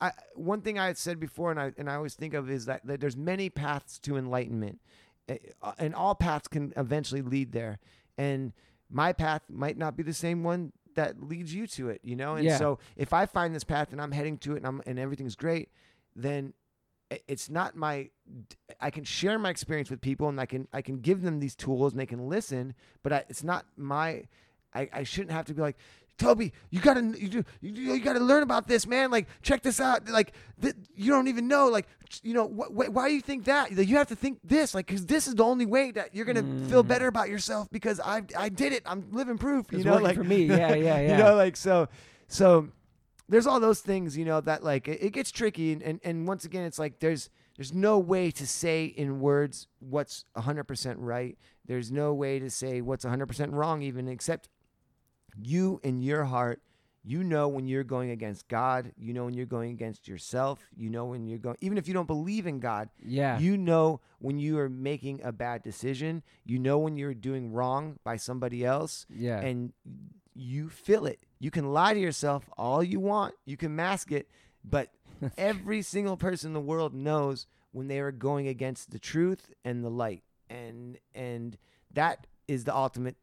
I 0.00 0.10
one 0.34 0.60
thing 0.62 0.78
I 0.78 0.86
had 0.86 0.98
said 0.98 1.20
before, 1.20 1.52
and 1.52 1.60
I 1.60 1.72
and 1.78 1.88
I 1.88 1.94
always 1.94 2.14
think 2.14 2.34
of 2.34 2.50
is 2.50 2.64
that, 2.66 2.84
that 2.86 3.00
there's 3.00 3.16
many 3.16 3.48
paths 3.48 4.00
to 4.00 4.16
enlightenment, 4.16 4.80
eh, 5.28 5.36
uh, 5.62 5.72
and 5.78 5.94
all 5.94 6.16
paths 6.16 6.48
can 6.48 6.72
eventually 6.76 7.22
lead 7.22 7.52
there. 7.52 7.78
And 8.18 8.52
my 8.90 9.12
path 9.12 9.42
might 9.48 9.78
not 9.78 9.96
be 9.96 10.02
the 10.02 10.12
same 10.12 10.42
one 10.42 10.72
that 10.96 11.22
leads 11.22 11.54
you 11.54 11.66
to 11.68 11.88
it, 11.88 12.00
you 12.02 12.16
know. 12.16 12.34
And 12.34 12.44
Yeah. 12.44 12.58
so 12.58 12.78
if 12.96 13.12
I 13.12 13.24
find 13.26 13.54
this 13.54 13.64
path 13.64 13.92
and 13.92 14.00
I'm 14.00 14.12
heading 14.12 14.36
to 14.38 14.54
it 14.54 14.56
and 14.58 14.66
I'm 14.66 14.82
and 14.86 14.98
everything's 14.98 15.36
great, 15.36 15.70
then 16.16 16.52
it's 17.28 17.48
not 17.48 17.76
my 17.76 18.10
I 18.80 18.90
can 18.90 19.04
share 19.04 19.38
my 19.38 19.50
experience 19.50 19.90
with 19.90 20.00
people 20.00 20.28
and 20.28 20.40
I 20.40 20.46
can 20.46 20.66
I 20.72 20.82
can 20.82 20.98
give 21.00 21.22
them 21.22 21.38
these 21.40 21.54
tools 21.54 21.92
and 21.92 22.00
they 22.00 22.06
can 22.06 22.28
listen, 22.28 22.74
but 23.02 23.12
I, 23.12 23.24
it's 23.28 23.44
not 23.44 23.66
my 23.76 24.24
I, 24.74 24.88
I 24.92 25.02
shouldn't 25.04 25.32
have 25.32 25.46
to 25.46 25.54
be 25.54 25.60
like 25.62 25.76
Toby, 26.18 26.52
you 26.70 26.78
gotta 26.78 27.00
you, 27.18 27.28
do- 27.28 27.44
you, 27.62 27.94
you 27.94 27.98
gotta 28.00 28.20
learn 28.20 28.42
about 28.42 28.68
this, 28.68 28.86
man. 28.86 29.10
Like, 29.10 29.26
check 29.40 29.62
this 29.62 29.80
out. 29.80 30.08
Like, 30.08 30.34
th- 30.60 30.74
you 30.94 31.10
don't 31.10 31.26
even 31.26 31.48
know. 31.48 31.68
Like, 31.68 31.88
you 32.22 32.34
know, 32.34 32.46
wh- 32.46 32.68
wh- 32.68 32.94
why 32.94 33.08
do 33.08 33.14
you 33.14 33.22
think 33.22 33.44
that? 33.46 33.74
Like, 33.74 33.88
you 33.88 33.96
have 33.96 34.08
to 34.08 34.14
think 34.14 34.38
this. 34.44 34.74
Like, 34.74 34.86
because 34.86 35.06
this 35.06 35.26
is 35.26 35.34
the 35.34 35.42
only 35.42 35.64
way 35.66 35.90
that 35.92 36.14
you're 36.14 36.26
gonna 36.26 36.68
feel 36.68 36.82
better 36.82 37.08
about 37.08 37.28
yourself. 37.30 37.68
Because 37.72 37.98
I 37.98 38.22
I 38.36 38.50
did 38.50 38.72
it. 38.74 38.82
I'm 38.86 39.08
living 39.10 39.38
proof. 39.38 39.66
You 39.72 39.84
know, 39.84 39.96
like 39.96 40.16
for 40.16 40.22
me. 40.22 40.44
Yeah, 40.44 40.74
yeah, 40.74 41.00
yeah. 41.00 41.16
you 41.16 41.16
know, 41.24 41.34
like 41.34 41.56
so, 41.56 41.88
so 42.28 42.68
there's 43.28 43.46
all 43.46 43.58
those 43.58 43.80
things, 43.80 44.16
you 44.16 44.26
know, 44.26 44.40
that 44.42 44.62
like 44.62 44.86
it, 44.88 45.02
it 45.02 45.10
gets 45.14 45.30
tricky, 45.32 45.72
and, 45.72 45.82
and 45.82 46.00
and 46.04 46.28
once 46.28 46.44
again, 46.44 46.64
it's 46.64 46.78
like 46.78 47.00
there's 47.00 47.30
there's 47.56 47.72
no 47.72 47.98
way 47.98 48.30
to 48.32 48.46
say 48.46 48.84
in 48.84 49.18
words 49.18 49.66
what's 49.80 50.24
100% 50.36 50.94
right. 50.98 51.36
There's 51.66 51.90
no 51.90 52.12
way 52.14 52.38
to 52.38 52.48
say 52.50 52.80
what's 52.80 53.04
100% 53.04 53.52
wrong, 53.52 53.82
even 53.82 54.08
except 54.08 54.48
you 55.40 55.80
in 55.82 56.02
your 56.02 56.24
heart. 56.24 56.60
You 57.04 57.24
know 57.24 57.48
when 57.48 57.66
you're 57.66 57.82
going 57.82 58.10
against 58.10 58.46
God. 58.46 58.92
You 58.96 59.12
know 59.12 59.24
when 59.24 59.34
you're 59.34 59.44
going 59.44 59.72
against 59.72 60.06
yourself. 60.06 60.60
You 60.76 60.88
know 60.88 61.06
when 61.06 61.26
you're 61.26 61.40
going, 61.40 61.56
even 61.60 61.76
if 61.76 61.88
you 61.88 61.94
don't 61.94 62.06
believe 62.06 62.46
in 62.46 62.60
God, 62.60 62.90
yeah. 63.04 63.40
you 63.40 63.56
know 63.56 64.00
when 64.20 64.38
you 64.38 64.58
are 64.60 64.68
making 64.68 65.20
a 65.24 65.32
bad 65.32 65.64
decision. 65.64 66.22
You 66.44 66.60
know 66.60 66.78
when 66.78 66.96
you're 66.96 67.14
doing 67.14 67.52
wrong 67.52 67.98
by 68.04 68.16
somebody 68.16 68.64
else 68.64 69.06
yeah. 69.10 69.40
and 69.40 69.72
you 70.34 70.68
feel 70.68 71.06
it. 71.06 71.18
You 71.40 71.50
can 71.50 71.72
lie 71.72 71.94
to 71.94 72.00
yourself 72.00 72.48
all 72.56 72.82
you 72.82 73.00
want. 73.00 73.34
You 73.44 73.56
can 73.56 73.74
mask 73.74 74.12
it, 74.12 74.28
but 74.64 74.90
every 75.36 75.82
single 75.82 76.16
person 76.16 76.50
in 76.50 76.54
the 76.54 76.60
world 76.60 76.94
knows 76.94 77.46
when 77.72 77.88
they 77.88 77.98
are 77.98 78.12
going 78.12 78.48
against 78.48 78.90
the 78.90 78.98
truth 78.98 79.50
and 79.64 79.84
the 79.84 79.90
light. 79.90 80.22
And 80.48 80.98
and 81.14 81.56
that 81.94 82.26
is 82.46 82.64
the 82.64 82.74
ultimate 82.74 83.16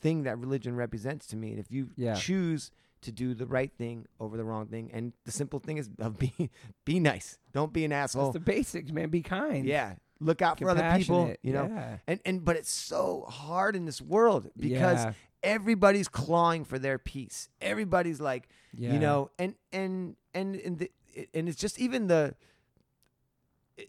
thing 0.00 0.22
that 0.24 0.38
religion 0.38 0.74
represents 0.76 1.26
to 1.28 1.36
me. 1.36 1.50
And 1.50 1.58
if 1.58 1.70
you 1.70 1.90
Yeah. 1.96 2.14
choose 2.14 2.70
to 3.02 3.10
do 3.12 3.32
the 3.34 3.46
right 3.46 3.72
thing 3.78 4.06
over 4.18 4.36
the 4.36 4.44
wrong 4.44 4.66
thing, 4.66 4.90
and 4.92 5.12
the 5.24 5.32
simple 5.32 5.58
thing 5.58 5.78
is 5.78 5.88
of 5.98 6.18
be 6.18 6.32
be 6.84 7.00
nice. 7.00 7.38
Don't 7.52 7.72
be 7.72 7.84
an 7.84 7.92
asshole. 7.92 8.32
That's 8.32 8.34
the 8.34 8.40
basics, 8.52 8.92
man. 8.92 9.08
Be 9.10 9.22
kind. 9.22 9.64
yeah. 9.66 9.94
Look 10.22 10.42
out 10.42 10.58
for 10.58 10.68
other 10.68 10.94
people, 10.98 11.34
you 11.42 11.52
know. 11.54 11.66
yeah. 11.66 11.96
And 12.06 12.20
and 12.26 12.44
but 12.44 12.56
it's 12.56 12.70
so 12.70 13.24
hard 13.28 13.74
in 13.74 13.86
this 13.86 14.02
world 14.02 14.50
because 14.56 14.98
Yeah. 14.98 15.12
everybody's 15.42 16.08
clawing 16.08 16.64
for 16.64 16.78
their 16.78 16.98
piece. 16.98 17.48
Everybody's 17.62 18.20
like, 18.20 18.48
Yeah. 18.74 18.92
you 18.92 18.98
know, 18.98 19.30
and 19.38 19.54
and 19.72 20.16
and 20.34 20.56
and 20.56 20.78
the, 20.78 20.90
and 21.34 21.48
it's 21.48 21.58
just 21.58 21.78
even 21.80 22.06
the. 22.08 22.34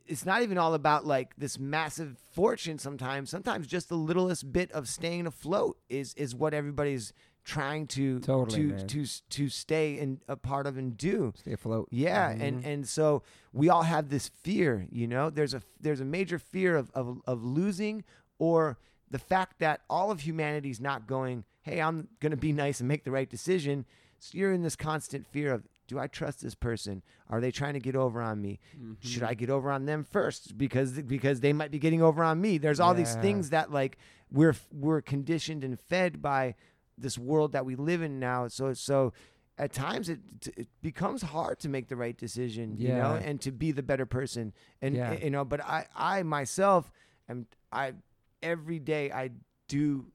It's 0.07 0.25
not 0.25 0.41
even 0.41 0.57
all 0.57 0.73
about 0.73 1.05
like 1.05 1.33
this 1.37 1.57
massive 1.59 2.17
fortune. 2.33 2.77
Sometimes, 2.79 3.29
sometimes 3.29 3.67
just 3.67 3.89
the 3.89 3.95
littlest 3.97 4.51
bit 4.51 4.71
of 4.71 4.87
staying 4.87 5.27
afloat 5.27 5.77
is 5.89 6.13
is 6.15 6.33
what 6.35 6.53
everybody's 6.53 7.13
trying 7.43 7.87
to 7.87 8.19
Totally, 8.19 8.71
to 8.71 8.85
to 9.05 9.05
to 9.29 9.49
stay 9.49 9.97
in 9.97 10.21
a 10.27 10.35
part 10.35 10.67
of 10.67 10.77
and 10.77 10.95
do. 10.95 11.33
Stay 11.37 11.53
afloat. 11.53 11.87
Yeah, 11.91 12.29
and 12.29 12.61
Mhm. 12.63 12.65
and 12.67 12.87
so 12.87 13.23
we 13.51 13.67
all 13.69 13.81
have 13.83 14.09
this 14.09 14.27
fear, 14.43 14.87
you 14.91 15.07
know. 15.07 15.29
There's 15.29 15.53
a 15.53 15.61
there's 15.79 16.01
a 16.01 16.05
major 16.05 16.37
fear 16.39 16.75
of 16.75 16.91
of 16.91 17.21
of 17.25 17.43
losing 17.43 18.03
or 18.37 18.77
the 19.09 19.19
fact 19.19 19.59
that 19.59 19.81
all 19.89 20.11
of 20.11 20.21
humanity's 20.21 20.79
not 20.79 21.07
going, 21.07 21.43
"Hey, 21.63 21.81
I'm 21.81 22.07
going 22.19 22.31
to 22.31 22.37
be 22.37 22.53
nice 22.53 22.79
and 22.79 22.87
make 22.87 23.03
the 23.03 23.11
right 23.11 23.29
decision." 23.29 23.85
So 24.19 24.37
you're 24.37 24.53
in 24.53 24.61
this 24.61 24.75
constant 24.75 25.25
fear 25.25 25.51
of, 25.51 25.67
"Do 25.91 25.99
I 25.99 26.07
trust 26.07 26.41
this 26.41 26.55
person? 26.55 27.03
Are 27.29 27.41
they 27.41 27.51
trying 27.51 27.73
to 27.73 27.81
get 27.81 27.97
over 27.97 28.21
on 28.21 28.41
me? 28.41 28.61
Should 29.01 29.23
I 29.23 29.31
mm-hmm. 29.31 29.39
get 29.39 29.49
over 29.49 29.69
on 29.69 29.85
them 29.85 30.05
first 30.05 30.57
because 30.57 30.93
because 31.01 31.41
they 31.41 31.51
might 31.51 31.69
be 31.69 31.79
getting 31.79 32.01
over 32.01 32.23
on 32.23 32.39
me?" 32.39 32.57
There's 32.57 32.79
all 32.79 32.93
these 32.93 33.15
things 33.15 33.49
that 33.49 33.71
like 33.71 33.97
we're 34.31 34.55
we're 34.71 35.01
conditioned 35.01 35.65
and 35.65 35.77
fed 35.77 36.21
by 36.21 36.55
this 36.97 37.17
world 37.17 37.51
that 37.51 37.65
we 37.65 37.75
live 37.75 38.01
in 38.01 38.19
now. 38.19 38.47
So 38.47 38.73
so 38.73 39.11
at 39.57 39.73
times 39.73 40.07
it 40.07 40.21
it 40.55 40.69
becomes 40.81 41.21
hard 41.21 41.59
to 41.59 41.69
make 41.69 41.89
the 41.89 41.97
right 41.97 42.17
decision, 42.17 42.77
you 42.77 42.87
know, 42.89 43.15
and 43.15 43.41
to 43.41 43.51
be 43.51 43.73
the 43.73 43.83
better 43.83 44.05
person. 44.05 44.53
And 44.81 44.95
Yeah. 44.95 45.13
you 45.13 45.29
know, 45.29 45.43
but 45.43 45.59
I 45.61 45.87
I 45.93 46.23
myself 46.23 46.89
am 47.27 47.47
I 47.71 47.93
every 48.41 48.79
day 48.79 49.11
I 49.11 49.31
do 49.67 50.07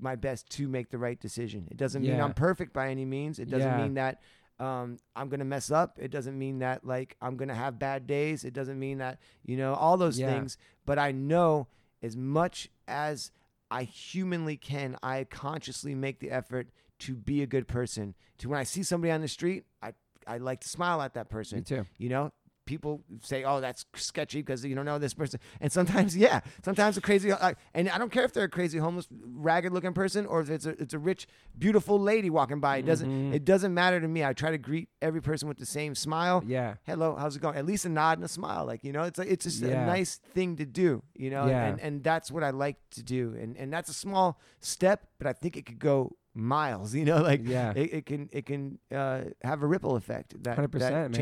my 0.00 0.16
best 0.16 0.48
to 0.50 0.68
make 0.68 0.90
the 0.90 0.98
right 0.98 1.20
decision. 1.20 1.66
It 1.70 1.76
doesn't 1.76 2.02
mean 2.02 2.20
I'm 2.20 2.34
perfect 2.34 2.72
by 2.72 2.90
any 2.90 3.04
means. 3.04 3.38
It 3.38 3.50
doesn't 3.50 3.68
Yeah. 3.68 3.82
mean 3.82 3.94
that 3.94 4.22
um, 4.60 4.96
I'm 5.14 5.28
gonna 5.28 5.44
mess 5.44 5.70
up. 5.70 5.98
It 6.00 6.10
doesn't 6.10 6.38
mean 6.38 6.58
that 6.60 6.84
like 6.84 7.16
I'm 7.20 7.36
gonna 7.36 7.54
have 7.54 7.78
bad 7.78 8.06
days. 8.06 8.44
It 8.44 8.52
doesn't 8.54 8.78
mean 8.78 8.98
that 8.98 9.18
you 9.44 9.56
know 9.56 9.74
all 9.74 9.96
those 9.96 10.18
Yeah. 10.18 10.26
things. 10.26 10.56
But 10.86 10.98
I 10.98 11.12
know 11.12 11.68
as 12.02 12.16
much 12.16 12.68
as 12.86 13.30
I 13.70 13.82
humanly 13.84 14.56
can, 14.56 14.96
I 15.02 15.24
consciously 15.24 15.94
make 15.94 16.20
the 16.20 16.30
effort 16.30 16.68
to 17.00 17.14
be 17.14 17.42
a 17.42 17.46
good 17.46 17.68
person. 17.68 18.14
To 18.38 18.48
when 18.48 18.58
I 18.58 18.64
see 18.64 18.82
somebody 18.82 19.10
on 19.12 19.20
the 19.20 19.28
street, 19.28 19.64
I 19.82 19.92
I 20.26 20.38
like 20.38 20.60
to 20.60 20.68
smile 20.68 21.00
at 21.02 21.14
that 21.14 21.28
person. 21.28 21.58
Me 21.58 21.64
too. 21.64 21.86
You 21.96 22.08
know, 22.08 22.32
people 22.68 23.02
say, 23.22 23.42
"Oh, 23.44 23.60
that's 23.60 23.86
sketchy 23.96 24.40
because 24.40 24.62
you 24.64 24.74
don't 24.76 24.84
know 24.84 24.98
this 24.98 25.14
person." 25.14 25.40
And 25.60 25.72
sometimes, 25.72 26.14
yeah, 26.26 26.40
sometimes 26.62 26.96
a 26.96 27.00
crazy, 27.00 27.32
uh, 27.32 27.54
and 27.74 27.88
I 27.88 27.96
don't 27.98 28.12
care 28.12 28.24
if 28.24 28.32
they're 28.34 28.44
a 28.44 28.48
crazy 28.48 28.78
homeless, 28.78 29.08
ragged-looking 29.10 29.94
person 29.94 30.26
or 30.26 30.40
if 30.42 30.50
it's 30.50 30.66
a 30.66 30.70
it's 30.80 30.92
a 30.94 30.98
rich, 30.98 31.26
beautiful 31.58 31.98
lady 31.98 32.28
walking 32.30 32.60
by. 32.60 32.76
It 32.76 32.86
doesn't 32.86 33.08
Mhm. 33.10 33.34
it 33.34 33.44
doesn't 33.44 33.72
matter 33.72 33.98
to 34.00 34.06
me. 34.06 34.22
I 34.24 34.32
try 34.34 34.50
to 34.50 34.58
greet 34.58 34.88
every 35.00 35.22
person 35.22 35.48
with 35.48 35.56
the 35.58 35.66
same 35.66 35.94
smile. 35.94 36.44
Yeah. 36.46 36.74
Hello, 36.84 37.16
how's 37.18 37.36
it 37.36 37.42
going? 37.42 37.56
At 37.56 37.64
least 37.66 37.84
a 37.86 37.88
nod 37.88 38.18
and 38.18 38.24
a 38.24 38.28
smile, 38.28 38.66
like 38.66 38.84
you 38.84 38.92
know, 38.92 39.02
it's 39.04 39.18
like 39.18 39.28
it's 39.28 39.44
just 39.44 39.62
Yeah. 39.62 39.82
a 39.82 39.86
nice 39.86 40.16
thing 40.34 40.56
to 40.56 40.66
do, 40.66 41.02
you 41.16 41.30
know, 41.30 41.46
Yeah. 41.46 41.64
and 41.66 41.80
and 41.80 42.04
that's 42.04 42.30
what 42.30 42.44
I 42.44 42.50
like 42.50 42.76
to 42.90 43.02
do, 43.02 43.34
and 43.40 43.56
and 43.56 43.72
that's 43.72 43.88
a 43.88 43.94
small 43.94 44.38
step, 44.60 45.06
but 45.18 45.26
I 45.26 45.32
think 45.32 45.56
it 45.56 45.64
could 45.64 45.78
go 45.78 46.16
miles, 46.34 46.94
you 47.00 47.04
know, 47.04 47.22
like 47.22 47.40
Yeah. 47.44 47.72
it, 47.74 47.92
it 47.98 48.06
can 48.06 48.28
it 48.30 48.44
can 48.46 48.78
uh, 48.92 49.22
have 49.42 49.62
a 49.62 49.66
ripple 49.66 49.96
effect 49.96 50.40
that, 50.44 50.56
100%, 50.58 50.70
that 50.78 50.92
man. 50.92 51.12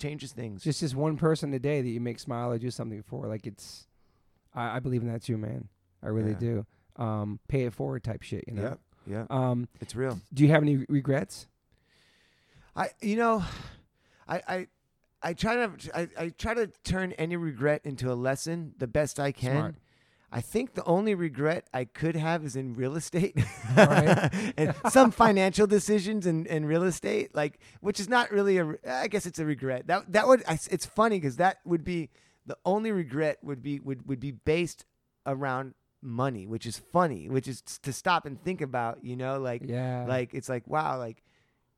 Changes 0.00 0.32
things. 0.32 0.62
Just 0.64 0.80
just 0.80 0.94
one 0.96 1.16
person 1.16 1.52
a 1.54 1.58
day 1.58 1.82
that 1.82 1.88
you 1.88 2.00
make 2.00 2.18
smile 2.18 2.50
or 2.50 2.58
do 2.58 2.70
something 2.70 3.02
for. 3.02 3.26
Like 3.28 3.46
it's, 3.46 3.86
I, 4.54 4.76
I 4.76 4.78
believe 4.80 5.02
in 5.02 5.12
that 5.12 5.22
too, 5.22 5.36
man. 5.38 5.68
I 6.02 6.08
really 6.08 6.32
Yeah. 6.32 6.38
do. 6.38 6.66
Um, 6.96 7.38
pay 7.48 7.64
it 7.64 7.72
forward 7.72 8.02
type 8.02 8.22
shit. 8.22 8.44
You 8.48 8.54
know. 8.54 8.76
yeah, 9.06 9.24
yeah, 9.30 9.50
Um, 9.50 9.68
it's 9.80 9.94
real. 9.94 10.18
do 10.34 10.42
you 10.42 10.50
have 10.50 10.62
any 10.62 10.84
regrets? 10.88 11.46
I 12.74 12.88
you 13.00 13.16
know, 13.16 13.44
I 14.28 14.42
I. 14.48 14.66
I 15.22 15.34
try 15.34 15.54
to 15.54 15.70
I, 15.94 16.08
I 16.18 16.28
try 16.30 16.54
to 16.54 16.68
turn 16.82 17.12
any 17.12 17.36
regret 17.36 17.82
into 17.84 18.10
a 18.10 18.14
lesson 18.14 18.72
the 18.78 18.86
best 18.86 19.20
I 19.20 19.32
can. 19.32 19.52
Smart. 19.52 19.74
I 20.32 20.40
think 20.40 20.74
the 20.74 20.84
only 20.84 21.14
regret 21.14 21.66
I 21.74 21.84
could 21.84 22.14
have 22.14 22.44
is 22.44 22.54
in 22.54 22.74
real 22.74 22.94
estate 22.96 23.36
Alright. 23.76 24.32
and 24.56 24.74
some 24.88 25.10
financial 25.10 25.66
decisions 25.66 26.26
in, 26.26 26.46
in 26.46 26.64
real 26.66 26.84
estate, 26.84 27.34
like 27.34 27.58
which 27.80 27.98
is 27.98 28.08
not 28.08 28.30
really 28.30 28.58
a. 28.58 28.74
I 28.88 29.08
guess 29.08 29.26
it's 29.26 29.38
a 29.40 29.44
regret. 29.44 29.86
That 29.88 30.12
that 30.12 30.28
would. 30.28 30.42
I- 30.46 30.58
It's 30.70 30.86
funny 30.86 31.16
because 31.18 31.36
that 31.36 31.58
would 31.64 31.82
be 31.84 32.10
the 32.46 32.56
only 32.64 32.92
regret 32.92 33.38
would 33.42 33.62
be 33.62 33.80
would 33.80 34.06
would 34.08 34.20
be 34.20 34.30
based 34.30 34.84
around 35.26 35.74
money, 36.02 36.46
which 36.46 36.64
is 36.64 36.78
funny, 36.78 37.28
which 37.28 37.46
is 37.48 37.60
to 37.82 37.92
stop 37.92 38.24
and 38.24 38.40
think 38.42 38.60
about. 38.60 39.04
You 39.04 39.16
know, 39.16 39.40
like 39.40 39.62
Yeah. 39.64 40.06
like 40.08 40.32
it's 40.32 40.48
like 40.48 40.66
wow, 40.68 40.96
like 40.96 41.22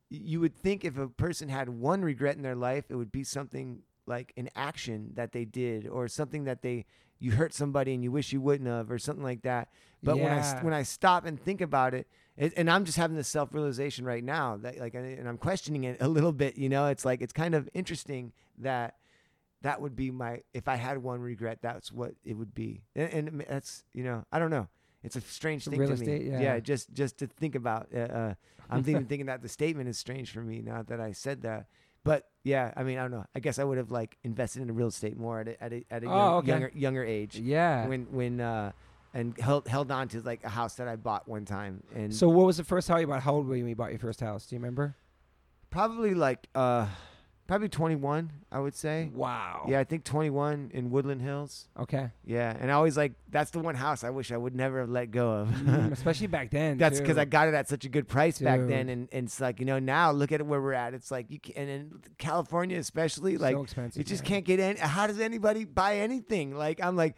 you 0.09 0.39
would 0.39 0.55
think 0.55 0.85
if 0.85 0.97
a 0.97 1.07
person 1.07 1.49
had 1.49 1.69
one 1.69 2.03
regret 2.03 2.35
in 2.35 2.43
their 2.43 2.55
life, 2.55 2.85
it 2.89 2.95
would 2.95 3.11
be 3.11 3.23
something 3.23 3.81
like 4.05 4.31
an 4.37 4.49
action 4.55 5.09
that 5.15 5.31
they 5.31 5.43
did 5.45 5.87
or 5.87 6.07
something 6.07 6.43
that 6.43 6.61
they 6.61 6.85
you 7.23 7.31
hurt 7.31 7.53
somebody 7.53 7.93
and 7.93 8.03
you 8.03 8.11
wish 8.11 8.33
you 8.33 8.41
wouldn't 8.41 8.69
have 8.69 8.91
or 8.91 8.99
something 8.99 9.23
like 9.23 9.43
that. 9.43 9.69
But 10.03 10.17
when 10.17 10.31
I 10.31 10.37
Yeah. 10.37 10.63
when 10.63 10.73
I 10.73 10.83
stop 10.83 11.25
and 11.25 11.39
think 11.39 11.61
about 11.61 11.93
it, 11.93 12.07
it 12.35 12.53
and 12.57 12.69
I'm 12.69 12.83
just 12.83 12.97
having 12.97 13.15
this 13.15 13.29
self 13.29 13.53
realization 13.53 14.03
right 14.05 14.23
now 14.23 14.57
that 14.57 14.77
like 14.77 14.93
and 14.93 15.27
I'm 15.27 15.37
questioning 15.37 15.85
it 15.85 15.97
a 16.01 16.07
little 16.07 16.33
bit. 16.33 16.57
You 16.57 16.67
know, 16.69 16.87
it's 16.87 17.05
like 17.05 17.21
it's 17.21 17.33
kind 17.33 17.55
of 17.55 17.69
interesting 17.73 18.33
that 18.57 18.95
that 19.61 19.79
would 19.81 19.95
be 19.95 20.11
my 20.11 20.41
if 20.53 20.67
I 20.67 20.75
had 20.75 20.97
one 20.97 21.21
regret, 21.21 21.59
that's 21.61 21.91
what 21.91 22.15
it 22.25 22.33
would 22.33 22.53
be. 22.53 22.83
And, 22.95 23.13
and 23.29 23.45
that's 23.47 23.85
you 23.93 24.03
know 24.03 24.25
I 24.31 24.39
don't 24.39 24.51
know. 24.51 24.67
It's 25.03 25.15
a 25.15 25.21
strange 25.21 25.65
thing 25.65 25.79
Real 25.79 25.89
to 25.89 25.93
estate, 25.95 26.25
me. 26.25 26.41
yeah. 26.43 26.59
just 26.59 26.93
just 26.93 27.17
to 27.19 27.27
think 27.27 27.55
about. 27.55 27.87
Uh, 27.95 27.99
uh, 27.99 28.33
I'm 28.69 28.79
even 28.89 29.05
thinking 29.09 29.27
that 29.27 29.41
the 29.41 29.49
statement 29.49 29.87
is 29.87 29.97
strange 29.97 30.31
for 30.31 30.41
me 30.41 30.61
now 30.61 30.83
that 30.83 30.99
I 30.99 31.13
said 31.13 31.41
that. 31.43 31.67
But 32.05 32.27
yeah, 32.43 32.73
I 32.75 32.83
mean, 32.83 32.97
I 32.97 33.03
don't 33.03 33.11
know. 33.11 33.25
I 33.35 33.39
guess 33.39 33.59
I 33.59 33.63
would 33.63 33.77
have 33.77 33.91
like 33.91 34.17
invested 34.23 34.61
in 34.61 34.75
real 34.75 34.87
estate 34.87 35.17
more 35.17 35.39
at 35.39 35.47
a, 35.47 35.63
at 35.63 35.73
a, 35.73 35.85
at 35.89 36.03
a 36.03 36.07
Oh, 36.07 36.09
young- 36.09 36.33
okay. 36.35 36.47
younger 36.49 36.71
younger 36.75 37.03
age 37.05 37.37
yeah. 37.39 37.87
when 37.87 38.07
when 38.11 38.41
uh, 38.41 38.71
and 39.13 39.37
held 39.39 39.67
held 39.67 39.89
on 39.91 40.07
to 40.09 40.21
like 40.21 40.43
a 40.43 40.49
house 40.49 40.75
that 40.75 40.87
I 40.87 40.95
bought 40.97 41.27
one 41.27 41.45
time 41.45 41.83
and 41.95 42.13
so 42.13 42.27
what 42.29 42.45
was 42.45 42.57
the 42.57 42.63
first 42.63 42.87
house 42.89 42.99
you 43.01 43.07
bought? 43.07 43.21
How 43.21 43.35
old 43.35 43.47
were 43.47 43.55
you 43.55 43.63
when 43.63 43.69
you 43.69 43.75
bought 43.75 43.91
your 43.91 43.99
first 43.99 44.19
house? 44.19 44.45
Do 44.45 44.55
you 44.55 44.59
remember? 44.59 44.95
probably 45.69 46.13
like 46.13 46.47
uh 46.53 46.85
probably 47.47 47.69
21 47.69 48.31
I 48.53 48.59
would 48.59 48.75
say. 48.75 49.09
Wow. 49.11 49.65
Yeah, 49.67 49.79
I 49.79 49.83
think 49.83 50.03
21 50.03 50.69
in 50.75 50.91
Woodland 50.91 51.23
Hills. 51.23 51.67
Okay. 51.77 52.11
Yeah, 52.23 52.55
and 52.59 52.69
I 52.69 52.75
always 52.75 52.95
like 52.95 53.13
that's 53.29 53.49
the 53.49 53.57
one 53.57 53.73
house 53.73 54.03
I 54.03 54.11
wish 54.11 54.31
I 54.31 54.37
would 54.37 54.55
never 54.55 54.81
have 54.81 54.89
let 54.89 55.09
go 55.09 55.31
of. 55.31 55.47
Mm, 55.47 55.91
especially 55.91 56.27
back 56.27 56.51
then. 56.51 56.77
That's 56.77 56.99
because. 56.99 57.17
I 57.17 57.25
got 57.25 57.47
it 57.47 57.55
at 57.55 57.67
such 57.67 57.83
a 57.85 57.89
good 57.89 58.07
price 58.07 58.37
back 58.39 58.59
then, 58.59 58.89
and, 58.89 59.07
and 59.11 59.25
it's 59.25 59.41
like 59.41 59.59
you 59.59 59.65
know 59.65 59.79
now 59.79 60.11
look 60.11 60.31
at 60.31 60.45
where 60.45 60.61
we're 60.61 60.73
at. 60.73 60.93
It's 60.93 61.09
like 61.09 61.31
you 61.31 61.39
can, 61.39 61.55
and 61.55 61.69
in 61.69 62.01
California 62.19 62.77
especially, 62.77 63.37
like 63.37 63.55
so 63.55 63.63
expensive. 63.63 63.97
you 63.97 64.03
just 64.03 64.23
man. 64.23 64.29
can't 64.29 64.45
get 64.45 64.59
in. 64.59 64.77
How 64.77 65.07
does 65.07 65.19
anybody 65.19 65.65
buy 65.65 65.97
anything? 65.97 66.55
Like 66.55 66.79
I'm 66.83 66.95
like, 66.95 67.15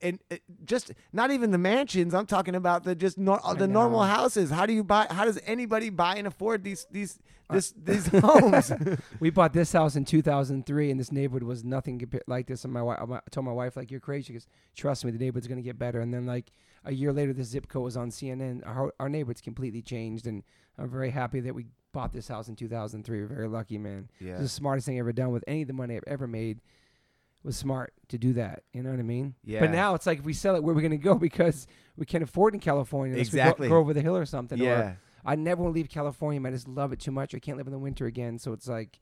and 0.00 0.20
uh, 0.30 0.36
just 0.64 0.92
not 1.12 1.32
even 1.32 1.50
the 1.50 1.58
mansions. 1.58 2.14
I'm 2.14 2.26
talking 2.26 2.54
about 2.54 2.84
the 2.84 2.94
just 2.94 3.18
nor- 3.18 3.40
the 3.56 3.66
normal 3.66 4.02
houses. 4.02 4.50
How 4.50 4.66
do 4.66 4.72
you 4.72 4.84
buy? 4.84 5.08
How 5.10 5.24
does 5.24 5.40
anybody 5.44 5.90
buy 5.90 6.16
and 6.16 6.26
afford 6.26 6.62
these 6.62 6.86
these 6.90 7.18
this 7.50 7.72
these 7.84 8.06
homes? 8.08 8.72
We 9.20 9.30
bought 9.30 9.52
this 9.52 9.72
house 9.72 9.96
in 9.96 10.04
2003, 10.04 10.90
and 10.90 11.00
this 11.00 11.10
neighborhood 11.12 11.42
was 11.42 11.64
nothing 11.64 11.98
compa- 11.98 12.20
like 12.26 12.46
this. 12.46 12.64
And 12.64 12.72
my 12.72 12.82
wife, 12.82 12.98
I 13.00 13.20
told 13.30 13.46
my 13.46 13.52
wife, 13.52 13.76
like, 13.76 13.90
"You're 13.90 14.00
crazy." 14.00 14.32
Goes, 14.34 14.46
"Trust 14.76 15.04
me, 15.04 15.10
the 15.10 15.18
neighborhood's 15.18 15.46
gonna 15.48 15.62
get 15.62 15.78
better." 15.78 16.00
And 16.00 16.12
then, 16.12 16.26
like 16.26 16.50
a 16.84 16.92
year 16.92 17.12
later, 17.12 17.32
the 17.32 17.44
zip 17.44 17.68
code 17.68 17.84
was 17.84 17.96
on 17.96 18.10
CNN. 18.10 18.66
Our, 18.66 18.92
our 19.00 19.08
neighborhood's 19.08 19.40
completely 19.40 19.82
changed, 19.82 20.26
and 20.26 20.42
I'm 20.78 20.88
very 20.90 21.10
happy 21.10 21.40
that 21.40 21.54
we 21.54 21.66
bought 21.92 22.12
this 22.12 22.28
house 22.28 22.48
in 22.48 22.54
2003. 22.56 23.20
We're 23.20 23.26
very 23.26 23.48
lucky, 23.48 23.78
man. 23.78 24.10
yeah, 24.20 24.32
It's 24.32 24.42
the 24.42 24.48
smartest 24.48 24.86
thing 24.86 24.96
I 24.96 25.00
ever 25.00 25.12
done 25.12 25.32
with 25.32 25.42
any 25.48 25.62
of 25.62 25.68
the 25.68 25.74
money 25.74 25.96
I've 25.96 26.04
ever 26.06 26.26
made. 26.26 26.60
Was 27.44 27.56
smart 27.56 27.92
to 28.08 28.18
do 28.18 28.32
that. 28.34 28.64
You 28.72 28.82
know 28.82 28.90
what 28.90 28.98
I 28.98 29.02
mean? 29.04 29.34
Yeah. 29.44 29.60
But 29.60 29.70
now 29.70 29.94
it's 29.94 30.06
like 30.06 30.18
if 30.18 30.24
we 30.24 30.32
sell 30.32 30.56
it, 30.56 30.62
where 30.62 30.72
are 30.72 30.76
we 30.76 30.82
gonna 30.82 30.96
go? 30.98 31.14
Because 31.14 31.66
we 31.96 32.04
can't 32.04 32.22
afford 32.24 32.52
in 32.52 32.60
California. 32.60 33.14
unless 33.14 33.32
we 33.32 33.38
go- 33.38 33.42
Exactly. 33.42 33.68
go, 33.68 33.76
over 33.76 33.94
the 33.94 34.02
hill 34.02 34.16
or 34.16 34.26
something. 34.26 34.60
Or 34.60 34.64
yeah. 34.64 34.94
I 35.28 35.34
never 35.36 35.62
want 35.62 35.74
to 35.74 35.78
leave 35.78 35.88
California. 35.90 36.40
I 36.46 36.50
just 36.50 36.66
love 36.68 36.92
it 36.92 37.00
too 37.00 37.10
much. 37.10 37.34
I 37.34 37.38
can't 37.38 37.58
live 37.58 37.66
in 37.66 37.72
the 37.72 37.78
winter 37.78 38.06
again. 38.06 38.38
So 38.38 38.52
it's 38.52 38.66
like 38.66 38.98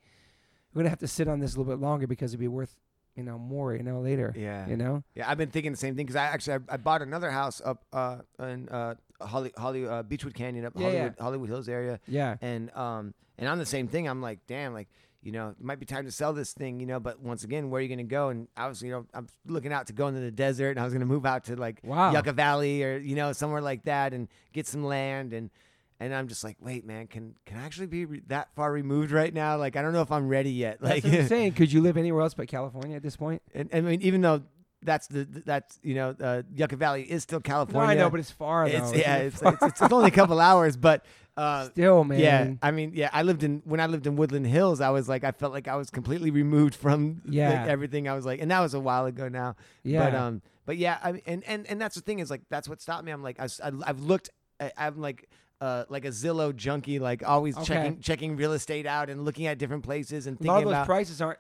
we're 0.75 0.81
gonna 0.81 0.91
have 0.91 0.99
to 1.01 1.09
sit 1.09 1.29
on 1.29 1.39
this 1.41 1.55
a 1.55 1.59
little 1.59 1.73
bit 1.73 1.81
longer 1.81 2.07
because 2.07 2.33
it'd 2.33 2.41
be 2.41 2.49
worth 2.49 2.75
you 3.15 3.23
know 3.23 3.39
more 3.39 3.75
you 3.75 3.83
know 3.83 4.01
later. 4.01 4.35
Yeah. 4.37 4.67
You 4.69 4.77
know. 4.77 5.05
Yeah, 5.15 5.31
I've 5.31 5.39
been 5.39 5.51
thinking 5.51 5.73
the 5.73 5.79
same 5.79 5.95
thing 5.97 6.05
because 6.05 6.17
I 6.17 6.25
actually 6.25 6.55
I, 6.69 6.75
I 6.75 6.77
bought 6.79 7.01
another 7.03 7.31
house 7.31 7.63
up 7.65 7.85
uh 7.93 8.19
in 8.41 8.69
uh 8.69 8.95
Holly 9.21 9.53
Holly 9.57 9.87
uh, 9.87 10.03
Beachwood 10.03 10.35
Canyon 10.35 10.65
up 10.67 10.73
Yeah, 10.77 10.81
yeah. 10.83 10.91
Hollywood 10.93 11.15
Hollywood 11.21 11.49
Hills 11.49 11.69
area 11.69 12.01
Yeah. 12.09 12.37
and 12.43 12.75
um 12.77 13.15
and 13.39 13.49
I'm 13.49 13.59
the 13.59 13.67
same 13.67 13.87
thing. 13.87 14.09
I'm 14.09 14.21
like, 14.21 14.41
damn, 14.47 14.75
like 14.75 14.89
you 15.23 15.33
know, 15.33 15.49
it 15.51 15.61
might 15.61 15.81
be 15.81 15.87
time 15.87 16.05
to 16.05 16.13
sell 16.13 16.33
this 16.33 16.53
thing, 16.53 16.79
you 16.81 16.87
know. 16.87 17.01
But 17.01 17.21
once 17.21 17.43
again, 17.45 17.69
where 17.71 17.79
are 17.81 17.83
you 17.83 17.89
gonna 17.89 18.05
go? 18.05 18.29
And 18.29 18.47
I 18.57 18.69
was, 18.69 18.81
you 18.83 18.91
know, 18.93 19.07
I'm 19.15 19.27
looking 19.47 19.73
out 19.73 19.87
to 19.89 19.93
go 19.93 20.07
into 20.09 20.21
the 20.21 20.31
desert, 20.31 20.71
and 20.71 20.81
I 20.81 20.85
was 20.85 20.93
gonna 20.93 21.05
move 21.07 21.25
out 21.27 21.45
to 21.45 21.57
like 21.57 21.81
Wow. 21.85 22.13
Yucca 22.13 22.33
Valley 22.33 22.83
or 22.85 22.97
you 22.99 23.15
know 23.17 23.33
somewhere 23.33 23.61
like 23.61 23.85
that, 23.85 24.13
and 24.13 24.29
get 24.53 24.67
some 24.67 24.85
land 24.85 25.33
and. 25.33 25.51
And 25.99 26.15
I'm 26.15 26.29
just 26.29 26.45
like, 26.45 26.57
wait, 26.61 26.85
man, 26.85 27.07
can 27.07 27.35
can 27.47 27.57
I 27.59 27.65
actually 27.65 27.87
be 27.87 28.05
re- 28.05 28.23
that 28.27 28.49
far 28.55 28.71
removed 28.71 29.11
right 29.13 29.33
now? 29.33 29.57
Like, 29.57 29.77
I 29.77 29.83
don't 29.83 29.93
know 29.95 30.03
if 30.03 30.13
I'm 30.13 30.29
ready 30.29 30.51
yet. 30.51 30.79
That's 30.81 31.03
Like, 31.03 31.05
what 31.05 31.21
I'm 31.21 31.27
saying. 31.37 31.53
Could 31.53 31.73
you 31.73 31.81
live 31.81 31.97
anywhere 31.97 32.23
else 32.23 32.35
but 32.35 32.49
California 32.49 32.97
at 32.97 33.03
this 33.03 33.17
point? 33.17 33.41
and, 33.55 33.69
and 33.73 33.87
I 33.87 33.91
mean, 33.91 34.03
even 34.03 34.21
though 34.21 34.43
that's 34.83 35.07
the 35.07 35.25
that's 35.25 35.79
you 35.83 35.95
know, 35.95 36.15
uh, 36.21 36.43
Yucca 36.55 36.77
Valley 36.77 37.03
is 37.03 37.23
still 37.23 37.39
No, 37.39 37.43
California. 37.43 37.91
I 37.91 37.95
know, 37.95 38.11
but 38.11 38.21
it's 38.21 38.31
far 38.31 38.69
though. 38.69 38.77
it's 38.77 38.95
yeah, 38.95 39.17
it's, 39.17 39.41
far? 39.41 39.55
it's, 39.55 39.63
it's, 39.63 39.81
it's 39.83 39.93
only 39.93 40.09
a 40.09 40.11
couple 40.13 40.39
hours, 40.51 40.77
but 40.77 41.05
uh, 41.39 41.67
still, 41.71 42.05
man. 42.05 42.19
yeah, 42.21 42.51
I 42.63 42.71
mean, 42.71 42.93
yeah, 42.95 43.09
I 43.13 43.23
lived 43.23 43.43
in 43.43 43.63
when 43.65 43.81
I 43.81 43.87
lived 43.87 44.07
in 44.07 44.17
Woodland 44.17 44.47
Hills. 44.47 44.83
I 44.83 44.91
was 44.91 45.09
like, 45.09 45.25
I 45.25 45.33
felt 45.33 45.53
like 45.55 45.67
I 45.67 45.77
was 45.77 45.89
completely 45.91 46.31
removed 46.31 46.75
from 46.75 47.23
like, 47.25 47.35
Yeah. 47.35 47.65
everything. 47.67 48.07
I 48.07 48.15
was 48.15 48.25
like, 48.27 48.41
and 48.43 48.51
that 48.51 48.61
was 48.61 48.75
a 48.75 48.81
while 48.81 49.07
ago 49.07 49.29
now. 49.29 49.57
yeah. 49.83 50.05
But 50.11 50.15
um, 50.15 50.43
but 50.67 50.77
yeah, 50.77 50.99
I 51.03 51.13
mean, 51.13 51.23
and 51.27 51.43
and 51.47 51.67
and 51.69 51.81
that's 51.81 51.95
the 51.95 52.03
thing 52.03 52.19
is 52.19 52.31
like 52.31 52.43
that's 52.51 52.69
what 52.69 52.81
stopped 52.83 53.05
me. 53.05 53.13
I'm 53.13 53.23
like, 53.23 53.41
I, 53.41 53.49
have 53.87 54.01
looked, 54.01 54.29
I, 54.61 54.73
I'm 54.77 55.01
like. 55.01 55.27
Uh, 55.59 55.85
like 55.89 56.05
a 56.05 56.09
Zillow 56.09 56.55
junkie, 56.55 56.99
like 56.99 57.27
always 57.27 57.57
Okay. 57.57 57.65
checking 57.67 58.01
checking 58.01 58.37
real 58.37 58.53
estate 58.53 58.85
out 58.87 59.09
and 59.09 59.25
looking 59.25 59.47
at 59.47 59.57
different 59.57 59.85
places 59.85 60.27
and 60.27 60.39
a 60.39 60.45
lot 60.45 60.51
of 60.51 60.57
thinking 60.59 60.65
those 60.67 60.73
about. 60.75 60.87
prices 60.87 61.23
aren't. 61.23 61.39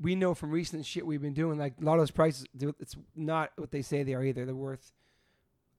We 0.00 0.14
know 0.14 0.32
from 0.34 0.50
recent 0.50 0.86
shit 0.86 1.04
we've 1.04 1.20
been 1.20 1.34
doing, 1.34 1.58
like 1.58 1.74
a 1.78 1.84
lot 1.84 1.94
of 1.94 1.98
those 2.00 2.10
prices, 2.10 2.46
it's 2.58 2.96
not 3.14 3.50
what 3.56 3.70
they 3.72 3.82
say 3.82 4.02
they 4.02 4.14
are 4.14 4.24
either. 4.24 4.46
They're 4.46 4.54
worth 4.54 4.92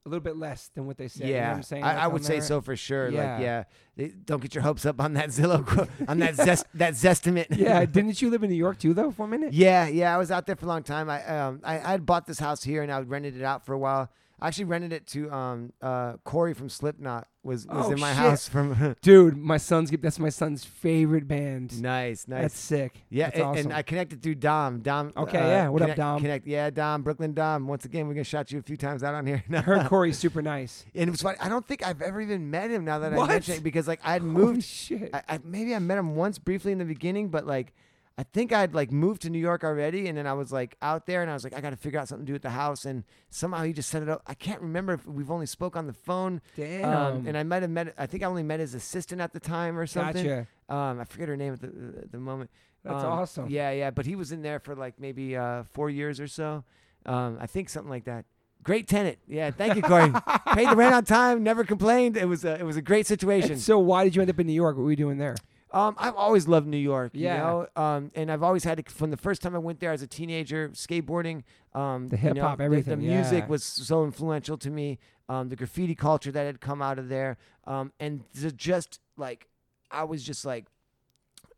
a 0.06 0.08
little 0.08 0.22
bit 0.22 0.36
less 0.36 0.68
than 0.74 0.86
what 0.86 0.98
they 0.98 1.08
say. 1.08 1.26
you 1.26 1.32
know 1.32 1.38
what 1.40 1.44
yeah, 1.46 1.54
I'm 1.54 1.62
saying? 1.64 1.82
I, 1.84 1.86
Like, 1.88 1.96
I 1.96 2.04
on 2.06 2.12
would 2.12 2.24
say 2.24 2.38
so 2.40 2.60
for 2.60 2.76
sure. 2.76 3.08
Yeah. 3.08 3.32
Like, 3.34 3.42
yeah, 3.42 3.64
They- 3.96 4.08
don't 4.24 4.40
get 4.40 4.54
your 4.54 4.62
hopes 4.62 4.86
up 4.86 5.00
on 5.00 5.14
that 5.14 5.30
Zillow 5.30 5.66
quote, 5.66 5.88
on 6.06 6.18
that 6.20 6.36
zest 6.36 6.66
that 6.74 6.94
zestimate. 6.94 7.46
Yeah, 7.56 7.84
didn't 7.96 8.22
you 8.22 8.30
live 8.30 8.44
in 8.44 8.50
New 8.50 8.56
York 8.56 8.78
too, 8.78 8.94
though, 8.94 9.10
for 9.10 9.24
a 9.26 9.28
minute? 9.28 9.52
Yeah, 9.52 9.88
yeah, 9.88 10.14
I 10.14 10.18
was 10.18 10.30
out 10.30 10.46
there 10.46 10.54
for 10.54 10.66
a 10.66 10.68
long 10.68 10.84
time. 10.84 11.10
I 11.10 11.24
um 11.26 11.60
I, 11.64 11.78
I 11.80 11.90
had 11.90 12.06
bought 12.06 12.26
this 12.28 12.38
house 12.38 12.62
here 12.62 12.82
and 12.84 12.92
I 12.92 13.00
rented 13.00 13.36
it 13.36 13.42
out 13.42 13.66
for 13.66 13.72
a 13.72 13.78
while. 13.78 14.08
I 14.42 14.48
actually 14.48 14.64
rented 14.64 14.92
it 14.92 15.06
to 15.08 15.30
um 15.32 15.72
uh 15.80 16.14
Corey 16.24 16.52
from 16.52 16.68
Slipknot 16.68 17.28
was 17.44 17.64
was 17.66 17.86
Oh, 17.86 17.92
in 17.92 18.00
my 18.00 18.08
shit. 18.10 18.16
house 18.18 18.48
from 18.48 18.96
Dude, 19.02 19.36
my 19.36 19.56
son's 19.56 19.90
that's 19.90 20.18
my 20.18 20.28
son's 20.30 20.64
favorite 20.64 21.28
band. 21.28 21.80
nice 21.80 22.26
nice 22.26 22.42
That's 22.42 22.58
sick. 22.58 23.04
yeah 23.08 23.26
That's 23.26 23.36
and, 23.36 23.44
awesome. 23.46 23.66
and 23.66 23.72
I 23.72 23.82
connected 23.82 24.20
through 24.22 24.34
Dom 24.36 24.80
Dom 24.80 25.12
Okay, 25.16 25.38
uh, 25.38 25.46
yeah. 25.46 25.68
What 25.68 25.82
up, 25.82 25.94
Dom? 25.96 26.20
connect 26.20 26.46
yeah 26.46 26.70
Dom 26.70 27.02
Brooklyn 27.02 27.34
Dom 27.34 27.68
once 27.68 27.84
again 27.84 28.08
we're 28.08 28.14
gonna 28.14 28.24
shout 28.24 28.50
you 28.50 28.58
a 28.58 28.62
few 28.62 28.76
times 28.76 29.02
out 29.04 29.14
on 29.14 29.26
here 29.26 29.44
I 29.52 29.56
heard 29.58 29.86
Corey's 29.86 30.18
super 30.18 30.42
nice. 30.42 30.84
and 30.94 31.08
it 31.08 31.10
was 31.12 31.22
funny 31.22 31.38
I 31.40 31.48
don't 31.48 31.66
think 31.66 31.86
I've 31.86 32.02
ever 32.02 32.20
even 32.20 32.50
met 32.50 32.70
him 32.70 32.84
now 32.84 32.98
that 32.98 33.12
What? 33.12 33.30
I 33.30 33.34
mention 33.34 33.54
it 33.54 33.62
because 33.62 33.86
like 33.86 34.00
I 34.04 34.12
had 34.12 34.22
Holy 34.22 34.32
moved 34.34 34.64
shit. 34.64 35.10
I, 35.14 35.22
I 35.28 35.38
maybe 35.44 35.74
I 35.74 35.78
met 35.78 35.98
him 35.98 36.16
once 36.16 36.38
briefly 36.38 36.72
in 36.72 36.78
the 36.78 36.84
beginning 36.84 37.28
but 37.28 37.46
like 37.46 37.72
I 38.18 38.24
think 38.24 38.52
I'd 38.52 38.74
like 38.74 38.92
moved 38.92 39.22
to 39.22 39.30
New 39.30 39.38
York 39.38 39.64
already, 39.64 40.06
and 40.08 40.18
then 40.18 40.26
I 40.26 40.34
was 40.34 40.52
like 40.52 40.76
out 40.82 41.06
there, 41.06 41.22
and 41.22 41.30
I 41.30 41.34
was 41.34 41.44
like, 41.44 41.54
I 41.56 41.60
got 41.60 41.70
to 41.70 41.76
figure 41.76 41.98
out 41.98 42.08
something 42.08 42.26
to 42.26 42.30
do 42.30 42.34
with 42.34 42.42
the 42.42 42.50
house, 42.50 42.84
and 42.84 43.04
somehow 43.30 43.62
he 43.64 43.72
just 43.72 43.88
set 43.88 44.02
it 44.02 44.08
up. 44.08 44.22
I 44.26 44.34
can't 44.34 44.60
remember 44.60 44.92
if 44.94 45.06
we've 45.06 45.30
only 45.30 45.46
spoke 45.46 45.76
on 45.76 45.86
the 45.86 45.92
phone, 45.94 46.40
Damn. 46.56 46.84
um, 46.96 47.26
and 47.26 47.36
I 47.38 47.42
might 47.42 47.62
have 47.62 47.70
met. 47.70 47.94
I 47.96 48.06
think 48.06 48.22
I 48.22 48.26
only 48.26 48.42
met 48.42 48.60
his 48.60 48.74
assistant 48.74 49.20
at 49.20 49.32
the 49.32 49.40
time 49.40 49.78
or 49.78 49.86
something. 49.86 50.24
gotcha. 50.26 50.46
Um, 50.68 51.00
I 51.00 51.04
forget 51.04 51.28
her 51.28 51.36
name 51.36 51.54
at 51.54 51.60
the 51.60 51.68
at 52.02 52.12
the 52.12 52.18
moment. 52.18 52.50
That's 52.84 53.02
Um, 53.04 53.12
awesome. 53.12 53.48
Yeah, 53.48 53.70
yeah, 53.70 53.90
but 53.90 54.04
he 54.06 54.14
was 54.16 54.32
in 54.32 54.42
there 54.42 54.58
for 54.58 54.74
like 54.74 54.98
maybe 54.98 55.36
uh, 55.36 55.62
four 55.72 55.88
years 55.88 56.20
or 56.20 56.26
so. 56.26 56.64
Um, 57.06 57.38
I 57.40 57.46
think 57.46 57.68
something 57.68 57.90
like 57.90 58.04
that. 58.04 58.24
Great 58.62 58.86
tenant. 58.88 59.18
Yeah, 59.26 59.50
thank 59.50 59.74
you, 59.74 59.82
Corey. 59.82 60.12
Paid 60.54 60.68
the 60.68 60.76
rent 60.76 60.94
on 60.94 61.04
time, 61.04 61.42
never 61.42 61.64
complained. 61.64 62.16
It 62.16 62.26
was 62.28 62.44
a, 62.44 62.58
it 62.60 62.62
was 62.64 62.76
a 62.76 62.82
great 62.82 63.06
situation. 63.08 63.52
And 63.52 63.60
so 63.60 63.78
why 63.78 64.04
did 64.04 64.14
you 64.14 64.22
end 64.22 64.30
up 64.30 64.38
in 64.38 64.46
New 64.46 64.52
York? 64.52 64.76
What 64.76 64.84
were 64.84 64.90
you 64.90 64.96
doing 64.96 65.18
there? 65.18 65.34
Um, 65.72 65.94
I've 65.98 66.14
always 66.14 66.46
loved 66.46 66.66
New 66.66 66.76
York. 66.76 67.12
Yeah. 67.14 67.34
You 67.36 67.40
know? 67.42 67.82
Um, 67.82 68.10
and 68.14 68.30
I've 68.30 68.42
always 68.42 68.64
had 68.64 68.84
to, 68.84 68.92
from 68.92 69.10
the 69.10 69.16
first 69.16 69.42
time 69.42 69.54
I 69.54 69.58
went 69.58 69.80
there 69.80 69.92
as 69.92 70.02
a 70.02 70.06
teenager, 70.06 70.68
skateboarding. 70.70 71.42
Um, 71.74 72.08
The 72.08 72.16
hip-hop, 72.16 72.58
the- 72.58 72.64
everything, 72.64 73.00
The, 73.00 73.06
music 73.06 73.44
yeah. 73.44 73.48
was 73.48 73.64
so 73.64 74.04
influential 74.04 74.58
to 74.58 74.70
me. 74.70 74.98
Um, 75.28 75.48
the 75.48 75.56
graffiti 75.56 75.94
culture 75.94 76.30
that 76.32 76.44
had 76.44 76.60
come 76.60 76.82
out 76.82 76.98
of 76.98 77.08
there. 77.08 77.38
Um, 77.66 77.92
and 77.98 78.24
just 78.56 79.00
like, 79.16 79.48
I 79.90 80.04
was 80.04 80.22
just 80.22 80.44
like, 80.44 80.66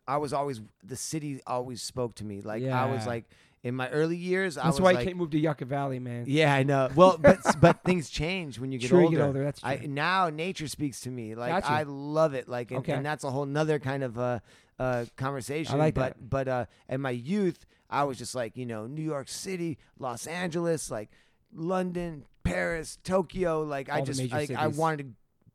I 0.06 0.18
was 0.18 0.32
always 0.32 0.60
the 0.82 0.96
city 0.96 1.40
always 1.46 1.80
spoke 1.80 2.14
to 2.16 2.24
me. 2.24 2.42
Like 2.42 2.62
I 2.64 2.84
was 2.92 3.06
like 3.06 3.24
in 3.64 3.74
my 3.74 3.88
early 3.88 4.16
years. 4.16 4.56
I 4.56 4.64
That's 4.64 4.74
was 4.76 4.82
why 4.82 4.92
like, 4.92 5.00
you 5.00 5.04
can't 5.06 5.16
move 5.16 5.30
to 5.30 5.38
Yucca 5.38 5.64
Valley, 5.64 5.98
man. 5.98 6.24
yeah, 6.28 6.54
I 6.54 6.62
know. 6.62 6.90
Well, 6.94 7.16
but 7.20 7.38
but 7.60 7.82
things 7.82 8.08
change 8.10 8.60
when 8.60 8.70
you 8.70 8.78
get 8.78 8.88
True, 8.88 9.00
you 9.00 9.04
older. 9.06 9.16
get 9.16 9.24
older, 9.26 9.44
that's 9.44 9.64
I 9.64 9.76
true. 9.78 9.88
now 9.88 10.28
nature 10.30 10.68
speaks 10.68 11.00
to 11.00 11.10
me. 11.10 11.34
Like 11.34 11.50
Gotcha. 11.50 11.72
I 11.72 11.82
love 11.84 12.34
it. 12.34 12.48
Like 12.48 12.70
and, 12.70 12.78
Okay. 12.80 12.92
and 12.92 13.04
that's 13.04 13.24
a 13.24 13.30
whole 13.30 13.46
nother 13.46 13.78
kind 13.80 14.04
of 14.04 14.18
uh, 14.18 14.38
uh 14.78 15.06
conversation. 15.16 15.78
like 15.78 15.94
but 15.94 16.14
that. 16.14 16.30
but 16.30 16.46
uh 16.48 16.66
in 16.88 17.00
my 17.00 17.10
youth, 17.10 17.64
I 17.88 18.04
was 18.04 18.18
just 18.18 18.34
like 18.34 18.56
you 18.56 18.66
know 18.66 18.86
New 18.86 19.02
York 19.02 19.28
City, 19.28 19.78
Los 19.98 20.26
Angeles, 20.26 20.90
like 20.90 21.10
London, 21.52 22.24
Paris, 22.42 22.98
Tokyo. 23.02 23.62
Like 23.62 23.88
I 23.88 24.00
All 24.00 24.04
the 24.04 24.12
just 24.12 24.32
like 24.32 24.50
I 24.50 24.66
wanted 24.68 24.98
to 24.98 25.06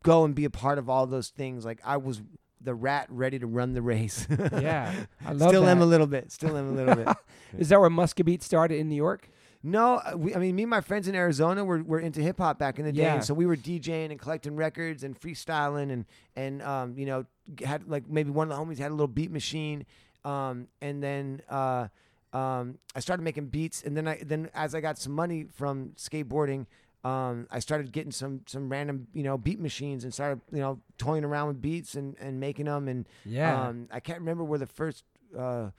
go 0.04 0.24
and 0.24 0.34
be 0.34 0.46
a 0.46 0.50
part 0.50 0.78
of 0.80 0.90
all 0.90 1.06
those 1.06 1.30
things. 1.30 1.64
Like 1.66 1.80
I 1.86 1.98
was 1.98 2.22
the 2.62 2.74
rat 2.76 3.08
ready 3.10 3.40
to 3.40 3.48
run 3.48 3.74
the 3.74 3.82
race. 3.82 4.28
Yeah, 4.30 4.94
I 5.26 5.32
love 5.34 5.50
Still 5.50 5.64
that. 5.64 5.72
am 5.72 5.82
a 5.82 5.86
little 5.86 6.08
bit. 6.08 6.32
Still 6.32 6.58
am 6.58 6.70
a 6.70 6.72
little 6.72 6.96
bit. 6.96 7.08
Is 7.58 7.70
that 7.70 7.80
where 7.80 7.90
Muska 7.90 8.24
Beat 8.26 8.44
started 8.44 8.78
in 8.80 8.90
New 8.90 8.96
York? 8.96 9.30
No, 9.62 9.96
uh, 9.96 10.14
we, 10.16 10.34
I 10.34 10.38
mean, 10.40 10.56
me 10.56 10.64
and 10.64 10.70
my 10.70 10.80
friends 10.80 11.08
in 11.10 11.16
Arizona 11.16 11.66
were, 11.66 11.84
were 11.84 12.00
into 12.00 12.22
hip 12.22 12.38
hop 12.38 12.58
back 12.60 12.80
in 12.80 12.86
the 12.86 12.94
day, 12.94 13.02
Yeah. 13.02 13.16
and 13.16 13.24
so 13.26 13.34
we 13.34 13.46
were 13.46 13.58
DJing 13.58 14.10
and 14.12 14.18
collecting 14.20 14.56
records 14.56 15.04
and 15.04 15.20
freestyling, 15.20 15.92
and 15.92 16.06
and 16.36 16.62
um, 16.62 16.98
you 16.98 17.06
know, 17.06 17.26
had 17.66 17.90
like 17.90 18.08
maybe 18.10 18.30
one 18.32 18.50
of 18.50 18.58
the 18.58 18.64
homies 18.64 18.78
had 18.78 18.90
a 18.92 18.94
little 18.94 19.08
beat 19.08 19.32
machine, 19.32 19.86
um, 20.24 20.68
and 20.82 21.04
then 21.04 21.42
uh, 21.50 21.88
um, 22.32 22.78
I 22.96 23.00
started 23.02 23.24
making 23.24 23.48
beats, 23.48 23.84
and 23.84 23.98
then 23.98 24.08
I 24.08 24.22
then 24.26 24.50
as 24.54 24.74
I 24.76 24.80
got 24.82 24.98
some 24.98 25.12
money 25.14 25.46
from 25.54 25.90
skateboarding, 25.98 26.66
um, 27.04 27.48
I 27.50 27.60
started 27.60 27.92
getting 27.92 28.12
some 28.12 28.42
some 28.46 28.70
random 28.70 29.08
you 29.14 29.24
know 29.24 29.38
beat 29.38 29.60
machines 29.60 30.04
and 30.04 30.14
started 30.14 30.42
you 30.52 30.60
know 30.60 30.82
toying 30.98 31.24
around 31.24 31.48
with 31.48 31.62
beats 31.62 31.96
and 31.96 32.16
and 32.20 32.40
making 32.40 32.66
them, 32.66 32.88
and 32.88 33.08
Yeah. 33.26 33.68
um, 33.70 33.88
I 33.92 34.00
can't 34.00 34.20
remember 34.20 34.44
where 34.44 34.60
the 34.60 34.66
first 34.68 35.04
uh, 35.38 35.70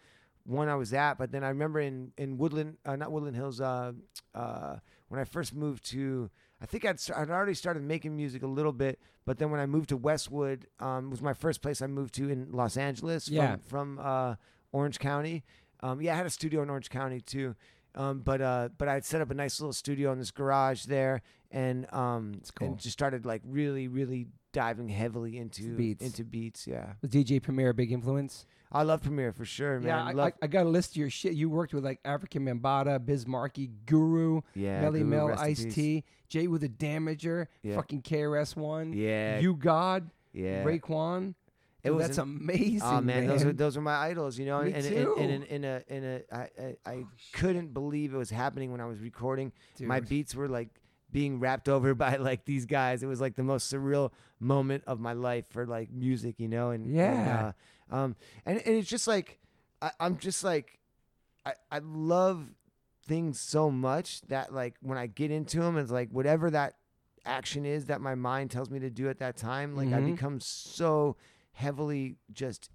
one 0.44 0.68
I 0.68 0.74
was 0.76 0.92
at, 0.94 1.18
but 1.18 1.32
then 1.32 1.44
I 1.44 1.48
remember 1.48 1.80
in 1.80 2.12
in 2.16 2.38
Woodland, 2.38 2.78
uh, 2.86 2.96
not 2.96 3.12
Woodland 3.12 3.36
Hills, 3.36 3.60
uh, 3.60 3.92
uh, 4.34 4.76
when 5.08 5.20
I 5.20 5.24
first 5.24 5.54
moved 5.54 5.84
to. 5.90 6.30
I 6.62 6.66
think 6.66 6.84
I'd, 6.84 7.00
I'd 7.16 7.30
already 7.30 7.54
started 7.54 7.82
making 7.82 8.14
music 8.14 8.42
a 8.42 8.46
little 8.46 8.72
bit, 8.74 8.98
but 9.24 9.38
then 9.38 9.50
when 9.50 9.60
I 9.60 9.64
moved 9.66 9.88
to 9.88 9.96
Westwood, 9.96 10.66
um, 10.78 11.08
was 11.08 11.22
my 11.22 11.32
first 11.32 11.62
place 11.62 11.80
I 11.80 11.86
moved 11.86 12.12
to 12.16 12.28
in 12.28 12.52
Los 12.52 12.76
Angeles 12.76 13.28
from, 13.28 13.34
Yeah. 13.34 13.56
from 13.66 13.98
uh, 13.98 14.34
Orange 14.70 14.98
County. 14.98 15.42
Um, 15.82 16.02
yeah, 16.02 16.12
I 16.12 16.16
had 16.18 16.26
a 16.26 16.30
studio 16.30 16.60
in 16.62 16.68
Orange 16.68 16.90
County 16.90 17.22
too, 17.22 17.54
um, 17.94 18.20
but 18.20 18.40
uh, 18.40 18.68
but 18.78 18.88
I'd 18.88 19.04
set 19.04 19.20
up 19.20 19.30
a 19.30 19.34
nice 19.34 19.60
little 19.60 19.72
studio 19.72 20.12
in 20.12 20.18
this 20.18 20.30
garage 20.30 20.84
there, 20.84 21.22
and 21.50 21.86
um, 21.92 22.40
cool. 22.54 22.68
and 22.68 22.78
just 22.78 22.92
started 22.92 23.24
like 23.26 23.42
really, 23.44 23.88
really 23.88 24.28
diving 24.52 24.88
heavily 24.88 25.38
into 25.38 25.76
Beats. 25.76 26.04
into 26.04 26.24
beats. 26.24 26.66
Yeah, 26.66 26.94
Was 27.02 27.10
DJ 27.10 27.40
Premier 27.42 27.70
a 27.70 27.74
big 27.74 27.92
influence? 27.92 28.46
I 28.72 28.82
love 28.84 29.02
Premier 29.02 29.32
for 29.32 29.44
sure, 29.44 29.80
man. 29.80 29.88
yeah, 29.88 30.04
I, 30.04 30.12
love, 30.12 30.32
I, 30.40 30.44
I 30.44 30.46
got 30.48 30.64
a 30.66 30.68
list 30.68 30.90
of 30.92 30.96
your 30.96 31.10
shit. 31.10 31.32
You 31.34 31.50
worked 31.50 31.74
with 31.74 31.84
like 31.84 32.00
Afrika 32.04 32.38
Bambaataa, 32.40 33.04
Biz 33.04 33.26
Markie, 33.26 33.70
Guru, 33.86 34.42
yeah, 34.54 34.80
Melle 34.82 34.92
Guru, 34.92 35.04
Mel, 35.04 35.34
Ice. 35.38 35.64
T, 35.74 36.04
Jeru 36.28 36.56
the 36.58 36.68
Damaja, 36.68 37.46
Yeah. 37.62 37.74
fucking 37.76 38.02
KRS 38.02 38.54
One, 38.56 38.92
Yeah, 38.92 39.40
You 39.40 39.54
God, 39.54 40.10
yeah. 40.32 40.62
Raekwon. 40.64 41.34
It 41.82 41.88
Dude, 41.88 41.96
was 41.96 42.06
that's 42.08 42.18
an- 42.18 42.24
amazing. 42.24 42.80
Oh 42.82 43.00
man, 43.00 43.04
man, 43.04 43.26
those 43.28 43.44
are 43.44 43.52
those 43.52 43.76
are 43.76 43.80
my 43.80 43.94
idols, 43.96 44.38
you 44.38 44.46
know. 44.46 44.62
Me 44.62 44.72
and, 44.72 44.84
too. 44.84 45.14
And, 45.18 45.30
and, 45.30 45.44
in 45.44 45.64
a 45.64 45.82
in 45.88 46.04
a 46.04 46.20
I 46.32 46.48
I, 46.58 46.76
I 46.90 47.04
couldn't 47.32 47.72
believe 47.72 48.12
it 48.12 48.18
was 48.18 48.30
happening 48.30 48.70
when 48.72 48.80
I 48.80 48.86
was 48.86 48.98
recording. 48.98 49.52
Dude. 49.76 49.88
My 49.88 50.00
beats 50.00 50.34
were 50.34 50.48
like 50.48 50.68
being 51.12 51.40
wrapped 51.40 51.68
over 51.68 51.94
by 52.04 52.16
like 52.16 52.44
these 52.44 52.66
guys. 52.66 53.02
It 53.02 53.06
was 53.06 53.20
like 53.20 53.34
the 53.34 53.42
most 53.42 53.72
surreal 53.72 54.12
moment 54.38 54.84
of 54.86 55.00
my 55.00 55.12
life 55.14 55.46
for 55.50 55.66
like 55.66 55.90
music, 55.90 56.38
you 56.38 56.48
know. 56.48 56.70
And 56.70 56.86
Yeah. 56.94 57.12
and, 57.12 57.28
uh, 57.92 57.96
um, 57.96 58.16
and 58.44 58.58
and 58.58 58.76
it's 58.76 58.88
just 58.88 59.08
like 59.08 59.38
I, 59.80 59.90
I'm 59.98 60.18
just 60.18 60.44
like 60.44 60.78
I 61.46 61.54
I 61.72 61.78
love 61.82 62.46
things 63.06 63.40
so 63.40 63.70
much 63.70 64.20
that 64.28 64.52
like 64.52 64.74
when 64.82 64.98
I 64.98 65.06
get 65.06 65.30
into 65.30 65.60
them, 65.60 65.78
it's 65.78 65.90
like 65.90 66.10
whatever 66.10 66.50
that 66.50 66.74
action 67.24 67.64
is 67.66 67.86
that 67.86 68.00
my 68.00 68.14
mind 68.14 68.50
tells 68.50 68.70
me 68.70 68.78
to 68.80 68.90
do 68.90 69.08
at 69.08 69.18
that 69.18 69.36
time. 69.36 69.74
Like 69.74 69.88
I 69.92 70.00
Mhm. 70.00 70.14
become 70.14 70.40
so 70.40 71.16
heavily 71.60 72.16
just 72.32 72.70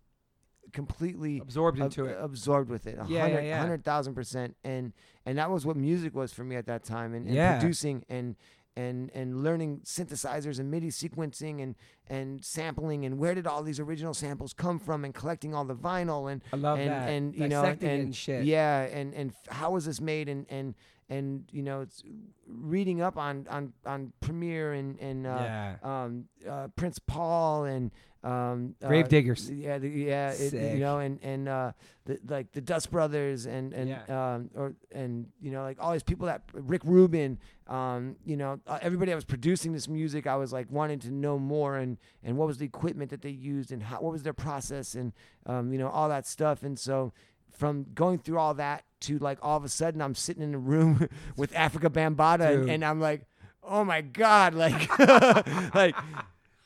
completely 0.74 1.40
absorbed 1.40 1.80
ab- 1.80 1.86
into 1.86 2.06
it. 2.06 2.18
absorbed 2.20 2.70
with 2.70 2.88
it. 2.88 2.98
A 3.00 3.06
Yeah, 3.08 3.28
yeah, 3.28 3.40
yeah. 3.42 3.60
hundred 3.60 3.84
thousand 3.84 4.16
percent. 4.16 4.56
And 4.64 4.94
and 5.26 5.38
that 5.38 5.50
was 5.50 5.66
what 5.66 5.76
music 5.78 6.16
was 6.16 6.34
for 6.34 6.44
me 6.44 6.56
at 6.56 6.66
that 6.68 6.84
time. 6.84 7.14
And, 7.14 7.26
and 7.28 7.36
Yeah. 7.36 7.60
producing 7.60 8.04
and 8.10 8.36
and 8.78 9.10
and 9.14 9.42
learning 9.44 9.82
synthesizers 9.86 10.60
and 10.60 10.70
MIDI 10.70 10.90
sequencing 10.90 11.62
and 11.64 11.76
and 12.08 12.44
sampling 12.44 13.06
and 13.06 13.18
where 13.20 13.34
did 13.34 13.48
all 13.48 13.64
these 13.64 13.80
original 13.80 14.14
samples 14.14 14.54
come 14.54 14.80
from 14.80 15.06
and 15.06 15.14
collecting 15.14 15.54
all 15.56 15.64
the 15.66 15.76
vinyl 15.76 16.30
and 16.32 16.44
I 16.52 16.58
love 16.58 16.80
and 16.80 16.90
that. 16.90 17.10
and 17.10 17.34
you 17.36 17.48
Dissecting 17.48 17.90
it 17.90 17.94
and, 17.94 18.04
and 18.04 18.16
shit. 18.16 18.44
yeah 18.46 18.82
and 18.82 19.14
and 19.14 19.32
how 19.48 19.72
was 19.72 19.86
this 19.86 20.02
made 20.02 20.28
and 20.28 20.46
and 20.50 20.76
and 21.08 21.46
you 21.54 21.64
know 21.64 21.82
it's 21.82 22.04
reading 22.48 23.02
up 23.02 23.18
on 23.18 23.48
on 23.50 23.72
on 23.86 24.12
Premier 24.20 24.74
and 24.74 25.00
and 25.00 25.26
uh, 25.26 25.30
yeah. 25.40 25.76
um, 25.84 26.26
uh, 26.50 26.68
Prince 26.76 27.00
Paul 27.00 27.64
and 27.64 27.92
um, 28.26 28.76
uh, 28.84 28.88
Gravediggaz. 28.88 29.52
Yeah, 29.56 29.78
the, 29.78 29.88
yeah, 29.90 30.32
it, 30.32 30.52
you 30.54 30.80
know, 30.80 30.98
and 31.00 31.20
and 31.22 31.48
uh, 31.48 31.72
the, 32.06 32.20
like 32.28 32.52
the 32.54 32.62
Dust 32.62 32.90
Brothers 32.90 33.46
and 33.46 33.72
and 33.74 33.90
Yeah. 33.90 34.34
um, 34.36 34.50
or 34.56 34.74
and 34.92 35.28
you 35.40 35.52
know, 35.52 35.62
like 35.62 35.78
all 35.80 35.92
these 35.94 36.04
people 36.04 36.26
that 36.26 36.42
Rick 36.54 36.82
Rubin, 36.86 37.38
um, 37.68 38.16
you 38.26 38.36
know, 38.36 38.60
uh, 38.66 38.80
everybody 38.82 39.12
that 39.12 39.16
was 39.16 39.26
producing 39.26 39.74
this 39.74 39.88
music, 39.88 40.26
I 40.26 40.36
was 40.38 40.52
like 40.52 40.68
wanting 40.72 41.00
to 41.00 41.12
know 41.12 41.38
more 41.38 41.78
and 41.78 41.98
and 42.24 42.36
what 42.38 42.48
was 42.48 42.58
the 42.58 42.66
equipment 42.66 43.12
that 43.12 43.22
they 43.22 43.30
used 43.30 43.72
and 43.72 43.84
how 43.84 43.98
what 44.02 44.12
was 44.12 44.24
their 44.24 44.34
process 44.34 44.96
and 44.96 45.14
um, 45.46 45.72
you 45.72 45.78
know 45.78 45.90
all 45.90 46.10
that 46.10 46.26
stuff, 46.26 46.64
and 46.64 46.80
so 46.80 47.14
from 47.52 47.86
going 47.94 48.18
through 48.20 48.38
all 48.40 48.54
that 48.56 48.84
to 49.02 49.18
like 49.20 49.38
all 49.42 49.56
of 49.56 49.64
a 49.64 49.70
sudden 49.70 50.02
I'm 50.02 50.16
sitting 50.16 50.42
in 50.44 50.54
a 50.56 50.58
room 50.60 51.08
with 51.38 51.54
Afrika 51.54 51.90
Bambaataa 51.90 52.54
and, 52.62 52.70
and 52.70 52.84
I'm 52.84 53.00
like, 53.00 53.22
oh 53.64 53.84
my 53.86 54.02
god, 54.02 54.54
like 54.56 54.90
like 55.76 55.96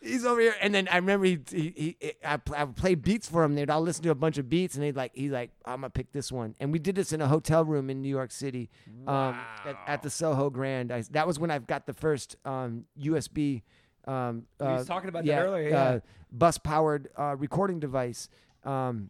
he's 0.01 0.25
over 0.25 0.39
here. 0.39 0.55
And 0.61 0.73
then 0.73 0.87
I 0.91 0.97
remember 0.97 1.25
he, 1.25 1.39
he, 1.49 1.73
he 1.77 2.13
I, 2.23 2.39
I 2.55 2.63
would 2.63 2.75
play 2.75 2.95
beats 2.95 3.29
for 3.29 3.43
him. 3.43 3.55
They'd 3.55 3.69
all 3.69 3.81
listen 3.81 4.03
to 4.03 4.11
a 4.11 4.15
bunch 4.15 4.37
of 4.37 4.49
beats, 4.49 4.75
and 4.75 4.83
they'd 4.83 4.95
like, 4.95 5.11
he's 5.13 5.31
like, 5.31 5.51
I'm 5.65 5.81
gonna 5.81 5.89
pick 5.89 6.11
this 6.11 6.31
one. 6.31 6.55
And 6.59 6.71
we 6.71 6.79
did 6.79 6.95
this 6.95 7.13
in 7.13 7.21
a 7.21 7.27
hotel 7.27 7.65
room 7.65 7.89
in 7.89 8.01
New 8.01 8.09
York 8.09 8.31
City, 8.31 8.69
um, 9.07 9.39
at, 9.65 9.77
at 9.87 10.01
the 10.03 10.09
Soho 10.09 10.49
Grand. 10.49 10.91
I, 10.91 11.03
that 11.11 11.27
was 11.27 11.39
when 11.39 11.51
I've 11.51 11.67
got 11.67 11.85
the 11.85 11.93
first 11.93 12.35
um, 12.45 12.85
USB. 12.99 13.63
Um, 14.05 14.45
We 14.59 14.65
uh, 14.65 14.77
was 14.77 14.87
talking 14.87 15.09
about 15.09 15.25
that 15.25 15.41
earlier, 15.41 15.69
yeah. 15.69 15.83
uh, 15.83 15.99
bus 16.31 16.57
powered 16.57 17.09
uh, 17.17 17.35
recording 17.37 17.79
device. 17.79 18.29
Um, 18.63 19.09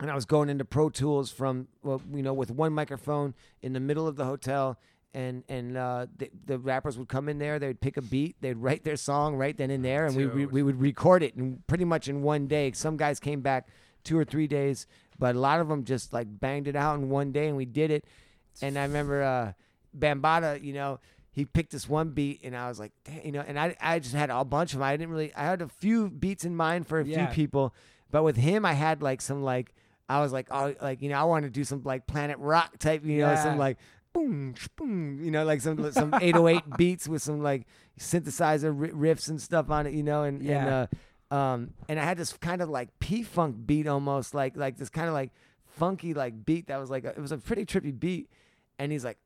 and 0.00 0.10
I 0.10 0.14
was 0.14 0.24
going 0.24 0.48
into 0.48 0.64
Pro 0.64 0.88
Tools 0.88 1.30
from 1.30 1.68
well, 1.82 2.00
you 2.12 2.22
know, 2.22 2.32
with 2.32 2.50
one 2.50 2.72
microphone 2.72 3.34
in 3.60 3.72
the 3.72 3.80
middle 3.80 4.08
of 4.08 4.16
the 4.16 4.24
hotel, 4.24 4.78
and 5.14 5.44
and 5.48 5.76
uh, 5.76 6.06
the, 6.16 6.30
the 6.46 6.58
rappers 6.58 6.96
would 6.98 7.08
come 7.08 7.28
in 7.28 7.38
there. 7.38 7.58
They'd 7.58 7.80
pick 7.80 7.96
a 7.96 8.02
beat, 8.02 8.36
they'd 8.40 8.56
write 8.66 8.84
their 8.84 8.96
song 8.96 9.36
right 9.36 9.56
then 9.56 9.70
and 9.70 9.84
there, 9.84 10.06
and 10.06 10.16
we, 10.16 10.26
we 10.26 10.46
we 10.46 10.62
would 10.62 10.80
record 10.80 11.22
it, 11.22 11.34
and 11.36 11.66
pretty 11.66 11.84
much 11.84 12.08
in 12.08 12.22
one 12.22 12.46
day. 12.46 12.72
Some 12.72 12.96
guys 12.96 13.20
came 13.20 13.40
back 13.40 13.68
two 14.04 14.18
or 14.18 14.24
three 14.24 14.46
days, 14.46 14.86
but 15.18 15.34
a 15.36 15.38
lot 15.38 15.60
of 15.60 15.68
them 15.68 15.84
just 15.84 16.12
like 16.12 16.26
banged 16.40 16.66
it 16.68 16.76
out 16.76 16.98
in 16.98 17.08
one 17.10 17.30
day, 17.32 17.48
and 17.48 17.56
we 17.56 17.64
did 17.64 17.90
it. 17.90 18.04
And 18.60 18.78
I 18.78 18.82
remember 18.82 19.22
uh, 19.22 19.52
Bambaataa, 19.98 20.62
you 20.62 20.72
know, 20.72 20.98
he 21.30 21.44
picked 21.44 21.72
this 21.72 21.88
one 21.88 22.10
beat, 22.10 22.40
and 22.44 22.56
I 22.56 22.68
was 22.68 22.78
like, 22.78 22.92
you 23.24 23.32
know, 23.32 23.44
and 23.46 23.58
I 23.58 23.76
I 23.80 23.98
just 23.98 24.14
had 24.14 24.30
a 24.30 24.44
bunch 24.44 24.72
of 24.72 24.78
them. 24.80 24.88
I 24.88 24.96
didn't 24.96 25.10
really, 25.10 25.34
I 25.34 25.44
had 25.44 25.62
a 25.62 25.68
few 25.68 26.10
beats 26.10 26.44
in 26.44 26.54
mind 26.56 26.86
for 26.86 27.00
a 27.00 27.04
Yeah. 27.06 27.26
few 27.26 27.34
people, 27.34 27.74
but 28.10 28.22
with 28.22 28.36
him, 28.36 28.64
I 28.66 28.72
had 28.74 29.02
like 29.02 29.20
some 29.22 29.42
like 29.42 29.74
I 30.08 30.20
was 30.20 30.32
like, 30.32 30.48
oh, 30.50 30.74
like 30.82 31.00
you 31.00 31.08
know, 31.08 31.16
I 31.18 31.24
want 31.24 31.44
to 31.44 31.50
do 31.50 31.64
some 31.64 31.82
like 31.84 32.06
Planet 32.06 32.36
Rock 32.38 32.78
type, 32.78 33.04
you 33.04 33.18
know, 33.18 33.30
Yeah. 33.30 33.34
some 33.36 33.56
like 33.56 33.78
boom, 34.12 34.54
boom, 34.76 35.20
you 35.22 35.30
know, 35.30 35.44
like 35.44 35.60
some 35.60 35.90
some 35.92 36.12
808 36.14 36.62
beats 36.76 37.08
with 37.08 37.22
some 37.22 37.42
like 37.42 37.66
synthesizer 37.98 38.72
ri- 38.74 38.90
riffs 38.90 39.28
and 39.28 39.40
stuff 39.40 39.70
on 39.70 39.86
it, 39.86 39.94
you 39.94 40.02
know, 40.02 40.22
and 40.24 40.42
Yeah. 40.42 40.58
and 40.58 40.90
uh, 41.30 41.34
um, 41.34 41.74
and 41.88 41.98
I 41.98 42.04
had 42.04 42.18
this 42.18 42.32
kind 42.34 42.60
of 42.60 42.68
like 42.68 42.88
P 42.98 43.22
funk 43.22 43.56
beat 43.66 43.86
almost 43.86 44.34
like 44.34 44.56
like 44.56 44.76
this 44.76 44.90
kind 44.90 45.08
of 45.08 45.14
like 45.14 45.30
funky 45.66 46.12
like 46.14 46.44
beat 46.44 46.66
that 46.66 46.78
was 46.78 46.90
like 46.90 47.04
a, 47.04 47.08
it 47.10 47.18
was 47.20 47.32
a 47.32 47.38
pretty 47.38 47.64
trippy 47.64 47.98
beat, 47.98 48.28
and 48.78 48.92
he's 48.92 49.04
like, 49.04 49.18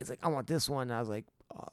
it's 0.00 0.10
like 0.10 0.18
I 0.22 0.28
want 0.28 0.46
this 0.48 0.68
one. 0.68 0.82
And 0.88 0.92
I 0.94 0.98
was 1.00 1.08
like, 1.08 1.24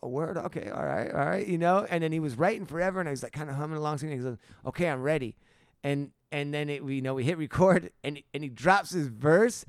a 0.04 0.08
word, 0.08 0.38
okay, 0.38 0.70
all 0.70 0.84
right, 0.86 1.12
all 1.12 1.26
right, 1.26 1.48
you 1.48 1.58
know. 1.58 1.88
And 1.90 2.04
then 2.04 2.12
he 2.12 2.20
was 2.20 2.38
writing 2.38 2.66
forever, 2.68 3.00
and 3.00 3.10
I 3.10 3.12
was 3.12 3.24
like 3.24 3.32
kind 3.32 3.50
of 3.50 3.56
humming 3.56 3.78
along, 3.78 3.98
singing. 3.98 4.18
He 4.18 4.24
goes, 4.24 4.38
okay, 4.68 4.88
I'm 4.90 5.02
ready, 5.02 5.36
and 5.84 6.12
and 6.32 6.54
then 6.54 6.70
it, 6.70 6.84
we 6.86 6.96
you 6.96 7.02
know 7.02 7.16
we 7.16 7.24
hit 7.24 7.38
record, 7.40 7.92
and 8.04 8.22
and 8.34 8.44
he 8.44 8.50
drops 8.50 8.92
his 8.92 9.08
verse. 9.08 9.66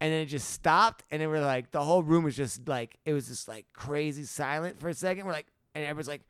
And 0.00 0.12
then 0.12 0.20
it 0.20 0.26
just 0.26 0.50
stopped, 0.50 1.04
and 1.10 1.22
then 1.22 1.30
we're 1.30 1.40
like, 1.40 1.70
the 1.70 1.82
whole 1.82 2.02
room 2.02 2.24
was 2.24 2.36
just 2.36 2.68
like, 2.68 2.98
it 3.06 3.14
was 3.14 3.28
just 3.28 3.48
like 3.48 3.64
crazy 3.72 4.24
silent 4.24 4.78
for 4.78 4.88
a 4.90 4.94
second. 4.94 5.24
We're 5.24 5.32
like, 5.32 5.46
and 5.74 5.84
everyone's 5.84 6.08
like, 6.08 6.22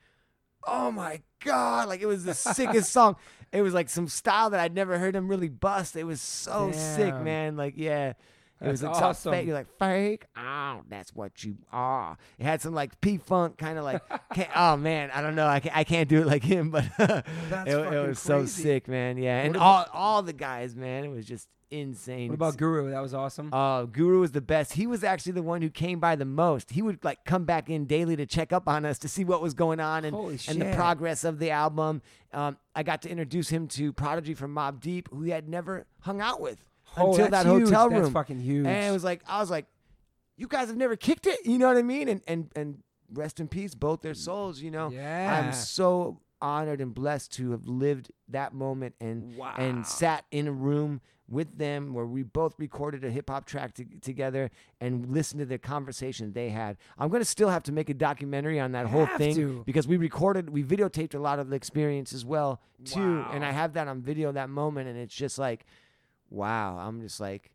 oh 0.66 0.90
my 0.90 1.20
god 1.44 1.88
like 1.88 2.00
it 2.00 2.06
was 2.06 2.24
the 2.24 2.34
sickest 2.34 2.90
song. 2.92 3.16
It 3.52 3.62
was 3.62 3.72
like 3.72 3.88
some 3.88 4.08
style 4.08 4.50
that 4.50 4.60
i'd 4.60 4.74
never 4.74 4.98
heard 4.98 5.14
him 5.14 5.28
really 5.28 5.48
bust. 5.48 5.96
It 5.96 6.04
was 6.04 6.20
so 6.20 6.72
sick 6.72 7.14
man 7.20 7.56
like 7.56 7.74
yeah 7.76 8.14
it 8.60 8.68
was 8.68 8.82
like 8.82 9.02
awesome. 9.02 9.32
fake. 9.32 9.46
You're 9.46 9.54
like 9.54 9.78
fake. 9.78 10.26
Oh, 10.36 10.80
that's 10.88 11.14
what 11.14 11.44
you 11.44 11.56
are. 11.72 12.16
It 12.38 12.44
had 12.44 12.62
some 12.62 12.74
like 12.74 13.00
P 13.00 13.18
funk 13.18 13.58
kind 13.58 13.78
of 13.78 13.84
like. 13.84 14.02
oh 14.56 14.76
man, 14.76 15.10
I 15.12 15.20
don't 15.20 15.34
know. 15.34 15.46
I 15.46 15.60
can't, 15.60 15.76
I 15.76 15.84
can't 15.84 16.08
do 16.08 16.20
it 16.20 16.26
like 16.26 16.42
him, 16.42 16.70
but 16.70 16.84
it, 16.98 17.68
it 17.68 18.08
was 18.08 18.18
so 18.18 18.46
sick, 18.46 18.88
man. 18.88 19.18
Yeah, 19.18 19.42
and 19.42 19.54
What 19.54 19.62
all 19.62 19.86
all 19.92 20.22
the 20.22 20.32
guys, 20.32 20.74
man, 20.74 21.04
it 21.04 21.08
was 21.08 21.26
just 21.26 21.48
insane. 21.70 22.28
What 22.28 22.36
about 22.36 22.56
Guru? 22.56 22.90
That 22.90 23.02
was 23.02 23.12
awesome. 23.12 23.52
Uh, 23.52 23.84
Guru 23.84 24.20
was 24.20 24.32
the 24.32 24.40
best. 24.40 24.72
He 24.72 24.86
was 24.86 25.04
actually 25.04 25.32
the 25.32 25.42
one 25.42 25.62
who 25.62 25.70
came 25.70 26.00
by 26.00 26.16
the 26.16 26.24
most. 26.24 26.70
He 26.70 26.80
would 26.80 27.04
like 27.04 27.24
come 27.24 27.44
back 27.44 27.68
in 27.68 27.84
daily 27.86 28.16
to 28.16 28.26
check 28.26 28.52
up 28.52 28.68
on 28.68 28.84
us 28.84 28.98
to 29.00 29.08
see 29.08 29.24
what 29.24 29.42
was 29.42 29.54
going 29.54 29.80
on 29.80 30.04
and, 30.04 30.16
and 30.16 30.62
the 30.62 30.72
progress 30.74 31.24
of 31.24 31.38
the 31.38 31.50
album. 31.50 32.02
Um, 32.32 32.56
I 32.74 32.82
got 32.82 33.02
to 33.02 33.10
introduce 33.10 33.48
him 33.48 33.68
to 33.68 33.92
Prodigy 33.92 34.34
from 34.34 34.54
Mobb 34.54 34.80
Deep, 34.80 35.08
who 35.10 35.22
he 35.22 35.30
had 35.30 35.48
never 35.48 35.86
hung 36.00 36.20
out 36.20 36.40
with 36.40 36.70
Oh, 36.96 37.10
until 37.10 37.28
that 37.30 37.46
huge. 37.46 37.64
hotel 37.64 37.90
That's 37.90 38.08
fucking 38.10 38.40
huge. 38.40 38.66
And 38.66 38.86
it 38.86 38.90
was 38.92 39.04
like 39.04 39.22
I 39.28 39.40
was 39.40 39.50
like, 39.50 39.66
you 40.36 40.46
guys 40.48 40.68
have 40.68 40.76
never 40.76 40.96
kicked 40.96 41.26
it, 41.26 41.38
you 41.44 41.58
know 41.58 41.68
what 41.68 41.76
I 41.76 41.82
mean? 41.82 42.08
And 42.08 42.20
and 42.26 42.50
and 42.56 42.82
rest 43.12 43.38
in 43.40 43.48
peace, 43.48 43.74
both 43.74 44.02
their 44.02 44.14
souls. 44.14 44.60
You 44.60 44.70
know, 44.70 44.90
Yeah. 44.90 45.42
I'm 45.46 45.52
so 45.52 46.20
honored 46.42 46.80
and 46.80 46.94
blessed 46.94 47.32
to 47.32 47.52
have 47.52 47.66
lived 47.66 48.10
that 48.28 48.52
moment 48.52 48.94
and 49.00 49.36
Wow. 49.36 49.54
and 49.56 49.86
sat 49.86 50.24
in 50.30 50.46
a 50.48 50.52
room 50.52 51.00
with 51.28 51.58
them 51.58 51.92
where 51.92 52.06
we 52.06 52.22
both 52.22 52.54
recorded 52.58 53.02
a 53.04 53.10
hip 53.10 53.28
hop 53.30 53.46
track 53.46 53.74
to, 53.74 53.84
together 54.00 54.48
and 54.80 55.10
listened 55.12 55.40
to 55.40 55.46
the 55.46 55.58
conversation 55.58 56.32
they 56.32 56.50
had. 56.50 56.76
I'm 56.98 57.08
gonna 57.08 57.24
still 57.24 57.48
have 57.48 57.64
to 57.64 57.72
make 57.72 57.88
a 57.90 57.94
documentary 57.94 58.60
on 58.60 58.72
that 58.72 58.86
whole 58.86 59.06
thing 59.16 59.34
to. 59.34 59.62
because 59.66 59.88
we 59.88 59.96
recorded, 59.96 60.50
we 60.50 60.62
videotaped 60.62 61.14
a 61.14 61.18
lot 61.18 61.38
of 61.40 61.48
the 61.48 61.56
experience 61.56 62.12
as 62.12 62.24
well 62.24 62.60
too, 62.84 63.24
and 63.32 63.44
I 63.44 63.50
have 63.50 63.72
that 63.72 63.88
on 63.88 64.02
video 64.02 64.30
that 64.32 64.50
moment, 64.50 64.88
and 64.88 64.96
it's 64.96 65.14
just 65.14 65.36
like, 65.38 65.64
wow, 66.30 66.76
I'm 66.78 67.00
just 67.00 67.20
like 67.20 67.50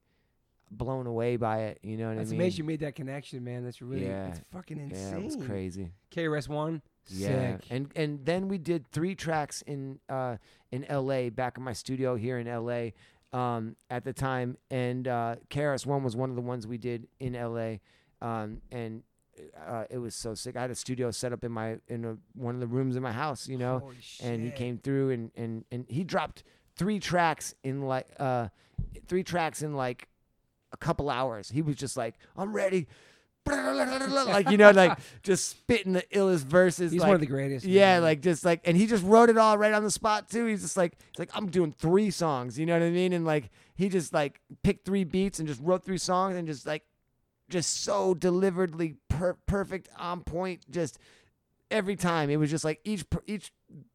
blown 0.69 1.05
away 1.07 1.35
by 1.35 1.63
it. 1.63 1.79
You 1.83 1.97
know 1.97 2.09
what 2.09 2.17
That's 2.17 2.29
I 2.29 2.31
mean? 2.31 2.41
amazing 2.41 2.57
you 2.59 2.63
made 2.63 2.79
that 2.81 2.95
connection, 2.95 3.43
man. 3.43 3.63
That's 3.63 3.81
really, 3.81 4.05
Yeah. 4.05 4.27
it's 4.27 4.41
fucking 4.51 4.77
Yeah, 4.77 4.83
insane. 4.85 5.17
it 5.19 5.23
was 5.25 5.35
crazy. 5.35 5.91
KRS 6.11 6.47
One, 6.47 6.81
Yeah, 7.07 7.57
sick. 7.57 7.65
and 7.69 7.91
and 7.95 8.25
then 8.25 8.47
we 8.47 8.57
did 8.57 8.87
three 8.91 9.15
tracks 9.15 9.61
in 9.63 9.99
uh 10.09 10.37
in 10.71 10.85
L.A. 10.85 11.29
back 11.29 11.57
in 11.57 11.63
my 11.63 11.73
studio 11.73 12.15
here 12.15 12.37
in 12.37 12.47
L.A. 12.47 12.93
Um, 13.33 13.75
at 13.89 14.03
the 14.03 14.11
time, 14.13 14.57
and 14.69 15.07
uh, 15.07 15.35
KRS 15.49 15.85
One 15.85 16.03
was 16.03 16.15
one 16.17 16.29
of 16.29 16.35
the 16.35 16.41
ones 16.41 16.67
we 16.67 16.77
did 16.77 17.07
in 17.19 17.33
L.A. 17.35 17.79
Um, 18.21 18.61
and 18.71 19.03
uh, 19.65 19.85
it 19.89 19.97
was 19.99 20.13
so 20.15 20.33
sick. 20.35 20.57
I 20.57 20.61
had 20.61 20.69
a 20.69 20.75
studio 20.75 21.11
set 21.11 21.31
up 21.31 21.43
in 21.45 21.51
my 21.51 21.77
in 21.87 22.03
a, 22.05 22.17
one 22.33 22.55
of 22.55 22.59
the 22.61 22.67
rooms 22.67 22.95
in 22.97 23.01
my 23.03 23.13
house, 23.13 23.47
you 23.47 23.57
know, 23.57 23.91
and 24.21 24.43
he 24.43 24.51
came 24.51 24.77
through 24.77 25.11
and 25.11 25.31
and 25.35 25.63
and 25.71 25.85
he 25.87 26.03
dropped 26.03 26.43
three 26.81 26.99
tracks 26.99 27.53
in 27.63 27.83
like 27.83 28.07
uh 28.19 28.47
three 29.07 29.23
tracks 29.23 29.61
in 29.61 29.75
like 29.75 30.07
a 30.71 30.77
couple 30.77 31.11
hours. 31.11 31.47
He 31.47 31.61
was 31.61 31.75
just 31.75 31.95
like, 31.95 32.15
"I'm 32.35 32.53
ready." 32.53 32.87
like 33.45 34.49
you 34.49 34.57
know, 34.57 34.71
like 34.71 34.97
just 35.21 35.47
spitting 35.47 35.93
the 35.93 36.01
illest 36.11 36.43
verses. 36.43 36.91
He's 36.91 37.01
like, 37.01 37.07
one 37.07 37.15
of 37.15 37.21
the 37.21 37.27
greatest. 37.27 37.67
yeah, 37.67 37.95
man. 37.95 38.01
like 38.01 38.21
just 38.21 38.43
like, 38.43 38.61
and 38.63 38.75
he 38.75 38.87
just 38.87 39.03
wrote 39.03 39.29
it 39.29 39.37
all 39.37 39.59
right 39.59 39.73
on 39.73 39.83
the 39.83 39.91
spot 39.91 40.27
too. 40.27 40.47
He's 40.47 40.63
just 40.63 40.75
like, 40.75 40.97
he's 41.11 41.19
like, 41.19 41.29
I'm 41.35 41.51
doing 41.51 41.71
three 41.71 42.09
songs. 42.09 42.57
You 42.57 42.65
know 42.65 42.73
what 42.73 42.83
I 42.83 42.89
mean? 42.89 43.13
And 43.13 43.25
like, 43.25 43.51
he 43.75 43.87
just 43.87 44.11
like 44.11 44.41
picked 44.63 44.83
three 44.83 45.03
beats 45.03 45.37
and 45.37 45.47
just 45.47 45.61
wrote 45.61 45.85
three 45.85 45.99
songs 45.99 46.35
and 46.35 46.47
just 46.47 46.65
like, 46.65 46.83
just 47.47 47.83
so 47.83 48.15
deliberedly 48.15 48.95
per- 49.07 49.37
perfect, 49.45 49.87
on 49.99 50.23
point. 50.23 50.61
Just 50.71 50.97
every 51.71 51.95
time, 51.95 52.29
it 52.29 52.37
was 52.37 52.49
just 52.51 52.63
like 52.63 52.79
each 52.83 53.05
each 53.25 53.51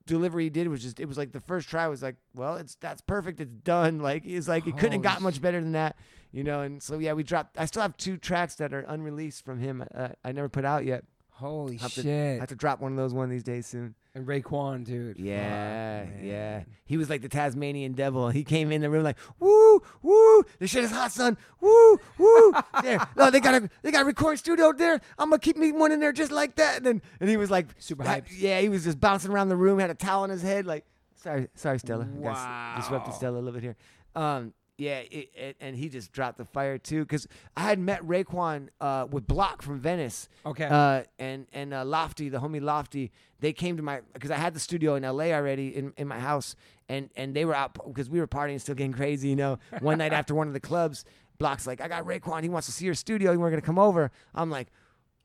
delivery 0.06 0.44
he 0.44 0.50
did 0.50 0.68
was 0.68 0.82
just. 0.82 0.98
It 0.98 1.06
was 1.06 1.18
like 1.18 1.32
the 1.32 1.40
first 1.40 1.68
try 1.68 1.86
was 1.88 2.02
like, 2.02 2.16
well, 2.34 2.56
it's 2.56 2.74
that's 2.76 3.00
perfect. 3.02 3.40
It's 3.40 3.52
done. 3.52 4.00
Like 4.00 4.24
he's 4.24 4.48
like, 4.48 4.66
it 4.66 4.76
couldn't 4.76 4.92
have 4.92 5.02
got 5.02 5.20
much 5.20 5.40
better 5.40 5.60
than 5.60 5.72
that. 5.72 5.96
You 6.32 6.44
know, 6.44 6.62
and 6.62 6.82
so 6.82 6.98
yeah, 6.98 7.12
we 7.12 7.22
dropped. 7.22 7.58
I 7.58 7.66
still 7.66 7.82
have 7.82 7.96
two 7.96 8.16
tracks 8.16 8.56
that 8.56 8.74
are 8.74 8.80
unreleased 8.80 9.44
from 9.44 9.60
him. 9.60 9.84
Uh, 9.94 10.08
I 10.24 10.32
never 10.32 10.48
put 10.48 10.64
out 10.64 10.84
yet. 10.84 11.04
Holy 11.36 11.76
have 11.76 11.92
shit. 11.92 12.36
I 12.36 12.40
have 12.40 12.48
to 12.48 12.54
drop 12.54 12.80
one 12.80 12.92
of 12.92 12.96
those 12.96 13.12
one 13.12 13.24
of 13.24 13.30
these 13.30 13.42
days 13.42 13.66
soon. 13.66 13.94
and 14.14 14.26
Raekwon, 14.26 14.84
dude. 14.84 15.18
Yeah, 15.18 16.04
Fuck, 16.06 16.14
yeah. 16.22 16.62
He 16.86 16.96
was 16.96 17.10
like 17.10 17.20
the 17.20 17.28
Tasmanian 17.28 17.92
devil. 17.92 18.30
He 18.30 18.42
came 18.42 18.72
in 18.72 18.80
the 18.80 18.88
room 18.88 19.02
like, 19.04 19.18
woo, 19.38 19.82
woo, 20.00 20.44
this 20.58 20.70
shit 20.70 20.82
is 20.84 20.90
hot, 20.90 21.12
son. 21.12 21.36
Woo, 21.60 21.98
woo. 22.16 22.54
there. 22.82 23.06
No, 23.16 23.30
they 23.30 23.40
got 23.40 23.54
a 23.62 23.68
they 23.82 23.90
got 23.90 24.02
a 24.02 24.06
recording 24.06 24.38
studio 24.38 24.72
there. 24.72 24.94
I'm 25.18 25.28
gonna 25.28 25.38
keep 25.38 25.58
me 25.58 25.72
one 25.72 25.92
in 25.92 26.00
there 26.00 26.12
just 26.12 26.32
like 26.32 26.54
that. 26.56 26.78
And 26.78 26.86
then 26.86 27.02
and 27.20 27.28
he 27.28 27.36
was 27.36 27.50
like 27.50 27.66
Super 27.78 28.04
hyped. 28.04 28.28
Yeah, 28.34 28.60
he 28.62 28.70
was 28.70 28.84
just 28.84 28.98
bouncing 28.98 29.30
around 29.30 29.50
the 29.50 29.56
room, 29.56 29.78
had 29.78 29.90
a 29.90 29.94
towel 29.94 30.22
on 30.22 30.30
his 30.30 30.40
head, 30.42 30.64
like 30.66 30.86
sorry, 31.16 31.48
sorry, 31.54 31.78
Stella. 31.78 32.04
I 32.04 32.22
guess 32.22 32.82
disrupted 32.84 33.12
Wow. 33.12 33.16
Stella 33.18 33.36
a 33.36 33.42
little 33.42 33.52
bit 33.52 33.62
here. 33.62 33.76
Um, 34.14 34.54
yeah, 34.78 34.98
it, 34.98 35.30
it, 35.34 35.56
and 35.60 35.74
he 35.74 35.88
just 35.88 36.12
dropped 36.12 36.36
the 36.36 36.44
fire 36.44 36.76
too. 36.76 37.04
Cause 37.06 37.26
I 37.56 37.62
had 37.62 37.78
met 37.78 38.02
Raekwon 38.02 38.68
uh, 38.80 39.06
with 39.10 39.26
Block 39.26 39.62
from 39.62 39.80
Venice. 39.80 40.28
Okay. 40.44 40.66
Uh, 40.66 41.04
and 41.18 41.46
and 41.52 41.72
uh, 41.72 41.84
Lofty, 41.84 42.28
the 42.28 42.38
homie 42.38 42.60
Lofty, 42.60 43.10
they 43.40 43.52
came 43.52 43.76
to 43.78 43.82
my 43.82 44.02
because 44.12 44.30
I 44.30 44.36
had 44.36 44.54
the 44.54 44.60
studio 44.60 44.94
in 44.94 45.04
L.A. 45.04 45.32
already 45.32 45.74
in, 45.74 45.94
in 45.96 46.06
my 46.06 46.18
house, 46.18 46.56
and 46.88 47.08
and 47.16 47.34
they 47.34 47.44
were 47.44 47.54
out 47.54 47.72
because 47.86 48.10
we 48.10 48.20
were 48.20 48.26
partying, 48.26 48.60
still 48.60 48.74
getting 48.74 48.92
crazy. 48.92 49.28
You 49.28 49.36
know, 49.36 49.58
one 49.80 49.98
night 49.98 50.12
after 50.12 50.34
one 50.34 50.46
of 50.46 50.52
the 50.52 50.60
clubs, 50.60 51.04
Block's 51.38 51.66
like, 51.66 51.80
I 51.80 51.88
got 51.88 52.04
Raekwon, 52.04 52.42
he 52.42 52.48
wants 52.50 52.66
to 52.66 52.72
see 52.72 52.84
your 52.84 52.94
studio, 52.94 53.32
you 53.32 53.40
weren't 53.40 53.52
gonna 53.52 53.62
come 53.62 53.78
over. 53.78 54.10
I'm 54.34 54.50
like. 54.50 54.68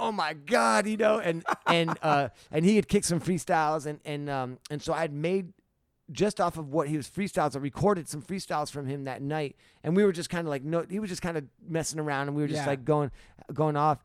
Oh 0.03 0.11
my 0.11 0.33
God, 0.33 0.87
you 0.87 0.97
know, 0.97 1.19
and 1.19 1.45
and 1.67 1.95
uh, 2.01 2.29
and 2.49 2.65
he 2.65 2.75
had 2.75 2.87
kicked 2.87 3.05
some 3.05 3.21
freestyles, 3.21 3.85
and 3.85 3.99
and 4.03 4.31
um, 4.31 4.57
and 4.71 4.81
so 4.81 4.93
I 4.93 5.01
had 5.01 5.13
made 5.13 5.53
just 6.11 6.39
off 6.41 6.57
of 6.57 6.69
what 6.69 6.87
he 6.87 6.97
was 6.97 7.09
freestyles. 7.09 7.55
I 7.55 7.59
recorded 7.59 8.07
some 8.09 8.21
freestyles 8.21 8.69
from 8.71 8.85
him 8.87 9.05
that 9.05 9.21
night, 9.21 9.55
and 9.83 9.95
we 9.95 10.03
were 10.03 10.11
just 10.11 10.29
kind 10.29 10.45
of 10.47 10.49
like 10.49 10.63
no, 10.63 10.85
he 10.89 10.99
was 10.99 11.09
just 11.09 11.21
kind 11.21 11.37
of 11.37 11.45
messing 11.67 11.99
around, 11.99 12.27
and 12.27 12.35
we 12.35 12.41
were 12.43 12.47
just 12.47 12.61
Yeah. 12.61 12.67
like 12.67 12.85
going 12.85 13.11
going 13.53 13.75
off, 13.77 14.03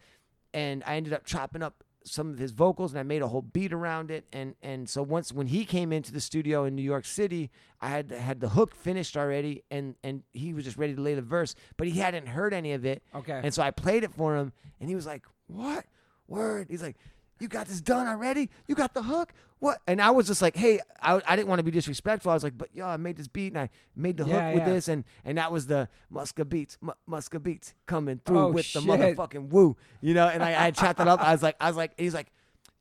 and 0.55 0.83
I 0.87 0.97
ended 0.97 1.13
up 1.13 1.25
chopping 1.25 1.63
up 1.63 1.83
some 2.05 2.31
of 2.31 2.39
his 2.39 2.53
vocals, 2.53 2.93
and 2.93 3.01
I 3.01 3.03
made 3.03 3.21
a 3.21 3.27
whole 3.27 3.43
beat 3.43 3.73
around 3.73 4.11
it, 4.13 4.25
and 4.33 4.55
and 4.63 4.89
so 4.89 5.03
once 5.03 5.33
when 5.33 5.49
he 5.49 5.65
came 5.65 5.93
into 5.93 6.13
the 6.13 6.21
studio 6.21 6.65
in 6.65 6.77
New 6.77 6.83
York 6.83 7.05
City, 7.05 7.51
I 7.81 7.89
had 7.89 8.11
had 8.13 8.41
the 8.41 8.51
hook 8.51 8.75
finished 8.75 9.17
already, 9.17 9.63
and 9.71 9.97
and 10.05 10.23
he 10.33 10.55
was 10.55 10.65
just 10.65 10.77
ready 10.77 10.95
to 10.95 11.01
lay 11.01 11.15
the 11.15 11.23
verse, 11.23 11.55
but 11.77 11.89
he 11.89 11.99
hadn't 11.99 12.29
heard 12.29 12.55
any 12.55 12.73
of 12.73 12.85
it, 12.85 13.03
okay. 13.15 13.41
and 13.43 13.53
so 13.53 13.63
I 13.63 13.73
played 13.73 14.05
it 14.05 14.13
for 14.15 14.37
him, 14.37 14.53
and 14.81 14.89
he 14.89 14.95
was 14.95 15.05
like, 15.07 15.25
"What 15.49 15.85
word?" 16.29 16.69
He's 16.71 16.83
like, 16.83 16.97
"You 17.41 17.49
got 17.49 17.67
this 17.67 17.81
done 17.81 18.07
already? 18.07 18.51
You 18.67 18.75
got 18.75 18.95
the 18.95 19.03
hook? 19.03 19.33
What?" 19.59 19.79
And 19.87 20.01
I 20.03 20.11
was 20.11 20.27
just 20.27 20.43
like, 20.43 20.57
"Hey, 20.57 20.81
I, 21.01 21.21
I 21.27 21.37
didn't 21.37 21.49
want 21.49 21.59
to 21.61 21.63
be 21.63 21.71
disrespectful. 21.71 22.31
I 22.31 22.35
was 22.35 22.45
like, 22.45 22.57
but 22.59 22.69
yo, 22.75 22.87
I 22.87 22.97
made 22.97 23.17
this 23.17 23.29
beat, 23.29 23.53
and 23.53 23.59
I 23.59 23.71
made 23.95 24.17
the 24.17 24.27
Yeah, 24.27 24.47
hook 24.47 24.55
with 24.61 24.67
yeah. 24.69 24.75
this, 24.75 24.89
and 24.89 25.05
and 25.25 25.39
that 25.39 25.51
was 25.53 25.67
the 25.67 25.89
Muska 26.13 26.49
beats, 26.49 26.79
M- 26.83 26.93
Muska 27.09 27.43
beats 27.43 27.75
coming 27.87 28.21
through 28.25 28.39
Oh, 28.39 28.49
with 28.53 28.73
the 28.73 28.81
motherfucking 28.81 29.49
woo, 29.51 29.77
you 30.01 30.15
know." 30.15 30.29
And 30.29 30.43
I, 30.43 30.67
I 30.67 30.71
chopped 30.71 31.01
it 31.01 31.09
up. 31.09 31.21
I 31.21 31.33
was 31.33 31.43
like, 31.43 31.57
I 31.61 31.69
was 31.69 31.77
like, 31.77 31.93
he's 31.99 32.15
like. 32.15 32.31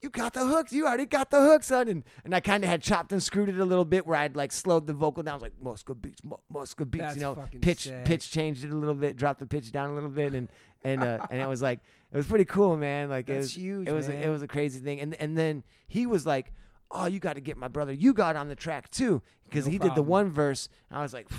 You 0.01 0.09
got 0.11 0.33
the 0.33 0.45
hooks. 0.45 0.71
You 0.71 0.85
already 0.85 1.07
got 1.07 1.31
the 1.31 1.41
hooks, 1.41 1.67
son. 1.67 1.87
And 1.87 2.03
and 2.25 2.35
I 2.35 2.39
kind 2.39 2.63
of 2.63 2.69
had 2.69 2.83
chopped 2.83 3.11
and 3.11 3.23
screwed 3.23 3.49
it 3.49 3.57
a 3.57 3.65
little 3.65 3.85
bit, 3.85 4.05
where 4.05 4.19
I'd 4.19 4.35
like 4.35 4.51
slowed 4.51 4.85
the 4.85 4.93
vocal 4.93 5.23
down. 5.23 5.31
I 5.31 5.35
was 5.37 5.41
like 5.41 5.53
Muska 5.63 5.99
beats, 5.99 6.23
Mu- 6.23 6.35
Muska 6.53 6.87
beats. 6.89 7.01
That's 7.05 7.15
you 7.15 7.21
know, 7.23 7.47
pitch 7.59 7.83
sick. 7.85 8.05
pitch 8.05 8.29
changed 8.29 8.63
it 8.63 8.69
a 8.71 8.75
little 8.75 8.93
bit, 8.93 9.15
dropped 9.15 9.39
the 9.39 9.47
pitch 9.47 9.71
down 9.71 9.89
a 9.89 9.95
little 9.95 10.09
bit, 10.11 10.35
and 10.35 10.49
and 10.83 11.01
uh, 11.03 11.25
and 11.31 11.41
it 11.41 11.47
was 11.47 11.63
like 11.63 11.79
it 12.15 12.19
was 12.19 12.27
pretty 12.27 12.45
cool, 12.45 12.77
man. 12.77 13.09
Like 13.09 13.29
it 13.29 13.35
was 13.35 13.57
huge, 13.57 13.89
It 13.89 13.91
was 13.91 14.07
man. 14.07 14.23
A, 14.23 14.27
it 14.27 14.29
was 14.29 14.41
a 14.41 14.47
crazy 14.47 14.79
thing, 14.79 15.01
and 15.01 15.13
and 15.15 15.37
then 15.37 15.63
he 15.89 16.05
was 16.05 16.25
like, 16.25 16.53
"Oh, 16.89 17.07
you 17.07 17.19
got 17.19 17.33
to 17.33 17.41
get 17.41 17.57
my 17.57 17.67
brother. 17.67 17.91
You 17.91 18.13
got 18.13 18.37
on 18.37 18.47
the 18.47 18.55
track 18.55 18.89
too, 18.89 19.21
because 19.43 19.65
No 19.65 19.71
he 19.73 19.77
did 19.79 19.95
the 19.95 20.01
one 20.01 20.31
verse." 20.31 20.69
I 20.89 21.01
was 21.01 21.13
like. 21.13 21.27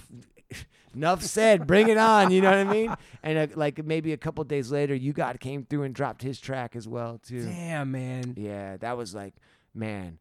Enough 0.94 1.23
said. 1.23 1.66
Bring 1.66 1.89
it 1.89 1.98
on. 1.98 2.31
You 2.31 2.40
know 2.40 2.51
what 2.51 2.59
I 2.59 2.65
mean? 2.65 2.94
And 3.23 3.39
uh, 3.39 3.55
like 3.57 3.85
maybe 3.85 4.12
a 4.12 4.16
couple 4.16 4.44
days 4.44 4.70
later, 4.70 4.94
you 4.94 5.12
got 5.12 5.40
came 5.40 5.65
through 5.65 5.82
and 5.82 5.94
dropped 5.94 6.23
his 6.23 6.40
track 6.40 6.77
as 6.77 6.86
well 6.86 7.19
too. 7.19 7.44
Damn, 7.44 7.90
man. 7.90 8.35
Yeah, 8.36 8.77
that 8.78 8.97
was 8.97 9.15
like, 9.15 9.35
man. 9.74 10.19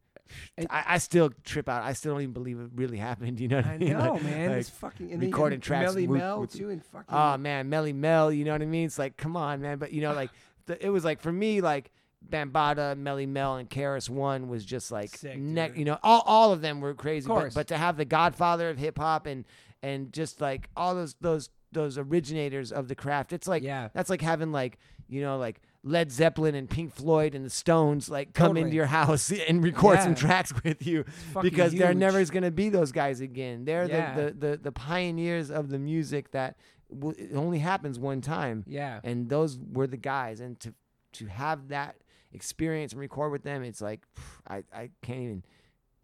And- 0.57 0.67
I, 0.69 0.83
I 0.87 0.97
still 0.97 1.31
trip 1.43 1.69
out. 1.69 1.83
I 1.83 1.93
still 1.93 2.13
don't 2.13 2.21
even 2.21 2.33
believe 2.33 2.59
it 2.59 2.69
really 2.75 2.97
happened. 3.09 3.39
You 3.39 3.47
know 3.47 3.57
what 3.57 3.65
I, 3.65 3.73
I 3.73 3.77
mean? 3.77 3.93
know, 3.93 4.13
Like- 4.13 4.23
man. 4.23 4.49
like, 4.49 4.59
it's 4.59 4.69
fucking 4.69 5.11
and 5.11 5.21
recording 5.21 5.55
and 5.57 5.63
tracks 5.63 5.85
Melly 5.91 6.07
with- 6.07 6.19
Mel 6.21 6.41
with- 6.41 6.53
too, 6.53 6.69
and 6.69 6.83
fucking. 6.83 7.13
oh 7.15 7.37
man, 7.37 7.69
Melle 7.69 7.93
Mel, 7.93 8.31
you 8.31 8.45
know 8.45 8.51
what 8.53 8.61
I 8.61 8.65
mean? 8.65 8.85
It's 8.85 8.99
like, 8.99 9.17
come 9.17 9.35
on, 9.37 9.61
man. 9.61 9.77
But 9.77 9.91
you 9.93 10.01
know, 10.01 10.13
like 10.13 10.29
the, 10.65 10.83
it 10.85 10.89
was 10.89 11.03
like 11.05 11.21
for 11.21 11.31
me, 11.31 11.61
like 11.61 11.91
Bambaataa, 12.27 12.97
Melly 12.97 13.25
Mel, 13.25 13.57
and 13.57 13.69
KRS 13.69 14.09
One 14.09 14.47
was 14.49 14.65
just 14.65 14.91
like 14.91 15.15
Sick, 15.15 15.33
dude. 15.35 15.77
You 15.77 15.85
know, 15.85 15.99
all 16.03 16.23
all 16.25 16.51
of 16.51 16.61
them 16.61 16.81
were 16.81 16.93
crazy. 16.93 17.27
But, 17.27 17.53
but 17.53 17.67
to 17.67 17.77
have 17.77 17.97
the 17.97 18.05
Godfather 18.05 18.69
of 18.69 18.77
hip 18.77 18.97
hop 18.97 19.25
and 19.27 19.45
and 19.83 20.11
just 20.11 20.41
like 20.41 20.69
all 20.75 20.95
those 20.95 21.15
those 21.21 21.49
those 21.71 21.97
originators 21.97 22.71
of 22.71 22.87
the 22.87 22.95
craft. 22.95 23.33
It's 23.33 23.47
like 23.47 23.61
Yeah. 23.61 23.89
that's 23.93 24.09
like 24.09 24.21
having 24.21 24.51
like 24.51 24.79
you 25.07 25.21
know 25.21 25.37
like 25.37 25.61
Led 25.87 26.11
Zeppelin 26.11 26.55
and 26.55 26.67
Pink 26.67 26.93
Floyd 26.95 27.35
and 27.35 27.45
the 27.45 27.49
Stones 27.49 28.09
like 28.09 28.33
come 28.33 28.47
Totally. 28.47 28.61
into 28.63 28.75
your 28.75 28.87
house 28.87 29.31
and 29.47 29.63
record 29.63 30.01
some 30.01 30.15
tracks 30.15 30.51
with 30.63 30.85
you 30.85 31.05
because 31.43 31.73
there 31.73 31.93
never 31.93 32.19
is 32.19 32.31
going 32.31 32.41
to 32.43 32.49
be 32.51 32.69
those 32.69 32.91
guys 32.91 33.21
again. 33.21 33.65
They're 33.65 33.87
Yeah. 33.87 34.15
the, 34.15 34.23
the, 34.23 34.31
the 34.51 34.57
the 34.57 34.71
pioneers 34.71 35.51
of 35.51 35.69
the 35.69 35.77
music 35.77 36.31
that 36.31 36.57
w- 36.89 37.15
it 37.17 37.35
only 37.35 37.59
happens 37.59 37.99
one 37.99 38.19
time 38.21 38.63
Yeah. 38.67 38.99
and 39.03 39.29
those 39.29 39.59
were 39.73 39.85
the 39.87 39.97
guys 39.97 40.39
and 40.41 40.59
to 40.61 40.73
to 41.13 41.27
have 41.27 41.67
that 41.69 41.97
experience 42.33 42.91
and 42.91 42.99
record 42.99 43.31
with 43.31 43.43
them 43.43 43.63
it's 43.63 43.79
like 43.79 44.01
I, 44.47 44.63
I 44.73 44.89
can't 45.01 45.19
even 45.19 45.43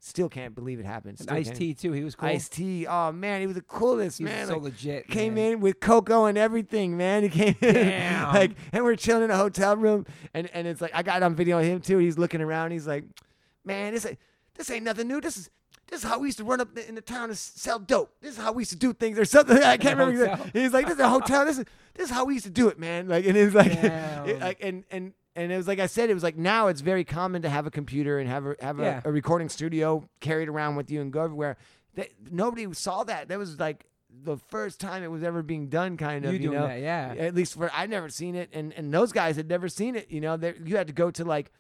still 0.03 0.27
can't 0.27 0.55
believe 0.55 0.79
it 0.79 0.85
happened 0.85 1.19
Still 1.19 1.35
Ice 1.35 1.49
T 1.51 1.73
too. 1.75 1.91
He 1.91 2.03
was 2.03 2.15
cool. 2.15 2.27
Ice 2.29 2.49
T 2.49 2.87
oh 2.87 3.11
man 3.11 3.39
he 3.41 3.47
was 3.47 3.55
the 3.55 3.61
coolest 3.61 4.17
He's 4.17 4.25
man 4.25 4.47
so 4.47 4.53
like, 4.55 4.63
legit. 4.63 5.07
came 5.07 5.35
man. 5.35 5.53
in 5.53 5.59
with 5.61 5.79
Coco 5.79 6.25
and 6.25 6.37
everything 6.37 6.97
man 6.97 7.23
he 7.27 7.29
came 7.29 7.55
in 7.61 7.73
Damn. 7.75 8.33
like 8.33 8.51
and 8.73 8.83
we're 8.83 8.95
chilling 8.95 9.23
in 9.23 9.31
a 9.31 9.37
hotel 9.37 9.77
room 9.77 10.05
and 10.33 10.49
and 10.53 10.67
it's 10.67 10.81
like 10.81 10.91
I 10.95 11.03
got 11.03 11.21
on 11.23 11.35
video 11.35 11.59
of 11.59 11.65
him 11.65 11.81
too 11.81 11.99
he's 11.99 12.17
looking 12.17 12.41
around 12.41 12.71
he's 12.71 12.87
like 12.87 13.03
man 13.63 13.93
this 13.93 14.05
ain't 14.05 14.17
this 14.55 14.69
ain't 14.71 14.83
nothing 14.83 15.07
new 15.07 15.21
this 15.21 15.37
is 15.37 15.49
this 15.87 16.03
is 16.05 16.09
how 16.09 16.19
we 16.19 16.29
used 16.29 16.37
to 16.37 16.45
run 16.45 16.61
up 16.61 16.75
in 16.77 16.95
the 16.95 17.01
town 17.01 17.31
s- 17.31 17.51
sell 17.55 17.77
dope. 17.77 18.13
This 18.21 18.37
is 18.37 18.41
how 18.41 18.53
we 18.53 18.61
used 18.61 18.71
to 18.71 18.77
do 18.77 18.93
things, 18.93 19.19
or 19.19 19.25
something. 19.25 19.57
I 19.61 19.75
can't 19.75 19.99
remember. 19.99 20.25
hotel? 20.37 20.47
He's 20.53 20.71
like, 20.71 20.85
"This 20.85 20.93
is 20.95 21.01
a 21.01 21.09
hotel. 21.09 21.43
This 21.45 21.57
is 21.57 21.65
this 21.95 22.05
is 22.09 22.15
how 22.15 22.23
we 22.23 22.35
used 22.35 22.45
to 22.45 22.49
do 22.49 22.69
it, 22.69 22.79
man." 22.79 23.09
Like, 23.09 23.25
and 23.25 23.35
it's 23.35 23.53
like, 23.53 23.73
it, 23.73 24.39
like, 24.39 24.59
and 24.63 24.85
and 24.89 25.11
and 25.35 25.51
it 25.51 25.57
was 25.57 25.67
like 25.67 25.79
I 25.79 25.85
said, 25.87 26.09
it 26.09 26.13
was 26.13 26.23
like 26.23 26.37
now 26.37 26.67
it's 26.67 26.81
very 26.81 27.03
common 27.03 27.41
to 27.43 27.49
have 27.49 27.65
a 27.65 27.71
computer 27.71 28.19
and 28.19 28.29
have 28.29 28.45
a 28.45 28.55
have 28.61 28.79
a, 28.79 28.83
Yeah. 28.83 29.01
a 29.05 29.11
recording 29.11 29.49
studio 29.49 30.03
carried 30.19 30.49
around 30.49 30.75
with 30.75 30.89
you 30.91 31.01
and 31.01 31.11
go 31.11 31.23
everywhere. 31.23 31.57
That 31.95 32.09
nobody 32.29 32.71
saw 32.73 33.03
that. 33.05 33.27
That 33.29 33.37
was 33.39 33.59
like 33.59 33.85
the 34.23 34.37
first 34.37 34.79
time 34.79 35.03
it 35.03 35.11
was 35.11 35.23
ever 35.23 35.41
being 35.41 35.67
done, 35.69 35.95
kind 35.97 36.25
of. 36.25 36.33
You 36.33 36.39
You, 36.39 36.47
doing 36.49 36.59
know, 36.59 36.67
that, 36.67 36.81
yeah. 36.81 37.13
At 37.17 37.33
least 37.35 37.55
for 37.55 37.71
I 37.73 37.85
never 37.87 38.09
seen 38.09 38.35
it, 38.35 38.49
and 38.53 38.73
and 38.73 38.93
those 38.93 39.11
guys 39.11 39.35
had 39.37 39.47
never 39.49 39.67
seen 39.69 39.95
it. 39.95 40.11
You 40.11 40.21
know, 40.21 40.35
They- 40.37 40.55
you 40.65 40.75
had 40.77 40.87
to 40.87 40.93
go 40.93 41.11
to 41.11 41.23
like. 41.23 41.51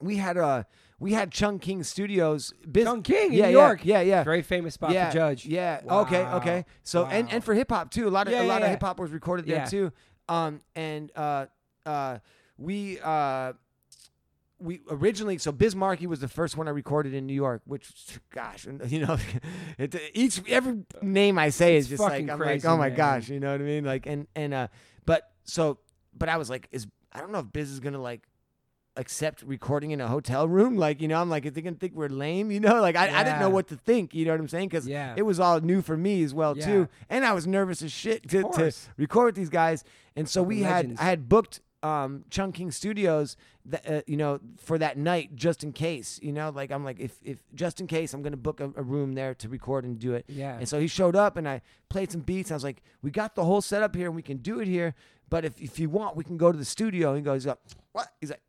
We 0.00 0.16
had 0.16 0.36
uh 0.36 0.64
we 0.98 1.12
had 1.12 1.30
Chung 1.32 1.58
King 1.58 1.82
Studios. 1.82 2.52
Biz- 2.70 2.84
Chung 2.84 3.02
King 3.02 3.32
in 3.32 3.38
yeah, 3.38 3.46
New 3.46 3.56
yeah, 3.58 3.66
York. 3.66 3.80
Yeah, 3.84 4.00
yeah. 4.00 4.24
Very 4.24 4.42
famous 4.42 4.74
spot 4.74 4.90
yeah, 4.92 5.08
for 5.08 5.14
Judge. 5.14 5.46
Yeah. 5.46 5.80
Wow. 5.84 6.00
Okay. 6.02 6.22
Okay. 6.24 6.64
So 6.82 7.06
and, 7.06 7.26
Wow. 7.28 7.34
and 7.34 7.44
for 7.44 7.54
hip 7.54 7.70
hop 7.70 7.90
too. 7.90 8.06
A 8.06 8.10
lot 8.10 8.26
of 8.26 8.32
Yeah, 8.32 8.42
a 8.42 8.44
lot 8.46 8.62
of 8.62 8.68
hip 8.68 8.82
hop 8.82 8.98
was 9.00 9.10
recorded 9.10 9.46
Yeah. 9.46 9.58
there 9.58 9.66
too. 9.66 9.92
Um 10.28 10.60
and 10.74 11.10
uh 11.16 11.46
uh 11.86 12.18
we 12.58 12.98
uh 13.00 13.52
we 14.58 14.80
originally 14.90 15.36
so 15.38 15.52
Biz 15.52 15.76
Markie 15.76 16.06
was 16.06 16.20
the 16.20 16.28
first 16.28 16.56
one 16.56 16.66
I 16.66 16.70
recorded 16.70 17.12
in 17.12 17.26
New 17.26 17.34
York, 17.34 17.60
which 17.66 17.92
gosh, 18.32 18.66
you 18.86 19.00
know, 19.06 19.18
it, 19.78 19.94
each 20.14 20.40
every 20.48 20.78
name 21.02 21.38
I 21.38 21.50
say 21.50 21.76
It's 21.76 21.86
is 21.86 21.90
just 21.90 22.02
like 22.02 22.28
I'm 22.30 22.38
crazy, 22.38 22.66
like, 22.66 22.72
oh 22.74 22.78
my 22.78 22.88
man. 22.88 22.96
gosh, 22.96 23.28
you 23.28 23.38
know 23.40 23.52
what 23.52 23.60
I 23.60 23.64
mean? 23.64 23.84
Like 23.84 24.06
and 24.06 24.26
and 24.34 24.54
uh, 24.54 24.68
but 25.04 25.30
so 25.44 25.78
but 26.16 26.28
I 26.30 26.38
was 26.38 26.48
like, 26.48 26.68
is 26.72 26.86
I 27.12 27.20
don't 27.20 27.32
know 27.32 27.40
if 27.40 27.52
Biz 27.52 27.70
is 27.70 27.80
gonna 27.80 28.00
like 28.00 28.26
accept 28.98 29.42
recording 29.42 29.90
in 29.90 30.00
a 30.00 30.08
hotel 30.08 30.48
room. 30.48 30.78
Like, 30.78 31.02
you 31.02 31.08
know, 31.08 31.20
I'm 31.20 31.28
like, 31.28 31.44
is 31.44 31.52
they 31.52 31.60
gonna 31.60 31.76
think 31.76 31.92
we're 31.94 32.08
lame? 32.08 32.50
You 32.50 32.60
know, 32.60 32.80
like 32.80 32.96
I, 32.96 33.10
I 33.20 33.24
didn't 33.24 33.40
know 33.40 33.50
what 33.50 33.68
to 33.68 33.76
think. 33.76 34.14
You 34.14 34.24
know 34.24 34.30
what 34.30 34.40
I'm 34.40 34.48
saying? 34.48 34.68
Because 34.70 34.88
Yeah. 34.88 35.12
it 35.18 35.22
was 35.22 35.38
all 35.38 35.60
new 35.60 35.82
for 35.82 35.98
me 35.98 36.22
as 36.22 36.32
well 36.32 36.56
Yeah. 36.56 36.64
too, 36.64 36.88
and 37.10 37.26
I 37.26 37.34
was 37.34 37.46
nervous 37.46 37.82
as 37.82 37.92
shit 37.92 38.26
to, 38.30 38.44
to 38.54 38.72
record 38.96 39.26
with 39.26 39.34
these 39.34 39.50
guys. 39.50 39.84
And 40.16 40.26
so 40.26 40.42
we 40.42 40.62
had 40.62 40.96
I 40.98 41.04
had 41.04 41.28
booked 41.28 41.60
um 41.86 42.24
Chung 42.30 42.52
King 42.52 42.70
Studios 42.70 43.36
that 43.66 43.88
uh, 43.90 44.02
you 44.06 44.16
know 44.16 44.40
for 44.58 44.78
that 44.78 44.96
night 44.98 45.36
just 45.36 45.62
in 45.62 45.72
case. 45.72 46.18
You 46.22 46.32
know, 46.32 46.50
like 46.50 46.70
I'm 46.72 46.84
like 46.84 46.98
if 47.00 47.18
if 47.22 47.38
just 47.54 47.80
in 47.80 47.86
case 47.86 48.12
I'm 48.14 48.22
gonna 48.22 48.36
book 48.36 48.60
a, 48.60 48.72
a 48.76 48.82
room 48.82 49.14
there 49.14 49.34
to 49.36 49.48
record 49.48 49.84
and 49.84 49.98
do 49.98 50.14
it. 50.14 50.24
Yeah. 50.28 50.56
And 50.58 50.68
so 50.68 50.80
he 50.80 50.86
showed 50.88 51.16
up 51.16 51.36
and 51.36 51.48
I 51.48 51.60
played 51.88 52.10
some 52.10 52.22
beats. 52.22 52.50
I 52.50 52.54
was 52.54 52.64
like, 52.64 52.82
we 53.02 53.10
got 53.10 53.34
the 53.34 53.44
whole 53.44 53.60
setup 53.62 53.94
here 53.94 54.06
and 54.06 54.16
we 54.16 54.22
can 54.22 54.38
do 54.38 54.60
it 54.60 54.68
here. 54.68 54.94
But 55.28 55.44
if, 55.44 55.60
if 55.60 55.78
you 55.80 55.90
want, 55.90 56.16
we 56.16 56.22
can 56.24 56.36
go 56.36 56.52
to 56.52 56.58
the 56.58 56.64
studio. 56.64 57.14
He 57.14 57.20
goes, 57.22 57.46
what? 57.92 58.08
He's 58.20 58.30
like, 58.30 58.40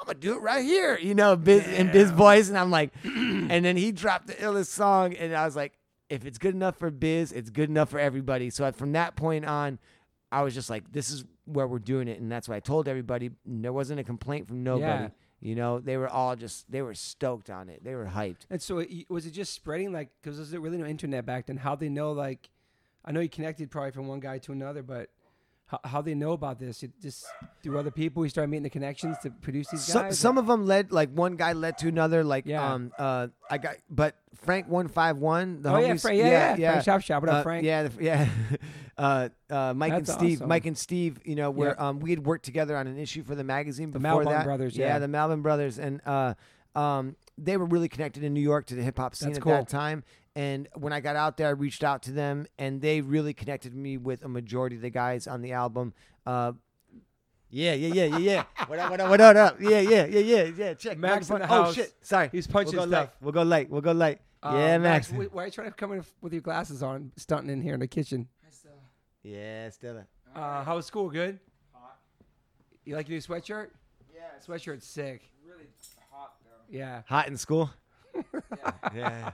I'm 0.00 0.06
gonna 0.06 0.18
do 0.18 0.34
it 0.36 0.40
right 0.40 0.64
here, 0.64 0.98
you 0.98 1.14
know, 1.14 1.36
Biz, 1.36 1.66
in 1.68 1.92
Biz 1.92 2.10
voice. 2.10 2.48
And 2.48 2.58
I'm 2.58 2.70
like, 2.70 2.90
and 3.04 3.64
then 3.64 3.76
he 3.76 3.92
dropped 3.92 4.26
the 4.28 4.34
illest 4.34 4.66
song, 4.66 5.14
and 5.14 5.34
I 5.36 5.44
was 5.44 5.54
like, 5.54 5.74
if 6.08 6.24
it's 6.26 6.38
good 6.38 6.54
enough 6.54 6.76
for 6.76 6.90
Biz, 6.90 7.32
it's 7.32 7.50
good 7.50 7.68
enough 7.70 7.90
for 7.90 7.98
everybody. 8.00 8.50
So 8.50 8.64
I- 8.64 8.72
from 8.72 8.92
that 8.92 9.14
point 9.14 9.44
on, 9.44 9.78
I 10.32 10.42
was 10.42 10.54
just 10.54 10.70
like, 10.70 10.90
this 10.90 11.10
is 11.10 11.24
where 11.44 11.66
we're 11.66 11.78
doing 11.78 12.08
it, 12.08 12.20
and 12.20 12.32
that's 12.32 12.48
why 12.48 12.56
I 12.56 12.60
told 12.60 12.88
everybody. 12.88 13.30
And 13.46 13.62
There 13.64 13.72
wasn't 13.72 14.00
a 14.00 14.04
complaint 14.04 14.48
from 14.48 14.64
nobody. 14.64 15.04
Yeah. 15.04 15.08
You 15.40 15.56
know, 15.56 15.80
they 15.80 15.96
were 15.96 16.08
all 16.08 16.36
just 16.36 16.70
they 16.70 16.82
were 16.82 16.94
stoked 16.94 17.50
on 17.50 17.68
it. 17.68 17.82
They 17.84 17.94
were 17.94 18.06
hyped. 18.06 18.46
And 18.48 18.62
so, 18.62 18.78
it, 18.78 19.10
was 19.10 19.26
it 19.26 19.32
just 19.32 19.52
spreading 19.52 19.92
like 19.92 20.10
because 20.22 20.36
there 20.36 20.60
was 20.60 20.70
really 20.70 20.82
no 20.82 20.86
internet 20.88 21.26
back 21.26 21.46
then? 21.46 21.56
How 21.56 21.74
they 21.74 21.88
know 21.88 22.12
like, 22.12 22.48
I 23.04 23.10
know 23.12 23.20
you 23.20 23.28
connected 23.28 23.70
probably 23.70 23.90
from 23.90 24.06
one 24.06 24.20
guy 24.20 24.38
to 24.38 24.52
another, 24.52 24.82
but 24.82 25.10
how, 25.72 25.80
how 25.84 26.02
they 26.02 26.14
know 26.14 26.32
about 26.32 26.58
this? 26.60 26.82
It 26.82 26.92
just 27.00 27.24
through 27.62 27.78
other 27.78 27.90
people. 27.90 28.20
We 28.20 28.28
started 28.28 28.50
making 28.50 28.64
the 28.64 28.70
connections 28.70 29.16
to 29.22 29.30
produce 29.30 29.68
these 29.70 29.82
Some, 29.82 30.02
guys. 30.04 30.18
some 30.18 30.36
of 30.38 30.46
them 30.46 30.66
led 30.66 30.92
like 30.92 31.10
one 31.10 31.36
guy 31.36 31.54
led 31.54 31.78
to 31.78 31.88
another. 31.88 32.22
Like 32.22 32.44
Yeah. 32.46 32.72
um 32.74 32.92
uh 32.98 33.28
I 33.50 33.58
got 33.58 33.76
but 33.90 34.14
Frank 34.36 34.68
one 34.68 34.88
five 34.88 35.16
one. 35.16 35.62
The 35.62 35.72
oh 35.72 35.78
yeah, 35.78 35.88
homies- 35.94 36.02
Frank, 36.02 36.18
yeah, 36.18 36.56
yeah, 36.56 36.70
Frank 36.72 36.84
Shop 36.84 37.00
Shop. 37.00 37.22
What 37.22 37.28
up, 37.30 37.34
Uh, 37.36 37.42
Frank? 37.42 37.64
Yeah, 37.64 37.82
the, 37.84 38.04
yeah. 38.04 38.28
uh, 38.98 39.28
uh, 39.50 39.72
Mike 39.74 39.92
and 39.94 40.06
Steve. 40.08 40.38
awesome. 40.38 40.48
Mike 40.48 40.66
and 40.66 40.76
Steve. 40.76 41.18
You 41.24 41.34
know, 41.36 41.50
where 41.50 41.70
Yep. 41.70 41.80
um, 41.80 41.98
we 42.00 42.10
had 42.10 42.24
worked 42.26 42.44
together 42.44 42.76
on 42.76 42.86
an 42.86 42.98
issue 42.98 43.22
for 43.24 43.34
the 43.34 43.44
magazine 43.44 43.90
before 43.90 44.22
Malbon 44.24 44.30
that. 44.30 44.44
brothers, 44.44 44.76
Yeah, 44.76 44.86
yeah. 44.88 44.98
the 44.98 45.06
Malbon 45.06 45.42
brothers, 45.42 45.78
and 45.78 46.00
uh, 46.06 46.34
um, 46.74 47.16
they 47.38 47.56
were 47.56 47.66
really 47.66 47.88
connected 47.88 48.22
in 48.24 48.34
New 48.34 48.40
York 48.40 48.66
to 48.66 48.74
the 48.74 48.82
hip 48.82 48.98
hop 48.98 49.14
scene 49.14 49.28
That's 49.30 49.38
at 49.38 49.42
cool. 49.42 49.52
that 49.52 49.68
time. 49.68 50.04
And 50.34 50.68
when 50.74 50.92
I 50.92 51.00
got 51.00 51.16
out 51.16 51.36
there, 51.36 51.48
I 51.48 51.50
reached 51.50 51.84
out 51.84 52.02
to 52.04 52.12
them, 52.12 52.46
and 52.58 52.80
they 52.80 53.00
really 53.02 53.34
connected 53.34 53.74
me 53.74 53.98
with 53.98 54.24
a 54.24 54.28
majority 54.28 54.76
of 54.76 54.82
the 54.82 54.90
guys 54.90 55.26
on 55.26 55.42
the 55.42 55.52
album. 55.52 55.92
Uh, 56.24 56.52
yeah, 57.50 57.74
yeah, 57.74 57.92
yeah, 57.92 58.04
yeah, 58.04 58.18
yeah. 58.18 58.44
what 58.66 58.78
up, 58.78 58.90
what 58.90 59.00
up, 59.00 59.10
what 59.10 59.20
up, 59.20 59.36
up? 59.36 59.60
Yeah, 59.60 59.80
yeah, 59.80 60.06
yeah, 60.06 60.20
yeah, 60.20 60.42
yeah. 60.56 60.74
Check. 60.74 60.96
Max 60.96 61.28
in 61.28 61.34
microphone. 61.34 61.62
the 61.62 61.68
Oh 61.68 61.72
shit! 61.72 61.92
Sorry. 62.00 62.30
He's 62.32 62.46
punching 62.46 62.74
we'll 62.74 62.86
go 62.86 62.90
stuff. 62.90 63.00
late. 63.00 63.10
We'll 63.20 63.32
go 63.32 63.42
late. 63.42 63.70
We'll 63.70 63.80
go 63.82 63.92
late. 63.92 64.18
Uh, 64.42 64.54
yeah, 64.56 64.78
Max. 64.78 65.10
wh- 65.10 65.32
Why 65.34 65.42
are 65.42 65.46
you 65.46 65.52
trying 65.52 65.68
to 65.68 65.74
come 65.74 65.92
in 65.92 66.02
with 66.22 66.32
your 66.32 66.40
glasses 66.40 66.82
on, 66.82 67.12
stunting 67.16 67.50
in 67.50 67.60
here 67.60 67.74
in 67.74 67.80
the 67.80 67.86
kitchen? 67.86 68.28
yeah, 69.22 69.68
Stella. 69.68 70.06
Uh, 70.34 70.64
how 70.64 70.76
was 70.76 70.86
school? 70.86 71.10
Good. 71.10 71.38
You 72.84 72.96
like 72.96 73.08
your 73.08 73.16
new 73.16 73.22
sweatshirt? 73.22 73.68
Yeah. 74.12 74.22
Sweatshirt's 74.44 74.86
sick. 74.86 75.22
really 75.46 75.66
hot 76.10 76.32
though. 76.42 76.76
Yeah. 76.76 77.02
Hot 77.06 77.28
in 77.28 77.36
school. 77.36 77.70
Yeah. 78.94 79.30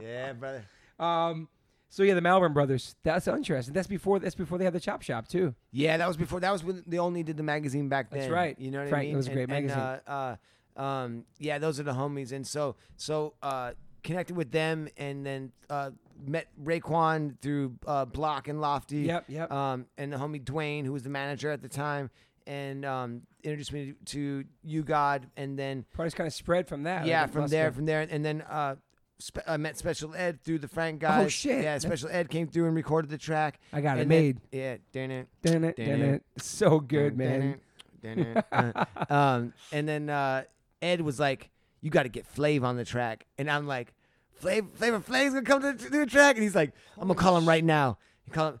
Yeah, 0.00 0.32
brother. 0.34 0.64
Um. 0.98 1.48
So 1.88 2.02
yeah, 2.04 2.14
the 2.14 2.20
Malbon 2.22 2.54
brothers. 2.54 2.96
That's 3.02 3.28
interesting. 3.28 3.74
That's 3.74 3.86
before. 3.86 4.18
That's 4.18 4.34
before 4.34 4.56
they 4.58 4.64
had 4.64 4.72
the 4.72 4.80
chop 4.80 5.02
shop 5.02 5.28
too. 5.28 5.54
Yeah, 5.72 5.96
that 5.98 6.08
was 6.08 6.16
before. 6.16 6.40
That 6.40 6.50
was 6.52 6.64
when 6.64 6.82
they 6.86 6.98
only 6.98 7.22
did 7.22 7.36
the 7.36 7.42
magazine 7.42 7.88
back 7.88 8.10
then. 8.10 8.20
That's 8.20 8.32
right. 8.32 8.58
You 8.58 8.70
know 8.70 8.80
what 8.80 8.88
Frank, 8.88 9.02
I 9.02 9.06
mean? 9.06 9.14
it 9.14 9.16
was 9.16 9.26
a 9.28 9.32
great 9.32 9.42
And- 9.50 9.52
and, 9.52 9.66
magazine. 9.66 10.00
uh, 10.06 10.36
uh, 10.76 10.80
um, 10.82 11.24
yeah, 11.38 11.58
those 11.58 11.78
are 11.78 11.82
the 11.82 11.92
homies, 11.92 12.32
and 12.32 12.46
so 12.46 12.76
so 12.96 13.34
uh, 13.42 13.72
connected 14.02 14.36
with 14.36 14.50
them, 14.50 14.88
and 14.96 15.26
then 15.26 15.52
uh, 15.68 15.90
met 16.26 16.48
Raekwon 16.62 17.38
through 17.42 17.74
uh, 17.86 18.06
Block 18.06 18.48
and 18.48 18.60
Lofty. 18.60 19.00
Yep, 19.02 19.24
yep. 19.28 19.52
Um, 19.52 19.84
and 19.98 20.10
the 20.10 20.16
homie 20.16 20.42
Dwayne, 20.42 20.86
who 20.86 20.92
was 20.92 21.02
the 21.02 21.10
manager 21.10 21.50
at 21.50 21.60
the 21.60 21.68
time, 21.68 22.08
and 22.46 22.86
um, 22.86 23.22
introduced 23.42 23.72
me 23.72 23.94
to 24.06 24.44
U-God, 24.64 25.26
and 25.36 25.58
then 25.58 25.84
Party's 25.94 26.14
kind 26.14 26.26
of 26.26 26.34
spread 26.34 26.68
from 26.68 26.84
that. 26.84 27.06
yeah, 27.06 27.22
Like, 27.22 27.32
from 27.32 27.46
there, 27.48 27.72
from 27.72 27.86
there, 27.86 28.06
and 28.08 28.24
then 28.24 28.42
uh, 28.42 28.76
spe- 29.18 29.38
I 29.46 29.56
met 29.56 29.76
Special 29.78 30.14
Ed 30.14 30.40
through 30.42 30.58
the 30.60 30.68
Frank 30.68 31.00
guys. 31.00 31.26
Oh, 31.26 31.28
shit. 31.28 31.62
Yeah, 31.64 31.76
Special 31.78 32.08
Ed 32.10 32.28
came 32.30 32.46
through 32.46 32.66
and 32.66 32.74
recorded 32.76 33.10
the 33.10 33.18
track. 33.18 33.58
I 33.72 33.80
got 33.80 33.96
it 33.96 34.00
then- 34.00 34.08
made. 34.08 34.40
yeah, 34.52 34.76
damn 34.92 35.10
it. 35.10 35.28
Dun 35.42 35.64
it, 35.64 35.76
Dun 35.76 35.86
dun 35.86 36.00
it. 36.02 36.22
So 36.38 36.78
good, 36.80 37.16
man. 37.16 37.60
Uh, 38.04 38.84
um, 39.10 39.52
and 39.70 39.88
then 39.88 40.10
uh, 40.10 40.42
Ed 40.80 41.00
was 41.02 41.20
like, 41.20 41.50
"You 41.80 41.90
got 41.90 42.02
to 42.02 42.08
get 42.08 42.26
Flav 42.34 42.64
on 42.64 42.76
the 42.76 42.84
track," 42.84 43.26
and 43.38 43.48
I'm 43.50 43.66
like, 43.66 43.92
"Flav, 44.42 44.72
Flavor 44.74 44.98
Flav's 45.00 45.34
gonna 45.34 45.46
come 45.46 45.60
to 45.62 45.72
the, 45.72 45.84
to 45.84 45.98
the 46.00 46.06
track," 46.06 46.34
and 46.36 46.42
he's 46.42 46.54
like, 46.56 46.72
"I'm 46.96 47.06
gonna 47.08 47.14
call 47.14 47.36
him 47.36 47.46
right 47.46 47.62
now." 47.64 47.98
He 48.24 48.30
call 48.32 48.48
him, 48.48 48.60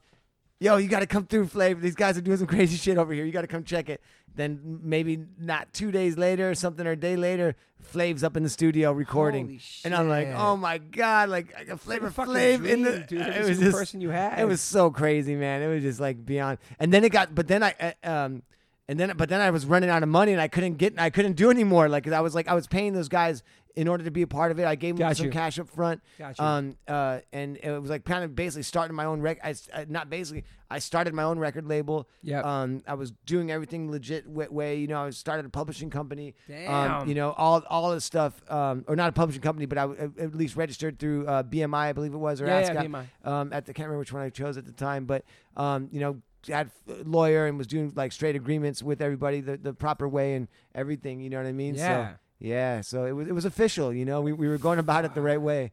"Yo, 0.62 0.76
you 0.76 0.88
got 0.88 1.00
to 1.00 1.06
come 1.06 1.26
through, 1.26 1.46
Flav. 1.46 1.80
These 1.80 1.94
guys 1.94 2.16
are 2.16 2.20
doing 2.20 2.38
some 2.38 2.46
crazy 2.46 2.76
shit 2.76 2.96
over 2.96 3.12
here. 3.12 3.24
You 3.24 3.32
got 3.32 3.42
to 3.42 3.46
come 3.46 3.64
check 3.64 3.88
it." 3.88 4.00
Then 4.34 4.80
maybe 4.82 5.24
not 5.38 5.72
two 5.72 5.90
days 5.90 6.16
later 6.16 6.50
or 6.50 6.54
something 6.54 6.86
or 6.86 6.92
a 6.92 6.96
day 6.96 7.16
later, 7.16 7.54
Flav's 7.92 8.24
up 8.24 8.36
in 8.36 8.42
the 8.42 8.48
studio 8.48 8.92
recording, 8.92 9.46
Holy 9.46 9.60
and 9.84 9.94
I'm 9.94 10.08
like, 10.08 10.28
"Oh 10.28 10.56
my 10.56 10.78
god!" 10.78 11.28
Like 11.28 11.54
a 11.70 11.76
Flavor 11.76 12.10
Flav 12.10 12.66
in 12.66 12.82
the. 12.82 13.00
dude. 13.00 13.20
It 13.20 13.44
was 13.46 13.58
just 13.58 13.76
person 13.76 14.00
you 14.00 14.10
had. 14.10 14.38
it 14.38 14.44
was 14.44 14.60
so 14.60 14.90
crazy, 14.90 15.34
man. 15.34 15.62
It 15.62 15.68
was 15.68 15.82
just 15.82 16.00
like 16.00 16.24
beyond. 16.24 16.58
And 16.78 16.92
then 16.92 17.04
it 17.04 17.10
got, 17.10 17.34
but 17.34 17.48
then 17.48 17.62
I, 17.62 17.74
uh, 17.80 18.08
um, 18.08 18.42
and 18.88 18.98
then 18.98 19.12
but 19.16 19.28
then 19.28 19.40
I 19.40 19.50
was 19.50 19.64
running 19.66 19.90
out 19.90 20.02
of 20.02 20.08
money 20.08 20.32
and 20.32 20.40
I 20.40 20.48
couldn't 20.48 20.74
get 20.74 20.98
I 20.98 21.10
couldn't 21.10 21.34
do 21.34 21.50
anymore. 21.50 21.88
Like 21.88 22.06
I 22.08 22.20
was 22.20 22.34
like 22.34 22.48
I 22.48 22.54
was 22.54 22.66
paying 22.66 22.92
those 22.94 23.08
guys 23.08 23.42
in 23.74 23.88
order 23.88 24.04
to 24.04 24.10
be 24.10 24.22
a 24.22 24.26
part 24.26 24.50
of 24.50 24.58
it. 24.58 24.66
I 24.66 24.74
gave 24.74 24.94
him 24.94 24.98
Got 24.98 25.16
some 25.16 25.26
you. 25.26 25.32
cash 25.32 25.58
up 25.58 25.68
front. 25.68 26.02
Got 26.18 26.38
you. 26.38 26.44
Um, 26.44 26.76
uh, 26.86 27.20
and 27.32 27.56
it 27.62 27.80
was 27.80 27.90
like 27.90 28.04
kind 28.04 28.22
of 28.24 28.34
basically 28.34 28.62
starting 28.64 28.94
my 28.96 29.04
own 29.04 29.20
rec. 29.20 29.38
I, 29.42 29.54
uh, 29.72 29.84
not 29.88 30.10
basically. 30.10 30.44
I 30.70 30.78
started 30.78 31.12
my 31.12 31.22
own 31.24 31.38
record 31.38 31.66
label. 31.66 32.08
Yeah. 32.22 32.40
Um, 32.40 32.82
I 32.86 32.94
was 32.94 33.12
doing 33.26 33.50
everything 33.50 33.90
legit 33.90 34.26
wa- 34.26 34.46
way. 34.50 34.76
You 34.76 34.86
know, 34.86 35.04
I 35.04 35.10
started 35.10 35.44
a 35.44 35.50
publishing 35.50 35.90
company. 35.90 36.34
Damn. 36.48 37.02
Um, 37.02 37.08
you 37.08 37.14
know, 37.14 37.32
all 37.32 37.62
all 37.68 37.90
this 37.92 38.04
stuff. 38.04 38.40
Um, 38.50 38.84
or 38.88 38.96
not 38.96 39.08
a 39.08 39.12
publishing 39.12 39.42
company, 39.42 39.66
but 39.66 39.76
I 39.78 39.82
w- 39.82 40.12
at 40.18 40.34
least 40.34 40.56
registered 40.56 40.98
through 40.98 41.26
uh, 41.26 41.42
BMI, 41.42 41.74
I 41.74 41.92
believe 41.92 42.14
it 42.14 42.18
was, 42.18 42.40
or 42.40 42.46
Yeah, 42.46 42.60
yeah, 42.60 42.82
BMI. 42.84 43.04
Um, 43.24 43.52
at 43.52 43.66
the 43.66 43.74
can't 43.74 43.86
remember 43.88 43.98
which 44.00 44.12
one 44.12 44.22
I 44.22 44.30
chose 44.30 44.56
at 44.56 44.64
the 44.64 44.72
time, 44.72 45.04
but 45.04 45.24
um, 45.56 45.88
you 45.92 46.00
know, 46.00 46.22
had 46.48 46.70
a 46.88 47.02
lawyer 47.04 47.46
and 47.46 47.56
was 47.58 47.66
doing 47.66 47.92
like 47.94 48.10
straight 48.10 48.34
agreements 48.34 48.82
with 48.82 49.00
everybody 49.02 49.40
the, 49.40 49.56
the 49.58 49.72
proper 49.74 50.08
way 50.08 50.34
and 50.34 50.48
everything. 50.74 51.20
You 51.20 51.30
know 51.30 51.36
what 51.36 51.46
I 51.46 51.52
mean? 51.52 51.74
Yeah. 51.74 52.08
So, 52.12 52.14
yeah. 52.42 52.80
So 52.82 53.04
it 53.06 53.12
was 53.12 53.28
it 53.28 53.32
was 53.34 53.44
official. 53.44 53.92
You 53.92 54.04
know, 54.04 54.20
we 54.20 54.32
we 54.32 54.48
were 54.48 54.58
going 54.58 54.78
about 54.78 55.04
it 55.04 55.14
the 55.14 55.22
right 55.22 55.40
way. 55.40 55.72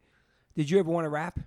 Did 0.56 0.70
you 0.70 0.80
ever 0.80 0.90
want 0.90 1.06
to 1.06 1.10
rap? 1.10 1.40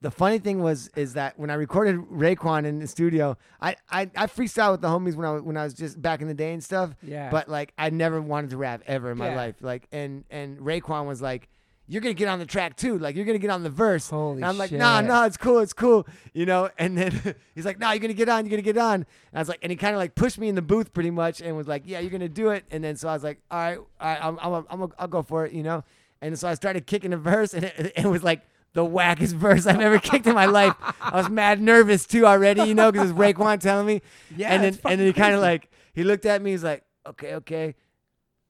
The 0.00 0.10
funny 0.12 0.38
thing 0.38 0.62
was 0.62 0.90
is 0.94 1.14
that 1.14 1.36
when 1.38 1.50
I 1.50 1.54
recorded 1.54 1.96
Raekwon 2.10 2.64
in 2.64 2.78
the 2.78 2.86
studio, 2.86 3.36
I 3.60 3.74
I, 3.90 4.02
I 4.16 4.26
freestyle 4.26 4.72
with 4.72 4.80
the 4.80 4.88
homies 4.88 5.16
when 5.16 5.26
I 5.26 5.32
was, 5.32 5.42
when 5.42 5.56
I 5.56 5.64
was 5.64 5.74
just 5.74 6.00
back 6.00 6.20
in 6.20 6.28
the 6.28 6.34
day 6.34 6.52
and 6.52 6.62
stuff. 6.62 6.94
Yeah. 7.02 7.30
But 7.30 7.48
like 7.48 7.72
I 7.76 7.90
never 7.90 8.20
wanted 8.22 8.50
to 8.50 8.56
rap 8.56 8.82
ever 8.86 9.10
in 9.10 9.18
my 9.18 9.30
Yeah. 9.30 9.36
life. 9.36 9.56
Like 9.60 9.88
and 9.92 10.24
and 10.30 10.58
Raekwon 10.60 11.06
was 11.06 11.20
like, 11.20 11.48
"You're 11.88 12.00
gonna 12.02 12.14
get 12.14 12.28
on 12.28 12.38
the 12.38 12.46
track 12.46 12.76
too. 12.76 12.98
Like 12.98 13.16
you're 13.16 13.24
gonna 13.24 13.38
get 13.38 13.50
on 13.50 13.62
the 13.62 13.70
verse." 13.70 14.10
Holy 14.10 14.36
and 14.36 14.44
I'm 14.44 14.58
like, 14.58 14.70
shit. 14.70 14.78
"Nah, 14.78 15.00
nah, 15.00 15.24
it's 15.24 15.36
cool, 15.36 15.58
it's 15.60 15.72
cool." 15.72 16.06
You 16.34 16.46
know. 16.46 16.70
And 16.78 16.96
then 16.96 17.34
he's 17.54 17.64
like, 17.64 17.78
"Nah, 17.78 17.92
you're 17.92 18.00
gonna 18.00 18.12
get 18.14 18.28
on. 18.28 18.44
You're 18.44 18.50
gonna 18.50 18.62
get 18.62 18.78
on." 18.78 18.94
And 18.94 19.06
I 19.34 19.38
was 19.38 19.48
like, 19.48 19.58
and 19.62 19.70
he 19.70 19.76
kind 19.76 19.94
of 19.94 19.98
like 19.98 20.14
pushed 20.14 20.38
me 20.38 20.48
in 20.48 20.54
the 20.54 20.62
booth 20.62 20.92
pretty 20.92 21.10
much, 21.10 21.40
and 21.40 21.56
was 21.56 21.66
like, 21.66 21.82
"Yeah, 21.86 22.00
you're 22.00 22.10
gonna 22.10 22.28
do 22.28 22.50
it." 22.50 22.64
And 22.70 22.84
then 22.84 22.96
so 22.96 23.08
I 23.08 23.14
was 23.14 23.24
like, 23.24 23.40
"All 23.50 23.58
right, 23.58 23.78
all 23.78 23.86
right, 24.00 24.18
I'm 24.22 24.38
I'm 24.40 24.66
I'm 24.70 24.92
I'll 24.98 25.08
go 25.08 25.22
for 25.22 25.46
it," 25.46 25.52
you 25.52 25.62
know. 25.62 25.82
And 26.20 26.38
so 26.38 26.46
I 26.48 26.54
started 26.54 26.86
kicking 26.86 27.12
a 27.12 27.16
verse, 27.16 27.54
and 27.54 27.64
it, 27.64 27.92
it 27.96 28.06
was 28.06 28.22
like. 28.22 28.42
The 28.74 28.84
wackest 28.84 29.32
verse 29.48 29.66
I've 29.66 29.80
ever 29.80 29.98
kicked 29.98 30.26
in 30.26 30.34
my 30.34 30.44
life. 30.44 30.74
I 31.00 31.16
was 31.16 31.30
mad 31.30 31.58
nervous 31.60 32.06
too 32.06 32.26
already, 32.26 32.64
you 32.64 32.74
know, 32.74 32.92
because 32.92 33.10
it's 33.10 33.18
Raekwon 33.18 33.60
telling 33.60 33.86
me. 33.86 34.02
Yeah, 34.36 34.52
and 34.52 34.62
then 34.62 34.78
and 34.84 35.00
then 35.00 35.06
he 35.06 35.12
kind 35.14 35.34
of 35.34 35.40
like 35.40 35.70
he 35.94 36.04
looked 36.04 36.26
at 36.26 36.42
me. 36.42 36.50
He's 36.50 36.62
like, 36.62 36.84
okay, 37.06 37.34
okay. 37.36 37.74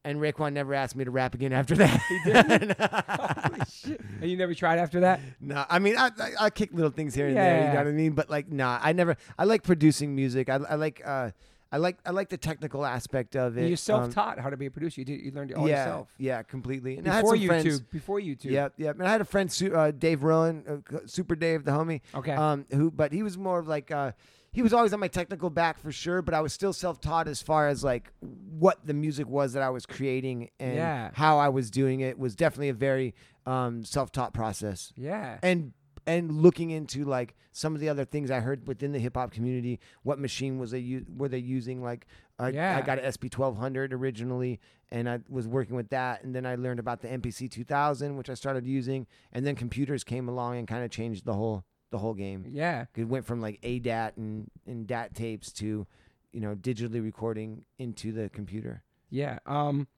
And 0.05 0.21
Raekwon 0.21 0.53
never 0.53 0.75
asked 0.75 0.97
me 0.97 1.05
to 1.05 1.11
rap 1.11 1.35
again 1.35 1.53
after 1.53 1.75
that. 1.77 2.01
Holy 3.45 3.61
shit. 3.71 4.01
And 4.21 4.31
you 4.31 4.37
never 4.37 4.55
tried 4.55 4.79
after 4.79 5.01
that? 5.01 5.21
no, 5.41 5.65
I 5.69 5.79
mean, 5.81 5.97
I, 5.99 6.11
I 6.19 6.31
I 6.47 6.51
kick 6.51 6.71
little 6.73 6.91
things 6.91 7.15
here 7.15 7.27
and 7.29 7.37
there. 7.37 7.57
You 7.59 7.63
Yeah. 7.65 7.73
know 7.75 7.79
what 7.81 7.87
I 7.89 7.93
mean? 7.93 8.13
But 8.13 8.31
like, 8.31 8.51
nah, 8.51 8.79
I 8.83 8.93
never. 8.93 9.17
I 9.39 9.45
like 9.45 9.63
producing 9.63 10.15
music. 10.15 10.49
I, 10.49 10.55
I 10.57 10.75
like 10.77 11.03
uh, 11.05 11.31
I 11.71 11.77
like 11.79 11.99
I 12.07 12.11
like 12.13 12.29
the 12.29 12.37
technical 12.39 12.87
aspect 12.87 13.37
of 13.37 13.59
it. 13.59 13.65
you 13.65 13.71
Um, 13.73 13.77
self-taught 13.77 14.39
how 14.39 14.51
to 14.51 14.57
be 14.57 14.67
a 14.67 14.71
producer. 14.71 15.01
You 15.01 15.05
did. 15.05 15.21
You 15.21 15.33
learned 15.33 15.51
it 15.51 15.57
all 15.59 15.69
yeah, 15.69 15.85
yourself. 15.85 16.15
yeah, 16.19 16.43
completely. 16.43 16.97
And 16.97 17.07
I 17.09 17.15
had 17.17 17.21
Before 17.23 17.37
some 17.37 17.45
YouTube. 17.45 17.47
friends. 17.49 17.81
Before 17.81 18.21
YouTube. 18.21 18.45
Yep, 18.51 18.73
yep. 18.79 18.99
And 18.99 19.07
I 19.09 19.11
had 19.11 19.21
a 19.21 19.25
friend, 19.27 19.51
Su- 19.53 19.75
uh, 19.75 19.91
Dave 19.91 20.23
Rowan, 20.23 20.83
uh, 20.95 20.99
Super 21.07 21.35
Dave, 21.35 21.65
the 21.65 21.73
homie. 21.73 22.01
Okay. 22.15 22.33
Um, 22.33 22.65
who, 22.71 22.91
but 22.91 23.13
he 23.13 23.23
was 23.23 23.37
more 23.37 23.59
of 23.59 23.67
like, 23.69 23.91
uh, 23.91 24.13
he 24.59 24.63
was 24.63 24.73
always 24.73 24.93
on 24.93 24.99
my 24.99 25.07
technical 25.07 25.51
back 25.51 25.79
for 25.79 25.93
sure, 25.93 26.21
but 26.21 26.35
I 26.35 26.41
was 26.41 26.53
still 26.53 26.73
self-taught 26.73 27.29
as 27.29 27.41
far 27.41 27.69
as 27.69 27.85
like 27.85 28.11
what 28.59 28.85
the 28.85 28.93
music 28.93 29.29
was 29.29 29.53
that 29.53 29.63
I 29.63 29.71
was 29.71 29.87
creating 29.87 30.51
and 30.59 30.75
Yeah. 30.75 31.11
how 31.15 31.39
I 31.39 31.49
was 31.49 31.71
doing 31.71 32.01
it 32.01 32.19
was 32.19 32.35
definitely 32.35 32.71
a 32.71 32.75
very 32.75 33.15
um, 33.47 33.85
self-taught 33.85 34.35
process. 34.35 34.93
yeah. 34.97 35.39
And 35.45 35.75
and 36.09 36.41
looking 36.43 36.71
into 36.71 37.05
like 37.05 37.37
some 37.53 37.73
of 37.77 37.81
the 37.81 37.89
other 37.89 38.05
things 38.05 38.33
I 38.33 38.41
heard 38.41 38.67
within 38.67 38.91
the 38.91 38.99
hip 38.99 39.15
hop 39.17 39.31
community, 39.31 39.79
what 40.03 40.19
machine 40.19 40.59
was 40.59 40.73
they 40.73 40.79
u- 40.81 41.07
were 41.17 41.29
they 41.29 41.39
using? 41.39 41.81
Like 41.81 42.09
I, 42.41 42.49
Yeah. 42.49 42.77
I 42.77 42.81
got 42.83 42.99
an 42.99 43.05
SP 43.15 43.31
twelve 43.31 43.59
hundred 43.59 43.93
originally, 43.93 44.59
and 44.91 45.09
I 45.09 45.21
was 45.29 45.47
working 45.47 45.77
with 45.77 45.91
that, 45.91 46.25
and 46.25 46.35
then 46.35 46.45
I 46.47 46.57
learned 46.57 46.81
about 46.81 47.01
the 47.03 47.09
MPC 47.09 47.49
two 47.49 47.63
thousand, 47.65 48.17
which 48.17 48.29
I 48.29 48.35
started 48.35 48.67
using, 48.67 49.07
and 49.33 49.47
then 49.47 49.55
computers 49.55 50.03
came 50.03 50.29
along 50.29 50.57
and 50.59 50.67
kind 50.67 50.83
of 50.85 50.91
changed 50.91 51.25
the 51.27 51.35
whole 51.35 51.63
the 51.91 51.99
whole 51.99 52.15
game. 52.15 52.45
yeah. 52.49 52.87
It 52.95 53.05
went 53.05 53.25
from 53.25 53.41
like 53.41 53.61
ADAT 53.63 54.17
and 54.17 54.51
and 54.67 54.87
DAT 54.87 55.15
tapes 55.15 55.53
to, 55.55 55.87
you 56.33 56.41
know, 56.41 56.55
digitally 56.55 57.03
recording 57.03 57.65
into 57.79 58.13
the 58.13 58.29
computer. 58.29 58.83
Yeah. 59.11 59.39
Um, 59.47 59.89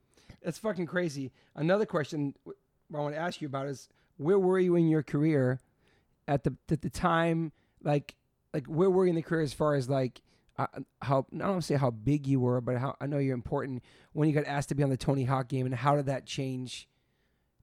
that's 0.41 0.57
fucking 0.57 0.85
crazy. 0.85 1.31
Another 1.55 1.85
question 1.85 2.33
I 2.47 2.97
want 2.97 3.15
to 3.15 3.21
ask 3.21 3.41
you 3.41 3.47
about 3.47 3.67
is 3.67 3.89
where 4.17 4.39
were 4.39 4.59
you 4.59 4.75
in 4.75 4.87
your 4.87 5.03
career 5.03 5.59
at 6.27 6.43
the 6.43 6.55
at 6.69 6.81
the 6.81 6.89
time? 6.89 7.51
Like, 7.83 8.15
like 8.53 8.67
where 8.67 8.89
were 8.89 9.05
you 9.05 9.09
in 9.09 9.15
the 9.15 9.21
career 9.21 9.41
as 9.41 9.53
far 9.53 9.75
as 9.75 9.89
like 9.89 10.21
uh, 10.57 10.67
how 11.01 11.25
I 11.33 11.37
don't 11.37 11.61
say 11.61 11.75
how 11.75 11.91
big 11.91 12.27
you 12.27 12.39
were, 12.39 12.61
but 12.61 12.77
how 12.77 12.95
I 13.01 13.07
know 13.07 13.17
you're 13.17 13.35
important 13.35 13.83
when 14.13 14.29
you 14.29 14.35
got 14.35 14.45
asked 14.45 14.69
to 14.69 14.75
be 14.75 14.83
on 14.83 14.89
the 14.89 14.97
Tony 14.97 15.23
Hawk 15.23 15.47
game, 15.47 15.65
and 15.65 15.75
how 15.75 15.95
did 15.95 16.05
that 16.07 16.25
change? 16.25 16.87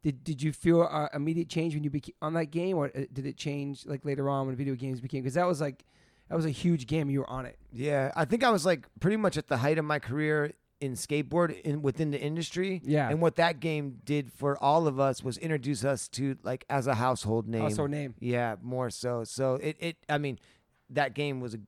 Did 0.02 0.22
did 0.24 0.42
you 0.42 0.52
feel 0.52 0.82
uh, 0.82 1.08
immediate 1.14 1.48
change 1.48 1.74
when 1.74 1.84
you 1.84 1.90
became 1.90 2.14
on 2.22 2.34
that 2.34 2.46
game, 2.46 2.76
or 2.76 2.86
uh, 2.94 3.00
did 3.12 3.26
it 3.26 3.36
change 3.36 3.84
like 3.86 4.04
later 4.04 4.28
on 4.30 4.46
when 4.46 4.54
video 4.56 4.74
games 4.74 5.00
became? 5.00 5.22
Because 5.22 5.34
that 5.34 5.46
was 5.46 5.60
like 5.60 5.84
that 6.28 6.36
was 6.36 6.44
a 6.46 6.50
huge 6.50 6.86
game. 6.86 7.10
You 7.10 7.20
were 7.20 7.30
on 7.30 7.46
it. 7.46 7.58
Yeah, 7.72 8.12
I 8.14 8.24
think 8.24 8.44
I 8.44 8.50
was 8.50 8.64
like 8.64 8.86
pretty 9.00 9.16
much 9.16 9.36
at 9.36 9.48
the 9.48 9.56
height 9.58 9.78
of 9.78 9.84
my 9.84 9.98
career 9.98 10.52
in 10.80 10.92
skateboard 10.92 11.60
in 11.62 11.82
within 11.82 12.12
the 12.12 12.20
industry. 12.20 12.80
Yeah. 12.84 13.08
And 13.10 13.20
what 13.20 13.34
that 13.36 13.58
game 13.58 13.98
did 14.04 14.32
for 14.32 14.56
all 14.62 14.86
of 14.86 15.00
us 15.00 15.24
was 15.24 15.36
introduce 15.38 15.84
us 15.84 16.06
to 16.10 16.36
like 16.44 16.64
as 16.70 16.86
a 16.86 16.94
household 16.94 17.48
name. 17.48 17.62
Also 17.62 17.86
name. 17.88 18.14
Yeah, 18.20 18.54
more 18.62 18.90
so. 18.90 19.24
So 19.24 19.54
it, 19.54 19.76
it 19.80 19.96
I 20.08 20.18
mean, 20.18 20.38
that 20.90 21.14
game 21.14 21.40
was 21.40 21.54
a 21.54 21.58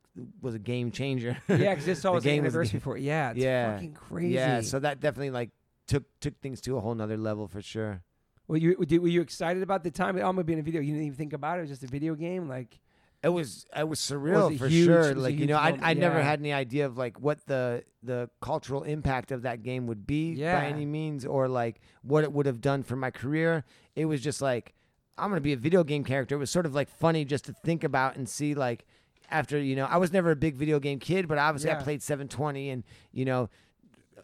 was 0.40 0.54
a 0.54 0.60
game 0.60 0.92
changer. 0.92 1.36
Yeah, 1.48 1.74
because 1.74 2.00
The 2.00 2.12
was 2.12 2.22
the 2.22 2.30
game 2.30 2.44
was- 2.44 2.54
anniversary 2.54 2.78
for 2.78 2.96
it. 2.96 3.02
Yeah, 3.02 3.30
it's 3.30 3.40
Yeah. 3.40 3.72
fucking 3.74 3.94
crazy. 3.94 4.34
Yeah, 4.34 4.60
so 4.60 4.78
that 4.78 5.00
definitely 5.00 5.30
like 5.30 5.50
took 5.88 6.04
took 6.20 6.38
things 6.40 6.60
to 6.60 6.76
a 6.76 6.80
whole 6.80 6.94
nother 6.94 7.16
level 7.16 7.48
for 7.48 7.60
sure. 7.60 8.02
Were 8.50 8.56
you 8.56 8.74
were 8.78 8.84
you- 8.84 9.00
were 9.02 9.08
you 9.08 9.20
excited 9.20 9.62
about 9.62 9.84
the 9.84 9.90
time? 9.92 10.16
Oh, 10.16 10.20
I'm 10.28 10.34
gonna 10.34 10.42
be 10.44 10.54
in 10.54 10.58
a 10.58 10.62
video. 10.62 10.80
You 10.80 10.88
didn't 10.92 11.06
even 11.06 11.16
think 11.16 11.32
about 11.32 11.56
it. 11.56 11.58
It 11.58 11.62
was 11.62 11.70
just 11.70 11.84
a 11.84 11.86
video 11.86 12.16
game. 12.16 12.48
Like, 12.48 12.80
It 13.22 13.28
was 13.28 13.64
it 13.76 13.88
was 13.88 14.00
surreal 14.00 14.52
a 14.54 14.58
for 14.58 14.66
huge- 14.66 14.86
sure. 14.86 15.14
was 15.14 15.22
Like 15.22 15.38
you 15.38 15.46
know, 15.46 15.56
I 15.56 15.70
moment, 15.70 15.82
I 15.86 15.94
never 15.94 16.18
yeah. 16.18 16.24
had 16.24 16.40
any 16.40 16.52
idea 16.52 16.86
of 16.86 16.98
like 16.98 17.20
what 17.20 17.46
the 17.46 17.84
the 18.02 18.28
cultural 18.40 18.82
impact 18.82 19.30
of 19.30 19.42
that 19.42 19.62
game 19.62 19.86
would 19.86 20.04
be 20.06 20.32
Yeah. 20.32 20.58
by 20.58 20.66
any 20.66 20.84
means, 20.86 21.24
or 21.24 21.46
like 21.46 21.80
what 22.02 22.24
it 22.24 22.32
would 22.32 22.46
have 22.46 22.60
done 22.60 22.82
for 22.82 22.96
my 22.96 23.10
career. 23.12 23.64
It 23.94 24.06
was 24.06 24.20
just 24.20 24.42
like 24.42 24.74
I'm 25.16 25.28
gonna 25.30 25.40
be 25.42 25.52
a 25.52 25.56
video 25.56 25.84
game 25.84 26.02
character. 26.02 26.34
It 26.34 26.38
was 26.38 26.50
sort 26.50 26.66
of 26.66 26.74
like 26.74 26.88
funny 26.88 27.24
just 27.24 27.44
to 27.44 27.52
think 27.52 27.84
about 27.84 28.16
and 28.16 28.28
see 28.28 28.54
like 28.54 28.84
after 29.30 29.58
you 29.60 29.76
know 29.76 29.84
I 29.84 29.98
was 29.98 30.12
never 30.12 30.32
a 30.32 30.36
big 30.36 30.56
video 30.56 30.80
game 30.80 30.98
kid, 30.98 31.28
but 31.28 31.38
obviously 31.38 31.70
I 31.70 31.74
played 31.76 32.02
720 32.02 32.70
and 32.70 32.82
you 33.12 33.24
know. 33.24 33.48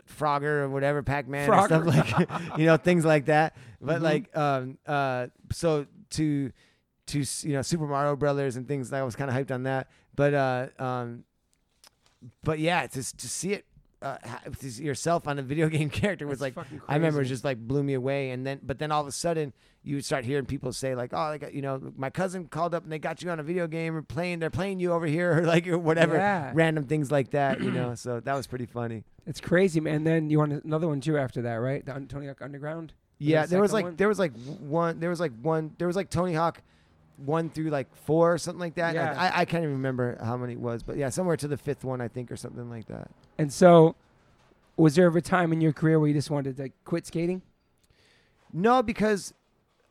Frogger 0.09 0.63
or 0.63 0.69
whatever, 0.69 1.03
Pac 1.03 1.29
Man 1.29 1.51
and 1.53 1.65
stuff 1.65 1.85
like, 1.87 2.29
you 2.59 2.67
know, 2.67 2.77
things 2.77 3.05
like 3.05 3.27
that. 3.27 3.57
But 3.81 4.01
Mhm. 4.01 4.03
like, 4.03 4.37
um, 4.37 4.79
uh, 4.87 5.27
so 5.53 5.87
to 6.11 6.53
to 7.07 7.19
you 7.43 7.53
know 7.53 7.63
Super 7.63 7.87
Mario 7.87 8.17
Brothers 8.17 8.57
and 8.57 8.67
things. 8.67 8.93
I 8.93 9.03
was 9.03 9.15
kind 9.17 9.31
of 9.31 9.37
hyped 9.37 9.53
on 9.55 9.63
that, 9.65 9.89
but 10.15 10.35
uh, 10.35 10.67
um, 10.79 11.25
but 12.43 12.59
yeah, 12.59 12.87
to 12.87 13.17
to 13.17 13.29
see 13.29 13.53
it 13.53 13.65
uh, 14.03 14.17
to 14.61 14.71
see 14.71 14.85
yourself 14.85 15.27
on 15.29 15.39
a 15.39 15.43
video 15.43 15.69
game 15.77 15.91
character 15.91 16.27
was 16.27 16.39
That's 16.41 16.57
like 16.57 16.67
I 16.89 16.95
remember 16.95 17.23
it 17.23 17.27
just 17.27 17.45
like 17.45 17.59
blew 17.59 17.83
me 17.83 17.95
away. 17.95 18.31
And 18.31 18.47
then 18.47 18.61
but 18.63 18.79
then 18.79 18.91
all 18.93 19.01
of 19.01 19.07
a 19.07 19.13
sudden 19.13 19.53
you 19.87 19.95
would 19.95 20.05
start 20.05 20.25
hearing 20.25 20.45
people 20.45 20.73
say 20.73 20.97
like, 20.97 21.13
oh, 21.15 21.29
like 21.29 21.55
you 21.55 21.63
know, 21.63 21.81
my 21.97 22.11
cousin 22.11 22.47
called 22.47 22.75
up 22.75 22.83
and 22.83 22.91
they 22.91 22.99
got 22.99 23.23
you 23.23 23.31
on 23.31 23.39
a 23.39 23.43
video 23.45 23.69
game 23.69 23.95
or 23.95 24.03
playing. 24.03 24.41
They're 24.41 24.51
playing 24.51 24.81
you 24.81 24.93
over 24.93 25.07
here 25.07 25.39
or 25.39 25.47
like 25.47 25.67
or 25.69 25.79
whatever, 25.79 26.17
Yeah. 26.17 26.51
random 26.55 26.85
things 26.87 27.13
like 27.13 27.31
that. 27.31 27.61
You 27.63 27.71
know, 27.71 27.95
so 28.05 28.19
that 28.21 28.35
was 28.35 28.49
pretty 28.49 28.67
funny. 28.67 29.05
it's 29.27 29.41
crazy, 29.41 29.79
man. 29.81 30.03
Then 30.03 30.29
you 30.29 30.39
want 30.39 30.65
another 30.65 30.89
one 30.89 31.01
too 31.01 31.17
after 31.17 31.43
that, 31.43 31.55
right? 31.55 31.87
The 31.87 31.95
Un- 31.95 32.09
Tony 32.09 32.27
Hawk 32.27 32.43
Underground. 32.43 32.93
Yeah, 33.19 33.43
the 33.47 33.53
there 33.53 33.61
was 33.63 33.73
like 33.73 33.85
one? 33.85 33.97
there 33.97 34.09
was 34.09 34.19
like 34.19 34.33
one 34.59 34.99
there 34.99 35.09
was 35.09 35.21
like 35.21 35.33
one 35.41 35.71
there 35.79 35.87
was 35.87 35.97
like 35.97 36.11
Tony 36.11 36.35
Hawk 36.35 36.61
one 37.19 37.49
through 37.49 37.71
like 37.71 37.87
four 37.95 38.35
or 38.35 38.39
something 38.39 38.61
like 38.61 38.75
that. 38.75 38.95
Yeah. 38.95 39.15
I, 39.17 39.43
I 39.43 39.45
can't 39.45 39.63
even 39.63 39.77
remember 39.77 40.19
how 40.23 40.37
many 40.37 40.55
it 40.55 40.61
was, 40.61 40.83
but 40.83 40.97
yeah, 40.97 41.09
somewhere 41.11 41.37
to 41.39 41.49
the 41.49 41.57
fifth 41.57 41.85
one 41.85 42.01
I 42.01 42.09
think 42.09 42.31
or 42.33 42.37
something 42.37 42.69
like 42.69 42.87
that. 42.89 43.09
And 43.39 43.53
so, 43.53 43.95
was 44.77 44.97
there 44.97 45.07
ever 45.07 45.19
a 45.19 45.23
time 45.23 45.53
in 45.53 45.61
your 45.61 45.73
career 45.73 45.99
where 46.01 46.09
you 46.09 46.15
just 46.15 46.29
wanted 46.29 46.57
to 46.57 46.63
like, 46.65 46.73
quit 46.85 47.07
skating? 47.07 47.41
No, 48.53 48.83
because 48.83 49.33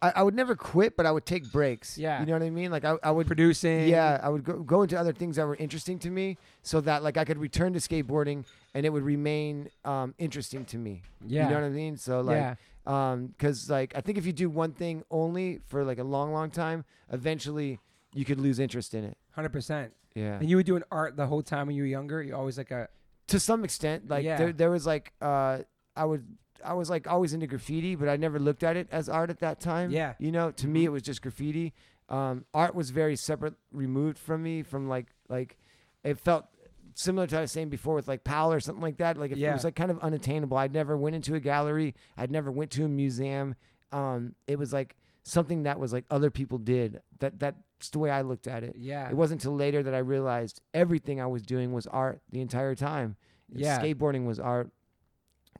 I, 0.05 0.19
I 0.19 0.23
would 0.23 0.35
never 0.35 0.55
quit, 0.55 0.95
but 0.97 1.05
I 1.05 1.11
would 1.11 1.25
take 1.25 1.51
breaks. 1.51 1.97
Yeah. 1.97 2.19
you 2.19 2.25
know 2.25 2.33
what 2.33 2.43
I 2.43 2.49
mean. 2.49 2.71
Like 2.71 2.85
I, 2.85 2.95
I 3.03 3.11
would 3.11 3.27
Producing. 3.27 3.87
Yeah, 3.87 4.19
I 4.21 4.29
would 4.29 4.43
go, 4.43 4.53
go 4.61 4.81
into 4.83 4.97
other 4.99 5.13
things 5.13 5.35
that 5.37 5.45
were 5.47 5.55
interesting 5.55 5.97
to 5.99 6.09
me, 6.09 6.37
so 6.61 6.81
that 6.81 7.03
like 7.03 7.17
I 7.17 7.25
could 7.25 7.37
return 7.37 7.73
to 7.73 7.79
skateboarding 7.79 8.45
and 8.73 8.85
it 8.85 8.89
would 8.89 9.03
remain 9.03 9.69
um, 9.83 10.13
interesting 10.17 10.65
to 10.65 10.77
me. 10.77 11.01
Yeah. 11.25 11.43
you 11.43 11.49
know 11.49 11.61
what 11.61 11.65
I 11.65 11.69
mean. 11.69 11.97
So 11.97 12.21
like, 12.21 12.35
yeah. 12.37 12.55
um, 12.85 13.27
because 13.27 13.69
like 13.69 13.93
I 13.95 14.01
think 14.01 14.17
if 14.17 14.25
you 14.25 14.33
do 14.33 14.49
one 14.49 14.71
thing 14.73 15.03
only 15.09 15.59
for 15.67 15.83
like 15.83 15.99
a 15.99 16.03
long, 16.03 16.31
long 16.33 16.51
time, 16.51 16.85
eventually 17.11 17.79
you 18.13 18.25
could 18.25 18.39
lose 18.39 18.59
interest 18.59 18.93
in 18.93 19.03
it. 19.03 19.17
Hundred 19.31 19.51
percent. 19.51 19.93
Yeah, 20.13 20.39
And 20.39 20.49
you 20.49 20.55
were 20.55 20.63
doing 20.63 20.83
art 20.91 21.17
the 21.17 21.27
whole 21.27 21.41
time 21.43 21.67
when 21.67 21.75
you 21.75 21.83
were 21.83 21.87
younger. 21.87 22.23
You 22.23 22.35
always 22.35 22.57
like 22.57 22.71
a 22.71 22.87
to 23.27 23.39
some 23.39 23.63
extent, 23.65 24.07
like 24.07 24.23
Yeah. 24.23 24.37
there, 24.37 24.53
there 24.53 24.71
was 24.71 24.85
like 24.85 25.11
uh, 25.21 25.59
I 25.95 26.05
would. 26.05 26.25
I 26.65 26.73
was 26.73 26.89
like 26.89 27.07
always 27.07 27.33
into 27.33 27.47
graffiti, 27.47 27.95
but 27.95 28.09
I 28.09 28.17
never 28.17 28.39
looked 28.39 28.63
at 28.63 28.75
it 28.75 28.87
as 28.91 29.07
art 29.09 29.29
at 29.29 29.39
that 29.39 29.59
time. 29.59 29.91
Yeah. 29.91 30.13
You 30.19 30.31
know, 30.31 30.51
to 30.51 30.67
me 30.67 30.85
it 30.85 30.89
was 30.91 31.01
just 31.03 31.21
graffiti. 31.21 31.73
Um, 32.09 32.45
art 32.53 32.75
was 32.75 32.89
very 32.91 33.15
separate, 33.15 33.53
removed 33.71 34.17
from 34.17 34.43
me 34.43 34.61
from 34.63 34.87
like 34.87 35.07
like 35.29 35.57
it 36.03 36.19
felt 36.19 36.45
similar 36.93 37.27
to 37.27 37.35
what 37.35 37.39
I 37.39 37.41
was 37.41 37.51
saying 37.51 37.69
before 37.69 37.95
with 37.95 38.07
like 38.07 38.23
Powell 38.23 38.53
or 38.53 38.59
something 38.59 38.81
like 38.81 38.97
that. 38.97 39.17
Like 39.17 39.31
if 39.31 39.37
it 39.37 39.41
Yeah. 39.41 39.53
was 39.53 39.63
like 39.63 39.75
kind 39.75 39.91
of 39.91 39.99
unattainable. 39.99 40.55
I'd 40.57 40.73
never 40.73 40.95
went 40.97 41.15
into 41.15 41.35
a 41.35 41.39
gallery. 41.39 41.93
I'd 42.17 42.31
never 42.31 42.51
went 42.51 42.71
to 42.71 42.85
a 42.85 42.87
museum. 42.87 43.55
Um, 43.91 44.35
it 44.47 44.57
was 44.59 44.71
like 44.71 44.95
something 45.23 45.63
that 45.63 45.79
was 45.79 45.91
like 45.93 46.05
other 46.11 46.29
people 46.29 46.57
did. 46.57 47.01
That 47.19 47.39
that's 47.39 47.89
the 47.89 47.99
way 47.99 48.09
I 48.11 48.21
looked 48.21 48.47
at 48.47 48.63
it. 48.63 48.75
Yeah. 48.77 49.09
It 49.09 49.15
wasn't 49.15 49.41
until 49.41 49.55
later 49.55 49.83
that 49.83 49.93
I 49.93 49.97
realized 49.99 50.61
everything 50.73 51.19
I 51.19 51.25
was 51.27 51.41
doing 51.41 51.73
was 51.73 51.85
art 51.87 52.21
the 52.31 52.39
entire 52.41 52.75
time. 52.75 53.15
Yeah. 53.53 53.79
Skateboarding 53.81 54.25
was 54.25 54.39
art. 54.39 54.69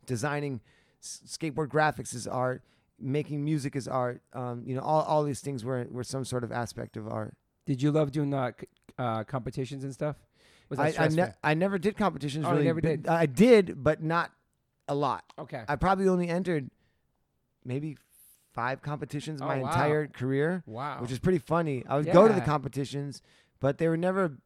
Designing 0.06 0.62
skateboard 1.06 1.68
graphics 1.70 2.14
is 2.14 2.28
art. 2.28 2.64
Making 3.00 3.44
music 3.44 3.76
is 3.76 3.88
art. 3.88 4.22
Um, 4.34 4.64
you 4.66 4.74
know, 4.76 4.82
all, 4.82 5.02
all 5.04 5.24
these 5.24 5.42
things 5.42 5.64
were 5.66 5.86
were 5.90 6.04
some 6.04 6.24
sort 6.26 6.44
of 6.44 6.52
aspect 6.52 6.96
of 6.98 7.08
art. 7.08 7.36
Did 7.66 7.82
you 7.82 7.92
love 7.92 8.12
doing 8.12 8.34
uh, 8.34 8.52
c- 8.60 8.68
uh, 8.98 9.24
competitions 9.26 9.84
and 9.84 9.94
stuff? 9.94 10.16
Was 10.70 10.80
that 10.80 11.00
I, 11.00 11.06
I, 11.06 11.08
ne- 11.10 11.34
I 11.44 11.54
never 11.56 11.78
did 11.78 11.98
competitions 11.98 12.46
Oh, 12.46 12.50
you 12.50 12.56
really. 12.56 12.66
never 12.68 12.82
did? 12.82 13.08
I 13.08 13.26
did, 13.26 13.84
but 13.84 14.02
not 14.02 14.32
a 14.88 14.96
lot. 14.96 15.24
okay. 15.38 15.64
I 15.68 15.76
probably 15.76 16.08
only 16.08 16.30
entered 16.30 16.70
maybe 17.64 17.98
five 18.54 18.82
competitions 18.82 19.42
Oh, 19.42 19.48
my 19.48 19.60
wow. 19.60 19.68
entire 19.68 20.08
career, 20.08 20.64
wow. 20.66 21.00
which 21.02 21.12
is 21.12 21.20
pretty 21.20 21.40
funny. 21.40 21.84
I 21.88 21.98
would 21.98 22.12
go 22.12 22.28
to 22.28 22.34
the 22.34 22.42
competitions, 22.42 23.22
but 23.60 23.78
they 23.78 23.88
were 23.88 23.98
never 23.98 24.38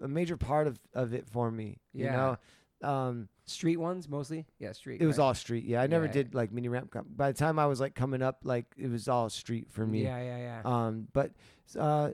a 0.00 0.06
major 0.08 0.36
part 0.36 0.66
of, 0.66 0.78
of 0.94 1.12
it 1.12 1.26
for 1.28 1.50
me. 1.50 1.78
You 1.92 2.04
Yeah. 2.04 2.36
know, 2.82 2.88
um, 2.88 3.28
street 3.46 3.76
ones 3.76 4.08
mostly. 4.08 4.46
Yeah, 4.58 4.72
street. 4.72 5.00
it 5.00 5.06
was 5.06 5.18
right? 5.18 5.24
all 5.24 5.34
street. 5.34 5.64
Yeah, 5.64 5.82
I 5.82 5.86
never 5.86 6.06
Yeah. 6.06 6.12
did 6.12 6.34
like 6.34 6.52
mini 6.52 6.68
ramp. 6.68 6.90
comp- 6.90 7.16
By 7.16 7.30
the 7.32 7.38
time 7.38 7.58
I 7.58 7.66
was 7.66 7.80
like 7.80 7.94
coming 7.94 8.22
up, 8.22 8.40
like 8.44 8.66
it 8.76 8.90
was 8.90 9.08
all 9.08 9.28
street 9.30 9.68
for 9.70 9.86
me. 9.86 10.02
Yeah, 10.04 10.18
yeah, 10.22 10.36
yeah. 10.38 10.60
Um, 10.64 11.08
but 11.12 11.32
uh, 11.78 12.10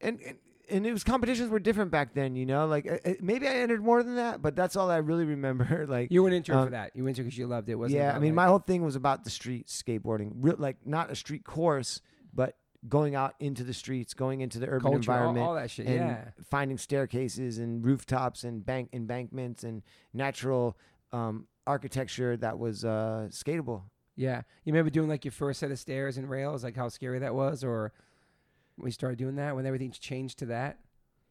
and, 0.00 0.20
and 0.20 0.38
and 0.70 0.86
it 0.86 0.92
was 0.92 1.02
competitions 1.02 1.50
were 1.50 1.58
different 1.58 1.90
back 1.90 2.14
then. 2.14 2.36
You 2.36 2.46
know, 2.46 2.66
like 2.66 2.88
uh, 2.90 3.14
maybe 3.20 3.48
I 3.48 3.54
entered 3.54 3.82
more 3.82 4.02
than 4.04 4.14
that, 4.16 4.40
but 4.40 4.54
that's 4.54 4.76
all 4.76 4.90
I 4.90 4.98
really 4.98 5.24
remember. 5.36 5.86
like 5.88 6.10
you 6.12 6.22
went 6.22 6.34
into 6.34 6.52
it 6.52 6.56
um, 6.56 6.66
for 6.66 6.70
that. 6.70 6.92
You 6.94 7.04
went 7.04 7.18
into 7.18 7.24
because 7.26 7.38
you 7.38 7.46
loved 7.48 7.68
it. 7.68 7.74
Wasn't 7.74 7.98
yeah, 7.98 8.10
I 8.14 8.18
mean, 8.20 8.30
like- 8.30 8.36
my 8.36 8.46
whole 8.46 8.60
thing 8.60 8.82
was 8.82 8.94
about 8.96 9.24
the 9.24 9.30
street 9.30 9.66
skateboarding, 9.66 10.30
Real, 10.36 10.56
like 10.58 10.76
not 10.86 11.10
a 11.10 11.16
street 11.16 11.44
course, 11.44 12.00
but 12.32 12.56
going 12.88 13.14
out 13.14 13.34
into 13.40 13.62
the 13.62 13.74
streets, 13.74 14.14
going 14.14 14.40
into 14.40 14.58
the 14.58 14.66
urban 14.66 14.80
culture, 14.82 14.96
environment, 14.96 15.46
all 15.46 15.54
that 15.54 15.70
shit. 15.70 15.86
and 15.86 15.94
Yeah. 15.96 16.24
finding 16.50 16.78
staircases 16.78 17.58
and 17.58 17.84
rooftops 17.84 18.42
and 18.44 18.64
bank 18.64 18.88
embankments 18.92 19.64
and 19.64 19.82
natural 20.14 20.76
um, 21.12 21.46
architecture 21.66 22.36
that 22.38 22.58
was 22.58 22.84
uh, 22.84 23.28
skatable. 23.30 23.82
Yeah. 24.16 24.42
You 24.64 24.72
remember 24.72 24.90
doing 24.90 25.08
like 25.08 25.24
your 25.24 25.32
first 25.32 25.60
set 25.60 25.70
of 25.70 25.78
stairs 25.78 26.16
and 26.16 26.28
rails, 26.30 26.64
like 26.64 26.76
how 26.76 26.88
scary 26.88 27.18
that 27.18 27.34
was, 27.34 27.62
or 27.64 27.92
we 28.78 28.90
started 28.90 29.18
doing 29.18 29.36
that, 29.36 29.54
when 29.56 29.66
everything 29.66 29.90
changed 29.90 30.38
to 30.38 30.46
that, 30.46 30.78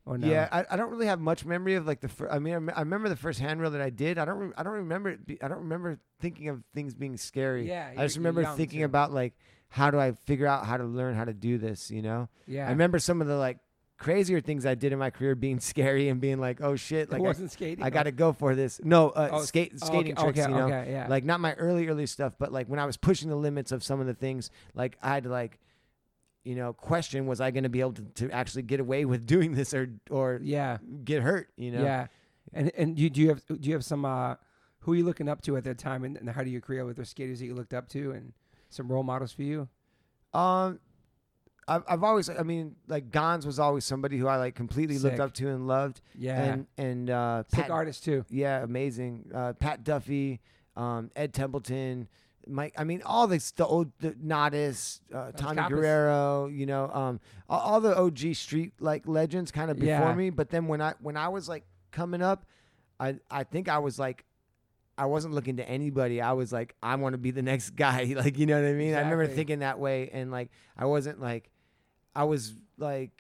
or 0.06 0.18
no? 0.20 0.28
Yeah, 0.28 0.48
I, 0.52 0.66
I 0.72 0.78
don't 0.78 0.92
really 0.92 1.08
have 1.08 1.20
much 1.20 1.46
memory 1.46 1.76
of 1.76 1.88
like 1.88 2.00
the. 2.02 2.08
Fir- 2.10 2.30
I 2.30 2.38
mean, 2.40 2.70
I, 2.76 2.80
remember 2.82 3.10
the 3.10 3.16
first 3.16 3.40
handrail 3.40 3.72
that 3.72 3.82
I 3.82 3.90
did. 3.90 4.18
I 4.20 4.26
don't. 4.26 4.38
Re- 4.38 4.54
I 4.58 4.62
don't 4.64 4.74
remember. 4.74 5.10
It 5.10 5.26
be- 5.26 5.42
I 5.42 5.48
don't 5.48 5.60
remember 5.60 6.00
thinking 6.20 6.50
of 6.50 6.64
things 6.76 6.94
being 6.94 7.18
scary. 7.18 7.68
Yeah, 7.68 7.90
I 7.98 8.04
just 8.06 8.18
remember 8.18 8.44
thinking 8.56 8.80
too. 8.80 8.86
about 8.86 9.12
like 9.14 9.34
how 9.70 9.92
do 9.92 10.00
I 10.00 10.14
figure 10.26 10.48
out 10.48 10.66
how 10.66 10.78
to 10.78 10.84
learn 10.84 11.16
how 11.16 11.26
to 11.26 11.34
do 11.34 11.58
this. 11.58 11.90
You 11.92 12.02
know. 12.02 12.30
yeah. 12.48 12.68
I 12.68 12.72
remember 12.72 13.00
some 13.00 13.22
of 13.22 13.28
the 13.28 13.36
like 13.36 13.60
crazier 13.98 14.40
things 14.40 14.66
I 14.66 14.76
did 14.76 14.94
in 14.94 15.00
my 15.00 15.10
career 15.10 15.36
being 15.36 15.60
scary 15.60 16.10
and 16.10 16.20
being 16.20 16.40
like, 16.40 16.62
oh 16.62 16.76
shit, 16.76 17.12
like 17.12 17.20
I, 17.20 17.24
wasn't 17.24 17.52
skating. 17.52 17.84
I 17.84 17.90
got 17.90 18.04
to 18.04 18.12
go 18.12 18.34
for 18.34 18.56
this. 18.56 18.82
No, 18.84 19.10
uh, 19.10 19.30
Oh, 19.34 19.42
skate 19.44 19.74
Oh, 19.82 19.86
skating 19.86 20.14
okay, 20.14 20.24
tricks. 20.24 20.40
Okay, 20.40 20.50
you 20.50 20.56
know, 20.58 20.66
okay, 20.66 20.92
yeah. 20.92 21.08
like 21.08 21.24
not 21.24 21.40
my 21.40 21.54
early 21.54 21.88
early 21.88 22.06
stuff, 22.06 22.34
but 22.40 22.52
like 22.52 22.68
when 22.68 22.80
I 22.80 22.86
was 22.86 22.98
pushing 22.98 23.30
the 23.30 23.36
limits 23.36 23.72
of 23.72 23.84
some 23.84 24.00
of 24.00 24.08
the 24.08 24.14
things, 24.14 24.50
like 24.74 24.98
I 25.02 25.10
had 25.10 25.24
to 25.24 25.30
like, 25.30 25.60
you 26.44 26.56
know, 26.56 26.74
question 26.74 27.28
was 27.28 27.42
I 27.42 27.52
going 27.52 27.64
to 27.64 27.70
be 27.70 27.82
able 27.82 27.94
to, 27.94 28.02
to 28.16 28.32
actually 28.32 28.64
get 28.64 28.80
away 28.80 29.06
with 29.06 29.26
doing 29.28 29.54
this 29.54 29.74
or 29.74 29.92
or 30.10 30.40
yeah, 30.42 30.78
get 31.04 31.22
hurt. 31.22 31.50
You 31.58 31.72
know. 31.72 31.84
yeah. 31.84 32.08
And 32.52 32.72
and 32.76 32.98
you, 32.98 33.12
do 33.12 33.22
you 33.22 33.30
have 33.30 33.46
do 33.46 33.70
you 33.70 33.74
have 33.74 33.86
some 33.86 34.06
uh, 34.06 34.36
who 34.80 34.94
are 34.94 34.96
you 34.96 35.06
looking 35.06 35.30
up 35.30 35.42
to 35.44 35.56
at 35.58 35.66
that 35.66 35.78
time, 35.78 36.04
and, 36.04 36.18
and 36.18 36.30
how 36.30 36.44
do 36.44 36.50
you 36.50 36.60
career 36.62 36.84
with 36.84 36.98
the 36.98 37.06
skaters 37.06 37.40
that 37.40 37.46
you 37.46 37.54
looked 37.54 37.76
up 37.76 37.88
to, 37.90 38.12
and 38.12 38.34
some 38.70 38.88
role 38.92 39.04
models 39.04 39.32
for 39.32 39.44
you? 39.44 39.68
Um, 40.34 40.80
I've 41.68 41.84
I've 41.88 42.04
always 42.04 42.30
I 42.30 42.42
mean 42.44 42.76
like 42.88 43.12
Gonz 43.12 43.46
was 43.46 43.60
always 43.60 43.86
somebody 43.86 44.18
who 44.18 44.28
I 44.28 44.38
like 44.38 44.56
completely 44.56 44.96
Sick. 44.96 45.04
looked 45.04 45.20
up 45.20 45.34
to 45.36 45.50
and 45.50 45.68
loved. 45.68 46.02
Yeah, 46.18 46.44
And 46.44 46.68
and 46.78 47.10
uh, 47.10 47.44
sick 47.48 47.62
Pat, 47.62 47.72
artist 47.72 48.04
too. 48.04 48.26
yeah, 48.30 48.64
amazing. 48.64 49.30
Uh, 49.34 49.54
Pat 49.54 49.84
Duffy, 49.84 50.40
um, 50.76 51.12
Ed 51.16 51.34
Templeton. 51.34 52.08
Mike, 52.48 52.74
I 52.76 52.84
mean, 52.84 53.04
all 53.06 53.28
this, 53.28 53.52
the 53.52 53.66
old, 53.68 53.92
the 54.00 54.12
Nodis, 54.14 55.02
uh, 55.14 55.32
Tommy 55.34 55.62
Kaupas. 55.62 55.70
Guerrero, 55.70 56.48
you 56.48 56.66
know, 56.66 56.90
um, 56.92 57.20
all, 57.48 57.60
all 57.60 57.82
the 57.82 57.96
OG 57.96 58.34
street 58.34 58.72
like 58.80 59.08
legends 59.08 59.52
kind 59.52 59.70
of 59.70 59.78
before 59.78 59.90
Yeah. 59.92 60.16
me. 60.16 60.32
But 60.32 60.50
then 60.50 60.66
when 60.68 60.82
I 60.82 60.94
when 61.00 61.16
I 61.18 61.28
was 61.28 61.48
like 61.48 61.64
coming 61.92 62.24
up, 62.24 62.46
I 63.00 63.18
I 63.30 63.44
think 63.44 63.70
I 63.70 63.78
was 63.78 64.00
like, 64.00 64.26
I 65.00 65.06
wasn't 65.06 65.34
looking 65.34 65.58
to 65.58 65.68
anybody. 65.68 66.22
I 66.22 66.34
was 66.34 66.52
like, 66.52 66.76
I 66.84 66.96
want 66.96 67.14
to 67.14 67.18
be 67.18 67.32
the 67.32 67.42
next 67.42 67.72
guy. 67.72 68.14
Like, 68.20 68.38
you 68.38 68.46
know 68.46 68.62
what 68.62 68.68
I 68.68 68.74
mean? 68.74 68.96
I 68.96 69.00
remember 69.00 69.28
thinking 69.28 69.60
that 69.60 69.80
way, 69.80 70.10
and 70.12 70.30
like, 70.30 70.50
I 70.78 70.86
wasn't 70.86 71.22
like, 71.22 71.50
I 72.14 72.26
was 72.26 72.54
like, 72.78 73.12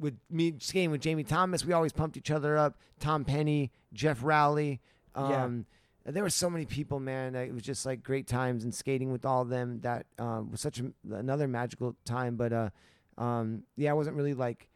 with 0.00 0.18
me 0.28 0.54
skating 0.58 0.90
with 0.90 1.00
Jamie 1.00 1.22
Thomas, 1.22 1.64
we 1.64 1.72
always 1.72 1.92
pumped 1.92 2.16
each 2.16 2.32
other 2.32 2.56
up. 2.56 2.78
Tom 2.98 3.24
Penny, 3.24 3.70
Jeff 3.92 4.24
Rowley. 4.24 4.80
Yeah. 5.16 5.44
Um, 5.44 5.66
There 6.04 6.24
were 6.24 6.30
so 6.30 6.50
many 6.50 6.66
people, 6.66 6.98
man. 6.98 7.36
It 7.36 7.54
was 7.54 7.62
just 7.62 7.86
like 7.86 8.02
great 8.02 8.26
times 8.26 8.64
and 8.64 8.74
skating 8.74 9.12
with 9.12 9.24
all 9.24 9.42
of 9.42 9.48
them. 9.48 9.80
That 9.82 10.06
um, 10.18 10.50
was 10.50 10.60
such 10.60 10.80
a, 10.80 10.90
another 11.12 11.46
magical 11.46 11.94
time. 12.04 12.34
But 12.34 12.52
uh, 12.52 12.70
um, 13.16 13.62
yeah, 13.76 13.90
I 13.90 13.94
wasn't 13.94 14.16
really 14.16 14.34
like 14.34 14.68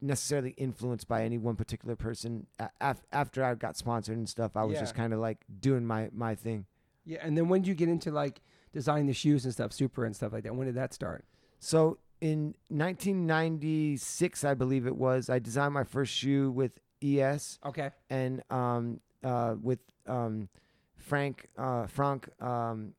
necessarily 0.00 0.50
influenced 0.50 1.08
by 1.08 1.24
any 1.24 1.38
one 1.38 1.56
particular 1.56 1.96
person. 1.96 2.46
Af- 2.80 3.04
after 3.12 3.44
I 3.44 3.54
got 3.54 3.76
sponsored 3.76 4.16
and 4.16 4.28
stuff, 4.28 4.56
I 4.56 4.64
was 4.64 4.74
Yeah. 4.74 4.80
just 4.80 4.94
kind 4.94 5.12
of 5.12 5.18
like 5.20 5.38
doing 5.60 5.84
my 5.86 6.10
my 6.12 6.34
thing. 6.34 6.66
Yeah, 7.04 7.18
and 7.22 7.36
then 7.36 7.48
when 7.48 7.62
did 7.62 7.68
you 7.68 7.74
get 7.74 7.88
into 7.88 8.10
like 8.10 8.40
designing 8.72 9.06
the 9.06 9.14
shoes 9.14 9.44
and 9.44 9.52
stuff, 9.54 9.72
super 9.72 10.04
and 10.04 10.14
stuff 10.14 10.32
like 10.32 10.44
that? 10.44 10.54
When 10.54 10.66
did 10.66 10.74
that 10.76 10.92
start? 10.92 11.24
So 11.58 11.98
in 12.20 12.54
1996, 12.68 14.44
I 14.44 14.54
believe 14.54 14.86
it 14.86 14.96
was, 14.96 15.28
I 15.30 15.38
designed 15.38 15.74
my 15.74 15.84
first 15.84 16.12
shoe 16.12 16.50
with 16.50 16.72
ES 17.02 17.58
Okay. 17.64 17.90
and 18.10 18.42
um, 18.50 19.00
uh, 19.22 19.54
with 19.60 19.78
um, 20.06 20.48
Frank 20.96 21.48
uh, 21.56 21.86
Frank 21.86 22.28
um, 22.42 22.94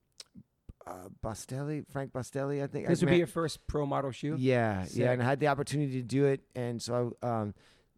uh, 0.90 1.10
Bastelli, 1.24 1.86
Frank 1.92 2.12
Bastelli, 2.12 2.64
I 2.64 2.68
think. 2.68 2.88
This 2.88 3.02
I 3.02 3.06
would 3.06 3.12
be 3.12 3.18
your 3.18 3.28
first 3.28 3.66
pro 3.68 3.86
model 3.86 4.12
shoe. 4.12 4.36
Yeah, 4.38 4.86
yeah, 4.92 5.12
and 5.12 5.22
I 5.22 5.26
had 5.26 5.40
the 5.40 5.48
opportunity 5.48 5.94
to 5.94 6.08
do 6.08 6.26
it, 6.26 6.42
and 6.56 6.82
so 6.82 7.16
um, 7.22 7.54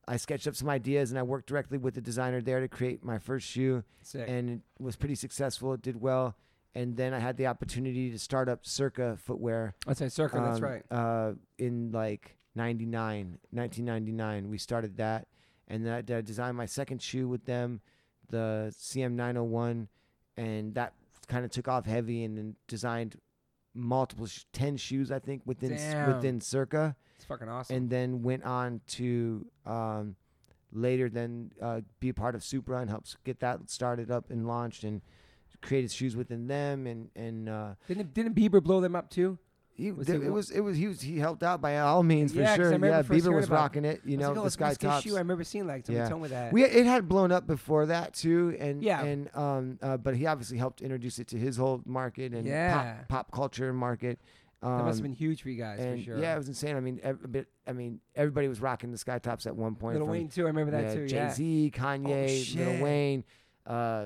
I 0.07 0.17
sketched 0.17 0.47
up 0.47 0.55
some 0.55 0.69
ideas, 0.69 1.11
and 1.11 1.19
I 1.19 1.23
worked 1.23 1.47
directly 1.47 1.77
with 1.77 1.95
the 1.95 2.01
designer 2.01 2.41
there 2.41 2.59
to 2.59 2.67
create 2.67 3.03
my 3.03 3.19
first 3.19 3.47
shoe, 3.47 3.83
Sick. 4.01 4.27
and 4.27 4.49
it 4.49 4.61
was 4.79 4.95
pretty 4.95 5.15
successful. 5.15 5.73
It 5.73 5.81
did 5.81 6.01
well, 6.01 6.35
and 6.75 6.97
then 6.97 7.13
I 7.13 7.19
had 7.19 7.37
the 7.37 7.47
opportunity 7.47 8.11
to 8.11 8.19
start 8.19 8.49
up 8.49 8.65
Circa 8.65 9.17
Footwear. 9.17 9.73
Let's 9.85 9.99
say 9.99 10.05
that's 10.05 10.33
um, 10.33 10.59
right. 10.59 10.83
Uh, 10.91 11.33
in 11.57 11.91
like 11.91 12.37
99, 12.55 13.39
1999, 13.51 14.49
we 14.49 14.57
started 14.57 14.97
that, 14.97 15.27
and 15.67 15.85
then 15.85 15.93
I, 15.93 16.17
I 16.17 16.21
designed 16.21 16.57
my 16.57 16.65
second 16.65 17.01
shoe 17.01 17.27
with 17.27 17.45
them, 17.45 17.81
the 18.29 18.73
CM901, 18.77 19.87
and 20.37 20.75
that 20.75 20.93
kind 21.27 21.45
of 21.45 21.51
took 21.51 21.67
off 21.67 21.85
heavy, 21.85 22.23
and 22.23 22.37
then 22.37 22.55
designed 22.67 23.15
multiple 23.73 24.25
sh- 24.25 24.43
10 24.51 24.75
shoes 24.75 25.11
I 25.11 25.19
think 25.19 25.43
within 25.45 25.75
Damn. 25.77 26.13
within 26.13 26.41
Circa 26.41 26.93
It's 27.15 27.23
fucking 27.25 27.47
awesome. 27.47 27.73
and 27.75 27.89
then 27.89 28.21
went 28.21 28.43
on 28.43 28.81
to 28.87 29.45
um, 29.65 30.17
later 30.73 31.07
then 31.09 31.51
uh, 31.61 31.79
be 32.01 32.09
a 32.09 32.13
part 32.13 32.35
of 32.35 32.43
Supra 32.43 32.79
and 32.79 32.89
helps 32.89 33.15
get 33.23 33.39
that 33.39 33.69
started 33.69 34.11
up 34.11 34.29
and 34.29 34.45
launched 34.45 34.83
and 34.83 35.01
created 35.61 35.89
shoes 35.91 36.15
within 36.17 36.47
them 36.47 36.85
and 36.85 37.09
and 37.15 37.47
uh, 37.47 37.75
didn't 37.87 38.13
didn't 38.13 38.35
Bieber 38.35 38.61
blow 38.61 38.81
them 38.81 38.93
up 38.95 39.09
too? 39.09 39.37
He, 39.73 39.91
Was 39.91 40.05
th- 40.07 40.19
he 40.19 40.27
it 40.27 40.29
was 40.29 40.51
it 40.51 40.59
was 40.59 40.77
he 40.77 40.87
was 40.87 41.01
he 41.01 41.17
helped 41.17 41.41
out 41.43 41.59
by 41.61 41.79
all 41.79 42.03
means 42.03 42.33
for 42.33 42.39
Yeah, 42.39 42.55
'cause 42.57 42.69
sure 42.69 42.71
yeah 42.73 43.01
Bieber 43.03 43.33
was 43.33 43.49
rocking 43.49 43.83
it 43.85 44.01
you 44.05 44.17
know 44.17 44.29
like, 44.29 44.37
oh, 44.37 44.41
the 44.41 44.47
it's 44.47 44.57
Skytops 44.57 45.01
shoe. 45.01 45.15
I 45.15 45.19
remember 45.19 45.43
seeing 45.43 45.65
like 45.65 45.85
someone 45.85 46.03
Yeah. 46.03 46.09
told 46.09 46.21
me 46.23 46.27
that. 46.29 46.53
we 46.53 46.63
it 46.65 46.85
had 46.85 47.07
blown 47.07 47.31
up 47.31 47.47
before 47.47 47.85
that 47.87 48.13
too 48.13 48.55
and 48.59 48.83
Yeah. 48.83 49.01
and 49.03 49.35
um 49.35 49.79
uh, 49.81 49.97
but 49.97 50.15
he 50.15 50.27
obviously 50.27 50.57
helped 50.57 50.81
introduce 50.81 51.17
it 51.19 51.27
to 51.29 51.37
his 51.37 51.57
whole 51.57 51.81
market 51.85 52.33
and 52.33 52.45
Yeah. 52.45 52.93
pop, 52.95 53.07
pop 53.07 53.31
culture 53.31 53.73
market 53.73 54.19
um, 54.63 54.77
that 54.77 54.83
must 54.83 54.97
have 54.99 55.03
been 55.03 55.13
huge 55.13 55.41
for 55.41 55.49
you 55.49 55.57
guys 55.57 55.79
and 55.79 55.97
for 55.99 56.05
sure. 56.05 56.19
yeah, 56.19 56.35
it 56.35 56.37
was 56.37 56.47
insane. 56.47 56.75
I 56.75 56.81
mean, 56.81 56.99
ev- 57.01 57.23
a 57.23 57.27
bit, 57.27 57.47
I 57.65 57.73
mean, 57.73 57.99
everybody 58.15 58.47
was 58.47 58.61
rocking 58.61 58.91
the 58.91 58.97
Skytops 58.99 59.47
at 59.47 59.55
one 59.55 59.73
point. 59.73 59.93
Little 59.95 60.05
from, 60.05 60.11
Wayne 60.11 60.27
too. 60.27 60.43
I 60.43 60.47
remember 60.49 60.71
that 60.73 60.83
yeah, 60.83 60.93
too. 60.93 61.07
Jay 61.07 61.15
Yeah. 61.15 61.31
Z, 61.33 61.71
Kanye, 61.73 62.05
Little 62.05 62.27
shit. 62.73 62.79
Wayne, 62.83 63.23
uh, 63.65 64.05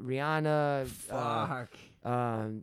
Rihanna, 0.00 0.82
uh, 1.10 1.46
Fuck. 1.46 1.70
um, 2.04 2.62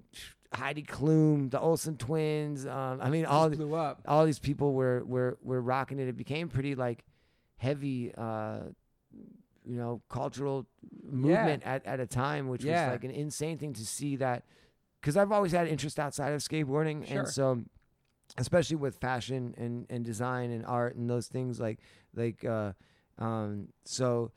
Heidi 0.54 0.84
Klum, 0.84 1.50
the 1.52 1.60
Olsen 1.60 1.98
twins. 1.98 2.66
Um, 2.66 3.00
I 3.02 3.10
mean, 3.10 3.26
all 3.26 3.50
blew 3.50 3.76
up. 3.76 4.02
all 4.08 4.26
these 4.26 4.40
people 4.40 4.74
were 4.74 5.04
were 5.06 5.38
were 5.42 5.62
rocking 5.62 6.00
it. 6.00 6.08
It 6.08 6.16
became 6.18 6.50
pretty 6.50 6.76
like 6.76 7.04
heavy, 7.58 8.14
uh, 8.16 8.60
you 9.66 9.76
know, 9.78 10.02
cultural 10.10 10.66
movement 11.04 11.64
at, 11.66 11.86
at 11.86 12.00
a 12.00 12.06
time, 12.06 12.48
which 12.48 12.64
Yeah. 12.64 12.86
was 12.86 12.94
like 12.94 13.04
an 13.04 13.12
insane 13.12 13.58
thing 13.58 13.74
to 13.74 13.86
see 13.86 14.16
that. 14.18 14.44
Because 15.02 15.18
I've 15.18 15.32
always 15.32 15.52
had 15.52 15.68
interest 15.68 16.00
outside 16.00 16.34
of 16.34 16.42
skateboarding, 16.42 17.08
Sure. 17.08 17.20
and 17.20 17.28
so 17.28 17.64
especially 18.38 18.76
with 18.76 18.96
fashion 18.98 19.54
and, 19.58 19.86
and 19.90 20.04
design 20.04 20.52
and 20.52 20.66
art 20.66 20.96
and 20.96 21.10
those 21.10 21.28
things 21.28 21.60
like 21.60 21.80
like 22.16 22.44
uh, 22.44 22.74
um, 23.20 23.68
so 23.86 24.32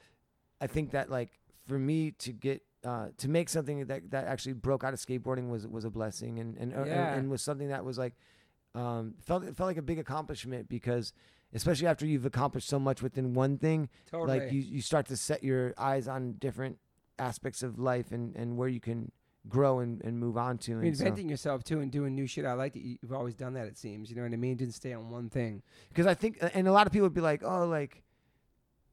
I 0.61 0.67
think 0.67 0.91
that 0.93 1.11
like 1.11 1.31
for 1.67 1.79
me 1.79 2.11
to 2.13 2.33
get 2.33 2.63
uh, 2.85 3.09
to 3.19 3.29
make 3.29 3.49
something 3.49 3.87
that 3.87 4.11
that 4.11 4.27
actually 4.27 4.53
broke 4.53 4.85
out 4.85 4.93
of 4.95 5.01
skateboarding 5.01 5.49
was 5.51 5.67
was 5.67 5.85
a 5.85 5.91
blessing 5.91 6.39
and 6.39 6.57
and, 6.57 6.73
uh, 6.75 6.79
and- 6.81 6.91
and 7.21 7.31
was 7.31 7.43
something 7.43 7.69
that 7.69 7.85
was 7.85 7.99
like 7.99 8.15
um, 8.75 9.15
felt 9.21 9.45
it 9.45 9.57
felt 9.57 9.67
like 9.69 9.77
a 9.79 9.83
big 9.83 9.99
accomplishment 9.99 10.69
because 10.69 11.13
especially 11.55 11.87
after 11.87 12.05
you've 12.07 12.27
accomplished 12.27 12.69
so 12.69 12.79
much 12.79 13.03
within 13.03 13.35
one 13.35 13.57
thing 13.59 13.89
Totally. 14.11 14.39
like 14.41 14.53
you, 14.53 14.61
you 14.61 14.81
start 14.83 15.07
to 15.07 15.17
set 15.17 15.43
your 15.43 15.73
eyes 15.79 16.07
on 16.07 16.35
different 16.35 16.79
aspects 17.19 17.63
of 17.63 17.79
life 17.79 18.13
and, 18.13 18.37
and 18.37 18.57
where 18.59 18.69
you 18.69 18.81
can 18.81 19.11
grow 19.49 19.79
and, 19.81 20.03
and 20.05 20.19
move 20.19 20.37
on 20.37 20.59
to 20.59 20.79
and 20.81 20.97
so- 20.97 21.17
yourself 21.17 21.65
too 21.65 21.81
and 21.81 21.91
doing 21.91 22.15
new 22.15 22.27
shit. 22.27 22.45
I 22.45 22.53
like 22.53 22.75
that 22.75 22.83
you- 22.83 22.99
you've 23.01 23.13
always 23.15 23.35
done 23.35 23.55
that. 23.55 23.67
It 23.67 23.79
seems. 23.79 24.11
You 24.11 24.17
know 24.17 24.23
what 24.23 24.33
I 24.33 24.37
mean? 24.37 24.57
Didn't 24.59 24.75
stay 24.75 24.93
on 24.93 25.09
one 25.11 25.31
thing. 25.31 25.63
because 25.89 26.07
I 26.07 26.13
think, 26.15 26.39
and 26.55 26.69
a 26.69 26.73
lot 26.73 26.87
of 26.87 26.93
people 26.93 27.07
would 27.07 27.15
be 27.15 27.23
like, 27.23 27.43
oh, 27.43 27.67
like, 27.67 28.03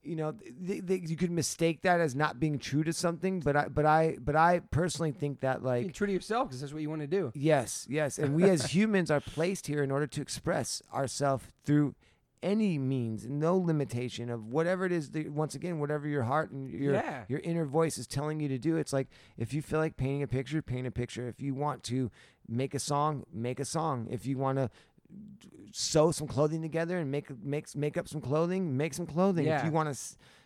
you 0.06 0.16
know, 0.16 0.34
they, 0.60 0.80
they, 0.80 1.02
you 1.06 1.16
could 1.16 1.32
mistake 1.32 1.82
that 1.82 2.00
as 2.00 2.16
not 2.16 2.40
being 2.40 2.60
true 2.60 2.84
to 2.84 2.94
something, 2.94 3.40
but 3.40 3.56
I, 3.56 3.68
but 3.68 3.86
I, 3.86 4.18
but 4.24 4.36
I 4.36 4.60
personally 4.72 5.12
think 5.12 5.40
that 5.42 5.64
Being 5.64 5.84
like, 5.86 5.94
true 5.94 6.08
to 6.08 6.14
yourself 6.14 6.50
because 6.50 6.62
that's 6.62 6.74
what 6.74 6.82
you 6.82 6.90
want 6.90 7.02
to 7.02 7.08
do. 7.08 7.32
yes, 7.36 7.86
yes, 7.90 8.18
and 8.20 8.36
we 8.36 8.50
as 8.50 8.66
humans 8.76 9.10
are 9.12 9.22
placed 9.22 9.68
here 9.68 9.84
in 9.84 9.92
order 9.92 10.08
to 10.08 10.22
express 10.22 10.82
ourselves 10.94 11.46
through 11.66 11.96
any 12.44 12.78
means, 12.78 13.26
no 13.28 13.58
limitation 13.58 14.30
of 14.30 14.46
whatever 14.46 14.86
it 14.86 14.92
is. 14.92 15.10
That, 15.12 15.32
once 15.32 15.56
again, 15.56 15.80
whatever 15.80 16.08
your 16.08 16.24
heart 16.24 16.52
and 16.52 16.70
your 16.70 16.94
Yeah. 16.94 17.24
your 17.28 17.40
inner 17.40 17.66
voice 17.66 17.98
is 17.98 18.06
telling 18.06 18.40
you 18.40 18.48
to 18.50 18.60
do. 18.60 18.76
It's 18.78 18.94
like 18.94 19.08
if 19.36 19.52
you 19.52 19.64
feel 19.64 19.80
like 19.80 19.98
painting 19.98 20.22
a 20.22 20.28
picture, 20.28 20.62
paint 20.62 20.86
a 20.86 20.92
picture. 20.92 21.28
If 21.28 21.42
you 21.42 21.56
want 21.56 21.82
to 21.86 22.12
make 22.48 22.76
a 22.76 22.80
song, 22.80 23.26
make 23.34 23.60
a 23.60 23.66
song. 23.66 24.08
If 24.12 24.28
you 24.28 24.38
want 24.38 24.60
to 24.60 24.70
sew 25.72 26.12
some 26.12 26.28
clothing 26.28 26.62
together 26.62 26.98
and 26.98 27.12
make 27.12 27.30
make 27.44 27.76
make 27.76 27.98
up 27.98 28.08
some 28.08 28.22
clothing, 28.22 28.76
make 28.78 28.94
some 28.94 29.06
clothing. 29.06 29.46
If 29.60 29.66
you 29.66 29.72
want 29.72 29.94
to, 29.94 30.00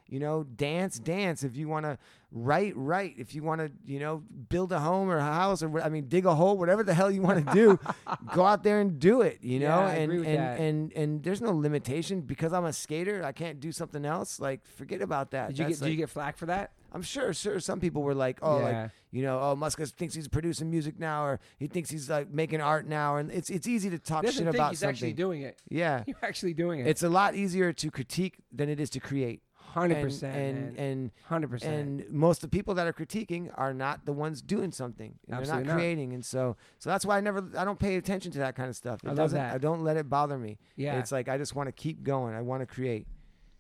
you 0.08 0.20
know, 0.20 0.44
dance, 0.44 0.98
dance. 0.98 1.44
If 1.44 1.56
you 1.56 1.68
want 1.68 1.86
to 1.86 1.98
write, 2.32 2.74
write. 2.76 3.14
If 3.18 3.36
you 3.36 3.44
want 3.44 3.62
to, 3.62 3.72
you 3.86 4.00
know, 4.00 4.24
build 4.50 4.72
a 4.72 4.80
home 4.80 5.08
or 5.10 5.18
a 5.18 5.24
house 5.24 5.62
or 5.62 5.80
I 5.82 5.90
mean, 5.90 6.08
dig 6.08 6.26
a 6.26 6.34
hole, 6.34 6.58
whatever 6.58 6.84
the 6.84 6.94
hell 6.96 7.12
you 7.12 7.22
want 7.22 7.46
to 7.48 7.54
do, 7.54 7.80
go 8.34 8.44
out 8.46 8.64
there 8.64 8.80
and 8.82 8.98
do 9.00 9.22
it. 9.22 9.38
You 9.42 9.60
know, 9.60 9.68
Yeah, 9.68 9.80
I 9.80 9.94
and 9.94 10.04
agree 10.06 10.20
with 10.20 10.28
and, 10.30 10.38
that. 10.40 10.60
and 10.60 10.94
and 10.94 11.24
there's 11.24 11.42
no 11.42 11.52
limitation 11.52 12.22
because 12.22 12.52
I'm 12.54 12.66
a 12.66 12.74
skater. 12.74 13.24
I 13.24 13.32
can't 13.32 13.60
do 13.60 13.72
something 13.72 14.06
else. 14.06 14.40
Like 14.40 14.66
forget 14.66 15.02
about 15.02 15.32
that. 15.32 15.50
Did 15.50 15.60
you 15.60 15.64
get? 15.66 15.70
That's 15.70 15.80
Did 15.82 15.90
you 15.92 15.98
get 15.98 16.10
flack 16.10 16.38
for 16.38 16.48
that? 16.48 16.72
I'm 16.92 17.02
sure, 17.02 17.34
sure. 17.34 17.60
Some 17.60 17.80
people 17.80 18.02
were 18.02 18.14
like, 18.16 18.40
"Oh, 18.42 18.60
Yeah. 18.60 18.64
like 18.84 18.92
you 19.12 19.22
know, 19.24 19.40
oh, 19.42 19.56
Musk 19.56 19.80
thinks 19.98 20.14
he's 20.16 20.28
producing 20.28 20.70
music 20.70 21.00
now, 21.00 21.24
or 21.26 21.40
he 21.58 21.68
thinks 21.68 21.90
he's 21.90 22.10
like 22.10 22.30
making 22.32 22.62
art 22.62 22.88
now." 22.88 23.18
And 23.18 23.32
it's 23.32 23.50
it's 23.50 23.68
easy 23.68 23.90
to 23.92 24.00
talk 24.00 24.26
shit 24.26 24.36
think 24.36 24.50
about 24.50 24.70
he's 24.72 24.80
something. 24.80 24.94
actually 24.96 25.14
doing 25.14 25.42
it. 25.44 25.60
yeah, 25.70 26.04
You're 26.08 26.18
actually 26.24 26.54
doing 26.54 26.80
it. 26.80 26.88
it's 26.88 27.04
a 27.04 27.10
lot 27.10 27.36
easier 27.36 27.72
to 27.74 27.92
critique 27.92 28.38
than 28.52 28.70
it 28.70 28.80
is 28.80 28.90
to 28.92 29.00
create. 29.00 29.42
hundred 29.56 29.98
And 29.98 30.04
percent. 30.08 30.36
and 30.36 30.78
and 30.80 31.12
hundred 31.26 31.50
percent. 31.52 31.74
and 31.76 32.10
most 32.12 32.38
of 32.44 32.50
the 32.50 32.58
people 32.58 32.74
that 32.74 32.88
are 32.88 32.94
critiquing 32.94 33.52
are 33.56 33.72
not 33.74 34.06
the 34.06 34.14
ones 34.14 34.42
doing 34.42 34.72
something. 34.72 35.14
They're 35.28 35.38
Absolutely 35.38 35.66
not 35.68 35.74
not. 35.74 35.80
creating, 35.80 36.14
and 36.14 36.26
so 36.26 36.58
so 36.80 36.90
that's 36.90 37.06
why 37.06 37.18
I 37.18 37.22
never 37.22 37.48
I 37.56 37.66
don't 37.66 37.78
pay 37.80 37.96
attention 37.98 38.32
to 38.32 38.40
that 38.40 38.56
kind 38.56 38.70
of 38.70 38.76
stuff. 38.76 39.04
It 39.04 39.10
I 39.10 39.14
love 39.14 39.30
that. 39.32 39.54
I 39.54 39.60
don't 39.60 39.84
let 39.84 39.96
it 39.98 40.10
bother 40.10 40.38
me. 40.40 40.58
Yeah. 40.76 40.98
It's 41.00 41.12
like 41.12 41.30
I 41.30 41.38
just 41.38 41.54
want 41.56 41.68
to 41.68 41.72
keep 41.72 42.02
going. 42.04 42.34
I 42.34 42.42
want 42.42 42.62
to 42.62 42.66
create. 42.66 43.06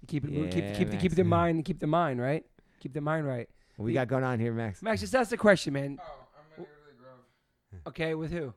keep 0.07 0.25
it. 0.25 0.31
keep 0.51 0.63
Yeah, 0.63 0.73
keep 0.75 0.89
the, 0.89 0.97
keep 0.97 1.13
the 1.15 1.23
mind. 1.23 1.63
Keep 1.65 1.79
the 1.79 1.87
mind 1.87 2.19
right. 2.19 2.43
Keep 2.79 2.93
the 2.93 3.01
mind 3.01 3.27
right. 3.27 3.47
What 3.77 3.85
we 3.85 3.93
got 3.93 4.07
going 4.07 4.23
on 4.23 4.39
here, 4.39 4.53
Max? 4.53 4.81
Max, 4.81 5.01
just 5.01 5.15
ask 5.15 5.29
the 5.29 5.37
question, 5.37 5.73
man. 5.73 5.99
Oh, 6.01 6.27
I'm 6.37 6.43
gonna 6.55 6.67
go 6.67 6.73
to 6.75 6.91
the 6.91 7.01
Grove. 7.01 7.81
Okay, 7.87 8.13
with 8.15 8.31
who? 8.31 8.53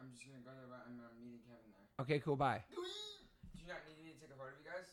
I'm 0.00 0.10
just 0.12 0.24
gonna 0.26 0.38
go 0.44 0.50
there, 0.50 0.66
but 0.68 0.86
I'm 0.88 0.98
uh, 0.98 1.08
meeting 1.22 1.38
Kevin 1.46 1.70
there. 1.70 2.04
Okay, 2.04 2.18
cool. 2.20 2.36
Bye. 2.36 2.62
Do 2.74 2.80
you 3.60 3.68
not 3.68 3.76
need 3.86 4.04
me 4.04 4.12
to 4.12 4.20
take 4.20 4.30
a 4.30 4.34
photo 4.34 4.48
of 4.50 4.54
you 4.62 4.70
guys? 4.70 4.86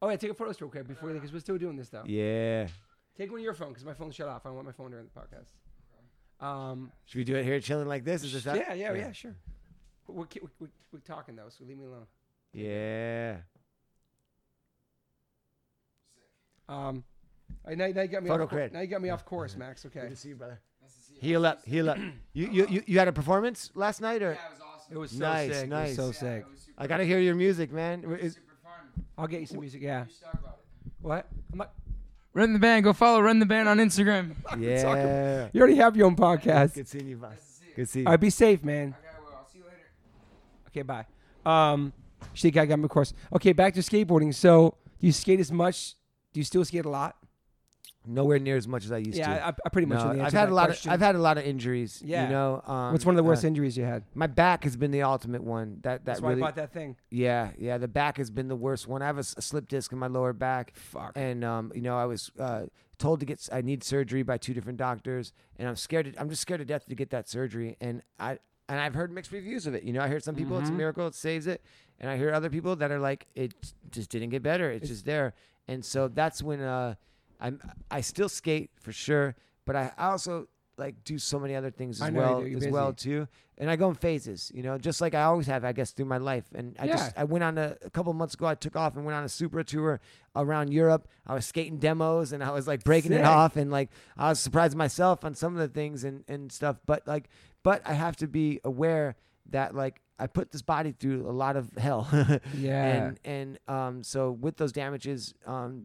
Oh 0.00 0.08
yeah, 0.08 0.16
take 0.16 0.30
a 0.30 0.34
photo 0.34 0.52
real 0.60 0.70
quick 0.70 0.86
before 0.86 1.10
because 1.12 1.32
we're 1.32 1.40
still 1.40 1.58
doing 1.58 1.76
this 1.76 1.88
though. 1.88 2.04
Yeah. 2.06 2.68
Take 3.16 3.30
one 3.30 3.40
of 3.40 3.44
your 3.44 3.54
phone 3.54 3.68
because 3.70 3.84
my 3.84 3.94
phone's 3.94 4.14
shut 4.14 4.28
off. 4.28 4.42
I 4.44 4.48
don't 4.48 4.56
want 4.56 4.66
my 4.66 4.72
phone 4.72 4.90
during 4.90 5.06
the 5.12 5.20
podcast. 5.20 5.50
Um. 6.44 6.90
Should 7.06 7.18
we 7.18 7.24
do 7.24 7.36
it 7.36 7.44
here, 7.44 7.60
chilling 7.60 7.86
like 7.88 8.04
this? 8.04 8.24
Is 8.24 8.32
this 8.32 8.44
how- 8.44 8.54
Yeah, 8.54 8.74
yeah, 8.74 8.92
yeah, 8.94 9.12
sure. 9.12 9.36
We're, 10.08 10.14
we're, 10.16 10.26
we're, 10.58 10.68
we're 10.92 10.98
talking 11.00 11.36
though, 11.36 11.48
so 11.48 11.64
leave 11.64 11.78
me 11.78 11.84
alone. 11.84 12.06
Yeah. 12.52 13.36
Um. 16.68 17.04
I, 17.66 17.74
now, 17.74 17.86
now 17.88 18.02
you 18.02 18.08
got 18.08 18.22
me 18.22 18.28
Photo 18.28 18.44
off, 18.44 18.50
cour- 18.50 18.58
cred. 18.60 18.72
Now 18.72 18.80
you 18.80 18.86
got 18.88 19.02
me 19.02 19.10
off 19.10 19.24
course, 19.24 19.56
Max. 19.62 19.84
Okay. 19.86 20.00
Good 20.00 20.10
to 20.10 20.16
see 20.16 20.28
you, 20.30 20.36
brother. 20.36 20.60
Nice 20.82 20.94
to 20.94 21.02
see 21.02 21.14
you. 21.14 21.20
Heal 21.20 21.46
up, 21.46 21.64
heal 21.64 21.90
up. 21.90 21.98
You 22.34 22.48
you 22.50 22.66
you, 22.68 22.82
you 22.86 22.98
had 22.98 23.08
a 23.08 23.12
performance 23.12 23.70
last 23.74 24.00
night, 24.00 24.22
or 24.22 24.32
Yeah, 24.32 24.46
it 24.46 24.50
was 24.50 24.60
awesome. 24.60 24.96
It 24.96 24.98
was 24.98 25.10
so 25.12 25.18
Nice, 25.18 25.52
sick. 25.54 25.70
It 25.70 25.70
was 25.70 25.94
so 25.96 26.06
Yeah, 26.06 26.12
sick. 26.12 26.40
it 26.46 26.50
was 26.50 26.60
super, 26.60 26.82
I 26.82 26.86
gotta 26.86 27.04
hear 27.04 27.18
your 27.20 27.34
music, 27.34 27.72
man. 27.72 28.02
it 28.02 28.08
was 28.08 28.20
Is- 28.20 28.34
super 28.34 28.56
fun. 28.62 29.04
I'll 29.18 29.26
get 29.26 29.40
you 29.40 29.46
some 29.46 29.60
music. 29.60 29.82
Yeah. 29.82 30.04
You 30.04 30.10
should 30.10 30.22
talk 30.24 30.34
about 30.34 30.58
it. 30.86 30.92
What? 31.02 31.26
I'm 31.52 31.58
not, 31.58 31.72
Run 32.34 32.54
the 32.54 32.58
band. 32.58 32.84
Go 32.84 32.94
follow 32.94 33.20
Run 33.20 33.38
the 33.38 33.46
band 33.46 33.68
on 33.68 33.76
Instagram. 33.78 34.34
Yeah. 34.58 35.48
you 35.52 35.60
already 35.60 35.76
have 35.76 35.96
your 35.96 36.06
own 36.06 36.16
podcast. 36.16 36.74
Good 36.74 36.88
seeing 36.88 37.06
you, 37.08 37.16
boss. 37.18 37.32
Nice 37.32 37.38
to 37.40 37.46
see 37.52 37.66
you. 37.68 37.74
Good 37.76 37.88
seeing 37.90 38.06
All 38.06 38.10
you. 38.12 38.14
right, 38.14 38.20
be 38.20 38.30
safe, 38.30 38.64
man. 38.64 38.88
Okay, 38.98 39.08
well, 39.22 39.34
I'll 39.38 39.46
see 39.48 39.58
you 39.58 39.64
later. 39.64 39.76
Okay, 40.68 40.82
bye. 40.82 41.06
Um, 41.44 41.92
Shake, 42.34 42.56
I 42.56 42.64
got 42.64 42.78
my 42.78 42.88
course. 42.88 43.12
Okay, 43.34 43.52
back 43.52 43.74
to 43.74 43.80
skateboarding. 43.80 44.32
So, 44.34 44.76
do 44.98 45.06
you 45.06 45.12
skate 45.12 45.40
as 45.40 45.52
much? 45.52 45.94
Do 46.32 46.40
you 46.40 46.44
still 46.44 46.64
skate 46.64 46.86
a 46.86 46.88
lot? 46.88 47.16
Nowhere 48.04 48.38
near 48.40 48.56
as 48.56 48.66
much 48.66 48.84
as 48.84 48.90
I 48.90 48.98
used 48.98 49.16
yeah, 49.16 49.34
to. 49.38 49.46
I, 49.46 49.52
I 49.64 49.68
pretty 49.68 49.86
much. 49.86 49.98
No, 50.04 50.14
the 50.14 50.22
I've 50.24 50.32
had 50.32 50.48
a 50.48 50.54
lot 50.54 50.66
question. 50.66 50.90
of 50.90 50.94
I've 50.94 51.00
had 51.00 51.14
a 51.14 51.20
lot 51.20 51.38
of 51.38 51.44
injuries. 51.44 52.02
Yeah. 52.04 52.24
You 52.24 52.30
know. 52.30 52.62
Um, 52.66 52.92
What's 52.92 53.06
one 53.06 53.14
of 53.14 53.16
the 53.16 53.22
worst 53.22 53.44
uh, 53.44 53.48
injuries 53.48 53.76
you 53.76 53.84
had? 53.84 54.02
my 54.14 54.26
back 54.26 54.64
has 54.64 54.76
been 54.76 54.90
the 54.90 55.02
ultimate 55.02 55.42
one. 55.44 55.78
That 55.82 56.04
that 56.04 56.04
That's 56.04 56.20
why. 56.20 56.32
I 56.32 56.34
bought 56.34 56.56
that 56.56 56.72
thing. 56.72 56.96
Yeah, 57.10 57.50
yeah. 57.58 57.78
The 57.78 57.86
back 57.88 58.16
has 58.18 58.30
been 58.30 58.48
the 58.48 58.56
worst 58.56 58.88
one. 58.88 59.02
I 59.02 59.06
have 59.06 59.18
a, 59.18 59.20
s- 59.20 59.34
a 59.36 59.42
slip 59.42 59.68
disc 59.68 59.92
in 59.92 59.98
my 59.98 60.08
lower 60.08 60.32
back. 60.32 60.72
Fuck. 60.74 61.12
and 61.14 61.44
um, 61.44 61.70
you 61.74 61.82
know, 61.82 61.96
I 61.96 62.06
was 62.06 62.32
uh, 62.40 62.62
told 62.98 63.20
to 63.20 63.26
get 63.26 63.48
I 63.52 63.60
need 63.60 63.84
surgery 63.84 64.22
by 64.24 64.36
two 64.36 64.52
different 64.52 64.78
doctors, 64.78 65.32
and 65.56 65.68
I'm 65.68 65.76
scared. 65.76 66.12
To, 66.12 66.20
I'm 66.20 66.28
just 66.28 66.42
scared 66.42 66.58
to 66.60 66.64
death 66.64 66.86
to 66.86 66.94
get 66.96 67.10
that 67.10 67.28
surgery, 67.28 67.76
and 67.80 68.02
I 68.18 68.38
and 68.68 68.80
I've 68.80 68.94
heard 68.94 69.12
mixed 69.12 69.30
reviews 69.30 69.66
of 69.68 69.74
it. 69.74 69.84
You 69.84 69.92
know, 69.92 70.00
I 70.00 70.08
heard 70.08 70.24
some 70.24 70.34
people 70.34 70.58
it's 70.58 70.68
a 70.70 70.72
Mhm. 70.72 70.76
miracle, 70.76 71.06
it 71.06 71.14
saves 71.14 71.46
it, 71.46 71.62
and 72.00 72.10
I 72.10 72.16
hear 72.16 72.32
other 72.32 72.50
people 72.50 72.74
that 72.76 72.90
are 72.90 72.98
like 72.98 73.28
it 73.36 73.54
just 73.90 74.10
didn't 74.10 74.30
get 74.30 74.42
better. 74.42 74.70
It's, 74.70 74.84
It's- 74.84 74.90
just 74.90 75.04
there, 75.06 75.34
and 75.68 75.84
so 75.84 76.08
that's 76.08 76.42
when 76.42 76.60
uh, 76.60 76.94
I'm 77.42 77.60
I 77.90 78.00
still 78.00 78.28
skate 78.28 78.70
for 78.80 78.92
sure, 78.92 79.34
but 79.66 79.76
I 79.76 79.92
also 79.98 80.48
like 80.78 81.04
do 81.04 81.18
so 81.18 81.38
many 81.38 81.54
other 81.54 81.70
things 81.70 82.00
I 82.00 82.08
as 82.08 82.12
know 82.14 82.20
you 82.20 82.26
well 82.26 82.40
do. 82.40 82.46
You're 82.48 82.58
as 82.64 82.68
well 82.68 82.92
too 82.94 83.28
and 83.58 83.70
i 83.70 83.76
go 83.76 83.90
in 83.90 83.94
phases 83.94 84.50
you 84.54 84.62
know 84.62 84.78
just 84.78 85.02
like 85.02 85.14
i 85.14 85.22
always 85.24 85.46
have 85.46 85.66
i 85.66 85.72
guess 85.72 85.90
through 85.92 86.06
my 86.06 86.16
life 86.16 86.46
and 86.54 86.74
i 86.78 86.86
just 86.86 87.12
Yeah. 87.14 87.20
i 87.20 87.24
went 87.24 87.44
on 87.44 87.58
a, 87.58 87.76
a 87.84 87.90
couple 87.90 88.10
months 88.14 88.32
ago 88.32 88.46
i 88.46 88.54
took 88.54 88.74
off 88.74 88.96
and 88.96 89.04
went 89.04 89.14
on 89.14 89.22
a 89.22 89.28
super 89.28 89.62
tour 89.62 90.00
around 90.34 90.72
europe 90.72 91.06
i 91.26 91.34
was 91.34 91.44
skating 91.44 91.76
demos 91.76 92.32
and 92.32 92.42
i 92.42 92.50
was 92.50 92.66
like 92.66 92.84
breaking 92.84 93.10
Sick. 93.10 93.20
it 93.20 93.24
off 93.26 93.56
and 93.56 93.70
like 93.70 93.90
i 94.16 94.30
was 94.30 94.40
surprised 94.40 94.74
myself 94.74 95.26
on 95.26 95.34
some 95.34 95.52
of 95.52 95.60
the 95.60 95.68
things 95.68 96.04
and 96.04 96.24
and 96.26 96.50
stuff 96.50 96.78
but 96.86 97.06
like 97.06 97.28
but 97.62 97.82
i 97.86 97.92
have 97.92 98.16
to 98.16 98.26
be 98.26 98.58
aware 98.64 99.14
that 99.50 99.74
like 99.74 100.00
i 100.18 100.26
put 100.26 100.50
this 100.52 100.62
body 100.62 100.92
through 100.98 101.28
a 101.28 101.30
lot 101.30 101.54
of 101.54 101.70
hell 101.76 102.08
Yeah. 102.56 102.84
and 102.86 103.20
and 103.24 103.58
um 103.68 104.02
so 104.02 104.30
with 104.32 104.56
those 104.56 104.72
damages 104.72 105.34
um 105.46 105.84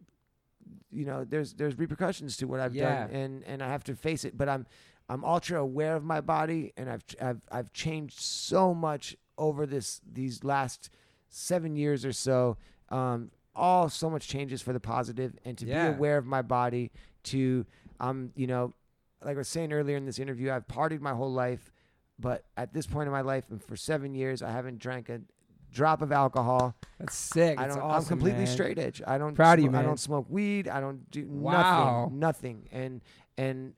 you 0.90 1.04
know 1.04 1.24
there's 1.24 1.54
there's 1.54 1.78
repercussions 1.78 2.36
to 2.38 2.46
what 2.46 2.60
I've 2.60 2.74
Yeah. 2.74 3.06
done 3.06 3.10
and 3.14 3.44
and 3.44 3.62
I 3.62 3.68
have 3.68 3.84
to 3.84 3.94
face 3.94 4.24
it 4.24 4.36
but 4.36 4.48
I'm 4.48 4.66
I'm 5.08 5.24
ultra 5.24 5.60
aware 5.60 5.96
of 5.96 6.04
my 6.04 6.20
body 6.20 6.72
and 6.76 6.90
I've 6.90 7.04
I've 7.20 7.42
I've 7.50 7.72
changed 7.72 8.20
so 8.20 8.74
much 8.74 9.16
over 9.36 9.66
this 9.66 10.00
these 10.10 10.44
last 10.44 10.90
7 11.28 11.76
years 11.76 12.04
or 12.04 12.12
so 12.12 12.56
um 12.90 13.30
all 13.54 13.88
so 13.88 14.08
much 14.08 14.28
changes 14.28 14.62
for 14.62 14.72
the 14.72 14.80
positive 14.80 15.36
and 15.44 15.56
to 15.58 15.66
Yeah. 15.66 15.90
be 15.90 15.96
aware 15.96 16.16
of 16.18 16.26
my 16.26 16.42
body 16.42 16.90
to 17.24 17.66
um 18.00 18.32
you 18.34 18.46
know 18.46 18.74
like 19.24 19.34
I 19.36 19.38
was 19.38 19.48
saying 19.48 19.72
earlier 19.72 19.96
in 19.96 20.04
this 20.06 20.18
interview 20.18 20.50
I've 20.52 20.66
partied 20.68 21.00
my 21.00 21.12
whole 21.14 21.32
life 21.32 21.72
but 22.18 22.44
at 22.56 22.72
this 22.72 22.86
point 22.86 23.06
in 23.06 23.12
my 23.12 23.20
life 23.20 23.44
and 23.50 23.62
for 23.62 23.76
7 23.76 24.14
years 24.14 24.42
I 24.42 24.50
haven't 24.50 24.78
drank 24.78 25.08
a 25.08 25.20
drop 25.72 26.02
of 26.02 26.12
alcohol 26.12 26.74
That's 26.98 27.14
sick. 27.14 27.58
I 27.58 27.66
don't. 27.68 27.78
Awesome, 27.78 28.04
I'm 28.04 28.08
completely 28.08 28.44
man. 28.44 28.46
straight 28.46 28.78
edge. 28.78 29.00
I 29.06 29.18
don't. 29.18 29.34
Proud 29.34 29.58
of 29.58 29.64
you, 29.64 29.70
smoke- 29.70 29.80
I 29.80 29.82
don't 29.84 30.00
smoke 30.00 30.26
weed. 30.28 30.68
I 30.68 30.80
don't 30.80 31.10
do 31.10 31.26
Wow. 31.28 32.08
nothing. 32.12 32.18
Nothing. 32.18 32.68
And 32.72 33.00
and 33.36 33.74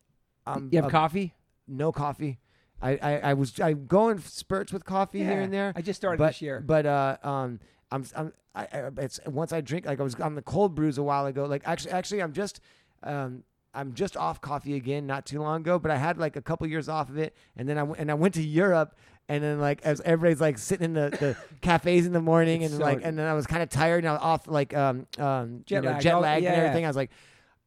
um. 0.46 0.68
You 0.72 0.78
have 0.78 0.86
uh, 0.86 0.90
coffee? 0.90 1.34
No 1.68 1.92
coffee. 1.92 2.38
I, 2.82 2.92
I 3.02 3.16
I 3.30 3.34
was 3.34 3.60
I 3.60 3.74
go 3.74 4.08
in 4.08 4.18
spurts 4.22 4.72
with 4.72 4.84
coffee 4.84 5.22
here 5.22 5.40
and 5.40 5.52
there. 5.52 5.72
I 5.76 5.82
just 5.82 6.00
started 6.00 6.18
but 6.18 6.28
this 6.28 6.40
year. 6.42 6.60
but 6.66 6.86
uh 6.86 7.16
um 7.22 7.60
I'm 7.92 8.04
I'm 8.16 8.32
I, 8.54 8.62
I 8.72 8.90
it's 8.98 9.20
once 9.26 9.52
I 9.52 9.60
drink 9.60 9.84
like 9.86 10.00
I 10.00 10.02
was 10.02 10.14
on 10.14 10.34
the 10.34 10.42
cold 10.42 10.74
brews 10.74 10.96
a 10.96 11.02
while 11.02 11.26
ago. 11.26 11.44
Like 11.44 11.62
actually 11.66 11.92
actually 11.92 12.22
I'm 12.22 12.32
just 12.32 12.60
um. 13.02 13.44
I'm 13.72 13.92
just 13.94 14.16
off 14.16 14.40
coffee 14.40 14.74
again, 14.74 15.06
not 15.06 15.24
too 15.26 15.40
long 15.40 15.60
ago, 15.60 15.78
but 15.78 15.92
I 15.92 15.96
had 15.96 16.18
like 16.18 16.34
a 16.34 16.42
couple 16.42 16.66
years 16.66 16.88
off 16.88 17.08
of 17.08 17.16
it, 17.18 17.36
and 17.56 17.68
then 17.68 17.78
I 17.78 17.82
w- 17.82 17.94
and 18.00 18.10
I 18.10 18.14
went 18.14 18.34
to 18.34 18.42
Europe, 18.42 18.96
and 19.30 19.42
then 19.42 19.60
like 19.60 19.80
as 19.82 20.00
everybody's 20.02 20.40
like 20.40 20.58
sitting 20.58 20.84
in 20.86 20.92
the, 20.94 21.08
the 21.10 21.36
cafes 21.62 22.04
in 22.06 22.12
the 22.12 22.20
morning, 22.20 22.62
It's 22.62 22.72
and 22.72 22.80
so- 22.80 22.84
like 22.84 23.00
and 23.02 23.18
then 23.18 23.26
I 23.26 23.32
was 23.34 23.46
kind 23.46 23.62
of 23.62 23.68
tired, 23.70 24.04
and 24.04 24.08
I 24.08 24.12
was 24.12 24.20
off 24.22 24.46
like 24.48 24.74
um 24.76 25.06
um 25.18 25.62
Jet 25.64 25.76
you 25.76 25.80
know 25.82 25.90
lag. 25.92 26.02
jet 26.02 26.14
Oh, 26.14 26.20
lag 26.20 26.42
yeah. 26.42 26.50
and 26.52 26.60
everything. 26.62 26.84
I 26.84 26.88
was 26.88 26.96
like, 26.96 27.10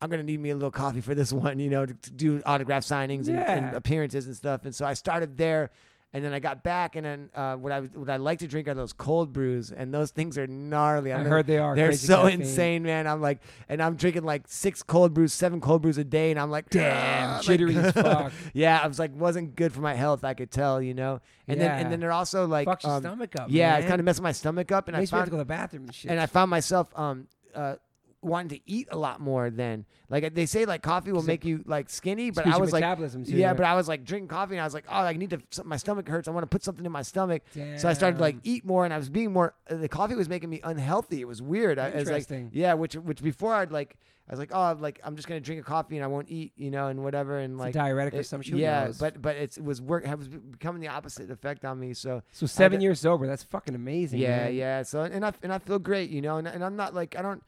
I'm 0.02 0.10
gonna 0.10 0.24
need 0.24 0.40
me 0.40 0.50
a 0.50 0.56
little 0.56 0.72
coffee 0.72 1.02
for 1.02 1.16
this 1.16 1.32
one, 1.34 1.60
you 1.60 1.70
know, 1.70 1.86
to, 1.86 1.94
to 1.94 2.12
do 2.12 2.42
autograph 2.46 2.84
signings 2.84 3.28
and, 3.30 3.40
and 3.40 3.66
Yeah. 3.72 3.76
appearances 3.76 4.28
and 4.28 4.36
stuff. 4.36 4.66
And 4.66 4.76
so 4.76 4.86
I 4.86 4.94
started 4.94 5.38
there, 5.38 5.72
And 6.16 6.24
then 6.24 6.32
I 6.32 6.38
got 6.40 6.62
back, 6.62 6.96
and 6.96 7.04
then 7.04 7.30
uh, 7.34 7.56
what 7.56 7.72
I 7.72 7.80
what 7.82 8.08
I 8.08 8.18
like 8.18 8.38
to 8.40 8.48
drink 8.48 8.68
are 8.68 8.76
those 8.76 8.94
cold 8.94 9.34
brews, 9.34 9.72
and 9.72 9.92
those 9.92 10.12
things 10.12 10.38
are 10.38 10.46
gnarly. 10.46 11.12
I 11.12 11.18
I'm 11.20 11.26
heard 11.26 11.48
they 11.48 11.58
are. 11.58 11.76
they're 11.76 11.92
so 11.94 12.22
caffeine. 12.24 12.42
insane, 12.42 12.84
man. 12.84 13.08
I'm 13.08 13.20
like, 13.20 13.40
and 13.68 13.82
I'm 13.82 13.96
drinking 13.96 14.22
like 14.24 14.44
six 14.48 14.84
cold 14.84 15.16
brews, 15.16 15.34
seven 15.34 15.60
cold 15.60 15.82
brews 15.82 15.98
a 15.98 16.04
day, 16.04 16.30
and 16.30 16.40
I'm 16.40 16.52
like, 16.52 16.70
Damn, 16.70 17.30
"Ah," 17.30 17.34
like- 17.38 17.42
jittery 17.48 17.76
as 17.78 17.92
fuck. 17.94 18.32
yeah, 18.54 18.80
I 18.84 18.86
was 18.86 19.00
like, 19.00 19.10
wasn't 19.16 19.56
good 19.56 19.74
for 19.74 19.82
my 19.82 19.96
health. 19.96 20.24
I 20.24 20.36
could 20.36 20.52
tell, 20.52 20.80
you 20.80 20.94
know. 20.94 21.20
And 21.48 21.60
then 21.60 21.72
and 21.72 21.92
then 21.92 22.00
they're 22.00 22.12
also 22.12 22.46
like, 22.46 22.68
Fucks 22.68 22.84
your 22.84 22.92
um, 22.94 23.02
stomach 23.02 23.32
up. 23.40 23.48
yeah, 23.50 23.72
man. 23.72 23.82
it 23.84 23.88
kind 23.88 24.00
of 24.00 24.06
messed 24.06 24.22
my 24.22 24.34
stomach 24.34 24.72
up, 24.72 24.88
and 24.88 24.96
I 24.96 25.00
makes 25.00 25.12
me 25.12 25.16
have 25.18 25.22
found 25.22 25.28
to 25.28 25.32
go 25.32 25.38
to 25.38 25.42
the 25.42 25.46
bathroom 25.46 25.84
and 25.86 25.96
shit. 25.96 26.12
and 26.12 26.20
I 26.20 26.28
found 26.28 26.52
myself 26.52 26.90
um 26.96 27.28
uh 27.56 27.76
wanting 28.24 28.58
to 28.58 28.60
eat 28.66 28.88
a 28.92 28.98
lot 28.98 29.20
more 29.20 29.50
then. 29.50 29.86
Like 30.10 30.34
they 30.36 30.46
say, 30.46 30.66
like 30.66 30.82
coffee 30.82 31.12
will 31.12 31.24
make 31.24 31.44
you 31.44 31.64
like 31.66 31.90
skinny, 31.90 32.30
but 32.32 32.46
I 32.46 32.58
was 32.58 32.72
like. 32.72 32.82
metabolism 32.82 33.26
too, 33.26 33.36
Yeah, 33.36 33.54
but 33.54 33.66
I 33.66 33.76
was 33.76 33.88
like 33.88 34.04
drinking 34.04 34.28
coffee, 34.28 34.54
and 34.56 34.62
I 34.62 34.66
was 34.66 34.74
like, 34.74 34.86
"Oh, 34.88 34.94
I 35.00 35.14
need 35.14 35.32
to. 35.32 35.64
My 35.64 35.78
stomach 35.78 36.08
hurts. 36.08 36.28
I 36.28 36.32
want 36.32 36.44
to 36.44 36.48
put 36.48 36.64
something 36.64 36.86
in 36.86 36.92
my 36.92 37.02
stomach." 37.02 37.42
So 37.78 37.90
I 37.90 37.94
started 37.94 38.20
like 38.20 38.38
eat 38.44 38.64
more, 38.66 38.86
and 38.86 38.94
I 38.94 38.98
was 38.98 39.10
being 39.10 39.34
more. 39.34 39.56
Uh, 39.70 39.76
the 39.76 39.90
coffee 39.90 40.16
was 40.16 40.30
making 40.30 40.50
me 40.50 40.62
unhealthy. 40.64 41.22
It 41.22 41.28
was 41.28 41.42
weird. 41.42 41.80
I, 41.80 41.86
was 41.88 41.94
like, 41.94 42.00
Interesting. 42.08 42.50
yeah, 42.54 42.74
which 42.76 42.94
which 42.96 43.24
before 43.24 43.54
I'd 43.56 43.72
like, 43.72 43.98
I 44.30 44.34
was 44.34 44.40
like, 44.40 44.52
oh, 44.54 44.78
like 44.80 45.00
I'm 45.04 45.16
just 45.16 45.28
gonna 45.28 45.40
drink 45.40 45.62
a 45.62 45.64
coffee 45.64 45.96
and 45.96 46.04
I 46.04 46.08
won't 46.08 46.30
eat, 46.30 46.54
you 46.56 46.70
know, 46.70 46.88
and 46.88 47.04
whatever, 47.04 47.40
and 47.40 47.54
It's 47.56 47.60
like 47.60 47.74
diuretic 47.74 48.14
or 48.14 48.20
it- 48.20 48.26
some 48.28 48.42
shit. 48.42 48.56
yeah, 48.56 48.92
but 49.00 49.20
but 49.22 49.36
it's, 49.36 49.58
it 49.58 49.64
was 49.64 49.82
work. 49.82 50.06
It 50.08 50.18
was 50.18 50.28
becoming 50.28 50.82
the 50.82 50.90
opposite 50.90 51.32
effect 51.32 51.66
on 51.66 51.80
me. 51.80 51.94
So 51.94 52.22
so 52.32 52.46
seven 52.46 52.82
years 52.82 53.00
sober. 53.00 53.26
That's 53.26 53.44
fucking 53.44 53.74
amazing. 53.74 54.20
yeah, 54.20 54.38
man. 54.46 54.54
yeah. 54.54 54.84
So 54.84 55.02
and 55.02 55.26
I 55.26 55.34
and 55.42 55.52
I 55.52 55.58
feel 55.58 55.80
great, 55.80 56.10
you 56.12 56.22
know, 56.22 56.38
and, 56.38 56.48
and 56.48 56.64
I'm 56.64 56.76
not 56.76 56.94
like 56.94 57.16
I 57.18 57.22
don't, 57.22 57.42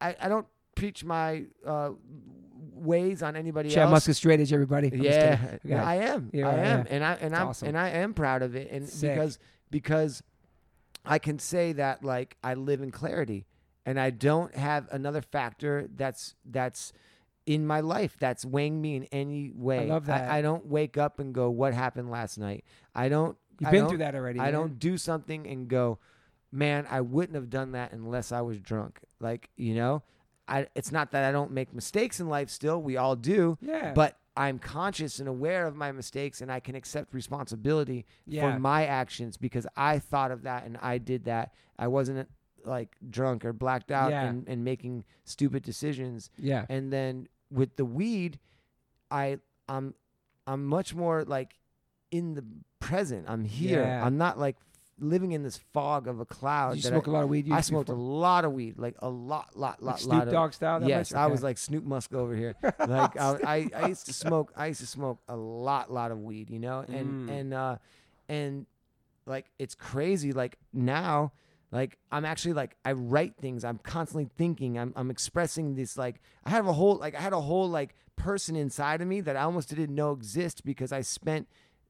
I, 0.00 0.16
I 0.20 0.28
don't 0.28 0.46
preach 0.74 1.04
my 1.04 1.44
uh, 1.64 1.90
ways 2.72 3.22
on 3.22 3.36
anybody 3.36 3.70
Chad 3.70 3.84
else. 3.84 4.06
Musk 4.06 4.12
straight 4.12 4.40
edge, 4.40 4.52
everybody. 4.52 4.88
I'm 4.92 5.02
Yeah, 5.02 5.58
Okay. 5.64 5.74
I 5.74 5.96
am. 5.96 6.30
Yeah, 6.32 6.48
I 6.48 6.54
am, 6.54 6.86
yeah. 6.86 6.92
and 6.94 7.04
I 7.04 7.12
and 7.14 7.36
I'm 7.36 7.48
awesome. 7.48 7.68
and 7.68 7.78
I 7.78 7.88
am 7.90 8.14
proud 8.14 8.42
of 8.42 8.54
it, 8.54 8.70
and 8.70 8.88
Sick. 8.88 9.14
because 9.14 9.38
because 9.70 10.22
I 11.04 11.18
can 11.18 11.38
say 11.38 11.72
that 11.72 12.04
like 12.04 12.36
I 12.42 12.54
live 12.54 12.82
in 12.82 12.90
clarity, 12.90 13.46
and 13.84 13.98
I 13.98 14.10
don't 14.10 14.54
have 14.54 14.88
another 14.90 15.22
factor 15.22 15.88
that's 15.94 16.34
that's 16.44 16.92
in 17.46 17.66
my 17.66 17.80
life 17.80 18.16
that's 18.18 18.44
weighing 18.44 18.80
me 18.82 18.96
in 18.96 19.04
any 19.04 19.52
way. 19.54 19.82
I 19.82 19.84
love 19.84 20.06
that. 20.06 20.28
I, 20.30 20.42
don't 20.42 20.66
wake 20.66 20.98
up 20.98 21.20
and 21.20 21.32
go, 21.32 21.48
"What 21.48 21.72
happened 21.74 22.10
last 22.10 22.38
night?" 22.38 22.64
I 22.94 23.08
don't. 23.08 23.36
You've 23.60 23.68
I 23.68 23.70
been 23.72 23.88
through 23.88 23.98
that 23.98 24.14
already. 24.14 24.40
I 24.40 24.44
man. 24.44 24.52
don't 24.52 24.78
do 24.78 24.98
something 24.98 25.46
and 25.46 25.66
go, 25.68 25.98
man, 26.52 26.86
I 26.90 27.00
wouldn't 27.00 27.34
have 27.34 27.50
done 27.50 27.72
that 27.72 27.92
unless 27.92 28.32
I 28.32 28.40
was 28.40 28.58
drunk. 28.60 29.00
Like, 29.20 29.50
you 29.56 29.74
know, 29.74 30.02
I 30.48 30.66
it's 30.74 30.92
not 30.92 31.10
that 31.12 31.24
I 31.24 31.32
don't 31.32 31.50
make 31.50 31.74
mistakes 31.74 32.20
in 32.20 32.28
life 32.28 32.50
still, 32.50 32.80
we 32.80 32.96
all 32.96 33.16
do, 33.16 33.58
Yeah. 33.60 33.92
but 33.94 34.16
I'm 34.36 34.58
conscious 34.58 35.18
and 35.18 35.28
aware 35.28 35.66
of 35.66 35.74
my 35.74 35.92
mistakes 35.92 36.40
and 36.42 36.52
I 36.52 36.60
can 36.60 36.74
accept 36.74 37.14
responsibility 37.14 38.04
Yeah. 38.26 38.52
for 38.54 38.58
my 38.60 38.84
actions 38.86 39.36
because 39.38 39.66
I 39.76 39.98
thought 39.98 40.30
of 40.30 40.42
that 40.42 40.64
and 40.64 40.76
I 40.82 40.98
did 40.98 41.24
that. 41.24 41.52
I 41.78 41.88
wasn't 41.88 42.28
like 42.64 42.96
drunk 43.10 43.44
or 43.44 43.52
blacked 43.52 43.90
out 43.90 44.10
Yeah. 44.10 44.24
and, 44.26 44.46
and 44.48 44.62
making 44.64 45.04
stupid 45.24 45.62
decisions 45.62 46.30
yeah. 46.36 46.66
and 46.68 46.92
then 46.92 47.28
with 47.48 47.76
the 47.76 47.84
weed 47.84 48.40
i 49.08 49.38
i'm 49.68 49.94
i'm 50.48 50.66
much 50.66 50.92
more 50.92 51.22
like 51.24 51.54
in 52.10 52.34
the 52.34 52.44
present 52.80 53.24
i'm 53.28 53.44
here 53.44 53.82
Yeah. 53.82 54.04
i'm 54.04 54.18
not 54.18 54.36
like 54.36 54.56
living 54.98 55.32
in 55.32 55.42
this 55.42 55.58
fog 55.74 56.08
of 56.08 56.20
a 56.20 56.24
cloud 56.24 56.76
you 56.76 56.82
smoke 56.82 57.06
a 57.06 57.10
lot 57.10 57.22
of 57.24 57.28
weed? 57.28 57.50
I, 57.52 57.58
I 57.58 57.60
smoked 57.60 57.88
a 57.90 57.94
lot 57.94 58.44
of 58.44 58.52
weed 58.52 58.78
like 58.78 58.94
a 59.00 59.08
lot 59.08 59.56
lot 59.56 59.82
lot 59.82 59.82
like 59.82 59.98
Snoop 60.00 60.12
lot 60.12 60.26
of 60.28 60.32
Dogg 60.32 60.52
style. 60.54 60.80
That 60.80 60.88
yes 60.88 61.12
much? 61.12 61.18
i 61.18 61.26
was 61.26 61.42
like 61.42 61.58
snoop 61.58 61.84
musk 61.84 62.14
over 62.14 62.34
here 62.34 62.54
like 62.86 63.16
I, 63.20 63.38
I 63.44 63.68
i 63.76 63.88
used 63.88 64.06
to 64.06 64.12
smoke 64.12 64.52
i 64.56 64.66
used 64.68 64.80
to 64.80 64.86
smoke 64.86 65.18
a 65.28 65.36
lot 65.36 65.92
lot 65.92 66.10
of 66.12 66.20
weed 66.20 66.48
you 66.50 66.58
know 66.58 66.84
and 66.88 67.28
Mm. 67.28 67.40
and 67.40 67.54
uh 67.54 67.76
and 68.28 68.66
like 69.26 69.46
it's 69.58 69.74
crazy 69.74 70.32
like 70.32 70.56
now 70.72 71.32
like 71.72 71.98
i'm 72.10 72.24
actually 72.24 72.54
like 72.54 72.76
i 72.84 72.92
write 72.92 73.34
things 73.36 73.64
i'm 73.64 73.78
constantly 73.78 74.30
thinking 74.38 74.78
i'm, 74.78 74.92
I'm 74.96 75.10
expressing 75.10 75.74
this 75.74 75.98
like 75.98 76.20
i 76.44 76.50
have 76.50 76.66
a 76.66 76.72
whole 76.72 76.96
like 76.96 77.14
i 77.14 77.20
had 77.20 77.32
a 77.32 77.40
whole 77.40 77.68
like 77.68 77.94
person 78.16 78.56
inside 78.56 79.02
of 79.02 79.08
me 79.08 79.20
that 79.20 79.36
i 79.36 79.42
almost 79.42 79.68
didn't 79.68 79.94
know 79.94 80.12
exist 80.12 80.64
because 80.64 80.90
i 80.90 81.00
spent 81.02 81.48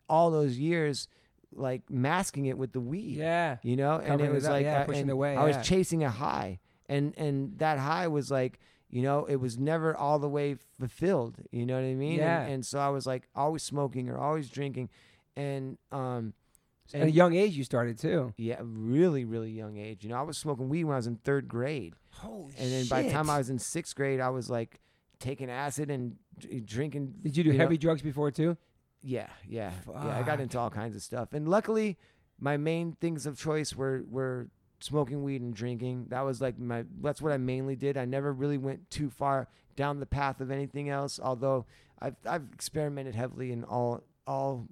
all 0.09 0.31
those 0.31 0.59
years 0.59 1.09
like 1.55 1.83
masking 1.91 2.47
it 2.47 2.59
with 2.59 2.73
the 2.73 2.81
weed 2.81 3.17
yeah. 3.17 3.57
you 3.63 3.77
know 3.77 3.95
and 3.97 4.07
Covering 4.07 4.31
it 4.31 4.33
it 4.33 4.35
was 4.35 4.45
up, 4.47 4.53
like 4.53 4.65
yeah, 4.65 4.81
I- 4.83 4.85
pushing 4.85 5.09
away, 5.11 5.37
i 5.37 5.45
was 5.45 5.57
yeah. 5.57 5.63
chasing 5.63 6.05
a 6.05 6.11
high 6.11 6.59
and 6.89 7.15
and 7.17 7.59
that 7.59 7.79
high 7.79 8.09
was 8.09 8.31
like 8.31 8.59
you 8.91 9.03
know 9.03 9.25
it 9.25 9.37
was 9.37 9.59
never 9.59 9.97
all 9.97 10.19
the 10.19 10.29
way 10.29 10.57
fulfilled 10.79 11.37
you 11.51 11.65
know 11.67 11.75
what 11.75 11.85
i 11.85 11.95
mean 11.95 12.19
Yeah. 12.19 12.43
and, 12.43 12.53
and 12.55 12.67
so 12.67 12.79
i 12.79 12.89
was 12.89 13.07
like 13.07 13.29
always 13.35 13.63
smoking 13.63 14.09
or 14.09 14.19
always 14.19 14.49
drinking 14.51 14.91
and 15.37 15.79
um 15.93 16.35
At 16.95 17.03
a 17.03 17.11
young 17.11 17.35
age, 17.35 17.57
you 17.57 17.65
started 17.65 17.99
too. 17.99 18.33
yeah 18.37 18.61
really 18.63 19.25
really 19.25 19.51
young 19.51 19.77
age 19.77 20.03
you 20.05 20.11
know 20.11 20.17
i 20.17 20.23
was 20.23 20.37
smoking 20.39 20.69
weed 20.69 20.85
when 20.85 20.95
i 20.95 20.97
was 20.99 21.07
in 21.07 21.17
third 21.17 21.49
grade 21.49 21.95
Holy 22.11 22.53
and 22.59 22.71
then 22.73 22.87
by 22.87 23.03
the 23.03 23.11
time 23.11 23.29
i 23.31 23.39
was 23.39 23.51
in 23.51 23.59
sixth 23.59 23.95
grade 23.95 24.21
i 24.21 24.29
was 24.31 24.49
like 24.51 24.81
taking 25.19 25.51
acid 25.51 25.91
and 25.91 26.17
drinking 26.65 27.15
Did 27.23 27.37
you 27.37 27.45
do 27.45 27.53
know, 27.53 27.59
heavy 27.59 27.79
drugs 27.79 28.03
before 28.03 28.31
too? 28.31 28.57
Yeah, 29.07 29.29
yeah, 29.49 29.71
yeah. 29.89 30.19
I 30.19 30.23
got 30.23 30.41
into 30.41 30.59
all 30.59 30.71
kinds 30.71 30.97
of 30.97 31.03
stuff, 31.03 31.33
and 31.33 31.49
luckily, 31.49 31.97
my 32.41 32.57
main 32.57 32.97
things 33.01 33.25
of 33.27 33.39
choice 33.39 33.75
were 33.75 34.05
were 34.09 34.49
smoking 34.81 35.23
weed 35.23 35.41
and 35.41 35.55
drinking. 35.55 36.07
That 36.09 36.23
was 36.23 36.41
like 36.41 36.59
my. 36.59 36.85
That's 37.01 37.23
what 37.23 37.33
I 37.33 37.37
mainly 37.37 37.77
did. 37.77 37.97
I 37.97 38.05
never 38.05 38.33
really 38.33 38.59
went 38.59 38.91
too 38.91 39.11
far 39.11 39.49
down 39.77 40.01
the 40.01 40.07
path 40.07 40.41
of 40.41 40.51
anything 40.51 40.89
else. 40.89 41.21
Although 41.23 41.67
I've 42.01 42.17
I've 42.27 42.49
experimented 42.53 43.15
heavily 43.15 43.53
in 43.53 43.65
all 43.65 44.03
all 44.27 44.67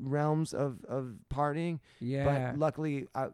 realms 0.00 0.54
of 0.54 0.84
of 0.86 1.14
partying, 1.32 1.80
Yeah. 2.00 2.52
but 2.52 2.58
luckily, 2.58 3.08
I, 3.14 3.28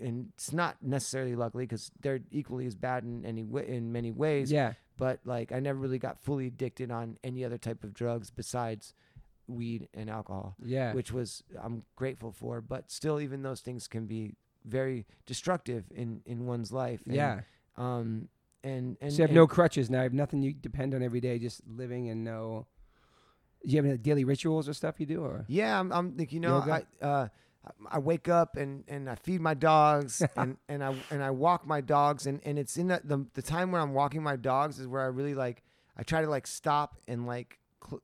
and 0.00 0.30
it's 0.34 0.52
not 0.52 0.76
necessarily 0.82 1.36
luckily 1.36 1.64
because 1.64 1.92
they're 2.00 2.20
equally 2.30 2.66
as 2.66 2.74
bad 2.74 3.04
in 3.04 3.24
any 3.24 3.44
way 3.44 3.68
in 3.68 3.92
many 3.92 4.10
ways 4.10 4.50
yeah. 4.50 4.72
but 4.96 5.20
like 5.24 5.52
I 5.52 5.60
never 5.60 5.78
really 5.78 5.98
got 5.98 6.18
fully 6.18 6.46
addicted 6.48 6.90
on 6.90 7.18
any 7.22 7.44
other 7.44 7.58
type 7.58 7.84
of 7.84 7.94
drugs 7.94 8.30
besides 8.30 8.94
weed 9.48 9.88
and 9.94 10.08
alcohol, 10.10 10.56
Yeah. 10.64 10.92
which 10.94 11.12
was 11.12 11.42
I'm 11.62 11.84
grateful 11.96 12.32
for. 12.32 12.60
But 12.60 12.90
still, 12.90 13.20
even 13.20 13.42
those 13.42 13.60
things 13.60 13.88
can 13.88 14.06
be 14.06 14.34
very 14.64 15.06
destructive 15.26 15.84
in 15.94 16.22
in 16.26 16.46
one's 16.46 16.72
life. 16.72 17.02
And, 17.06 17.14
yeah. 17.14 17.40
Um. 17.76 18.28
And 18.64 18.96
and 19.00 19.12
so 19.12 19.16
you 19.18 19.22
have 19.22 19.30
and- 19.30 19.36
no 19.36 19.46
crutches 19.48 19.90
now. 19.90 19.98
You 19.98 20.04
have 20.04 20.12
nothing 20.14 20.42
you 20.42 20.52
depend 20.52 20.94
on 20.94 21.02
every 21.02 21.20
day, 21.20 21.38
just 21.38 21.62
living 21.66 22.08
and 22.10 22.22
no. 22.24 22.66
Do 23.64 23.70
you 23.70 23.76
have 23.78 23.86
any 23.86 23.96
daily 23.98 24.24
rituals 24.24 24.68
or 24.68 24.72
stuff 24.72 24.98
you 25.00 25.06
do, 25.06 25.22
or 25.24 25.44
Yeah, 25.48 25.78
I'm, 25.78 25.92
I'm 25.92 26.16
like 26.16 26.32
you 26.32 26.40
know 26.40 26.58
Yoga? 26.58 26.86
I 27.00 27.04
uh 27.04 27.28
I 27.92 27.98
wake 28.00 28.28
up 28.28 28.56
and, 28.56 28.82
and 28.88 29.08
I 29.08 29.14
feed 29.14 29.40
my 29.40 29.54
dogs 29.54 30.20
and, 30.36 30.56
and 30.68 30.82
I 30.82 30.96
and 31.12 31.22
I 31.22 31.30
walk 31.30 31.64
my 31.66 31.80
dogs 31.80 32.26
and, 32.26 32.40
and 32.44 32.58
it's 32.58 32.76
in 32.76 32.88
the, 32.88 33.00
the 33.04 33.24
the 33.34 33.42
time 33.42 33.70
when 33.70 33.80
I'm 33.80 33.94
walking 33.94 34.20
my 34.22 34.34
dogs 34.36 34.78
is 34.80 34.86
where 34.88 35.00
I 35.02 35.06
really 35.06 35.34
like 35.34 35.62
I 35.96 36.02
try 36.02 36.22
to 36.22 36.28
like 36.28 36.46
stop 36.48 36.96
and 37.06 37.24
like 37.26 37.58
cl- 37.88 38.02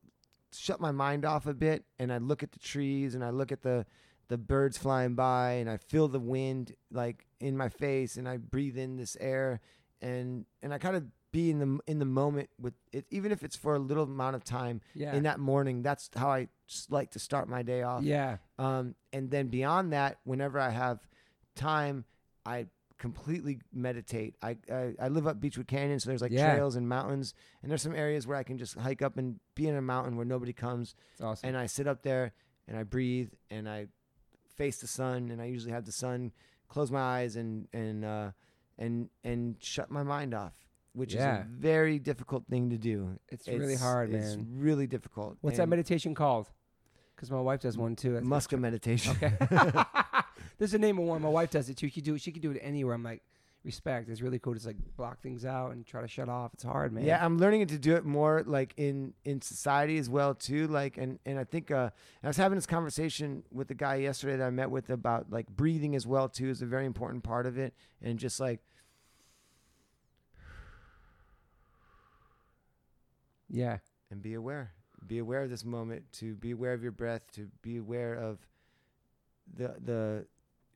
shut 0.58 0.80
my 0.80 0.92
mind 0.92 1.24
off 1.24 1.46
a 1.46 1.54
bit 1.54 1.84
and 1.98 2.12
I 2.12 2.18
look 2.18 2.42
at 2.42 2.52
the 2.52 2.58
trees 2.58 3.14
and 3.14 3.24
I 3.24 3.30
look 3.30 3.52
at 3.52 3.62
the 3.62 3.86
the 4.28 4.36
birds 4.36 4.76
flying 4.76 5.14
by 5.14 5.52
and 5.52 5.70
I 5.70 5.78
feel 5.78 6.06
the 6.06 6.20
wind 6.20 6.74
like 6.90 7.24
in 7.40 7.56
my 7.56 7.68
face 7.68 8.16
and 8.16 8.28
I 8.28 8.36
breathe 8.36 8.76
in 8.76 8.96
this 8.96 9.16
air 9.20 9.60
and 10.02 10.44
and 10.62 10.74
I 10.74 10.78
kind 10.78 10.96
of 10.96 11.06
be 11.30 11.50
in 11.50 11.58
the 11.58 11.78
in 11.86 11.98
the 11.98 12.04
moment 12.04 12.50
with 12.60 12.74
it 12.92 13.06
even 13.10 13.32
if 13.32 13.42
it's 13.42 13.56
for 13.56 13.74
a 13.74 13.78
little 13.78 14.04
amount 14.04 14.36
of 14.36 14.44
time 14.44 14.80
yeah, 14.94 15.14
in 15.14 15.22
that 15.24 15.38
morning 15.38 15.82
that's 15.82 16.10
how 16.14 16.30
I 16.30 16.48
just 16.66 16.90
like 16.90 17.10
to 17.12 17.18
start 17.18 17.48
my 17.48 17.62
day 17.62 17.82
off. 17.82 18.02
Yeah, 18.02 18.36
um, 18.58 18.94
and 19.12 19.30
then 19.30 19.48
beyond 19.48 19.92
that, 19.92 20.18
whenever 20.24 20.58
I 20.58 20.70
have 20.70 21.00
time, 21.56 22.04
I 22.44 22.66
completely 22.98 23.60
meditate. 23.72 24.34
I, 24.42 24.56
I, 24.72 24.94
I 25.00 25.08
live 25.08 25.26
up 25.26 25.40
Beachwood 25.40 25.68
Canyon, 25.68 26.00
so 26.00 26.08
there's 26.10 26.20
like 26.22 26.32
Yeah. 26.32 26.52
trails 26.54 26.76
and 26.76 26.88
mountains, 26.88 27.34
and 27.62 27.70
there's 27.70 27.82
some 27.82 27.94
areas 27.94 28.26
where 28.26 28.36
I 28.36 28.42
can 28.42 28.58
just 28.58 28.76
hike 28.76 29.02
up 29.02 29.16
and 29.18 29.38
be 29.54 29.66
in 29.68 29.76
a 29.76 29.82
mountain 29.82 30.16
where 30.16 30.26
nobody 30.26 30.52
comes, 30.52 30.94
it's 31.12 31.20
awesome. 31.22 31.48
and 31.48 31.56
I 31.56 31.66
sit 31.66 31.86
up 31.86 32.02
there 32.02 32.32
and 32.66 32.76
I 32.76 32.82
breathe 32.82 33.30
and 33.50 33.68
I 33.68 33.86
face 34.56 34.78
the 34.80 34.86
sun, 34.88 35.30
and 35.30 35.40
I 35.40 35.44
usually 35.46 35.72
have 35.72 35.84
the 35.84 35.92
sun 35.92 36.32
close 36.68 36.90
my 36.90 37.00
eyes 37.00 37.36
and 37.36 37.68
and 37.72 38.04
uh, 38.04 38.30
and 38.78 39.08
and 39.24 39.56
shut 39.60 39.90
my 39.90 40.02
mind 40.02 40.34
off, 40.34 40.54
which 40.92 41.14
Yeah. 41.14 41.40
is 41.40 41.44
a 41.44 41.48
very 41.48 41.98
difficult 42.00 42.46
thing 42.48 42.70
to 42.70 42.78
do. 42.78 43.18
it's, 43.28 43.46
really 43.48 43.76
hard, 43.76 44.12
It's 44.12 44.36
man. 44.36 44.46
really 44.56 44.86
difficult. 44.86 45.38
What's 45.40 45.56
that 45.58 45.68
meditation 45.68 46.14
called? 46.14 46.50
Because 47.14 47.30
my 47.30 47.40
wife 47.40 47.60
does 47.60 47.78
one 47.78 47.94
too. 47.96 48.14
That's- 48.14 48.28
Muska 48.28 48.58
meditation. 48.58 49.16
Okay. 49.22 49.32
There's 50.58 50.74
a 50.74 50.78
name 50.78 50.98
of 50.98 51.04
one. 51.04 51.22
My 51.22 51.28
wife 51.28 51.50
does 51.50 51.68
it 51.68 51.76
too. 51.76 51.86
She 51.88 52.00
can 52.00 52.02
do 52.04 52.14
it. 52.14 52.20
She 52.20 52.32
can 52.32 52.42
do 52.42 52.50
it 52.50 52.60
anywhere. 52.62 52.94
I'm 52.94 53.02
like, 53.02 53.22
respect. 53.64 54.08
It's 54.08 54.20
really 54.20 54.38
cool. 54.38 54.54
Just 54.54 54.66
like 54.66 54.76
block 54.96 55.20
things 55.20 55.44
out 55.44 55.72
and 55.72 55.86
try 55.86 56.00
to 56.00 56.08
shut 56.08 56.28
off. 56.28 56.52
It's 56.54 56.62
hard, 56.64 56.92
man. 56.92 57.04
Yeah, 57.04 57.24
I'm 57.24 57.38
learning 57.38 57.66
to 57.68 57.78
do 57.78 57.94
it 57.96 58.04
more 58.04 58.42
like 58.46 58.74
in 58.76 59.14
in 59.24 59.40
society 59.40 59.98
as 59.98 60.08
well 60.10 60.34
too. 60.34 60.66
Like, 60.66 60.96
and 60.96 61.18
and 61.26 61.38
I 61.38 61.44
think 61.44 61.70
uh, 61.70 61.90
I 62.22 62.26
was 62.26 62.36
having 62.36 62.56
this 62.56 62.66
conversation 62.66 63.44
with 63.52 63.68
the 63.68 63.74
guy 63.74 63.96
yesterday 63.96 64.36
that 64.36 64.46
I 64.46 64.50
met 64.50 64.70
with 64.70 64.90
about 64.90 65.30
like 65.30 65.48
breathing 65.48 65.94
as 65.94 66.06
well 66.06 66.28
too 66.28 66.48
is 66.50 66.60
a 66.62 66.66
very 66.66 66.86
important 66.86 67.22
part 67.24 67.46
of 67.46 67.56
it, 67.58 67.72
and 68.02 68.18
just 68.18 68.40
like 68.40 68.60
Yeah. 73.50 73.78
and 74.10 74.20
be 74.22 74.34
aware, 74.34 74.72
be 75.06 75.18
aware 75.18 75.42
of 75.42 75.50
this 75.50 75.64
moment, 75.64 76.04
to 76.14 76.34
be 76.34 76.50
aware 76.50 76.72
of 76.72 76.82
your 76.82 76.92
breath, 76.92 77.30
to 77.32 77.48
be 77.62 77.76
aware 77.78 78.14
of 78.14 78.38
the 79.54 79.74
the 79.82 80.26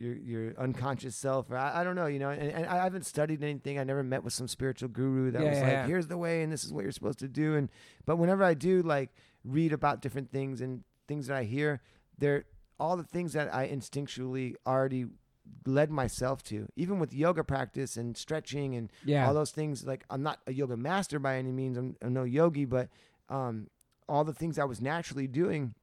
your 0.03 0.15
your 0.17 0.55
unconscious 0.59 1.15
self 1.17 1.51
or 1.51 1.57
I, 1.57 1.81
I 1.81 1.85
don't 1.85 1.95
know 1.97 2.07
you 2.07 2.19
know 2.19 2.31
and, 2.31 2.51
and 2.51 2.67
I 2.67 2.83
haven't 2.83 3.07
studied 3.07 3.43
anything 3.43 3.79
I 3.79 3.85
never 3.85 4.03
met 4.03 4.25
with 4.25 4.33
some 4.33 4.49
spiritual 4.49 4.89
guru 4.89 5.31
that 5.31 5.43
Yeah, 5.43 5.49
was 5.49 5.59
yeah, 5.59 5.63
like 5.65 5.73
yeah. 5.73 5.87
here's 5.87 6.09
the 6.09 6.19
way 6.19 6.43
and 6.43 6.53
this 6.53 6.65
is 6.65 6.73
what 6.73 6.83
you're 6.83 6.93
supposed 6.93 7.19
to 7.21 7.29
do 7.29 7.55
and 7.55 7.71
but 8.05 8.17
whenever 8.17 8.43
I 8.45 8.55
do 8.55 8.83
like 8.83 9.11
read 9.45 9.73
about 9.73 10.03
different 10.03 10.31
things 10.33 10.61
and 10.61 10.83
things 11.09 11.27
that 11.29 11.37
I 11.37 11.45
hear 11.45 11.81
they're 12.19 12.45
all 12.81 12.97
the 12.97 13.05
things 13.05 13.33
that 13.35 13.55
I 13.55 13.69
instinctually 13.69 14.55
already 14.67 15.07
led 15.67 15.91
myself 15.91 16.43
to 16.45 16.69
even 16.77 16.99
with 16.99 17.13
yoga 17.15 17.45
practice 17.45 17.97
and 17.97 18.17
stretching 18.17 18.75
and 18.75 18.91
Yeah. 19.05 19.27
all 19.27 19.35
those 19.35 19.51
things 19.51 19.85
like 19.85 20.05
i'm 20.09 20.23
not 20.23 20.39
a 20.47 20.53
yoga 20.53 20.77
master 20.77 21.19
by 21.19 21.37
any 21.37 21.51
means 21.53 21.77
i'm, 21.77 21.97
I'm 22.01 22.13
no 22.13 22.23
yogi 22.25 22.65
but 22.65 22.89
um, 23.29 23.67
all 24.09 24.23
the 24.25 24.33
things 24.33 24.59
i 24.59 24.65
was 24.65 24.81
naturally 24.81 25.27
doing 25.27 25.75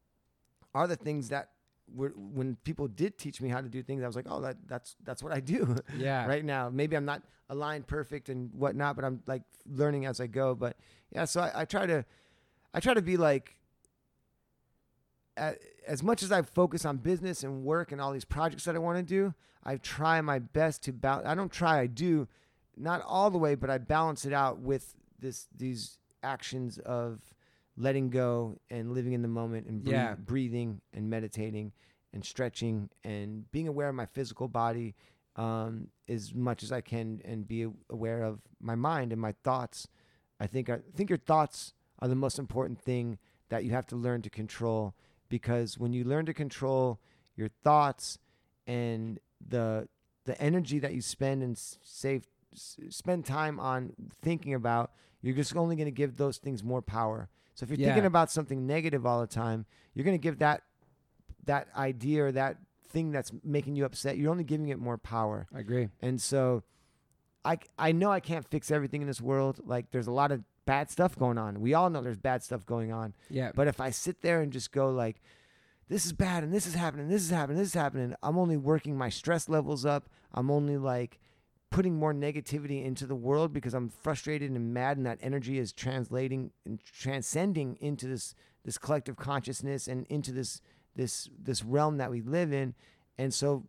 are 0.73 0.87
the 0.87 0.95
things 0.95 1.27
that 1.29 1.49
when 1.95 2.55
people 2.63 2.87
did 2.87 3.17
teach 3.17 3.41
me 3.41 3.49
how 3.49 3.61
to 3.61 3.69
do 3.69 3.81
things 3.81 4.03
i 4.03 4.07
was 4.07 4.15
like 4.15 4.27
oh 4.29 4.41
that, 4.41 4.57
that's 4.67 4.95
that's 5.03 5.23
what 5.23 5.33
i 5.33 5.39
do 5.39 5.75
yeah. 5.97 6.25
right 6.25 6.45
now 6.45 6.69
maybe 6.69 6.95
i'm 6.95 7.05
not 7.05 7.21
aligned 7.49 7.87
perfect 7.87 8.29
and 8.29 8.53
whatnot 8.53 8.95
but 8.95 9.03
i'm 9.03 9.21
like 9.25 9.41
learning 9.65 10.05
as 10.05 10.19
i 10.19 10.27
go 10.27 10.53
but 10.53 10.77
yeah 11.11 11.25
so 11.25 11.41
i, 11.41 11.61
I 11.61 11.65
try 11.65 11.85
to 11.85 12.05
i 12.73 12.79
try 12.79 12.93
to 12.93 13.01
be 13.01 13.17
like 13.17 13.55
as 15.87 16.03
much 16.03 16.23
as 16.23 16.31
I 16.31 16.41
focus 16.41 16.85
on 16.85 16.97
business 16.97 17.43
and 17.43 17.63
work 17.63 17.91
and 17.91 18.01
all 18.01 18.11
these 18.11 18.25
projects 18.25 18.65
that 18.65 18.75
I 18.75 18.79
want 18.79 18.97
to 18.97 19.03
do, 19.03 19.33
I 19.63 19.77
try 19.77 20.21
my 20.21 20.39
best 20.39 20.83
to 20.83 20.93
balance. 20.93 21.27
I 21.27 21.35
don't 21.35 21.51
try, 21.51 21.79
I 21.79 21.87
do, 21.87 22.27
not 22.77 23.01
all 23.05 23.29
the 23.29 23.37
way, 23.37 23.55
but 23.55 23.69
I 23.69 23.77
balance 23.77 24.25
it 24.25 24.33
out 24.33 24.59
with 24.59 24.95
this 25.19 25.47
these 25.55 25.97
actions 26.23 26.77
of 26.79 27.21
letting 27.79 28.09
go 28.11 28.59
and 28.69 28.91
living 28.93 29.13
in 29.13 29.21
the 29.23 29.27
moment 29.27 29.65
and 29.67 29.81
breathe, 29.83 29.93
Yeah. 29.95 30.15
breathing 30.15 30.81
and 30.93 31.09
meditating 31.09 31.71
and 32.13 32.23
stretching 32.23 32.89
and 33.03 33.49
being 33.51 33.67
aware 33.67 33.89
of 33.89 33.95
my 33.95 34.05
physical 34.05 34.47
body 34.47 34.93
um, 35.37 35.87
as 36.07 36.33
much 36.35 36.61
as 36.63 36.71
I 36.71 36.81
can 36.81 37.21
and 37.25 37.47
be 37.47 37.65
aware 37.89 38.21
of 38.23 38.41
my 38.59 38.75
mind 38.75 39.11
and 39.13 39.21
my 39.21 39.33
thoughts. 39.43 39.87
I 40.39 40.47
think 40.47 40.69
I 40.69 40.79
think 40.95 41.09
your 41.09 41.17
thoughts 41.19 41.73
are 41.99 42.07
the 42.07 42.15
most 42.15 42.37
important 42.37 42.79
thing 42.81 43.17
that 43.49 43.63
you 43.63 43.71
have 43.71 43.87
to 43.87 43.95
learn 43.95 44.21
to 44.23 44.29
control 44.29 44.93
because 45.29 45.77
when 45.79 45.93
you 45.93 46.03
learn 46.03 46.25
to 46.25 46.33
control 46.33 46.99
your 47.35 47.49
thoughts 47.63 48.19
and 48.67 49.19
the 49.47 49.87
the 50.25 50.39
energy 50.41 50.79
that 50.79 50.93
you 50.93 51.01
spend 51.01 51.41
and 51.41 51.57
save 51.57 52.27
s- 52.53 52.77
spend 52.89 53.25
time 53.25 53.59
on 53.59 53.93
thinking 54.21 54.53
about 54.53 54.91
you're 55.21 55.35
just 55.35 55.55
only 55.55 55.75
going 55.75 55.85
to 55.85 55.91
give 55.91 56.17
those 56.17 56.37
things 56.37 56.63
more 56.63 56.81
power 56.81 57.29
so 57.59 57.65
if 57.65 57.69
you're 57.69 57.77
thinking 57.87 58.05
about 58.05 58.31
something 58.31 58.65
negative 58.65 59.05
all 59.05 59.19
the 59.19 59.27
time 59.27 59.65
you're 59.93 60.05
going 60.05 60.17
to 60.17 60.21
give 60.21 60.39
that 60.39 60.63
that 61.45 61.67
idea 61.75 62.23
or 62.23 62.31
that 62.31 62.57
thing 62.89 63.11
that's 63.11 63.31
making 63.43 63.75
you 63.75 63.85
upset 63.85 64.17
you're 64.17 64.31
only 64.31 64.43
giving 64.43 64.69
it 64.69 64.79
more 64.79 64.97
power 64.97 65.45
I 65.53 65.59
agree. 65.59 65.89
and 66.01 66.21
so 66.21 66.63
I, 67.45 67.57
I 67.77 67.91
know 67.93 68.11
I 68.11 68.19
can't 68.19 68.45
fix 68.49 68.69
everything 68.69 69.01
in 69.01 69.07
this 69.07 69.21
world. 69.21 69.61
Like 69.65 69.91
there's 69.91 70.07
a 70.07 70.11
lot 70.11 70.31
of 70.31 70.43
bad 70.65 70.89
stuff 70.89 71.17
going 71.17 71.37
on. 71.37 71.61
We 71.61 71.73
all 71.73 71.89
know 71.89 72.01
there's 72.01 72.17
bad 72.17 72.43
stuff 72.43 72.65
going 72.65 72.91
on. 72.91 73.13
Yeah. 73.29 73.51
But 73.55 73.67
if 73.67 73.79
I 73.79 73.91
sit 73.91 74.21
there 74.21 74.41
and 74.41 74.51
just 74.51 74.71
go 74.71 74.89
like, 74.91 75.21
this 75.87 76.05
is 76.05 76.13
bad 76.13 76.43
and 76.43 76.53
this 76.53 76.67
is 76.67 76.75
happening, 76.75 77.07
this 77.07 77.23
is 77.23 77.29
happening, 77.29 77.57
this 77.57 77.69
is 77.69 77.73
happening, 77.73 78.13
I'm 78.21 78.37
only 78.37 78.57
working 78.57 78.97
my 78.97 79.09
stress 79.09 79.49
levels 79.49 79.85
up. 79.85 80.09
I'm 80.33 80.51
only 80.51 80.77
like 80.77 81.17
putting 81.71 81.95
more 81.95 82.13
negativity 82.13 82.83
into 82.83 83.05
the 83.05 83.15
world 83.15 83.53
because 83.53 83.73
I'm 83.73 83.89
frustrated 83.89 84.51
and 84.51 84.73
mad 84.73 84.97
and 84.97 85.05
that 85.05 85.19
energy 85.21 85.59
is 85.59 85.71
translating 85.71 86.51
and 86.65 86.79
transcending 86.83 87.77
into 87.79 88.07
this 88.07 88.33
this 88.65 88.77
collective 88.77 89.15
consciousness 89.15 89.87
and 89.87 90.05
into 90.07 90.31
this 90.31 90.61
this 90.95 91.29
this 91.41 91.63
realm 91.63 91.97
that 91.97 92.11
we 92.11 92.21
live 92.21 92.51
in. 92.51 92.73
And 93.17 93.33
so 93.33 93.65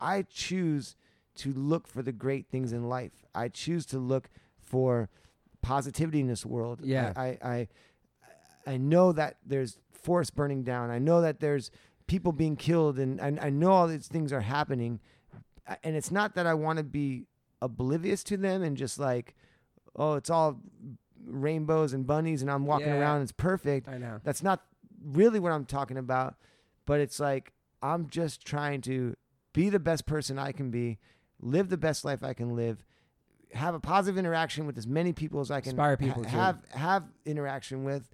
I 0.00 0.22
choose 0.22 0.96
to 1.36 1.52
look 1.52 1.86
for 1.86 2.02
the 2.02 2.12
great 2.12 2.48
things 2.48 2.72
in 2.72 2.88
life. 2.88 3.24
I 3.34 3.48
choose 3.48 3.86
to 3.86 3.98
look 3.98 4.28
for 4.58 5.08
positivity 5.62 6.20
in 6.20 6.26
this 6.26 6.44
world. 6.44 6.80
Yeah. 6.82 7.12
I, 7.16 7.22
I, 7.22 7.48
I, 7.48 7.68
I 8.66 8.76
know 8.76 9.12
that 9.12 9.36
there's 9.46 9.78
forests 9.92 10.30
burning 10.30 10.62
down. 10.62 10.90
I 10.90 10.98
know 10.98 11.20
that 11.20 11.40
there's 11.40 11.70
people 12.06 12.32
being 12.32 12.56
killed, 12.56 12.98
and 12.98 13.20
I, 13.20 13.46
I 13.46 13.50
know 13.50 13.70
all 13.70 13.88
these 13.88 14.08
things 14.08 14.32
are 14.32 14.40
happening. 14.40 15.00
And 15.82 15.96
it's 15.96 16.10
not 16.10 16.34
that 16.34 16.46
I 16.46 16.54
want 16.54 16.78
to 16.78 16.84
be 16.84 17.26
oblivious 17.62 18.22
to 18.24 18.36
them 18.36 18.62
and 18.62 18.76
just 18.76 18.98
like, 18.98 19.34
oh, 19.96 20.14
it's 20.14 20.28
all 20.30 20.60
rainbows 21.24 21.92
and 21.92 22.06
bunnies, 22.06 22.42
and 22.42 22.50
I'm 22.50 22.66
walking 22.66 22.88
Yeah. 22.88 22.98
around, 22.98 23.22
it's 23.22 23.32
perfect. 23.32 23.88
I 23.88 23.96
know. 23.98 24.20
That's 24.24 24.42
not 24.42 24.64
really 25.04 25.38
what 25.40 25.52
I'm 25.52 25.64
talking 25.64 25.96
about, 25.96 26.34
but 26.84 27.00
it's 27.00 27.18
like 27.20 27.52
I'm 27.82 28.08
just 28.08 28.44
trying 28.44 28.80
to 28.82 29.16
be 29.52 29.68
the 29.70 29.78
best 29.80 30.06
person 30.06 30.38
I 30.38 30.52
can 30.52 30.70
be, 30.70 30.98
live 31.40 31.68
the 31.68 31.76
best 31.76 32.04
life 32.04 32.22
I 32.24 32.32
can 32.34 32.54
live, 32.56 32.84
have 33.52 33.74
a 33.74 33.80
positive 33.80 34.18
interaction 34.18 34.66
with 34.66 34.76
as 34.78 34.86
many 34.86 35.12
people 35.12 35.40
as 35.40 35.50
I 35.50 35.60
can 35.60 35.70
Inspire 35.70 35.96
people, 35.96 36.24
ha- 36.24 36.30
have 36.30 36.58
have 36.72 37.04
interaction 37.24 37.84
with 37.84 38.08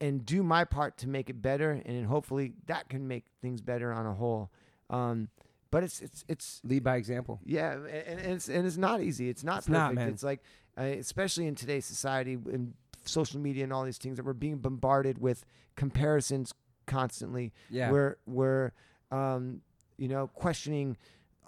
and 0.00 0.24
do 0.26 0.42
my 0.42 0.64
part 0.64 0.96
to 0.98 1.08
make 1.08 1.28
it 1.30 1.40
better 1.42 1.82
and 1.84 2.06
hopefully 2.06 2.52
that 2.66 2.88
can 2.88 3.08
make 3.08 3.24
things 3.42 3.60
better 3.60 3.92
on 3.92 4.06
a 4.06 4.14
whole. 4.14 4.50
Um, 4.90 5.28
but 5.70 5.82
it's 5.84 6.00
it's 6.00 6.24
it's 6.28 6.60
Lead 6.64 6.82
by 6.82 6.96
example. 6.96 7.40
yeah, 7.44 7.72
and, 7.74 7.86
and 8.20 8.32
it's 8.32 8.48
and 8.48 8.66
it's 8.66 8.76
not 8.76 9.00
easy. 9.02 9.28
It's 9.28 9.44
not 9.44 9.58
It's 9.58 9.66
perfect. 9.66 9.82
not, 9.84 9.94
man. 9.94 10.08
It's 10.08 10.22
like, 10.22 10.40
uh, 10.78 10.82
especially 10.82 11.46
in 11.46 11.54
today's 11.54 11.84
society 11.86 12.34
and 12.34 12.74
social 13.04 13.40
media 13.40 13.64
and 13.64 13.72
all 13.72 13.84
these 13.84 13.98
things 13.98 14.16
that 14.16 14.24
we're 14.26 14.32
being 14.34 14.58
bombarded 14.58 15.18
with 15.18 15.44
comparisons 15.76 16.52
constantly. 16.86 17.52
Yeah. 17.70 17.90
We're 17.90 18.16
we're 18.26 18.72
um, 19.10 19.62
you 19.96 20.08
know 20.08 20.28
questioning 20.28 20.96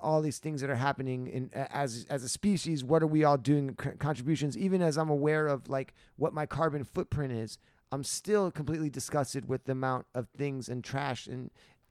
all 0.03 0.23
these 0.23 0.39
things 0.39 0.63
that 0.63 0.71
are 0.71 0.77
happening 0.77 1.27
in 1.27 1.51
as 1.55 2.07
as 2.09 2.23
a 2.25 2.29
species. 2.29 2.83
What 2.83 3.03
are 3.03 3.07
we 3.07 3.25
all 3.25 3.37
doing 3.37 3.77
c- 3.83 3.91
contributions? 3.99 4.57
Even 4.57 4.81
as 4.83 4.97
I'm 4.97 5.11
aware 5.11 5.47
of 5.47 5.69
like 5.69 5.93
what 6.17 6.33
my 6.33 6.47
carbon 6.47 6.85
footprint 6.85 7.33
is, 7.33 7.59
I'm 7.93 8.05
still 8.05 8.51
completely 8.51 8.89
disgusted 8.91 9.49
with 9.49 9.65
the 9.65 9.73
amount 9.73 10.07
of 10.15 10.29
things 10.37 10.69
and 10.69 10.83
trash 10.83 11.27
and 11.27 11.51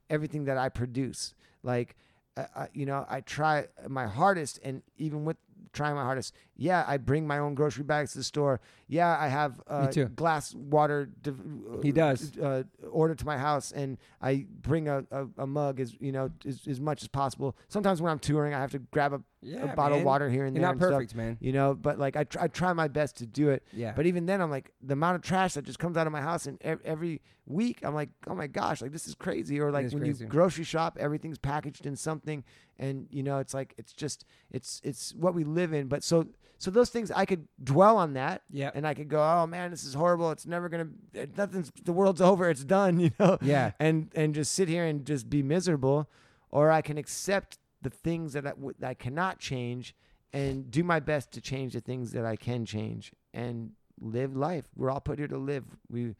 everything 0.09 0.45
that 0.45 0.57
I 0.57 0.69
produce. 0.69 1.35
Like, 1.61 1.95
uh, 2.41 2.59
uh, 2.61 2.67
you 2.73 2.85
know, 2.85 3.05
I 3.09 3.21
try 3.21 3.67
my 3.87 4.07
hardest, 4.07 4.59
and 4.63 4.81
even 4.97 5.25
with 5.25 5.37
trying 5.71 5.93
my 5.95 6.03
hardest, 6.03 6.33
yeah, 6.55 6.83
I 6.87 6.97
bring 6.97 7.27
my 7.27 7.37
own 7.37 7.53
grocery 7.53 7.83
bags 7.83 8.13
to 8.13 8.17
the 8.19 8.23
store. 8.23 8.59
Yeah, 8.87 9.15
I 9.19 9.27
have 9.27 9.61
uh, 9.67 9.85
glass 10.15 10.55
water. 10.55 11.09
div- 11.21 11.39
He 11.83 11.91
does. 11.91 12.35
uh, 12.37 12.63
ordered 12.89 13.19
to 13.19 13.25
my 13.25 13.37
house, 13.37 13.71
and 13.71 13.97
I 14.21 14.45
bring 14.61 14.87
a, 14.87 15.03
a, 15.11 15.27
a 15.37 15.47
mug 15.47 15.79
as 15.79 15.95
you 15.99 16.11
know 16.11 16.31
as, 16.47 16.61
as 16.67 16.79
much 16.81 17.03
as 17.03 17.07
possible. 17.07 17.55
Sometimes 17.67 18.01
when 18.01 18.11
I'm 18.11 18.19
touring, 18.19 18.53
I 18.53 18.59
have 18.59 18.71
to 18.71 18.79
grab 18.79 19.13
a, 19.13 19.21
yeah, 19.41 19.71
a 19.71 19.75
bottle 19.75 19.97
man. 19.97 19.99
of 19.99 20.05
water 20.05 20.29
here 20.29 20.45
and 20.45 20.55
You're 20.55 20.61
there. 20.61 20.67
not 20.67 20.71
and 20.73 20.81
stuff, 20.81 20.91
perfect, 20.91 21.15
man. 21.15 21.37
you 21.39 21.51
know. 21.51 21.73
But 21.73 21.99
like 21.99 22.15
I, 22.15 22.23
try, 22.23 22.43
I 22.43 22.47
try 22.47 22.73
my 22.73 22.87
best 22.87 23.17
to 23.17 23.25
do 23.25 23.49
it. 23.49 23.63
Yeah. 23.73 23.93
But 23.95 24.05
even 24.05 24.25
then, 24.25 24.41
I'm 24.41 24.49
like 24.49 24.71
the 24.81 24.93
amount 24.93 25.15
of 25.15 25.21
trash 25.21 25.53
that 25.53 25.65
just 25.65 25.79
comes 25.79 25.97
out 25.97 26.07
of 26.07 26.13
my 26.13 26.21
house, 26.21 26.45
and 26.45 26.57
ev- 26.61 26.81
every 26.83 27.21
week, 27.45 27.79
I'm 27.83 27.93
like, 27.93 28.09
oh 28.27 28.35
my 28.35 28.47
gosh, 28.47 28.81
like 28.81 28.91
this 28.91 29.07
is 29.07 29.15
crazy. 29.15 29.59
Or 29.59 29.71
like 29.71 29.91
when 29.91 30.03
crazy. 30.03 30.23
you 30.23 30.29
grocery 30.29 30.63
shop, 30.63 30.97
everything's 30.99 31.37
packaged 31.37 31.85
in 31.85 31.95
something, 31.95 32.43
and 32.77 33.07
you 33.11 33.23
know, 33.23 33.39
it's 33.39 33.53
like 33.53 33.73
it's 33.77 33.93
just 33.93 34.25
it's 34.51 34.81
it's 34.83 35.13
what 35.15 35.33
we 35.33 35.43
live 35.43 35.73
in. 35.73 35.87
But 35.87 36.03
so 36.03 36.27
so 36.59 36.69
those 36.69 36.89
things, 36.89 37.09
I 37.09 37.23
could 37.23 37.47
dwell 37.63 37.95
on 37.97 38.13
that, 38.13 38.41
yeah. 38.51 38.69
and 38.73 38.85
I 38.85 38.93
could 38.93 39.07
go, 39.07 39.21
oh 39.23 39.47
man, 39.47 39.71
this 39.71 39.85
is 39.85 39.93
horrible. 39.93 40.29
It's 40.31 40.45
never 40.45 40.67
gonna, 40.67 40.89
nothing's, 41.37 41.71
the 41.85 41.93
world's 41.93 42.19
over. 42.29 42.49
It's 42.49 42.65
done, 42.65 42.99
you 42.99 43.11
know. 43.17 43.37
Yeah. 43.41 43.71
And 43.79 44.11
and 44.13 44.35
just 44.35 44.51
sit 44.51 44.67
here 44.67 44.85
and 44.85 45.05
just 45.05 45.29
be 45.29 45.41
miserable, 45.41 46.09
or 46.51 46.69
I 46.69 46.81
can 46.81 46.97
accept 46.97 47.58
the 47.81 47.89
things 47.89 48.33
that 48.33 48.45
I, 48.45 48.51
w- 48.51 48.73
that 48.79 48.89
I 48.89 48.93
cannot 48.93 49.39
change, 49.39 49.95
and 50.33 50.69
do 50.69 50.83
my 50.83 50.99
best 50.99 51.31
to 51.33 51.41
change 51.41 51.73
the 51.73 51.81
things 51.81 52.11
that 52.11 52.25
I 52.25 52.35
can 52.35 52.65
change, 52.65 53.11
and 53.33 53.71
live 53.99 54.35
life. 54.35 54.65
We're 54.75 54.91
all 54.91 55.01
put 55.01 55.19
here 55.19 55.27
to 55.27 55.37
live. 55.37 55.65
We 55.89 56.15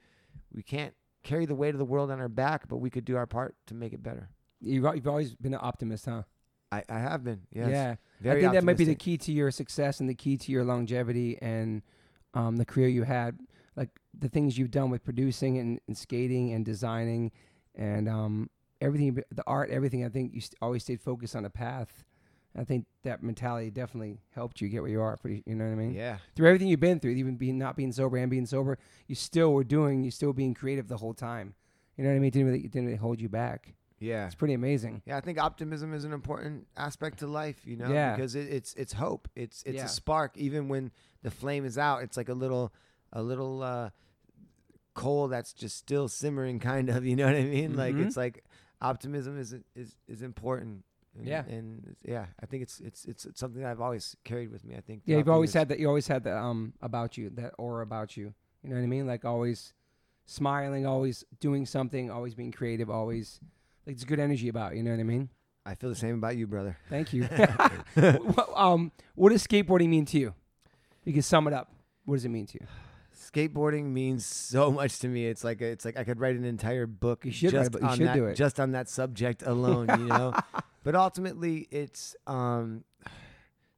we 0.53 0.64
can't 0.64 0.94
carry 1.23 1.45
the 1.45 1.56
weight 1.56 1.76
of 1.76 1.80
the 1.80 1.86
world 1.86 2.11
on 2.11 2.19
our 2.19 2.30
back, 2.30 2.68
but 2.68 2.77
we 2.77 2.90
could 2.90 3.06
do 3.06 3.18
our 3.18 3.27
part 3.27 3.56
to 3.68 3.73
make 3.73 3.94
it 3.94 4.02
better. 4.02 4.30
You've, 4.61 4.84
you've 4.95 5.07
always 5.07 5.36
been 5.36 5.53
an 5.53 5.60
optimist, 5.61 6.06
huh? 6.06 6.23
I, 6.72 6.84
I 6.90 6.99
have 6.99 7.23
been, 7.23 7.41
yes. 7.52 7.69
Yeah. 7.69 7.95
Very 8.22 8.38
I 8.38 8.41
think 8.41 8.53
that 8.53 8.64
might 8.64 8.77
be 8.77 8.86
the 8.86 8.95
key 8.95 9.18
to 9.18 9.31
your 9.31 9.49
success 9.52 9.99
and 9.99 10.10
the 10.10 10.14
key 10.14 10.38
to 10.38 10.52
your 10.52 10.64
longevity 10.64 11.38
and 11.41 11.81
um, 12.34 12.57
the 12.57 12.65
career 12.65 12.88
you 12.88 13.03
had. 13.03 13.40
Like 13.76 13.90
the 14.18 14.30
things 14.30 14.57
you've 14.57 14.72
done 14.72 14.90
with 14.90 15.03
producing 15.03 15.57
and, 15.57 15.80
and 15.88 15.98
skating 15.98 16.53
and 16.53 16.65
designing 16.65 17.31
and 17.76 18.07
um, 18.10 18.49
everything, 18.81 19.14
the 19.31 19.43
art, 19.47 19.69
everything. 19.69 20.06
I 20.06 20.10
think 20.10 20.34
you 20.34 20.41
st- 20.41 20.56
always 20.61 20.84
stayed 20.84 21.01
focused 21.01 21.35
on 21.35 21.45
a 21.45 21.49
path. 21.49 22.03
I 22.57 22.64
think 22.64 22.85
that 23.03 23.22
mentality 23.22 23.69
definitely 23.69 24.19
helped 24.34 24.60
you 24.60 24.69
get 24.69 24.81
where 24.81 24.89
you 24.89 25.01
are. 25.01 25.15
Pretty, 25.18 25.43
you 25.45 25.53
know 25.56 25.65
what 25.65 25.72
I 25.72 25.76
mean? 25.76 25.93
Yeah. 25.93 26.18
Through 26.35 26.47
everything 26.47 26.68
you've 26.68 26.80
been 26.80 26.99
through, 26.99 27.11
even 27.11 27.35
being 27.35 27.57
not 27.60 27.76
being 27.76 27.91
sober 27.91 28.18
and 28.18 28.30
being 28.30 28.45
sober, 28.47 28.80
you 29.07 29.15
still 29.15 29.53
were 29.53 29.64
doing. 29.64 30.03
You 30.03 30.10
still 30.11 30.34
being 30.34 30.53
creative 30.56 30.88
the 30.88 30.97
whole 30.97 31.14
time. 31.14 31.53
You 31.95 32.03
know 32.03 32.10
what 32.10 32.15
I 32.15 32.19
mean? 32.19 32.27
It 32.30 32.31
didn't 32.34 32.47
really, 32.47 32.60
it 32.61 32.72
didn't 32.72 32.85
really 32.88 32.97
hold 32.97 33.22
you 33.22 33.30
back. 33.30 33.73
Yeah. 33.99 34.26
It's 34.26 34.35
pretty 34.35 34.53
amazing. 34.53 35.01
Yeah, 35.06 35.18
I 35.18 35.22
think 35.22 35.38
optimism 35.38 35.93
is 35.93 36.06
an 36.06 36.14
important 36.14 36.65
aspect 36.77 37.19
to 37.19 37.27
life, 37.27 37.61
you 37.65 37.76
know, 37.76 37.91
Yeah. 37.91 38.15
because 38.15 38.34
it, 38.34 38.47
it's 38.47 38.73
it's 38.76 38.93
hope. 38.93 39.27
It's 39.35 39.61
it's 39.64 39.76
Yeah. 39.76 39.85
a 39.85 39.89
spark 39.89 40.38
even 40.38 40.69
when 40.69 40.91
the 41.22 41.30
flame 41.31 41.65
is 41.65 41.77
out. 41.77 42.01
It's 42.01 42.15
like 42.18 42.30
a 42.30 42.34
little 42.34 42.73
a 43.11 43.22
little 43.22 43.61
uh 43.61 43.89
coal 44.93 45.27
that's 45.27 45.53
just 45.53 45.77
still 45.77 46.07
simmering 46.07 46.60
kind 46.60 46.89
of, 46.89 47.06
you 47.06 47.15
know 47.15 47.26
what 47.26 47.35
I 47.35 47.43
mean? 47.43 47.76
Like 47.76 47.95
Mhm. 47.95 48.06
it's 48.07 48.18
like 48.18 48.43
optimism 48.81 49.39
is 49.39 49.56
is 49.76 49.95
is 50.07 50.22
important. 50.22 50.84
And, 51.18 51.27
Yeah. 51.27 51.43
and 51.47 51.95
yeah, 52.06 52.27
I 52.41 52.45
think 52.45 52.64
it's 52.64 52.80
it's 52.80 53.06
it's 53.06 53.26
it's 53.26 53.39
something 53.39 53.65
I've 53.65 53.81
always 53.81 54.15
carried 54.23 54.51
with 54.51 54.64
me. 54.64 54.76
I 54.76 54.81
think. 54.81 55.01
Yeah, 55.06 55.18
you've 55.18 55.30
always 55.30 55.53
had 55.53 55.69
that. 55.69 55.80
You 55.80 55.88
always 55.88 56.07
had 56.07 56.23
that 56.23 56.38
um 56.38 56.73
about 56.81 57.18
you, 57.18 57.30
that 57.31 57.53
aura 57.57 57.84
about 57.84 58.15
you. 58.15 58.34
You 58.64 58.69
know 58.69 58.76
what 58.76 58.84
I 58.84 58.88
mean? 58.88 59.07
Like 59.07 59.26
always 59.26 59.73
smiling, 60.26 60.85
always 60.85 61.26
doing 61.39 61.65
something, 61.65 62.11
always 62.11 62.35
being 62.35 62.51
creative, 62.51 62.89
always 62.89 63.39
like 63.85 63.95
it's 63.95 64.03
good 64.06 64.19
energy 64.19 64.49
about. 64.49 64.73
You 64.73 64.77
You 64.80 64.84
know 64.84 64.91
what 64.91 64.99
I 64.99 65.03
mean? 65.03 65.30
I 65.65 65.76
feel 65.76 65.89
the 65.89 65.95
same 65.95 66.15
about 66.15 66.38
you, 66.38 66.47
brother. 66.47 66.77
Thank 66.89 67.14
you. 67.14 67.27
Well, 67.95 68.53
um, 68.56 68.91
what 69.15 69.30
does 69.30 69.45
skateboarding 69.45 69.89
mean 69.89 70.06
to 70.06 70.18
you? 70.19 70.34
You 71.03 71.14
can 71.14 71.22
sum 71.22 71.47
it 71.47 71.53
up. 71.53 71.72
What 72.06 72.15
does 72.15 72.26
it 72.26 72.30
mean 72.30 72.45
to 72.47 72.60
you? 72.61 72.68
Skateboarding 73.31 73.85
means 73.85 74.26
so 74.26 74.72
much 74.80 74.99
to 74.99 75.07
me. 75.07 75.26
It's 75.27 75.43
like 75.43 75.61
it's 75.61 75.85
like 75.85 75.97
I 75.97 76.03
could 76.03 76.19
write 76.19 76.35
an 76.35 76.45
entire 76.45 76.88
book 76.88 77.26
You 77.26 77.31
should 77.31 77.51
just. 77.51 77.73
You 77.76 77.81
on 77.88 77.97
should 77.97 78.07
that 78.07 78.15
do 78.15 78.26
it. 78.26 78.35
just 78.35 78.60
on 78.60 78.72
that 78.72 78.89
subject 78.89 79.43
alone. 79.43 79.88
You 79.99 80.06
know, 80.06 80.34
but 80.84 80.95
ultimately, 80.95 81.68
it's 81.72 82.15
um, 82.27 82.84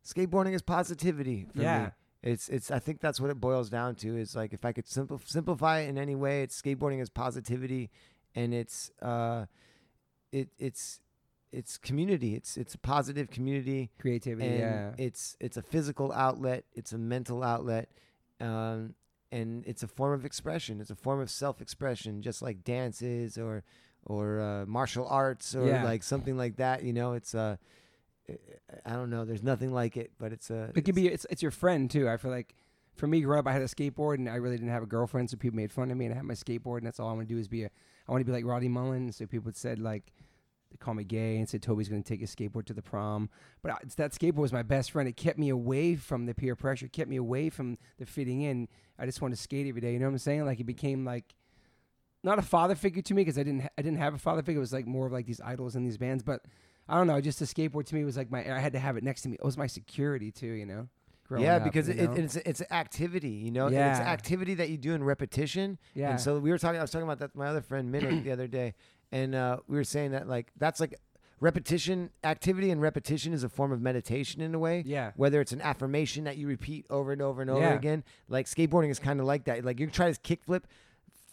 skateboarding 0.06 0.54
is 0.54 0.62
positivity 0.62 1.48
for 1.54 1.62
Yeah. 1.62 1.84
me. 1.86 1.90
It's 2.24 2.50
it's 2.50 2.70
I 2.70 2.78
think 2.80 3.02
that's 3.02 3.20
what 3.20 3.32
it 3.32 3.42
boils 3.42 3.70
down 3.70 3.96
to. 3.96 4.16
Is 4.18 4.36
like 4.36 4.54
if 4.54 4.64
I 4.64 4.72
could 4.74 4.86
simpl- 4.86 5.28
simplify 5.28 5.80
it 5.80 5.90
in 5.90 5.98
any 5.98 6.16
way, 6.16 6.44
it's 6.44 6.60
skateboarding 6.62 7.02
is 7.02 7.10
positivity, 7.10 7.90
and 8.36 8.54
it's 8.54 8.92
uh, 9.02 9.46
it 10.32 10.50
it's 10.60 11.00
it's 11.52 11.80
community. 11.80 12.36
It's 12.36 12.58
it's 12.58 12.76
a 12.76 12.78
positive 12.78 13.32
community 13.32 13.90
Creativity. 14.00 14.60
yeah. 14.60 14.92
it's 15.00 15.36
it's 15.40 15.58
a 15.58 15.62
physical 15.64 16.12
outlet 16.14 16.64
it's 16.74 16.94
a 16.94 16.98
mental 16.98 17.44
outlet 17.44 17.90
um, 18.40 18.94
and 19.32 19.66
it's 19.66 19.84
a 19.84 19.88
form 19.88 20.14
of 20.14 20.26
expression 20.26 20.82
it's 20.82 20.90
a 20.92 20.96
form 20.96 21.20
of 21.20 21.30
self-expression 21.30 22.22
just 22.22 22.42
like 22.42 22.64
dances 22.64 23.38
or 23.38 23.64
or 24.06 24.40
uh, 24.42 24.66
martial 24.66 25.08
arts 25.08 25.56
or 25.56 25.68
Yeah. 25.68 25.84
like 25.84 26.04
something 26.04 26.36
like 26.38 26.58
that 26.58 26.84
you 26.84 26.92
know 26.94 27.14
it's 27.14 27.34
uh, 27.36 27.56
i 28.86 28.92
don't 28.94 29.10
know 29.10 29.26
there's 29.26 29.44
nothing 29.44 29.72
like 29.74 29.98
it 29.98 30.12
but 30.18 30.32
it's 30.32 30.50
a 30.50 30.72
It 30.76 30.86
can 30.86 30.96
be. 30.96 31.08
It's 31.08 31.26
it's 31.30 31.42
your 31.42 31.52
friend 31.52 31.90
too. 31.90 32.08
I 32.08 32.18
feel 32.18 32.32
like 32.32 32.56
for 32.96 33.08
me, 33.08 33.22
growing 33.22 33.40
up, 33.40 33.48
I 33.48 33.54
had 33.54 33.62
a 33.62 33.68
skateboard 33.68 34.16
and 34.16 34.30
I 34.30 34.36
really 34.36 34.58
didn't 34.58 34.70
have 34.72 34.84
a 34.84 34.88
girlfriend, 34.88 35.30
so 35.30 35.38
people 35.38 35.56
made 35.56 35.72
fun 35.72 35.90
of 35.92 35.98
me. 35.98 36.06
And 36.06 36.14
I 36.14 36.18
had 36.18 36.26
my 36.26 36.34
skateboard, 36.36 36.80
and 36.80 36.86
that's 36.88 37.00
all 37.00 37.10
I 37.10 37.14
want 37.14 37.28
to 37.28 37.34
do 37.34 37.40
is 37.40 37.48
be 37.48 37.64
a. 37.64 37.70
I 38.08 38.12
want 38.12 38.22
to 38.22 38.26
be 38.26 38.32
like 38.34 38.46
Rodney 38.46 38.68
Mullen. 38.68 39.12
So 39.12 39.26
people 39.26 39.52
said 39.56 39.80
like, 39.80 40.12
they 40.72 40.78
call 40.78 40.94
me 40.94 41.04
gay 41.04 41.38
and 41.38 41.48
said 41.48 41.62
Toby's 41.62 41.90
going 41.90 42.02
to 42.02 42.08
take 42.08 42.22
his 42.22 42.34
skateboard 42.34 42.66
to 42.66 42.74
the 42.74 42.82
prom. 42.82 43.30
But 43.62 43.72
I, 43.74 43.78
that 43.98 44.12
skateboard 44.14 44.36
was 44.36 44.54
my 44.54 44.64
best 44.64 44.92
friend. 44.92 45.08
It 45.08 45.18
kept 45.18 45.38
me 45.38 45.50
away 45.50 45.96
from 45.96 46.26
the 46.26 46.34
peer 46.34 46.56
pressure. 46.56 46.88
Kept 46.88 47.10
me 47.10 47.18
away 47.18 47.50
from 47.50 47.78
the 48.00 48.06
fitting 48.06 48.42
in. 48.42 48.68
I 48.98 49.06
just 49.06 49.22
wanted 49.22 49.36
to 49.36 49.42
skate 49.42 49.68
every 49.68 49.82
day. 49.82 49.94
You 49.94 50.00
know 50.00 50.06
what 50.08 50.14
I'm 50.14 50.18
saying? 50.20 50.46
Like 50.46 50.60
it 50.60 50.66
became 50.66 51.06
like. 51.06 51.36
Not 52.24 52.38
a 52.38 52.44
father 52.44 52.76
figure 52.76 53.02
to 53.02 53.14
me 53.16 53.22
because 53.24 53.40
I 53.40 53.44
didn't 53.44 53.62
ha- 53.64 53.70
I 53.80 53.82
didn't 53.82 53.98
have 53.98 54.14
a 54.14 54.18
father 54.20 54.44
figure. 54.44 54.60
It 54.60 54.62
was 54.62 54.74
like 54.74 54.86
more 54.86 55.08
of 55.08 55.12
like 55.12 55.26
these 55.26 55.42
idols 55.42 55.76
and 55.76 55.84
these 55.84 55.98
bands, 55.98 56.22
but 56.22 56.46
I 56.88 56.96
don't 56.96 57.08
know. 57.08 57.20
Just 57.20 57.40
the 57.40 57.46
skateboard 57.46 57.86
to 57.88 57.96
me 57.96 58.04
was 58.04 58.16
like 58.16 58.30
my. 58.30 58.40
I 58.48 58.60
had 58.60 58.74
to 58.74 58.80
have 58.80 58.96
it 58.96 59.04
next 59.04 59.24
to 59.24 59.30
me. 59.30 59.38
It 59.40 59.44
was 59.44 59.58
my 59.58 59.66
security 59.66 60.32
too. 60.32 60.46
You 60.52 60.68
know. 60.68 60.88
yeah 61.40 61.56
up, 61.56 61.64
because 61.64 61.90
it, 61.90 61.98
it's 61.98 62.36
it's 62.36 62.62
activity 62.72 63.30
you 63.30 63.52
know 63.52 63.68
it's 63.68 63.74
Yeah. 63.74 64.02
an 64.02 64.06
activity 64.08 64.54
that 64.56 64.70
you 64.70 64.78
do 64.78 64.94
in 64.94 65.02
repetition 65.04 65.80
yeah. 65.96 66.12
And 66.12 66.20
so 66.22 66.38
we 66.38 66.52
were 66.52 66.58
talking. 66.60 66.78
I 66.78 66.82
was 66.84 66.92
talking 66.92 67.08
about 67.08 67.20
that 67.20 67.34
with 67.34 67.38
my 67.38 67.48
other 67.48 67.62
friend 67.62 67.92
Minnick 67.92 68.24
the 68.24 68.32
other 68.34 68.48
day, 68.48 68.74
and 69.12 69.36
uh, 69.36 69.58
we 69.68 69.78
were 69.78 69.84
saying 69.84 70.12
that 70.12 70.28
like 70.28 70.52
that's 70.58 70.80
like 70.80 70.96
repetition 71.40 72.12
activity 72.24 72.70
and 72.70 72.82
repetition 72.82 73.34
is 73.34 73.44
a 73.44 73.50
form 73.50 73.72
of 73.72 73.82
meditation 73.82 74.42
in 74.42 74.54
a 74.54 74.60
way. 74.60 74.84
yeah. 74.86 75.12
Whether 75.16 75.42
it's 75.42 75.52
an 75.52 75.62
affirmation 75.62 76.26
that 76.26 76.38
you 76.38 76.48
repeat 76.48 76.86
over 76.90 77.12
and 77.12 77.22
over 77.22 77.42
and 77.42 77.50
over 77.50 77.62
Yeah. 77.62 77.74
again, 77.74 78.04
like 78.30 78.46
skateboarding 78.46 78.92
is 78.92 79.00
kind 79.00 79.20
of 79.20 79.26
like 79.26 79.46
that. 79.46 79.66
Like 79.66 79.80
you 79.80 79.88
try 79.88 80.12
to 80.12 80.20
kickflip. 80.20 80.64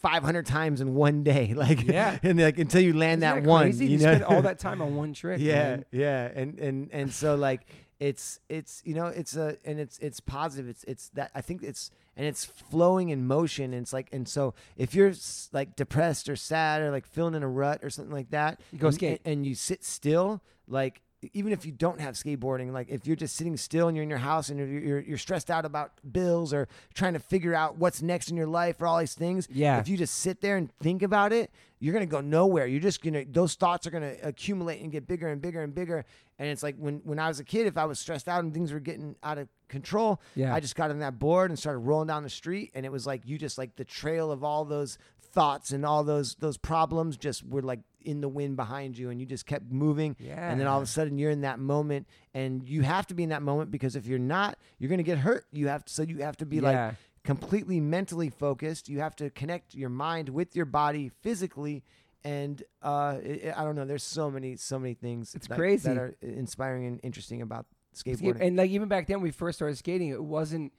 500 0.01 0.47
times 0.47 0.81
in 0.81 0.95
one 0.95 1.25
day 1.25 1.55
like 1.57 1.83
Yeah. 1.83 2.19
and 2.23 2.39
like 2.41 2.57
until 2.59 2.81
you 2.81 2.93
land 2.97 3.21
Isn't 3.25 3.43
that, 3.43 3.49
one 3.49 3.63
crazy? 3.65 3.87
you 3.87 3.91
You 3.93 3.97
know 3.99 4.03
spend 4.15 4.25
all 4.25 4.43
that 4.43 4.59
time 4.67 4.81
on 4.81 4.95
one 4.95 5.13
trick. 5.13 5.41
yeah 5.41 5.55
man. 5.71 5.85
yeah 5.91 6.31
and 6.37 6.59
and 6.61 6.89
and 6.93 7.13
so 7.13 7.35
like 7.35 7.63
it's 7.99 8.39
it's 8.49 8.81
you 8.85 8.95
know 8.95 9.07
it's 9.07 9.35
a 9.37 9.57
and 9.65 9.81
it's 9.81 9.99
it's 9.99 10.21
positive 10.21 10.69
it's 10.69 10.85
it's 10.85 11.09
that 11.15 11.33
i 11.35 11.41
think 11.41 11.65
it's 11.65 11.91
and 12.19 12.27
it's 12.27 12.45
flowing 12.45 13.09
in 13.09 13.27
motion 13.27 13.73
and 13.73 13.81
it's 13.83 13.93
like 13.95 14.09
and 14.13 14.29
so 14.29 14.53
if 14.77 14.95
you're 14.95 15.13
like 15.53 15.75
depressed 15.77 16.29
or 16.29 16.37
sad 16.37 16.83
or 16.83 16.91
like 16.91 17.07
feeling 17.07 17.35
in 17.35 17.43
a 17.43 17.49
rut 17.49 17.81
or 17.83 17.89
something 17.89 18.13
like 18.13 18.29
that 18.31 18.61
You 18.73 18.79
go 18.79 18.89
and, 18.89 18.95
skate. 18.95 19.21
and, 19.25 19.33
and 19.39 19.47
you 19.47 19.55
sit 19.55 19.83
still 19.85 20.43
like 20.67 21.01
even 21.33 21.53
if 21.53 21.67
you 21.67 21.73
don't 21.73 22.01
have 22.01 22.15
skateboarding 22.15 22.73
like 22.73 22.89
if 22.91 23.07
you're 23.07 23.17
just 23.17 23.35
sitting 23.37 23.57
still 23.57 23.89
and 23.89 23.97
you're 23.97 24.05
in 24.05 24.09
your 24.11 24.19
house 24.21 24.51
and 24.51 24.59
you're, 24.59 24.69
you're, 24.69 25.01
you're 25.01 25.19
stressed 25.19 25.51
out 25.51 25.65
about 25.65 25.91
bills 26.13 26.53
or 26.53 26.69
trying 26.95 27.13
to 27.15 27.19
figure 27.19 27.55
out 27.55 27.77
what's 27.77 28.03
next 28.03 28.31
in 28.31 28.37
your 28.37 28.47
life 28.47 28.81
or 28.81 28.87
all 28.87 28.99
these 28.99 29.15
things 29.15 29.49
Yeah. 29.51 29.79
if 29.81 29.89
you 29.89 29.97
just 29.97 30.15
sit 30.19 30.41
there 30.41 30.57
and 30.57 30.71
think 30.81 31.03
about 31.03 31.33
it, 31.33 31.51
you're 31.81 31.93
gonna 31.93 32.07
go 32.07 32.21
nowhere. 32.21 32.67
You're 32.67 32.81
just 32.81 33.03
gonna 33.03 33.25
those 33.25 33.55
thoughts 33.55 33.87
are 33.87 33.91
gonna 33.91 34.15
accumulate 34.23 34.81
and 34.83 34.91
get 34.93 35.07
bigger 35.07 35.29
and 35.29 35.41
bigger 35.41 35.63
and 35.63 35.73
bigger. 35.75 36.05
And 36.39 36.49
it's 36.49 36.63
like 36.63 36.77
when 36.77 37.01
when 37.05 37.19
I 37.19 37.29
was 37.29 37.41
a 37.41 37.45
kid, 37.45 37.67
if 37.67 37.77
I 37.77 37.85
was 37.85 37.99
stressed 37.99 38.29
out 38.29 38.45
and 38.45 38.55
things 38.55 38.73
were 38.73 38.81
getting 38.81 39.17
out 39.23 39.39
of 39.39 39.49
control, 39.69 40.21
Yeah. 40.35 40.55
I 40.55 40.61
just 40.61 40.77
got 40.77 40.91
on 40.91 41.01
that 41.01 41.19
board 41.19 41.51
and 41.51 41.59
started 41.59 41.81
rolling 41.81 42.07
down 42.09 42.23
the 42.23 42.31
street, 42.31 42.71
and 42.75 42.87
it 42.87 42.93
was 42.93 43.07
like 43.07 43.23
you 43.27 43.39
just 43.39 43.59
like 43.59 43.77
the 43.77 43.85
trail 43.85 44.31
of 44.31 44.45
all 44.45 44.65
those 44.65 44.99
thoughts 45.21 45.73
and 45.73 45.85
all 45.85 46.05
those 46.05 46.37
those 46.37 46.57
problems 46.57 47.17
just 47.17 47.45
were 47.47 47.61
like 47.63 47.81
in 48.01 48.21
the 48.21 48.29
wind 48.29 48.57
behind 48.57 48.97
you. 48.97 49.11
And 49.11 49.21
you 49.21 49.27
just 49.27 49.45
kept 49.47 49.71
moving. 49.71 50.17
Yeah. 50.19 50.51
and 50.51 50.59
then 50.59 50.67
all 50.67 50.79
of 50.79 50.85
a 50.85 50.87
sudden 50.87 51.19
you're 51.19 51.31
in 51.31 51.43
that 51.43 51.59
moment. 51.59 52.07
And 52.33 52.67
you 52.67 52.83
have 52.83 53.07
to 53.09 53.15
be 53.15 53.25
in 53.25 53.29
that 53.31 53.43
moment 53.43 53.71
because 53.71 53.97
if 53.97 54.07
you're 54.07 54.19
not 54.19 54.57
you're 54.79 54.89
going 54.89 54.99
to 54.99 55.05
get 55.05 55.19
hurt. 55.19 55.45
You 55.53 55.69
have 55.69 55.85
to 55.85 55.93
so 55.93 56.03
you 56.03 56.19
have 56.19 56.37
to 56.39 56.47
be 56.47 56.61
like 56.61 56.95
completely 57.25 57.81
mentally 57.81 58.31
focused. 58.31 58.89
You 58.89 59.01
have 59.01 59.15
to 59.17 59.29
connect 59.31 59.75
your 59.75 59.91
mind 59.91 60.31
with 60.31 60.57
your 60.57 60.65
body 60.65 61.11
physically, 61.21 61.83
and 62.29 62.63
uh, 62.85 63.17
i 63.25 63.53
I 63.57 63.65
don't 63.65 63.75
know. 63.75 63.87
There's 63.87 64.03
so 64.03 64.31
many, 64.31 64.57
so 64.57 64.79
many 64.79 64.95
things. 64.95 65.35
It's 65.35 65.47
that, 65.47 65.57
crazy. 65.57 65.89
that 65.89 65.97
are 65.97 66.15
inspiring 66.21 66.87
and 66.87 67.01
interesting 67.03 67.41
about 67.41 67.67
Skate- 67.93 68.19
skateboarding. 68.19 68.47
And 68.47 68.57
like 68.57 68.71
even 68.71 68.89
back 68.89 69.07
then, 69.07 69.17
when 69.17 69.25
we 69.25 69.31
first 69.31 69.59
started 69.59 69.77
skating, 69.79 70.11
it 70.11 70.23
wasn't. 70.23 70.73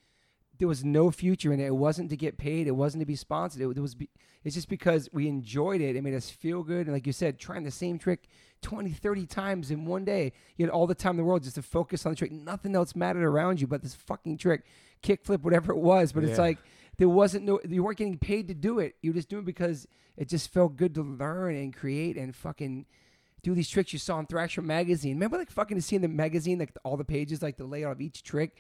There 0.59 0.67
was 0.67 0.83
no 0.83 1.09
future 1.09 1.53
in 1.53 1.61
it. 1.61 1.67
It 1.67 1.75
wasn't 1.75 2.09
to 2.09 2.17
get 2.17 2.37
paid. 2.37 2.67
It 2.67 2.75
wasn't 2.75 3.01
to 3.01 3.05
be 3.05 3.15
sponsored. 3.15 3.61
It, 3.61 3.77
it 3.77 3.79
was. 3.79 3.95
Be, 3.95 4.09
it's 4.43 4.55
just 4.55 4.69
because 4.69 5.09
we 5.11 5.27
enjoyed 5.27 5.81
it. 5.81 5.95
It 5.95 6.03
made 6.03 6.13
us 6.13 6.29
feel 6.29 6.63
good. 6.63 6.85
And 6.85 6.93
like 6.93 7.07
you 7.07 7.13
said, 7.13 7.39
trying 7.39 7.63
the 7.63 7.71
same 7.71 7.97
trick 7.97 8.27
20, 8.61 8.91
30 8.91 9.25
times 9.25 9.71
in 9.71 9.85
one 9.85 10.05
day. 10.05 10.33
You 10.55 10.65
had 10.65 10.71
all 10.71 10.85
the 10.85 10.95
time 10.95 11.11
in 11.11 11.17
the 11.17 11.23
world 11.23 11.43
just 11.43 11.55
to 11.55 11.61
focus 11.61 12.05
on 12.05 12.11
the 12.11 12.15
trick. 12.15 12.31
Nothing 12.31 12.75
else 12.75 12.95
mattered 12.95 13.23
around 13.23 13.59
you 13.59 13.67
but 13.67 13.81
this 13.81 13.95
fucking 13.95 14.37
trick, 14.37 14.63
kickflip, 15.01 15.41
whatever 15.41 15.71
it 15.71 15.79
was. 15.79 16.11
But 16.11 16.25
it's 16.25 16.37
like 16.37 16.59
there 16.99 17.09
wasn't 17.09 17.45
no. 17.45 17.59
You 17.67 17.81
weren't 17.83 17.97
getting 17.97 18.19
paid 18.19 18.47
to 18.49 18.53
do 18.53 18.77
it. 18.77 18.95
You 19.01 19.09
were 19.11 19.15
just 19.15 19.29
doing 19.29 19.41
it 19.41 19.45
because 19.47 19.87
it 20.15 20.29
just 20.29 20.53
felt 20.53 20.75
good 20.75 20.93
to 20.95 21.01
learn 21.01 21.55
and 21.55 21.75
create 21.75 22.15
and 22.17 22.35
fucking 22.35 22.85
do 23.41 23.55
these 23.55 23.69
tricks 23.69 23.91
you 23.93 23.99
saw 23.99 24.19
in 24.19 24.27
Thrasher 24.27 24.61
magazine. 24.61 25.13
Remember 25.15 25.37
like 25.37 25.49
fucking 25.49 25.79
seeing 25.81 26.01
the 26.03 26.07
magazine, 26.09 26.59
like 26.59 26.71
all 26.83 26.97
the 26.97 27.05
pages, 27.05 27.41
like 27.41 27.57
the 27.57 27.63
layout 27.63 27.93
of 27.93 28.01
each 28.01 28.21
trick, 28.21 28.55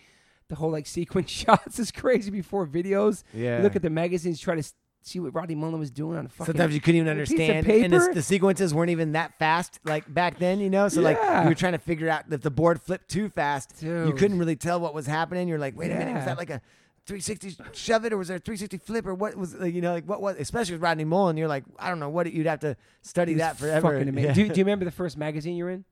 the 0.47 0.55
whole 0.55 0.71
like 0.71 0.87
sequence 0.97 1.29
shots 1.29 1.77
is 1.77 1.91
crazy 1.91 2.31
before 2.31 2.65
videos. 2.65 3.23
yeah. 3.33 3.57
You 3.57 3.63
look 3.63 3.75
at 3.75 3.81
the 3.83 3.89
magazines, 3.89 4.39
try 4.39 4.55
to 4.55 4.59
s- 4.59 4.73
see 5.01 5.19
what 5.19 5.33
Rodney 5.35 5.55
Mullen 5.55 5.79
was 5.79 5.91
doing 5.91 6.17
on 6.17 6.25
a 6.27 6.29
fucking. 6.29 6.45
Sometimes 6.53 6.73
you 6.73 6.79
couldn't 6.79 7.01
even 7.01 7.19
a 7.19 7.21
piece 7.25 7.31
of 7.33 7.39
understand, 7.41 7.67
and 7.69 7.93
the, 7.93 8.11
the 8.15 8.21
sequences 8.21 8.73
weren't 8.73 8.91
even 8.91 9.11
that 9.11 9.37
fast, 9.37 9.79
like 9.83 10.11
back 10.13 10.39
then, 10.39 10.61
you 10.61 10.69
know. 10.69 10.87
So 10.87 11.01
like 11.01 11.17
Yeah. 11.17 11.43
you 11.43 11.49
were 11.49 11.55
trying 11.55 11.73
to 11.73 11.77
figure 11.79 12.07
out 12.09 12.23
if 12.31 12.39
the 12.39 12.49
board 12.51 12.81
flipped 12.81 13.09
too 13.09 13.27
fast, 13.27 13.81
you 13.83 14.05
Dude. 14.05 14.17
couldn't 14.17 14.39
really 14.39 14.55
tell 14.55 14.79
what 14.79 14.93
was 14.93 15.07
happening. 15.07 15.49
You're 15.49 15.59
like, 15.59 15.77
wait 15.77 15.91
a 15.91 15.95
minute, 15.95 16.15
was 16.15 16.23
that 16.25 16.37
like 16.37 16.49
a 16.51 16.61
360 17.09 17.63
shove 17.73 18.05
it, 18.05 18.13
or 18.13 18.17
was 18.17 18.27
there 18.29 18.37
a 18.37 18.39
360 18.39 18.77
flip, 18.77 19.05
or 19.07 19.13
what 19.15 19.35
was 19.35 19.55
like, 19.55 19.73
you 19.73 19.81
know, 19.81 19.91
like 19.93 20.05
what 20.05 20.21
was? 20.21 20.35
Especially 20.39 20.75
with 20.75 20.81
Rodney 20.81 21.03
Mullen, 21.05 21.35
you're 21.37 21.47
like, 21.47 21.63
I 21.77 21.89
don't 21.89 21.99
know 21.99 22.09
what 22.09 22.31
you'd 22.31 22.45
have 22.45 22.59
to 22.61 22.77
study 23.01 23.33
that 23.35 23.57
forever. 23.57 23.93
Fucking 23.93 24.07
amazing. 24.07 24.29
Yeah. 24.29 24.33
Do, 24.33 24.47
do 24.47 24.59
you 24.59 24.63
remember 24.65 24.85
the 24.85 24.91
first 24.91 25.17
magazine 25.17 25.55
you're 25.57 25.69
in? 25.69 25.85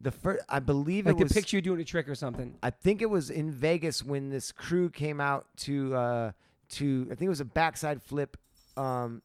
the 0.00 0.10
first, 0.10 0.42
I 0.48 0.60
believe 0.60 1.06
Like 1.06 1.16
it 1.16 1.18
the 1.18 1.24
was. 1.24 1.32
picture 1.32 1.58
you 1.58 1.60
doing 1.60 1.80
a 1.80 1.84
trick 1.84 2.08
or 2.08 2.14
something. 2.14 2.56
I 2.62 2.70
think 2.70 3.02
it 3.02 3.10
was 3.10 3.28
in 3.30 3.50
Vegas 3.52 4.02
when 4.02 4.30
this 4.30 4.50
crew 4.50 4.88
came 4.88 5.20
out 5.20 5.46
to 5.58 5.94
uh, 5.94 6.32
to 6.70 7.06
I 7.10 7.14
think 7.14 7.26
it 7.26 7.28
was 7.28 7.40
a 7.40 7.44
backside 7.44 8.02
flip 8.02 8.36
um, 8.78 9.20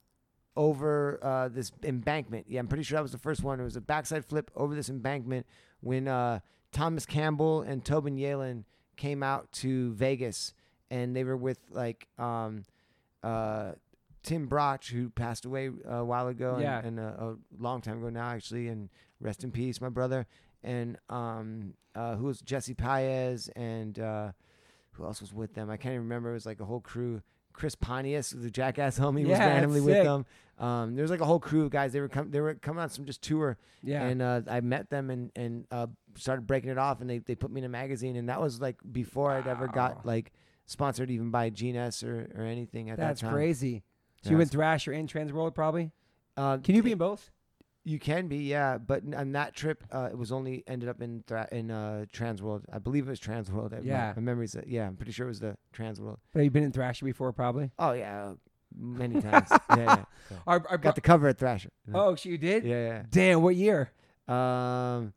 over 0.58 1.20
uh, 1.24 1.48
this 1.48 1.72
embankment. 1.84 2.48
Yeah, 2.50 2.60
I'm 2.60 2.68
pretty 2.68 2.84
sure 2.84 2.98
that 2.98 3.02
was 3.04 3.14
the 3.14 3.18
first 3.18 3.42
one. 3.42 3.60
It 3.60 3.64
was 3.64 3.78
a 3.78 3.82
backside 3.82 4.26
flip 4.26 4.52
over 4.56 4.76
this 4.76 4.90
embankment 4.90 5.46
when 5.80 6.08
uh, 6.08 6.40
Thomas 6.74 7.06
Campbell 7.06 7.62
and 7.62 7.84
Tobin 7.86 8.18
Yelland 8.18 8.66
came 8.96 9.24
out 9.24 9.52
to 9.54 9.94
Vegas 9.94 10.54
and 10.90 11.16
they 11.16 11.24
were 11.24 11.38
with 11.38 11.60
like 11.72 12.08
um, 12.18 12.64
uh, 13.24 13.74
Tim 14.24 14.48
Brauch, 14.48 14.90
who 14.90 15.10
passed 15.10 15.46
away 15.46 15.70
a 15.88 16.04
while 16.04 16.28
ago, 16.28 16.56
and- 16.56 16.64
and, 16.84 17.00
a, 17.00 17.04
a 17.04 17.36
long 17.62 17.82
time 17.82 17.98
ago 18.00 18.10
now, 18.10 18.28
actually, 18.30 18.68
and 18.68 18.90
rest 19.20 19.44
in 19.44 19.52
peace, 19.52 19.80
my 19.82 19.90
brother. 19.90 20.26
And 20.64 20.98
um, 21.10 21.74
uh, 21.94 22.16
who 22.16 22.26
was 22.26 22.42
Jesse 22.42 22.74
Paez, 22.74 23.50
and 23.56 24.00
uh, 24.00 24.32
who 24.94 25.06
else 25.06 25.22
was 25.22 25.32
with 25.34 25.54
them? 25.54 25.70
I 25.70 25.78
can't 25.78 25.94
even 25.94 26.04
remember. 26.04 26.32
It 26.32 26.34
was 26.34 26.46
like 26.46 26.60
a 26.60 26.66
whole 26.66 26.80
crew. 26.82 27.22
Chris 27.56 27.74
Pontius, 27.76 28.32
the 28.32 28.52
Jackass 28.52 29.00
homie, 29.00 29.22
was 29.22 29.30
Yeah, 29.38 29.48
randomly 29.48 29.82
with 29.82 30.04
them. 30.04 30.26
Um, 30.58 30.96
there 30.96 31.02
was 31.04 31.12
like 31.12 31.20
a 31.22 31.26
whole 31.26 31.40
crew 31.40 31.64
of 31.64 31.70
guys. 31.70 31.92
They 31.94 32.00
were 32.02 32.08
com- 32.08 32.32
they 32.32 32.40
were 32.40 32.54
coming 32.56 32.82
on 32.82 32.90
some 32.90 33.06
just 33.06 33.22
tour, 33.22 33.58
Yeah. 33.84 34.04
and 34.04 34.22
uh, 34.22 34.42
I 34.50 34.62
met 34.62 34.90
them 34.90 35.10
and 35.10 35.32
and 35.36 35.66
uh, 35.72 35.88
started 36.16 36.48
breaking 36.48 36.70
it 36.70 36.78
off, 36.78 37.02
and 37.02 37.10
they, 37.10 37.20
they 37.20 37.36
put 37.36 37.52
me 37.52 37.60
in 37.60 37.66
a 37.66 37.70
magazine, 37.70 38.16
and 38.16 38.30
that 38.30 38.40
was 38.42 38.62
like 38.62 38.78
before 38.92 39.32
I'd 39.32 39.48
ever 39.48 39.68
got 39.68 40.06
like 40.06 40.32
sponsored 40.66 41.12
even 41.12 41.30
by 41.30 41.50
GNS 41.50 42.04
or, 42.04 42.30
or 42.42 42.46
anything 42.46 42.90
at 42.90 42.98
That's 42.98 43.20
that 43.22 43.28
time. 43.28 43.36
crazy. 43.36 43.84
So 44.24 44.30
Yeah, 44.30 44.32
you 44.32 44.38
went 44.38 44.48
it's- 44.50 44.56
Thrasher 44.56 44.92
and 44.94 45.10
Transworld 45.12 45.54
probably. 45.56 45.92
Uh, 46.38 46.58
Can 46.58 46.76
you 46.76 46.84
be 46.84 46.92
in 46.94 46.98
both? 46.98 47.32
You 47.88 48.00
can 48.00 48.28
be, 48.28 48.38
yeah. 48.38 48.80
But 48.80 49.04
on 49.16 49.32
that 49.34 49.56
trip, 49.56 49.84
uh, 49.92 50.10
it 50.12 50.18
was 50.18 50.32
only 50.32 50.64
ended 50.66 50.90
up 50.90 51.02
in 51.02 51.24
Thra- 51.28 51.48
in 51.52 51.70
uh, 51.70 52.06
Transworld. 52.12 52.64
I 52.74 52.80
believe 52.80 53.06
it 53.08 53.12
was 53.12 53.20
Transworld. 53.20 53.74
I- 53.74 53.78
my- 53.78 53.84
Yeah. 53.84 54.14
my, 54.16 54.22
memories. 54.24 54.56
Yeah, 54.66 54.88
I'm 54.88 54.96
pretty 54.96 55.12
sure 55.12 55.28
it 55.28 55.30
was 55.30 55.40
the 55.40 55.56
Transworld. 55.72 56.18
But 56.34 56.40
you've 56.40 56.46
you 56.46 56.52
been 56.52 56.64
in 56.64 56.72
Thrasher 56.72 57.06
before? 57.06 57.32
Probably. 57.32 57.70
Oh 57.78 57.92
yeah, 57.94 58.30
uh, 58.30 58.34
many 58.76 59.22
times. 59.22 59.48
yeah, 59.52 59.78
yeah. 59.78 60.04
So, 60.30 60.36
Our, 60.48 60.66
our 60.68 60.78
got 60.80 60.96
the 60.96 61.02
cover 61.02 61.28
at 61.28 61.38
Thrasher. 61.38 61.70
oh, 61.94 62.16
so 62.16 62.28
you 62.28 62.40
did? 62.40 62.64
Yeah, 62.64 62.88
yeah. 62.88 63.04
Damn, 63.12 63.44
what 63.44 63.56
year? 63.56 63.92
Um, 64.28 65.14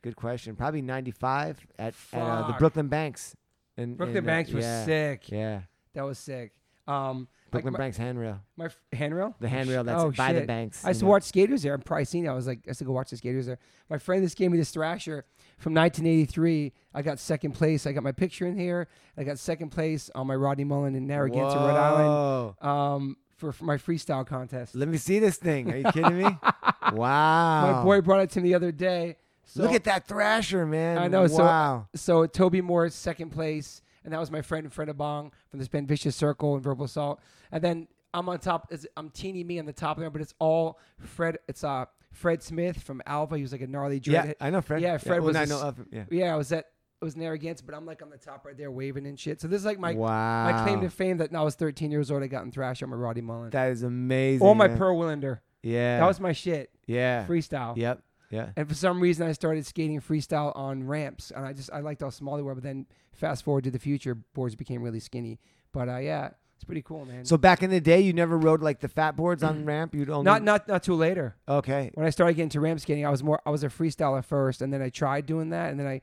good 0.00 0.16
question. 0.16 0.56
Probably 0.56 0.80
'95 0.80 1.66
at, 1.78 1.94
at 2.14 2.18
uh, 2.18 2.46
the 2.46 2.54
Brooklyn 2.54 2.88
Banks. 2.88 3.36
In, 3.76 3.94
Brooklyn 3.94 4.18
in, 4.18 4.24
uh, 4.24 4.26
Banks 4.26 4.50
was 4.52 4.64
yeah, 4.64 4.84
sick. 4.86 5.28
Yeah, 5.30 5.60
That 5.92 6.02
was 6.02 6.18
sick. 6.18 6.52
Um, 6.88 7.28
like 7.52 7.62
Brooklyn 7.62 7.72
my, 7.72 7.78
Banks 7.78 7.96
handrail. 7.96 8.40
my 8.56 8.66
f- 8.66 8.80
handrail. 8.92 9.34
The 9.40 9.48
handrail 9.48 9.84
that's 9.84 10.02
oh, 10.02 10.10
by 10.10 10.32
the 10.32 10.42
banks. 10.42 10.84
I 10.84 10.88
used 10.88 11.00
to 11.00 11.06
know. 11.06 11.10
watch 11.12 11.24
skaters 11.24 11.62
there. 11.62 11.74
I'm 11.74 11.82
probably 11.82 12.04
seen 12.04 12.26
it. 12.26 12.28
I 12.28 12.34
was 12.34 12.46
like, 12.46 12.60
I 12.66 12.70
used 12.70 12.78
to 12.78 12.84
go 12.84 12.92
watch 12.92 13.10
the 13.10 13.16
skaters 13.16 13.46
there. 13.46 13.58
My 13.88 13.98
friend 13.98 14.22
just 14.22 14.36
gave 14.36 14.50
me 14.50 14.58
this 14.58 14.70
Thrasher 14.70 15.24
from 15.58 15.74
1983. 15.74 16.72
I 16.94 17.02
got 17.02 17.18
second 17.18 17.52
place. 17.52 17.86
I 17.86 17.92
got 17.92 18.02
my 18.02 18.12
picture 18.12 18.46
in 18.46 18.58
here. 18.58 18.88
I 19.16 19.24
got 19.24 19.38
second 19.38 19.70
place 19.70 20.10
on 20.14 20.26
my 20.26 20.34
Rodney 20.34 20.64
Mullen 20.64 20.94
in 20.94 21.06
Narragansett, 21.06 21.58
Rhode 21.58 21.76
Island, 21.76 22.62
um, 22.62 23.16
for, 23.36 23.52
for 23.52 23.64
my 23.64 23.76
freestyle 23.76 24.26
contest. 24.26 24.74
Let 24.74 24.88
me 24.88 24.98
see 24.98 25.18
this 25.18 25.36
thing. 25.36 25.72
Are 25.72 25.76
you 25.76 25.84
kidding 25.92 26.18
me? 26.18 26.24
wow. 26.92 27.72
My 27.72 27.82
boy 27.82 28.00
brought 28.00 28.20
it 28.20 28.30
to 28.30 28.40
me 28.40 28.50
the 28.50 28.54
other 28.54 28.72
day. 28.72 29.16
So, 29.44 29.62
Look 29.62 29.72
at 29.72 29.84
that 29.84 30.06
Thrasher, 30.06 30.64
man. 30.64 30.98
I 30.98 31.08
know, 31.08 31.26
so- 31.26 31.42
Wow. 31.42 31.88
So 31.94 32.26
Toby 32.26 32.60
Morse 32.60 32.94
second 32.94 33.30
place, 33.30 33.82
and 34.04 34.12
that 34.12 34.20
was 34.20 34.30
my 34.30 34.42
friend 34.42 34.72
Fred 34.72 34.88
Abong 34.88 35.32
from 35.50 35.58
this 35.58 35.68
band 35.68 35.88
Vicious 35.88 36.16
Circle 36.16 36.54
and 36.54 36.62
Verbal 36.62 36.86
Assault. 36.86 37.20
And 37.52 37.62
then 37.62 37.88
I'm 38.12 38.28
on 38.28 38.38
top. 38.38 38.72
I'm 38.96 39.10
teeny 39.10 39.44
me 39.44 39.58
on 39.58 39.66
the 39.66 39.72
top 39.72 39.98
there, 39.98 40.10
but 40.10 40.20
it's 40.20 40.34
all 40.38 40.78
Fred. 40.98 41.38
It's 41.48 41.64
uh 41.64 41.86
Fred 42.12 42.42
Smith 42.42 42.82
from 42.82 43.02
Alva. 43.06 43.36
He 43.36 43.42
was 43.42 43.52
like 43.52 43.60
a 43.60 43.66
gnarly 43.66 44.00
yeah, 44.04 44.22
dread. 44.22 44.36
I 44.40 44.50
know 44.50 44.60
Fred. 44.60 44.82
Yeah, 44.82 44.98
Fred 44.98 45.20
well, 45.20 45.28
was 45.28 45.36
I 45.36 45.44
know 45.44 45.60
of 45.60 45.76
him. 45.76 45.88
Yeah. 45.92 46.04
Yeah, 46.10 46.34
I 46.34 46.36
was 46.36 46.50
at 46.52 46.66
it 47.00 47.04
was 47.04 47.16
Narragansett, 47.16 47.64
but 47.64 47.74
I'm 47.74 47.86
like 47.86 48.02
on 48.02 48.10
the 48.10 48.18
top 48.18 48.44
right 48.44 48.56
there 48.56 48.70
waving 48.70 49.06
and 49.06 49.18
shit. 49.18 49.40
So 49.40 49.48
this 49.48 49.60
is 49.60 49.64
like 49.64 49.78
my 49.78 49.92
wow. 49.92 50.50
my 50.50 50.62
claim 50.64 50.82
to 50.82 50.90
fame 50.90 51.16
that 51.18 51.32
when 51.32 51.40
I 51.40 51.42
was 51.42 51.54
13 51.54 51.90
years 51.90 52.10
old. 52.10 52.22
I 52.22 52.26
got 52.26 52.44
in 52.44 52.52
thrash 52.52 52.82
on 52.82 52.90
my 52.90 52.96
Rodney 52.96 53.22
Mullen. 53.22 53.50
That 53.50 53.70
is 53.70 53.82
amazing. 53.82 54.46
or 54.46 54.54
my 54.54 54.68
man. 54.68 54.76
Per 54.76 54.92
Welinder. 54.92 55.40
Yeah. 55.62 55.98
That 55.98 56.06
was 56.06 56.20
my 56.20 56.32
shit. 56.32 56.70
yeah. 56.86 57.26
Freestyle. 57.26 57.76
Yep. 57.76 58.02
Yeah. 58.30 58.50
And 58.56 58.68
for 58.68 58.74
some 58.74 59.00
reason, 59.00 59.26
I 59.26 59.32
started 59.32 59.66
skating 59.66 60.00
freestyle 60.00 60.56
on 60.56 60.86
ramps, 60.86 61.32
and 61.34 61.44
I 61.44 61.52
just 61.52 61.70
I 61.72 61.80
liked 61.80 62.00
how 62.00 62.10
small 62.10 62.36
they 62.36 62.42
were. 62.42 62.54
But 62.54 62.62
then 62.62 62.86
fast 63.12 63.44
forward 63.44 63.64
to 63.64 63.70
the 63.70 63.78
future, 63.78 64.14
boards 64.14 64.54
became 64.54 64.82
really 64.82 65.00
skinny. 65.00 65.40
But 65.72 65.88
uh, 65.88 65.98
yeah, 65.98 66.30
it's 66.54 66.64
pretty 66.64 66.82
cool, 66.82 67.04
man. 67.04 67.24
So 67.24 67.36
back 67.36 67.62
in 67.62 67.70
the 67.70 67.80
day, 67.80 68.00
you 68.00 68.12
never 68.12 68.38
rode 68.38 68.62
like 68.62 68.80
the 68.80 68.88
fat 68.88 69.16
boards 69.16 69.42
on 69.42 69.64
ramp. 69.64 69.94
You'd 69.94 70.10
only 70.10 70.24
not 70.24 70.42
not 70.42 70.68
not 70.68 70.82
too 70.82 70.94
later. 70.94 71.36
okay. 71.48 71.90
When 71.94 72.06
I 72.06 72.10
started 72.10 72.34
getting 72.34 72.50
to 72.50 72.60
ramp 72.60 72.80
skating, 72.80 73.04
I 73.04 73.10
was 73.10 73.22
more 73.22 73.40
I 73.44 73.50
was 73.50 73.64
a 73.64 73.68
freestyler 73.68 74.24
first, 74.24 74.62
and 74.62 74.72
then 74.72 74.80
I 74.80 74.90
tried 74.90 75.26
doing 75.26 75.50
that, 75.50 75.70
and 75.70 75.80
then 75.80 75.86
I 75.86 76.00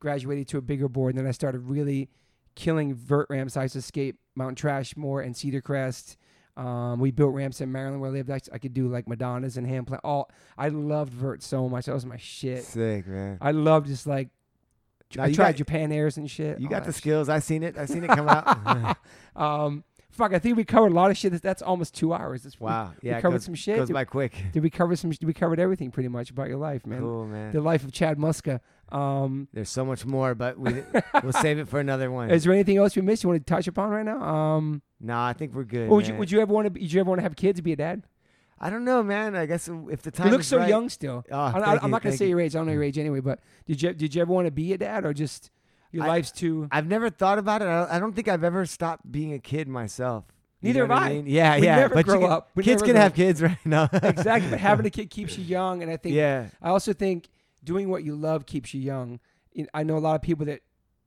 graduated 0.00 0.48
to 0.48 0.58
a 0.58 0.62
bigger 0.62 0.88
board, 0.88 1.14
and 1.14 1.24
then 1.24 1.28
I 1.28 1.32
started 1.32 1.60
really 1.60 2.10
killing 2.56 2.92
vert 2.94 3.28
ramps. 3.30 3.56
I 3.56 3.62
used 3.62 3.74
to 3.74 3.82
skate 3.82 4.16
Mount 4.34 4.60
Trashmore 4.60 5.24
and 5.24 5.36
Cedar 5.36 5.60
Crest. 5.62 6.16
Um, 6.56 7.00
we 7.00 7.10
built 7.10 7.34
ramps 7.34 7.60
in 7.60 7.70
Maryland 7.72 8.00
where 8.00 8.10
I 8.10 8.12
lived. 8.12 8.30
I, 8.30 8.40
I 8.52 8.58
could 8.58 8.74
do 8.74 8.88
like 8.88 9.06
Madonnas 9.06 9.56
and 9.56 9.66
hand 9.66 9.86
play. 9.86 9.98
All 10.04 10.30
I 10.58 10.68
loved 10.68 11.12
vert 11.12 11.42
so 11.42 11.68
much. 11.68 11.86
That 11.86 11.94
was 11.94 12.04
my 12.06 12.16
shit. 12.18 12.64
Sick 12.64 13.06
man. 13.06 13.38
I 13.40 13.52
loved 13.52 13.86
just 13.86 14.06
like 14.06 14.28
Now 15.16 15.24
I 15.24 15.26
you 15.28 15.34
tried 15.34 15.52
got- 15.52 15.56
Japan 15.58 15.92
airs 15.92 16.16
and 16.18 16.30
shit. 16.30 16.60
You 16.60 16.68
got 16.68 16.84
the 16.84 16.90
that 16.90 16.96
skills. 16.96 17.28
I 17.28 17.38
seen 17.38 17.62
it. 17.62 17.78
I 17.78 17.86
seen 17.86 18.04
it 18.04 18.08
come 18.08 18.28
out. 18.28 18.96
Um, 19.36 19.84
fuck, 20.10 20.34
I 20.34 20.38
think 20.40 20.56
we 20.56 20.64
covered 20.64 20.90
a 20.90 20.94
lot 20.94 21.10
of 21.10 21.16
shit. 21.16 21.30
That's, 21.30 21.40
that's 21.42 21.62
almost 21.62 21.94
two 21.94 22.12
hours. 22.12 22.42
That's, 22.42 22.60
wow. 22.60 22.92
We, 23.00 23.08
Yeah. 23.08 23.16
we 23.16 23.22
covered 23.22 23.36
goes, 23.38 23.44
some 23.44 23.54
shit. 23.54 23.76
goes 23.76 23.86
Did, 23.88 23.94
by 23.94 24.04
quick. 24.04 24.34
did 24.52 24.62
we 24.62 24.68
cover 24.68 24.96
some? 24.96 25.10
Did 25.10 25.24
We 25.24 25.32
covered 25.32 25.60
everything 25.60 25.90
pretty 25.92 26.08
much 26.08 26.30
about 26.30 26.48
your 26.48 26.58
life, 26.58 26.84
man. 26.84 27.00
Cool 27.00 27.26
man. 27.26 27.52
The 27.52 27.60
life 27.60 27.84
of 27.84 27.92
Chad 27.92 28.18
Muska. 28.18 28.60
Um, 28.92 29.48
There's 29.52 29.68
so 29.70 29.84
much 29.84 30.04
more, 30.04 30.34
but 30.34 30.58
we 30.58 30.82
we'll 31.22 31.32
save 31.32 31.58
it 31.58 31.68
for 31.68 31.78
another 31.80 32.10
one. 32.10 32.30
is 32.30 32.44
there 32.44 32.52
anything 32.52 32.76
else 32.78 32.96
we 32.96 33.02
missed 33.02 33.22
you 33.22 33.28
want 33.30 33.44
to 33.46 33.50
touch 33.54 33.66
upon 33.68 33.90
right 33.90 34.04
now? 34.04 34.20
Um, 34.22 34.82
No, 35.00 35.18
I 35.18 35.32
think 35.32 35.54
we're 35.54 35.64
good. 35.64 35.88
would 35.88 36.06
you 36.06 36.14
would 36.14 36.30
you 36.30 36.40
ever 36.40 36.52
want 36.52 36.72
to? 36.72 36.80
Did 36.80 36.92
you 36.92 37.00
ever 37.00 37.08
want 37.08 37.18
to 37.18 37.22
have 37.22 37.36
kids? 37.36 37.60
Be 37.60 37.72
a 37.72 37.76
dad? 37.76 38.02
I 38.62 38.68
don't 38.68 38.84
know, 38.84 39.02
man. 39.02 39.36
I 39.36 39.46
guess 39.46 39.70
if 39.88 40.02
the 40.02 40.10
time 40.10 40.26
You 40.26 40.32
look 40.32 40.42
so 40.42 40.58
right- 40.58 40.68
young 40.68 40.88
still. 40.90 41.24
Oh, 41.30 41.36
I, 41.38 41.78
I'm 41.82 41.90
not 41.90 42.02
gonna 42.02 42.16
say 42.16 42.26
you. 42.26 42.30
your 42.32 42.40
age. 42.40 42.54
I 42.54 42.58
don't 42.58 42.66
know 42.66 42.72
your 42.74 42.82
age 42.84 42.98
anyway. 42.98 43.20
But 43.20 43.40
did 43.66 43.82
you 43.82 43.92
did 43.94 44.14
you 44.14 44.20
ever 44.22 44.32
want 44.32 44.46
to 44.46 44.50
be 44.50 44.72
a 44.72 44.78
dad 44.78 45.04
or 45.06 45.14
just 45.14 45.50
your 45.92 46.04
I- 46.04 46.08
life's 46.08 46.30
too? 46.32 46.68
I've 46.70 46.86
never 46.86 47.08
thought 47.10 47.38
about 47.38 47.62
it. 47.62 47.68
I 47.68 47.80
don't, 47.80 47.90
I 47.92 47.98
don't 47.98 48.12
think 48.14 48.28
I've 48.28 48.44
ever 48.44 48.66
stopped 48.66 49.10
being 49.10 49.32
a 49.32 49.38
kid 49.38 49.66
myself. 49.68 50.24
You 50.60 50.74
Neither 50.74 50.86
know 50.86 50.94
have 50.94 51.02
I. 51.04 51.08
mean? 51.08 51.26
Yeah, 51.26 51.56
We 51.58 51.64
yeah. 51.64 51.76
never 51.76 51.94
but 51.94 52.04
grow 52.04 52.20
can- 52.20 52.30
up. 52.30 52.50
We 52.54 52.62
kids 52.64 52.82
can 52.82 52.96
have 52.96 53.14
kids 53.14 53.40
right 53.48 53.56
now. 53.64 53.88
exactly. 53.92 54.50
But 54.50 54.60
having 54.60 54.84
a 54.84 54.90
kid 54.98 55.08
keeps 55.08 55.38
you 55.38 55.44
young, 55.44 55.82
and 55.82 55.90
I 55.90 55.96
think 55.96 56.14
yeah, 56.14 56.48
I 56.60 56.68
also 56.68 56.92
think 56.92 57.30
doing 57.62 57.88
what 57.88 58.04
you 58.04 58.14
love 58.14 58.46
keeps 58.46 58.74
you 58.74 58.80
young. 58.80 59.20
I 59.74 59.82
know 59.82 59.96
a 59.96 59.98
lot 59.98 60.14
of 60.14 60.22
people 60.22 60.46
that, 60.46 60.60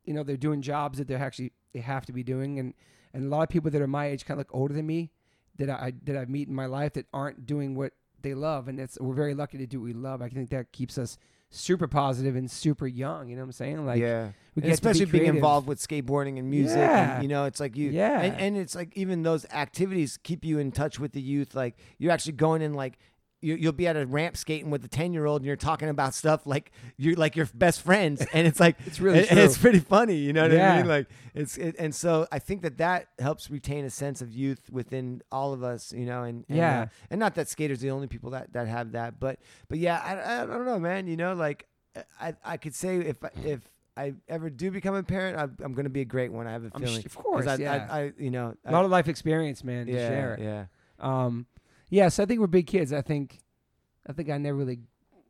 you 0.05 0.13
know, 0.13 0.23
they're 0.23 0.37
doing 0.37 0.61
jobs 0.61 0.97
that 0.97 1.07
they're 1.07 1.17
actually 1.17 1.53
they 1.73 1.79
have 1.79 2.05
to 2.05 2.13
be 2.13 2.23
doing, 2.23 2.59
and 2.59 2.73
and 3.13 3.25
a 3.25 3.27
lot 3.27 3.43
of 3.43 3.49
people 3.49 3.71
that 3.71 3.81
are 3.81 3.87
my 3.87 4.07
age, 4.07 4.25
kind 4.25 4.39
of 4.39 4.39
look 4.39 4.53
older 4.53 4.73
than 4.73 4.85
me, 4.85 5.11
that 5.57 5.69
I 5.69 5.93
that 6.03 6.17
I 6.17 6.25
meet 6.25 6.47
in 6.47 6.53
my 6.53 6.65
life 6.65 6.93
that 6.93 7.07
aren't 7.13 7.45
doing 7.45 7.75
what 7.75 7.93
they 8.21 8.33
love, 8.33 8.67
and 8.67 8.79
it's 8.79 8.99
we're 8.99 9.13
very 9.13 9.33
lucky 9.33 9.57
to 9.57 9.65
do 9.65 9.79
what 9.79 9.85
we 9.85 9.93
love. 9.93 10.21
I 10.21 10.29
think 10.29 10.49
that 10.49 10.71
keeps 10.71 10.97
us 10.97 11.17
super 11.49 11.87
positive 11.87 12.35
and 12.35 12.49
super 12.49 12.87
young. 12.87 13.29
You 13.29 13.35
know 13.35 13.43
what 13.43 13.47
I'm 13.47 13.51
saying? 13.53 13.85
Like 13.85 14.01
yeah. 14.01 14.29
we 14.55 14.63
get 14.63 14.71
especially 14.71 15.05
be 15.05 15.19
being 15.19 15.35
involved 15.35 15.67
with 15.67 15.79
skateboarding 15.79 16.39
and 16.39 16.49
music. 16.49 16.77
Yeah. 16.77 17.15
And, 17.15 17.23
you 17.23 17.29
know, 17.29 17.45
it's 17.45 17.59
like 17.59 17.77
you. 17.77 17.91
Yeah. 17.91 18.21
And, 18.21 18.39
and 18.39 18.57
it's 18.57 18.75
like 18.75 18.91
even 18.97 19.23
those 19.23 19.45
activities 19.51 20.17
keep 20.17 20.43
you 20.43 20.57
in 20.57 20.71
touch 20.71 20.99
with 20.99 21.11
the 21.13 21.21
youth. 21.21 21.53
Like 21.53 21.77
you're 21.97 22.11
actually 22.11 22.33
going 22.33 22.61
in 22.61 22.73
like. 22.73 22.97
You, 23.43 23.55
you'll 23.55 23.71
be 23.73 23.87
at 23.87 23.95
a 23.97 24.05
ramp 24.05 24.37
skating 24.37 24.69
with 24.71 24.83
a 24.85 24.87
ten 24.87 25.13
year 25.13 25.25
old, 25.25 25.41
and 25.41 25.45
you're 25.47 25.55
talking 25.55 25.89
about 25.89 26.13
stuff 26.13 26.45
like 26.45 26.71
you're 26.97 27.15
like 27.15 27.35
your 27.35 27.47
best 27.53 27.81
friends, 27.81 28.25
and 28.33 28.47
it's 28.47 28.59
like 28.59 28.77
It's 28.85 28.99
really 28.99 29.19
and, 29.19 29.31
and 29.31 29.39
it's 29.39 29.57
pretty 29.57 29.79
funny. 29.79 30.15
You 30.15 30.33
know 30.33 30.43
what 30.47 30.59
I 30.59 30.77
mean? 30.77 30.87
Like 30.87 31.07
it's 31.35 31.57
it, 31.57 31.75
and 31.77 31.93
so 31.93 32.27
I 32.31 32.39
think 32.39 32.61
that 32.61 32.77
that 32.77 33.07
helps 33.19 33.49
retain 33.51 33.85
a 33.85 33.89
sense 33.89 34.21
of 34.21 34.31
youth 34.33 34.69
within 34.71 35.21
all 35.31 35.53
of 35.53 35.63
us. 35.63 35.91
You 35.91 36.05
know, 36.05 36.23
and, 36.23 36.45
and 36.47 36.57
Yeah. 36.57 36.81
uh, 36.81 36.85
and 37.11 37.19
not 37.19 37.35
that 37.35 37.49
skaters 37.49 37.79
are 37.79 37.87
the 37.87 37.91
only 37.91 38.07
people 38.07 38.29
that 38.31 38.53
that 38.53 38.67
have 38.67 38.93
that, 38.93 39.19
but 39.19 39.39
but 39.67 39.77
yeah, 39.77 39.99
I, 40.03 40.43
I 40.43 40.45
don't 40.45 40.65
know, 40.65 40.79
man. 40.79 41.07
You 41.07 41.17
know, 41.17 41.33
like 41.33 41.67
I 42.19 42.33
I 42.43 42.57
could 42.57 42.73
say 42.73 42.97
if 42.97 43.23
I- 43.23 43.29
if 43.45 43.59
I 43.95 44.13
ever 44.27 44.49
do 44.49 44.71
become 44.71 44.95
a 44.95 45.03
parent, 45.03 45.37
I'm, 45.37 45.55
I'm 45.63 45.73
going 45.73 45.83
to 45.83 45.89
be 45.91 46.01
a 46.01 46.05
great 46.05 46.31
one. 46.31 46.47
I 46.47 46.53
have 46.53 46.63
a 46.63 46.71
I'm 46.73 46.81
feeling. 46.81 47.03
sh- 47.03 47.05
of 47.05 47.15
course. 47.15 47.45
I, 47.45 47.55
yeah. 47.57 47.87
I, 47.91 47.99
I, 48.05 48.11
you 48.17 48.31
know, 48.31 48.55
a 48.65 48.71
lot 48.71 48.85
of 48.85 48.89
life 48.89 49.07
experience, 49.07 49.63
man. 49.63 49.85
To 49.85 49.91
yeah, 49.91 50.07
share 50.09 50.37
yeah. 50.41 50.65
Um, 50.99 51.45
yes, 51.93 52.19
I 52.19 52.25
think 52.25 52.39
we're 52.39 52.47
big 52.47 52.67
kids. 52.67 52.91
I 52.91 53.01
think, 53.01 53.39
I 54.07 54.13
think 54.13 54.29
I 54.29 54.37
never 54.37 54.57
really 54.57 54.79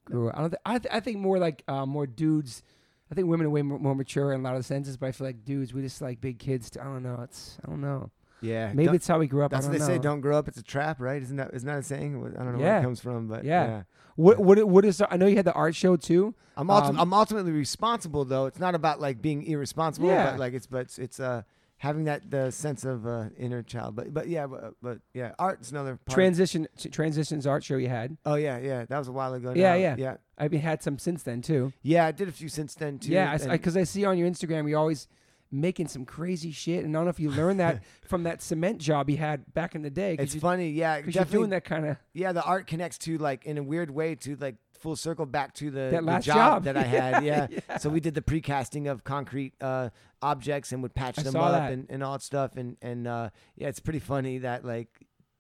grew 0.05 0.29
up. 0.29 0.37
I 0.37 0.41
don't. 0.41 0.49
Th- 0.51 0.61
I, 0.65 0.77
th- 0.79 0.93
I 0.93 0.99
think 0.99 1.17
more 1.17 1.37
like 1.39 1.63
uh, 1.67 1.85
more 1.85 2.07
dudes. 2.07 2.63
I 3.11 3.15
think 3.15 3.27
women 3.27 3.45
are 3.45 3.49
way 3.49 3.61
more, 3.61 3.77
more 3.79 3.95
mature 3.95 4.31
in 4.33 4.39
a 4.39 4.43
lot 4.43 4.55
of 4.55 4.65
senses, 4.65 4.97
but 4.97 5.07
I 5.07 5.11
feel 5.11 5.27
like 5.27 5.45
dudes, 5.45 5.73
we 5.73 5.81
just 5.81 6.01
like 6.01 6.19
big 6.21 6.39
kids. 6.39 6.71
I 6.79 6.83
don't 6.85 7.03
know. 7.03 7.19
It's 7.23 7.57
I 7.65 7.69
don't 7.69 7.81
know. 7.81 8.09
Yeah, 8.41 8.73
Maybe 8.73 8.87
Don't- 8.87 8.95
it's 8.95 9.07
how 9.07 9.19
we 9.19 9.27
grew 9.27 9.43
up. 9.45 9.51
that's 9.51 9.65
what 9.67 9.71
they 9.71 9.79
know. 9.79 9.85
say. 9.85 9.97
Don't 9.99 10.19
grow 10.19 10.37
up. 10.37 10.49
It's 10.49 10.57
a 10.57 10.63
trap, 10.63 10.99
right? 10.99 11.21
Isn't 11.21 11.37
that 11.37 11.51
isn't 11.53 11.65
that 11.67 11.77
a 11.79 11.83
saying? 11.83 12.15
I 12.37 12.43
don't 12.43 12.53
know 12.53 12.59
where 12.59 12.79
it 12.79 12.83
comes 12.83 12.99
from, 12.99 13.27
but 13.27 13.45
Yeah. 13.45 13.65
yeah. 13.65 13.83
What 14.15 14.39
what 14.39 14.61
what 14.67 14.83
is? 14.85 15.01
I 15.09 15.15
know 15.17 15.27
you 15.27 15.37
had 15.37 15.45
the 15.45 15.53
art 15.53 15.75
show 15.75 15.95
too. 15.95 16.35
I'm 16.57 16.67
ulti- 16.67 16.89
Um, 16.89 16.99
I'm 16.99 17.13
ultimately 17.13 17.51
responsible 17.51 18.25
though. 18.25 18.45
It's 18.47 18.59
not 18.59 18.75
about 18.75 18.99
like 18.99 19.21
being 19.21 19.43
irresponsible, 19.43 20.09
Yeah. 20.09 20.31
but 20.31 20.39
like 20.39 20.53
it's 20.53 20.67
but 20.67 20.81
it's, 20.81 20.99
it's 20.99 21.19
uh 21.21 21.43
having 21.83 22.05
that 22.05 22.31
the 22.31 22.49
sense 22.49 22.85
of 22.85 23.05
uh, 23.05 23.25
inner 23.37 23.61
child. 23.61 23.93
But 23.93 24.13
but 24.13 24.29
yeah, 24.29 24.47
but, 24.47 24.73
but 24.81 24.99
yeah, 25.13 25.33
art's 25.37 25.69
another 25.69 25.97
part. 25.97 26.15
Transition 26.15 26.65
transitions 26.91 27.45
art 27.45 27.61
show 27.65 27.75
you 27.75 27.89
had. 27.89 28.15
oh 28.25 28.35
yeah, 28.35 28.57
yeah, 28.57 28.85
that 28.85 28.97
was 28.97 29.09
a 29.09 29.11
while 29.11 29.33
ago. 29.33 29.51
Yeah, 29.53 29.73
now. 29.73 29.75
yeah. 29.75 29.95
yeah, 29.97 30.15
I've 30.37 30.49
been 30.49 30.61
had 30.61 30.81
some 30.81 30.97
since 30.97 31.23
then 31.23 31.41
too. 31.41 31.73
yeah. 31.81 32.05
I 32.05 32.11
did 32.11 32.29
a 32.29 32.31
few 32.31 32.47
since 32.47 32.73
then 32.73 32.99
too. 32.99 33.11
yeah, 33.11 33.37
because 33.37 33.75
I, 33.75 33.83
see 33.83 34.05
on 34.05 34.17
your 34.17 34.29
Instagram 34.29 34.69
you're 34.69 34.79
always 34.79 35.09
making 35.51 35.89
some 35.89 36.05
crazy 36.05 36.51
shit, 36.51 36.85
and 36.85 36.95
I 36.95 36.99
don't 36.99 37.05
know 37.05 37.09
if 37.09 37.19
you 37.19 37.29
learned 37.29 37.59
that 37.59 37.83
from 38.07 38.23
that 38.23 38.41
cement 38.41 38.77
job 38.79 39.09
you 39.09 39.17
had 39.17 39.53
back 39.53 39.75
in 39.75 39.81
the 39.81 39.89
day. 39.89 40.15
it's 40.17 40.33
you, 40.33 40.39
funny, 40.39 40.69
yeah. 40.69 40.97
Because 40.97 41.15
you're 41.15 41.25
Definitely, 41.25 41.39
doing 41.39 41.49
that 41.49 41.65
kind 41.65 41.85
of. 41.85 41.97
yeah. 42.13 42.31
The 42.31 42.43
art 42.43 42.65
connects 42.67 42.97
to 42.99 43.17
like 43.17 43.43
in 43.43 43.57
a 43.57 43.63
weird 43.63 43.91
way 43.91 44.15
to 44.15 44.37
like 44.37 44.55
full 44.83 44.95
circle 44.97 45.25
back 45.25 45.53
to 45.55 45.71
the, 45.71 45.89
That 45.91 46.05
the 46.05 46.19
job, 46.19 46.35
job. 46.35 46.63
that 46.65 46.77
I 46.77 46.83
had. 46.97 47.23
Yeah. 47.23 47.47
Yeah. 47.49 47.77
So 47.77 47.89
we 47.89 47.99
did 47.99 48.13
the 48.13 48.21
precasting 48.21 48.91
of 48.91 49.03
concrete 49.03 49.53
uh, 49.61 49.89
objects 50.21 50.71
and 50.73 50.83
would 50.83 50.93
patch 50.93 51.17
I 51.17 51.23
them 51.23 51.35
up 51.37 51.71
and, 51.71 51.87
and 51.89 52.03
all 52.03 52.11
that 52.13 52.21
stuff. 52.21 52.55
And 52.57 52.77
and 52.81 53.07
uh, 53.07 53.29
yeah, 53.55 53.69
it's 53.69 53.79
pretty 53.79 53.99
funny 53.99 54.39
that 54.39 54.63
like 54.65 54.89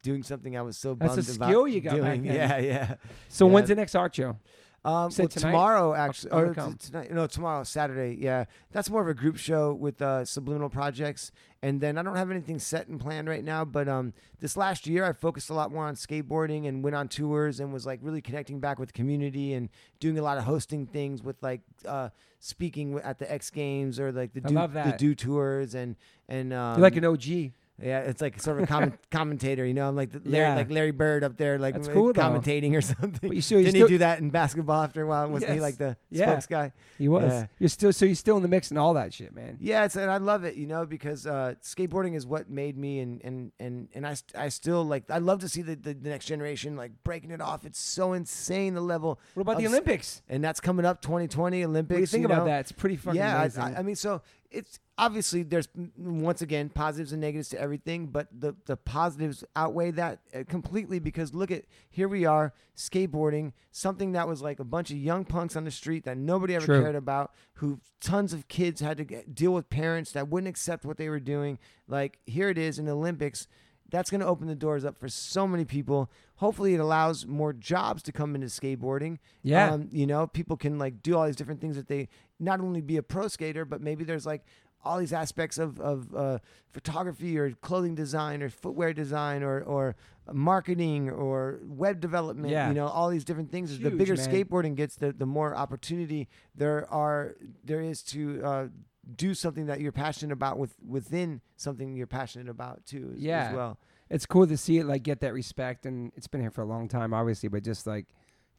doing 0.01 0.23
something 0.23 0.57
I 0.57 0.61
was 0.61 0.77
so 0.77 0.95
That's 0.95 1.13
a 1.13 1.15
bummed 1.17 1.35
about 1.35 1.49
skill 1.49 1.67
you 1.67 1.81
got 1.81 2.01
back 2.01 2.15
doing. 2.21 2.25
Yeah, 2.33 2.57
yeah. 2.57 2.95
So 3.29 3.45
Yeah. 3.47 3.53
when's 3.53 3.67
the 3.67 3.75
next 3.75 3.95
art 3.95 4.15
show? 4.15 4.37
Um, 4.85 4.93
well, 4.93 5.09
tonight? 5.09 5.29
tomorrow 5.29 5.93
actually, 5.93 6.33
I'm 6.33 6.39
or 6.39 6.53
come. 6.53 6.73
t- 6.73 6.87
tonight? 6.87 7.11
No, 7.13 7.25
tomorrow, 7.25 7.63
Saturday. 7.63 8.17
Yeah, 8.19 8.45
that's 8.73 8.89
more 8.89 9.01
of 9.01 9.07
a 9.07 9.13
group 9.13 9.37
show 9.37 9.73
with 9.73 10.01
uh, 10.01 10.25
Subliminal 10.25 10.69
Projects, 10.69 11.31
and 11.61 11.79
then 11.79 11.97
I 11.97 12.03
don't 12.03 12.17
have 12.17 12.29
anything 12.29 12.59
set 12.59 12.89
and 12.89 12.99
planned 12.99 13.29
right 13.29 13.45
now. 13.45 13.63
But 13.63 13.87
um, 13.87 14.11
this 14.41 14.57
last 14.57 14.85
year, 14.85 15.05
I 15.05 15.13
focused 15.13 15.49
a 15.49 15.53
lot 15.53 15.71
more 15.71 15.85
on 15.85 15.95
skateboarding 15.95 16.67
and 16.67 16.83
went 16.83 16.97
on 16.97 17.07
tours 17.07 17.61
and 17.61 17.71
was 17.71 17.85
like 17.85 17.99
really 18.01 18.21
connecting 18.21 18.59
back 18.59 18.77
with 18.77 18.89
the 18.89 18.93
community 18.93 19.53
and 19.53 19.69
doing 20.01 20.19
a 20.19 20.21
lot 20.21 20.37
of 20.37 20.43
hosting 20.43 20.85
things 20.85 21.23
with 21.23 21.37
like 21.41 21.61
uh, 21.87 22.09
speaking 22.39 22.99
at 23.05 23.19
the 23.19 23.31
X 23.31 23.49
Games 23.51 24.01
or 24.01 24.11
like 24.11 24.33
the 24.33 24.41
I 24.43 24.67
do 24.67 24.73
the 24.73 24.95
do 24.97 25.15
tours 25.15 25.75
and 25.75 25.95
and 26.27 26.51
um, 26.51 26.77
You're 26.77 26.83
like 26.83 26.97
an 26.97 27.05
OG. 27.05 27.53
Yeah, 27.81 28.01
it's 28.01 28.21
like 28.21 28.39
sort 28.39 28.57
of 28.59 28.65
a 28.65 28.67
comment, 28.67 28.93
commentator, 29.11 29.65
you 29.65 29.73
know. 29.73 29.87
I'm 29.89 29.95
like 29.95 30.11
the 30.11 30.21
Larry, 30.23 30.45
Yeah. 30.45 30.55
like 30.55 30.69
Larry 30.69 30.91
Bird 30.91 31.23
up 31.23 31.37
there, 31.37 31.57
like 31.57 31.75
uh, 31.75 31.79
cool, 31.79 32.13
though. 32.13 32.21
commentating 32.21 32.75
or 32.75 32.81
something. 32.81 33.19
But 33.29 33.35
you 33.35 33.41
still, 33.41 33.57
Didn't 33.59 33.71
still 33.71 33.87
he 33.87 33.93
do 33.95 33.97
that 33.97 34.19
in 34.19 34.29
basketball 34.29 34.83
after 34.83 35.01
a 35.01 35.07
while? 35.07 35.27
Wasn't 35.27 35.51
he 35.51 35.59
like 35.59 35.77
the 35.77 35.97
Yeah. 36.11 36.27
spokes 36.31 36.45
guy? 36.45 36.71
he 36.99 37.09
was. 37.09 37.31
Yeah. 37.31 37.47
You're 37.57 37.69
still 37.69 37.91
so 37.91 38.05
you're 38.05 38.13
still 38.15 38.37
in 38.37 38.43
the 38.43 38.47
mix 38.47 38.69
and 38.69 38.77
all 38.77 38.93
that 38.93 39.11
shit, 39.11 39.33
man. 39.35 39.57
Yeah, 39.59 39.85
it's, 39.85 39.95
and 39.95 40.09
I 40.11 40.17
love 40.17 40.43
it, 40.43 40.55
you 40.55 40.67
know, 40.67 40.85
because 40.85 41.25
uh, 41.25 41.55
skateboarding 41.63 42.13
is 42.15 42.27
what 42.27 42.47
made 42.49 42.77
me, 42.77 42.99
and 42.99 43.19
and 43.23 43.51
and 43.59 43.87
and 43.95 44.05
I, 44.05 44.13
st- 44.13 44.35
I 44.39 44.49
still 44.49 44.83
like. 44.85 45.09
I 45.09 45.17
love 45.17 45.39
to 45.39 45.49
see 45.49 45.63
the, 45.63 45.75
the, 45.75 45.95
the 45.95 46.09
next 46.09 46.25
generation 46.25 46.75
like 46.75 46.91
breaking 47.03 47.31
it 47.31 47.41
off. 47.41 47.65
It's 47.65 47.79
so 47.79 48.13
insane 48.13 48.75
the 48.75 48.81
level, 48.81 49.19
What 49.33 49.41
about 49.41 49.57
the 49.57 49.65
Olympics? 49.67 50.21
and 50.29 50.43
that's 50.43 50.59
coming 50.59 50.85
up 50.85 51.01
2020 51.01 51.63
Olympics. 51.65 51.89
What 51.91 51.95
do 51.95 52.01
you 52.01 52.05
think 52.07 52.25
about 52.25 52.37
know? 52.39 52.45
that? 52.45 52.59
It's 52.61 52.71
pretty 52.71 52.97
fucking 52.97 53.17
yeah, 53.19 53.49
I, 53.57 53.79
I 53.79 53.81
mean, 53.81 53.95
so 53.95 54.21
it's 54.51 54.77
obviously 54.97 55.43
there's 55.43 55.67
once 55.97 56.41
again 56.41 56.69
positives 56.69 57.11
and 57.11 57.21
negatives 57.21 57.49
to 57.49 57.59
everything, 57.59 58.07
but 58.07 58.27
the 58.31 58.55
the 58.65 58.77
positives 58.77 59.43
outweigh 59.55 59.91
that 59.91 60.19
uh, 60.33 60.43
completely 60.47 60.99
because 60.99 61.33
look 61.33 61.51
at 61.51 61.63
here 61.89 62.07
we 62.07 62.25
are 62.25 62.53
skateboarding, 62.75 63.53
something 63.71 64.11
that 64.11 64.27
was 64.27 64.41
like 64.41 64.59
a 64.59 64.63
bunch 64.63 64.91
of 64.91 64.97
young 64.97 65.25
punks 65.25 65.55
on 65.55 65.63
the 65.63 65.71
street 65.71 66.03
that 66.05 66.17
nobody 66.17 66.55
ever 66.55 66.65
True. 66.65 66.81
cared 66.81 66.95
about, 66.95 67.31
who 67.55 67.79
tons 68.01 68.33
of 68.33 68.47
kids 68.47 68.81
had 68.81 68.97
to 68.97 69.03
get, 69.03 69.33
deal 69.33 69.53
with 69.53 69.69
parents 69.69 70.11
that 70.11 70.27
wouldn't 70.27 70.49
accept 70.49 70.85
what 70.85 70.97
they 70.97 71.09
were 71.09 71.19
doing. 71.19 71.57
Like 71.87 72.19
here 72.25 72.49
it 72.49 72.57
is 72.57 72.79
in 72.79 72.85
the 72.85 72.93
Olympics. 72.93 73.47
That's 73.89 74.09
going 74.09 74.21
to 74.21 74.27
open 74.27 74.47
the 74.47 74.55
doors 74.55 74.85
up 74.85 74.97
for 74.97 75.07
so 75.07 75.47
many 75.47 75.65
people. 75.65 76.09
Hopefully, 76.37 76.73
it 76.73 76.79
allows 76.79 77.27
more 77.27 77.53
jobs 77.53 78.01
to 78.03 78.11
come 78.11 78.33
into 78.33 78.47
skateboarding. 78.47 79.19
yeah. 79.43 79.71
Um, 79.71 79.87
you 79.91 80.07
know, 80.07 80.25
people 80.25 80.57
can 80.57 80.79
like 80.79 81.03
do 81.03 81.15
all 81.15 81.27
these 81.27 81.35
different 81.35 81.61
things 81.61 81.75
that 81.75 81.87
they 81.87 82.07
not 82.39 82.59
only 82.59 82.81
be 82.81 82.97
a 82.97 83.03
pro 83.03 83.27
skater, 83.27 83.65
but 83.65 83.81
maybe 83.81 84.03
there's 84.03 84.25
like 84.25 84.45
all 84.83 84.99
these 84.99 85.13
aspects 85.13 85.57
of, 85.57 85.79
of 85.79 86.13
uh, 86.15 86.39
photography 86.71 87.37
or 87.37 87.51
clothing 87.51 87.95
design 87.95 88.41
or 88.43 88.49
footwear 88.49 88.93
design 88.93 89.43
or, 89.43 89.61
or 89.61 89.95
marketing 90.31 91.09
or 91.09 91.59
web 91.63 91.99
development. 91.99 92.51
Yeah. 92.51 92.67
You 92.69 92.73
know, 92.73 92.87
all 92.87 93.09
these 93.09 93.23
different 93.23 93.51
things. 93.51 93.77
the 93.79 93.89
bigger 93.91 94.15
man. 94.15 94.27
skateboarding 94.29 94.75
gets, 94.75 94.95
the, 94.95 95.11
the 95.11 95.25
more 95.25 95.55
opportunity 95.55 96.27
there 96.55 96.91
are 96.91 97.35
there 97.63 97.81
is 97.81 98.01
to 98.03 98.41
uh, 98.43 98.67
do 99.15 99.33
something 99.33 99.65
that 99.65 99.81
you're 99.81 99.91
passionate 99.91 100.33
about 100.33 100.57
with 100.57 100.75
within 100.87 101.41
something 101.57 101.95
you're 101.95 102.07
passionate 102.07 102.49
about 102.49 102.85
too. 102.85 103.11
As, 103.15 103.21
Yeah. 103.21 103.47
as 103.49 103.55
well. 103.55 103.77
it's 104.09 104.25
cool 104.25 104.47
to 104.47 104.55
see 104.57 104.77
it 104.79 104.85
like 104.85 105.03
get 105.03 105.19
that 105.21 105.33
respect 105.33 105.85
and 105.85 106.11
it's 106.15 106.27
been 106.27 106.41
here 106.41 106.51
for 106.51 106.61
a 106.61 106.65
long 106.65 106.87
time 106.87 107.13
obviously 107.13 107.49
but 107.49 107.63
just 107.63 107.85
like 107.85 108.07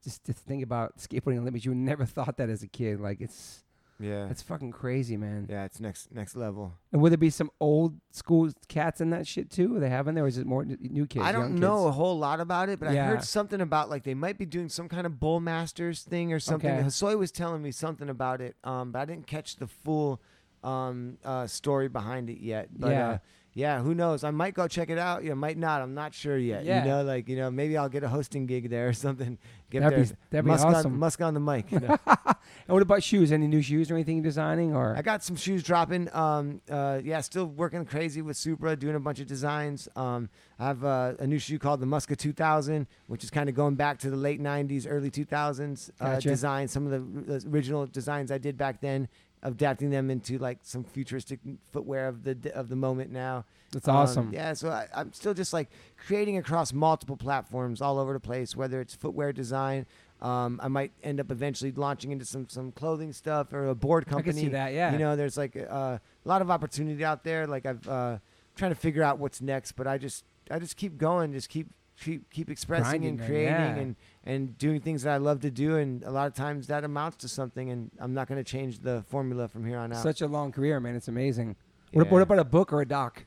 just 0.02 0.22
to 0.24 0.34
think 0.34 0.62
about 0.62 0.98
skateboarding 0.98 1.38
Olympics 1.38 1.64
you 1.64 1.74
never 1.74 2.04
thought 2.16 2.36
that 2.36 2.50
as 2.50 2.62
a 2.62 2.66
kid 2.68 3.00
like 3.00 3.20
it's 3.22 3.63
Yeah. 4.00 4.28
it's 4.28 4.42
fucking 4.42 4.72
crazy 4.72 5.16
man 5.16 5.46
yeah, 5.48 5.64
it's 5.64 5.78
next 5.78 6.12
next 6.12 6.34
level. 6.36 6.74
and 6.92 7.00
would 7.00 7.12
there 7.12 7.16
be 7.16 7.30
some 7.30 7.50
old 7.60 7.94
school 8.10 8.50
cats 8.68 9.00
in 9.00 9.10
that 9.10 9.26
shit 9.26 9.50
too 9.50 9.76
are 9.76 9.80
they 9.80 9.88
having 9.88 10.14
there 10.14 10.24
or 10.24 10.26
is 10.26 10.36
it 10.38 10.46
more 10.46 10.62
n- 10.62 10.76
new 10.80 11.06
kids 11.06 11.24
I 11.24 11.30
don't 11.32 11.54
know 11.60 11.86
a 11.86 11.92
whole 11.92 12.18
lot 12.18 12.40
about 12.40 12.68
it, 12.68 12.80
but 12.80 12.88
I 12.88 12.94
heard 12.96 13.22
something 13.24 13.60
about 13.60 13.90
like 13.90 14.02
they 14.02 14.14
might 14.14 14.36
be 14.36 14.46
doing 14.46 14.68
some 14.68 14.88
kind 14.88 15.06
of 15.06 15.20
bull 15.20 15.38
masters 15.40 16.02
thing 16.02 16.32
or 16.32 16.40
something. 16.40 16.70
Okay. 16.70 16.82
Hosoi 16.82 17.16
was 17.18 17.30
telling 17.30 17.62
me 17.62 17.70
something 17.70 18.08
about 18.08 18.40
it, 18.40 18.56
um, 18.64 18.90
but 18.90 18.98
I 19.00 19.04
didn't 19.04 19.26
catch 19.26 19.56
the 19.56 19.66
full 19.68 20.20
um, 20.64 21.18
uh, 21.24 21.46
story 21.46 21.88
behind 21.88 22.30
it 22.30 22.38
yet. 22.40 22.68
But 22.76 22.90
Yeah. 22.90 23.08
uh, 23.10 23.18
yeah, 23.54 23.80
who 23.80 23.94
knows? 23.94 24.24
I 24.24 24.32
might 24.32 24.52
go 24.54 24.66
check 24.66 24.90
it 24.90 24.98
out. 24.98 25.22
You 25.22 25.30
know, 25.30 25.36
might 25.36 25.56
not. 25.56 25.80
I'm 25.80 25.94
not 25.94 26.12
sure 26.12 26.36
yet. 26.36 26.64
Yeah. 26.64 26.82
You 26.82 26.90
know, 26.90 27.02
like 27.04 27.28
you 27.28 27.36
know, 27.36 27.50
maybe 27.52 27.76
I'll 27.76 27.88
get 27.88 28.02
a 28.02 28.08
hosting 28.08 28.46
gig 28.46 28.68
there 28.68 28.88
or 28.88 28.92
something. 28.92 29.38
Get 29.70 29.80
that'd 29.80 29.98
there. 29.98 30.04
be, 30.04 30.12
that'd 30.30 30.44
be 30.44 30.50
Musk 30.50 30.66
awesome 30.66 30.92
on 30.92 30.98
Musk 31.00 31.20
on 31.20 31.34
the 31.34 31.40
mic. 31.40 31.72
you 31.72 31.80
know. 31.80 31.96
and 32.06 32.36
what 32.68 32.82
about 32.82 33.02
shoes 33.02 33.32
any 33.32 33.48
new 33.48 33.60
shoes 33.60 33.90
or 33.90 33.94
anything 33.94 34.22
designing 34.22 34.72
or 34.72 34.94
I 34.96 35.02
got 35.02 35.24
some 35.24 35.34
shoes 35.34 35.64
dropping. 35.64 36.14
Um, 36.14 36.60
uh, 36.70 37.00
yeah, 37.02 37.20
still 37.22 37.46
working 37.46 37.84
crazy 37.84 38.22
with 38.22 38.36
Supra, 38.36 38.76
doing 38.76 38.94
a 38.94 39.00
bunch 39.00 39.18
of 39.18 39.26
designs. 39.26 39.88
Um, 39.96 40.28
I 40.60 40.66
have 40.66 40.84
uh, 40.84 41.14
a 41.18 41.26
new 41.26 41.40
shoe 41.40 41.58
called 41.58 41.80
the 41.80 41.86
Muska 41.86 42.16
2000, 42.16 42.86
which 43.08 43.24
is 43.24 43.30
kind 43.30 43.48
of 43.48 43.56
going 43.56 43.74
back 43.74 43.98
to 44.00 44.10
the 44.10 44.16
late 44.16 44.40
90s, 44.40 44.86
early 44.88 45.10
2000s 45.10 45.90
uh, 46.00 46.04
Gotcha. 46.04 46.28
design. 46.28 46.68
Some 46.68 46.86
of 46.86 47.26
the 47.26 47.48
original 47.48 47.86
designs 47.86 48.30
I 48.30 48.38
did 48.38 48.56
back 48.56 48.80
then, 48.80 49.08
adapting 49.44 49.90
them 49.90 50.10
into 50.10 50.38
like 50.38 50.58
some 50.62 50.82
futuristic 50.82 51.38
footwear 51.70 52.08
of 52.08 52.24
the 52.24 52.52
of 52.54 52.68
the 52.68 52.76
moment 52.76 53.12
now. 53.12 53.44
that's 53.70 53.86
Um, 53.86 53.96
awesome 53.96 54.30
yeah, 54.32 54.54
so 54.54 54.70
I, 54.70 54.88
I'm 54.94 55.12
still 55.12 55.34
just 55.34 55.52
like 55.52 55.68
creating 55.96 56.38
across 56.38 56.72
multiple 56.72 57.16
platforms 57.16 57.80
all 57.80 57.98
over 57.98 58.12
the 58.14 58.20
place, 58.20 58.56
whether 58.56 58.80
it's 58.80 58.94
footwear 58.94 59.32
design. 59.32 59.86
Um, 60.22 60.58
I 60.62 60.68
might 60.68 60.92
end 61.02 61.20
up 61.20 61.30
eventually 61.30 61.70
launching 61.72 62.10
into 62.10 62.24
some 62.24 62.48
some 62.48 62.72
clothing 62.72 63.12
stuff 63.12 63.52
or 63.52 63.66
a 63.68 63.74
board 63.74 64.06
company. 64.06 64.30
I 64.30 64.32
can 64.32 64.40
see 64.40 64.48
that 64.48 64.72
yeah 64.72 64.92
You 64.92 64.98
know, 64.98 65.16
there's 65.16 65.36
like 65.36 65.54
uh, 65.56 65.98
a 65.98 66.00
lot 66.24 66.40
of 66.40 66.50
opportunity 66.50 67.04
out 67.04 67.24
there. 67.24 67.46
Like 67.46 67.66
I've 67.66 67.86
uh, 67.86 68.18
trying 68.56 68.70
to 68.70 68.76
figure 68.76 69.02
out 69.02 69.18
what's 69.18 69.42
next, 69.42 69.72
but 69.72 69.86
I 69.86 69.98
just 69.98 70.24
I 70.50 70.58
just 70.58 70.76
keep 70.76 70.96
going, 70.96 71.32
just 71.32 71.50
keep 71.50 71.68
keep 72.02 72.30
keep 72.30 72.50
expressing 72.50 73.02
Grinding, 73.02 73.08
and 73.20 73.28
creating 73.28 73.48
yeah. 73.48 73.76
and 73.76 73.96
and 74.24 74.58
doing 74.58 74.80
things 74.80 75.02
that 75.02 75.12
I 75.12 75.16
love 75.18 75.40
to 75.40 75.50
do. 75.50 75.76
And 75.76 76.02
a 76.04 76.10
lot 76.10 76.26
of 76.26 76.34
times 76.34 76.66
that 76.68 76.84
amounts 76.84 77.18
to 77.18 77.28
something. 77.28 77.70
And 77.70 77.90
I'm 77.98 78.14
not 78.14 78.28
going 78.28 78.42
to 78.42 78.50
change 78.50 78.80
the 78.80 79.02
formula 79.08 79.48
from 79.48 79.66
here 79.66 79.78
on 79.78 79.92
out. 79.92 80.02
such 80.02 80.20
a 80.22 80.26
long 80.26 80.52
career 80.52 80.80
man 80.80 80.94
it's 80.96 81.08
amazing 81.08 81.56
what, 81.92 82.06
Yeah. 82.06 82.12
what 82.12 82.22
about 82.22 82.38
a 82.38 82.44
book 82.44 82.72
or 82.72 82.80
a 82.80 82.86
doc 82.86 83.24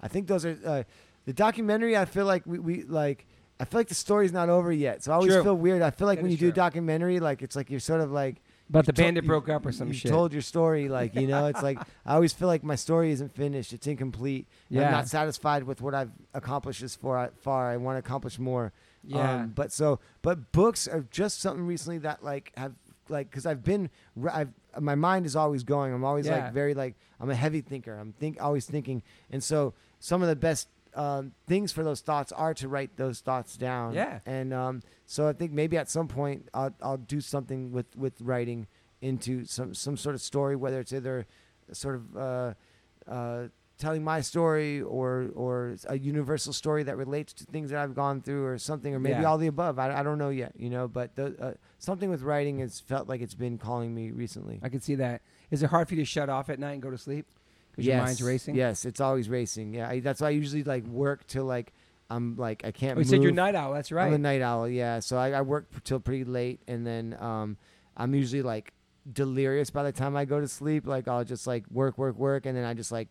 I 0.00 0.08
think 0.08 0.26
those 0.26 0.44
are 0.44 0.56
uh, 0.64 0.82
the 1.26 1.32
documentary. 1.32 1.96
I 1.96 2.04
feel 2.06 2.24
like 2.24 2.44
we, 2.46 2.58
we 2.58 2.82
like. 2.84 3.26
I 3.58 3.66
feel 3.66 3.78
like 3.78 3.88
the 3.88 3.94
story's 3.94 4.32
not 4.32 4.48
over 4.48 4.72
yet, 4.72 5.04
so 5.04 5.12
I 5.12 5.16
always 5.16 5.34
True. 5.34 5.42
feel 5.42 5.54
weird. 5.54 5.82
I 5.82 5.90
feel 5.90 6.06
like 6.06 6.18
That 6.18 6.22
when 6.22 6.30
you 6.32 6.38
do 6.38 6.48
a 6.48 6.52
documentary, 6.52 7.20
like 7.20 7.42
it's 7.42 7.54
like 7.54 7.68
you're 7.68 7.78
sort 7.78 8.00
of 8.00 8.10
like 8.10 8.40
but 8.70 8.86
the 8.86 8.92
band 8.92 9.16
that 9.16 9.26
broke 9.26 9.48
up 9.48 9.66
or 9.66 9.72
some 9.72 9.88
you 9.88 9.94
shit 9.94 10.10
told 10.10 10.32
your 10.32 10.42
story, 10.42 10.88
like 10.88 11.14
you 11.14 11.26
know, 11.26 11.46
it's 11.46 11.62
like 11.62 11.78
I 12.06 12.14
always 12.14 12.32
feel 12.32 12.48
like 12.48 12.62
my 12.62 12.76
story 12.76 13.10
isn't 13.10 13.34
finished; 13.34 13.72
it's 13.72 13.86
incomplete. 13.86 14.46
Yeah. 14.68 14.86
I'm 14.86 14.92
not 14.92 15.08
satisfied 15.08 15.64
with 15.64 15.82
what 15.82 15.94
I've 15.94 16.10
accomplished 16.34 16.80
this 16.80 16.94
far. 16.94 17.30
Far, 17.42 17.70
I 17.70 17.76
want 17.76 17.96
to 17.96 17.98
accomplish 17.98 18.38
more. 18.38 18.72
yeah 19.04 19.40
Um, 19.42 19.48
but 19.54 19.72
so, 19.72 19.98
but 20.22 20.52
books 20.52 20.86
are 20.86 21.04
just 21.10 21.40
something 21.40 21.66
recently 21.66 21.98
that 21.98 22.22
like 22.22 22.52
have 22.56 22.74
like 23.08 23.28
because 23.28 23.44
I've 23.44 23.64
been, 23.64 23.90
I've 24.32 24.50
my 24.78 24.94
mind 24.94 25.26
is 25.26 25.34
always 25.34 25.64
going. 25.64 25.92
I'm 25.92 26.04
always 26.04 26.26
Yeah. 26.26 26.44
like 26.44 26.52
very 26.52 26.74
like 26.74 26.94
I'm 27.18 27.28
a 27.30 27.34
heavy 27.34 27.60
thinker. 27.60 27.94
I'm 27.98 28.12
think 28.12 28.40
always 28.40 28.66
thinking, 28.66 29.02
and 29.30 29.42
so 29.42 29.74
some 29.98 30.22
of 30.22 30.28
the 30.28 30.36
best 30.36 30.68
um, 30.94 31.32
things 31.46 31.72
for 31.72 31.84
those 31.84 32.00
thoughts 32.00 32.32
are 32.32 32.54
to 32.54 32.68
write 32.68 32.96
those 32.96 33.20
thoughts 33.20 33.56
down. 33.56 33.94
Yeah. 33.94 34.20
And 34.26 34.52
um, 34.52 34.82
so 35.06 35.28
I 35.28 35.32
think 35.32 35.52
maybe 35.52 35.76
at 35.76 35.88
some 35.88 36.08
point 36.08 36.48
I'll 36.54 36.74
I'll 36.82 36.96
do 36.96 37.20
something 37.20 37.72
with 37.72 37.94
with 37.96 38.20
writing 38.20 38.66
into 39.00 39.44
some 39.44 39.74
some 39.74 39.96
sort 39.96 40.14
of 40.14 40.20
story, 40.20 40.56
whether 40.56 40.80
it's 40.80 40.92
either 40.92 41.26
sort 41.72 41.94
of 41.96 42.16
uh, 42.16 42.54
uh, 43.10 43.48
telling 43.78 44.02
my 44.04 44.20
story 44.20 44.82
or 44.82 45.30
or 45.34 45.76
a 45.88 45.98
universal 45.98 46.52
story 46.52 46.82
that 46.82 46.96
relates 46.96 47.32
to 47.34 47.44
things 47.44 47.70
that 47.70 47.78
I've 47.80 47.94
gone 47.94 48.20
through 48.20 48.44
or 48.44 48.58
something, 48.58 48.94
or 48.94 48.98
maybe 48.98 49.20
Yeah. 49.20 49.24
all 49.28 49.38
the 49.38 49.46
above. 49.46 49.78
I, 49.78 50.00
I 50.00 50.02
don't 50.02 50.18
know 50.18 50.28
yet, 50.30 50.52
you 50.58 50.68
know. 50.70 50.86
But 50.88 51.14
the, 51.16 51.34
uh, 51.40 51.54
something 51.78 52.10
with 52.10 52.22
writing 52.22 52.58
has 52.58 52.80
felt 52.80 53.08
like 53.08 53.20
it's 53.20 53.34
been 53.34 53.56
calling 53.58 53.94
me 53.94 54.10
recently. 54.10 54.60
I 54.62 54.68
can 54.68 54.80
see 54.80 54.96
that 54.96 55.22
is 55.50 55.62
it 55.62 55.70
hard 55.70 55.88
for 55.88 55.94
you 55.94 56.02
to 56.02 56.04
shut 56.04 56.28
off 56.28 56.50
at 56.50 56.58
night 56.58 56.72
and 56.72 56.82
go 56.82 56.90
to 56.90 56.98
sleep 56.98 57.26
because 57.70 57.86
your 57.86 57.96
mind's 57.98 58.22
racing 58.22 58.54
Yes, 58.54 58.84
it's 58.84 59.00
always 59.00 59.28
racing. 59.28 59.74
Yeah, 59.74 59.88
I, 59.88 60.00
that's 60.00 60.20
why 60.20 60.28
I 60.28 60.30
usually 60.30 60.64
like 60.64 60.84
work 60.86 61.26
till 61.26 61.44
like 61.44 61.72
I'm 62.10 62.36
like 62.36 62.64
I 62.64 62.72
can't. 62.72 62.96
oh, 62.96 63.00
you 63.00 63.04
said 63.04 63.22
you're 63.22 63.30
a 63.30 63.34
night 63.34 63.54
owl 63.54 63.72
that's 63.72 63.92
right. 63.92 64.08
I'm 64.08 64.14
a 64.14 64.18
night 64.18 64.42
owl. 64.42 64.68
Yeah, 64.68 64.98
so 65.00 65.16
I, 65.16 65.30
I 65.30 65.42
work 65.42 65.84
till 65.84 66.00
pretty 66.00 66.24
late, 66.24 66.60
and 66.66 66.86
then 66.86 67.16
um, 67.20 67.56
I'm 67.96 68.14
usually 68.14 68.42
like 68.42 68.72
delirious 69.10 69.70
by 69.70 69.84
the 69.84 69.92
time 69.92 70.16
I 70.16 70.24
go 70.24 70.40
to 70.40 70.48
sleep. 70.48 70.86
Like 70.86 71.06
I'll 71.08 71.24
just 71.24 71.46
like 71.46 71.64
work, 71.70 71.96
work, 71.98 72.16
work, 72.16 72.46
and 72.46 72.56
then 72.56 72.64
I 72.64 72.74
just 72.74 72.90
like 72.90 73.08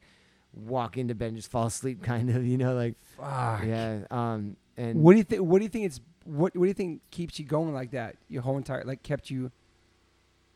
walk 0.54 0.98
into 0.98 1.16
bed 1.16 1.30
and 1.30 1.38
just 1.38 1.50
fall 1.52 1.68
asleep, 1.68 2.04
kind 2.04 2.30
of. 2.30 2.46
You 2.46 2.58
know, 2.58 2.76
like 2.76 2.96
Fuck. 3.18 3.64
yeah. 3.66 4.00
Um, 4.12 4.58
and 4.78 5.02
What 5.02 5.14
do 5.14 5.18
you 5.18 5.24
think? 5.24 5.42
What 5.44 5.60
do 5.60 5.64
you 5.64 5.70
think? 5.70 5.86
It's 5.86 6.02
what? 6.26 6.56
What 6.56 6.66
do 6.66 6.68
you 6.68 6.74
think 6.74 7.02
keeps 7.10 7.40
you 7.40 7.46
going 7.46 7.74
like 7.74 7.92
that? 7.92 8.18
Your 8.28 8.42
whole 8.42 8.58
entire 8.58 8.84
like 8.84 9.04
kept 9.04 9.30
you. 9.30 9.52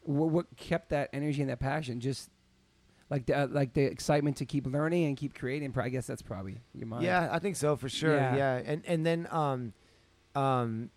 What, 0.02 0.32
what 0.32 0.58
kept 0.58 0.90
that 0.90 1.10
energy 1.14 1.42
and 1.42 1.50
that 1.50 1.60
passion? 1.60 2.02
Just 2.02 2.30
like 3.14 3.26
the 3.28 3.38
uh, 3.44 3.48
like 3.50 3.74
the 3.74 3.84
excitement 3.84 4.38
to 4.38 4.46
keep 4.46 4.66
learning 4.66 5.06
and 5.06 5.16
keep 5.16 5.34
creating. 5.38 5.72
I 5.78 5.90
guess 5.90 6.08
that's 6.08 6.22
probably 6.24 6.58
your 6.74 6.88
mind. 6.88 7.04
Yeah, 7.04 7.30
I 7.32 7.40
think 7.40 7.56
so 7.56 7.76
for 7.76 7.88
sure. 7.88 8.16
Yeah. 8.16 8.36
Yeah, 8.36 8.62
and 8.66 8.84
and 8.88 9.06
then 9.06 9.28
um, 9.32 9.74
um, 10.36 10.90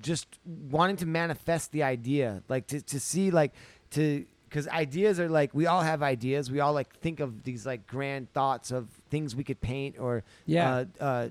just 0.00 0.26
wanting 0.44 0.96
to 0.98 1.06
manifest 1.06 1.72
the 1.72 1.82
idea, 1.82 2.42
like 2.48 2.68
to 2.68 2.80
to 2.80 3.00
see 3.00 3.30
like 3.32 3.52
to 3.90 4.24
because 4.48 4.68
ideas 4.68 5.18
are 5.20 5.28
like 5.28 5.52
we 5.52 5.66
all 5.66 5.82
have 5.82 6.02
ideas. 6.02 6.50
We 6.50 6.60
all 6.60 6.72
like 6.72 6.94
think 7.00 7.18
of 7.20 7.42
these 7.42 7.66
like 7.66 7.86
grand 7.86 8.32
thoughts 8.32 8.70
of 8.70 8.88
things 9.10 9.34
we 9.34 9.42
could 9.44 9.60
paint 9.60 9.98
or 9.98 10.22
Yeah. 10.46 10.84
uh, 11.00 11.02
uh, 11.04 11.28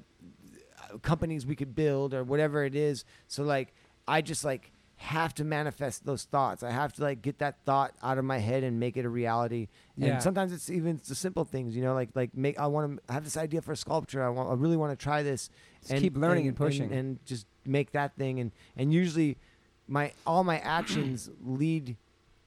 companies 1.02 1.45
we 1.45 1.56
could 1.56 1.74
build 1.74 2.14
or 2.14 2.24
whatever 2.24 2.64
it 2.66 2.76
is. 2.76 3.06
So 3.28 3.44
like 3.44 3.74
I 4.08 4.22
just 4.22 4.44
like 4.44 4.72
have 4.99 5.34
to 5.36 5.44
manifest 5.44 6.06
those 6.06 6.24
thoughts. 6.24 6.64
I 6.64 6.72
have 6.72 6.91
to 6.94 7.03
like 7.03 7.22
get 7.22 7.38
that 7.40 7.57
thought 7.65 7.94
out 8.02 8.18
of 8.18 8.26
my 8.26 8.40
head 8.40 8.64
and 8.64 8.80
make 8.80 8.98
it 8.98 9.06
a 9.06 9.10
reality. 9.10 9.68
And 9.95 10.06
Yeah. 10.06 10.19
sometimes 10.19 10.52
it's 10.52 10.69
even 10.72 10.99
the 11.07 11.14
simple 11.14 11.45
things, 11.45 11.76
you 11.76 11.84
know, 11.84 11.94
like 11.94 12.10
like 12.15 12.36
make 12.36 12.60
I 12.60 12.65
want 12.68 12.98
to 13.07 13.14
have 13.14 13.24
this 13.24 13.38
idea 13.38 13.61
for 13.61 13.72
a 13.74 13.78
sculpture. 13.78 14.24
I 14.24 14.30
want 14.30 14.49
I 14.49 14.53
really 14.53 14.76
want 14.78 14.98
to 14.98 15.02
try 15.03 15.22
this 15.22 15.49
Just 15.88 16.02
keep 16.02 16.18
learning 16.18 16.48
and, 16.48 16.57
pushing. 16.57 16.91
and, 16.91 17.19
just 17.26 17.45
make 17.65 17.91
that 17.91 18.15
thing 18.18 18.40
and 18.40 18.52
and 18.76 18.91
usually 18.94 19.38
my 19.88 20.14
all 20.26 20.44
my 20.44 20.57
actions 20.60 21.30
lead 21.45 21.95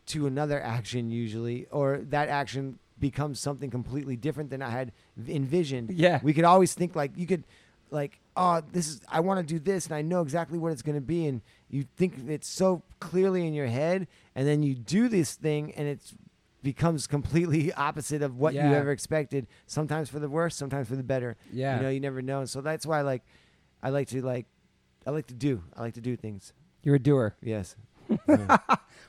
to 0.07 0.27
another 0.27 0.61
action 0.61 1.11
usually 1.11 1.67
or 1.71 1.99
that 2.09 2.29
action 2.29 2.79
becomes 2.99 3.39
something 3.39 3.71
completely 3.71 4.17
different 4.17 4.51
than 4.51 4.61
I 4.61 4.71
had 4.71 4.91
envisioned. 5.29 5.91
Yeah. 5.93 6.19
We 6.23 6.33
could 6.35 6.45
always 6.45 6.75
think 6.75 6.97
like 6.97 7.13
you 7.17 7.27
could 7.29 7.45
like 7.93 8.19
oh 8.41 8.61
this 8.73 8.89
is 8.89 9.01
I 9.09 9.21
want 9.21 9.47
to 9.47 9.55
do 9.55 9.59
this 9.61 9.87
and 9.87 9.95
I 9.95 10.03
know 10.03 10.23
exactly 10.23 10.59
what 10.59 10.73
it's 10.73 10.83
going 10.83 10.95
to 10.97 11.01
be 11.01 11.27
and 11.27 11.41
you 11.69 11.85
think 11.97 12.15
it's 12.29 12.49
so 12.49 12.83
clearly 12.99 13.47
in 13.47 13.55
your 13.55 13.67
head 13.67 14.09
and 14.35 14.47
then 14.49 14.63
you 14.63 14.75
do 14.75 15.09
this 15.09 15.35
thing 15.35 15.73
and 15.77 15.87
it's 15.87 16.15
becomes 16.63 17.07
completely 17.07 17.73
opposite 17.89 18.23
of 18.23 18.37
what 18.39 18.53
you 18.55 18.61
ever 18.61 18.91
expected 18.91 19.47
sometimes 19.67 20.09
for 20.11 20.19
the 20.19 20.29
worse 20.29 20.55
sometimes 20.57 20.89
for 20.89 20.97
the 20.97 21.03
better 21.03 21.37
Yeah. 21.53 21.77
you 21.77 21.83
know 21.83 21.89
you 21.91 22.01
never 22.01 22.21
know 22.23 22.45
so 22.47 22.61
that's 22.61 22.85
why 22.85 23.01
like 23.03 23.23
I 23.83 23.91
like 23.91 24.09
to 24.09 24.21
like 24.23 24.47
I 25.07 25.11
like 25.11 25.27
to 25.29 25.35
do 25.35 25.63
I 25.77 25.81
like 25.83 25.95
to 25.95 26.01
do 26.03 26.17
things 26.17 26.53
You're 26.83 26.97
a 26.97 26.99
doer. 26.99 27.37
yes 27.43 27.77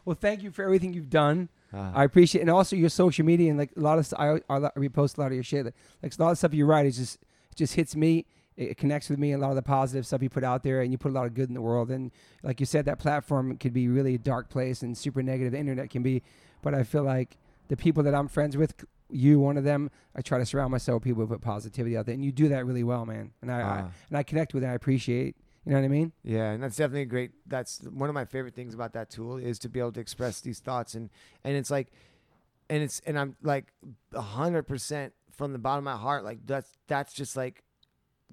Well, 0.06 0.16
thank 0.20 0.42
you 0.42 0.52
for 0.52 0.64
everything 0.64 0.94
you've 0.94 1.10
done. 1.10 1.50
Uh, 1.74 1.92
I 1.94 2.04
appreciate, 2.06 2.42
and 2.42 2.50
also 2.50 2.76
your 2.76 2.90
social 2.90 3.26
media 3.26 3.50
and 3.50 3.58
like 3.60 3.72
a 3.78 3.80
lot 3.80 4.00
of 4.00 4.12
I, 4.18 4.40
I 4.50 4.60
repost 4.78 5.18
a 5.18 5.22
lot 5.22 5.28
of 5.28 5.34
your 5.34 5.44
shit. 5.44 5.66
Like 6.02 6.18
a 6.18 6.22
lot 6.22 6.32
of 6.32 6.38
stuff 6.38 6.54
you 6.54 6.66
write, 6.66 6.86
it 6.88 6.92
just 6.92 7.20
just 7.56 7.76
hits 7.76 7.96
me. 7.96 8.26
It, 8.58 8.78
connects 8.78 9.10
with 9.10 9.18
me. 9.18 9.32
A 9.32 9.38
lot 9.38 9.50
of 9.50 9.56
the 9.56 9.62
positive 9.62 10.06
stuff 10.06 10.22
you 10.22 10.30
put 10.30 10.44
out 10.44 10.62
there, 10.64 10.82
and 10.82 10.92
you 10.92 10.98
put 10.98 11.12
a 11.12 11.16
lot 11.16 11.26
of 11.26 11.34
good 11.34 11.48
in 11.50 11.54
the 11.56 11.62
world. 11.62 11.90
And 11.90 12.12
like 12.44 12.60
you 12.60 12.66
said, 12.66 12.86
that 12.86 13.00
platform 13.00 13.56
could 13.58 13.74
be 13.74 13.88
really 13.88 14.16
a 14.16 14.20
dark 14.20 14.50
place 14.50 14.82
and 14.82 14.98
super 14.98 15.24
negative. 15.24 15.54
The 15.54 15.60
internet 15.60 15.90
can 15.90 16.04
be, 16.04 16.22
but 16.62 16.74
I 16.74 16.84
feel 16.84 17.04
like 17.04 17.38
the 17.70 17.78
people 17.78 18.04
that 18.04 18.14
I'm 18.14 18.28
friends 18.28 18.58
with, 18.58 18.74
you 19.10 19.40
one 19.40 19.58
of 19.58 19.64
them. 19.64 19.90
I 20.16 20.22
try 20.22 20.38
to 20.38 20.46
surround 20.46 20.72
myself 20.72 20.98
with 20.98 21.04
people 21.04 21.22
who 21.24 21.28
put 21.28 21.42
positivity 21.42 21.96
out 21.98 22.06
there, 22.06 22.14
and 22.16 22.24
you 22.26 22.32
do 22.32 22.50
that 22.50 22.66
really 22.66 22.84
well, 22.84 23.06
man. 23.06 23.32
And 23.42 23.52
I, 23.52 23.60
I 23.60 23.62
Ah. 23.84 23.92
and 24.10 24.18
I 24.18 24.24
connect 24.24 24.54
with 24.54 24.64
it. 24.64 24.68
I 24.68 24.74
appreciate. 24.74 25.36
You 25.66 25.74
know 25.74 25.78
what 25.80 25.86
I 25.86 25.90
mean? 25.90 26.12
Yeah, 26.24 26.52
and 26.52 26.64
that's 26.64 26.76
definitely 26.76 27.04
a 27.04 27.06
great. 27.06 27.32
That's 27.46 27.82
one 27.84 28.10
of 28.10 28.16
my 28.16 28.26
favorite 28.26 28.56
things 28.56 28.74
about 28.74 28.94
that 28.94 29.10
tool 29.12 29.38
is 29.38 29.60
to 29.60 29.70
be 29.70 29.80
able 29.80 29.92
to 29.94 30.00
express 30.00 30.42
these 30.42 30.60
thoughts 30.60 30.96
and 30.96 31.10
and 31.44 31.56
it's 31.56 31.70
like, 31.70 31.88
and 32.70 32.82
it's 32.84 33.00
and 33.06 33.18
I'm 33.18 33.36
like 33.44 33.72
a 34.14 34.22
hundred 34.22 34.64
percent 34.64 35.14
from 35.32 35.54
the 35.54 35.60
bottom 35.60 35.86
of 35.88 35.94
my 35.94 36.02
heart. 36.02 36.24
Like 36.24 36.40
that's 36.48 36.78
that's 36.88 37.14
just 37.14 37.36
like 37.38 37.64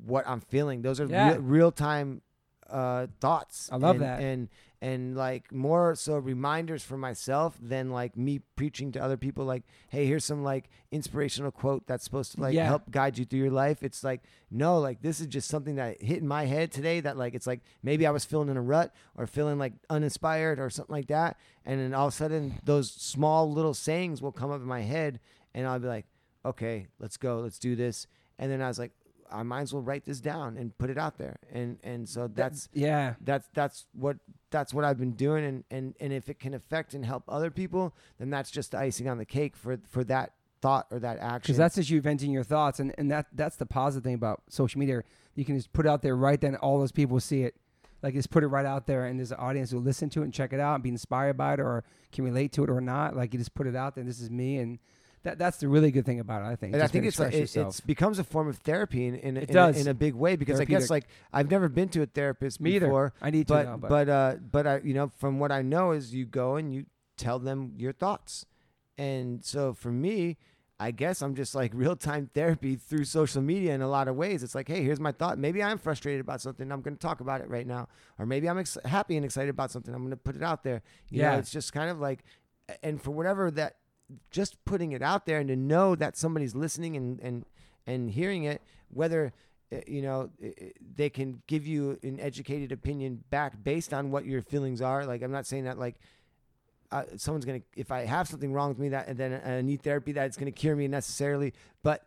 what 0.05 0.27
I'm 0.29 0.41
feeling. 0.41 0.83
Those 0.83 1.01
are 1.01 1.07
Yeah. 1.07 1.33
real, 1.33 1.41
real 1.41 1.73
time 1.73 2.23
uh, 2.70 3.07
thoughts. 3.20 3.69
I 3.73 3.77
love 3.77 3.97
and, 3.97 4.05
that. 4.05 4.20
and 4.20 4.49
and 4.81 5.16
like 5.16 5.51
more 5.53 5.97
so 5.97 6.16
reminders 6.19 6.85
for 6.85 6.97
myself 6.97 7.57
than 7.61 7.91
like 7.91 8.16
me 8.16 8.41
preaching 8.55 8.93
to 8.93 9.03
other 9.03 9.16
people. 9.16 9.45
Like, 9.45 9.65
hey, 9.89 10.07
here's 10.07 10.25
some 10.25 10.45
like 10.45 10.69
inspirational 10.93 11.51
quote 11.51 11.87
that's 11.87 12.05
supposed 12.05 12.33
to 12.35 12.41
like 12.43 12.55
Yeah. 12.55 12.66
help 12.66 12.91
guide 12.91 13.16
you 13.19 13.25
through 13.25 13.41
your 13.41 13.51
life. 13.51 13.83
It's 13.83 14.05
like 14.05 14.23
no, 14.51 14.79
like 14.79 15.01
this 15.03 15.19
is 15.19 15.27
just 15.29 15.49
something 15.49 15.77
that 15.77 16.01
hit 16.03 16.19
in 16.19 16.29
my 16.29 16.45
head 16.45 16.70
today. 16.70 17.01
That 17.01 17.16
like 17.16 17.35
it's 17.35 17.47
like 17.47 17.61
maybe 17.83 18.07
I 18.07 18.11
was 18.11 18.25
feeling 18.27 18.51
in 18.51 18.57
a 18.59 18.62
rut 18.62 18.95
or 19.16 19.27
feeling 19.27 19.59
like 19.59 19.73
uninspired 19.91 20.61
or 20.61 20.69
something 20.70 20.95
like 20.95 21.09
that, 21.09 21.39
and 21.65 21.81
then 21.81 21.95
all 21.95 22.09
of 22.09 22.12
a 22.12 22.16
sudden 22.16 22.59
those 22.65 22.91
small 22.91 23.51
little 23.51 23.75
sayings 23.75 24.20
will 24.23 24.31
come 24.33 24.51
up 24.53 24.61
in 24.61 24.66
my 24.66 24.83
head, 24.83 25.19
and 25.55 25.66
I'll 25.66 25.79
be 25.81 25.89
like, 25.89 26.07
okay, 26.45 26.87
let's 27.01 27.16
go, 27.16 27.41
let's 27.41 27.59
do 27.59 27.75
this, 27.75 28.07
and 28.39 28.53
then 28.53 28.61
I 28.61 28.69
was 28.69 28.79
like. 28.79 28.93
I 29.30 29.42
might 29.42 29.62
as 29.62 29.72
well 29.72 29.82
write 29.82 30.05
this 30.05 30.20
down 30.20 30.56
and 30.56 30.76
put 30.78 30.90
it 30.90 30.98
out 30.98 31.18
there, 31.18 31.36
and 31.52 31.78
and 31.82 32.09
so 32.09 32.28
that's 32.28 32.68
Yeah. 32.72 33.14
that's 33.20 33.48
that's 33.55 33.86
what 33.92 34.16
that's 34.50 34.72
what 34.72 34.84
I've 34.84 34.98
been 34.98 35.12
doing. 35.12 35.44
And 35.44 35.64
and 35.70 35.94
and 36.00 36.12
if 36.12 36.28
it 36.28 36.38
can 36.38 36.55
affect 36.55 36.94
and 36.94 37.05
help 37.05 37.24
other 37.28 37.50
people 37.50 37.94
then 38.18 38.30
that's 38.30 38.50
just 38.50 38.70
the 38.72 38.78
icing 38.78 39.09
on 39.09 39.18
the 39.18 39.24
cake 39.24 39.56
for 39.56 39.78
for 39.88 40.05
that 40.05 40.32
thought 40.60 40.86
or 40.90 40.98
that 40.98 41.18
action. 41.18 41.40
Because 41.42 41.56
that's 41.56 41.76
just 41.76 41.90
you 41.90 42.00
venting 42.00 42.32
your 42.32 42.42
thoughts. 42.44 42.80
And, 42.80 42.94
and 42.98 43.10
that 43.10 43.26
that's 43.32 43.56
the 43.56 43.66
positive 43.66 44.05
thing 44.05 44.14
about 44.14 44.42
social 44.48 44.78
media. 44.78 45.02
You 45.34 45.44
can 45.44 45.56
just 45.56 45.72
put 45.72 45.86
it 45.86 45.88
out 45.88 46.02
there 46.02 46.16
right 46.16 46.40
then 46.40 46.56
all 46.56 46.78
those 46.80 46.92
people 46.92 47.20
see 47.20 47.42
it. 47.42 47.55
Like 48.02 48.14
just 48.14 48.30
put 48.30 48.42
it 48.44 48.48
right 48.48 48.66
out 48.66 48.86
there 48.86 49.06
and 49.06 49.18
there's 49.18 49.32
an 49.32 49.38
audience 49.38 49.70
who 49.72 49.78
listen 49.78 50.09
to 50.10 50.20
it 50.22 50.24
and 50.24 50.32
check 50.34 50.52
it 50.52 50.60
out 50.60 50.74
and 50.74 50.82
be 50.82 50.88
inspired 50.88 51.36
by 51.36 51.55
it 51.55 51.60
or 51.60 51.84
can 52.12 52.24
relate 52.24 52.52
to 52.52 52.64
it 52.64 52.70
or 52.70 52.80
not. 52.80 53.16
Like 53.16 53.32
you 53.32 53.38
just 53.38 53.55
put 53.55 53.66
it 53.66 53.74
out 53.76 53.94
there 53.94 54.05
this 54.05 54.20
is 54.20 54.30
me 54.30 54.59
and 54.59 54.78
that 55.28 55.38
that's 55.38 55.59
the 55.59 55.68
really 55.68 55.90
good 55.90 56.06
thing 56.06 56.20
about 56.20 56.42
it 56.42 56.46
i 56.46 56.56
think 56.56 56.74
and 56.74 56.82
I 56.82 56.86
think 56.86 57.05
it's 57.05 57.18
like 57.18 57.34
it 57.34 57.82
becomes 57.86 58.18
a 58.18 58.24
form 58.24 58.48
of 58.48 58.56
therapy 58.59 59.06
in 59.06 59.14
in, 59.16 59.36
in, 59.36 59.46
does. 59.46 59.76
A, 59.76 59.80
in 59.80 59.88
a 59.88 59.94
big 59.94 60.14
way 60.14 60.36
because 60.36 60.60
I 60.60 60.64
guess 60.64 60.90
like 60.90 61.06
I've 61.32 61.50
never 61.50 61.68
been 61.68 61.88
to 61.90 62.02
a 62.02 62.06
therapist 62.06 62.60
me 62.60 62.76
either 62.76 62.86
before 62.86 63.12
i 63.20 63.30
need 63.30 63.46
to 63.48 63.55
but 63.55 63.80
but 63.80 63.88
but, 63.88 64.09
uh 64.09 64.34
but 64.50 64.66
I 64.66 64.80
you 64.82 64.94
know 64.94 65.10
from 65.18 65.38
what 65.38 65.52
I 65.52 65.62
know 65.62 65.92
is 65.92 66.14
you 66.14 66.24
go 66.24 66.56
and 66.56 66.74
you 66.74 66.86
tell 67.16 67.38
them 67.38 67.74
your 67.76 67.92
thoughts 67.92 68.46
and 68.96 69.44
so 69.44 69.74
for 69.74 69.92
me 69.92 70.38
I 70.80 70.92
guess 70.92 71.22
I'm 71.22 71.34
just 71.34 71.55
like 71.55 71.72
real 71.74 71.96
time 71.96 72.30
therapy 72.32 72.76
through 72.76 73.05
social 73.05 73.42
media 73.42 73.74
in 73.74 73.82
a 73.82 73.88
lot 73.88 74.06
of 74.09 74.14
ways. 74.14 74.42
It's 74.42 74.55
like, 74.55 74.68
hey, 74.68 74.82
here's 74.82 75.00
my 75.00 75.12
thought. 75.12 75.36
Maybe 75.36 75.60
I'm 75.60 75.78
frustrated 75.78 76.20
about 76.20 76.40
something. 76.40 76.70
I'm 76.70 76.82
going 76.82 76.94
to 76.96 77.00
talk 77.00 77.20
about 77.20 77.40
it 77.40 77.48
right 77.48 77.66
now. 77.66 77.88
Or 78.18 78.26
maybe 78.26 78.48
I'm 78.48 78.59
ex- 78.59 78.78
happy 78.84 79.16
and 79.16 79.24
excited 79.24 79.50
about 79.50 79.72
something. 79.72 79.92
I'm 79.92 80.02
going 80.02 80.10
to 80.10 80.16
put 80.16 80.36
it 80.36 80.42
out 80.42 80.62
there. 80.62 80.82
You 81.10 81.22
Yeah. 81.22 81.32
know, 81.32 81.38
it's 81.38 81.50
just 81.50 81.72
kind 81.72 81.90
of 81.90 81.98
like, 81.98 82.20
and 82.82 83.02
for 83.02 83.10
whatever 83.10 83.50
that, 83.52 83.74
just 84.30 84.62
putting 84.64 84.93
it 84.93 85.02
out 85.02 85.26
there 85.26 85.39
and 85.39 85.48
to 85.48 85.56
know 85.56 85.94
that 85.94 86.16
somebody's 86.16 86.55
listening 86.55 86.97
and 86.97 87.20
and 87.20 87.44
and 87.86 88.10
hearing 88.10 88.44
it, 88.44 88.62
whether 88.90 89.32
uh, 89.72 89.76
you 89.86 90.02
know 90.02 90.30
they 90.97 91.10
can 91.10 91.43
give 91.47 91.66
you 91.66 91.98
an 92.02 92.18
educated 92.20 92.72
opinion 92.72 93.22
back 93.30 93.62
based 93.62 93.93
on 93.93 94.10
what 94.10 94.24
your 94.24 94.43
feelings 94.43 94.80
are. 94.80 95.05
Like 95.05 95.22
I'm 95.22 95.32
not 95.32 95.47
saying 95.47 95.64
that 95.64 95.78
like 95.78 95.97
uh, 96.90 97.05
someone's 97.16 97.44
gonna 97.44 97.62
if 97.76 97.90
I 97.90 98.05
have 98.05 98.28
something 98.28 98.52
wrong 98.52 98.70
with 98.70 98.78
me 98.78 98.90
that 98.90 99.09
and 99.09 99.18
then 99.18 99.40
I 99.44 99.60
need 99.62 99.82
therapy 99.82 100.12
that 100.12 100.26
it's 100.26 100.36
gonna 100.36 100.52
cure 100.52 100.76
me 100.76 100.89
necessarily, 100.89 101.52
but 101.82 102.06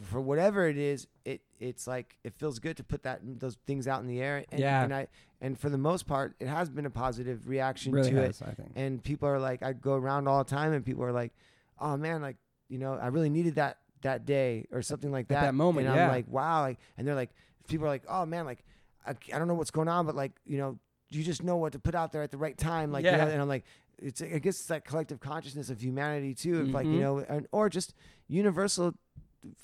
for 0.00 0.20
whatever 0.20 0.66
it 0.68 0.78
is, 0.78 1.06
it 1.24 1.42
it's 1.60 1.86
like 1.86 2.16
it 2.24 2.34
feels 2.34 2.58
good 2.58 2.76
to 2.78 2.84
put 2.84 3.02
that 3.02 3.20
those 3.22 3.56
things 3.66 3.86
out 3.86 4.00
in 4.00 4.06
the 4.08 4.20
air. 4.20 4.44
And, 4.50 4.60
Yeah. 4.60 4.82
and 4.84 4.94
I 4.94 5.06
and 5.40 5.58
for 5.58 5.68
the 5.70 5.78
most 5.78 6.06
part, 6.06 6.34
it 6.40 6.48
has 6.48 6.70
been 6.70 6.86
a 6.86 6.90
positive 6.90 7.48
reaction 7.48 7.92
really 7.92 8.10
to 8.10 8.16
it 8.18 8.26
has, 8.26 8.42
i 8.42 8.52
think 8.52 8.70
and 8.76 9.02
people 9.02 9.28
are 9.28 9.38
like 9.38 9.62
i 9.62 9.72
go 9.72 9.94
around 9.94 10.28
all 10.28 10.38
the 10.42 10.48
time 10.50 10.72
and 10.72 10.84
people 10.84 11.04
are 11.04 11.12
like 11.12 11.32
oh 11.80 11.96
man 11.96 12.22
like 12.22 12.36
you 12.68 12.78
know 12.78 12.94
i 12.94 13.08
really 13.08 13.28
needed 13.28 13.56
that 13.56 13.78
that 14.02 14.24
day 14.24 14.66
or 14.72 14.82
something 14.82 15.10
like 15.12 15.24
At 15.26 15.28
that 15.28 15.40
that 15.46 15.54
moment, 15.54 15.86
and 15.88 15.96
yeah. 15.96 16.04
i'm 16.06 16.10
like 16.10 16.26
wow 16.28 16.62
like 16.62 16.78
and 16.96 17.06
they're 17.06 17.14
like 17.14 17.30
people 17.68 17.86
are 17.86 17.90
like 17.90 18.04
oh 18.08 18.24
man 18.26 18.44
like 18.46 18.64
I, 19.06 19.14
I 19.34 19.38
don't 19.38 19.48
know 19.48 19.54
what's 19.54 19.70
going 19.70 19.88
on 19.88 20.06
but 20.06 20.14
like 20.16 20.32
you 20.46 20.58
know 20.58 20.78
you 21.10 21.22
just 21.22 21.42
know 21.42 21.56
what 21.56 21.72
to 21.72 21.78
put 21.78 21.94
out 21.94 22.12
there 22.12 22.22
at 22.22 22.30
the 22.30 22.38
right 22.38 22.56
time 22.56 22.90
like 22.92 23.04
you 23.04 23.10
know, 23.10 23.18
Yeah. 23.18 23.26
and 23.28 23.42
i'm 23.42 23.48
like 23.48 23.64
it's 23.98 24.22
i 24.22 24.38
guess 24.38 24.58
it's 24.58 24.66
that 24.66 24.84
collective 24.84 25.20
consciousness 25.20 25.70
of 25.70 25.80
humanity 25.82 26.34
too 26.34 26.60
of 26.60 26.68
like 26.70 26.86
Mhm. 26.86 26.94
you 26.94 27.00
know 27.00 27.18
and, 27.18 27.46
or 27.52 27.68
just 27.68 27.94
universal 28.28 28.94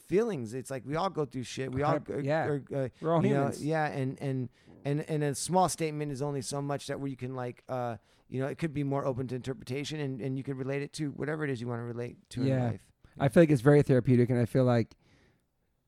feelings 0.06 0.54
it's 0.54 0.70
like 0.70 0.82
we 0.84 0.96
all 0.96 1.10
go 1.10 1.24
through 1.24 1.44
shit 1.44 1.72
we 1.72 1.82
all 1.82 1.98
yeah. 2.22 2.46
or, 2.46 2.62
uh, 2.74 2.88
we're 3.00 3.14
all 3.14 3.24
you 3.24 3.32
know, 3.32 3.42
humans 3.42 3.64
yeah, 3.64 3.86
and 3.86 4.20
and 4.20 4.48
and 4.84 5.04
and 5.08 5.22
a 5.22 5.34
small 5.34 5.68
statement 5.68 6.12
is 6.12 6.22
only 6.22 6.42
so 6.42 6.62
much 6.62 6.86
that 6.86 6.98
where 7.00 7.08
you 7.08 7.16
can 7.16 7.34
like, 7.34 7.62
uh, 7.68 7.96
you 8.28 8.40
know, 8.40 8.46
it 8.46 8.58
could 8.58 8.72
be 8.72 8.84
more 8.84 9.04
open 9.04 9.26
to 9.28 9.34
interpretation, 9.34 10.00
and 10.00 10.20
and 10.20 10.36
you 10.36 10.44
can 10.44 10.56
relate 10.56 10.82
it 10.82 10.92
to 10.94 11.10
whatever 11.10 11.44
it 11.44 11.50
is 11.50 11.60
you 11.60 11.68
want 11.68 11.80
to 11.80 11.84
relate 11.84 12.16
to 12.30 12.42
in 12.42 12.46
Yeah. 12.48 12.64
life. 12.66 12.80
I 13.18 13.28
feel 13.28 13.42
like 13.42 13.50
it's 13.50 13.62
very 13.62 13.82
therapeutic, 13.82 14.30
and 14.30 14.38
I 14.38 14.44
feel 14.44 14.64
like 14.64 14.94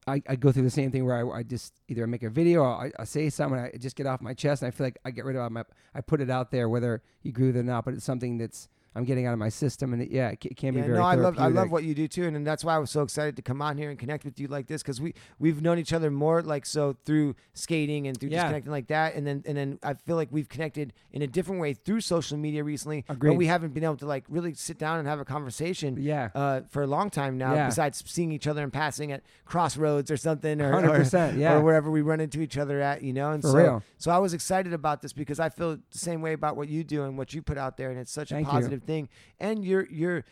I, 0.07 0.23
I 0.29 0.37
go 0.37 0.51
through 0.51 0.65
the 0.65 0.71
same 0.71 0.91
thing 0.91 1.05
where 1.05 1.17
I, 1.17 1.39
I 1.39 1.43
just 1.43 1.75
either 1.89 2.03
I 2.03 2.07
make 2.07 2.23
a 2.23 2.31
video 2.31 2.63
or 2.63 2.69
I, 2.69 2.93
I 2.99 3.05
say 3.05 3.31
something, 3.31 3.59
I 3.59 3.71
just 3.79 3.95
get 3.97 4.07
off 4.07 4.21
my 4.21 4.35
chest, 4.35 4.63
and 4.63 4.69
I 4.69 4.71
feel 4.71 4.87
like 4.87 4.99
I 5.05 5.11
get 5.11 5.25
rid 5.25 5.37
of. 5.37 5.53
My, 5.53 5.65
I 5.95 6.01
put 6.01 6.21
it 6.21 6.31
out 6.31 6.51
there, 6.51 6.69
whether 6.69 7.03
you 7.23 7.31
agree 7.31 7.47
with 7.47 7.57
it 7.57 7.61
or 7.61 7.65
not, 7.65 7.85
but 7.85 7.95
it's 7.95 8.05
something 8.05 8.39
that's 8.39 8.69
I'm 8.95 9.05
getting 9.05 9.25
out 9.27 9.33
of 9.33 9.39
my 9.39 9.51
system, 9.51 9.93
and 9.93 10.03
it, 10.03 10.11
yeah, 10.11 10.31
it, 10.31 10.41
can 10.57 10.75
be 10.75 10.81
Yeah, 10.81 10.87
very 10.87 10.99
no, 10.99 11.05
I 11.05 11.15
love 11.15 11.39
I 11.39 11.47
love 11.47 11.71
what 11.71 11.85
you 11.85 11.95
do 11.95 12.09
too, 12.09 12.25
and, 12.27 12.35
and 12.37 12.45
that's 12.47 12.65
why 12.65 12.75
I 12.75 12.79
was 12.79 12.91
so 12.91 13.03
excited 13.03 13.37
to 13.37 13.43
come 13.43 13.63
on 13.63 13.79
here 13.79 13.89
and 13.91 13.97
connect 13.99 14.25
with 14.25 14.41
you 14.41 14.49
like 14.49 14.67
this 14.67 14.83
because 14.83 15.01
we 15.01 15.15
we've 15.39 15.63
known 15.63 15.79
each 15.79 15.93
other 15.93 16.11
more 16.11 16.43
like 16.43 16.67
so 16.67 16.97
through 17.05 17.37
skating 17.55 18.09
and 18.09 18.19
through 18.19 18.31
Yeah. 18.31 18.39
just 18.39 18.47
connecting 18.49 18.73
like 18.73 18.89
that, 18.89 19.15
and 19.15 19.25
then 19.27 19.45
and 19.47 19.57
then 19.57 19.79
I 19.85 19.95
feel 19.95 20.17
like 20.17 20.29
we've 20.33 20.49
connected 20.49 20.93
in 21.13 21.23
a 21.23 21.29
different 21.29 21.61
way 21.61 21.73
through 21.75 22.01
social 22.01 22.37
media 22.37 22.65
recently, 22.65 23.05
Agreed. 23.09 23.31
but 23.31 23.37
we 23.37 23.47
haven't 23.47 23.75
been 23.75 23.85
able 23.85 23.97
to 23.99 24.07
like 24.07 24.25
really 24.29 24.55
sit 24.55 24.77
down 24.79 24.99
and 24.99 25.07
have 25.07 25.21
a 25.21 25.25
conversation. 25.25 25.97
Yeah, 26.01 26.31
Uh, 26.35 26.63
for 26.69 26.83
a 26.83 26.87
long 26.89 27.11
time 27.11 27.39
now, 27.39 27.55
Yeah. 27.55 27.67
besides 27.67 28.03
seeing 28.07 28.33
each 28.33 28.49
other 28.49 28.63
and 28.65 28.73
passing 28.73 29.13
at 29.13 29.23
crossroads 29.45 30.11
or 30.11 30.17
something, 30.17 30.61
or, 30.61 30.73
hundred 30.73 30.91
or 30.91 30.99
percent. 30.99 31.39
Yeah, 31.39 31.55
or 31.55 31.61
wherever 31.61 31.91
we 31.91 32.03
run 32.03 32.21
into 32.21 32.41
each 32.41 32.59
other 32.59 32.81
at, 32.81 33.03
you 33.03 33.13
know. 33.13 33.31
And 33.31 33.43
for 33.43 33.49
so, 33.51 33.57
real. 33.59 33.83
so 33.99 34.11
I 34.11 34.19
was 34.19 34.35
excited 34.35 34.73
about 34.73 35.01
this 35.01 35.13
because 35.13 35.39
I 35.39 35.49
feel 35.49 35.77
the 35.77 35.99
same 35.99 36.23
way 36.23 36.33
about 36.33 36.57
what 36.57 36.69
you 36.69 36.83
do 36.83 37.05
and 37.05 37.17
what 37.17 37.33
you 37.33 37.41
put 37.43 37.57
out 37.57 37.77
there, 37.77 37.91
and 37.91 37.99
it's 38.01 38.11
such 38.11 38.31
Thank 38.31 38.49
a 38.49 38.61
you. 38.61 38.80
Positive 38.81 38.87
thing. 38.87 39.09
And 39.39 39.65
you're 39.65 39.87
you're 39.91 40.25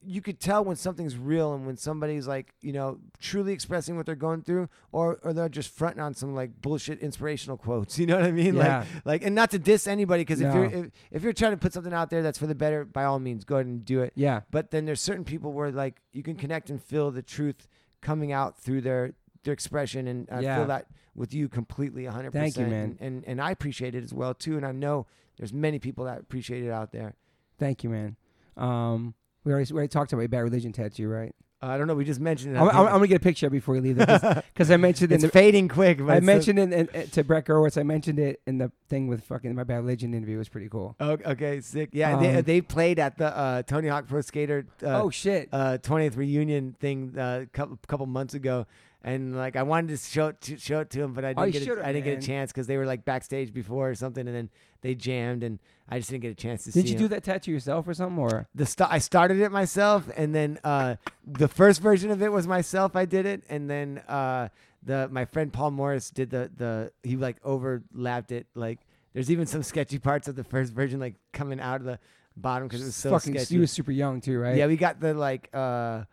you 0.00 0.22
could 0.22 0.38
tell 0.38 0.64
when 0.64 0.76
something's 0.76 1.16
real 1.16 1.54
and 1.54 1.66
when 1.66 1.76
somebody's 1.76 2.28
like 2.28 2.54
you 2.60 2.72
know 2.72 2.98
truly 3.18 3.52
expressing 3.52 3.96
what 3.96 4.06
they're 4.06 4.14
going 4.14 4.42
through, 4.42 4.68
or 4.92 5.18
or 5.22 5.32
they're 5.32 5.48
just 5.48 5.70
fronting 5.70 6.00
on 6.00 6.14
some 6.14 6.34
like 6.34 6.60
bullshit 6.62 7.00
inspirational 7.00 7.56
quotes. 7.56 7.98
You 7.98 8.06
know 8.06 8.16
what 8.16 8.24
I 8.26 8.30
mean? 8.30 8.54
Yeah. 8.54 8.78
Like 8.78 9.04
like, 9.04 9.24
and 9.24 9.34
not 9.34 9.50
to 9.50 9.58
diss 9.58 9.86
anybody 9.88 10.22
because 10.22 10.40
if 10.40 10.54
you're 10.54 10.64
if, 10.66 10.90
if 11.10 11.22
you're 11.22 11.32
trying 11.32 11.52
to 11.52 11.56
put 11.58 11.72
something 11.72 11.92
out 11.92 12.10
there 12.10 12.22
that's 12.22 12.38
for 12.38 12.46
the 12.46 12.54
better, 12.54 12.84
by 12.84 13.04
all 13.04 13.18
means, 13.18 13.44
go 13.44 13.56
ahead 13.56 13.66
and 13.66 13.84
do 13.84 14.00
it. 14.02 14.12
Yeah, 14.14 14.42
But 14.50 14.70
then 14.70 14.84
there's 14.84 15.00
certain 15.00 15.24
people 15.24 15.52
where 15.52 15.70
like 15.72 16.00
you 16.12 16.22
can 16.22 16.36
connect 16.36 16.70
and 16.70 16.80
feel 16.82 17.10
the 17.10 17.22
truth 17.22 17.66
coming 18.00 18.30
out 18.32 18.56
through 18.58 18.82
their 18.82 19.14
their 19.42 19.52
expression, 19.52 20.06
and 20.06 20.28
I 20.30 20.40
Yeah. 20.40 20.56
feel 20.58 20.66
that 20.66 20.86
with 21.14 21.34
you 21.34 21.48
completely 21.48 22.04
100% 22.04 22.32
Thank 22.32 22.56
you, 22.56 22.66
man. 22.66 22.96
And, 23.00 23.00
and 23.00 23.24
and 23.26 23.40
I 23.42 23.50
appreciate 23.50 23.96
it 23.96 24.04
as 24.04 24.14
well 24.14 24.32
too, 24.34 24.56
and 24.56 24.64
I 24.64 24.70
know 24.70 25.06
there's 25.38 25.52
many 25.52 25.80
people 25.80 26.04
that 26.04 26.20
appreciate 26.20 26.62
it 26.62 26.70
out 26.70 26.92
there. 26.92 27.14
Thank 27.58 27.84
you, 27.84 27.90
man. 27.90 28.16
Um, 28.56 29.14
we 29.44 29.52
already 29.52 29.72
we 29.72 29.78
already 29.78 29.88
talked 29.88 30.12
about 30.12 30.22
your 30.22 30.28
bad 30.28 30.40
religion 30.40 30.72
tattoo, 30.72 31.08
right? 31.08 31.34
I 31.60 31.76
don't 31.76 31.88
know. 31.88 31.94
We 31.94 32.04
just 32.04 32.20
mentioned 32.20 32.54
it. 32.54 32.60
I'm, 32.60 32.68
I'm, 32.68 32.76
I'm 32.76 32.92
gonna 32.92 33.08
get 33.08 33.16
a 33.16 33.20
picture 33.20 33.50
before 33.50 33.74
you 33.74 33.80
leave 33.80 33.96
because 33.96 34.70
I 34.70 34.76
mentioned 34.76 35.10
in 35.10 35.16
it's 35.16 35.24
the, 35.24 35.30
fading 35.30 35.66
quick. 35.66 36.00
I 36.00 36.20
mentioned 36.20 36.60
it 36.60 36.72
in, 36.72 36.88
in, 36.88 37.10
to 37.10 37.24
Brett 37.24 37.46
Gurewitz. 37.46 37.76
I 37.76 37.82
mentioned 37.82 38.20
it 38.20 38.40
in 38.46 38.58
the 38.58 38.70
thing 38.88 39.08
with 39.08 39.24
fucking 39.24 39.56
my 39.56 39.64
bad 39.64 39.78
religion 39.78 40.14
interview. 40.14 40.36
It 40.36 40.38
was 40.38 40.48
pretty 40.48 40.68
cool. 40.68 40.94
Oh, 41.00 41.18
okay, 41.26 41.60
sick. 41.60 41.90
Yeah, 41.92 42.16
they, 42.16 42.36
Um, 42.36 42.42
they 42.42 42.60
played 42.60 43.00
at 43.00 43.18
the 43.18 43.36
uh, 43.36 43.62
Tony 43.62 43.88
Hawk 43.88 44.06
Pro 44.06 44.20
Skater 44.20 44.66
uh, 44.84 45.02
oh 45.02 45.10
shit! 45.10 45.48
uh, 45.52 45.78
20th 45.78 46.16
reunion 46.16 46.76
thing 46.78 47.14
a 47.16 47.46
couple 47.52 47.76
couple 47.88 48.06
months 48.06 48.34
ago, 48.34 48.66
and 49.02 49.36
like 49.36 49.56
I 49.56 49.62
wanted 49.62 49.96
to 49.96 50.04
show 50.04 50.28
it 50.28 50.40
to 50.42 50.58
show 50.58 50.80
it 50.80 50.90
to 50.90 51.02
him, 51.02 51.12
but 51.12 51.24
I 51.24 51.34
Oh, 51.36 51.44
didn't 51.44 51.54
you 51.66 51.74
get 51.76 51.78
a, 51.78 51.86
I 51.88 51.92
didn't 51.92 52.04
get 52.04 52.22
a 52.22 52.26
chance 52.26 52.52
because 52.52 52.66
they 52.66 52.76
were 52.76 52.86
like 52.86 53.04
backstage 53.04 53.52
before 53.52 53.90
or 53.90 53.94
something, 53.94 54.26
and 54.26 54.36
then 54.36 54.50
they 54.80 54.94
jammed, 54.94 55.42
and 55.42 55.58
I 55.88 55.98
just 55.98 56.10
didn't 56.10 56.22
get 56.22 56.32
a 56.32 56.34
chance 56.34 56.64
to 56.64 56.72
see. 56.72 56.82
Did 56.82 56.88
you 56.90 56.96
him. 56.96 57.02
do 57.02 57.08
that 57.08 57.24
tattoo 57.24 57.52
yourself 57.52 57.86
or 57.86 57.94
something? 57.94 58.18
Or 58.18 58.48
the 58.54 58.66
st- 58.66 58.90
I 58.90 58.98
started 58.98 59.40
it 59.40 59.50
myself, 59.52 60.08
and 60.16 60.34
then 60.34 60.58
uh, 60.64 60.96
the 61.26 61.48
first 61.48 61.80
version 61.80 62.10
of 62.10 62.22
it 62.22 62.32
was 62.32 62.46
myself. 62.46 62.96
I 62.96 63.04
did 63.04 63.24
it, 63.26 63.44
and 63.48 63.70
then 63.70 63.98
uh, 64.08 64.48
the 64.82 65.08
my 65.10 65.24
friend 65.24 65.52
Paul 65.52 65.70
Morris 65.70 66.10
did 66.10 66.30
the 66.30 66.50
the 66.56 66.92
he 67.02 67.16
like 67.16 67.36
overlapped 67.44 68.32
it. 68.32 68.46
Like 68.54 68.80
there's 69.14 69.30
even 69.30 69.46
some 69.46 69.62
sketchy 69.62 69.98
parts 69.98 70.28
of 70.28 70.36
the 70.36 70.44
first 70.44 70.72
version, 70.72 70.98
like 71.00 71.14
coming 71.32 71.60
out 71.60 71.76
of 71.80 71.86
the 71.86 71.98
bottom 72.36 72.68
because 72.68 72.82
it 72.82 72.86
was 72.86 72.96
so 72.96 73.10
fucking, 73.10 73.34
sketchy. 73.34 73.54
you 73.54 73.60
was 73.60 73.70
super 73.70 73.92
young 73.92 74.20
too, 74.20 74.38
right? 74.38 74.56
Yeah, 74.56 74.66
we 74.66 74.76
got 74.76 75.00
the 75.00 75.14
like 75.14 75.48
uh, 75.52 76.04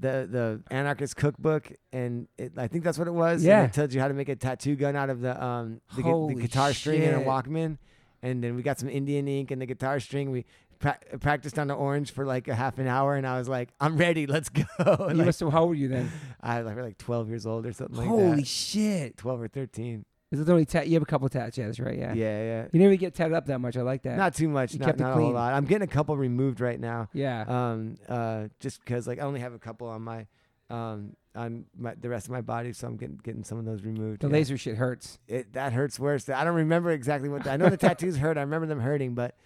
the 0.00 0.28
the 0.30 0.62
anarchist 0.74 1.16
cookbook, 1.16 1.72
and 1.92 2.28
it, 2.36 2.52
I 2.56 2.68
think 2.68 2.84
that's 2.84 2.98
what 2.98 3.08
it 3.08 3.14
was. 3.14 3.42
and 3.42 3.48
Yeah. 3.48 3.64
it 3.64 3.72
tells 3.72 3.94
you 3.94 4.00
how 4.00 4.08
to 4.08 4.14
make 4.14 4.28
a 4.28 4.36
tattoo 4.36 4.76
gun 4.76 4.94
out 4.96 5.08
of 5.10 5.20
the 5.20 5.42
um 5.42 5.80
the, 5.96 6.02
gu- 6.02 6.28
the 6.34 6.42
guitar 6.42 6.72
string 6.72 7.02
and 7.02 7.16
a 7.16 7.18
shit. 7.20 7.26
Walkman, 7.26 7.78
and 8.22 8.42
then 8.44 8.56
we 8.56 8.62
got 8.62 8.78
some 8.78 8.88
Indian 8.88 9.26
ink 9.28 9.50
and 9.50 9.60
the 9.62 9.66
guitar 9.66 9.98
string. 10.00 10.30
We 10.30 10.44
pra- 10.78 10.98
practiced 11.20 11.58
on 11.58 11.68
the 11.68 11.74
orange 11.74 12.10
for 12.12 12.26
like 12.26 12.46
a 12.48 12.54
half 12.54 12.78
an 12.78 12.86
hour, 12.86 13.14
and 13.16 13.26
I 13.26 13.38
was 13.38 13.48
like, 13.48 13.70
I'm 13.80 13.96
ready, 13.96 14.26
let's 14.26 14.48
go. 14.50 14.64
You 14.78 14.84
And, 15.08 15.18
like, 15.18 15.26
have. 15.38 15.52
How 15.52 15.60
old 15.62 15.70
were 15.70 15.74
you 15.74 15.88
then? 15.88 16.10
I 16.42 16.58
was 16.62 16.66
like, 16.66 16.76
like 16.84 16.98
12 16.98 17.28
years 17.28 17.46
old 17.46 17.64
or 17.66 17.72
something 17.72 17.96
like 17.96 18.06
Holy 18.08 18.36
that. 18.36 18.46
shit! 18.46 19.16
12 19.16 19.40
or 19.42 19.48
13. 19.48 20.04
Is 20.32 20.40
it 20.40 20.48
only 20.48 20.64
tat? 20.64 20.88
You 20.88 20.94
have 20.94 21.02
a 21.02 21.06
couple 21.06 21.28
tattoos, 21.28 21.78
right? 21.78 21.96
Yeah. 21.96 22.12
Yeah, 22.12 22.42
yeah. 22.42 22.66
You 22.72 22.80
didn't 22.80 22.98
get 22.98 23.14
tatted 23.14 23.32
up 23.32 23.46
that 23.46 23.60
much. 23.60 23.76
I 23.76 23.82
like 23.82 24.02
that. 24.02 24.16
Not 24.16 24.34
too 24.34 24.48
much, 24.48 24.72
You 24.72 24.80
not, 24.80 24.86
kept 24.86 25.00
it 25.00 25.02
not 25.04 25.10
a 25.10 25.14
whole 25.14 25.22
clean. 25.24 25.34
lot. 25.34 25.52
I'm 25.54 25.64
getting 25.64 25.86
a 25.86 25.90
couple 25.90 26.16
removed 26.16 26.60
right 26.60 26.80
now. 26.80 27.08
yeah. 27.12 27.44
um 27.46 27.96
uh 28.08 28.48
just 28.58 28.80
because 28.80 29.06
like 29.06 29.18
i 29.20 29.22
only 29.22 29.40
have 29.40 29.52
a 29.54 29.58
couple 29.58 29.86
on 29.88 30.02
my 30.02 30.26
um 30.68 31.12
on 31.36 31.64
my 31.78 31.94
the 31.94 32.08
rest 32.08 32.26
of 32.26 32.32
my 32.32 32.40
body 32.40 32.72
so 32.72 32.88
i'm 32.88 32.96
getting 32.96 33.20
getting 33.22 33.44
some 33.44 33.58
of 33.58 33.64
those 33.64 33.82
removed 33.82 34.22
the 34.22 34.26
yeah. 34.26 34.32
laser 34.32 34.56
shit 34.58 34.76
hurts. 34.76 35.18
it 35.28 35.52
that 35.52 35.72
hurts 35.72 35.98
worse 36.00 36.28
i 36.28 36.42
don't 36.42 36.54
remember 36.56 36.90
exactly 36.90 37.28
what 37.28 37.46
i 37.46 37.56
know 37.56 37.68
the 37.68 37.76
tattoos 37.76 38.16
hurt 38.16 38.36
i 38.36 38.40
remember 38.40 38.66
them 38.66 38.80
hurting 38.80 39.14
but 39.14 39.36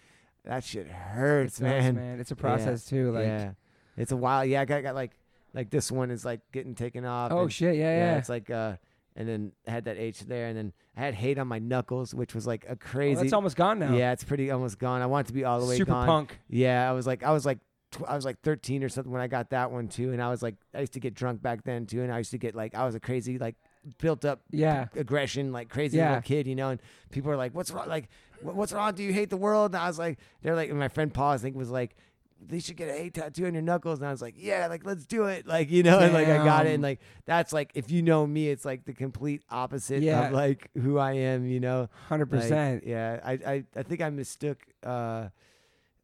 that 0.45 0.65
shit 0.65 0.87
hurts 0.87 1.61
It 1.61 1.65
does, 1.65 1.71
man 1.71 1.95
man. 1.97 2.21
It's 2.21 2.31
a 2.31 2.37
process 2.37 2.87
too. 2.87 3.13
Like, 3.13 3.25
yeah 3.27 3.51
it's 3.99 4.13
a 4.13 4.17
while 4.17 4.45
yeah 4.47 4.63
i 4.63 4.65
got, 4.65 4.83
got 4.83 4.95
like 4.95 5.11
like 5.53 5.69
this 5.69 5.91
one 5.93 6.11
is 6.11 6.25
like 6.25 6.41
getting 6.53 6.75
taken 6.75 7.05
off 7.05 7.33
oh 7.33 7.43
and, 7.43 7.53
shit, 7.53 7.75
yeah, 7.77 7.97
yeah. 7.99 8.17
it's 8.19 8.29
like 8.31 8.49
uh 8.51 8.77
and 9.17 9.29
then 9.29 9.53
had 9.67 9.85
that 9.85 9.97
H 9.99 10.21
there, 10.21 10.47
and 10.49 10.57
then 10.57 10.73
I 10.97 11.01
had 11.01 11.15
hate 11.15 11.39
on 11.39 11.49
my 11.49 11.59
knuckles, 11.59 12.15
which 12.15 12.35
was 12.35 12.47
like 12.47 12.65
a 12.67 12.73
Oh, 12.73 12.77
crazy. 12.79 13.21
that's 13.23 13.33
almost 13.33 13.57
gone 13.57 13.79
now. 13.79 13.95
Yeah, 13.97 14.13
it's 14.13 14.25
pretty 14.25 14.51
almost 14.51 14.79
gone. 14.79 15.03
I 15.03 15.07
want 15.07 15.27
it 15.27 15.29
to 15.29 15.35
be 15.35 15.45
all 15.45 15.61
the 15.61 15.67
way 15.67 15.77
Super 15.77 15.93
gone. 15.93 16.07
punk. 16.07 16.39
Yeah, 16.49 16.89
I 16.89 16.93
was 16.93 17.07
like, 17.07 17.23
I 17.23 17.33
was 17.33 17.45
like, 17.45 17.59
tw- 17.91 18.05
I 18.09 18.15
was 18.17 18.25
like 18.25 18.41
13 18.43 18.85
or 18.85 18.89
something 18.89 19.13
when 19.13 19.21
I 19.21 19.27
got 19.27 19.51
that 19.51 19.71
one 19.73 19.89
too, 19.89 20.13
and 20.13 20.23
I 20.23 20.29
was 20.31 20.43
like, 20.43 20.55
I 20.75 20.81
used 20.81 20.93
to 20.95 21.01
get 21.01 21.15
drunk 21.15 21.43
back 21.43 21.65
then 21.65 21.87
too, 21.87 22.03
and 22.03 22.13
I 22.13 22.19
used 22.19 22.31
to 22.31 22.39
get 22.39 22.55
like, 22.55 22.75
I 22.75 22.85
was 22.87 22.95
a 22.95 23.01
crazy 23.01 23.37
like 23.39 23.57
built 23.99 24.25
up 24.25 24.41
Yeah. 24.51 24.87
aggression, 24.95 25.53
like 25.53 25.69
crazy 25.71 25.97
Yeah. 25.99 26.09
little 26.09 26.23
kid, 26.23 26.47
you 26.47 26.55
know, 26.55 26.69
and 26.71 26.81
people 27.11 27.31
are 27.31 27.37
like, 27.37 27.55
what's 27.55 27.71
wrong? 27.71 27.89
Like, 27.89 28.09
what's 28.43 28.73
wrong? 28.73 28.95
Do 28.95 29.03
you 29.03 29.13
hate 29.13 29.31
the 29.31 29.37
world? 29.37 29.75
And 29.75 29.83
I 29.83 29.89
was 29.89 29.99
like, 29.99 30.19
they're 30.43 30.55
like, 30.55 30.71
and 30.71 30.79
my 30.79 30.89
friend 30.89 31.13
Paul, 31.13 31.33
I 31.33 31.39
think 31.39 31.57
was 31.57 31.71
like. 31.71 31.97
They 32.43 32.59
should 32.59 32.77
get 32.77 32.89
a 32.89 32.93
hate 32.95 33.15
tattoo 33.15 33.47
on 33.47 33.53
your 33.53 33.63
knuckles, 33.63 33.99
and 33.99 34.09
I 34.09 34.11
was 34.11 34.23
like, 34.23 34.35
"Yeah, 34.37 34.67
like 34.69 34.85
let's 34.85 35.05
do 35.07 35.25
it." 35.27 35.47
Like 35.47 35.71
you 35.71 35.83
know, 35.83 35.99
and 36.01 36.13
like 36.15 36.27
I 36.29 36.39
got 36.45 36.67
it, 36.67 36.75
and 36.75 36.83
like 36.83 37.01
that's 37.27 37.53
like 37.53 37.71
if 37.75 37.91
you 37.91 38.03
know 38.03 38.27
me, 38.27 38.49
it's 38.49 38.65
like 38.65 38.85
the 38.87 38.95
complete 38.95 39.43
opposite 39.51 40.03
Yeah. 40.03 40.29
of 40.29 40.33
like 40.33 40.71
who 40.77 40.99
I 40.99 41.13
am, 41.13 41.47
you 41.47 41.61
know. 41.61 41.89
Hundred 42.09 42.33
Like, 42.33 42.43
percent. 42.43 42.85
Yeah, 42.87 43.21
I, 43.23 43.33
I, 43.33 43.65
I 43.77 43.83
think 43.83 44.01
I 44.01 44.09
mistook 44.11 44.59
uh, 44.85 45.29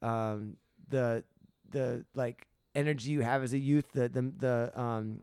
um, 0.03 0.57
the 0.89 1.25
the 1.71 2.05
like 2.15 2.47
energy 2.75 3.11
you 3.11 3.23
have 3.23 3.43
as 3.43 3.53
a 3.53 3.59
youth, 3.59 3.87
the 3.93 4.09
the 4.09 4.33
the 4.39 4.81
um, 4.81 5.21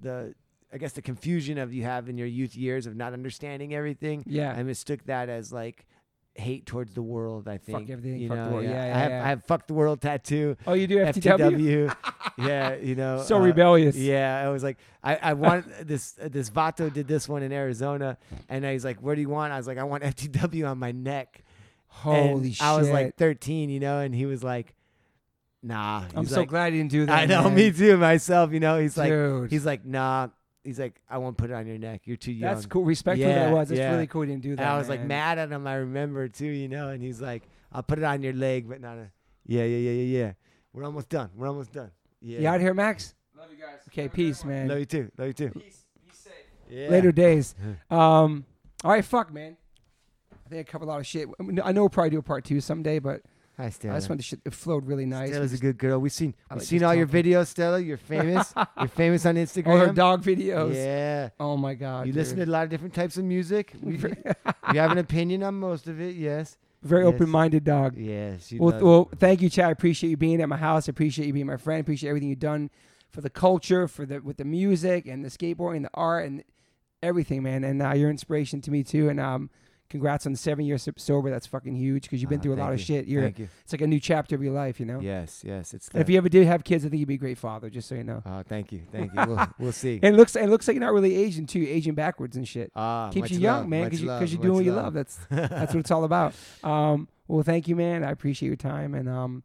the 0.00 0.34
I 0.72 0.78
guess 0.78 0.92
the 0.92 1.02
confusion 1.02 1.58
of 1.58 1.74
you 1.74 1.82
have 1.82 2.08
in 2.08 2.16
your 2.16 2.26
youth 2.28 2.54
years 2.56 2.86
of 2.86 2.96
not 2.96 3.12
understanding 3.12 3.74
everything. 3.74 4.22
Yeah. 4.26 4.52
I 4.52 4.62
mistook 4.62 5.04
that 5.06 5.28
as 5.28 5.52
like 5.52 5.86
hate 6.34 6.64
towards 6.66 6.94
the 6.94 7.02
world. 7.02 7.46
I 7.46 7.58
think 7.58 7.78
fuck 7.78 7.90
everything, 7.90 8.20
You 8.20 8.28
fuck 8.28 8.48
the 8.48 8.54
world. 8.54 8.64
Yeah, 8.64 8.70
yeah, 8.86 8.96
I 8.96 8.98
have 8.98 9.10
yeah. 9.10 9.24
I 9.24 9.28
have 9.28 9.44
fuck 9.44 9.66
the 9.66 9.74
world 9.74 10.00
tattoo. 10.00 10.56
oh, 10.66 10.72
you 10.72 10.86
do 10.86 10.96
FTW. 10.96 11.88
FTW. 11.94 11.96
yeah, 12.38 12.74
you 12.76 12.94
know. 12.94 13.22
So 13.22 13.36
uh, 13.36 13.40
rebellious. 13.40 13.96
yeah, 13.96 14.42
I 14.44 14.48
was 14.50 14.62
like, 14.62 14.78
I, 15.04 15.16
I 15.16 15.32
want 15.34 15.66
this. 15.86 16.14
uh, 16.22 16.28
This 16.30 16.48
Vato 16.50 16.92
did 16.92 17.06
this 17.06 17.28
one 17.28 17.42
in 17.42 17.52
Arizona, 17.52 18.16
and 18.48 18.64
he's 18.64 18.84
like, 18.84 18.98
"Where 19.00 19.14
do 19.14 19.20
you 19.20 19.28
want?" 19.28 19.52
I 19.52 19.56
was 19.58 19.66
like, 19.66 19.78
"I 19.78 19.84
want 19.84 20.02
FTW 20.14 20.68
on 20.70 20.78
my 20.78 20.92
neck." 20.92 21.42
Holy 21.88 22.30
and 22.46 22.54
shit. 22.54 22.62
I 22.66 22.76
was 22.78 22.88
like 22.88 23.16
13, 23.16 23.68
you 23.68 23.78
know, 23.78 23.98
and 24.00 24.14
he 24.14 24.24
was 24.24 24.42
like, 24.42 24.74
"Nah." 25.62 26.04
I'm 26.16 26.24
so 26.26 26.40
like, 26.40 26.48
glad 26.48 26.72
you 26.72 26.78
didn't 26.80 26.90
do 26.92 27.06
that. 27.06 27.18
I 27.18 27.26
know, 27.26 27.42
man. 27.44 27.54
me 27.54 27.70
too, 27.70 27.98
myself. 27.98 28.52
You 28.52 28.60
know, 28.60 28.78
he's 28.80 28.96
like, 28.96 29.50
he's 29.50 29.66
like, 29.66 29.84
"Nah." 29.84 30.28
He's 30.64 30.78
like, 30.78 31.00
"I 31.08 31.18
won't 31.18 31.36
put 31.36 31.50
it 31.50 31.54
on 31.54 31.66
your 31.66 31.78
neck. 31.78 32.02
You're 32.04 32.16
too 32.16 32.32
young." 32.32 32.54
That's 32.54 32.66
cool. 32.66 32.84
Respect 32.84 33.20
for 33.20 33.26
that 33.26 33.50
it 33.50 33.52
was. 33.52 33.68
That's 33.68 33.78
yeah. 33.78 33.92
really 33.92 34.06
cool. 34.06 34.24
You 34.24 34.30
didn't 34.30 34.42
do 34.42 34.56
that. 34.56 34.62
And 34.62 34.70
I 34.70 34.78
was 34.78 34.88
like 34.88 35.04
mad 35.04 35.38
at 35.38 35.50
him. 35.50 35.66
I 35.66 35.74
remember 35.74 36.28
too, 36.28 36.46
you 36.46 36.68
know, 36.68 36.88
and 36.88 37.02
he's 37.02 37.20
like, 37.20 37.42
"I'll 37.72 37.82
put 37.82 37.98
it 37.98 38.04
on 38.04 38.22
your 38.22 38.32
leg, 38.32 38.68
but 38.68 38.80
not 38.80 38.98
a." 38.98 39.10
Yeah, 39.46 39.64
yeah, 39.64 39.78
yeah, 39.78 39.90
yeah, 39.90 40.18
yeah. 40.18 40.32
We're 40.72 40.84
almost 40.84 41.08
done. 41.08 41.30
We're 41.34 41.48
almost 41.48 41.72
done. 41.72 41.90
Yeah. 42.20 42.38
You 42.40 42.48
out 42.48 42.60
here, 42.60 42.74
Max? 42.74 43.14
Love 43.36 43.50
you 43.50 43.56
guys. 43.56 43.80
Okay, 43.88 44.02
Have 44.02 44.12
peace, 44.12 44.44
man. 44.44 44.68
Love 44.68 44.78
you 44.78 44.86
too. 44.86 45.10
Love 45.18 45.28
you 45.28 45.34
too. 45.34 45.50
Peace. 45.50 45.84
Be 46.06 46.12
safe. 46.14 46.32
Yeah. 46.70 46.88
Later 46.88 47.12
days. 47.12 47.54
Um. 47.90 48.46
All 48.84 48.90
right, 48.90 49.04
fuck, 49.04 49.32
man. 49.32 49.56
I 50.44 50.48
think 50.48 50.68
I 50.68 50.70
covered 50.70 50.86
a 50.86 50.88
lot 50.88 51.00
of 51.00 51.06
shit. 51.06 51.28
I, 51.38 51.42
mean, 51.42 51.60
I 51.62 51.72
know 51.72 51.82
we'll 51.82 51.90
probably 51.90 52.10
do 52.10 52.18
a 52.18 52.22
part 52.22 52.44
two 52.44 52.60
someday, 52.60 52.98
but 52.98 53.22
Hi, 53.62 53.68
I 53.68 53.94
just 53.94 54.08
wanted 54.08 54.22
to 54.22 54.22
shit. 54.24 54.40
It 54.44 54.54
flowed 54.54 54.86
really 54.86 55.06
nice. 55.06 55.30
Stella's 55.30 55.52
a 55.52 55.58
good 55.58 55.78
girl. 55.78 56.00
We've 56.00 56.10
seen 56.10 56.34
I 56.50 56.54
we've 56.54 56.60
like 56.62 56.66
seen 56.66 56.82
all 56.82 56.94
your 56.94 57.06
talking. 57.06 57.22
videos, 57.24 57.46
Stella. 57.46 57.78
You're 57.78 57.96
famous. 57.96 58.52
You're 58.78 58.88
famous 58.88 59.24
on 59.24 59.36
Instagram. 59.36 59.66
All 59.68 59.78
her 59.78 59.92
dog 59.92 60.24
videos. 60.24 60.74
Yeah. 60.74 61.28
Oh 61.38 61.56
my 61.56 61.74
god. 61.74 62.08
You 62.08 62.12
listen 62.12 62.38
to 62.38 62.44
a 62.44 62.46
lot 62.46 62.64
of 62.64 62.70
different 62.70 62.92
types 62.94 63.16
of 63.16 63.24
music. 63.24 63.72
We, 63.82 63.98
you 63.98 64.80
have 64.80 64.90
an 64.92 64.98
opinion 64.98 65.42
on 65.44 65.54
most 65.54 65.86
of 65.86 66.00
it, 66.00 66.16
yes. 66.16 66.56
Very 66.82 67.04
Yes. 67.04 67.14
open-minded 67.14 67.62
dog. 67.62 67.96
Yes. 67.96 68.52
Well, 68.56 68.78
well, 68.80 69.10
thank 69.18 69.40
you, 69.42 69.48
Chad. 69.48 69.66
I 69.66 69.70
appreciate 69.70 70.10
you 70.10 70.16
being 70.16 70.40
at 70.40 70.48
my 70.48 70.56
house. 70.56 70.88
I 70.88 70.90
appreciate 70.90 71.26
you 71.26 71.32
being 71.32 71.46
my 71.46 71.56
friend. 71.56 71.76
I 71.76 71.80
appreciate 71.80 72.08
everything 72.08 72.30
you've 72.30 72.38
done 72.40 72.70
for 73.10 73.20
the 73.20 73.30
culture, 73.30 73.86
for 73.86 74.04
the 74.06 74.20
with 74.20 74.38
the 74.38 74.44
music 74.44 75.06
and 75.06 75.24
the 75.24 75.28
skateboarding, 75.28 75.82
the 75.82 75.90
art, 75.94 76.26
and 76.26 76.42
everything, 77.02 77.42
man. 77.44 77.62
And 77.62 77.80
uh, 77.82 77.92
you're 77.92 78.10
inspiration 78.10 78.60
to 78.62 78.70
me 78.72 78.82
too. 78.82 79.08
And 79.08 79.20
um, 79.20 79.50
congrats 79.92 80.26
on 80.26 80.32
the 80.32 80.38
seven 80.38 80.64
years 80.64 80.88
sober. 80.96 81.30
That's 81.30 81.46
fucking 81.46 81.76
huge 81.76 82.02
because 82.02 82.20
you've 82.20 82.28
been 82.28 82.40
Ah, 82.40 82.42
through 82.42 82.54
a 82.54 82.56
lot 82.56 82.72
of 82.72 82.80
shit. 82.80 83.06
You're 83.06 83.22
Thank 83.22 83.38
you. 83.38 83.48
it's 83.62 83.72
like 83.72 83.82
a 83.82 83.86
new 83.86 84.00
chapter 84.00 84.34
of 84.34 84.42
your 84.42 84.52
life, 84.52 84.80
you 84.80 84.86
know. 84.86 84.98
Yes, 84.98 85.42
yes. 85.46 85.72
It's 85.74 85.88
if 85.94 86.08
you 86.08 86.16
ever 86.16 86.28
did 86.28 86.46
have 86.48 86.64
kids, 86.64 86.84
I 86.84 86.88
think 86.88 86.98
you'd 86.98 87.06
be 87.08 87.14
a 87.14 87.18
great 87.18 87.38
father. 87.38 87.70
Just 87.70 87.88
so 87.88 87.94
you 87.94 88.02
know. 88.02 88.22
Oh, 88.26 88.42
thank 88.42 88.72
you. 88.72 88.82
Thank 88.90 89.12
you. 89.14 89.20
We'll, 89.26 89.46
we'll 89.58 89.72
see. 89.72 90.00
And 90.02 90.14
it 90.14 90.18
looks 90.18 90.34
it 90.34 90.48
looks 90.48 90.66
like 90.66 90.74
you're 90.74 90.84
not 90.84 90.92
really 90.92 91.14
aging 91.14 91.46
too, 91.46 91.64
aging 91.68 91.94
backwards 91.94 92.36
and 92.36 92.48
shit. 92.48 92.72
Ah, 92.74 93.10
Keeps 93.10 93.30
you 93.30 93.38
young, 93.38 93.60
love, 93.60 93.68
man, 93.68 93.84
because 93.84 94.00
you, 94.00 94.08
you're 94.08 94.20
much 94.20 94.30
doing 94.40 94.54
what 94.54 94.64
you 94.64 94.72
love. 94.72 94.94
That's 94.94 95.16
that's 95.30 95.72
what 95.74 95.80
it's 95.80 95.90
all 95.92 96.02
about. 96.04 96.34
Um, 96.64 97.06
well, 97.28 97.42
thank 97.44 97.68
you, 97.68 97.76
man. 97.76 98.02
I 98.02 98.10
appreciate 98.10 98.48
your 98.48 98.56
time. 98.56 98.94
And 98.94 99.08
um, 99.08 99.44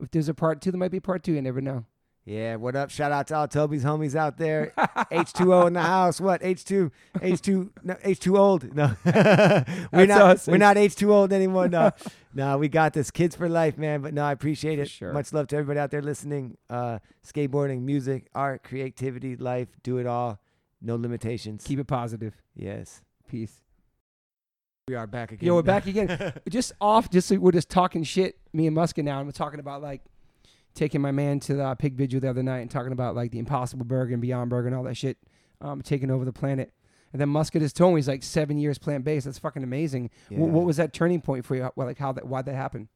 if 0.00 0.10
there's 0.12 0.28
a 0.28 0.34
part 0.34 0.60
two, 0.60 0.70
there 0.70 0.78
might 0.78 0.90
be 0.90 1.00
part 1.00 1.22
two. 1.22 1.32
You 1.32 1.42
never 1.42 1.60
know. 1.60 1.84
Yeah, 2.28 2.56
what 2.56 2.76
up? 2.76 2.90
Shout 2.90 3.10
out 3.10 3.26
to 3.28 3.36
all 3.36 3.48
Toby's 3.48 3.82
homies 3.82 4.14
out 4.14 4.36
there. 4.36 4.74
H2O 4.78 5.68
in 5.68 5.72
the 5.72 5.80
house. 5.80 6.20
What? 6.20 6.42
H2 6.42 6.90
H2 7.14 7.70
no, 7.82 7.94
H2 7.94 8.38
old. 8.38 8.74
No. 8.76 8.94
we're 9.06 9.12
That's 9.14 10.08
not 10.08 10.20
us. 10.20 10.46
we're 10.46 10.58
not 10.58 10.76
H2 10.76 11.08
old 11.08 11.32
anymore. 11.32 11.70
No. 11.70 11.90
no, 12.34 12.58
we 12.58 12.68
got 12.68 12.92
this. 12.92 13.10
Kids 13.10 13.34
for 13.34 13.48
life, 13.48 13.78
man. 13.78 14.02
But 14.02 14.12
no, 14.12 14.24
I 14.24 14.32
appreciate 14.32 14.78
it. 14.78 14.90
sure. 14.90 15.14
Much 15.14 15.32
love 15.32 15.46
to 15.46 15.56
everybody 15.56 15.80
out 15.80 15.90
there 15.90 16.02
listening. 16.02 16.58
Uh 16.68 16.98
skateboarding, 17.26 17.80
music, 17.80 18.28
art, 18.34 18.62
creativity, 18.62 19.34
life, 19.34 19.68
do 19.82 19.96
it 19.96 20.06
all. 20.06 20.38
No 20.82 20.96
limitations. 20.96 21.64
Keep 21.64 21.78
it 21.78 21.86
positive. 21.86 22.34
yes. 22.54 23.00
Peace. 23.26 23.62
We 24.86 24.96
are 24.96 25.06
back 25.06 25.32
again. 25.32 25.46
Yo, 25.46 25.54
we're 25.54 25.62
back 25.62 25.86
again. 25.86 26.34
just 26.50 26.72
off. 26.78 27.08
Just 27.10 27.30
we're 27.30 27.52
just 27.52 27.70
talking 27.70 28.02
shit. 28.02 28.36
Me 28.52 28.66
and 28.66 28.76
Muska 28.76 29.02
now, 29.02 29.16
and 29.18 29.26
we're 29.26 29.32
talking 29.32 29.60
about 29.60 29.80
like 29.80 30.02
taking 30.74 31.00
my 31.00 31.10
man 31.10 31.40
to 31.40 31.54
the 31.54 31.64
uh, 31.64 31.74
pig 31.74 31.94
vigil 31.94 32.20
the 32.20 32.30
other 32.30 32.42
night 32.42 32.60
and 32.60 32.70
talking 32.70 32.92
about 32.92 33.14
like 33.14 33.30
the 33.30 33.38
Impossible 33.38 33.84
Burger 33.84 34.12
and 34.12 34.22
Beyond 34.22 34.50
Burger 34.50 34.68
and 34.68 34.76
all 34.76 34.84
that 34.84 34.96
shit, 34.96 35.18
um, 35.60 35.82
taking 35.82 36.10
over 36.10 36.24
the 36.24 36.32
planet. 36.32 36.72
And 37.12 37.20
then 37.20 37.28
Muska 37.28 37.58
just 37.58 37.76
told 37.76 37.94
me 37.94 37.98
he's 37.98 38.08
like 38.08 38.22
seven 38.22 38.58
years 38.58 38.78
plant 38.78 39.04
based. 39.04 39.24
That's 39.24 39.38
fucking 39.38 39.62
amazing. 39.62 40.10
Yeah. 40.30 40.38
what 40.40 40.64
was 40.64 40.76
that 40.76 40.92
turning 40.92 41.20
point 41.20 41.44
for 41.44 41.56
you? 41.56 41.70
Well, 41.74 41.86
like 41.86 41.98
how 41.98 42.12
that 42.12 42.26
why 42.26 42.42
that 42.42 42.54
happened? 42.54 42.88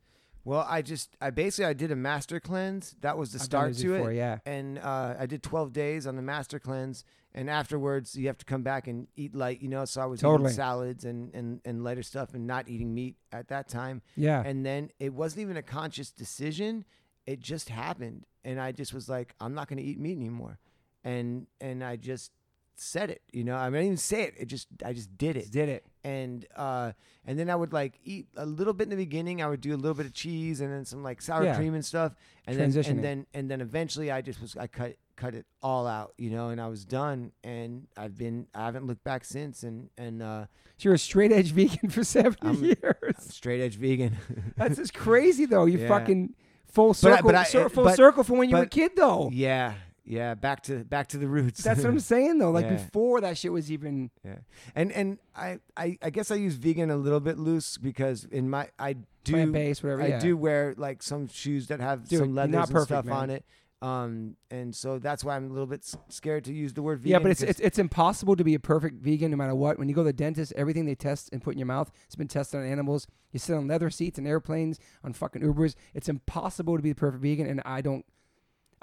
Well, 0.44 0.66
I 0.68 0.82
just 0.82 1.16
I 1.20 1.30
basically 1.30 1.66
I 1.66 1.72
did 1.72 1.90
a 1.92 1.96
master 1.96 2.40
cleanse. 2.40 2.96
That 3.00 3.16
was 3.16 3.32
the 3.32 3.38
I've 3.38 3.42
start 3.42 3.74
to 3.74 3.92
before, 3.92 4.10
it. 4.10 4.16
Yeah. 4.16 4.38
and 4.44 4.78
uh, 4.78 5.14
I 5.18 5.26
did 5.26 5.42
12 5.42 5.72
days 5.72 6.06
on 6.06 6.16
the 6.16 6.22
master 6.22 6.58
cleanse, 6.58 7.04
and 7.32 7.48
afterwards 7.48 8.16
you 8.16 8.26
have 8.26 8.38
to 8.38 8.44
come 8.44 8.62
back 8.62 8.88
and 8.88 9.06
eat 9.16 9.34
light, 9.36 9.62
you 9.62 9.68
know. 9.68 9.84
So 9.84 10.00
I 10.00 10.06
was 10.06 10.20
Totally. 10.20 10.48
eating 10.48 10.56
salads 10.56 11.04
and, 11.04 11.32
and, 11.32 11.60
and 11.64 11.84
lighter 11.84 12.02
stuff 12.02 12.34
and 12.34 12.46
not 12.46 12.68
eating 12.68 12.92
meat 12.92 13.16
at 13.30 13.48
that 13.48 13.68
time. 13.68 14.02
Yeah. 14.16 14.42
And 14.44 14.66
then 14.66 14.90
it 14.98 15.14
wasn't 15.14 15.42
even 15.42 15.56
a 15.56 15.62
conscious 15.62 16.10
decision. 16.10 16.84
It 17.26 17.40
just 17.40 17.68
happened, 17.68 18.24
and 18.44 18.60
I 18.60 18.72
just 18.72 18.92
was 18.94 19.08
like, 19.08 19.34
I'm 19.40 19.54
not 19.54 19.68
gonna 19.68 19.82
eat 19.82 19.98
meat 20.00 20.16
anymore, 20.16 20.58
and 21.04 21.46
and 21.60 21.82
I 21.84 21.96
just 21.96 22.32
said 22.74 23.10
it. 23.10 23.22
You 23.32 23.44
know, 23.44 23.54
I, 23.54 23.66
mean, 23.68 23.74
I 23.76 23.78
didn't 23.80 23.86
even 23.86 23.96
say 23.98 24.22
it. 24.24 24.34
It 24.38 24.46
just 24.46 24.66
I 24.84 24.92
just 24.92 25.16
did 25.16 25.36
it 25.36 25.50
Did 25.50 25.68
it? 25.68 25.84
and 26.04 26.44
uh 26.56 26.90
and 27.24 27.38
then 27.38 27.48
I 27.48 27.54
would 27.54 27.72
like 27.72 28.00
eat 28.02 28.26
a 28.36 28.44
little 28.46 28.72
bit 28.72 28.84
in 28.84 28.90
the 28.90 28.96
beginning. 28.96 29.40
I 29.42 29.46
would 29.48 29.60
do 29.60 29.74
a 29.74 29.76
little 29.76 29.94
bit 29.94 30.06
of 30.06 30.14
cheese 30.14 30.60
and 30.60 30.72
then 30.72 30.84
some 30.84 31.02
like 31.02 31.20
sour 31.22 31.44
Yeah. 31.44 31.54
cream 31.56 31.74
and 31.74 31.84
stuff, 31.84 32.14
and 32.46 32.58
then 32.58 32.74
and 32.86 33.04
then 33.04 33.26
and 33.34 33.50
then 33.50 33.60
eventually 33.60 34.10
I 34.10 34.20
just 34.22 34.40
was 34.40 34.56
I 34.56 34.66
cut 34.66 34.96
cut 35.14 35.34
it 35.34 35.46
all 35.62 35.86
out, 35.86 36.14
you 36.18 36.30
know, 36.30 36.48
and 36.48 36.60
I 36.60 36.66
was 36.68 36.84
done. 36.84 37.30
And 37.44 37.86
I've 37.96 38.16
been 38.16 38.46
I 38.54 38.64
haven't 38.64 38.86
looked 38.86 39.04
back 39.04 39.24
since, 39.24 39.62
and 39.62 39.90
and 39.98 40.22
uh, 40.22 40.46
So 40.78 40.88
you're 40.88 40.94
a 40.94 40.98
straight 40.98 41.30
edge 41.30 41.52
vegan 41.52 41.90
for 41.90 42.02
70 42.20 42.38
I'm- 42.46 42.64
years. 42.64 43.14
straight 43.18 43.60
edge 43.60 43.76
vegan. 43.76 44.16
That's 44.56 44.76
just 44.76 44.94
crazy 44.94 45.44
though. 45.44 45.66
You 45.66 45.78
Yeah. 45.82 45.88
fucking 45.88 46.34
full 46.72 46.88
But 46.88 46.96
I- 46.96 47.14
circle, 47.16 47.26
but 47.28 47.34
I- 47.34 47.44
cir- 47.44 47.64
uh, 47.66 47.68
full 47.68 47.84
but- 47.84 47.96
circle 47.96 48.24
from 48.24 48.38
when 48.38 48.50
you 48.50 48.56
were 48.56 48.62
a 48.62 48.66
kid 48.68 48.92
though. 48.96 49.30
yeah, 49.32 49.74
yeah, 50.04 50.34
back 50.34 50.62
to 50.64 50.84
back 50.84 51.08
to 51.08 51.18
the 51.18 51.28
roots. 51.28 51.62
That's 51.62 51.82
what 51.82 51.90
I'm 51.90 52.00
saying 52.14 52.38
though. 52.38 52.50
Like 52.50 52.64
Yeah. 52.66 52.74
before 52.76 53.20
that 53.20 53.38
shit 53.38 53.52
was 53.52 53.70
even 53.70 54.10
Yeah, 54.24 54.38
and 54.74 54.90
and 54.92 55.18
I, 55.36 55.58
I 55.76 55.96
I 56.02 56.10
guess 56.10 56.30
I 56.30 56.34
use 56.34 56.54
vegan 56.56 56.90
a 56.90 56.96
little 56.96 57.20
bit 57.20 57.38
loose 57.38 57.78
because 57.78 58.24
in 58.24 58.50
my 58.50 58.68
I 58.78 58.94
do 59.24 59.32
plant 59.34 59.52
based, 59.52 59.82
whatever. 59.84 60.02
I 60.02 60.06
yeah. 60.08 60.18
do 60.18 60.36
wear 60.36 60.74
like 60.76 61.02
some 61.02 61.28
shoes 61.28 61.68
that 61.68 61.78
have 61.80 62.08
Dude, 62.08 62.18
some 62.18 62.34
leathers 62.34 62.52
not 62.52 62.68
and 62.68 62.72
perfect, 62.74 62.86
stuff 62.88 63.04
man. 63.04 63.14
on 63.16 63.30
it. 63.30 63.44
Um, 63.82 64.36
and 64.48 64.72
so 64.72 65.00
that's 65.00 65.24
why 65.24 65.34
I'm 65.34 65.50
a 65.50 65.52
little 65.52 65.66
bit 65.66 65.84
scared 66.08 66.44
to 66.44 66.52
use 66.52 66.72
the 66.72 66.82
word 66.82 67.00
vegan. 67.00 67.10
Yeah, 67.10 67.18
but 67.18 67.32
it's, 67.32 67.42
it's 67.42 67.58
it's 67.58 67.78
impossible 67.80 68.36
to 68.36 68.44
be 68.44 68.54
a 68.54 68.60
perfect 68.60 69.02
vegan 69.02 69.32
no 69.32 69.36
matter 69.36 69.56
what. 69.56 69.76
When 69.76 69.88
you 69.88 69.94
go 69.94 70.02
to 70.02 70.06
the 70.06 70.12
dentist, 70.12 70.52
everything 70.54 70.86
they 70.86 70.94
test 70.94 71.30
and 71.32 71.42
put 71.42 71.54
in 71.54 71.58
your 71.58 71.66
mouth, 71.66 71.90
it's 72.06 72.14
been 72.14 72.28
tested 72.28 72.60
on 72.60 72.66
animals. 72.66 73.08
You 73.32 73.40
sit 73.40 73.56
on 73.56 73.66
leather 73.66 73.90
seats 73.90 74.18
and 74.18 74.28
airplanes, 74.28 74.78
on 75.02 75.12
fucking 75.12 75.42
Ubers. 75.42 75.74
It's 75.94 76.08
impossible 76.08 76.76
to 76.76 76.82
be 76.82 76.90
the 76.90 76.94
perfect 76.94 77.24
vegan, 77.24 77.48
and 77.48 77.60
I 77.64 77.80
don't. 77.80 78.04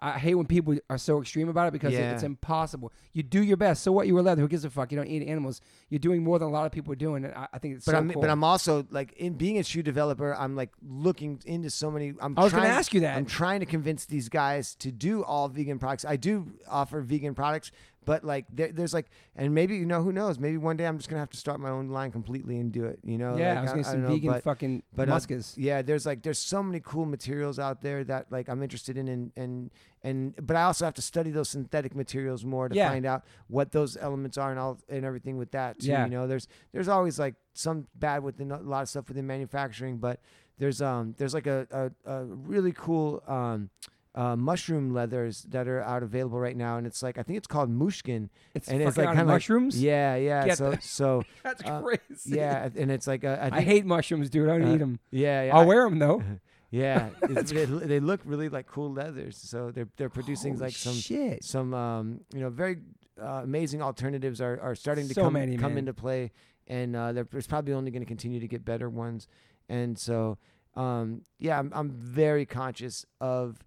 I 0.02 0.18
hate 0.18 0.36
when 0.36 0.46
people 0.46 0.78
are 0.90 0.98
so 0.98 1.20
extreme 1.22 1.50
about 1.50 1.68
it 1.68 1.74
because 1.74 1.94
Yeah. 1.94 2.14
it's 2.14 2.24
impossible. 2.24 2.94
You 3.14 3.22
do 3.24 3.44
your 3.44 3.58
best. 3.58 3.84
So 3.84 3.92
what? 3.92 4.08
You 4.08 4.16
were 4.16 4.22
leather. 4.22 4.42
Who 4.42 4.48
gives 4.48 4.64
a 4.64 4.70
fuck? 4.70 4.92
You 4.92 4.98
don't 4.98 5.08
eat 5.08 5.28
animals. 5.28 5.62
You're 5.90 6.00
doing 6.00 6.24
more 6.24 6.40
than 6.40 6.48
a 6.48 6.52
lot 6.52 6.66
of 6.66 6.72
people 6.72 6.94
are 6.94 6.96
doing, 6.96 7.26
and 7.26 7.34
I, 7.34 7.48
I 7.54 7.60
think 7.60 7.76
it's 7.76 7.86
but 7.86 7.92
so 7.92 7.98
I'm 7.98 8.10
cool. 8.12 8.22
but 8.22 8.30
I'm 8.30 8.44
also 8.44 8.86
like 8.92 9.12
in 9.14 9.34
being 9.34 9.58
a 9.60 9.64
shoe 9.64 9.84
developer, 9.84 10.34
I'm 10.34 10.56
like 10.56 10.70
looking 10.82 11.42
into 11.46 11.70
so 11.70 11.92
many. 11.92 12.14
I'm 12.22 12.34
I 12.38 12.44
was 12.44 12.54
going 12.54 12.64
to 12.64 12.70
ask 12.70 12.94
you 12.94 13.02
that. 13.02 13.18
I'm 13.18 13.26
trying 13.26 13.60
to 13.60 13.66
convince 13.66 14.06
these 14.06 14.30
guys 14.30 14.76
to 14.76 14.92
do 14.92 15.24
all 15.24 15.48
vegan 15.50 15.80
products. 15.80 16.06
I 16.06 16.16
do 16.16 16.48
offer 16.70 17.02
vegan 17.02 17.36
products, 17.36 17.72
but 18.10 18.24
like 18.24 18.46
there, 18.52 18.72
there's 18.72 18.94
like, 18.94 19.08
and 19.36 19.54
maybe 19.54 19.76
you 19.76 19.86
know 19.86 20.02
who 20.02 20.12
knows? 20.12 20.40
Maybe 20.40 20.58
one 20.58 20.78
day 20.78 20.86
I'm 20.88 20.98
just 20.98 21.10
gonna 21.10 21.20
have 21.20 21.30
to 21.30 21.38
start 21.38 21.60
my 21.60 21.70
own 21.70 21.90
line 21.90 22.12
completely 22.12 22.58
and 22.60 22.72
do 22.72 22.86
it. 22.86 22.98
You 23.04 23.18
know? 23.20 23.38
yeah, 23.38 23.50
Like, 23.50 23.58
I 23.58 23.62
was 23.62 23.72
going 23.72 23.84
to 23.84 23.90
say 23.90 23.96
don't 23.98 24.04
know, 24.04 24.10
vegan 24.16 24.32
but- 24.32 24.44
fucking 24.44 24.84
but, 24.96 25.10
uh. 25.10 25.20
Yeah, 25.56 25.82
there's 25.84 26.06
like 26.06 26.24
there's 26.24 26.40
so 26.40 26.64
many 26.64 26.80
cool 26.80 27.06
materials 27.06 27.60
out 27.60 27.82
there 27.82 28.04
that 28.06 28.32
like 28.32 28.50
I'm 28.50 28.64
interested 28.64 28.98
in 28.98 29.08
and 29.08 29.32
and 29.38 29.70
and 30.04 30.34
but 30.48 30.56
I 30.56 30.64
also 30.64 30.86
have 30.86 30.96
to 30.96 31.02
study 31.04 31.30
those 31.30 31.50
synthetic 31.50 31.94
materials 31.96 32.44
more 32.44 32.68
to 32.70 32.76
Yeah. 32.76 32.90
find 32.90 33.06
out 33.06 33.24
what 33.48 33.72
those 33.72 33.96
elements 33.98 34.38
are 34.38 34.50
and 34.50 34.60
all 34.60 34.80
and 34.90 35.06
everything 35.06 35.38
with 35.38 35.52
that 35.52 35.80
too. 35.80 35.88
Yeah. 35.90 36.06
You 36.06 36.12
know, 36.12 36.26
there's 36.28 36.48
there's 36.74 36.88
always 36.88 37.20
like 37.20 37.36
some 37.54 37.88
bad 37.96 38.24
within 38.24 38.52
a 38.52 38.60
lot 38.60 38.82
of 38.84 38.90
stuff 38.90 39.08
within 39.10 39.28
manufacturing, 39.28 39.98
but 39.98 40.20
there's 40.58 40.82
um 40.82 41.14
there's 41.18 41.34
like 41.34 41.48
a 41.48 41.68
a, 41.72 42.12
a 42.16 42.26
really 42.26 42.72
cool 42.72 43.22
um 43.28 43.70
uh, 44.16 44.36
mushroom 44.36 44.92
leathers 44.92 45.44
that 45.50 45.68
are 45.68 45.82
out 45.82 46.04
available 46.04 46.40
right 46.40 46.58
now, 46.58 46.78
and 46.78 46.88
it's 46.88 47.04
like 47.04 47.18
I 47.18 47.24
think 47.24 47.38
it's 47.38 47.48
called 47.48 47.70
mushkin. 47.70 48.30
It's 48.56 48.68
and 48.68 48.82
it's 48.82 48.98
like 48.98 49.08
out 49.08 49.12
of 49.12 49.18
kinda 49.18 49.32
like- 49.32 49.36
mushrooms. 49.36 49.82
Yeah, 49.82 50.16
yeah. 50.16 50.46
Get 50.46 50.58
so 50.58 50.76
so 50.82 51.24
That's 51.44 51.64
uh, 51.64 51.82
crazy. 51.82 52.36
yeah, 52.38 52.70
and 52.76 52.92
it's 52.92 53.08
like 53.08 53.24
uh, 53.24 53.38
I, 53.52 53.58
I, 53.58 53.62
hate 53.62 53.86
mushrooms, 53.86 54.30
dude. 54.30 54.50
I 54.50 54.58
don't 54.58 54.70
uh, 54.70 54.74
eat 54.74 54.78
them. 54.80 55.00
Yeah, 55.12 55.44
yeah. 55.44 55.56
I'll 55.56 55.62
I- 55.62 55.66
wear 55.66 55.84
them 55.90 56.00
though. 56.00 56.24
Yeah, 56.72 57.10
they, 57.28 57.66
they 57.66 58.00
look 58.00 58.22
really 58.26 58.48
like 58.48 58.68
cool 58.68 58.94
leathers. 58.94 59.38
So 59.38 59.72
they're 59.72 59.88
they're 59.98 60.08
producing 60.10 60.54
Holy 60.54 60.66
like 60.68 60.76
some 60.76 60.94
shit. 60.94 61.44
some 61.44 61.74
um 61.74 62.20
you 62.32 62.42
know 62.42 62.52
very 62.52 62.78
uh, 63.20 63.42
amazing 63.44 63.82
alternatives 63.82 64.40
are, 64.40 64.60
are 64.62 64.76
starting 64.76 65.08
to 65.08 65.16
So 65.16 65.24
come 65.24 65.34
many, 65.34 65.58
come 65.58 65.72
man. 65.72 65.80
into 65.80 65.96
play, 65.96 66.32
and 66.68 66.96
uh, 66.96 67.12
there's 67.12 67.48
probably 67.48 67.74
only 67.74 67.90
going 67.90 68.04
to 68.04 68.08
continue 68.08 68.40
to 68.40 68.48
get 68.48 68.64
better 68.64 68.88
ones. 68.88 69.28
And 69.68 69.98
so 69.98 70.38
um 70.76 71.24
yeah, 71.40 71.58
I'm 71.58 71.72
I'm 71.74 71.90
very 71.90 72.46
conscious 72.46 73.04
of 73.20 73.64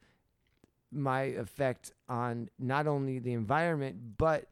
my 0.93 1.23
effect 1.23 1.93
on 2.09 2.49
not 2.59 2.87
only 2.87 3.19
the 3.19 3.33
environment 3.33 4.17
but 4.19 4.47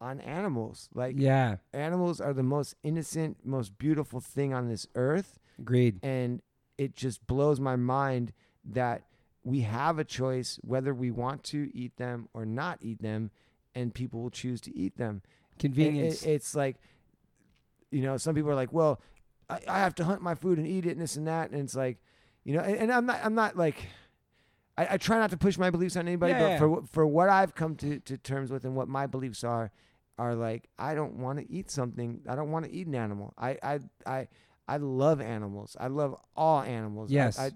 on 0.00 0.20
animals. 0.20 0.88
Like 0.94 1.14
Yeah, 1.18 1.56
animals 1.72 2.20
are 2.20 2.32
the 2.34 2.42
most 2.42 2.74
innocent, 2.82 3.38
most 3.44 3.78
beautiful 3.78 4.20
thing 4.20 4.52
on 4.52 4.68
this 4.68 4.86
earth 4.94 5.38
agreed. 5.58 5.98
and 6.02 6.42
it 6.76 6.94
just 6.94 7.26
blows 7.26 7.58
my 7.60 7.76
mind 7.76 8.32
that 8.64 9.04
we 9.44 9.60
have 9.60 9.98
a 9.98 10.04
choice 10.04 10.58
whether 10.62 10.92
we 10.92 11.10
want 11.10 11.44
to 11.44 11.70
eat 11.72 11.96
them 11.96 12.28
or 12.34 12.44
not 12.44 12.78
eat 12.82 13.00
them 13.00 13.30
and 13.74 13.94
people 13.94 14.20
will 14.20 14.30
choose 14.30 14.60
to 14.60 14.76
eat 14.76 14.96
them 14.98 15.22
It- 15.54 15.60
Convenience. 15.60 16.22
it- 16.22 16.28
it's 16.30 16.54
like 16.54 16.76
you 17.90 18.02
know 18.02 18.16
some 18.16 18.34
people 18.34 18.50
are 18.50 18.54
like 18.56 18.72
well 18.72 19.00
I, 19.48 19.60
I 19.68 19.78
have 19.78 19.94
to 19.96 20.04
hunt 20.04 20.20
my 20.20 20.34
food 20.34 20.58
and 20.58 20.66
eat 20.66 20.84
it 20.86 20.90
and 20.92 21.00
this 21.00 21.16
and 21.16 21.26
that 21.28 21.50
and 21.50 21.60
it's 21.60 21.76
like 21.76 21.98
you 22.44 22.54
know 22.54 22.60
and, 22.60 22.76
and 22.76 22.92
i'm 22.92 23.06
not 23.06 23.20
i'm 23.24 23.34
not 23.34 23.56
like 23.56 23.76
I, 24.78 24.86
I 24.92 24.96
try 24.98 25.18
not 25.18 25.30
to 25.30 25.36
push 25.36 25.56
my 25.58 25.70
beliefs 25.70 25.96
on 25.96 26.06
anybody 26.06 26.32
Yeah, 26.32 26.38
but 26.40 26.48
yeah. 26.50 26.58
for 26.58 26.82
for 26.90 27.06
what 27.06 27.28
i've 27.28 27.54
come 27.54 27.76
to, 27.76 27.98
to 28.00 28.16
terms 28.18 28.50
with 28.50 28.64
and 28.64 28.74
what 28.76 28.88
my 28.88 29.06
beliefs 29.06 29.42
are 29.44 29.70
are 30.18 30.34
like 30.34 30.68
i 30.78 30.94
don't 30.94 31.14
want 31.16 31.38
to 31.38 31.50
eat 31.50 31.70
something 31.70 32.20
i 32.28 32.34
don't 32.34 32.50
want 32.50 32.64
to 32.64 32.70
eat 32.72 32.86
an 32.86 32.94
animal 32.94 33.32
i 33.38 33.56
i 33.62 33.78
i 34.06 34.28
I 34.68 34.78
love 34.78 35.20
animals. 35.20 35.76
I 35.78 35.86
love 35.86 36.16
all 36.36 36.60
animals. 36.60 37.10
I- 37.10 37.14
Yes. 37.14 37.38
I, 37.38 37.50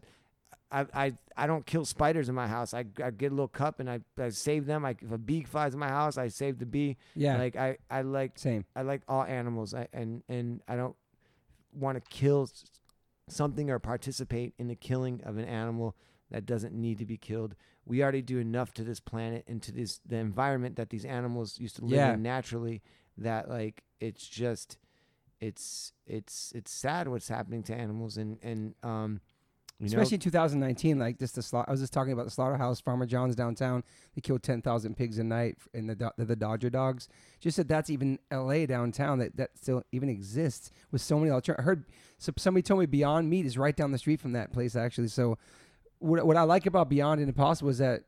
I, 0.70 0.86
I, 0.94 1.12
I 1.36 1.46
don't 1.48 1.66
kill 1.66 1.84
spiders 1.84 2.28
in 2.28 2.36
my 2.36 2.46
house. 2.46 2.72
I, 2.72 2.84
I 3.04 3.10
get 3.10 3.32
a 3.32 3.34
little 3.34 3.48
cup 3.48 3.80
and 3.80 3.90
I, 3.90 3.98
I 4.16 4.28
save 4.28 4.64
them. 4.66 4.84
I, 4.84 4.90
if 5.02 5.10
a 5.10 5.18
bee 5.18 5.42
flies 5.42 5.74
in 5.74 5.80
my 5.80 5.88
house, 5.88 6.16
I 6.16 6.28
save 6.28 6.60
the 6.60 6.66
bee. 6.66 6.96
yeah, 7.16 7.36
Like 7.36 7.56
I, 7.56 7.78
I 7.90 8.02
like 8.02 8.38
same. 8.38 8.64
I 8.76 8.82
like 8.82 9.02
all 9.08 9.24
animals. 9.24 9.74
I, 9.74 9.88
and 9.92 10.22
and 10.28 10.60
I 10.68 10.76
don't 10.76 10.94
want 11.72 11.96
to 11.98 12.10
kill 12.16 12.48
something 13.28 13.70
or 13.70 13.80
participate 13.80 14.54
in 14.58 14.68
the 14.68 14.76
killing 14.76 15.20
of 15.24 15.36
an 15.36 15.46
animal 15.46 15.96
that 16.30 16.46
doesn't 16.46 16.74
need 16.74 16.98
to 16.98 17.06
be 17.06 17.16
killed. 17.16 17.54
We 17.86 18.02
already 18.02 18.22
do 18.22 18.38
enough 18.38 18.72
to 18.74 18.84
this 18.84 19.00
planet 19.00 19.44
and 19.48 19.62
to 19.62 19.72
this 19.72 20.00
the 20.06 20.16
environment 20.16 20.76
that 20.76 20.90
these 20.90 21.04
animals 21.04 21.58
used 21.58 21.76
to 21.76 21.82
live 21.82 21.92
Yeah. 21.92 22.14
in 22.14 22.22
naturally 22.22 22.82
that 23.18 23.48
like 23.48 23.82
it's 24.00 24.26
just 24.26 24.78
it's 25.40 25.92
it's 26.06 26.52
it's 26.54 26.70
sad 26.70 27.08
what's 27.08 27.28
happening 27.28 27.62
to 27.64 27.74
animals 27.74 28.16
and 28.16 28.38
and 28.42 28.74
um 28.82 29.20
you 29.78 29.86
Especially 29.86 30.10
know 30.10 30.14
in 30.16 30.20
2019, 30.20 30.98
like 30.98 31.18
just 31.18 31.34
the 31.36 31.40
sla- 31.40 31.64
I 31.66 31.70
was 31.70 31.80
just 31.80 31.90
talking 31.94 32.12
about 32.12 32.26
the 32.26 32.30
slaughterhouse, 32.30 32.82
Farmer 32.82 33.06
John's 33.06 33.34
downtown. 33.34 33.82
They 34.14 34.20
killed 34.20 34.42
10,000 34.42 34.94
pigs 34.94 35.18
a 35.18 35.24
night 35.24 35.56
in 35.72 35.86
the 35.86 35.94
Do- 35.94 36.10
the, 36.18 36.26
the 36.26 36.36
Dodger 36.36 36.68
dogs. 36.68 37.08
Just 37.40 37.56
that 37.56 37.66
that's 37.66 37.88
even 37.88 38.18
L.A. 38.30 38.66
downtown 38.66 39.20
that 39.20 39.38
that 39.38 39.56
still 39.56 39.82
even 39.90 40.10
exists 40.10 40.70
with 40.90 41.00
so 41.00 41.18
many 41.18 41.30
alternatives. 41.30 41.62
I 41.62 41.64
heard 41.64 41.84
so 42.18 42.30
somebody 42.36 42.60
told 42.60 42.80
me 42.80 42.84
Beyond 42.84 43.30
Meat 43.30 43.46
is 43.46 43.56
right 43.56 43.74
down 43.74 43.90
the 43.90 43.96
street 43.96 44.20
from 44.20 44.32
that 44.32 44.52
place 44.52 44.76
actually. 44.76 45.08
So 45.08 45.38
what 46.00 46.26
what 46.26 46.36
I 46.36 46.42
like 46.42 46.66
about 46.66 46.88
Beyond 46.88 47.20
and 47.20 47.28
Impossible 47.28 47.70
is 47.70 47.78
that 47.78 48.02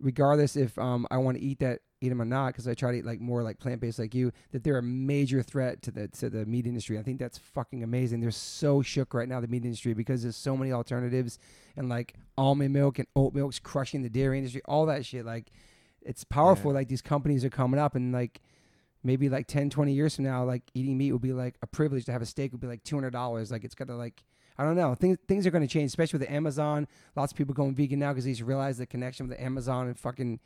regardless 0.00 0.56
if 0.56 0.78
um 0.78 1.06
I 1.10 1.18
want 1.18 1.36
to 1.36 1.42
eat 1.42 1.58
that 1.58 1.80
eat 2.00 2.10
them 2.10 2.22
or 2.22 2.24
not 2.24 2.48
because 2.48 2.68
I 2.68 2.74
try 2.74 2.92
to 2.92 2.98
eat 2.98 3.04
like 3.04 3.20
more 3.20 3.42
like 3.42 3.58
plant 3.58 3.80
based 3.80 3.98
like 3.98 4.14
you 4.14 4.30
that 4.52 4.62
they're 4.62 4.78
a 4.78 4.82
major 4.82 5.42
threat 5.42 5.82
to 5.82 5.90
the 5.90 6.08
to 6.08 6.30
the 6.30 6.46
meat 6.46 6.66
industry. 6.66 6.98
I 6.98 7.02
think 7.02 7.18
that's 7.18 7.38
fucking 7.38 7.82
amazing. 7.82 8.20
They're 8.20 8.30
so 8.30 8.82
shook 8.82 9.14
right 9.14 9.28
now 9.28 9.40
the 9.40 9.48
meat 9.48 9.64
industry 9.64 9.94
because 9.94 10.22
there's 10.22 10.36
so 10.36 10.56
many 10.56 10.72
alternatives 10.72 11.38
and 11.76 11.88
like 11.88 12.14
almond 12.36 12.72
milk 12.72 12.98
and 12.98 13.08
oat 13.16 13.34
milk's 13.34 13.58
crushing 13.58 14.02
the 14.02 14.08
dairy 14.08 14.38
industry. 14.38 14.62
All 14.66 14.86
that 14.86 15.04
shit 15.04 15.26
like 15.26 15.50
it's 16.02 16.24
powerful. 16.24 16.72
Like 16.72 16.88
these 16.88 17.02
companies 17.02 17.44
are 17.44 17.50
coming 17.50 17.80
up 17.80 17.96
and 17.96 18.12
like 18.12 18.40
maybe 19.02 19.28
like 19.28 19.46
10 19.46 19.70
20 19.70 19.92
years 19.92 20.16
from 20.16 20.24
now 20.24 20.44
like 20.44 20.62
eating 20.74 20.98
meat 20.98 21.12
will 21.12 21.18
be 21.18 21.32
like 21.32 21.56
a 21.62 21.66
privilege 21.66 22.04
to 22.04 22.12
have 22.12 22.22
a 22.22 22.26
steak 22.26 22.52
would 22.52 22.60
be 22.60 22.66
like 22.66 22.82
$200 22.82 23.50
like 23.50 23.64
it's 23.64 23.74
got 23.74 23.86
to 23.88 23.94
like 23.94 24.24
I 24.58 24.64
don't 24.64 24.76
know. 24.76 24.94
Things 24.94 25.18
things 25.28 25.46
are 25.46 25.50
going 25.50 25.66
to 25.66 25.72
change, 25.72 25.88
especially 25.88 26.18
with 26.18 26.28
the 26.28 26.34
Amazon. 26.34 26.88
Lots 27.14 27.32
of 27.32 27.38
people 27.38 27.54
going 27.54 27.74
vegan 27.74 27.98
now 28.00 28.12
because 28.12 28.24
they 28.24 28.32
just 28.32 28.42
realize 28.42 28.78
the 28.78 28.86
connection 28.86 29.28
with 29.28 29.36
the 29.36 29.44
Amazon 29.44 29.86
and 29.86 29.98
fucking 29.98 30.40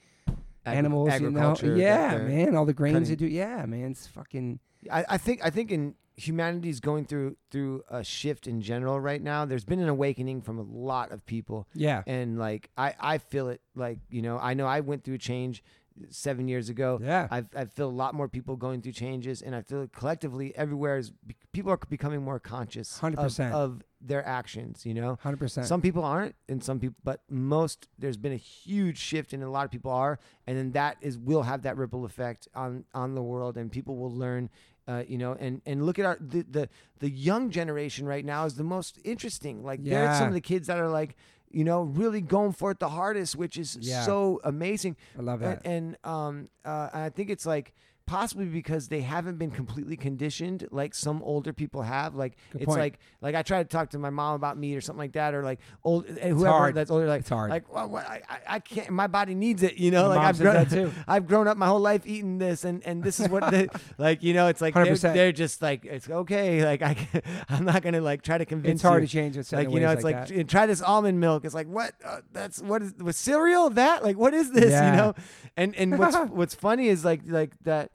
agri- 0.66 0.78
animals. 0.78 1.12
You 1.14 1.30
know, 1.30 1.40
agriculture 1.40 1.76
yeah, 1.76 2.18
man. 2.18 2.54
All 2.54 2.66
the 2.66 2.74
grains 2.74 3.08
they 3.08 3.16
do. 3.16 3.26
Yeah, 3.26 3.64
man. 3.66 3.92
It's 3.92 4.06
fucking 4.06 4.60
I, 4.90 5.04
I 5.10 5.18
think 5.18 5.44
I 5.44 5.50
think 5.50 5.70
in 5.70 5.94
humanity's 6.16 6.78
going 6.78 7.06
through 7.06 7.36
through 7.50 7.82
a 7.88 8.04
shift 8.04 8.46
in 8.46 8.60
general 8.60 9.00
right 9.00 9.22
now. 9.22 9.44
There's 9.46 9.64
been 9.64 9.80
an 9.80 9.88
awakening 9.88 10.42
from 10.42 10.58
a 10.58 10.62
lot 10.62 11.10
of 11.10 11.24
people 11.24 11.66
yeah, 11.74 12.02
and 12.06 12.38
like 12.38 12.68
I, 12.76 12.94
I 13.00 13.18
feel 13.18 13.48
it 13.48 13.62
like 13.74 13.98
you 14.10 14.20
know 14.20 14.38
i 14.38 14.52
know 14.52 14.66
i 14.66 14.80
went 14.80 15.04
through 15.04 15.14
a 15.14 15.18
change 15.18 15.62
seven 16.10 16.48
years 16.48 16.68
ago 16.68 16.98
yeah. 17.02 17.28
I've, 17.30 17.46
I 17.56 17.64
feel 17.66 17.88
a 17.88 17.90
lot 17.90 18.14
more 18.14 18.28
people 18.28 18.56
going 18.56 18.82
through 18.82 18.92
changes 18.92 19.42
and 19.42 19.54
i 19.54 19.62
feel 19.62 19.86
collectively 19.88 20.54
everywhere 20.56 20.98
is 20.98 21.12
people 21.52 21.70
are 21.72 21.78
becoming 21.88 22.22
more 22.22 22.38
conscious 22.38 22.98
100%. 23.00 23.52
of 23.52 23.82
their 24.00 24.26
actions 24.26 24.84
you 24.84 24.94
know 24.94 25.18
Hundred 25.22 25.38
percent. 25.38 25.66
some 25.66 25.80
people 25.80 26.04
aren't 26.04 26.34
and 26.48 26.62
some 26.62 26.80
people 26.80 26.96
but 27.04 27.20
most 27.30 27.88
there's 27.98 28.16
been 28.16 28.32
a 28.32 28.36
huge 28.36 28.98
shift 28.98 29.32
and 29.32 29.42
a 29.42 29.50
lot 29.50 29.64
of 29.64 29.70
people 29.70 29.90
are 29.92 30.18
and 30.46 30.58
then 30.58 30.72
that 30.72 30.96
is 31.00 31.18
will 31.18 31.42
have 31.42 31.62
that 31.62 31.76
ripple 31.76 32.04
effect 32.04 32.48
on 32.54 32.84
on 32.94 33.14
the 33.14 33.22
world 33.22 33.56
and 33.56 33.70
people 33.70 33.96
will 33.96 34.14
learn 34.14 34.50
uh, 34.88 35.04
you 35.06 35.16
know 35.16 35.36
and 35.38 35.62
and 35.64 35.86
look 35.86 35.98
at 36.00 36.04
our 36.04 36.18
the, 36.20 36.42
the 36.42 36.68
the 36.98 37.08
young 37.08 37.50
generation 37.50 38.04
right 38.04 38.24
now 38.24 38.44
is 38.44 38.54
the 38.54 38.64
most 38.64 38.98
interesting 39.04 39.62
like 39.62 39.82
they're 39.84 40.12
some 40.18 40.26
of 40.28 40.34
the 40.34 40.40
kids 40.40 40.66
that 40.66 40.78
are 40.78 40.88
like 40.88 41.14
you 41.52 41.64
know, 41.64 41.82
really 41.82 42.20
going 42.20 42.52
for 42.52 42.70
it 42.70 42.78
the 42.78 42.88
hardest, 42.88 43.36
which 43.36 43.56
is 43.56 43.76
Yeah. 43.80 44.02
so 44.04 44.40
amazing. 44.44 44.96
I 45.18 45.22
love 45.22 45.42
And, 45.42 45.52
that. 45.52 45.66
and 45.66 45.96
um, 46.04 46.48
uh, 46.64 46.88
I 46.92 47.08
think 47.10 47.30
it's 47.30 47.46
like 47.46 47.72
possibly 48.06 48.46
because 48.46 48.88
they 48.88 49.00
haven't 49.00 49.36
been 49.38 49.50
completely 49.50 49.96
conditioned 49.96 50.66
like 50.70 50.94
some 50.94 51.22
older 51.22 51.52
people 51.52 51.82
have. 51.82 52.14
Like 52.14 52.36
Good 52.52 52.62
it's 52.62 52.66
point. 52.66 52.80
like 52.80 52.98
like 53.20 53.34
I 53.34 53.42
try 53.42 53.62
to 53.62 53.68
talk 53.68 53.90
to 53.90 53.98
my 53.98 54.10
mom 54.10 54.34
about 54.34 54.56
meat 54.58 54.76
or 54.76 54.80
something 54.80 54.98
like 54.98 55.12
that, 55.12 55.34
or 55.34 55.42
like 55.42 55.60
old 55.84 56.06
eh, 56.08 56.28
whoever 56.30 56.72
that's 56.72 56.90
older. 56.90 57.06
Like 57.06 57.20
It's 57.20 57.28
hard. 57.30 57.50
Like 57.50 57.72
well, 57.72 57.88
what, 57.88 58.06
I, 58.06 58.20
I 58.48 58.58
can't. 58.58 58.90
My 58.90 59.06
body 59.06 59.34
needs 59.34 59.62
it. 59.62 59.78
You 59.78 59.90
know. 59.90 60.08
My 60.08 60.16
like 60.16 60.26
I've 60.26 60.38
grown 60.38 60.54
that 60.54 60.70
too. 60.70 60.92
I've 61.08 61.26
grown 61.26 61.48
up 61.48 61.56
my 61.56 61.66
whole 61.66 61.80
life 61.80 62.06
eating 62.06 62.38
this, 62.38 62.64
and 62.64 62.84
and 62.86 63.02
this 63.02 63.20
is 63.20 63.28
what 63.28 63.50
they 63.50 63.68
like. 63.98 64.22
You 64.22 64.34
know, 64.34 64.48
it's 64.48 64.60
like 64.60 64.74
they're, 64.74 64.94
they're 64.96 65.32
just 65.32 65.62
like 65.62 65.84
it's 65.84 66.08
okay. 66.08 66.64
Like 66.64 66.82
I 66.82 66.94
can, 66.94 67.22
I'm 67.48 67.64
not 67.64 67.82
gonna 67.82 68.00
like 68.00 68.22
try 68.22 68.38
to 68.38 68.44
convince 68.44 68.76
it's 68.76 68.82
hard 68.82 69.02
you 69.02 69.06
to 69.08 69.12
change 69.12 69.36
it. 69.36 69.50
like 69.52 69.70
you 69.70 69.80
know 69.80 69.90
it's 69.90 70.04
like, 70.04 70.26
"Tr- 70.26 70.42
try 70.42 70.66
this 70.66 70.82
almond 70.82 71.20
milk 71.20 71.44
it's 71.44 71.54
like 71.54 71.66
what 71.66 71.92
uh, 72.04 72.20
that's 72.32 72.60
what 72.60 72.82
is 72.82 72.94
with 72.94 73.16
cereal 73.16 73.70
that 73.70 74.02
like 74.02 74.16
what 74.16 74.34
is 74.34 74.50
this 74.50 74.70
Yeah. 74.70 74.90
you 74.90 74.96
know 74.96 75.14
and 75.56 75.74
and 75.76 75.98
what's 75.98 76.16
what's 76.30 76.54
funny 76.54 76.88
is 76.88 77.04
like 77.04 77.20
like 77.26 77.52
that 77.64 77.90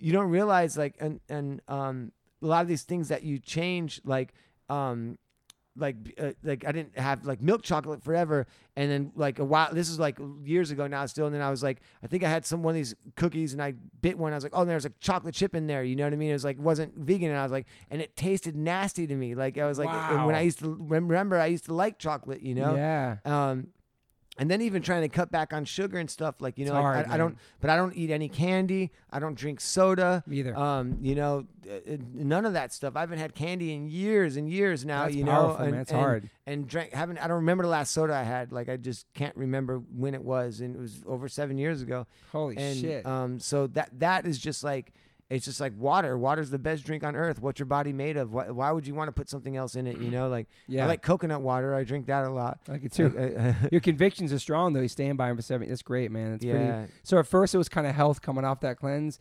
you 0.00 0.12
don't 0.12 0.30
realize 0.30 0.76
like 0.76 0.96
and 1.00 1.20
and 1.28 1.60
um 1.68 2.12
a 2.42 2.46
lot 2.46 2.62
of 2.62 2.68
these 2.68 2.82
things 2.82 3.08
that 3.08 3.22
you 3.22 3.38
change 3.38 4.00
like 4.04 4.32
um 4.68 5.18
like 5.76 5.96
uh, 6.20 6.32
like 6.42 6.64
I 6.66 6.72
didn't 6.72 6.98
have 6.98 7.24
like 7.24 7.40
milk 7.40 7.62
chocolate 7.62 8.02
forever. 8.02 8.46
And 8.76 8.90
then 8.90 9.12
like 9.14 9.38
a 9.38 9.44
while 9.44 9.72
this 9.72 9.88
is 9.88 9.98
like 9.98 10.18
years 10.42 10.70
ago 10.70 10.86
now 10.86 11.06
still. 11.06 11.26
And 11.26 11.34
then 11.34 11.42
I 11.42 11.50
was 11.50 11.62
like 11.62 11.80
I 12.02 12.06
think 12.06 12.24
I 12.24 12.28
had 12.28 12.44
some 12.44 12.62
one 12.62 12.72
of 12.72 12.76
these 12.76 12.94
cookies 13.16 13.52
and 13.52 13.62
I 13.62 13.74
bit 14.00 14.18
one. 14.18 14.32
I 14.32 14.36
was 14.36 14.44
like 14.44 14.52
oh 14.54 14.64
there's 14.64 14.84
a 14.84 14.92
chocolate 15.00 15.34
chip 15.34 15.54
in 15.54 15.66
there. 15.66 15.82
You 15.82 15.96
know 15.96 16.04
what 16.04 16.12
I 16.12 16.16
mean? 16.16 16.30
It 16.30 16.34
was 16.34 16.44
like 16.44 16.58
wasn't 16.58 16.96
vegan. 16.96 17.30
And 17.30 17.38
I 17.38 17.42
was 17.42 17.52
like 17.52 17.66
and 17.90 18.02
it 18.02 18.16
tasted 18.16 18.56
nasty 18.56 19.06
to 19.06 19.14
me. 19.14 19.34
Like 19.34 19.58
I 19.58 19.66
was 19.66 19.78
like 19.78 19.88
and 19.88 20.26
when 20.26 20.34
I 20.34 20.42
used 20.42 20.58
to 20.60 20.76
remember 20.80 21.38
I 21.38 21.46
used 21.46 21.66
to 21.66 21.74
like 21.74 21.98
chocolate 21.98 22.42
you 22.42 22.54
know? 22.54 22.74
Yeah. 22.74 23.16
um, 23.24 23.68
and 24.40 24.50
then 24.50 24.62
even 24.62 24.80
trying 24.82 25.02
to 25.02 25.08
cut 25.08 25.30
back 25.30 25.52
on 25.52 25.64
sugar 25.66 25.98
and 25.98 26.10
stuff 26.10 26.36
like 26.40 26.58
you 26.58 26.64
know 26.64 26.72
like, 26.72 26.82
hard, 26.82 27.06
I, 27.08 27.14
I 27.14 27.16
don't 27.18 27.36
but 27.60 27.70
I 27.70 27.76
don't 27.76 27.94
eat 27.94 28.10
any 28.10 28.28
candy. 28.28 28.90
I 29.10 29.20
don't 29.20 29.34
drink 29.36 29.60
soda. 29.60 30.24
Either. 30.28 30.56
um 30.56 30.96
you 31.02 31.14
know 31.14 31.46
uh, 31.68 31.74
uh, 31.74 31.96
none 32.14 32.46
of 32.46 32.54
that 32.54 32.72
stuff. 32.72 32.96
I 32.96 33.00
haven't 33.00 33.18
had 33.18 33.34
candy 33.34 33.74
in 33.74 33.88
years 33.90 34.36
and 34.36 34.48
years 34.50 34.84
now 34.84 35.04
That's 35.04 35.14
you 35.14 35.26
powerful, 35.26 35.58
know 35.58 35.64
and, 35.64 35.76
and, 35.76 35.90
hard. 35.90 36.30
and 36.46 36.66
drank 36.66 36.92
haven't 36.92 37.18
I 37.18 37.28
don't 37.28 37.36
remember 37.36 37.62
the 37.64 37.70
last 37.70 37.92
soda 37.92 38.14
I 38.14 38.22
had. 38.22 38.50
Like 38.50 38.68
I 38.68 38.76
just 38.78 39.06
can't 39.14 39.36
remember 39.36 39.78
when 39.94 40.14
it 40.14 40.24
was 40.24 40.60
and 40.60 40.74
it 40.74 40.80
was 40.80 41.04
over 41.06 41.28
seven 41.28 41.58
years 41.58 41.82
ago. 41.82 42.06
Holy 42.32 42.56
and 42.56 42.78
shit. 42.78 43.06
um 43.06 43.38
so 43.38 43.66
that 43.68 43.90
that 44.00 44.26
is 44.26 44.38
just 44.38 44.64
like 44.64 44.92
it's 45.30 45.44
just 45.46 45.60
like 45.60 45.72
water 45.78 46.18
water's 46.18 46.50
the 46.50 46.58
best 46.58 46.84
drink 46.84 47.02
on 47.04 47.14
earth 47.16 47.40
what's 47.40 47.58
your 47.58 47.66
body 47.66 47.92
made 47.92 48.16
of 48.16 48.32
why, 48.32 48.50
why 48.50 48.70
would 48.72 48.86
you 48.86 48.94
want 48.94 49.08
to 49.08 49.12
put 49.12 49.28
something 49.30 49.56
else 49.56 49.76
in 49.76 49.86
it 49.86 49.98
you 50.00 50.10
know 50.10 50.28
like 50.28 50.48
yeah. 50.66 50.84
I 50.84 50.88
like 50.88 51.02
coconut 51.02 51.40
water 51.40 51.74
I 51.74 51.84
drink 51.84 52.06
that 52.06 52.24
a 52.24 52.30
lot 52.30 52.58
I 52.68 52.72
like 52.72 52.84
it 52.84 52.92
too. 52.92 53.14
I- 53.16 53.48
I- 53.48 53.56
Your 53.72 53.80
convictions 53.80 54.32
are 54.32 54.38
strong 54.40 54.72
though. 54.72 54.80
You 54.80 54.88
stand 54.88 55.16
by 55.16 55.28
them 55.28 55.36
for 55.36 55.42
seven. 55.42 55.68
That's 55.68 55.82
great, 55.82 56.10
man. 56.10 56.32
It's 56.34 56.44
pretty. 56.44 56.58
yeah 56.58 56.86
So 57.04 57.18
at 57.18 57.26
first 57.26 57.54
it 57.54 57.58
was 57.58 57.68
kind 57.68 57.86
of 57.86 57.94
health 57.94 58.20
coming 58.22 58.44
off 58.44 58.60
that 58.60 58.76
cleanse, 58.78 59.20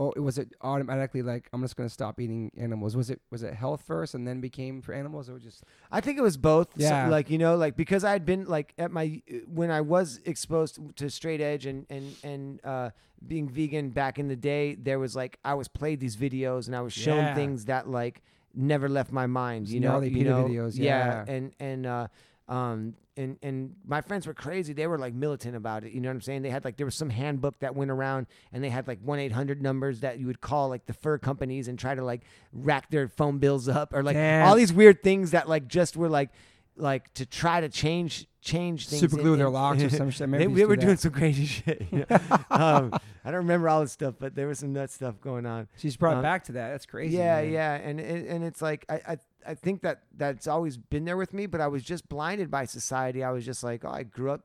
or 0.00 0.12
was 0.16 0.38
it 0.38 0.48
automatically 0.62 1.20
like 1.20 1.48
I'm 1.52 1.60
just 1.60 1.76
gonna 1.76 1.90
stop 1.90 2.18
eating 2.20 2.50
animals? 2.56 2.96
Was 2.96 3.10
it 3.10 3.20
was 3.30 3.42
it 3.42 3.52
health 3.52 3.82
first 3.86 4.14
and 4.14 4.26
then 4.26 4.40
became 4.40 4.80
for 4.80 4.94
animals, 4.94 5.28
or 5.28 5.38
just 5.38 5.62
I 5.92 6.00
think 6.00 6.16
it 6.16 6.22
was 6.22 6.38
both. 6.38 6.68
So, 6.78 6.84
Yeah. 6.88 7.08
like 7.08 7.28
you 7.28 7.36
know, 7.36 7.54
like 7.56 7.76
because 7.76 8.02
I 8.02 8.12
had 8.12 8.24
been 8.24 8.46
like 8.46 8.72
at 8.78 8.90
my 8.90 9.20
when 9.46 9.70
I 9.70 9.82
was 9.82 10.20
exposed 10.24 10.78
to 10.96 11.10
straight 11.10 11.42
edge 11.42 11.66
and 11.66 11.84
and 11.90 12.16
and 12.24 12.64
uh, 12.64 12.90
being 13.26 13.46
vegan 13.48 13.90
back 13.90 14.18
in 14.18 14.28
the 14.28 14.36
day, 14.36 14.74
there 14.74 14.98
was 14.98 15.14
like 15.14 15.38
I 15.44 15.52
was 15.54 15.68
played 15.68 16.00
these 16.00 16.16
videos 16.16 16.66
and 16.66 16.74
I 16.74 16.80
was 16.80 16.94
shown 16.94 17.24
Yeah. 17.24 17.34
things 17.34 17.66
that 17.66 17.86
like 17.86 18.22
never 18.54 18.88
left 18.88 19.12
my 19.12 19.26
mind. 19.26 19.68
You 19.68 19.80
know, 19.80 20.00
you 20.00 20.24
know, 20.24 20.44
videos, 20.44 20.78
yeah. 20.78 21.24
and 21.28 21.52
and 21.60 21.86
uh, 21.86 22.06
um. 22.48 22.94
And, 23.20 23.36
and 23.42 23.74
my 23.86 24.00
friends 24.00 24.26
were 24.26 24.32
crazy. 24.34 24.72
They 24.72 24.86
were 24.86 24.98
like 24.98 25.12
militant 25.12 25.54
about 25.54 25.84
it. 25.84 25.92
You 25.92 26.00
know 26.00 26.08
what 26.08 26.14
I'm 26.14 26.20
saying? 26.22 26.42
They 26.42 26.50
had 26.50 26.64
like 26.64 26.76
there 26.76 26.86
was 26.86 26.94
some 26.94 27.10
handbook 27.10 27.58
that 27.60 27.74
went 27.74 27.90
around, 27.90 28.26
and 28.52 28.64
they 28.64 28.70
had 28.70 28.88
like 28.88 28.98
one 29.02 29.18
eight 29.18 29.32
hundred 29.32 29.60
numbers 29.60 30.00
that 30.00 30.18
you 30.18 30.26
would 30.26 30.40
call 30.40 30.68
like 30.68 30.86
the 30.86 30.94
fur 30.94 31.18
companies 31.18 31.68
and 31.68 31.78
try 31.78 31.94
to 31.94 32.02
like 32.02 32.22
rack 32.52 32.90
their 32.90 33.08
phone 33.08 33.38
bills 33.38 33.68
up 33.68 33.92
or 33.92 34.02
like 34.02 34.16
Damn. 34.16 34.46
all 34.46 34.54
these 34.54 34.72
weird 34.72 35.02
things 35.02 35.32
that 35.32 35.48
like 35.48 35.68
just 35.68 35.96
were 35.96 36.08
like 36.08 36.30
like 36.76 37.12
to 37.14 37.26
try 37.26 37.60
to 37.60 37.68
change 37.68 38.26
change 38.40 38.88
things. 38.88 39.00
super 39.00 39.16
glue 39.16 39.34
in- 39.34 39.38
their 39.38 39.48
in- 39.48 39.52
locks 39.52 39.82
or 39.82 39.90
some 39.90 40.10
shit? 40.10 40.30
They, 40.30 40.46
were 40.46 40.76
do 40.76 40.86
doing 40.86 40.96
some 40.96 41.12
crazy 41.12 41.44
shit. 41.46 41.86
you 41.90 42.06
know? 42.08 42.16
um, 42.50 42.92
I 43.24 43.30
don't 43.30 43.42
remember 43.42 43.68
all 43.68 43.82
this 43.82 43.92
stuff, 43.92 44.14
but 44.18 44.34
there 44.34 44.46
was 44.46 44.60
some 44.60 44.72
nut 44.72 44.90
stuff 44.90 45.20
going 45.20 45.44
on. 45.46 45.68
She's 45.76 45.96
brought 45.96 46.16
uh, 46.16 46.22
back 46.22 46.44
to 46.44 46.52
that. 46.52 46.70
That's 46.70 46.86
crazy. 46.86 47.18
yeah, 47.18 47.42
man. 47.42 47.52
yeah, 47.52 47.74
and 47.74 48.00
and 48.00 48.44
it's 48.44 48.62
like 48.62 48.86
I, 48.88 49.00
I 49.06 49.16
I 49.46 49.54
think 49.54 49.82
that 49.82 50.02
that's 50.16 50.46
always 50.46 50.76
been 50.76 51.04
there 51.04 51.16
with 51.16 51.32
me, 51.32 51.46
but 51.46 51.60
I 51.60 51.68
was 51.68 51.82
just 51.82 52.08
blinded 52.08 52.50
by 52.50 52.64
society. 52.64 53.22
I 53.24 53.30
was 53.30 53.44
just 53.44 53.62
like, 53.64 53.84
oh, 53.84 53.90
I 53.90 54.02
grew 54.02 54.30
up 54.30 54.42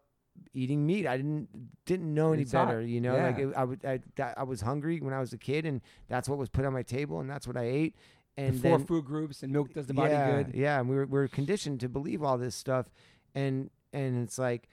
eating 0.54 0.86
meat. 0.86 1.06
I 1.08 1.18
didn't 1.18 1.48
didn't 1.86 2.14
know 2.14 2.34
any 2.34 2.44
It's 2.44 2.52
hot. 2.52 2.68
better, 2.68 2.82
you 2.82 3.00
know. 3.02 3.16
Like 3.18 3.38
it, 3.40 3.54
I 3.56 3.64
would 3.64 3.86
I, 3.86 4.00
that, 4.16 4.38
I 4.38 4.44
was 4.44 4.62
hungry 4.62 5.00
when 5.02 5.14
I 5.14 5.20
was 5.20 5.34
a 5.34 5.38
kid, 5.38 5.66
and 5.66 5.82
that's 6.08 6.28
what 6.28 6.38
was 6.38 6.50
put 6.50 6.66
on 6.66 6.74
my 6.74 6.84
table, 6.84 7.20
and 7.20 7.30
that's 7.30 7.48
what 7.48 7.58
I 7.58 7.64
ate. 7.64 7.96
The 8.36 8.44
And 8.44 8.62
four 8.62 8.78
then, 8.78 8.88
food 8.88 9.06
groups 9.06 9.44
and 9.44 9.54
milk 9.54 9.74
does 9.74 9.88
the 9.88 9.94
body 9.94 10.12
yeah, 10.12 10.44
good. 10.44 10.56
Yeah, 10.56 10.80
and 10.80 10.90
we 10.90 10.96
were 10.96 11.06
we 11.06 11.20
are 11.20 11.28
conditioned 11.28 11.80
to 11.82 11.90
believe 11.90 12.22
all 12.24 12.38
this 12.38 12.56
stuff, 12.56 12.90
and 13.34 13.70
and 13.94 14.24
it's 14.24 14.38
like, 14.38 14.68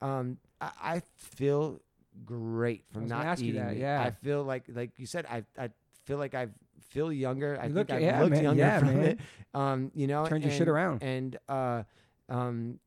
um, 0.00 0.38
I, 0.60 0.70
I 0.82 1.02
feel 1.16 1.80
great 2.24 2.84
from 2.92 3.06
not 3.06 3.40
eating 3.40 3.60
that, 3.64 3.76
yeah. 3.76 4.02
I 4.02 4.10
feel 4.10 4.42
like 4.44 4.64
like 4.68 4.90
you 4.98 5.06
said, 5.06 5.26
I 5.26 5.44
I 5.56 5.70
feel 6.04 6.18
like 6.18 6.34
I 6.34 6.48
feel 6.94 7.12
younger. 7.12 7.58
I 7.60 7.66
You 7.66 7.74
think 7.74 7.90
I 7.90 7.98
yeah, 7.98 8.20
looked 8.20 8.30
man, 8.32 8.42
younger 8.44 8.62
yeah, 8.62 8.78
from 8.78 8.94
man. 8.96 9.04
it. 9.04 9.18
Um, 9.52 9.90
you 9.94 10.06
know, 10.06 10.24
Turned 10.26 10.44
your 10.44 10.52
shit 10.52 10.68
around. 10.68 11.02
and 11.02 11.36
uh, 11.48 11.82
um, 12.28 12.78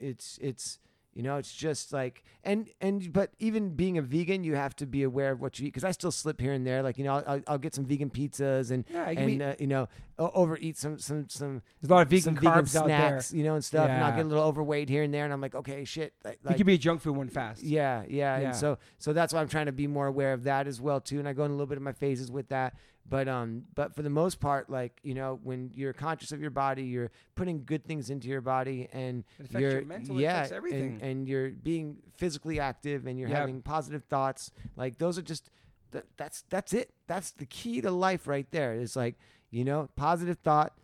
it's 0.00 0.38
it's 0.40 0.78
you 1.14 1.22
know 1.24 1.36
it's 1.36 1.52
just 1.52 1.92
like 1.92 2.22
and 2.44 2.68
and 2.80 3.12
but 3.12 3.32
even 3.40 3.70
being 3.74 3.98
a 3.98 4.02
vegan 4.02 4.44
you 4.44 4.54
have 4.54 4.76
to 4.76 4.86
be 4.86 5.02
aware 5.02 5.32
of 5.32 5.40
what 5.40 5.58
you 5.58 5.64
eat 5.66 5.70
because 5.70 5.82
i 5.82 5.90
still 5.90 6.12
slip 6.12 6.40
here 6.40 6.52
and 6.52 6.64
there 6.64 6.80
like 6.80 6.96
you 6.96 7.02
know 7.02 7.22
I'll, 7.26 7.40
I'll, 7.48 7.58
get 7.58 7.74
some 7.74 7.86
vegan 7.86 8.08
pizzas 8.08 8.70
and 8.70 8.84
Yeah, 8.88 9.08
and 9.08 9.42
uh, 9.42 9.54
you 9.58 9.66
know 9.66 9.88
overeat 10.18 10.76
some 10.76 10.98
some 10.98 11.28
some 11.28 11.62
there's 11.80 11.90
a 11.90 11.94
lot 11.94 12.02
of 12.02 12.10
vegan 12.10 12.36
carbs 12.36 12.72
vegan 12.72 12.82
out 12.82 12.86
there. 12.86 13.08
snacks 13.08 13.32
you 13.32 13.42
know 13.42 13.54
and 13.54 13.64
stuff 13.64 13.88
and 13.88 14.04
i'll 14.04 14.14
get 14.14 14.26
a 14.26 14.28
little 14.28 14.44
overweight 14.44 14.88
here 14.88 15.02
and 15.02 15.12
there 15.12 15.24
and 15.24 15.32
i'm 15.32 15.40
like 15.40 15.56
okay 15.56 15.84
shit 15.84 16.12
like, 16.24 16.38
you 16.50 16.54
could 16.54 16.66
be 16.66 16.74
a 16.74 16.78
junk 16.78 17.00
food 17.00 17.16
one 17.16 17.28
fast. 17.28 17.62
yeah, 17.64 18.04
yeah, 18.08 18.38
Yeah. 18.38 18.46
And 18.48 18.56
so 18.56 18.78
so 18.98 19.12
that's 19.12 19.32
why 19.32 19.40
I'm 19.40 19.48
trying 19.48 19.66
to 19.66 19.72
be 19.72 19.88
more 19.88 20.06
aware 20.06 20.32
of 20.34 20.44
that 20.44 20.68
as 20.68 20.80
well 20.80 21.00
too. 21.00 21.18
And 21.18 21.26
I 21.28 21.32
go 21.32 21.44
in 21.44 21.50
a 21.50 21.54
little 21.54 21.66
bit 21.66 21.78
of 21.78 21.82
my 21.82 21.92
phases 21.94 22.30
with 22.30 22.48
that. 22.50 22.74
But 23.10 23.26
um 23.28 23.64
but 23.74 23.94
for 23.94 24.02
the 24.02 24.10
most 24.10 24.38
part, 24.40 24.68
like, 24.68 24.98
you 25.02 25.14
know, 25.14 25.40
when 25.42 25.70
you're 25.74 25.92
conscious 25.94 26.30
of 26.32 26.40
your 26.42 26.50
body, 26.50 26.82
you're 26.84 27.10
putting 27.34 27.64
good 27.64 27.84
things 27.84 28.10
into 28.10 28.28
your 28.28 28.40
body 28.42 28.88
and 28.92 29.24
It 29.38 29.46
affects 29.46 29.60
you're 29.60 29.70
your 29.72 29.84
mental. 29.84 30.18
It 30.18 30.22
yeah, 30.22 30.34
affects 30.38 30.52
everything. 30.52 30.98
And, 31.00 31.02
and 31.02 31.28
you're 31.28 31.50
being 31.50 31.96
physically 32.16 32.60
active 32.60 33.06
and 33.06 33.18
you're 33.18 33.28
Yep. 33.30 33.38
having 33.38 33.62
positive 33.62 34.04
thoughts. 34.04 34.50
Like 34.76 34.98
those 34.98 35.18
are 35.18 35.22
just 35.22 35.50
that, 35.92 36.04
that's 36.18 36.44
that's 36.50 36.74
it. 36.74 36.90
That's 37.06 37.30
the 37.30 37.46
key 37.46 37.80
to 37.80 37.90
life 37.90 38.26
right 38.26 38.46
there. 38.50 38.74
It's 38.74 38.94
like, 38.96 39.14
you 39.50 39.64
know, 39.64 39.88
positive 39.96 40.36
thought, 40.44 40.74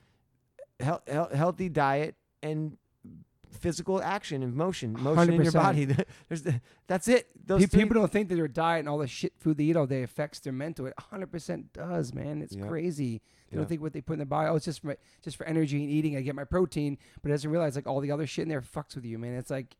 hel- 0.80 1.02
hel- 1.06 1.28
healthy 1.34 1.68
diet 1.68 2.14
and 2.42 2.78
physical 3.54 4.02
action 4.02 4.42
and 4.42 4.54
motion, 4.54 4.92
motion 5.00 5.32
in 5.34 5.42
your 5.42 5.52
100%. 5.52 5.54
body. 5.54 5.84
There's 6.28 6.42
the, 6.42 6.60
that's 6.86 7.08
it. 7.08 7.28
Those 7.46 7.62
Pe- 7.62 7.66
three- 7.66 7.82
people 7.82 7.94
don't 8.00 8.10
think 8.12 8.28
that 8.28 8.34
their 8.36 8.48
diet 8.48 8.80
and 8.80 8.88
all 8.88 8.98
the 8.98 9.06
shit 9.06 9.32
food 9.38 9.56
they 9.58 9.64
eat 9.64 9.76
all 9.76 9.86
day 9.86 10.02
affects 10.02 10.40
their 10.40 10.52
mental. 10.52 10.86
It 10.86 10.94
100% 11.12 11.72
does, 11.72 12.12
man. 12.14 12.42
It's 12.42 12.54
Yeah. 12.56 12.66
crazy. 12.66 13.22
They 13.50 13.56
Yeah. 13.56 13.58
don't 13.60 13.68
think 13.68 13.80
what 13.82 13.92
they 13.92 14.00
put 14.00 14.14
in 14.14 14.18
their 14.18 14.26
body. 14.26 14.48
Oh, 14.50 14.56
it's 14.56 14.64
just 14.64 14.82
for 14.82 14.96
just 15.22 15.36
for 15.36 15.44
energy 15.46 15.82
and 15.82 15.90
eating. 15.90 16.16
I 16.16 16.20
get 16.22 16.34
my 16.34 16.44
protein, 16.44 16.98
but 17.22 17.30
it 17.30 17.34
doesn't 17.34 17.50
realize 17.50 17.76
like 17.76 17.86
all 17.86 18.00
the 18.00 18.10
other 18.10 18.26
shit 18.26 18.42
in 18.44 18.48
there 18.48 18.60
fucks 18.62 18.94
with 18.96 19.04
you, 19.04 19.18
man. 19.18 19.34
It's 19.34 19.50
like 19.50 19.76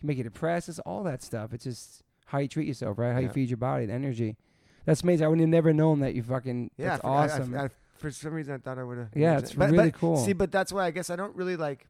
you 0.00 0.06
make 0.06 0.18
you 0.18 0.24
depressed. 0.24 0.68
It's 0.68 0.78
all 0.80 1.02
that 1.04 1.22
stuff. 1.22 1.52
It's 1.52 1.64
just 1.64 2.02
how 2.26 2.38
you 2.38 2.48
treat 2.48 2.68
yourself, 2.68 2.98
right? 2.98 3.12
How 3.12 3.18
you 3.20 3.26
Yeah. 3.26 3.32
feed 3.32 3.50
your 3.50 3.56
body, 3.56 3.86
the 3.86 3.92
energy. 3.92 4.36
That's 4.84 5.02
amazing. 5.02 5.24
I 5.26 5.28
would 5.28 5.40
have 5.40 5.48
never 5.48 5.72
known 5.72 6.00
that 6.00 6.14
you 6.14 6.22
fucking. 6.22 6.70
Yeah, 6.76 6.90
that's 6.90 7.04
I- 7.04 7.08
I- 7.08 7.12
I- 7.12 7.24
awesome. 7.24 7.54
I- 7.56 7.70
for 7.96 8.10
some 8.10 8.34
reason, 8.34 8.54
I 8.54 8.58
thought 8.58 8.78
I 8.78 8.84
would 8.84 8.98
have. 8.98 9.08
Yeah, 9.16 9.38
it's 9.38 9.56
really 9.56 9.90
cool. 9.90 10.18
See, 10.18 10.34
but 10.34 10.52
that's 10.52 10.70
why 10.70 10.84
I 10.84 10.90
guess 10.90 11.08
I 11.10 11.16
don't 11.16 11.34
really 11.34 11.56
like. 11.56 11.88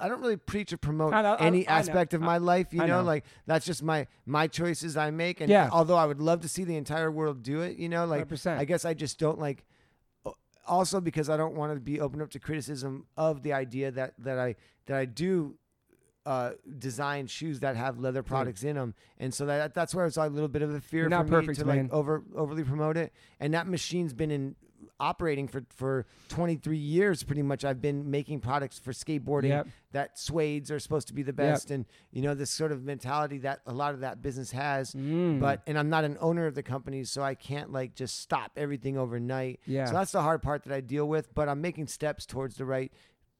I 0.00 0.08
don't 0.08 0.20
really 0.20 0.36
preach 0.36 0.72
or 0.72 0.76
promote 0.76 1.12
know- 1.12 1.36
any 1.40 1.66
I 1.66 1.78
aspect 1.78 2.14
of 2.14 2.20
my 2.20 2.38
life. 2.38 2.68
You 2.72 2.80
know, 2.80 2.86
know. 2.86 3.02
like 3.02 3.24
that's 3.46 3.66
just 3.66 3.82
my 3.82 4.06
my 4.26 4.46
choices 4.46 4.96
I 4.96 5.10
make. 5.10 5.40
And 5.40 5.50
Yeah. 5.50 5.68
although 5.72 5.96
I 5.96 6.06
would 6.06 6.20
love 6.20 6.40
to 6.42 6.48
see 6.48 6.64
the 6.64 6.76
entire 6.76 7.10
world 7.10 7.42
do 7.42 7.62
it, 7.62 7.76
you 7.78 7.88
know, 7.88 8.04
like 8.06 8.28
100%. 8.28 8.58
I 8.58 8.64
guess 8.64 8.84
I 8.84 8.94
just 8.94 9.18
don't 9.18 9.38
like. 9.38 9.64
Also, 10.66 11.00
because 11.00 11.30
I 11.30 11.38
don't 11.38 11.54
want 11.54 11.72
to 11.72 11.80
be 11.80 11.98
open 11.98 12.20
up 12.20 12.30
to 12.32 12.38
criticism 12.38 13.06
of 13.16 13.42
the 13.42 13.54
idea 13.54 13.90
that 13.90 14.12
that 14.18 14.38
I 14.38 14.54
that 14.86 14.96
I 14.98 15.06
do 15.06 15.56
uh, 16.26 16.50
design 16.78 17.26
shoes 17.26 17.60
that 17.60 17.74
have 17.74 17.98
leather 17.98 18.22
products 18.22 18.62
in 18.62 18.76
them, 18.76 18.94
and 19.16 19.32
so 19.32 19.46
that 19.46 19.72
that's 19.72 19.94
where 19.94 20.04
it's 20.04 20.18
a 20.18 20.26
little 20.28 20.46
bit 20.48 20.60
of 20.60 20.74
a 20.74 20.80
fear 20.80 21.08
You're 21.08 21.18
for 21.20 21.24
me 21.24 21.30
perfect, 21.30 21.58
to 21.60 21.64
man. 21.64 21.84
like 21.84 21.92
over 21.94 22.22
overly 22.36 22.64
promote 22.64 22.98
it. 22.98 23.14
And 23.40 23.54
that 23.54 23.66
machine's 23.66 24.12
been 24.12 24.30
in 24.30 24.56
operating 25.00 25.46
for 25.48 25.64
for 25.70 26.06
23 26.28 26.76
years 26.76 27.22
pretty 27.22 27.42
much 27.42 27.64
i've 27.64 27.80
been 27.80 28.10
making 28.10 28.40
products 28.40 28.78
for 28.78 28.92
skateboarding 28.92 29.48
Yep. 29.50 29.68
that 29.92 30.18
suades 30.18 30.70
are 30.70 30.78
supposed 30.78 31.08
to 31.08 31.14
be 31.14 31.22
the 31.22 31.32
best 31.32 31.70
and 31.70 31.84
you 32.10 32.20
know 32.22 32.34
this 32.34 32.50
sort 32.50 32.72
of 32.72 32.82
mentality 32.84 33.38
that 33.38 33.60
a 33.66 33.72
lot 33.72 33.94
of 33.94 34.00
that 34.00 34.22
business 34.22 34.50
has 34.50 34.94
Mm. 34.94 35.40
but 35.40 35.62
and 35.66 35.78
i'm 35.78 35.88
not 35.88 36.04
an 36.04 36.16
owner 36.20 36.46
of 36.46 36.54
the 36.54 36.62
company 36.62 37.04
so 37.04 37.22
i 37.22 37.34
can't 37.34 37.70
like 37.72 37.94
just 37.94 38.18
stop 38.20 38.52
everything 38.56 38.98
overnight 38.98 39.60
Yeah. 39.66 39.86
so 39.86 39.92
that's 39.94 40.12
the 40.12 40.22
hard 40.22 40.42
part 40.42 40.64
that 40.64 40.72
i 40.74 40.80
deal 40.80 41.06
with 41.08 41.32
but 41.34 41.48
i'm 41.48 41.60
making 41.60 41.86
steps 41.86 42.26
towards 42.26 42.56
the 42.56 42.64
right 42.64 42.92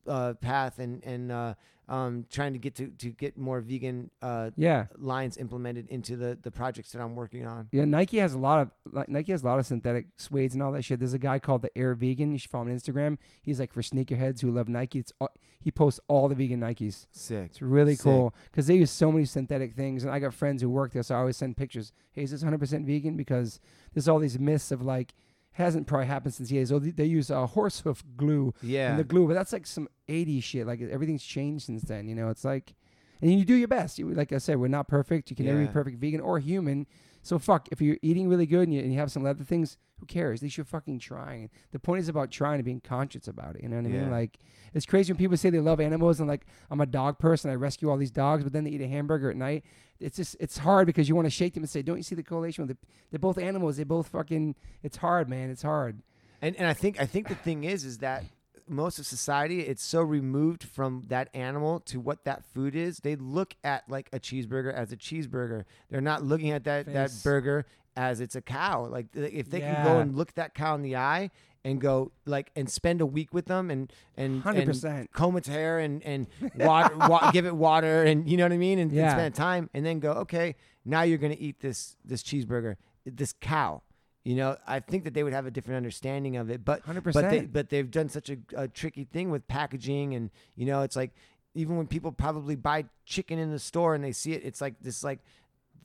uh, 0.08 0.34
path 0.34 0.78
and 0.78 1.04
and 1.04 1.30
uh, 1.30 1.54
um, 1.88 2.26
trying 2.30 2.52
to 2.52 2.58
get 2.58 2.74
to 2.76 2.88
to 2.98 3.10
get 3.10 3.38
more 3.38 3.60
vegan 3.60 4.10
uh, 4.20 4.50
Yeah. 4.56 4.86
lines 4.98 5.36
implemented 5.38 5.88
into 5.88 6.16
the 6.16 6.38
the 6.40 6.50
projects 6.50 6.92
that 6.92 7.00
I'm 7.00 7.14
working 7.14 7.46
on. 7.46 7.68
Yeah, 7.72 7.84
Nike 7.86 8.18
has 8.18 8.34
a 8.34 8.38
lot 8.38 8.60
of 8.60 8.70
like, 8.92 9.08
Nike 9.08 9.32
has 9.32 9.42
a 9.42 9.46
lot 9.46 9.58
of 9.58 9.66
synthetic 9.66 10.14
suedes 10.18 10.52
and 10.54 10.62
all 10.62 10.72
that 10.72 10.82
shit. 10.84 10.98
There's 10.98 11.14
a 11.14 11.18
guy 11.18 11.38
called 11.38 11.62
the 11.62 11.76
Air 11.78 11.94
Vegan. 11.94 12.32
You 12.32 12.38
should 12.38 12.50
follow 12.50 12.64
him 12.66 12.72
on 12.72 12.78
Instagram. 12.78 13.18
He's 13.42 13.58
like 13.60 13.72
for 13.72 13.80
sneakerheads 13.82 14.40
who 14.40 14.50
love 14.50 14.68
Nike. 14.68 14.98
It's 14.98 15.12
all, 15.20 15.30
he 15.60 15.70
posts 15.70 15.98
all 16.08 16.28
the 16.28 16.34
vegan 16.34 16.60
Nikes. 16.60 17.06
Sick. 17.10 17.46
It's 17.46 17.62
really 17.62 17.94
Sick. 17.94 18.04
cool 18.04 18.34
because 18.50 18.66
they 18.66 18.76
use 18.76 18.90
so 18.90 19.10
many 19.10 19.24
synthetic 19.24 19.74
things. 19.74 20.04
And 20.04 20.12
I 20.12 20.18
got 20.18 20.34
friends 20.34 20.60
who 20.62 20.68
work 20.70 20.92
there, 20.92 21.02
so 21.02 21.14
I 21.14 21.18
always 21.18 21.36
send 21.36 21.56
pictures. 21.56 21.92
Hey, 22.12 22.22
is 22.22 22.30
this 22.32 22.44
100% 22.44 22.84
vegan? 22.84 23.16
Because 23.16 23.60
there's 23.94 24.08
all 24.08 24.18
these 24.18 24.38
myths 24.38 24.70
of 24.70 24.82
like 24.82 25.14
hasn't 25.58 25.86
probably 25.86 26.06
happened 26.06 26.34
since 26.34 26.50
years. 26.50 26.72
Oh, 26.72 26.78
they- 26.78 26.90
they 26.90 27.04
use 27.04 27.30
uh, 27.30 27.46
horse 27.46 27.80
hoof 27.80 28.02
glue 28.16 28.54
Yeah. 28.62 28.90
and 28.90 28.98
the 28.98 29.04
glue, 29.04 29.26
but 29.26 29.34
that's 29.34 29.52
like 29.52 29.66
some 29.66 29.88
80s 30.08 30.42
shit. 30.42 30.66
Like 30.66 30.80
everything's 30.80 31.24
changed 31.24 31.66
since 31.66 31.82
then. 31.82 32.08
You 32.08 32.14
know, 32.14 32.28
it's 32.30 32.44
like, 32.44 32.74
and 33.20 33.32
you 33.32 33.44
do 33.44 33.54
your 33.54 33.68
best. 33.68 33.98
You, 33.98 34.10
like 34.10 34.32
I 34.32 34.38
said, 34.38 34.58
we're 34.58 34.68
not 34.68 34.88
perfect. 34.88 35.30
You 35.30 35.36
can 35.36 35.46
never 35.46 35.60
be 35.60 35.66
perfect 35.66 35.98
vegan 35.98 36.20
or 36.20 36.38
human. 36.38 36.86
So 37.22 37.38
fuck, 37.38 37.68
if 37.70 37.80
you're 37.80 37.98
eating 38.00 38.28
really 38.28 38.46
good 38.46 38.62
and 38.62 38.74
you, 38.74 38.80
and 38.80 38.92
you 38.92 38.98
have 38.98 39.10
some 39.10 39.26
other 39.26 39.44
things, 39.44 39.76
who 39.98 40.06
cares? 40.06 40.38
At 40.38 40.44
least 40.44 40.56
you're 40.56 40.64
fucking 40.64 41.00
trying. 41.00 41.50
The 41.72 41.78
point 41.78 42.00
is 42.00 42.08
about 42.08 42.30
trying 42.30 42.54
and 42.54 42.64
being 42.64 42.80
conscious 42.80 43.26
about 43.26 43.56
it. 43.56 43.62
You 43.62 43.68
know 43.68 43.76
what 43.76 43.86
I 43.86 43.88
mean? 43.88 44.10
Like 44.10 44.38
it's 44.72 44.86
crazy 44.86 45.12
when 45.12 45.18
people 45.18 45.36
say 45.36 45.50
they 45.50 45.58
love 45.58 45.80
animals 45.80 46.20
and 46.20 46.28
like 46.28 46.46
I'm 46.70 46.80
a 46.80 46.86
dog 46.86 47.18
person, 47.18 47.50
I 47.50 47.54
rescue 47.54 47.90
all 47.90 47.96
these 47.96 48.10
dogs, 48.10 48.44
but 48.44 48.52
then 48.52 48.64
they 48.64 48.70
eat 48.70 48.80
a 48.80 48.86
hamburger 48.86 49.30
at 49.30 49.36
night. 49.36 49.64
It's 49.98 50.16
just 50.16 50.36
it's 50.38 50.58
hard 50.58 50.86
because 50.86 51.08
you 51.08 51.16
want 51.16 51.26
to 51.26 51.30
shake 51.30 51.54
them 51.54 51.64
and 51.64 51.70
say, 51.70 51.82
don't 51.82 51.96
you 51.96 52.02
see 52.04 52.14
the 52.14 52.22
correlation 52.22 52.66
with 52.66 52.76
the, 52.76 52.86
they're 53.10 53.18
both 53.18 53.38
animals. 53.38 53.76
They 53.76 53.84
both 53.84 54.08
fucking. 54.08 54.54
It's 54.82 54.98
hard, 54.98 55.28
man. 55.28 55.50
It's 55.50 55.62
hard. 55.62 56.02
And 56.40 56.54
and 56.56 56.68
I 56.68 56.72
think 56.72 57.00
I 57.00 57.06
think 57.06 57.28
the 57.28 57.34
thing 57.34 57.64
is 57.64 57.84
is 57.84 57.98
that 57.98 58.24
most 58.70 58.98
of 58.98 59.06
society 59.06 59.60
it's 59.60 59.82
so 59.82 60.00
removed 60.02 60.64
from 60.64 61.04
that 61.08 61.28
animal 61.34 61.80
to 61.80 62.00
what 62.00 62.24
that 62.24 62.44
food 62.44 62.74
is. 62.74 62.98
They 62.98 63.16
look 63.16 63.54
at 63.64 63.88
like 63.88 64.08
a 64.12 64.18
cheeseburger 64.20 64.72
as 64.72 64.92
a 64.92 64.96
cheeseburger. 64.96 65.64
They're 65.90 66.00
not 66.00 66.22
looking 66.24 66.50
at 66.50 66.64
that 66.64 66.92
that 66.92 67.10
burger 67.24 67.66
as 67.96 68.20
it's 68.20 68.36
a 68.36 68.40
cow. 68.42 68.86
Like 68.86 69.06
if 69.14 69.50
they 69.50 69.60
can 69.60 69.84
go 69.84 69.98
and 69.98 70.16
look 70.16 70.34
that 70.34 70.54
cow 70.54 70.74
in 70.74 70.82
the 70.82 70.96
eye 70.96 71.30
and 71.64 71.80
go 71.80 72.12
like 72.24 72.50
and 72.54 72.70
spend 72.70 73.00
a 73.00 73.06
week 73.06 73.34
with 73.34 73.46
them 73.46 73.70
and 73.70 73.92
and, 74.16 74.42
Hundred 74.42 74.60
and 74.60 74.68
percent. 74.68 75.12
comb 75.12 75.36
its 75.36 75.48
hair 75.48 75.80
and 75.80 76.02
and 76.04 76.26
water, 76.54 76.96
wa- 76.96 77.30
give 77.32 77.46
it 77.46 77.54
water 77.56 78.04
and 78.04 78.28
you 78.30 78.36
know 78.36 78.44
what 78.44 78.52
I 78.52 78.58
mean 78.58 78.78
and, 78.78 78.92
and 78.92 79.10
spend 79.10 79.34
time 79.34 79.68
and 79.74 79.84
then 79.84 79.98
go 79.98 80.12
okay 80.12 80.54
now 80.84 81.02
you're 81.02 81.18
gonna 81.18 81.36
eat 81.38 81.60
this 81.60 81.96
this 82.04 82.22
cheeseburger 82.22 82.76
this 83.04 83.32
cow 83.40 83.82
you 84.24 84.34
know 84.34 84.56
I 84.66 84.80
think 84.80 85.04
that 85.04 85.14
they 85.14 85.22
would 85.22 85.32
have 85.32 85.46
a 85.46 85.50
different 85.50 85.76
understanding 85.76 86.36
of 86.36 86.50
it 86.50 86.64
but 86.64 86.82
Hundred 86.82 87.04
but 87.04 87.30
they 87.30 87.40
but 87.40 87.70
they've 87.70 87.90
done 87.90 88.08
such 88.08 88.30
a, 88.30 88.36
a 88.56 88.68
tricky 88.68 89.04
thing 89.04 89.30
with 89.30 89.46
packaging 89.48 90.14
and 90.14 90.30
you 90.56 90.66
know 90.66 90.82
it's 90.82 90.96
like 90.96 91.12
even 91.54 91.76
when 91.76 91.86
people 91.86 92.12
probably 92.12 92.56
buy 92.56 92.84
chicken 93.04 93.38
in 93.38 93.50
the 93.50 93.58
store 93.58 93.94
and 93.94 94.04
they 94.04 94.12
see 94.12 94.32
it 94.32 94.42
it's 94.44 94.60
like 94.60 94.74
this 94.80 95.02
like 95.02 95.20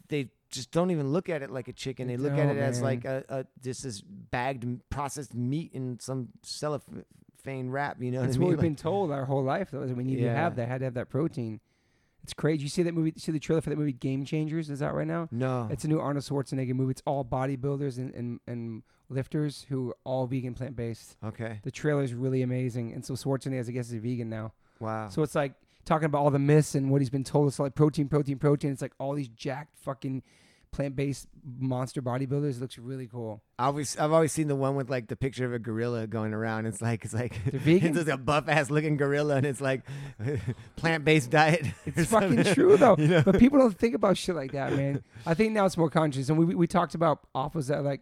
they 0.10 0.30
just 0.50 0.72
don't 0.72 0.92
even 0.92 1.12
look 1.12 1.30
at 1.30 1.42
it 1.42 1.50
like 1.50 1.68
a 1.68 1.74
chicken 1.74 2.08
They 2.08 2.18
look 2.18 2.34
at 2.34 2.56
it 2.56 2.58
as 2.58 2.82
like 2.82 3.06
a, 3.06 3.24
a 3.28 3.46
just 3.64 3.84
this 3.84 4.02
bagged 4.02 4.66
processed 4.90 5.34
meat 5.34 5.72
in 5.74 6.00
some 6.00 6.30
cellophane 6.44 7.70
wrap 7.70 8.02
you 8.02 8.12
know 8.12 8.22
That's 8.22 8.38
what 8.38 8.46
I 8.46 8.48
mean 8.48 8.50
we've 8.50 8.62
been 8.62 8.76
told 8.76 9.12
our 9.12 9.26
whole 9.26 9.44
life. 9.44 9.72
Though, 9.72 9.82
is 9.82 9.92
we 9.94 10.04
need 10.04 10.18
to 10.18 10.30
have 10.30 10.56
that. 10.58 10.68
Had 10.68 10.80
to 10.80 10.86
have 10.86 10.94
that 10.94 11.10
protein. 11.10 11.60
It's 12.24 12.34
crazy. 12.34 12.64
You 12.64 12.70
see 12.70 12.84
that 12.84 12.94
movie? 12.94 13.12
You 13.16 13.20
see 13.20 13.32
the 13.32 13.40
trailer 13.40 13.62
for 13.62 13.70
that 13.70 13.78
movie 13.78 13.94
Game 13.94 14.24
Changers? 14.26 14.70
Is 14.70 14.80
that 14.80 14.94
right 14.94 15.08
now? 15.08 15.28
no 15.32 15.68
It's 15.72 15.84
a 15.84 15.88
new 15.88 16.00
Arnold 16.00 16.24
Schwarzenegger 16.24 16.74
movie. 16.74 16.92
It's 16.92 17.04
all 17.06 17.26
bodybuilders 17.26 17.98
and, 17.98 18.14
and, 18.16 18.40
and 18.48 18.84
lifters 19.10 19.66
who 19.70 19.90
are 19.90 19.96
all 20.06 20.26
vegan, 20.26 20.54
plant 20.54 20.76
based. 20.76 21.18
okay 21.24 21.60
The 21.64 21.72
trailer 21.72 22.04
is 22.04 22.14
really 22.14 22.42
amazing. 22.42 22.94
And 22.94 23.06
so 23.06 23.14
Schwarzenegger, 23.14 23.68
I 23.68 23.72
guess, 23.72 23.88
is 23.88 23.94
a 23.94 24.00
vegan 24.00 24.30
now. 24.30 24.54
wow 24.80 25.10
So 25.10 25.22
it's 25.22 25.36
like 25.36 25.54
talking 25.86 26.06
about 26.06 26.20
all 26.20 26.32
the 26.32 26.40
myths 26.40 26.76
and 26.76 26.90
what 26.90 27.02
he's 27.02 27.10
been 27.10 27.24
told. 27.24 27.50
It's 27.50 27.60
like 27.60 27.76
protein, 27.76 28.08
protein, 28.08 28.40
protein. 28.40 28.72
It's 28.72 28.82
like 28.82 28.94
all 29.00 29.14
these 29.14 29.28
jacked 29.28 29.78
fucking 29.80 30.24
plant 30.74 30.96
based 30.98 31.28
monster 31.60 32.02
bodybuilders. 32.02 32.60
Looks 32.60 32.78
really 32.78 33.08
cool. 33.08 33.42
I 33.58 33.68
always, 33.68 33.98
I've 33.98 34.12
always 34.12 34.34
seen 34.34 34.50
the 34.50 34.56
one 34.56 34.76
with 34.76 34.90
like 34.90 35.08
the 35.08 35.16
picture 35.16 35.46
of 35.46 35.54
a 35.54 35.60
gorilla 35.60 36.06
going 36.08 36.34
around. 36.34 36.66
It's 36.66 36.82
like 36.82 37.06
it's 37.06 37.14
like 37.14 37.40
it's 37.46 37.96
just 37.96 38.10
a 38.10 38.18
buff 38.18 38.50
ass 38.50 38.70
looking 38.70 38.98
gorilla, 38.98 39.38
and 39.38 39.46
it's 39.46 39.62
like 39.62 39.84
plant 40.76 41.06
based 41.06 41.30
diet. 41.32 41.66
It's 41.86 42.10
fucking 42.10 42.36
something. 42.36 42.54
true 42.54 42.76
though. 42.78 42.96
You 42.98 43.08
know? 43.08 43.22
But 43.24 43.40
people 43.40 43.60
don't 43.60 43.78
think 43.78 43.96
about 43.96 44.18
shit 44.18 44.36
like 44.36 44.52
that, 44.52 44.74
man. 44.74 45.04
I 45.26 45.34
think 45.34 45.54
now 45.54 45.66
it's 45.66 45.78
more 45.78 45.90
conscious, 45.90 46.28
and 46.30 46.38
we 46.38 46.46
we- 46.46 46.56
we 46.56 46.68
talked 46.68 46.96
about 46.96 47.20
offers 47.34 47.68
that 47.68 47.84
like 47.84 48.02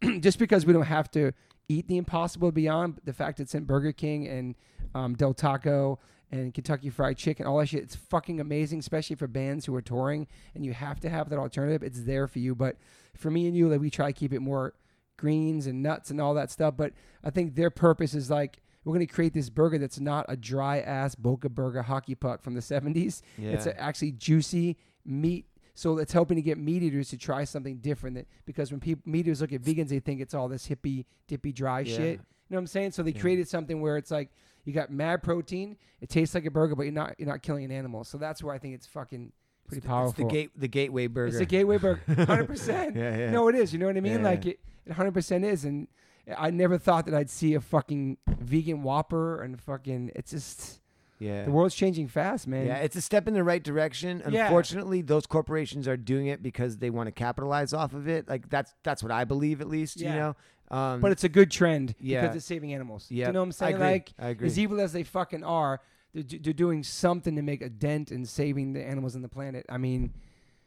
just 0.20 0.38
because 0.38 0.64
we 0.64 0.72
don't 0.72 0.82
have 0.82 1.10
to 1.12 1.32
eat 1.68 1.88
the 1.88 1.96
impossible 1.96 2.52
beyond 2.52 3.00
the 3.04 3.12
fact 3.12 3.40
it's 3.40 3.54
in 3.54 3.64
Burger 3.64 3.92
King 3.92 4.26
and 4.28 4.54
um, 4.94 5.14
Del 5.14 5.32
Taco 5.34 5.98
and 6.32 6.52
Kentucky 6.54 6.88
Fried 6.90 7.16
Chicken, 7.18 7.46
all 7.46 7.58
that 7.58 7.68
shit. 7.68 7.82
It's 7.82 7.94
fucking 7.94 8.40
amazing, 8.40 8.78
especially 8.80 9.16
for 9.16 9.26
bands 9.28 9.66
who 9.66 9.74
are 9.74 9.82
touring 9.82 10.26
and 10.54 10.64
you 10.64 10.72
have 10.72 10.98
to 11.00 11.10
have 11.10 11.28
that 11.28 11.38
alternative. 11.38 11.82
It's 11.82 12.02
there 12.04 12.26
for 12.26 12.38
you, 12.38 12.54
but 12.54 12.76
for 13.14 13.30
me 13.30 13.46
and 13.46 13.56
you, 13.56 13.68
like 13.68 13.80
we 13.80 13.90
try 13.90 14.06
to 14.12 14.18
keep 14.18 14.32
it 14.32 14.40
more 14.40 14.74
greens 15.18 15.66
and 15.66 15.82
nuts 15.82 16.10
and 16.10 16.20
all 16.20 16.34
that 16.34 16.50
stuff. 16.50 16.74
But 16.76 16.92
I 17.22 17.30
think 17.30 17.54
their 17.54 17.70
purpose 17.70 18.14
is 18.14 18.30
like. 18.30 18.58
We're 18.84 18.94
gonna 18.94 19.06
create 19.06 19.32
this 19.32 19.48
burger 19.48 19.78
that's 19.78 20.00
not 20.00 20.26
a 20.28 20.36
dry 20.36 20.80
ass 20.80 21.14
Boca 21.14 21.48
Burger 21.48 21.82
hockey 21.82 22.16
puck 22.16 22.42
from 22.42 22.54
the 22.54 22.60
'70s. 22.60 23.22
It's 23.38 23.64
Yeah. 23.66 23.72
a, 23.72 23.80
actually 23.80 24.10
juicy 24.10 24.76
meat. 25.04 25.46
So 25.76 25.98
it's 25.98 26.12
helping 26.12 26.34
to 26.34 26.42
get 26.42 26.58
meat 26.58 26.82
eaters 26.82 27.08
to 27.10 27.16
try 27.16 27.44
something 27.44 27.76
different. 27.76 28.16
That, 28.16 28.26
because 28.44 28.72
when 28.72 28.80
people 28.80 29.02
meat 29.06 29.20
eaters 29.20 29.40
look 29.40 29.52
at 29.52 29.62
vegans, 29.62 29.90
they 29.90 30.00
think 30.00 30.20
it's 30.20 30.34
all 30.34 30.48
this 30.48 30.66
hippie, 30.66 31.04
dippy, 31.28 31.52
dry 31.52 31.82
Yeah. 31.82 31.96
shit. 31.96 32.12
You 32.14 32.16
know 32.16 32.56
what 32.56 32.58
I'm 32.58 32.66
saying? 32.66 32.90
So 32.90 33.04
they 33.04 33.12
Yeah. 33.12 33.20
created 33.20 33.46
something 33.46 33.80
where 33.80 33.96
it's 33.96 34.10
like 34.10 34.32
you 34.64 34.72
got 34.72 34.90
mad 34.90 35.22
protein. 35.22 35.76
It 36.00 36.08
tastes 36.08 36.34
like 36.34 36.46
a 36.46 36.50
burger, 36.50 36.74
but 36.74 36.84
you're 36.84 36.92
not 36.92 37.14
you're 37.18 37.28
not 37.28 37.42
killing 37.42 37.64
an 37.64 37.70
animal. 37.70 38.04
So 38.04 38.18
that's 38.18 38.42
where 38.42 38.54
I 38.54 38.58
think 38.58 38.74
it's 38.74 38.86
fucking 38.86 39.32
pretty 39.66 39.78
It's 39.78 39.84
the- 39.84 39.88
powerful. 39.88 40.10
It's 40.10 40.32
the 40.32 40.36
gate, 40.38 40.50
the 40.56 40.68
gateway 40.68 41.06
burger. 41.06 41.28
It's 41.28 41.38
the 41.38 41.46
gateway 41.46 41.78
burger, 41.78 42.02
hundred 42.24 42.46
percent. 42.46 42.96
Yeah, 42.96 43.16
yeah. 43.16 43.30
No, 43.30 43.48
it 43.48 43.54
is. 43.54 43.72
You 43.72 43.78
know 43.78 43.86
what 43.86 43.96
I 43.96 44.00
mean? 44.00 44.18
Yeah, 44.18 44.22
like 44.22 44.44
yeah. 44.44 44.52
it, 44.52 44.60
it 44.86 44.92
hundred 44.92 45.14
percent 45.14 45.44
is. 45.44 45.64
And 45.64 45.88
I 46.36 46.50
never 46.50 46.78
thought 46.78 47.06
that 47.06 47.14
I'd 47.14 47.30
see 47.30 47.54
a 47.54 47.60
fucking 47.60 48.18
vegan 48.28 48.82
Whopper 48.82 49.42
and 49.42 49.60
fucking. 49.60 50.12
It's 50.14 50.30
just 50.30 50.80
yeah. 51.18 51.44
the 51.44 51.50
world's 51.50 51.74
changing 51.74 52.08
fast, 52.08 52.46
man. 52.48 52.66
Yeah, 52.66 52.78
it's 52.78 52.96
a 52.96 53.00
step 53.00 53.28
in 53.28 53.34
the 53.34 53.44
right 53.44 53.62
direction. 53.62 54.22
Yeah. 54.28 54.46
Unfortunately, 54.46 55.02
those 55.02 55.26
corporations 55.26 55.86
are 55.86 55.96
doing 55.96 56.26
it 56.26 56.42
because 56.42 56.78
they 56.78 56.90
want 56.90 57.06
to 57.06 57.12
capitalize 57.12 57.72
off 57.72 57.94
of 57.94 58.08
it. 58.08 58.28
Like 58.28 58.48
that's 58.48 58.74
that's 58.82 59.02
what 59.02 59.12
I 59.12 59.24
believe, 59.24 59.60
at 59.60 59.68
least. 59.68 60.00
Yeah. 60.00 60.12
You 60.12 60.18
know. 60.18 60.36
Um, 60.72 61.00
but 61.00 61.12
it's 61.12 61.22
a 61.24 61.28
good 61.28 61.50
trend 61.50 61.94
Yeah. 62.00 62.22
because 62.22 62.36
it's 62.36 62.46
saving 62.46 62.72
animals. 62.72 63.06
Yeah, 63.10 63.26
you 63.26 63.32
know 63.34 63.40
what 63.40 63.44
I'm 63.44 63.48
I 63.50 63.52
saying? 63.52 63.74
agree. 63.74 63.86
Like 63.86 64.12
I 64.18 64.28
agree. 64.28 64.46
as 64.46 64.58
evil 64.58 64.80
as 64.80 64.92
they 64.92 65.02
fucking 65.02 65.44
are, 65.44 65.80
they're, 66.14 66.38
they're 66.40 66.52
doing 66.52 66.82
something 66.82 67.36
to 67.36 67.42
make 67.42 67.60
a 67.62 67.68
dent 67.68 68.10
in 68.10 68.24
saving 68.24 68.72
the 68.72 68.82
animals 68.82 69.14
on 69.14 69.22
the 69.22 69.28
planet. 69.28 69.66
I 69.68 69.76
mean, 69.78 70.12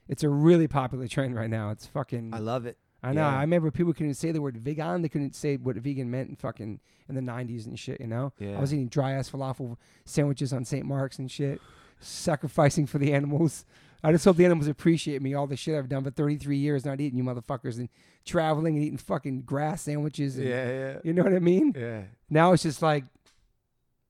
it's 0.08 0.24
a 0.24 0.30
really 0.30 0.68
popular 0.68 1.08
trend 1.08 1.36
right 1.36 1.50
now. 1.50 1.72
It's 1.72 1.88
fucking. 1.88 2.34
I 2.34 2.38
love 2.40 2.66
it. 2.68 2.78
I 3.04 3.14
know. 3.14 3.22
yeah. 3.22 3.38
I 3.38 3.42
remember 3.42 3.70
people 3.72 3.94
couldn't 3.94 4.14
say 4.16 4.32
the 4.32 4.42
word 4.42 4.58
vegan. 4.58 5.02
They 5.02 5.10
couldn't 5.10 5.36
say 5.36 5.58
what 5.58 5.76
vegan 5.78 6.10
meant 6.10 6.30
in 6.30 6.36
fucking 6.36 6.80
in 7.10 7.16
the 7.16 7.22
'90s 7.22 7.66
and 7.66 7.78
shit. 7.78 8.00
You 8.00 8.08
know. 8.08 8.32
Yeah. 8.40 8.58
I 8.58 8.62
was 8.62 8.74
eating 8.74 8.88
dry 8.88 9.12
ass 9.14 9.30
falafel 9.30 9.78
sandwiches 10.06 10.54
on 10.54 10.66
St. 10.66 10.86
Mark's 10.86 11.18
and 11.20 11.30
shit, 11.30 11.62
sacrificing 12.00 12.86
for 12.86 12.98
the 12.98 13.14
animals. 13.14 13.66
I 14.04 14.12
just 14.12 14.24
hope 14.26 14.38
the 14.38 14.46
animals 14.46 14.68
appreciate 14.68 15.22
me, 15.22 15.34
all 15.34 15.48
the 15.48 15.56
shit 15.58 15.76
I've 15.76 15.90
done 15.90 16.04
for 16.04 16.12
33 16.12 16.58
years, 16.58 16.86
not 16.86 17.02
eating 17.02 17.18
you 17.18 17.24
motherfuckers 17.24 17.78
and 17.80 17.90
traveling 18.26 18.76
and 18.76 18.84
eating 18.86 18.98
fucking 18.98 19.42
grass 19.42 19.82
sandwiches. 19.84 20.38
And, 20.38 20.48
yeah, 20.48 20.70
yeah, 20.70 20.98
You 21.04 21.14
know 21.14 21.24
what 21.24 21.34
I 21.34 21.40
mean? 21.40 21.74
yeah. 21.76 22.04
Now 22.30 22.54
it's 22.54 22.64
just 22.64 22.82
like, 22.82 23.04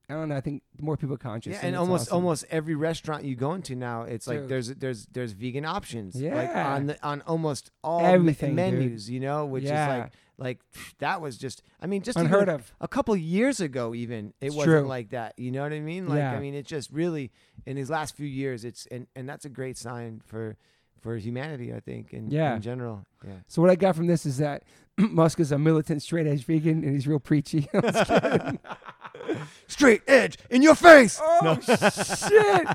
I 0.09 0.13
don't 0.13 0.29
know. 0.29 0.35
I 0.35 0.41
think 0.41 0.61
more 0.79 0.97
people 0.97 1.15
are 1.15 1.19
conscious. 1.19 1.53
Yeah, 1.53 1.59
and 1.63 1.69
it's 1.69 1.79
almost 1.79 2.07
awesome. 2.09 2.15
almost 2.17 2.45
every 2.51 2.75
restaurant 2.75 3.23
you 3.23 3.35
go 3.35 3.53
into 3.53 3.75
now, 3.75 4.03
it's 4.03 4.27
like 4.27 4.47
there's 4.47 4.67
there's 4.75 5.07
there's 5.07 5.31
vegan 5.31 5.65
options. 5.65 6.13
Like 6.13 6.23
Yeah. 6.23 6.75
on 6.75 6.85
the, 6.87 7.03
on 7.03 7.21
almost 7.25 7.71
all 7.83 8.05
Everything, 8.05 8.49
dude. 8.55 8.73
menus, 8.73 9.09
you 9.09 9.19
know, 9.19 9.45
which 9.47 9.63
Yeah. 9.63 9.83
is 9.95 9.99
like 10.03 10.11
like 10.37 10.59
that 10.99 11.21
was 11.21 11.37
just 11.37 11.61
I 11.81 11.87
mean 11.87 12.01
just 12.01 12.17
unheard 12.17 12.49
of. 12.49 12.73
a 12.81 12.87
couple 12.87 13.15
years 13.15 13.59
ago 13.61 13.93
even 13.95 14.33
it 14.41 14.47
It's 14.47 14.55
wasn't 14.55 14.79
true. 14.81 14.87
like 14.87 15.09
that. 15.11 15.33
You 15.37 15.51
know 15.51 15.61
what 15.63 15.73
I 15.73 15.79
mean? 15.79 16.07
Like 16.07 16.17
Yeah. 16.17 16.31
I 16.33 16.39
mean 16.39 16.53
it 16.53 16.65
just 16.65 16.91
really 16.91 17.31
in 17.65 17.75
these 17.75 17.89
last 17.89 18.15
few 18.15 18.27
years 18.27 18.65
it's 18.65 18.85
and 18.87 19.07
and 19.15 19.27
that's 19.29 19.45
a 19.45 19.49
great 19.49 19.77
sign 19.77 20.21
for 20.25 20.57
for 21.01 21.17
humanity, 21.17 21.71
I 21.71 21.79
think, 21.81 22.13
in, 22.13 22.31
Yeah. 22.31 22.55
in 22.55 22.61
general. 22.63 23.05
Yeah. 23.23 23.33
So 23.47 23.61
what 23.61 23.69
I 23.69 23.75
got 23.75 23.95
from 23.95 24.07
this 24.07 24.25
is 24.25 24.37
that 24.37 24.63
Musk 24.97 25.39
is 25.39 25.51
a 25.51 25.57
militant, 25.59 26.01
straight 26.01 26.25
edge 26.25 26.43
vegan, 26.45 26.83
and 26.83 26.93
he's 26.93 27.05
real 27.07 27.19
preachy. 27.19 27.67
I'm 27.73 27.81
just 27.83 28.07
kidding. 28.07 28.59
Straight 29.67 30.01
edge 30.07 30.37
in 30.49 30.61
your 30.61 30.75
face. 30.75 31.19
oh 31.21 31.59
shit! 31.59 32.67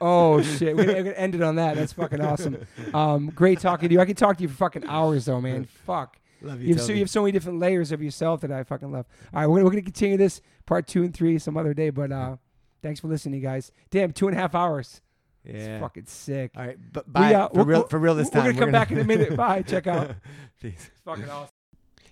Oh 0.00 0.40
shit! 0.42 0.76
We're 0.76 0.86
gonna 0.86 1.10
end 1.10 1.34
it 1.34 1.42
on 1.42 1.56
that. 1.56 1.76
That's 1.76 1.92
fucking 1.92 2.20
awesome. 2.22 2.66
Um, 2.94 3.30
great 3.34 3.60
talking 3.60 3.88
to 3.88 3.92
you. 3.94 4.00
I 4.00 4.06
could 4.06 4.16
talk 4.16 4.36
to 4.38 4.42
you 4.42 4.48
for 4.48 4.54
fucking 4.56 4.84
hours 4.86 5.26
though, 5.26 5.40
man. 5.40 5.64
Fuck. 5.86 6.18
Love 6.44 6.60
You 6.62 6.74
have, 6.74 6.82
so, 6.82 6.92
you 6.92 6.98
have 7.00 7.10
so 7.10 7.22
many 7.22 7.32
different 7.32 7.58
layers 7.58 7.92
of 7.92 8.02
yourself 8.02 8.40
that 8.42 8.52
I 8.52 8.62
fucking 8.64 8.92
love. 8.92 9.06
All 9.32 9.40
right, 9.40 9.46
we're 9.46 9.56
gonna, 9.56 9.64
we're 9.64 9.70
gonna 9.72 9.82
continue 9.82 10.16
this 10.16 10.40
part 10.66 10.86
two 10.86 11.02
and 11.02 11.12
three 11.14 11.38
some 11.38 11.56
other 11.56 11.74
day. 11.74 11.90
But 11.90 12.12
uh, 12.12 12.36
thanks 12.82 13.00
for 13.00 13.08
listening, 13.08 13.40
guys. 13.40 13.72
Damn, 13.90 14.12
two 14.12 14.28
and 14.28 14.36
a 14.36 14.40
half 14.40 14.54
hours. 14.54 15.00
yeah. 15.44 15.52
It's 15.54 15.80
fucking 15.82 16.06
sick. 16.06 16.52
All 16.56 16.66
right, 16.66 16.78
but 16.92 17.06
We, 17.06 17.12
bye 17.12 17.34
uh, 17.34 17.48
for 17.48 17.54
we'll- 17.56 17.64
real 17.66 17.78
we'll- 17.80 17.88
for 17.88 17.98
real 17.98 18.14
this 18.14 18.28
we're 18.32 18.40
time. 18.42 18.52
gonna 18.52 18.58
come 18.58 18.72
back 18.72 18.90
in 18.90 18.98
a 18.98 19.04
minute. 19.04 19.36
Bye. 19.36 19.62
Check 19.62 19.86
out. 19.86 20.12
Peace. 20.60 20.90
fucking 21.04 21.28
awesome. 21.28 21.50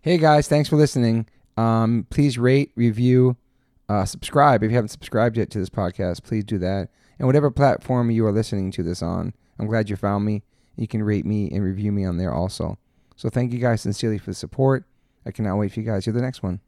Hey 0.03 0.19
guys, 0.19 0.49
thanks 0.49 0.69
for 0.69 0.77
listening. 0.77 1.27
Um, 1.57 2.07
please 2.11 2.39
rate, 2.39 2.73
review, 2.75 3.37
Uh, 3.89 4.05
subscribe 4.05 4.63
if 4.65 4.71
you 4.71 4.75
haven't 4.77 4.89
subscribed 4.89 5.37
yet 5.37 5.51
to 5.51 5.59
this 5.59 5.69
podcast. 5.69 6.23
Please 6.25 6.45
do 6.45 6.59
that. 6.59 6.89
And 7.19 7.27
whatever 7.29 7.51
platform 7.51 8.11
you 8.11 8.25
are 8.27 8.33
listening 8.33 8.71
to 8.73 8.83
this 8.83 9.03
on, 9.03 9.35
I'm 9.59 9.67
glad 9.67 9.89
you 9.91 9.95
found 9.97 10.25
me. 10.25 10.43
You 10.77 10.89
can 10.89 11.03
rate 11.03 11.27
me 11.27 11.51
and 11.53 11.63
review 11.63 11.93
me 11.93 12.05
on 12.05 12.17
there 12.17 12.33
also. 12.35 12.79
So 13.23 13.31
thank 13.31 13.53
you 13.53 13.61
guys 13.61 13.83
sincerely 13.83 14.19
for 14.19 14.31
the 14.31 14.35
support. 14.35 14.85
I 15.25 15.31
cannot 15.31 15.57
wait 15.57 15.71
for 15.71 15.79
you 15.79 15.87
guys. 15.87 16.03
to 16.03 16.11
Hear 16.11 16.15
the 16.19 16.27
next 16.27 16.43
one. 16.43 16.59